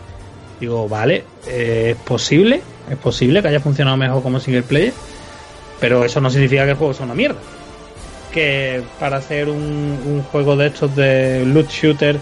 Digo, 0.59 0.89
vale, 0.89 1.25
eh, 1.47 1.95
es 1.97 2.03
posible, 2.03 2.63
es 2.91 2.97
posible 2.97 3.43
que 3.43 3.49
haya 3.49 3.61
funcionado 3.61 3.97
mejor 3.97 4.23
como 4.23 4.41
single 4.41 4.63
player, 4.63 4.93
pero 5.81 6.05
eso 6.05 6.21
no 6.21 6.29
significa 6.29 6.65
que 6.65 6.73
el 6.73 6.77
juego 6.77 6.95
sea 6.95 7.07
una 7.07 7.15
mierda. 7.15 7.39
Que 8.33 8.83
para 8.99 9.19
hacer 9.19 9.49
un 9.49 10.25
juego 10.31 10.57
de 10.57 10.67
estos 10.69 10.95
de 10.95 11.45
loot 11.47 11.69
shooter, 11.69 12.19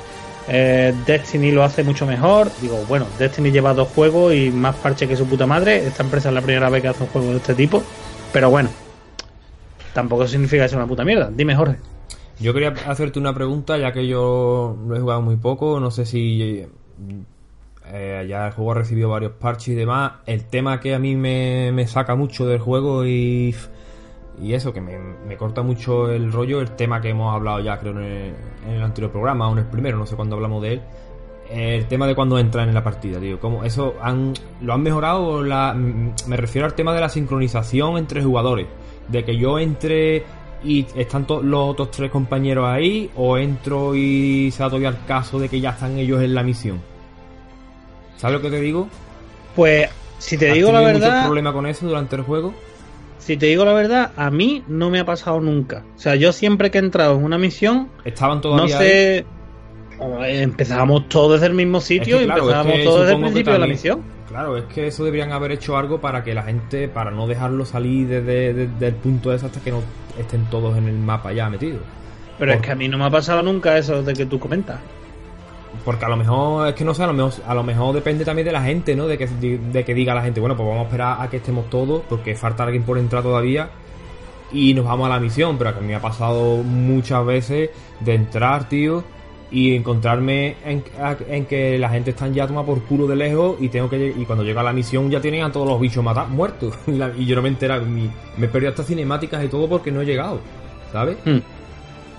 eh, 0.49 0.95
Destiny 1.07 1.53
lo 1.53 1.63
hace 1.63 1.85
mucho 1.85 2.07
mejor. 2.07 2.51
Digo, 2.61 2.85
bueno, 2.89 3.07
Destiny 3.19 3.51
lleva 3.51 3.75
dos 3.75 3.89
juegos 3.89 4.35
y 4.35 4.51
más 4.51 4.77
parche 4.77 5.07
que 5.07 5.17
su 5.17 5.27
puta 5.27 5.47
madre. 5.47 5.87
Esta 5.87 6.03
empresa 6.03 6.29
es 6.29 6.35
la 6.35 6.41
primera 6.41 6.71
vez 6.71 6.83
que 6.83 6.89
hace 6.89 7.03
un 7.03 7.11
juego 7.11 7.31
de 7.31 7.37
este 7.37 7.55
tipo, 7.55 7.83
pero 8.33 8.51
bueno, 8.51 8.71
tampoco 9.93 10.27
significa 10.27 10.69
que 10.69 10.77
una 10.77 10.87
puta 10.87 11.05
mierda. 11.05 11.31
Dime, 11.31 11.55
Jorge. 11.55 11.77
Yo 12.41 12.55
quería 12.55 12.73
hacerte 12.87 13.19
una 13.19 13.35
pregunta, 13.35 13.77
ya 13.79 13.93
que 13.93 14.07
yo 14.07 14.79
lo 14.87 14.97
he 14.97 15.01
jugado 15.01 15.23
muy 15.23 15.37
poco, 15.37 15.81
no 15.81 15.91
sé 15.91 16.07
si 16.07 16.65
eh, 17.87 18.27
ya 18.29 18.47
el 18.47 18.53
juego 18.53 18.73
ha 18.73 18.75
recibido 18.75 19.09
varios 19.09 19.33
parches 19.33 19.69
y 19.69 19.75
demás. 19.75 20.13
El 20.27 20.45
tema 20.45 20.79
que 20.79 20.95
a 20.95 20.99
mí 20.99 21.17
me, 21.17 21.73
me 21.73 21.87
saca 21.89 22.15
mucho 22.15 22.47
del 22.47 22.61
juego 22.61 23.05
y, 23.05 23.55
y 24.41 24.55
eso, 24.55 24.73
que 24.73 24.81
me, 24.81 24.99
me 24.99 25.37
corta 25.37 25.63
mucho 25.63 26.11
el 26.11 26.33
rollo, 26.33 26.61
el 26.61 26.73
tema 26.73 27.01
que 27.01 27.11
hemos 27.11 27.35
hablado 27.35 27.61
ya 27.61 27.79
creo 27.79 27.93
en 27.93 27.99
el, 27.99 28.35
en 28.67 28.71
el 28.75 28.83
anterior 28.83 29.11
programa 29.11 29.49
o 29.49 29.53
en 29.53 29.59
el 29.59 29.65
primero, 29.67 29.99
no 29.99 30.07
sé 30.07 30.17
cuándo 30.17 30.37
hablamos 30.37 30.63
de 30.63 30.73
él. 30.75 30.83
El 31.51 31.87
tema 31.87 32.07
de 32.07 32.15
cuando 32.15 32.39
entran 32.39 32.69
en 32.69 32.75
la 32.75 32.85
partida, 32.85 33.19
digo, 33.19 33.39
¿cómo 33.41 33.65
eso 33.65 33.95
han, 34.03 34.35
lo 34.61 34.75
han 34.75 34.83
mejorado? 34.83 35.43
La, 35.43 35.75
me 35.75 36.37
refiero 36.37 36.67
al 36.67 36.75
tema 36.75 36.93
de 36.93 37.01
la 37.01 37.09
sincronización 37.09 37.97
entre 37.97 38.23
jugadores, 38.23 38.67
de 39.09 39.25
que 39.25 39.37
yo 39.37 39.59
entre 39.59 40.25
y 40.63 40.87
están 40.97 41.25
los 41.29 41.71
otros 41.71 41.91
tres 41.91 42.11
compañeros 42.11 42.67
ahí 42.67 43.11
o 43.17 43.39
entro 43.39 43.95
y 43.95 44.51
se 44.51 44.63
da 44.63 44.69
todavía 44.69 44.89
el 44.89 45.05
caso 45.07 45.39
de 45.39 45.49
que 45.49 45.61
ya 45.61 45.71
están 45.71 45.97
ellos 45.97 46.21
en 46.23 46.35
la 46.35 46.43
misión. 46.43 46.81
¿Sabes 48.17 48.37
lo 48.37 48.43
que 48.43 48.51
te 48.51 48.61
digo? 48.61 48.89
Pues, 49.55 49.89
si 50.19 50.37
te 50.37 50.51
¿Has 50.51 50.55
digo 50.55 50.73
la 50.73 50.81
verdad, 50.81 51.25
problema 51.25 51.53
con 51.53 51.67
eso 51.67 51.87
durante 51.87 52.17
el 52.17 52.23
juego? 52.23 52.53
Si 53.19 53.37
te 53.37 53.47
digo 53.47 53.65
la 53.65 53.73
verdad, 53.73 54.13
a 54.17 54.31
mí 54.31 54.65
no 54.69 54.91
me 54.91 55.01
ha 55.01 55.05
pasado 55.05 55.41
nunca. 55.41 55.85
O 55.97 55.99
sea, 55.99 56.15
yo 56.15 56.33
siempre 56.33 56.71
que 56.71 56.79
he 56.79 56.81
entrado 56.81 57.17
en 57.17 57.25
una 57.25 57.39
misión, 57.39 57.89
Estaban 58.05 58.37
no 58.39 58.43
todavía 58.43 58.79
ahí? 58.79 58.87
sé. 58.89 59.27
o 59.99 60.25
Empezábamos 60.25 61.09
todos 61.09 61.33
desde 61.33 61.47
el 61.47 61.55
mismo 61.55 61.81
sitio 61.81 62.17
Es 62.17 62.23
que, 62.23 62.27
y 62.27 62.31
empezábamos 62.31 62.73
es 62.73 62.79
que 62.79 62.85
todos 62.85 63.01
desde 63.01 63.15
el 63.15 63.21
principio 63.21 63.53
de 63.53 63.59
la 63.59 63.67
misión. 63.67 64.03
Claro, 64.29 64.57
es 64.57 64.65
que 64.65 64.87
eso 64.87 65.05
deberían 65.05 65.33
haber 65.33 65.53
hecho 65.53 65.77
algo 65.77 66.01
para 66.01 66.23
que 66.23 66.35
la 66.35 66.43
gente, 66.43 66.89
para 66.89 67.11
no 67.11 67.27
dejarlo 67.27 67.65
salir 67.65 68.07
desde, 68.09 68.53
desde 68.53 68.87
el 68.87 68.95
punto 68.95 69.33
ese 69.33 69.47
hasta 69.47 69.61
que 69.61 69.71
no 69.71 69.83
estén 70.19 70.45
todos 70.51 70.77
en 70.77 70.87
el 70.87 70.99
mapa 70.99 71.33
ya 71.33 71.49
metidos. 71.49 71.81
Pero 72.39 72.53
es 72.53 72.61
que 72.61 72.71
a 72.71 72.75
mí 72.75 72.89
no 72.89 72.99
me 72.99 73.05
ha 73.05 73.11
pasado 73.11 73.43
nunca 73.43 73.77
eso 73.79 74.03
de 74.03 74.13
que 74.13 74.27
tú 74.27 74.39
comentas. 74.39 74.79
Porque 75.85 76.05
a 76.05 76.09
lo 76.09 76.17
mejor, 76.17 76.69
es 76.69 76.75
que 76.75 76.85
no 76.85 76.95
sé, 76.95 77.03
a 77.03 77.07
lo 77.07 77.13
mejor, 77.13 77.33
a 77.47 77.55
lo 77.55 77.63
mejor 77.63 77.95
depende 77.95 78.25
también 78.25 78.47
de 78.47 78.53
la 78.53 78.63
gente, 78.63 78.95
¿no? 78.97 79.07
De 79.07 79.17
que, 79.19 79.27
de 79.27 79.85
que 79.85 79.95
diga 79.95 80.15
la 80.15 80.23
gente, 80.23 80.41
bueno, 80.41 80.57
pues 80.57 80.69
vamos 80.69 80.83
a 80.83 80.87
esperar 80.87 81.17
a 81.21 81.29
que 81.31 81.39
estemos 81.39 81.69
todos, 81.71 82.03
porque 82.09 82.35
falta 82.35 82.65
alguien 82.65 82.83
por 82.83 82.99
entrar 82.99 83.23
todavía, 83.23 83.71
y 84.53 84.75
nos 84.75 84.85
vamos 84.87 85.07
a 85.07 85.11
la 85.11 85.21
misión. 85.21 85.57
Pero 85.59 85.71
a 85.71 85.73
mí 85.75 85.87
me 85.87 85.95
ha 85.95 86.01
pasado 86.01 86.57
muchas 86.63 87.25
veces 87.25 87.71
de 88.01 88.15
entrar, 88.15 88.69
tío, 88.69 89.05
y 89.51 89.75
encontrarme 89.75 90.57
en, 90.65 90.85
en 91.29 91.47
que 91.47 91.79
la 91.79 91.89
gente 91.89 92.11
está 92.11 92.29
ya 92.29 92.47
toma 92.47 92.65
por 92.67 92.83
culo 92.83 93.07
de 93.07 93.17
lejos, 93.17 93.57
y 93.61 93.69
tengo 93.69 93.89
que 93.89 94.15
y 94.17 94.25
cuando 94.27 94.45
llega 94.45 94.63
la 94.63 94.73
misión 94.73 95.11
ya 95.11 95.21
tienen 95.21 95.43
a 95.43 95.53
todos 95.53 95.67
los 95.69 95.81
bichos 95.81 96.03
matados, 96.05 96.31
muertos. 96.31 96.75
Y, 96.87 97.25
yo 97.27 97.37
no 97.37 97.43
me 97.43 97.49
he 97.49 97.53
enterado, 97.53 97.85
mi- 97.87 98.11
me 98.37 98.47
he 98.47 98.49
perdido 98.49 98.71
hasta 98.71 98.83
cinemáticas 98.83 99.43
y 99.45 99.49
todo 99.49 99.69
porque 99.69 99.91
no 99.91 100.01
he 100.03 100.05
llegado, 100.07 100.41
¿sabes? 100.93 101.17
Hmm. 101.25 101.39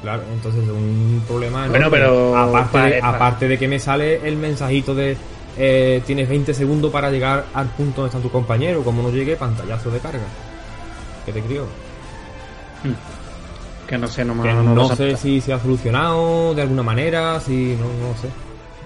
Claro, 0.02 0.24
entonces 0.32 0.64
es 0.64 0.70
un 0.70 1.22
problema 1.28 1.68
Bueno, 1.68 1.90
pero 1.92 2.36
aparte, 2.38 2.78
de, 2.78 3.02
aparte 3.02 3.48
de 3.50 3.58
que 3.58 3.68
me 3.68 3.80
sale 3.80 4.26
el 4.28 4.38
mensajito 4.38 4.96
de 4.96 5.18
eh, 5.58 6.02
tienes 6.06 6.30
20 6.30 6.54
segundos 6.54 6.90
para 6.92 7.12
llegar 7.12 7.46
al 7.54 7.68
punto 7.68 8.02
donde 8.02 8.16
está 8.16 8.22
tu 8.22 8.32
compañero, 8.32 8.82
como 8.82 9.02
no 9.02 9.10
llegue, 9.12 9.36
pantallazo 9.36 9.92
de 9.92 10.00
carga. 10.00 10.24
¿Qué 11.26 11.34
te 11.34 11.42
creo? 11.42 11.66
Que 13.88 13.98
no 13.98 14.08
sé, 14.08 14.24
no, 14.24 14.36
me- 14.36 14.44
Que 14.44 14.54
no 14.54 14.96
sé. 14.96 15.18
si 15.18 15.42
se 15.42 15.52
ha 15.52 15.60
solucionado 15.60 16.54
de 16.54 16.62
alguna 16.62 16.84
manera, 16.84 17.40
si 17.42 17.76
no, 17.76 17.86
no 17.86 18.16
sé. 18.22 18.30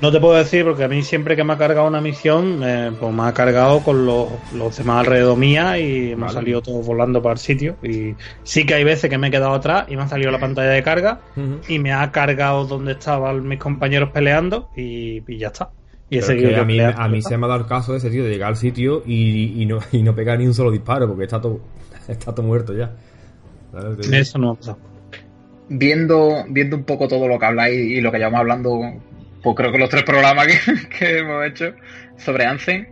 No 0.02 0.12
te 0.12 0.20
puedo 0.20 0.36
decir 0.36 0.66
porque 0.66 0.84
a 0.84 0.90
mí 0.90 1.02
siempre 1.02 1.36
que 1.38 1.46
me 1.46 1.54
ha 1.54 1.58
cargado 1.58 1.88
una 1.88 2.02
misión, 2.02 2.60
eh, 2.62 2.92
pues 3.00 3.14
me 3.14 3.24
ha 3.24 3.34
cargado 3.34 3.80
con 3.82 4.06
los, 4.06 4.28
los 4.54 4.76
demás 4.76 5.00
alrededor 5.00 5.38
mía 5.38 5.80
y 5.80 6.12
hemos 6.12 6.28
Vale. 6.28 6.34
salido 6.34 6.62
todos 6.62 6.86
volando 6.86 7.22
para 7.22 7.34
el 7.34 7.40
sitio. 7.40 7.78
Y 7.82 8.14
sí 8.44 8.66
que 8.66 8.74
hay 8.74 8.84
veces 8.84 9.10
que 9.10 9.18
me 9.18 9.30
he 9.30 9.32
quedado 9.32 9.54
atrás 9.54 9.86
y 9.88 9.96
me 9.96 10.04
ha 10.04 10.08
salido 10.10 10.30
la 10.30 10.40
pantalla 10.40 10.72
de 10.72 10.84
carga 10.84 11.22
y 11.70 11.80
me 11.80 11.94
ha 11.94 12.12
cargado 12.12 12.66
donde 12.66 12.94
estaban 12.94 13.48
mis 13.48 13.60
compañeros 13.60 14.10
peleando 14.12 14.70
y, 14.76 15.24
y 15.26 15.38
ya 15.38 15.48
está. 15.48 15.70
Y 16.10 16.18
he 16.18 16.22
que 16.22 16.56
a 16.58 16.66
mí, 16.66 16.74
peleando. 16.78 17.02
a 17.02 17.08
mí 17.08 17.22
se 17.22 17.38
me 17.38 17.46
ha 17.46 17.50
dado 17.50 17.62
el 17.62 17.68
caso 17.68 17.94
de 17.94 18.00
ese 18.00 18.10
tío 18.10 18.26
de 18.26 18.30
llegar 18.32 18.50
al 18.50 18.58
sitio 18.58 19.04
y, 19.06 19.62
y 19.62 19.66
no, 19.66 19.80
y 19.94 20.04
no 20.04 20.14
pegar 20.14 20.38
ni 20.38 20.46
un 20.46 20.54
solo 20.54 20.70
disparo 20.70 21.08
porque 21.08 21.24
está 21.24 21.40
todo, 21.40 21.62
está 22.10 22.36
todo 22.36 22.46
muerto 22.46 22.74
ya. 22.74 22.92
Eso 24.12 24.38
no 24.38 24.48
me 24.48 24.52
ha 24.52 24.56
pasado. 24.56 24.78
viendo, 25.70 26.44
viendo 26.50 26.76
un 26.76 26.84
poco 26.84 27.08
todo 27.08 27.28
lo 27.28 27.40
que 27.40 27.46
habláis 27.46 27.80
y 27.80 28.02
lo 28.02 28.12
que 28.12 28.18
llevamos 28.18 28.42
hablando, 28.42 28.80
pues 29.44 29.56
creo 29.56 29.72
que 29.72 29.78
los 29.78 29.90
tres 29.90 30.04
programas 30.04 30.48
que, 30.48 30.88
que 30.98 31.18
hemos 31.20 31.46
hecho 31.46 31.74
sobre 32.18 32.46
Ansem, 32.46 32.88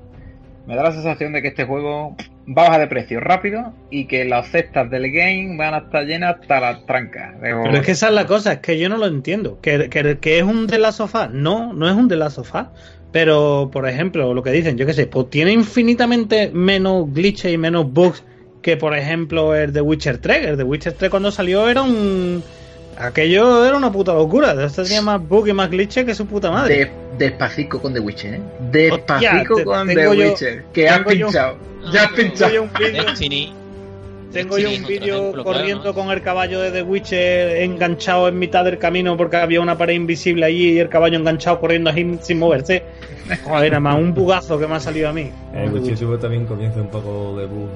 me 0.68 0.76
da 0.76 0.84
la 0.84 0.91
sensación 0.91 1.34
de 1.34 1.41
que 1.41 1.49
este 1.49 1.65
juego 1.65 2.15
va 2.48 2.64
a 2.64 2.65
bajar 2.68 2.82
de 2.82 2.88
precio 2.88 3.19
rápido 3.19 3.73
y 3.90 4.06
que 4.06 4.26
las 4.26 4.49
cestas 4.49 4.90
del 4.90 5.11
game 5.11 5.56
van 5.57 5.73
a 5.73 5.78
estar 5.80 6.06
llenas 6.06 6.40
hasta 6.40 6.60
las 6.60 6.86
trancas. 6.86 7.36
Pero 7.41 7.72
es 7.72 7.86
que 7.86 7.91
esa 7.91 8.10
es 8.10 8.14
la 8.14 8.28
cosa, 8.28 8.53
es 8.53 8.60
que 8.60 8.78
yo 8.78 8.90
no 8.90 8.98
lo 8.98 9.07
entiendo. 9.07 9.60
¿Que, 9.61 9.90
que, 9.90 10.18
que 10.19 10.38
es 10.38 10.44
un 10.44 10.68
de 10.68 10.78
la 10.78 10.91
sofá? 10.91 11.28
No, 11.28 11.73
no 11.73 11.90
es 11.90 11.95
un 11.95 12.07
de 12.07 12.18
la 12.18 12.30
sofá. 12.30 12.72
Pero, 13.11 13.69
por 13.72 13.88
ejemplo, 13.90 14.34
lo 14.34 14.41
que 14.41 14.52
dicen, 14.52 14.78
yo 14.78 14.86
qué 14.86 14.94
sé, 14.94 15.07
pues 15.07 15.30
tiene 15.30 15.52
infinitamente 15.52 16.49
menos 16.53 17.14
glitches 17.14 17.52
y 17.52 17.57
menos 17.57 17.91
bugs 17.91 18.23
que, 18.61 18.78
por 18.78 18.95
ejemplo, 18.95 19.56
el 19.56 19.73
de 19.73 19.82
Witcher 19.82 20.19
3. 20.19 20.45
El 20.45 20.57
de 20.57 20.64
Witcher 20.64 20.94
3 20.94 21.10
cuando 21.10 21.32
salió 21.32 21.68
era 21.68 21.82
un... 21.82 22.44
Aquello 22.98 23.66
era 23.66 23.78
una 23.78 23.92
puta 23.92 24.14
locura. 24.14 24.54
Este 24.64 24.84
tenía 24.84 25.02
más 25.02 25.26
bugs 25.28 25.50
y 25.50 25.54
más 25.54 25.70
glitches 25.70 26.06
que 26.06 26.14
su 26.16 26.26
puta 26.26 26.52
madre. 26.52 26.76
de- 26.86 26.92
despacito 27.18 27.80
con 27.82 27.94
The 27.94 28.00
Witcher, 28.00 28.36
¿eh? 28.36 28.42
Despacito 28.72 29.54
Hostia, 29.54 29.66
con 29.66 29.88
The 29.88 30.04
yo- 30.04 30.12
Witcher. 30.12 30.64
Que 30.74 30.90
has 30.90 31.00
yo- 31.00 31.06
pinchado. 31.06 31.58
Ya 31.92 32.04
has 32.04 32.12
pinchado. 32.14 32.52
Tengo 32.52 32.54
yo 32.56 32.64
un 32.64 32.74
vídeo-. 32.74 33.62
Tengo 34.32 34.58
yo 34.58 34.70
un 34.70 34.86
vídeo 34.86 35.32
claro, 35.34 35.44
corriendo 35.44 35.84
¿no? 35.84 35.94
con 35.94 36.10
el 36.10 36.22
caballo 36.22 36.62
de 36.62 36.72
The 36.72 36.84
Witcher 36.84 37.58
enganchado 37.64 38.30
en 38.30 38.40
mitad 38.40 38.64
del 38.64 38.78
camino 38.78 39.18
porque 39.18 39.36
había 39.38 39.60
una 39.60 39.78
pared 39.78 39.94
invisible 39.96 40.46
allí 40.46 40.70
y 40.74 40.80
el 40.80 40.88
caballo 40.88 41.18
enganchado 41.18 41.60
corriendo 41.60 41.90
así 41.90 42.18
sin 42.22 42.40
moverse. 42.40 42.84
Joder, 43.44 43.72
nada 43.72 43.80
más 43.82 43.96
un 43.98 44.14
bugazo 44.14 44.58
que 44.58 44.68
me 44.68 44.76
ha 44.76 44.80
salido 44.80 45.10
a 45.10 45.14
mí. 45.14 45.30
El 45.54 45.70
Witcher 45.74 46.18
también 46.20 46.46
comienza 46.46 46.80
un 46.80 46.88
poco 46.90 47.36
de 47.38 47.46
bug 47.46 47.68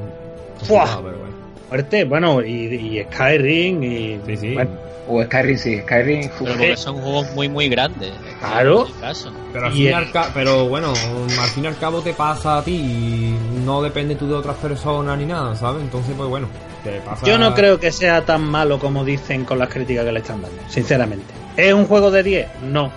pero 1.03 1.17
bueno. 1.17 1.34
Fuerte, 1.69 2.03
bueno, 2.05 2.41
y, 2.43 2.51
y 2.75 3.03
Skyrim 3.03 3.83
y... 3.83 4.19
Sí, 4.25 4.37
sí. 4.37 4.53
bueno, 4.53 4.71
O 5.07 5.23
Skyrim, 5.23 5.57
sí, 5.57 5.79
Skyrim. 5.81 6.25
uf. 6.25 6.31
Pero 6.39 6.51
porque 6.53 6.77
son 6.77 6.95
juegos 7.01 7.31
muy, 7.33 7.49
muy 7.49 7.69
grandes. 7.69 8.11
Claro. 8.39 8.87
El 8.87 8.99
caso. 9.01 9.31
Pero 9.53 9.65
al, 9.67 9.71
Y 9.73 9.75
fin 9.75 9.83
y 9.83 9.87
el- 9.87 9.93
al 9.95 10.11
ca- 10.11 10.29
pero 10.33 10.67
bueno, 10.67 10.89
al 10.91 11.49
fin 11.49 11.63
y 11.63 11.67
al 11.67 11.77
cabo 11.77 12.01
te 12.01 12.13
pasa 12.13 12.57
a 12.57 12.63
ti 12.63 12.75
y 12.75 13.37
no 13.65 13.81
depende 13.81 14.15
tú 14.15 14.27
de 14.27 14.35
otras 14.35 14.57
personas 14.57 15.17
ni 15.17 15.25
nada, 15.25 15.55
¿sabes? 15.55 15.81
Entonces, 15.81 16.13
pues 16.15 16.29
bueno, 16.29 16.47
te 16.83 16.99
pasa... 17.01 17.25
Yo 17.25 17.37
no 17.37 17.53
creo 17.55 17.79
que 17.79 17.91
sea 17.91 18.23
tan 18.25 18.43
malo 18.43 18.77
como 18.79 19.03
dicen 19.05 19.43
con 19.45 19.57
las 19.59 19.69
críticas 19.69 20.05
que 20.05 20.11
le 20.11 20.19
están 20.19 20.41
dando, 20.41 20.57
sinceramente. 20.69 21.25
¿Es 21.57 21.73
un 21.73 21.85
juego 21.85 22.11
de 22.11 22.21
10? 22.23 22.47
No. 22.63 22.91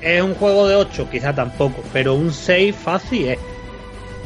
¿Es 0.00 0.20
un 0.22 0.34
juego 0.34 0.66
de 0.68 0.76
8? 0.76 1.08
Quizá 1.10 1.34
tampoco. 1.34 1.82
Pero 1.92 2.14
un 2.14 2.32
6 2.32 2.74
fácil 2.76 3.28
es. 3.28 3.38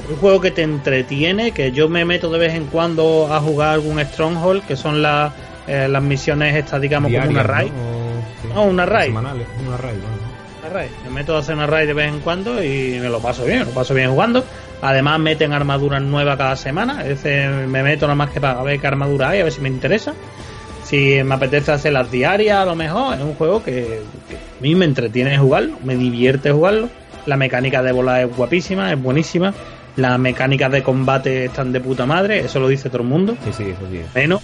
Un 0.08 0.16
juego 0.16 0.40
que 0.40 0.50
te 0.50 0.62
entretiene, 0.62 1.52
que 1.52 1.70
yo 1.70 1.88
me 1.88 2.04
meto 2.04 2.30
de 2.30 2.38
vez 2.38 2.54
en 2.54 2.66
cuando 2.66 3.28
a 3.30 3.40
jugar 3.40 3.74
algún 3.74 4.00
Stronghold, 4.00 4.64
que 4.64 4.74
son 4.74 5.02
las, 5.02 5.32
eh, 5.66 5.86
las 5.88 6.02
misiones 6.02 6.56
estas, 6.56 6.80
digamos, 6.80 7.12
como 7.12 7.28
una 7.28 7.42
raid. 7.42 7.70
¿no? 8.54 8.64
Una 8.64 8.86
raid. 8.86 9.08
Semanales, 9.08 9.46
una 9.66 9.76
raid, 9.76 9.98
bueno. 9.98 10.16
Una 10.60 10.70
raid. 10.70 10.90
Me 11.04 11.10
meto 11.10 11.36
a 11.36 11.40
hacer 11.40 11.54
una 11.54 11.66
raid 11.66 11.86
de 11.88 11.94
vez 11.94 12.08
en 12.08 12.20
cuando 12.20 12.62
y 12.62 12.98
me 13.00 13.08
lo 13.08 13.20
paso 13.20 13.44
bien, 13.44 13.60
me 13.60 13.64
lo 13.66 13.70
paso 13.72 13.92
bien 13.94 14.10
jugando. 14.10 14.44
Además 14.80 15.18
meten 15.18 15.52
armaduras 15.52 16.00
nuevas 16.00 16.38
cada 16.38 16.56
semana, 16.56 17.02
es 17.02 17.22
decir, 17.22 17.50
me 17.66 17.82
meto 17.82 18.06
nada 18.06 18.14
más 18.14 18.30
que 18.30 18.40
para 18.40 18.62
ver 18.62 18.80
qué 18.80 18.86
armadura 18.86 19.30
hay, 19.30 19.40
a 19.40 19.44
ver 19.44 19.52
si 19.52 19.60
me 19.60 19.68
interesa. 19.68 20.14
Si 20.84 21.22
me 21.22 21.34
apetece 21.34 21.70
hacer 21.70 21.92
las 21.92 22.10
diarias, 22.10 22.56
a 22.58 22.64
lo 22.64 22.74
mejor 22.74 23.14
es 23.14 23.20
un 23.20 23.34
juego 23.34 23.62
que, 23.62 24.00
que 24.26 24.36
a 24.36 24.62
mí 24.62 24.74
me 24.74 24.86
entretiene 24.86 25.36
jugarlo, 25.36 25.76
me 25.84 25.96
divierte 25.96 26.50
jugarlo. 26.50 26.88
La 27.26 27.36
mecánica 27.36 27.82
de 27.82 27.92
volar 27.92 28.22
es 28.22 28.34
guapísima, 28.34 28.90
es 28.90 29.02
buenísima. 29.02 29.52
Las 29.98 30.18
mecánicas 30.18 30.70
de 30.72 30.82
combate 30.82 31.44
están 31.46 31.72
de 31.72 31.80
puta 31.80 32.06
madre, 32.06 32.38
eso 32.40 32.60
lo 32.60 32.68
dice 32.68 32.88
todo 32.88 33.02
el 33.02 33.08
mundo. 33.08 33.36
Sí, 33.44 33.52
sí, 33.52 33.62
eso 33.64 33.80
sí. 33.90 34.00
Menos, 34.14 34.40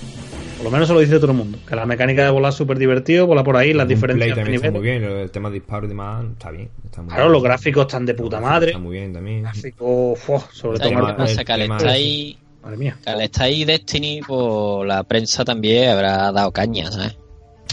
por 0.56 0.64
lo 0.64 0.70
menos 0.72 0.86
eso 0.88 0.94
lo 0.94 1.00
dice 1.00 1.14
todo 1.20 1.30
el 1.30 1.36
mundo. 1.36 1.58
Que 1.66 1.76
la 1.76 1.86
mecánica 1.86 2.24
de 2.24 2.30
volar 2.30 2.50
es 2.50 2.56
súper 2.56 2.76
divertido, 2.78 3.26
volar 3.26 3.44
por 3.44 3.56
ahí, 3.56 3.72
las 3.72 3.86
diferencias 3.86 4.30
de 4.30 4.34
también 4.34 4.56
está 4.56 4.68
nivel. 4.68 4.82
muy 4.82 4.90
bien, 5.08 5.18
el 5.20 5.30
tema 5.30 5.48
de 5.50 5.54
disparo 5.54 5.86
y 5.86 5.88
demás 5.88 6.24
está 6.32 6.50
bien. 6.50 6.68
Está 6.84 7.02
muy 7.02 7.08
Claro, 7.10 7.24
bien. 7.24 7.32
los 7.32 7.42
gráficos 7.44 7.82
están 7.86 8.04
de 8.04 8.14
puta 8.14 8.40
madre. 8.40 8.66
Está 8.72 8.78
muy 8.80 8.96
bien 8.96 9.12
también. 9.12 9.42
Gráficos, 9.42 10.18
sobre 10.18 10.78
todo. 10.78 10.88
¿Sabes 10.88 10.88
tema- 10.88 11.06
qué 11.06 11.14
pasa? 11.22 11.40
el 11.40 11.46
Que 11.46 11.52
al 11.52 11.60
tema 11.60 11.76
estar 11.76 11.90
ese. 11.90 11.96
ahí, 11.98 12.38
Madre 12.62 12.76
mía. 12.76 12.96
que 13.04 13.10
al 13.10 13.20
estar 13.20 13.42
ahí 13.44 13.64
Destiny, 13.64 14.20
pues 14.26 14.88
la 14.88 15.02
prensa 15.04 15.44
también 15.44 15.90
habrá 15.90 16.32
dado 16.32 16.50
caña, 16.52 16.90
¿sabes? 16.90 17.16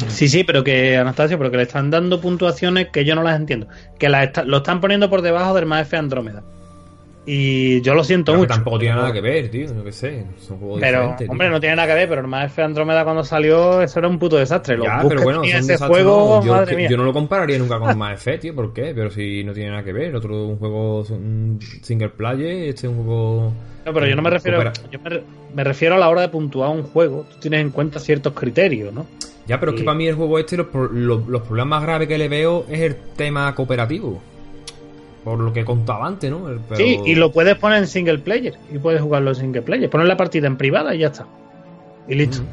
Sí, 0.07 0.29
sí, 0.29 0.43
pero 0.43 0.63
que, 0.63 0.97
Anastasio, 0.97 1.37
pero 1.39 1.49
que 1.49 1.57
le 1.57 1.63
están 1.63 1.89
dando 1.89 2.21
puntuaciones 2.21 2.89
que 2.93 3.05
yo 3.05 3.15
no 3.15 3.23
las 3.23 3.35
entiendo. 3.39 3.67
Que 3.97 4.07
las 4.09 4.25
está- 4.27 4.43
lo 4.43 4.57
están 4.57 4.79
poniendo 4.81 5.09
por 5.09 5.21
debajo 5.23 5.53
del 5.55 5.65
Mass 5.65 5.81
F 5.87 5.97
Andrómeda. 5.97 6.43
Y 7.23 7.81
yo 7.81 7.93
lo 7.93 8.03
siento 8.03 8.31
Pero 8.31 8.39
mucho. 8.39 8.53
tampoco 8.56 8.80
tiene 8.80 8.95
nada 8.95 9.14
que 9.14 9.22
ver, 9.22 9.49
tío. 9.52 9.72
No 9.73 9.84
que 9.84 9.91
sé. 9.91 10.26
Son 10.39 10.57
juegos 10.57 10.80
Pero, 10.81 11.15
tío. 11.19 11.30
hombre, 11.30 11.49
no 11.52 11.60
tiene 11.60 11.76
nada 11.76 11.88
que 11.88 11.93
ver, 11.93 12.10
pero 12.10 12.22
el 12.22 12.27
Mass 12.27 12.45
F 12.52 12.64
Andrómeda 12.64 13.03
cuando 13.03 13.23
salió, 13.23 13.80
eso 13.81 13.99
era 13.99 14.07
un 14.07 14.18
puto 14.18 14.38
desastre. 14.38 14.76
Los 14.76 14.88
Ya, 14.88 15.03
pero 15.07 15.22
bueno, 15.22 15.43
ese 15.43 15.77
juego, 15.77 16.39
no. 16.39 16.45
yo, 16.45 16.53
madre 16.53 16.72
que- 16.72 16.76
mía. 16.77 16.89
yo 16.89 16.98
no 16.98 17.03
lo 17.03 17.14
compararía 17.14 17.60
nunca 17.60 17.77
con 17.80 17.95
Mass 17.95 18.14
Effect, 18.14 18.41
tío. 18.41 18.56
¿Por 18.56 18.73
qué? 18.73 18.93
Pero 18.95 19.11
si 19.11 19.43
no 19.43 19.53
tiene 19.53 19.69
nada 19.69 19.84
que 19.84 19.93
ver. 19.93 20.15
Otro 20.15 20.48
un 20.48 20.57
juego 20.57 21.02
un 21.10 21.60
single 21.84 22.10
player, 22.10 22.69
este 22.69 22.88
es 22.88 22.91
un 22.93 23.03
juego. 23.06 23.53
No, 23.85 23.93
pero 23.93 24.07
yo 24.07 24.15
no 24.15 24.22
me 24.23 24.30
refiero, 24.31 24.57
Coopera- 24.57 24.73
yo 24.91 24.99
me, 24.99 25.10
re- 25.11 25.23
me 25.53 25.64
refiero 25.64 25.95
a 25.95 25.98
la 25.99 26.10
hora 26.10 26.22
de 26.22 26.30
puntuar 26.30 26.72
un 26.72 26.84
juego. 26.84 27.26
Tú 27.31 27.38
tienes 27.39 27.61
en 27.61 27.69
cuenta 27.69 27.99
ciertos 27.99 28.34
criterios, 28.34 28.91
¿no? 28.93 29.06
Ya, 29.48 29.60
pero 29.60 29.73
es 29.73 29.77
que 29.80 29.84
para 29.84 29.98
mí 29.98 30.07
el 30.07 30.15
juego 30.15 30.39
este, 30.39 30.56
los, 30.57 30.68
los, 30.91 31.27
los 31.27 31.41
problemas 31.41 31.68
más 31.81 31.84
graves 31.84 32.07
que 32.07 32.18
le 32.18 32.30
veo 32.30 32.65
es 32.69 32.80
el 32.81 32.95
tema 33.15 33.53
cooperativo. 33.53 34.22
Por 35.23 35.39
lo 35.39 35.53
que 35.53 35.64
contaba 35.64 36.07
antes, 36.07 36.31
¿no? 36.31 36.49
El- 36.49 36.60
pero- 36.60 36.77
Sí, 36.77 36.99
y 37.06 37.15
lo 37.15 37.31
puedes 37.31 37.56
poner 37.57 37.80
en 37.80 37.88
single 37.88 38.19
player. 38.19 38.56
Y 38.73 38.80
puedes 38.80 39.02
jugarlo 39.02 39.30
en 39.31 39.35
single 39.35 39.61
player. 39.61 39.89
Poner 39.89 40.07
la 40.07 40.18
partida 40.18 40.48
en 40.48 40.57
privada 40.57 40.95
y 40.95 40.99
ya 40.99 41.07
está. 41.07 41.26
Y 42.07 42.15
listo. 42.15 42.41
Mm. 42.41 42.45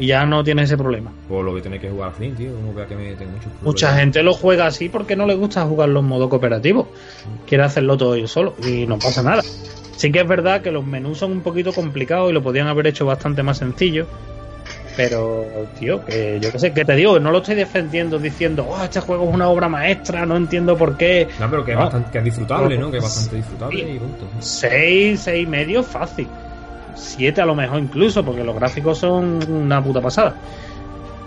Y 0.00 0.06
ya 0.06 0.24
no 0.26 0.44
tienes 0.44 0.66
ese 0.66 0.76
problema. 0.76 1.10
Por 1.28 1.44
lo 1.44 1.54
que 1.54 1.60
tenéis 1.62 1.82
que 1.82 1.90
jugar 1.90 2.12
así, 2.14 2.28
tío. 2.30 2.50
Que 2.88 2.94
me 2.94 3.14
tengo 3.14 3.32
mucho 3.32 3.48
Mucha 3.62 3.96
gente 3.96 4.22
lo 4.22 4.32
juega 4.34 4.66
así 4.66 4.88
porque 4.88 5.16
no 5.16 5.26
le 5.26 5.34
gusta 5.34 5.64
jugarlo 5.66 6.00
en 6.00 6.06
modo 6.06 6.28
cooperativo. 6.28 6.88
Quiere 7.46 7.64
hacerlo 7.64 7.96
todo 7.96 8.16
yo 8.16 8.28
solo 8.28 8.54
y 8.64 8.86
no 8.86 8.98
pasa 8.98 9.22
nada. 9.22 9.42
Sí 9.96 10.12
que 10.12 10.20
es 10.20 10.28
verdad 10.28 10.62
que 10.62 10.70
los 10.70 10.86
menús 10.86 11.18
son 11.18 11.32
un 11.32 11.40
poquito 11.40 11.72
complicados 11.72 12.30
y 12.30 12.32
lo 12.32 12.42
podían 12.42 12.68
haber 12.68 12.86
hecho 12.86 13.06
bastante 13.06 13.42
más 13.42 13.58
sencillo. 13.58 14.06
Pero, 14.98 15.46
tío, 15.78 16.04
que 16.04 16.40
yo 16.40 16.50
qué 16.50 16.58
sé, 16.58 16.72
que 16.72 16.84
te 16.84 16.96
digo, 16.96 17.20
no 17.20 17.30
lo 17.30 17.38
estoy 17.38 17.54
defendiendo 17.54 18.18
diciendo, 18.18 18.66
oh, 18.68 18.82
este 18.82 18.98
juego 18.98 19.28
es 19.28 19.32
una 19.32 19.48
obra 19.48 19.68
maestra, 19.68 20.26
no 20.26 20.36
entiendo 20.36 20.76
por 20.76 20.96
qué. 20.96 21.28
No, 21.38 21.48
pero 21.48 21.64
que 21.64 21.70
es 21.70 21.78
bastante 21.78 22.10
que 22.10 22.18
es 22.18 22.24
disfrutable, 22.24 22.76
¿no? 22.76 22.90
Que 22.90 22.96
es 22.96 23.02
bastante 23.04 23.36
disfrutable 23.36 23.78
Sí. 23.78 23.90
y 23.92 23.98
punto. 24.00 24.26
Seis, 24.40 25.20
seis 25.20 25.44
y 25.44 25.46
medio, 25.46 25.84
fácil. 25.84 26.26
Siete 26.96 27.40
a 27.40 27.46
lo 27.46 27.54
mejor 27.54 27.78
incluso, 27.78 28.24
porque 28.24 28.42
los 28.42 28.56
gráficos 28.56 28.98
son 28.98 29.38
una 29.48 29.80
puta 29.80 30.00
pasada. 30.00 30.34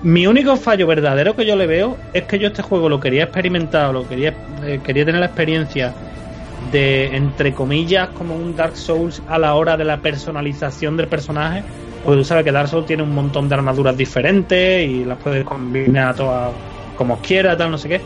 Mi 0.04 0.28
único 0.28 0.58
fallo 0.58 0.86
verdadero 0.86 1.34
que 1.34 1.46
yo 1.46 1.56
le 1.56 1.66
veo 1.66 1.96
es 2.12 2.24
que 2.24 2.40
yo 2.40 2.48
este 2.50 2.64
juego 2.64 2.90
lo 2.90 3.00
quería 3.00 3.24
experimentar, 3.24 3.94
lo 3.94 4.06
quería, 4.06 4.34
eh, 4.66 4.82
quería 4.84 5.06
tener 5.06 5.22
la 5.22 5.28
experiencia 5.28 5.94
de, 6.74 7.16
entre 7.16 7.54
comillas, 7.54 8.10
como 8.10 8.36
un 8.36 8.54
Dark 8.54 8.76
Souls 8.76 9.22
a 9.30 9.40
la 9.40 9.54
hora 9.56 9.78
de 9.78 9.86
la 9.86 9.96
personalización 10.02 10.98
del 10.98 11.08
personaje. 11.08 11.64
Pues 12.04 12.18
tú 12.18 12.24
sabes 12.24 12.44
que 12.44 12.52
Dark 12.52 12.68
Souls 12.68 12.86
tiene 12.86 13.04
un 13.04 13.14
montón 13.14 13.48
de 13.48 13.56
armaduras 13.56 13.96
diferentes 13.96 14.90
y 14.90 15.06
las 15.06 15.18
puedes 15.20 15.44
combinar 15.44 16.16
todas 16.16 16.52
como 16.98 17.18
quieras, 17.20 17.58
tal, 17.58 17.72
no 17.72 17.78
sé 17.78 17.90
qué. 17.90 18.02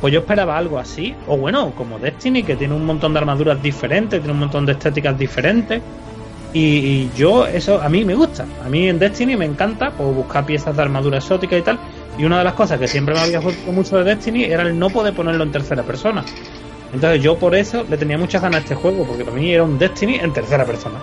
Pues 0.00 0.12
yo 0.12 0.20
esperaba 0.20 0.56
algo 0.56 0.78
así. 0.78 1.14
O 1.26 1.36
bueno, 1.36 1.72
como 1.76 1.98
Destiny, 1.98 2.42
que 2.42 2.56
tiene 2.56 2.74
un 2.74 2.84
montón 2.84 3.12
de 3.12 3.20
armaduras 3.20 3.62
diferentes, 3.62 4.20
tiene 4.20 4.32
un 4.32 4.40
montón 4.40 4.66
de 4.66 4.72
estéticas 4.72 5.18
diferentes. 5.18 5.80
Y, 6.52 7.10
yo, 7.16 7.46
eso 7.46 7.80
a 7.80 7.88
mí 7.88 8.04
me 8.04 8.14
gusta. 8.14 8.44
A 8.64 8.68
mí 8.68 8.88
en 8.88 8.98
Destiny 8.98 9.36
me 9.36 9.44
encanta 9.44 9.90
pues, 9.90 10.14
buscar 10.14 10.46
piezas 10.46 10.76
de 10.76 10.82
armadura 10.82 11.18
exótica 11.18 11.56
y 11.56 11.62
tal. 11.62 11.78
Y 12.16 12.24
una 12.24 12.38
de 12.38 12.44
las 12.44 12.52
cosas 12.52 12.78
que 12.78 12.86
siempre 12.86 13.14
me 13.14 13.20
había 13.20 13.40
gustado 13.40 13.72
mucho 13.72 13.96
de 13.96 14.04
Destiny 14.04 14.44
era 14.44 14.62
el 14.62 14.78
no 14.78 14.88
poder 14.90 15.14
ponerlo 15.14 15.42
en 15.42 15.50
tercera 15.50 15.82
persona. 15.82 16.24
Entonces 16.92 17.22
yo 17.22 17.36
por 17.36 17.56
eso 17.56 17.84
le 17.88 17.96
tenía 17.96 18.16
muchas 18.16 18.40
ganas 18.40 18.58
a 18.58 18.62
este 18.62 18.74
juego, 18.76 19.04
porque 19.04 19.24
para 19.24 19.36
mí 19.36 19.50
era 19.50 19.64
un 19.64 19.78
Destiny 19.78 20.16
en 20.16 20.32
tercera 20.32 20.64
persona. 20.64 20.98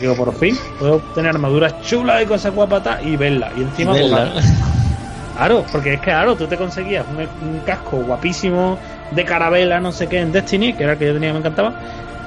Digo, 0.00 0.14
por 0.16 0.34
fin, 0.34 0.56
puedo 0.78 0.98
tener 1.14 1.30
armaduras 1.30 1.80
chulas 1.82 2.22
y 2.22 2.26
cosas 2.26 2.54
guapas 2.54 2.82
tal, 2.82 3.06
y 3.06 3.16
verla. 3.16 3.52
Y 3.56 3.62
encima, 3.62 3.92
pues, 3.92 4.10
Verla. 4.10 4.32
Claro, 5.36 5.64
porque 5.72 5.94
es 5.94 6.00
que 6.00 6.04
claro, 6.06 6.34
tú 6.36 6.46
te 6.46 6.56
conseguías 6.56 7.04
un, 7.08 7.48
un 7.48 7.60
casco 7.60 7.98
guapísimo 7.98 8.78
de 9.10 9.24
carabela, 9.24 9.80
no 9.80 9.90
sé 9.92 10.06
qué, 10.06 10.20
en 10.20 10.32
Destiny, 10.32 10.72
que 10.74 10.82
era 10.84 10.92
el 10.92 10.98
que 10.98 11.06
yo 11.06 11.14
tenía 11.14 11.32
me 11.32 11.38
encantaba, 11.38 11.72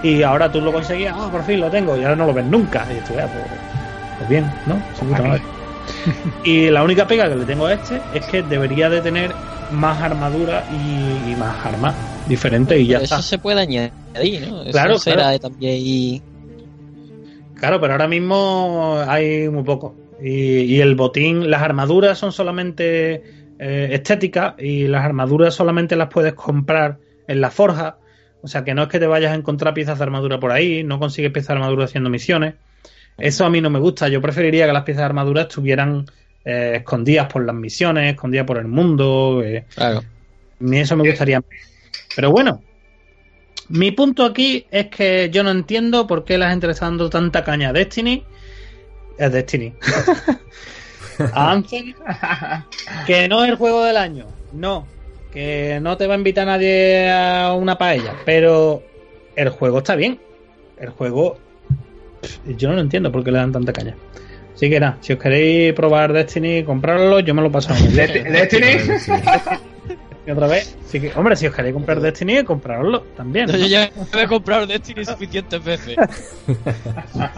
y 0.02 0.22
ahora 0.24 0.52
tú 0.52 0.62
lo 0.62 0.72
conseguías, 0.72 1.16
ah, 1.18 1.30
por 1.32 1.44
fin 1.44 1.60
lo 1.60 1.70
tengo, 1.70 1.96
y 1.98 2.04
ahora 2.04 2.16
no 2.16 2.26
lo 2.26 2.34
ves 2.34 2.46
nunca. 2.46 2.86
Y 2.92 2.96
tú, 3.08 3.14
ya, 3.16 3.28
pues, 3.28 3.44
pues 4.18 4.30
bien, 4.30 4.52
¿no? 4.66 4.78
Y 6.44 6.70
la 6.70 6.84
única 6.84 7.06
pega 7.08 7.28
que 7.30 7.36
le 7.36 7.46
tengo 7.46 7.66
a 7.66 7.74
este 7.74 8.02
es 8.14 8.26
que 8.26 8.42
debería 8.44 8.90
de 8.90 9.02
tener 9.02 9.34
más 9.72 10.02
armadura 10.02 10.64
y, 10.72 11.32
y 11.32 11.36
más 11.38 11.56
armas 11.66 11.94
diferentes 12.28 12.80
y 12.80 12.88
ya 12.88 12.98
Pero 12.98 13.04
está. 13.06 13.16
eso 13.16 13.24
se 13.24 13.38
puede 13.38 13.62
añadir, 13.62 14.48
¿no? 14.50 14.62
Eso 14.62 14.72
Claro, 14.72 14.98
será 14.98 15.16
claro. 15.24 15.40
también 15.40 15.78
y 15.80 16.22
Claro, 17.64 17.80
pero 17.80 17.94
ahora 17.94 18.10
mismo 18.10 19.02
hay 19.08 19.48
muy 19.48 19.64
poco. 19.64 19.96
Y, 20.22 20.64
y 20.64 20.82
el 20.82 20.96
botín, 20.96 21.50
las 21.50 21.62
armaduras 21.62 22.18
son 22.18 22.34
solamente 22.34 23.24
eh, 23.58 23.88
estéticas 23.94 24.56
y 24.60 24.90
las 24.90 25.06
armaduras 25.06 25.56
solamente 25.56 25.96
las 25.96 26.10
puedes 26.10 26.34
comprar 26.34 26.98
en 27.26 27.40
la 27.40 27.52
forja. 27.52 28.00
O 28.42 28.50
sea 28.50 28.66
que 28.66 28.74
no 28.74 28.84
es 28.84 28.90
que 28.90 29.00
te 29.00 29.08
vayas 29.08 29.32
a 29.32 29.36
encontrar 29.36 29.74
piezas 29.74 29.98
de 29.98 30.04
armadura 30.04 30.42
por 30.42 30.52
ahí, 30.52 30.84
no 30.84 31.00
consigues 31.00 31.32
piezas 31.32 31.48
de 31.48 31.54
armadura 31.54 31.86
haciendo 31.86 32.10
misiones. 32.10 32.56
Eso 33.18 33.46
a 33.46 33.50
mí 33.50 33.62
no 33.62 33.70
me 33.70 33.80
gusta. 33.80 34.10
Yo 34.10 34.20
preferiría 34.20 34.66
que 34.66 34.74
las 34.74 34.84
piezas 34.84 35.04
de 35.04 35.06
armadura 35.06 35.44
estuvieran 35.44 36.06
eh, 36.44 36.74
escondidas 36.80 37.32
por 37.32 37.46
las 37.46 37.56
misiones, 37.56 38.12
escondidas 38.12 38.46
por 38.46 38.58
el 38.58 38.68
mundo. 38.68 39.42
eh, 39.42 39.64
claro. 39.74 40.00
a 40.00 40.04
mí 40.60 40.80
eso 40.80 40.98
me 40.98 41.08
gustaría. 41.08 41.42
Pero 42.14 42.30
bueno, 42.30 42.62
mi 43.70 43.92
punto 43.92 44.26
aquí 44.26 44.66
es 44.72 44.88
que 44.88 45.30
yo 45.32 45.44
no 45.44 45.52
entiendo 45.52 46.06
por 46.08 46.24
qué 46.26 46.38
la 46.38 46.50
gente 46.50 46.68
le 46.68 46.74
está 46.74 46.86
dando 46.86 47.10
tanta 47.10 47.44
caña 47.44 47.70
a 47.70 47.74
Destiny. 47.74 48.24
Es 49.18 49.32
Destiny. 49.32 49.74
a 51.34 51.52
Anthem, 51.52 51.94
que 53.06 53.28
no 53.28 53.44
es 53.44 53.50
el 53.52 53.56
juego 53.56 53.84
del 53.84 53.98
año. 53.98 54.26
No. 54.52 54.88
Que 55.32 55.80
no 55.82 55.98
te 55.98 56.06
va 56.08 56.14
a 56.14 56.18
invitar 56.18 56.46
nadie 56.46 57.10
a 57.12 57.54
una 57.54 57.78
paella. 57.78 58.14
Pero 58.26 58.84
el 59.36 59.50
juego 59.50 59.80
está 59.80 59.96
bien. 59.96 60.20
El 60.78 60.90
juego. 60.90 61.38
Yo 62.58 62.70
no 62.70 62.76
lo 62.76 62.82
entiendo 62.82 63.12
por 63.12 63.24
qué 63.24 63.32
le 63.32 63.38
dan 63.40 63.52
tanta 63.52 63.74
caña. 63.74 63.96
Así 64.56 64.70
que 64.70 64.80
nada, 64.80 64.98
si 65.02 65.14
os 65.14 65.20
queréis 65.20 65.74
probar 65.74 66.14
Destiny, 66.14 66.64
comprarlo, 66.64 67.20
yo 67.22 67.34
me 67.34 67.42
lo 67.42 67.52
paso 67.52 67.74
muy 67.74 67.88
bien. 67.88 68.08
Desti- 68.08 68.32
Destiny. 68.32 69.73
Y 70.26 70.32
otra 70.32 70.48
vez, 70.48 70.78
que, 70.90 71.12
hombre, 71.16 71.36
si 71.36 71.48
os 71.48 71.54
queréis 71.54 71.74
comprar 71.74 72.00
Destiny, 72.00 72.44
comprarlo 72.46 73.02
también. 73.18 73.48
¿no? 73.48 73.58
Yo 73.58 73.66
ya 73.66 73.92
me 74.14 74.22
he 74.22 74.28
comprado 74.28 74.66
Destiny 74.66 75.04
suficientes 75.06 75.64
veces. 75.64 75.98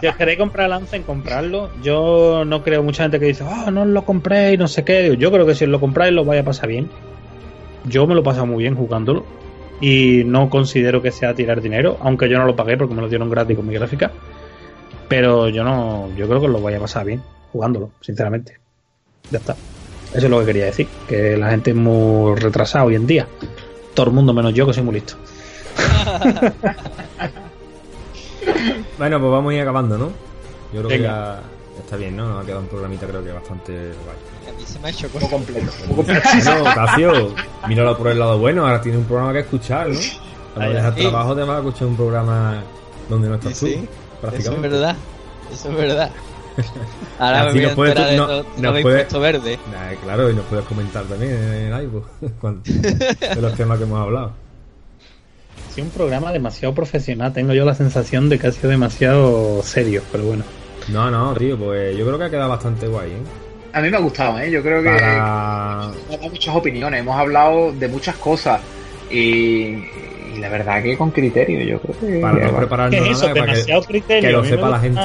Si 0.00 0.06
os 0.06 0.16
queréis 0.16 0.38
comprar 0.38 0.68
Lancen, 0.68 1.02
comprarlo. 1.02 1.70
Yo 1.82 2.44
no 2.44 2.62
creo 2.62 2.84
mucha 2.84 3.02
gente 3.02 3.18
que 3.18 3.26
dice, 3.26 3.42
oh, 3.42 3.70
no 3.72 3.82
os 3.82 3.88
lo 3.88 4.04
compréis, 4.04 4.58
no 4.58 4.68
sé 4.68 4.84
qué. 4.84 5.16
Yo 5.18 5.32
creo 5.32 5.44
que 5.44 5.56
si 5.56 5.64
os 5.64 5.70
lo 5.70 5.80
compráis 5.80 6.12
lo 6.12 6.24
vais 6.24 6.42
a 6.42 6.44
pasar 6.44 6.68
bien. 6.68 6.88
Yo 7.86 8.06
me 8.06 8.14
lo 8.14 8.20
he 8.20 8.24
pasado 8.24 8.46
muy 8.46 8.62
bien 8.62 8.76
jugándolo. 8.76 9.24
Y 9.80 10.22
no 10.24 10.48
considero 10.48 11.02
que 11.02 11.10
sea 11.10 11.34
tirar 11.34 11.60
dinero, 11.60 11.98
aunque 12.00 12.28
yo 12.30 12.38
no 12.38 12.46
lo 12.46 12.56
pagué 12.56 12.76
porque 12.78 12.94
me 12.94 13.02
lo 13.02 13.08
dieron 13.08 13.28
gratis 13.28 13.56
con 13.56 13.66
mi 13.66 13.74
gráfica. 13.74 14.12
Pero 15.08 15.48
yo 15.48 15.64
no, 15.64 16.08
yo 16.16 16.28
creo 16.28 16.40
que 16.40 16.48
lo 16.48 16.60
voy 16.60 16.74
a 16.74 16.80
pasar 16.80 17.04
bien 17.04 17.20
jugándolo, 17.52 17.90
sinceramente. 18.00 18.58
Ya 19.30 19.38
está. 19.38 19.56
Eso 20.16 20.26
es 20.26 20.30
lo 20.30 20.40
que 20.40 20.46
quería 20.46 20.64
decir, 20.66 20.88
que 21.06 21.36
la 21.36 21.50
gente 21.50 21.70
es 21.70 21.76
muy 21.76 22.34
retrasada 22.36 22.84
hoy 22.84 22.94
en 22.94 23.06
día. 23.06 23.26
Todo 23.94 24.06
el 24.06 24.12
mundo 24.12 24.32
menos 24.32 24.54
yo 24.54 24.66
que 24.66 24.72
soy 24.72 24.82
muy 24.82 24.94
listo. 24.94 25.14
Bueno, 28.98 29.20
pues 29.20 29.30
vamos 29.30 29.52
a 29.52 29.54
ir 29.54 29.60
acabando, 29.60 29.98
¿no? 29.98 30.06
Yo 30.72 30.80
creo 30.82 30.88
que 30.88 31.00
ya 31.02 31.40
está 31.78 31.96
bien, 31.96 32.16
¿no? 32.16 32.26
Nos 32.28 32.42
ha 32.42 32.46
quedado 32.46 32.62
un 32.62 32.68
programita 32.68 33.06
creo 33.06 33.22
que 33.22 33.32
bastante 33.32 33.72
guay. 33.72 34.54
A 34.54 34.58
mí 34.58 34.64
se 34.64 34.78
me 34.78 34.86
ha 34.88 34.90
hecho 34.90 35.08
Poco 35.08 35.28
completo. 35.30 35.70
Bueno, 35.88 36.64
Tacio, 36.74 37.34
míralo 37.68 37.96
por 37.98 38.08
el 38.08 38.18
lado 38.18 38.38
bueno, 38.38 38.64
ahora 38.64 38.80
tienes 38.80 39.00
un 39.00 39.06
programa 39.06 39.32
que 39.32 39.40
escuchar, 39.40 39.88
¿no? 39.88 39.98
Cuando 40.54 40.74
dejas 40.74 40.94
sí. 40.94 41.00
trabajo 41.02 41.34
te 41.36 41.42
vas 41.42 41.56
a 41.56 41.58
escuchar 41.58 41.88
un 41.88 41.96
programa 41.96 42.62
donde 43.10 43.28
no 43.28 43.34
estás 43.34 43.58
Sí, 43.58 43.58
tú, 43.58 43.66
sí. 43.66 43.72
Eso 43.74 43.82
es 43.82 44.20
prácticamente. 44.20 44.68
verdad. 44.68 44.96
Eso 45.52 45.68
es 45.70 45.76
verdad. 45.76 46.10
Ahora 47.18 47.44
me 47.44 47.52
voy 47.52 47.60
a 47.60 47.66
nos 47.66 47.74
puedes- 47.74 47.94
de, 47.94 48.16
no- 48.16 48.26
de 48.28 48.42
puedes- 48.44 48.76
impuesto 48.80 49.20
verde. 49.20 49.58
Nah, 49.72 49.94
claro, 50.02 50.30
y 50.30 50.34
nos 50.34 50.44
puedes 50.46 50.64
comentar 50.64 51.04
también 51.04 51.32
en 51.32 51.72
cuando- 52.40 52.62
de 52.64 53.40
los 53.40 53.54
temas 53.54 53.78
que 53.78 53.84
hemos 53.84 54.00
hablado. 54.00 54.32
Ha 55.68 55.72
sido 55.72 55.86
un 55.86 55.90
programa 55.92 56.32
demasiado 56.32 56.74
profesional. 56.74 57.32
Tengo 57.32 57.52
yo 57.52 57.64
la 57.64 57.74
sensación 57.74 58.28
de 58.28 58.38
que 58.38 58.46
ha 58.46 58.52
sido 58.52 58.70
demasiado 58.70 59.62
serio, 59.62 60.02
pero 60.12 60.24
bueno. 60.24 60.44
No, 60.88 61.10
no, 61.10 61.34
tío, 61.34 61.58
pues 61.58 61.96
yo 61.96 62.06
creo 62.06 62.18
que 62.18 62.24
ha 62.24 62.30
quedado 62.30 62.48
bastante 62.50 62.86
guay, 62.86 63.10
¿eh? 63.10 63.16
A 63.72 63.80
mí 63.82 63.90
me 63.90 63.96
ha 63.96 64.00
gustado, 64.00 64.38
¿eh? 64.38 64.50
Yo 64.50 64.62
creo 64.62 64.82
que 64.82 64.88
Para... 64.88 65.90
hemos 65.92 66.08
dado 66.18 66.30
muchas 66.30 66.54
opiniones, 66.56 67.00
hemos 67.00 67.16
hablado 67.18 67.72
de 67.72 67.88
muchas 67.88 68.16
cosas 68.16 68.60
y, 69.10 69.16
y 69.16 70.38
la 70.38 70.48
verdad 70.48 70.82
que 70.82 70.96
con 70.96 71.10
criterio, 71.10 71.60
yo 71.62 71.78
creo 71.80 71.98
que... 72.00 72.20
Para 72.20 72.46
no 72.50 72.56
prepararnos 72.56 72.90
¿Qué 73.00 73.10
es 73.10 73.20
nada, 73.20 73.26
eso? 73.26 73.34
para 73.34 73.34
que, 73.34 73.52
Demasiado 73.52 73.82
criterio. 73.82 74.22
que 74.22 74.32
lo 74.32 74.38
A 74.38 74.42
mí 74.42 74.48
me 74.48 74.56
sepa 74.56 74.70
la 74.70 74.80
gente. 74.80 75.00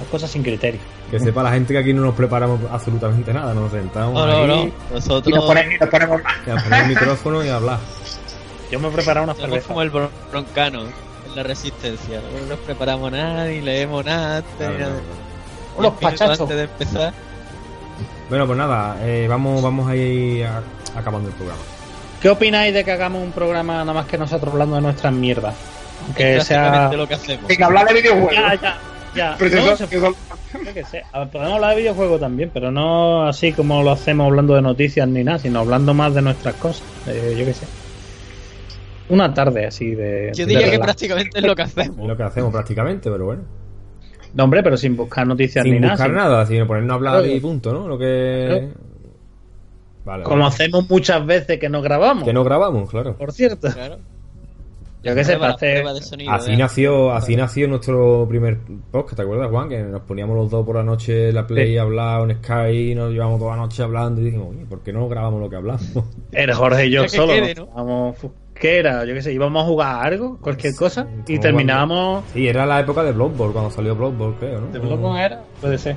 Las, 0.00 0.08
cosas 0.08 0.30
sin 0.30 0.42
criterio. 0.42 0.80
que 1.10 1.20
sepa 1.20 1.42
la 1.42 1.52
gente 1.52 1.72
que 1.74 1.78
aquí 1.78 1.92
no 1.92 2.02
nos 2.02 2.14
preparamos 2.14 2.60
absolutamente 2.70 3.32
nada, 3.32 3.54
nos 3.54 3.70
sentamos 3.70 4.14
No, 4.14 4.26
no, 4.26 4.36
ahí, 4.38 4.46
no. 4.46 4.62
Y 4.64 4.72
Nosotros 4.94 5.34
nos, 5.36 5.44
ponemos, 5.44 5.74
y 5.74 5.78
nos 5.78 5.88
ponemos 5.88 6.20
y 6.20 6.50
nos 6.50 6.62
ponemos 6.62 6.82
el 6.82 6.88
micrófono 6.88 7.44
y 7.44 7.48
hablar. 7.48 7.78
Yo 8.70 8.80
me 8.80 8.88
he 8.88 8.90
preparado 8.90 9.24
una 9.24 9.34
somos 9.34 9.48
cerveza. 9.50 9.68
como 9.68 9.82
el 9.82 9.92
bron- 9.92 10.08
broncano 10.30 10.80
en 10.82 11.36
la 11.36 11.42
resistencia. 11.42 12.20
No 12.40 12.46
nos 12.48 12.58
preparamos 12.60 13.10
nada, 13.12 13.46
ni 13.46 13.60
leemos 13.60 14.04
nada 14.04 14.38
antes, 14.38 14.52
Claro, 14.58 14.78
nada. 14.78 14.92
Unos 15.76 15.92
pachachos. 15.94 16.40
Antes 16.40 16.56
de 16.56 16.62
empezar. 16.64 17.12
Bueno, 18.28 18.46
pues 18.46 18.58
nada, 18.58 18.96
eh, 19.02 19.26
vamos, 19.28 19.60
vamos 19.62 19.88
a 19.90 19.96
ir 19.96 20.44
a- 20.46 20.62
acabando 20.96 21.28
el 21.28 21.34
programa. 21.34 21.60
¿Qué 22.22 22.28
opináis 22.28 22.72
de 22.74 22.84
que 22.84 22.92
hagamos 22.92 23.22
un 23.22 23.32
programa 23.32 23.74
nada 23.78 23.92
más 23.92 24.06
que 24.06 24.18
nosotros 24.18 24.52
hablando 24.52 24.76
de 24.76 24.82
nuestras 24.82 25.12
mierdas? 25.12 25.54
Que 26.16 26.36
es 26.36 26.44
sea. 26.44 26.90
lo 26.92 27.06
que 27.08 27.14
hacemos. 27.14 27.46
Sin 27.48 27.62
hablar 27.62 27.86
de 27.88 27.94
videojuegos. 27.94 28.32
Ya, 28.34 28.54
ya, 28.54 28.78
ya. 29.14 29.36
No, 29.40 29.76
se- 29.76 29.88
yo 30.00 30.74
qué 30.74 30.84
sé. 30.84 31.02
Podemos 31.32 31.54
hablar 31.54 31.70
de 31.70 31.76
videojuegos 31.82 32.20
también, 32.20 32.50
pero 32.52 32.70
no 32.70 33.26
así 33.26 33.52
como 33.52 33.82
lo 33.82 33.90
hacemos 33.92 34.26
hablando 34.26 34.54
de 34.54 34.62
noticias 34.62 35.06
ni 35.08 35.22
nada, 35.24 35.38
sino 35.38 35.60
hablando 35.60 35.94
más 35.94 36.14
de 36.14 36.22
nuestras 36.22 36.54
cosas. 36.56 36.82
Eh, 37.06 37.34
yo 37.38 37.44
qué 37.44 37.54
sé. 37.54 37.66
Una 39.08 39.32
tarde 39.34 39.66
así 39.66 39.94
de. 39.94 40.30
Yo 40.34 40.46
de 40.46 40.52
diría 40.54 40.70
que 40.70 40.78
prácticamente 40.78 41.38
es 41.38 41.44
lo 41.44 41.54
que 41.56 41.62
Es 41.62 41.68
hacemos. 41.76 42.06
lo 42.08 42.16
que 42.16 42.22
hacemos 42.22 42.52
prácticamente, 42.52 43.10
pero 43.10 43.24
bueno. 43.24 43.42
No, 44.34 44.44
hombre, 44.44 44.62
pero 44.62 44.76
sin 44.76 44.96
buscar 44.96 45.26
noticias 45.26 45.64
ni 45.64 45.72
Sin 45.72 45.80
nada. 45.80 45.94
buscar 45.94 46.08
sin- 46.08 46.16
nada, 46.16 46.46
sino 46.46 46.66
ponernos 46.66 46.92
a 46.92 46.94
hablar 46.94 47.26
y 47.26 47.40
punto, 47.40 47.72
¿no? 47.72 47.88
Lo 47.88 47.98
que... 47.98 48.68
Vale, 50.04 50.22
Como 50.22 50.44
vale. 50.44 50.48
hacemos 50.54 50.88
muchas 50.88 51.26
veces 51.26 51.58
que 51.58 51.68
no 51.68 51.82
grabamos. 51.82 52.24
Que 52.24 52.32
no 52.32 52.44
grabamos, 52.44 52.88
claro. 52.88 53.16
Por 53.16 53.32
cierto. 53.32 53.68
Claro. 53.72 53.98
Yo 55.02 55.14
qué 55.14 55.24
sé, 55.24 55.36
para 55.38 55.54
hacer. 55.54 55.84
sonido, 56.02 56.30
Así 56.32 56.52
¿eh? 56.52 56.56
nació, 56.58 57.10
así 57.12 57.34
nació 57.36 57.68
nuestro 57.68 58.26
primer 58.28 58.58
podcast, 58.90 59.16
¿te 59.16 59.22
acuerdas, 59.22 59.50
Juan? 59.50 59.68
Que 59.70 59.82
nos 59.82 60.02
poníamos 60.02 60.36
los 60.36 60.50
dos 60.50 60.66
por 60.66 60.76
la 60.76 60.82
noche 60.82 61.30
en 61.30 61.34
la 61.36 61.46
Play 61.46 61.68
Sí. 61.72 61.78
a 61.78 61.82
hablar 61.82 62.30
en 62.30 62.36
Sky, 62.36 62.94
nos 62.94 63.10
llevamos 63.10 63.38
toda 63.38 63.56
la 63.56 63.62
noche 63.62 63.82
hablando 63.82 64.20
y 64.20 64.24
dijimos, 64.24 64.48
oye, 64.50 64.66
¿por 64.66 64.80
qué 64.80 64.92
no 64.92 65.08
grabamos 65.08 65.40
lo 65.40 65.48
que 65.48 65.56
hablamos? 65.56 65.82
Era 66.32 66.54
Jorge 66.54 66.86
y 66.86 66.90
yo 66.90 67.02
que 67.04 67.08
solo. 67.08 67.32
quede, 67.32 67.54
¿no? 67.54 67.66
Vamos, 67.74 68.16
¿Qué 68.54 68.78
era? 68.78 69.06
Yo 69.06 69.14
qué 69.14 69.22
sé, 69.22 69.32
íbamos 69.32 69.62
a 69.62 69.66
jugar 69.66 69.88
a 69.96 70.02
algo, 70.02 70.36
cualquier 70.38 70.74
cosa, 70.74 71.06
y 71.26 71.38
terminábamos. 71.38 72.24
Sí, 72.34 72.46
era 72.46 72.66
la 72.66 72.80
época 72.80 73.02
de 73.02 73.12
Blood 73.12 73.30
Bowl, 73.30 73.52
cuando 73.54 73.70
salió 73.70 73.96
Blood 73.96 74.12
Bowl, 74.12 74.34
creo, 74.38 74.60
¿no? 74.60 74.66
¿De 74.66 74.78
Bloodborne 74.78 75.24
era? 75.24 75.42
Puede 75.62 75.78
ser. 75.78 75.96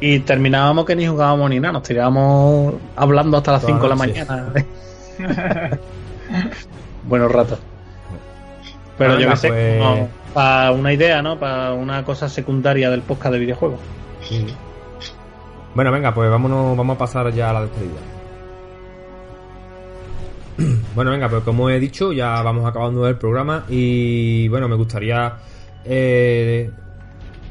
Y 0.00 0.20
terminábamos 0.20 0.84
que 0.84 0.94
ni 0.94 1.08
jugábamos 1.08 1.50
ni 1.50 1.58
nada, 1.58 1.72
nos 1.72 1.82
tirábamos 1.82 2.74
hablando 2.94 3.36
hasta 3.38 3.50
las 3.52 3.62
Toda 3.62 3.72
5 3.72 3.82
de 3.82 3.88
la 3.88 3.96
mañana. 3.96 4.52
Buenos 7.08 7.32
ratos. 7.32 7.58
Pero 8.98 9.18
yo 9.18 9.28
qué 9.30 9.36
sé, 9.36 9.48
pues- 9.48 10.08
para 10.34 10.72
una 10.72 10.92
idea, 10.92 11.22
¿no? 11.22 11.38
Para 11.38 11.72
una 11.72 12.04
cosa 12.04 12.28
secundaria 12.28 12.90
del 12.90 13.02
podcast 13.02 13.34
de 13.34 13.38
videojuegos. 13.40 13.80
Sí. 14.22 14.46
Bueno, 15.74 15.90
venga, 15.90 16.12
pues 16.12 16.30
vámonos, 16.30 16.76
vamos 16.76 16.96
a 16.96 16.98
pasar 16.98 17.32
ya 17.32 17.50
a 17.50 17.52
la 17.54 17.60
despedida. 17.62 18.00
Bueno, 20.94 21.10
venga, 21.10 21.30
pues 21.30 21.42
como 21.42 21.70
he 21.70 21.80
dicho, 21.80 22.12
ya 22.12 22.42
vamos 22.42 22.66
acabando 22.66 23.08
el 23.08 23.16
programa 23.16 23.64
y 23.70 24.46
bueno, 24.48 24.68
me 24.68 24.76
gustaría 24.76 25.36
eh, 25.86 26.70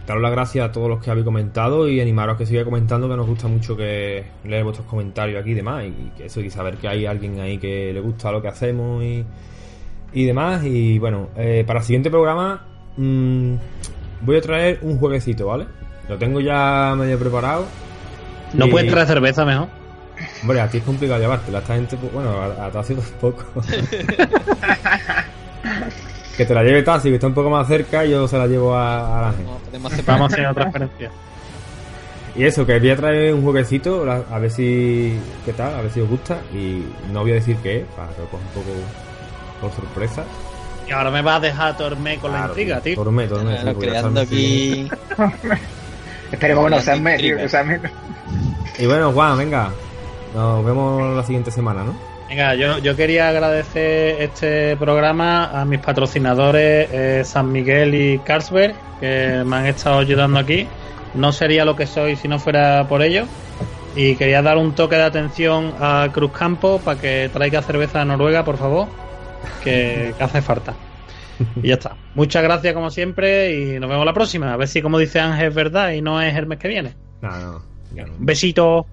daros 0.06 0.22
las 0.22 0.32
gracias 0.32 0.70
a 0.70 0.72
todos 0.72 0.88
los 0.88 1.04
que 1.04 1.10
habéis 1.10 1.26
comentado 1.26 1.90
y 1.90 2.00
animaros 2.00 2.36
a 2.36 2.38
que 2.38 2.46
siga 2.46 2.64
comentando, 2.64 3.10
que 3.10 3.16
nos 3.16 3.26
gusta 3.26 3.48
mucho 3.48 3.76
que 3.76 4.26
leer 4.44 4.64
vuestros 4.64 4.86
comentarios 4.88 5.42
aquí 5.42 5.52
y 5.52 5.56
demás 5.56 5.86
y 5.86 6.12
que 6.16 6.26
eso 6.28 6.40
y 6.40 6.52
saber 6.52 6.76
que 6.78 6.88
hay 6.88 7.08
alguien 7.08 7.40
ahí 7.40 7.58
que 7.58 7.92
le 7.92 8.00
gusta 8.00 8.32
lo 8.32 8.44
que 8.44 8.50
hacemos 8.50 9.04
y, 9.04 9.26
y 10.14 10.26
demás. 10.26 10.64
Y 10.64 11.00
bueno, 11.00 11.30
eh, 11.36 11.64
para 11.66 11.80
el 11.80 11.86
siguiente 11.86 12.10
programa 12.10 12.62
mm, 12.98 13.54
voy 14.22 14.38
a 14.38 14.42
traer 14.42 14.80
un 14.82 14.98
jueguecito, 14.98 15.48
¿vale? 15.48 15.66
Lo 16.10 16.18
tengo 16.18 16.40
ya 16.40 16.94
medio 16.98 17.18
preparado. 17.20 17.66
¿No 18.54 18.68
Y- 18.68 18.72
puedes 18.72 18.92
traer 18.92 19.08
cerveza 19.08 19.46
mejor? 19.46 19.68
Hombre, 20.44 20.62
a 20.62 20.68
ti 20.70 20.78
es 20.78 20.84
complicado 20.84 21.20
llevártela. 21.20 21.60
Esta 21.60 21.76
gente, 21.76 21.98
pues, 21.98 22.14
bueno, 22.14 22.30
a, 22.40 22.66
a 22.66 22.72
Tassi 22.72 22.94
tampoco. 23.22 23.44
que 26.38 26.46
te 26.46 26.54
la 26.54 26.64
lleve 26.64 26.84
Tassi, 26.84 27.10
que 27.10 27.16
está 27.16 27.28
un 27.28 27.34
poco 27.34 27.50
más 27.50 27.68
cerca, 27.68 28.06
y 28.06 28.12
yo 28.12 28.28
se 28.28 28.38
la 28.38 28.48
llevo 28.48 28.76
a, 28.76 29.20
a 29.20 29.22
la 29.28 29.34
gente. 29.34 29.52
Vamos 30.06 30.22
a 30.22 30.26
hacer 30.34 30.40
una 30.42 30.54
transferencia. 30.54 31.12
Y 32.36 32.44
eso, 32.46 32.66
que 32.66 32.80
voy 32.80 32.90
a 32.90 32.96
traer 32.96 33.34
un 33.34 33.44
jueguecito, 33.44 34.06
a 34.10 34.40
ver 34.40 34.50
si. 34.52 35.18
¿Qué 35.46 35.54
tal? 35.54 35.76
A 35.76 35.82
ver 35.82 35.92
si 35.92 36.00
os 36.02 36.10
gusta. 36.10 36.40
Y 36.54 36.84
no 37.12 37.22
voy 37.22 37.32
a 37.32 37.36
decir 37.36 37.58
qué 37.62 37.80
es, 37.82 37.86
para 37.96 38.08
que 38.14 38.22
os 38.22 38.30
coja 38.30 38.44
un 38.44 38.64
poco 38.64 38.72
por 39.62 39.72
sorpresa. 39.72 40.26
Y 40.88 40.92
ahora 40.92 41.12
me 41.12 41.22
vas 41.22 41.38
a 41.38 41.40
dejar 41.40 41.78
torme 41.78 42.18
con 42.18 42.34
la 42.34 42.48
intriga, 42.48 42.82
tío. 42.82 42.96
Torme, 42.96 43.28
torme, 43.28 43.56
sí, 43.56 43.64
Claro, 43.64 43.80
creando 43.80 44.22
aquí. 44.22 44.90
Esperemos 46.32 46.66
que 46.66 46.70
no 46.72 46.82
sean 46.82 47.04
medios. 47.04 47.54
Y 48.78 48.86
bueno, 48.86 49.12
Juan, 49.12 49.38
venga. 49.38 49.72
Nos 50.34 50.66
vemos 50.66 51.16
la 51.16 51.24
siguiente 51.24 51.52
semana, 51.52 51.84
¿no? 51.84 51.94
Venga, 52.30 52.56
yo, 52.56 52.78
yo 52.78 52.96
quería 52.96 53.28
agradecer 53.28 54.22
este 54.22 54.78
programa 54.78 55.62
a 55.62 55.66
mis 55.66 55.80
patrocinadores 55.80 56.88
eh, 56.90 57.24
San 57.26 57.52
Miguel 57.52 57.94
y 57.94 58.20
Carlsberg, 58.20 58.74
que 59.02 59.44
me 59.46 59.58
han 59.58 59.66
estado 59.66 60.00
ayudando 60.00 60.40
aquí. 60.40 60.66
No 61.14 61.34
sería 61.34 61.66
lo 61.66 61.76
que 61.76 61.86
soy 61.86 62.16
si 62.16 62.30
no 62.30 62.40
fuera 62.40 62.88
por 62.88 63.02
ellos. 63.02 63.28
Y 63.98 64.16
quería 64.16 64.42
dar 64.42 64.58
un 64.58 64.74
toque 64.74 64.96
de 64.96 65.04
atención 65.04 65.74
a 65.82 66.08
Cruz 66.14 66.32
Campo 66.32 66.80
para 66.80 67.00
que 67.00 67.30
traiga 67.34 67.62
cerveza 67.62 68.00
de 68.00 68.06
Noruega, 68.06 68.46
por 68.46 68.58
favor, 68.58 68.88
que, 69.64 70.14
que 70.18 70.24
hace 70.24 70.42
falta. 70.42 70.74
Y 71.64 71.70
ya 71.70 71.74
está. 71.76 71.96
Muchas 72.14 72.44
gracias 72.44 72.74
como 72.74 72.92
siempre 72.92 73.56
y 73.56 73.80
nos 73.80 73.90
vemos 73.90 74.06
la 74.06 74.14
próxima. 74.14 74.54
A 74.54 74.58
ver 74.58 74.68
si 74.68 74.82
como 74.82 75.00
dice 75.00 75.20
Ángel 75.20 75.48
es 75.48 75.56
verdad 75.56 75.92
y 75.92 76.02
no 76.02 76.22
es 76.22 76.36
el 76.36 76.46
mes 76.46 76.60
que 76.60 76.68
viene. 76.68 76.94
No, 77.22 77.30
no. 77.32 77.52
no. 77.96 78.04
Un 78.20 78.26
besito. 78.26 78.86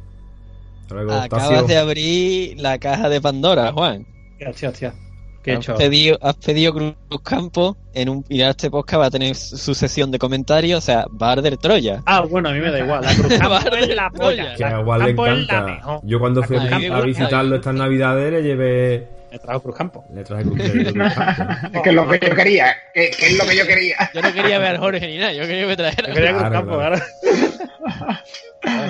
Hasta 0.83 0.95
luego, 0.95 1.13
Acabas 1.13 1.67
de 1.67 1.77
abrir 1.77 2.59
la 2.61 2.79
caja 2.79 3.09
de 3.11 3.21
Pandora, 3.21 3.73
Juan. 3.73 4.07
Hostia, 4.47 4.71
hostia. 4.71 4.95
¿Qué 5.43 5.53
he 5.53 5.55
Has 5.57 5.61
hecho? 5.61 5.77
pedido, 5.77 6.19
has 6.23 6.37
pedido 6.37 6.73
Cruz 6.73 6.95
Campo 7.23 7.77
en 7.95 8.09
un 8.09 8.25
ahora 8.31 8.51
este 8.51 8.71
podcast 8.71 9.03
va 9.03 9.07
a 9.07 9.11
tener 9.11 9.35
su 9.35 9.75
sesión 9.75 10.11
de 10.11 10.19
comentarios, 10.19 10.79
o 10.79 10.81
sea, 10.81 11.05
va 11.21 11.29
a 11.29 11.33
arder 11.33 11.57
Troya. 11.59 12.03
Ah, 12.07 12.23
bueno, 12.23 12.49
a 12.49 12.53
mí 12.53 12.61
me 12.61 12.71
da 12.71 12.79
igual. 12.81 13.03
La 13.05 13.15
Cruz 13.15 13.35
Campo 13.39 13.77
es 13.77 13.95
la 13.95 14.11
polla. 14.11 14.55
Que 14.57 14.65
a 14.65 14.71
La 14.71 14.81
igual 14.81 15.01
le 15.01 15.15
Cruz 15.15 15.27
Campo 15.27 15.27
es 15.27 15.33
la 15.37 15.43
encanta. 15.43 15.73
mejor. 15.75 16.01
Yo 16.05 16.19
cuando 16.19 16.43
fui 16.43 16.57
a, 16.57 16.97
A 16.97 17.01
visitarlo 17.03 17.57
estas 17.57 17.75
navidades 17.75 18.33
le 18.33 18.43
llevé. 18.43 19.09
Me 19.31 19.39
trajo 19.39 19.63
Cruz 19.63 19.77
Campo. 19.77 20.05
Le 20.13 20.25
traje 20.25 20.43
cruz 20.45 20.59
de 20.59 20.93
Cruz 20.93 21.15
Campo. 21.15 21.53
Es 21.75 21.83
que 21.83 21.89
es 21.91 21.95
lo 21.95 22.09
que 22.09 22.19
yo 22.19 22.35
quería, 22.35 22.77
que, 22.95 23.11
que 23.11 23.27
es 23.27 23.39
lo 23.39 23.45
que 23.47 23.57
yo 23.57 23.67
quería. 23.67 24.11
Yo 24.15 24.23
no 24.23 24.33
quería 24.33 24.59
ver 24.59 24.77
a 24.77 24.79
Jorge 24.79 25.07
ni 25.07 25.19
nada, 25.19 25.33
yo 25.33 25.43
quería 25.43 25.63
que 25.63 25.67
me 25.67 25.77
trajera. 25.77 26.09
Yo 26.09 26.15
quería 26.15 26.31
Cruz 26.31 26.41
Claro, 26.43 26.55
Campo, 26.55 26.77
claro. 26.77 26.97
ahora. 26.97 28.25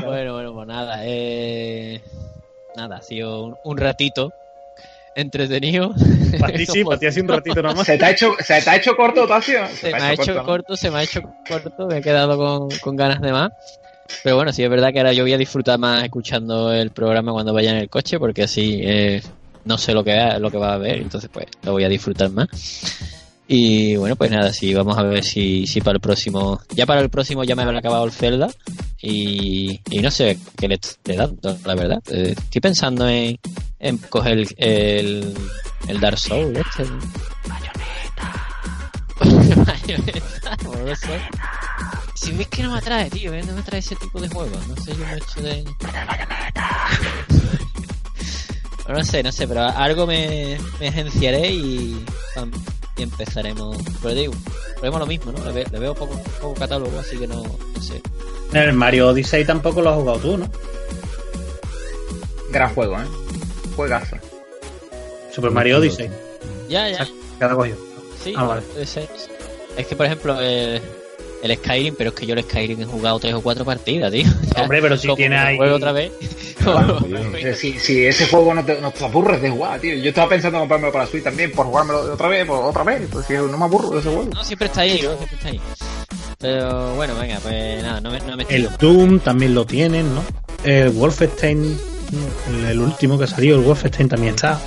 Bueno, 0.05 0.33
bueno, 0.34 0.55
pues 0.55 0.67
nada, 0.67 1.00
eh... 1.05 2.00
nada, 2.76 2.97
ha 2.97 3.02
sido 3.02 3.44
un, 3.44 3.57
un 3.65 3.76
ratito 3.76 4.33
entretenido. 5.15 5.94
Para 6.39 6.52
ti 6.52 6.67
sí, 6.67 6.84
para 6.84 6.99
ti 6.99 7.07
ha 7.07 7.12
sido 7.12 7.25
un 7.25 7.28
ratito 7.31 7.62
nomás. 7.62 7.86
¿Se 7.86 7.99
te 7.99 8.05
ha 8.05 8.10
hecho, 8.10 8.34
se 8.39 8.62
te 8.62 8.70
ha 8.70 8.76
hecho 8.76 8.97
corto, 8.97 9.26
Tasio? 9.26 9.67
Se 9.68 9.91
me 9.92 9.99
ha 9.99 10.12
hecho 10.12 10.42
corto, 10.44 10.76
se 10.76 10.91
me 10.91 10.99
ha 10.99 11.02
hecho 11.02 11.23
corto, 11.49 11.86
me 11.86 11.99
he 11.99 12.02
quedado 12.02 12.36
con, 12.36 12.68
con 12.78 12.97
ganas 12.97 13.20
de 13.20 13.33
más. 13.33 13.50
Pero 14.23 14.36
bueno, 14.36 14.52
sí 14.52 14.62
es 14.62 14.70
verdad 14.70 14.92
que 14.92 14.99
ahora 15.00 15.12
yo 15.12 15.25
voy 15.25 15.33
a 15.34 15.39
disfrutar 15.39 15.78
más 15.78 16.02
escuchando 16.02 16.73
el 16.73 16.91
programa 16.91 17.33
cuando 17.33 17.52
vaya 17.52 17.73
en 17.73 17.76
el 17.78 17.91
coche, 17.91 18.18
porque 18.18 18.44
así 18.44 18.81
eh, 18.83 19.23
no 19.69 19.77
sé 19.77 19.93
lo 19.93 20.03
que, 20.03 20.17
va, 20.17 20.39
lo 20.39 20.51
que 20.51 20.57
va 20.57 20.73
a 20.73 20.79
ver, 20.79 20.97
entonces 20.97 21.29
pues 21.31 21.47
lo 21.63 21.73
voy 21.73 21.85
a 21.85 21.89
disfrutar 21.89 22.31
más. 22.31 22.49
Y 23.47 23.97
bueno, 23.97 24.17
pues 24.17 24.31
nada, 24.31 24.53
sí, 24.53 24.75
vamos 24.75 24.99
a 24.99 25.03
ver 25.03 25.25
si, 25.25 25.67
si 25.67 25.81
para 25.81 25.97
el 25.97 26.01
próximo, 26.01 26.61
ya 26.75 26.87
para 26.87 27.01
el 27.01 27.11
próximo 27.11 27.45
ya 27.45 27.55
me 27.55 27.63
habrá 27.63 27.79
acabado 27.79 28.05
el 28.05 28.13
Zelda 28.13 28.51
y, 29.01 29.81
y 29.91 30.01
no 30.01 30.11
sé 30.11 30.39
qué 30.57 30.69
le 30.69 30.75
esté 30.77 31.17
dando, 31.17 31.57
la 31.65 31.75
verdad. 31.75 32.03
Eh, 32.11 32.35
estoy 32.37 32.61
pensando 32.61 33.09
en, 33.09 33.39
en 33.79 33.99
coger 33.99 34.39
el, 34.39 34.49
el, 34.57 35.35
el 35.87 36.01
Dark 36.01 36.19
Souls, 36.19 36.59
este. 36.59 36.85
Bayonetta, 39.57 40.57
lo 40.65 40.97
sé. 40.97 41.21
Si 42.15 42.33
ves 42.33 42.49
que 42.49 42.63
no 42.63 42.73
me 42.73 42.79
atrae, 42.79 43.11
tío, 43.11 43.33
¿eh? 43.33 43.43
no 43.47 43.53
me 43.53 43.61
atrae 43.61 43.81
ese 43.81 43.97
tipo 43.97 44.21
de 44.21 44.29
juegos. 44.29 44.67
No 44.67 44.77
sé 44.77 44.93
yo 44.97 45.07
mucho 45.07 45.43
de. 45.43 45.65
No 48.89 49.05
sé, 49.05 49.23
no 49.23 49.31
sé, 49.33 49.47
pero 49.47 49.62
algo 49.65 50.07
me, 50.07 50.58
me 50.81 50.89
agenciaré 50.89 51.50
y, 51.50 52.05
y 52.97 53.02
empezaremos. 53.02 53.76
Pero 54.02 54.15
digo, 54.15 54.33
probemos 54.76 55.00
lo 55.00 55.07
mismo, 55.07 55.31
¿no? 55.33 55.44
Le, 55.44 55.52
ve- 55.52 55.67
le 55.70 55.78
veo 55.78 55.94
poco, 55.94 56.18
poco 56.41 56.55
catálogo, 56.55 56.99
así 56.99 57.17
que 57.18 57.26
no, 57.26 57.42
no 57.42 57.83
sé. 57.83 58.00
El 58.52 58.73
Mario 58.73 59.08
Odyssey 59.08 59.44
tampoco 59.44 59.83
lo 59.83 59.91
has 59.91 59.97
jugado 59.97 60.18
tú, 60.20 60.39
¿no? 60.39 60.50
Gran 62.50 62.75
juego, 62.75 62.99
¿eh? 62.99 63.05
Juegazo. 63.76 64.17
Super 65.33 65.50
Mario 65.50 65.78
Odyssey. 65.78 66.08
Ya, 66.68 66.89
ya. 66.89 67.07
Cada 67.39 67.55
cogió. 67.55 67.76
Sí, 68.25 68.33
Ah, 68.36 68.44
vale. 68.44 68.62
Es 68.81 69.86
que, 69.86 69.94
por 69.94 70.07
ejemplo, 70.07 70.41
el, 70.41 70.81
el 71.42 71.57
Skyrim, 71.57 71.94
pero 71.97 72.10
es 72.10 72.17
que 72.17 72.26
yo 72.26 72.34
el 72.34 72.42
Skyrim 72.42 72.81
he 72.81 72.84
jugado 72.84 73.18
tres 73.18 73.34
o 73.34 73.41
cuatro 73.41 73.65
partidas, 73.65 74.10
tío. 74.12 74.25
Ya, 74.57 74.62
Hombre, 74.62 74.81
pero 74.83 74.97
si 74.97 75.15
tiene 75.15 75.36
ahí- 75.39 75.57
juego 75.57 75.76
otra 75.76 75.92
vez. 75.92 76.12
Claro, 76.58 76.99
sea, 77.41 77.55
si, 77.55 77.78
si 77.78 78.05
ese 78.05 78.26
juego 78.26 78.52
no 78.52 78.65
te, 78.65 78.81
no 78.81 78.91
te 78.91 79.05
aburres 79.05 79.41
de 79.41 79.49
jugar, 79.49 79.78
tío. 79.81 79.94
Yo 79.94 80.08
estaba 80.08 80.28
pensando 80.28 80.58
en 80.58 80.62
comprármelo 80.62 80.92
para 80.92 81.07
Switch 81.07 81.23
también, 81.23 81.52
por 81.52 81.67
jugármelo 81.67 82.12
otra 82.12 82.26
vez, 82.28 82.44
por 82.47 82.65
otra 82.65 82.83
vez. 82.83 83.08
Pues 83.10 83.26
si 83.26 83.34
no 83.34 83.57
me 83.57 83.65
aburro 83.65 83.91
de 83.91 84.00
ese 84.00 84.08
juego. 84.08 84.28
no, 84.34 84.42
siempre 84.44 84.67
está 84.67 84.81
ahí, 84.81 85.00
¿no? 85.02 85.17
Siempre 85.17 85.36
está 85.36 85.49
ahí. 85.50 85.60
Pero 86.39 86.94
bueno, 86.97 87.15
venga, 87.15 87.39
pues 87.41 87.83
nada, 87.83 88.00
no 88.00 88.10
me, 88.10 88.20
no 88.20 88.36
me 88.36 88.44
El. 88.49 88.68
Doom 88.78 89.20
también 89.20 89.55
lo 89.55 89.65
tienen, 89.65 90.12
¿no? 90.15 90.25
El 90.65 90.91
Wolfenstein, 90.91 91.78
el, 92.58 92.65
el 92.65 92.81
último 92.81 93.17
que 93.18 93.28
salió, 93.28 93.55
el 93.55 93.62
Wolfenstein 93.62 94.08
también 94.08 94.34
está. 94.34 94.60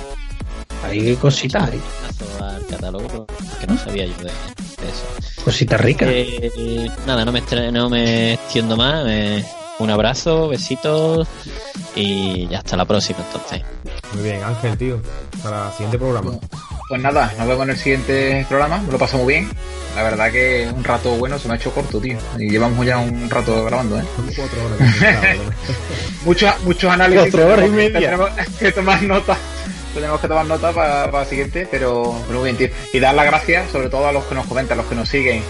Hay 0.84 1.14
cositas, 1.16 1.70
Paso 1.70 2.44
al 2.44 2.66
catálogo 2.66 3.26
que 3.60 3.66
no 3.66 3.78
sabía 3.78 4.06
yo 4.06 4.14
de, 4.24 4.30
cositas 5.42 5.80
ricas. 5.80 6.08
Eh, 6.10 6.90
nada, 7.06 7.24
no 7.24 7.32
me, 7.32 7.42
estre- 7.42 7.70
no 7.72 7.88
me 7.90 8.34
extiendo 8.34 8.76
más. 8.76 9.04
eh, 9.08 9.44
un 9.78 9.90
abrazo, 9.90 10.48
besitos 10.48 11.26
y 11.96 12.46
ya 12.48 12.58
hasta 12.58 12.76
la 12.76 12.84
próxima 12.84 13.18
entonces. 13.26 13.62
Muy 14.14 14.22
bien, 14.22 14.42
Ángel, 14.44 14.76
tío. 14.78 15.00
Para 15.42 15.66
el 15.68 15.72
siguiente 15.72 15.98
programa. 15.98 16.32
Pues 16.88 17.02
nada, 17.02 17.32
nos 17.38 17.48
vemos 17.48 17.64
en 17.64 17.70
el 17.70 17.76
siguiente 17.76 18.46
programa. 18.48 18.78
Me 18.78 18.92
lo 18.92 18.98
paso 18.98 19.16
muy 19.18 19.34
bien. 19.34 19.50
La 19.96 20.02
verdad 20.04 20.30
que 20.30 20.70
un 20.72 20.84
rato 20.84 21.10
bueno 21.16 21.38
se 21.38 21.48
me 21.48 21.54
ha 21.54 21.56
hecho 21.56 21.72
corto, 21.72 21.98
tío. 22.00 22.16
Y 22.38 22.50
llevamos 22.50 22.84
ya 22.86 22.98
un 22.98 23.28
rato 23.28 23.64
grabando, 23.64 23.98
¿eh? 23.98 24.04
Cuatro 24.36 24.64
horas 24.66 24.94
que. 24.98 25.40
Muchos, 26.26 26.54
muchos 26.64 26.90
análisis. 26.90 27.30
Cuatro 27.32 27.52
horas 27.52 27.66
y 27.66 27.70
media. 27.70 28.00
Tenemos 28.00 28.30
que 28.58 28.72
tomar 28.72 29.02
nota. 29.02 29.36
Tenemos 29.94 30.20
que 30.20 30.28
tomar 30.28 30.46
nota 30.46 30.72
para, 30.72 31.10
para 31.10 31.22
el 31.24 31.28
siguiente, 31.28 31.68
pero, 31.70 32.14
pero 32.26 32.40
muy 32.40 32.52
bien, 32.52 32.56
tío. 32.70 32.76
Y 32.92 32.98
dar 33.00 33.14
las 33.14 33.26
gracias, 33.26 33.70
sobre 33.70 33.88
todo 33.88 34.06
a 34.06 34.12
los 34.12 34.24
que 34.24 34.34
nos 34.34 34.46
comentan, 34.46 34.78
a 34.78 34.82
los 34.82 34.88
que 34.90 34.94
nos 34.96 35.08
siguen. 35.08 35.42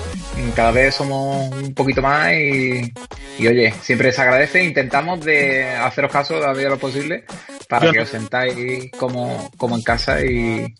Cada 0.56 0.70
vez 0.72 0.94
somos 0.94 1.52
un 1.54 1.74
poquito 1.74 2.02
más 2.02 2.32
y, 2.32 2.92
y 3.38 3.46
oye, 3.46 3.72
siempre 3.82 4.10
se 4.12 4.20
agradece. 4.22 4.64
Intentamos 4.64 5.20
de 5.24 5.70
haceros 5.76 6.10
caso 6.10 6.36
a 6.36 6.40
la 6.40 6.48
medida 6.48 6.64
de 6.64 6.70
lo 6.70 6.78
posible 6.78 7.24
para 7.68 7.86
Yo- 7.86 7.92
que 7.92 8.00
os 8.00 8.08
sentáis 8.08 8.90
como, 8.98 9.50
como 9.56 9.76
en 9.76 9.82
casa 9.82 10.20
y, 10.24 10.74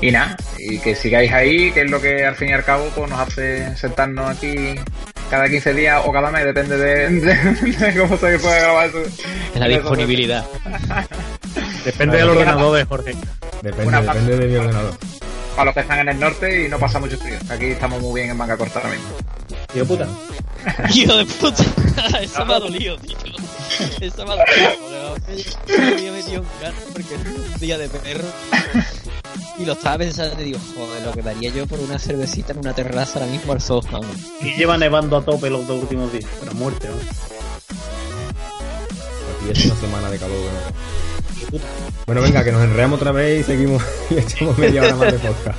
y 0.00 0.10
nada, 0.10 0.36
y 0.58 0.78
que 0.78 0.94
sigáis 0.94 1.32
ahí, 1.32 1.70
que 1.72 1.82
es 1.82 1.90
lo 1.90 2.00
que 2.00 2.24
al 2.24 2.34
fin 2.36 2.48
y 2.48 2.52
al 2.52 2.64
cabo 2.64 2.88
pues, 2.94 3.10
nos 3.10 3.20
hace 3.20 3.76
sentarnos 3.76 4.30
aquí 4.30 4.74
cada 5.30 5.48
15 5.48 5.74
días 5.74 6.02
o 6.04 6.12
cada 6.12 6.30
mes, 6.30 6.44
depende 6.44 6.76
de, 6.78 7.08
de- 7.20 7.72
de 7.92 7.98
cómo 8.00 8.16
se 8.16 8.38
pueda 8.38 8.60
grabar 8.60 8.86
eso. 8.88 9.00
Es 9.02 9.60
la 9.60 9.68
disponibilidad. 9.68 10.44
Depende 11.84 12.16
del 12.16 12.30
ordenador 12.30 12.76
de 12.76 12.84
Jorge. 12.84 13.14
Depende, 13.62 14.00
depende 14.00 14.38
de 14.38 14.46
mi 14.46 14.56
ordenador. 14.56 14.94
Para 15.54 15.66
los 15.66 15.74
que 15.74 15.80
están 15.80 15.98
en 16.00 16.08
el 16.08 16.18
norte 16.18 16.64
y 16.64 16.68
no 16.68 16.78
pasa 16.78 16.98
mucho 16.98 17.16
frío. 17.18 17.36
Aquí 17.48 17.66
estamos 17.66 18.00
muy 18.00 18.20
bien 18.20 18.30
en 18.30 18.36
manga 18.36 18.56
corta 18.56 18.80
ahora 18.80 18.90
mismo. 18.90 19.08
Tío 19.72 19.86
puta. 19.86 20.08
Hijo 20.94 21.16
de 21.16 21.26
puta. 21.26 21.62
Eso 22.20 22.44
me 22.44 22.54
ha 22.54 22.58
dolido, 22.58 22.96
tío. 22.98 23.16
Eso 24.00 24.26
me 24.26 24.32
ha 24.32 24.36
dolido. 24.36 25.16
Me 25.68 25.92
había 25.92 26.12
metido 26.12 26.40
un 26.40 26.48
gato 26.60 26.76
porque 26.92 27.14
es 27.14 27.20
un 27.20 27.60
día 27.60 27.78
de 27.78 27.88
perro. 27.88 28.28
Y 29.58 29.64
lo 29.64 29.74
estaba 29.74 29.98
pensando 29.98 30.40
y 30.40 30.44
digo, 30.46 30.58
joder, 30.74 31.02
lo 31.02 31.12
que 31.12 31.22
daría 31.22 31.50
yo 31.50 31.66
por 31.66 31.78
una 31.78 31.98
cervecita 31.98 32.52
en 32.52 32.58
una 32.58 32.74
terraza 32.74 33.20
ahora 33.20 33.30
mismo 33.30 33.52
al 33.52 33.60
sol, 33.60 33.82
vamos. 33.90 34.16
Y 34.40 34.56
lleva 34.56 34.76
nevando 34.76 35.16
a 35.16 35.24
tope 35.24 35.50
los 35.50 35.66
dos 35.66 35.82
últimos 35.82 36.12
días. 36.12 36.24
Pero 36.40 36.54
muerte, 36.54 36.88
¿no? 36.88 36.94
Aquí 39.36 39.50
es 39.50 39.66
una 39.66 39.76
semana 39.76 40.10
de 40.10 40.18
calor. 40.18 40.50
Bueno. 41.50 41.66
Bueno, 42.06 42.22
venga, 42.22 42.44
que 42.44 42.52
nos 42.52 42.62
enreamos 42.62 43.00
otra 43.00 43.12
vez 43.12 43.40
y 43.40 43.42
seguimos 43.44 43.82
y 44.10 44.18
echamos 44.18 44.58
media 44.58 44.82
hora 44.82 44.96
más 44.96 45.12
de 45.12 45.18
podcast. 45.18 45.58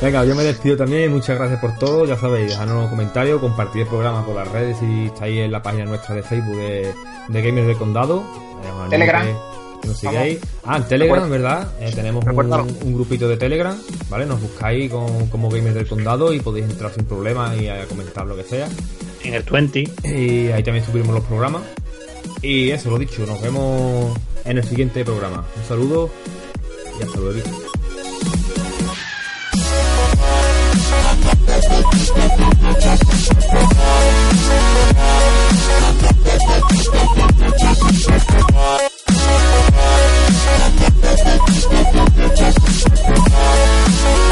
Venga, 0.00 0.24
yo 0.24 0.34
me 0.34 0.44
despido 0.44 0.76
también. 0.76 1.10
Muchas 1.10 1.38
gracias 1.38 1.58
por 1.58 1.76
todo. 1.78 2.04
Ya 2.04 2.16
sabéis, 2.16 2.50
dejadnos 2.50 2.84
un 2.84 2.90
comentario, 2.90 3.40
compartir 3.40 3.82
el 3.82 3.88
programa 3.88 4.24
por 4.24 4.34
las 4.34 4.46
redes 4.48 4.76
si 4.78 5.06
estáis 5.06 5.38
en 5.38 5.50
la 5.50 5.62
página 5.62 5.86
nuestra 5.86 6.14
de 6.14 6.22
Facebook 6.22 6.56
de, 6.56 6.92
de 7.28 7.42
Gamers 7.42 7.66
del 7.66 7.76
Condado. 7.76 8.22
Eh, 8.62 8.90
Telegram. 8.90 9.26
Que, 9.26 9.32
que 9.80 9.88
nos 9.88 9.98
sigáis. 9.98 10.38
Ah, 10.64 10.76
en 10.76 10.84
Telegram, 10.84 11.24
en 11.24 11.30
verdad. 11.30 11.68
Eh, 11.80 11.92
tenemos 11.94 12.24
un, 12.24 12.94
grupito 12.94 13.26
de 13.26 13.38
Telegram, 13.38 13.76
¿vale? 14.10 14.26
Nos 14.26 14.40
buscáis 14.40 14.90
con, 14.90 15.28
como 15.28 15.48
Gamers 15.48 15.74
del 15.74 15.88
Condado 15.88 16.32
y 16.34 16.40
podéis 16.40 16.66
entrar 16.66 16.92
sin 16.92 17.06
problema 17.06 17.56
y 17.56 17.68
a 17.68 17.86
comentar 17.86 18.26
lo 18.26 18.36
que 18.36 18.44
sea. 18.44 18.68
En 19.24 19.34
el 19.34 19.42
20. 19.42 19.80
Y 20.04 20.48
ahí 20.52 20.62
también 20.62 20.84
subiremos 20.84 21.14
los 21.14 21.24
programas. 21.24 21.62
Y 22.42 22.70
eso, 22.70 22.90
lo 22.90 22.98
dicho, 22.98 23.24
nos 23.26 23.40
vemos 23.40 24.16
en 24.44 24.58
el 24.58 24.64
siguiente 24.64 25.04
programa. 25.04 25.44
Un 25.56 25.64
saludo 25.64 26.10
y 26.98 27.02
hasta 27.02 27.18
luego. 27.18 27.40
Juan, 43.36 44.20
¿no 44.20 44.25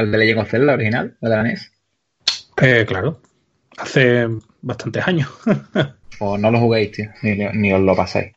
al 0.00 0.10
de 0.10 0.18
Legend 0.18 0.40
of 0.40 0.50
Zelda 0.50 0.72
original, 0.74 1.16
de 1.20 1.28
la 1.28 1.42
NES? 1.42 1.72
Eh, 2.60 2.84
claro. 2.86 3.20
Hace 3.76 4.26
bastantes 4.60 5.06
años. 5.06 5.28
O 6.18 6.36
no 6.38 6.50
lo 6.50 6.58
juguéis, 6.58 6.92
tío, 6.92 7.10
ni, 7.22 7.36
ni 7.36 7.72
os 7.72 7.80
lo 7.80 7.94
pasáis. 7.94 8.32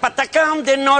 Patacam 0.00 0.62
de 0.64 0.76
no 0.76 0.98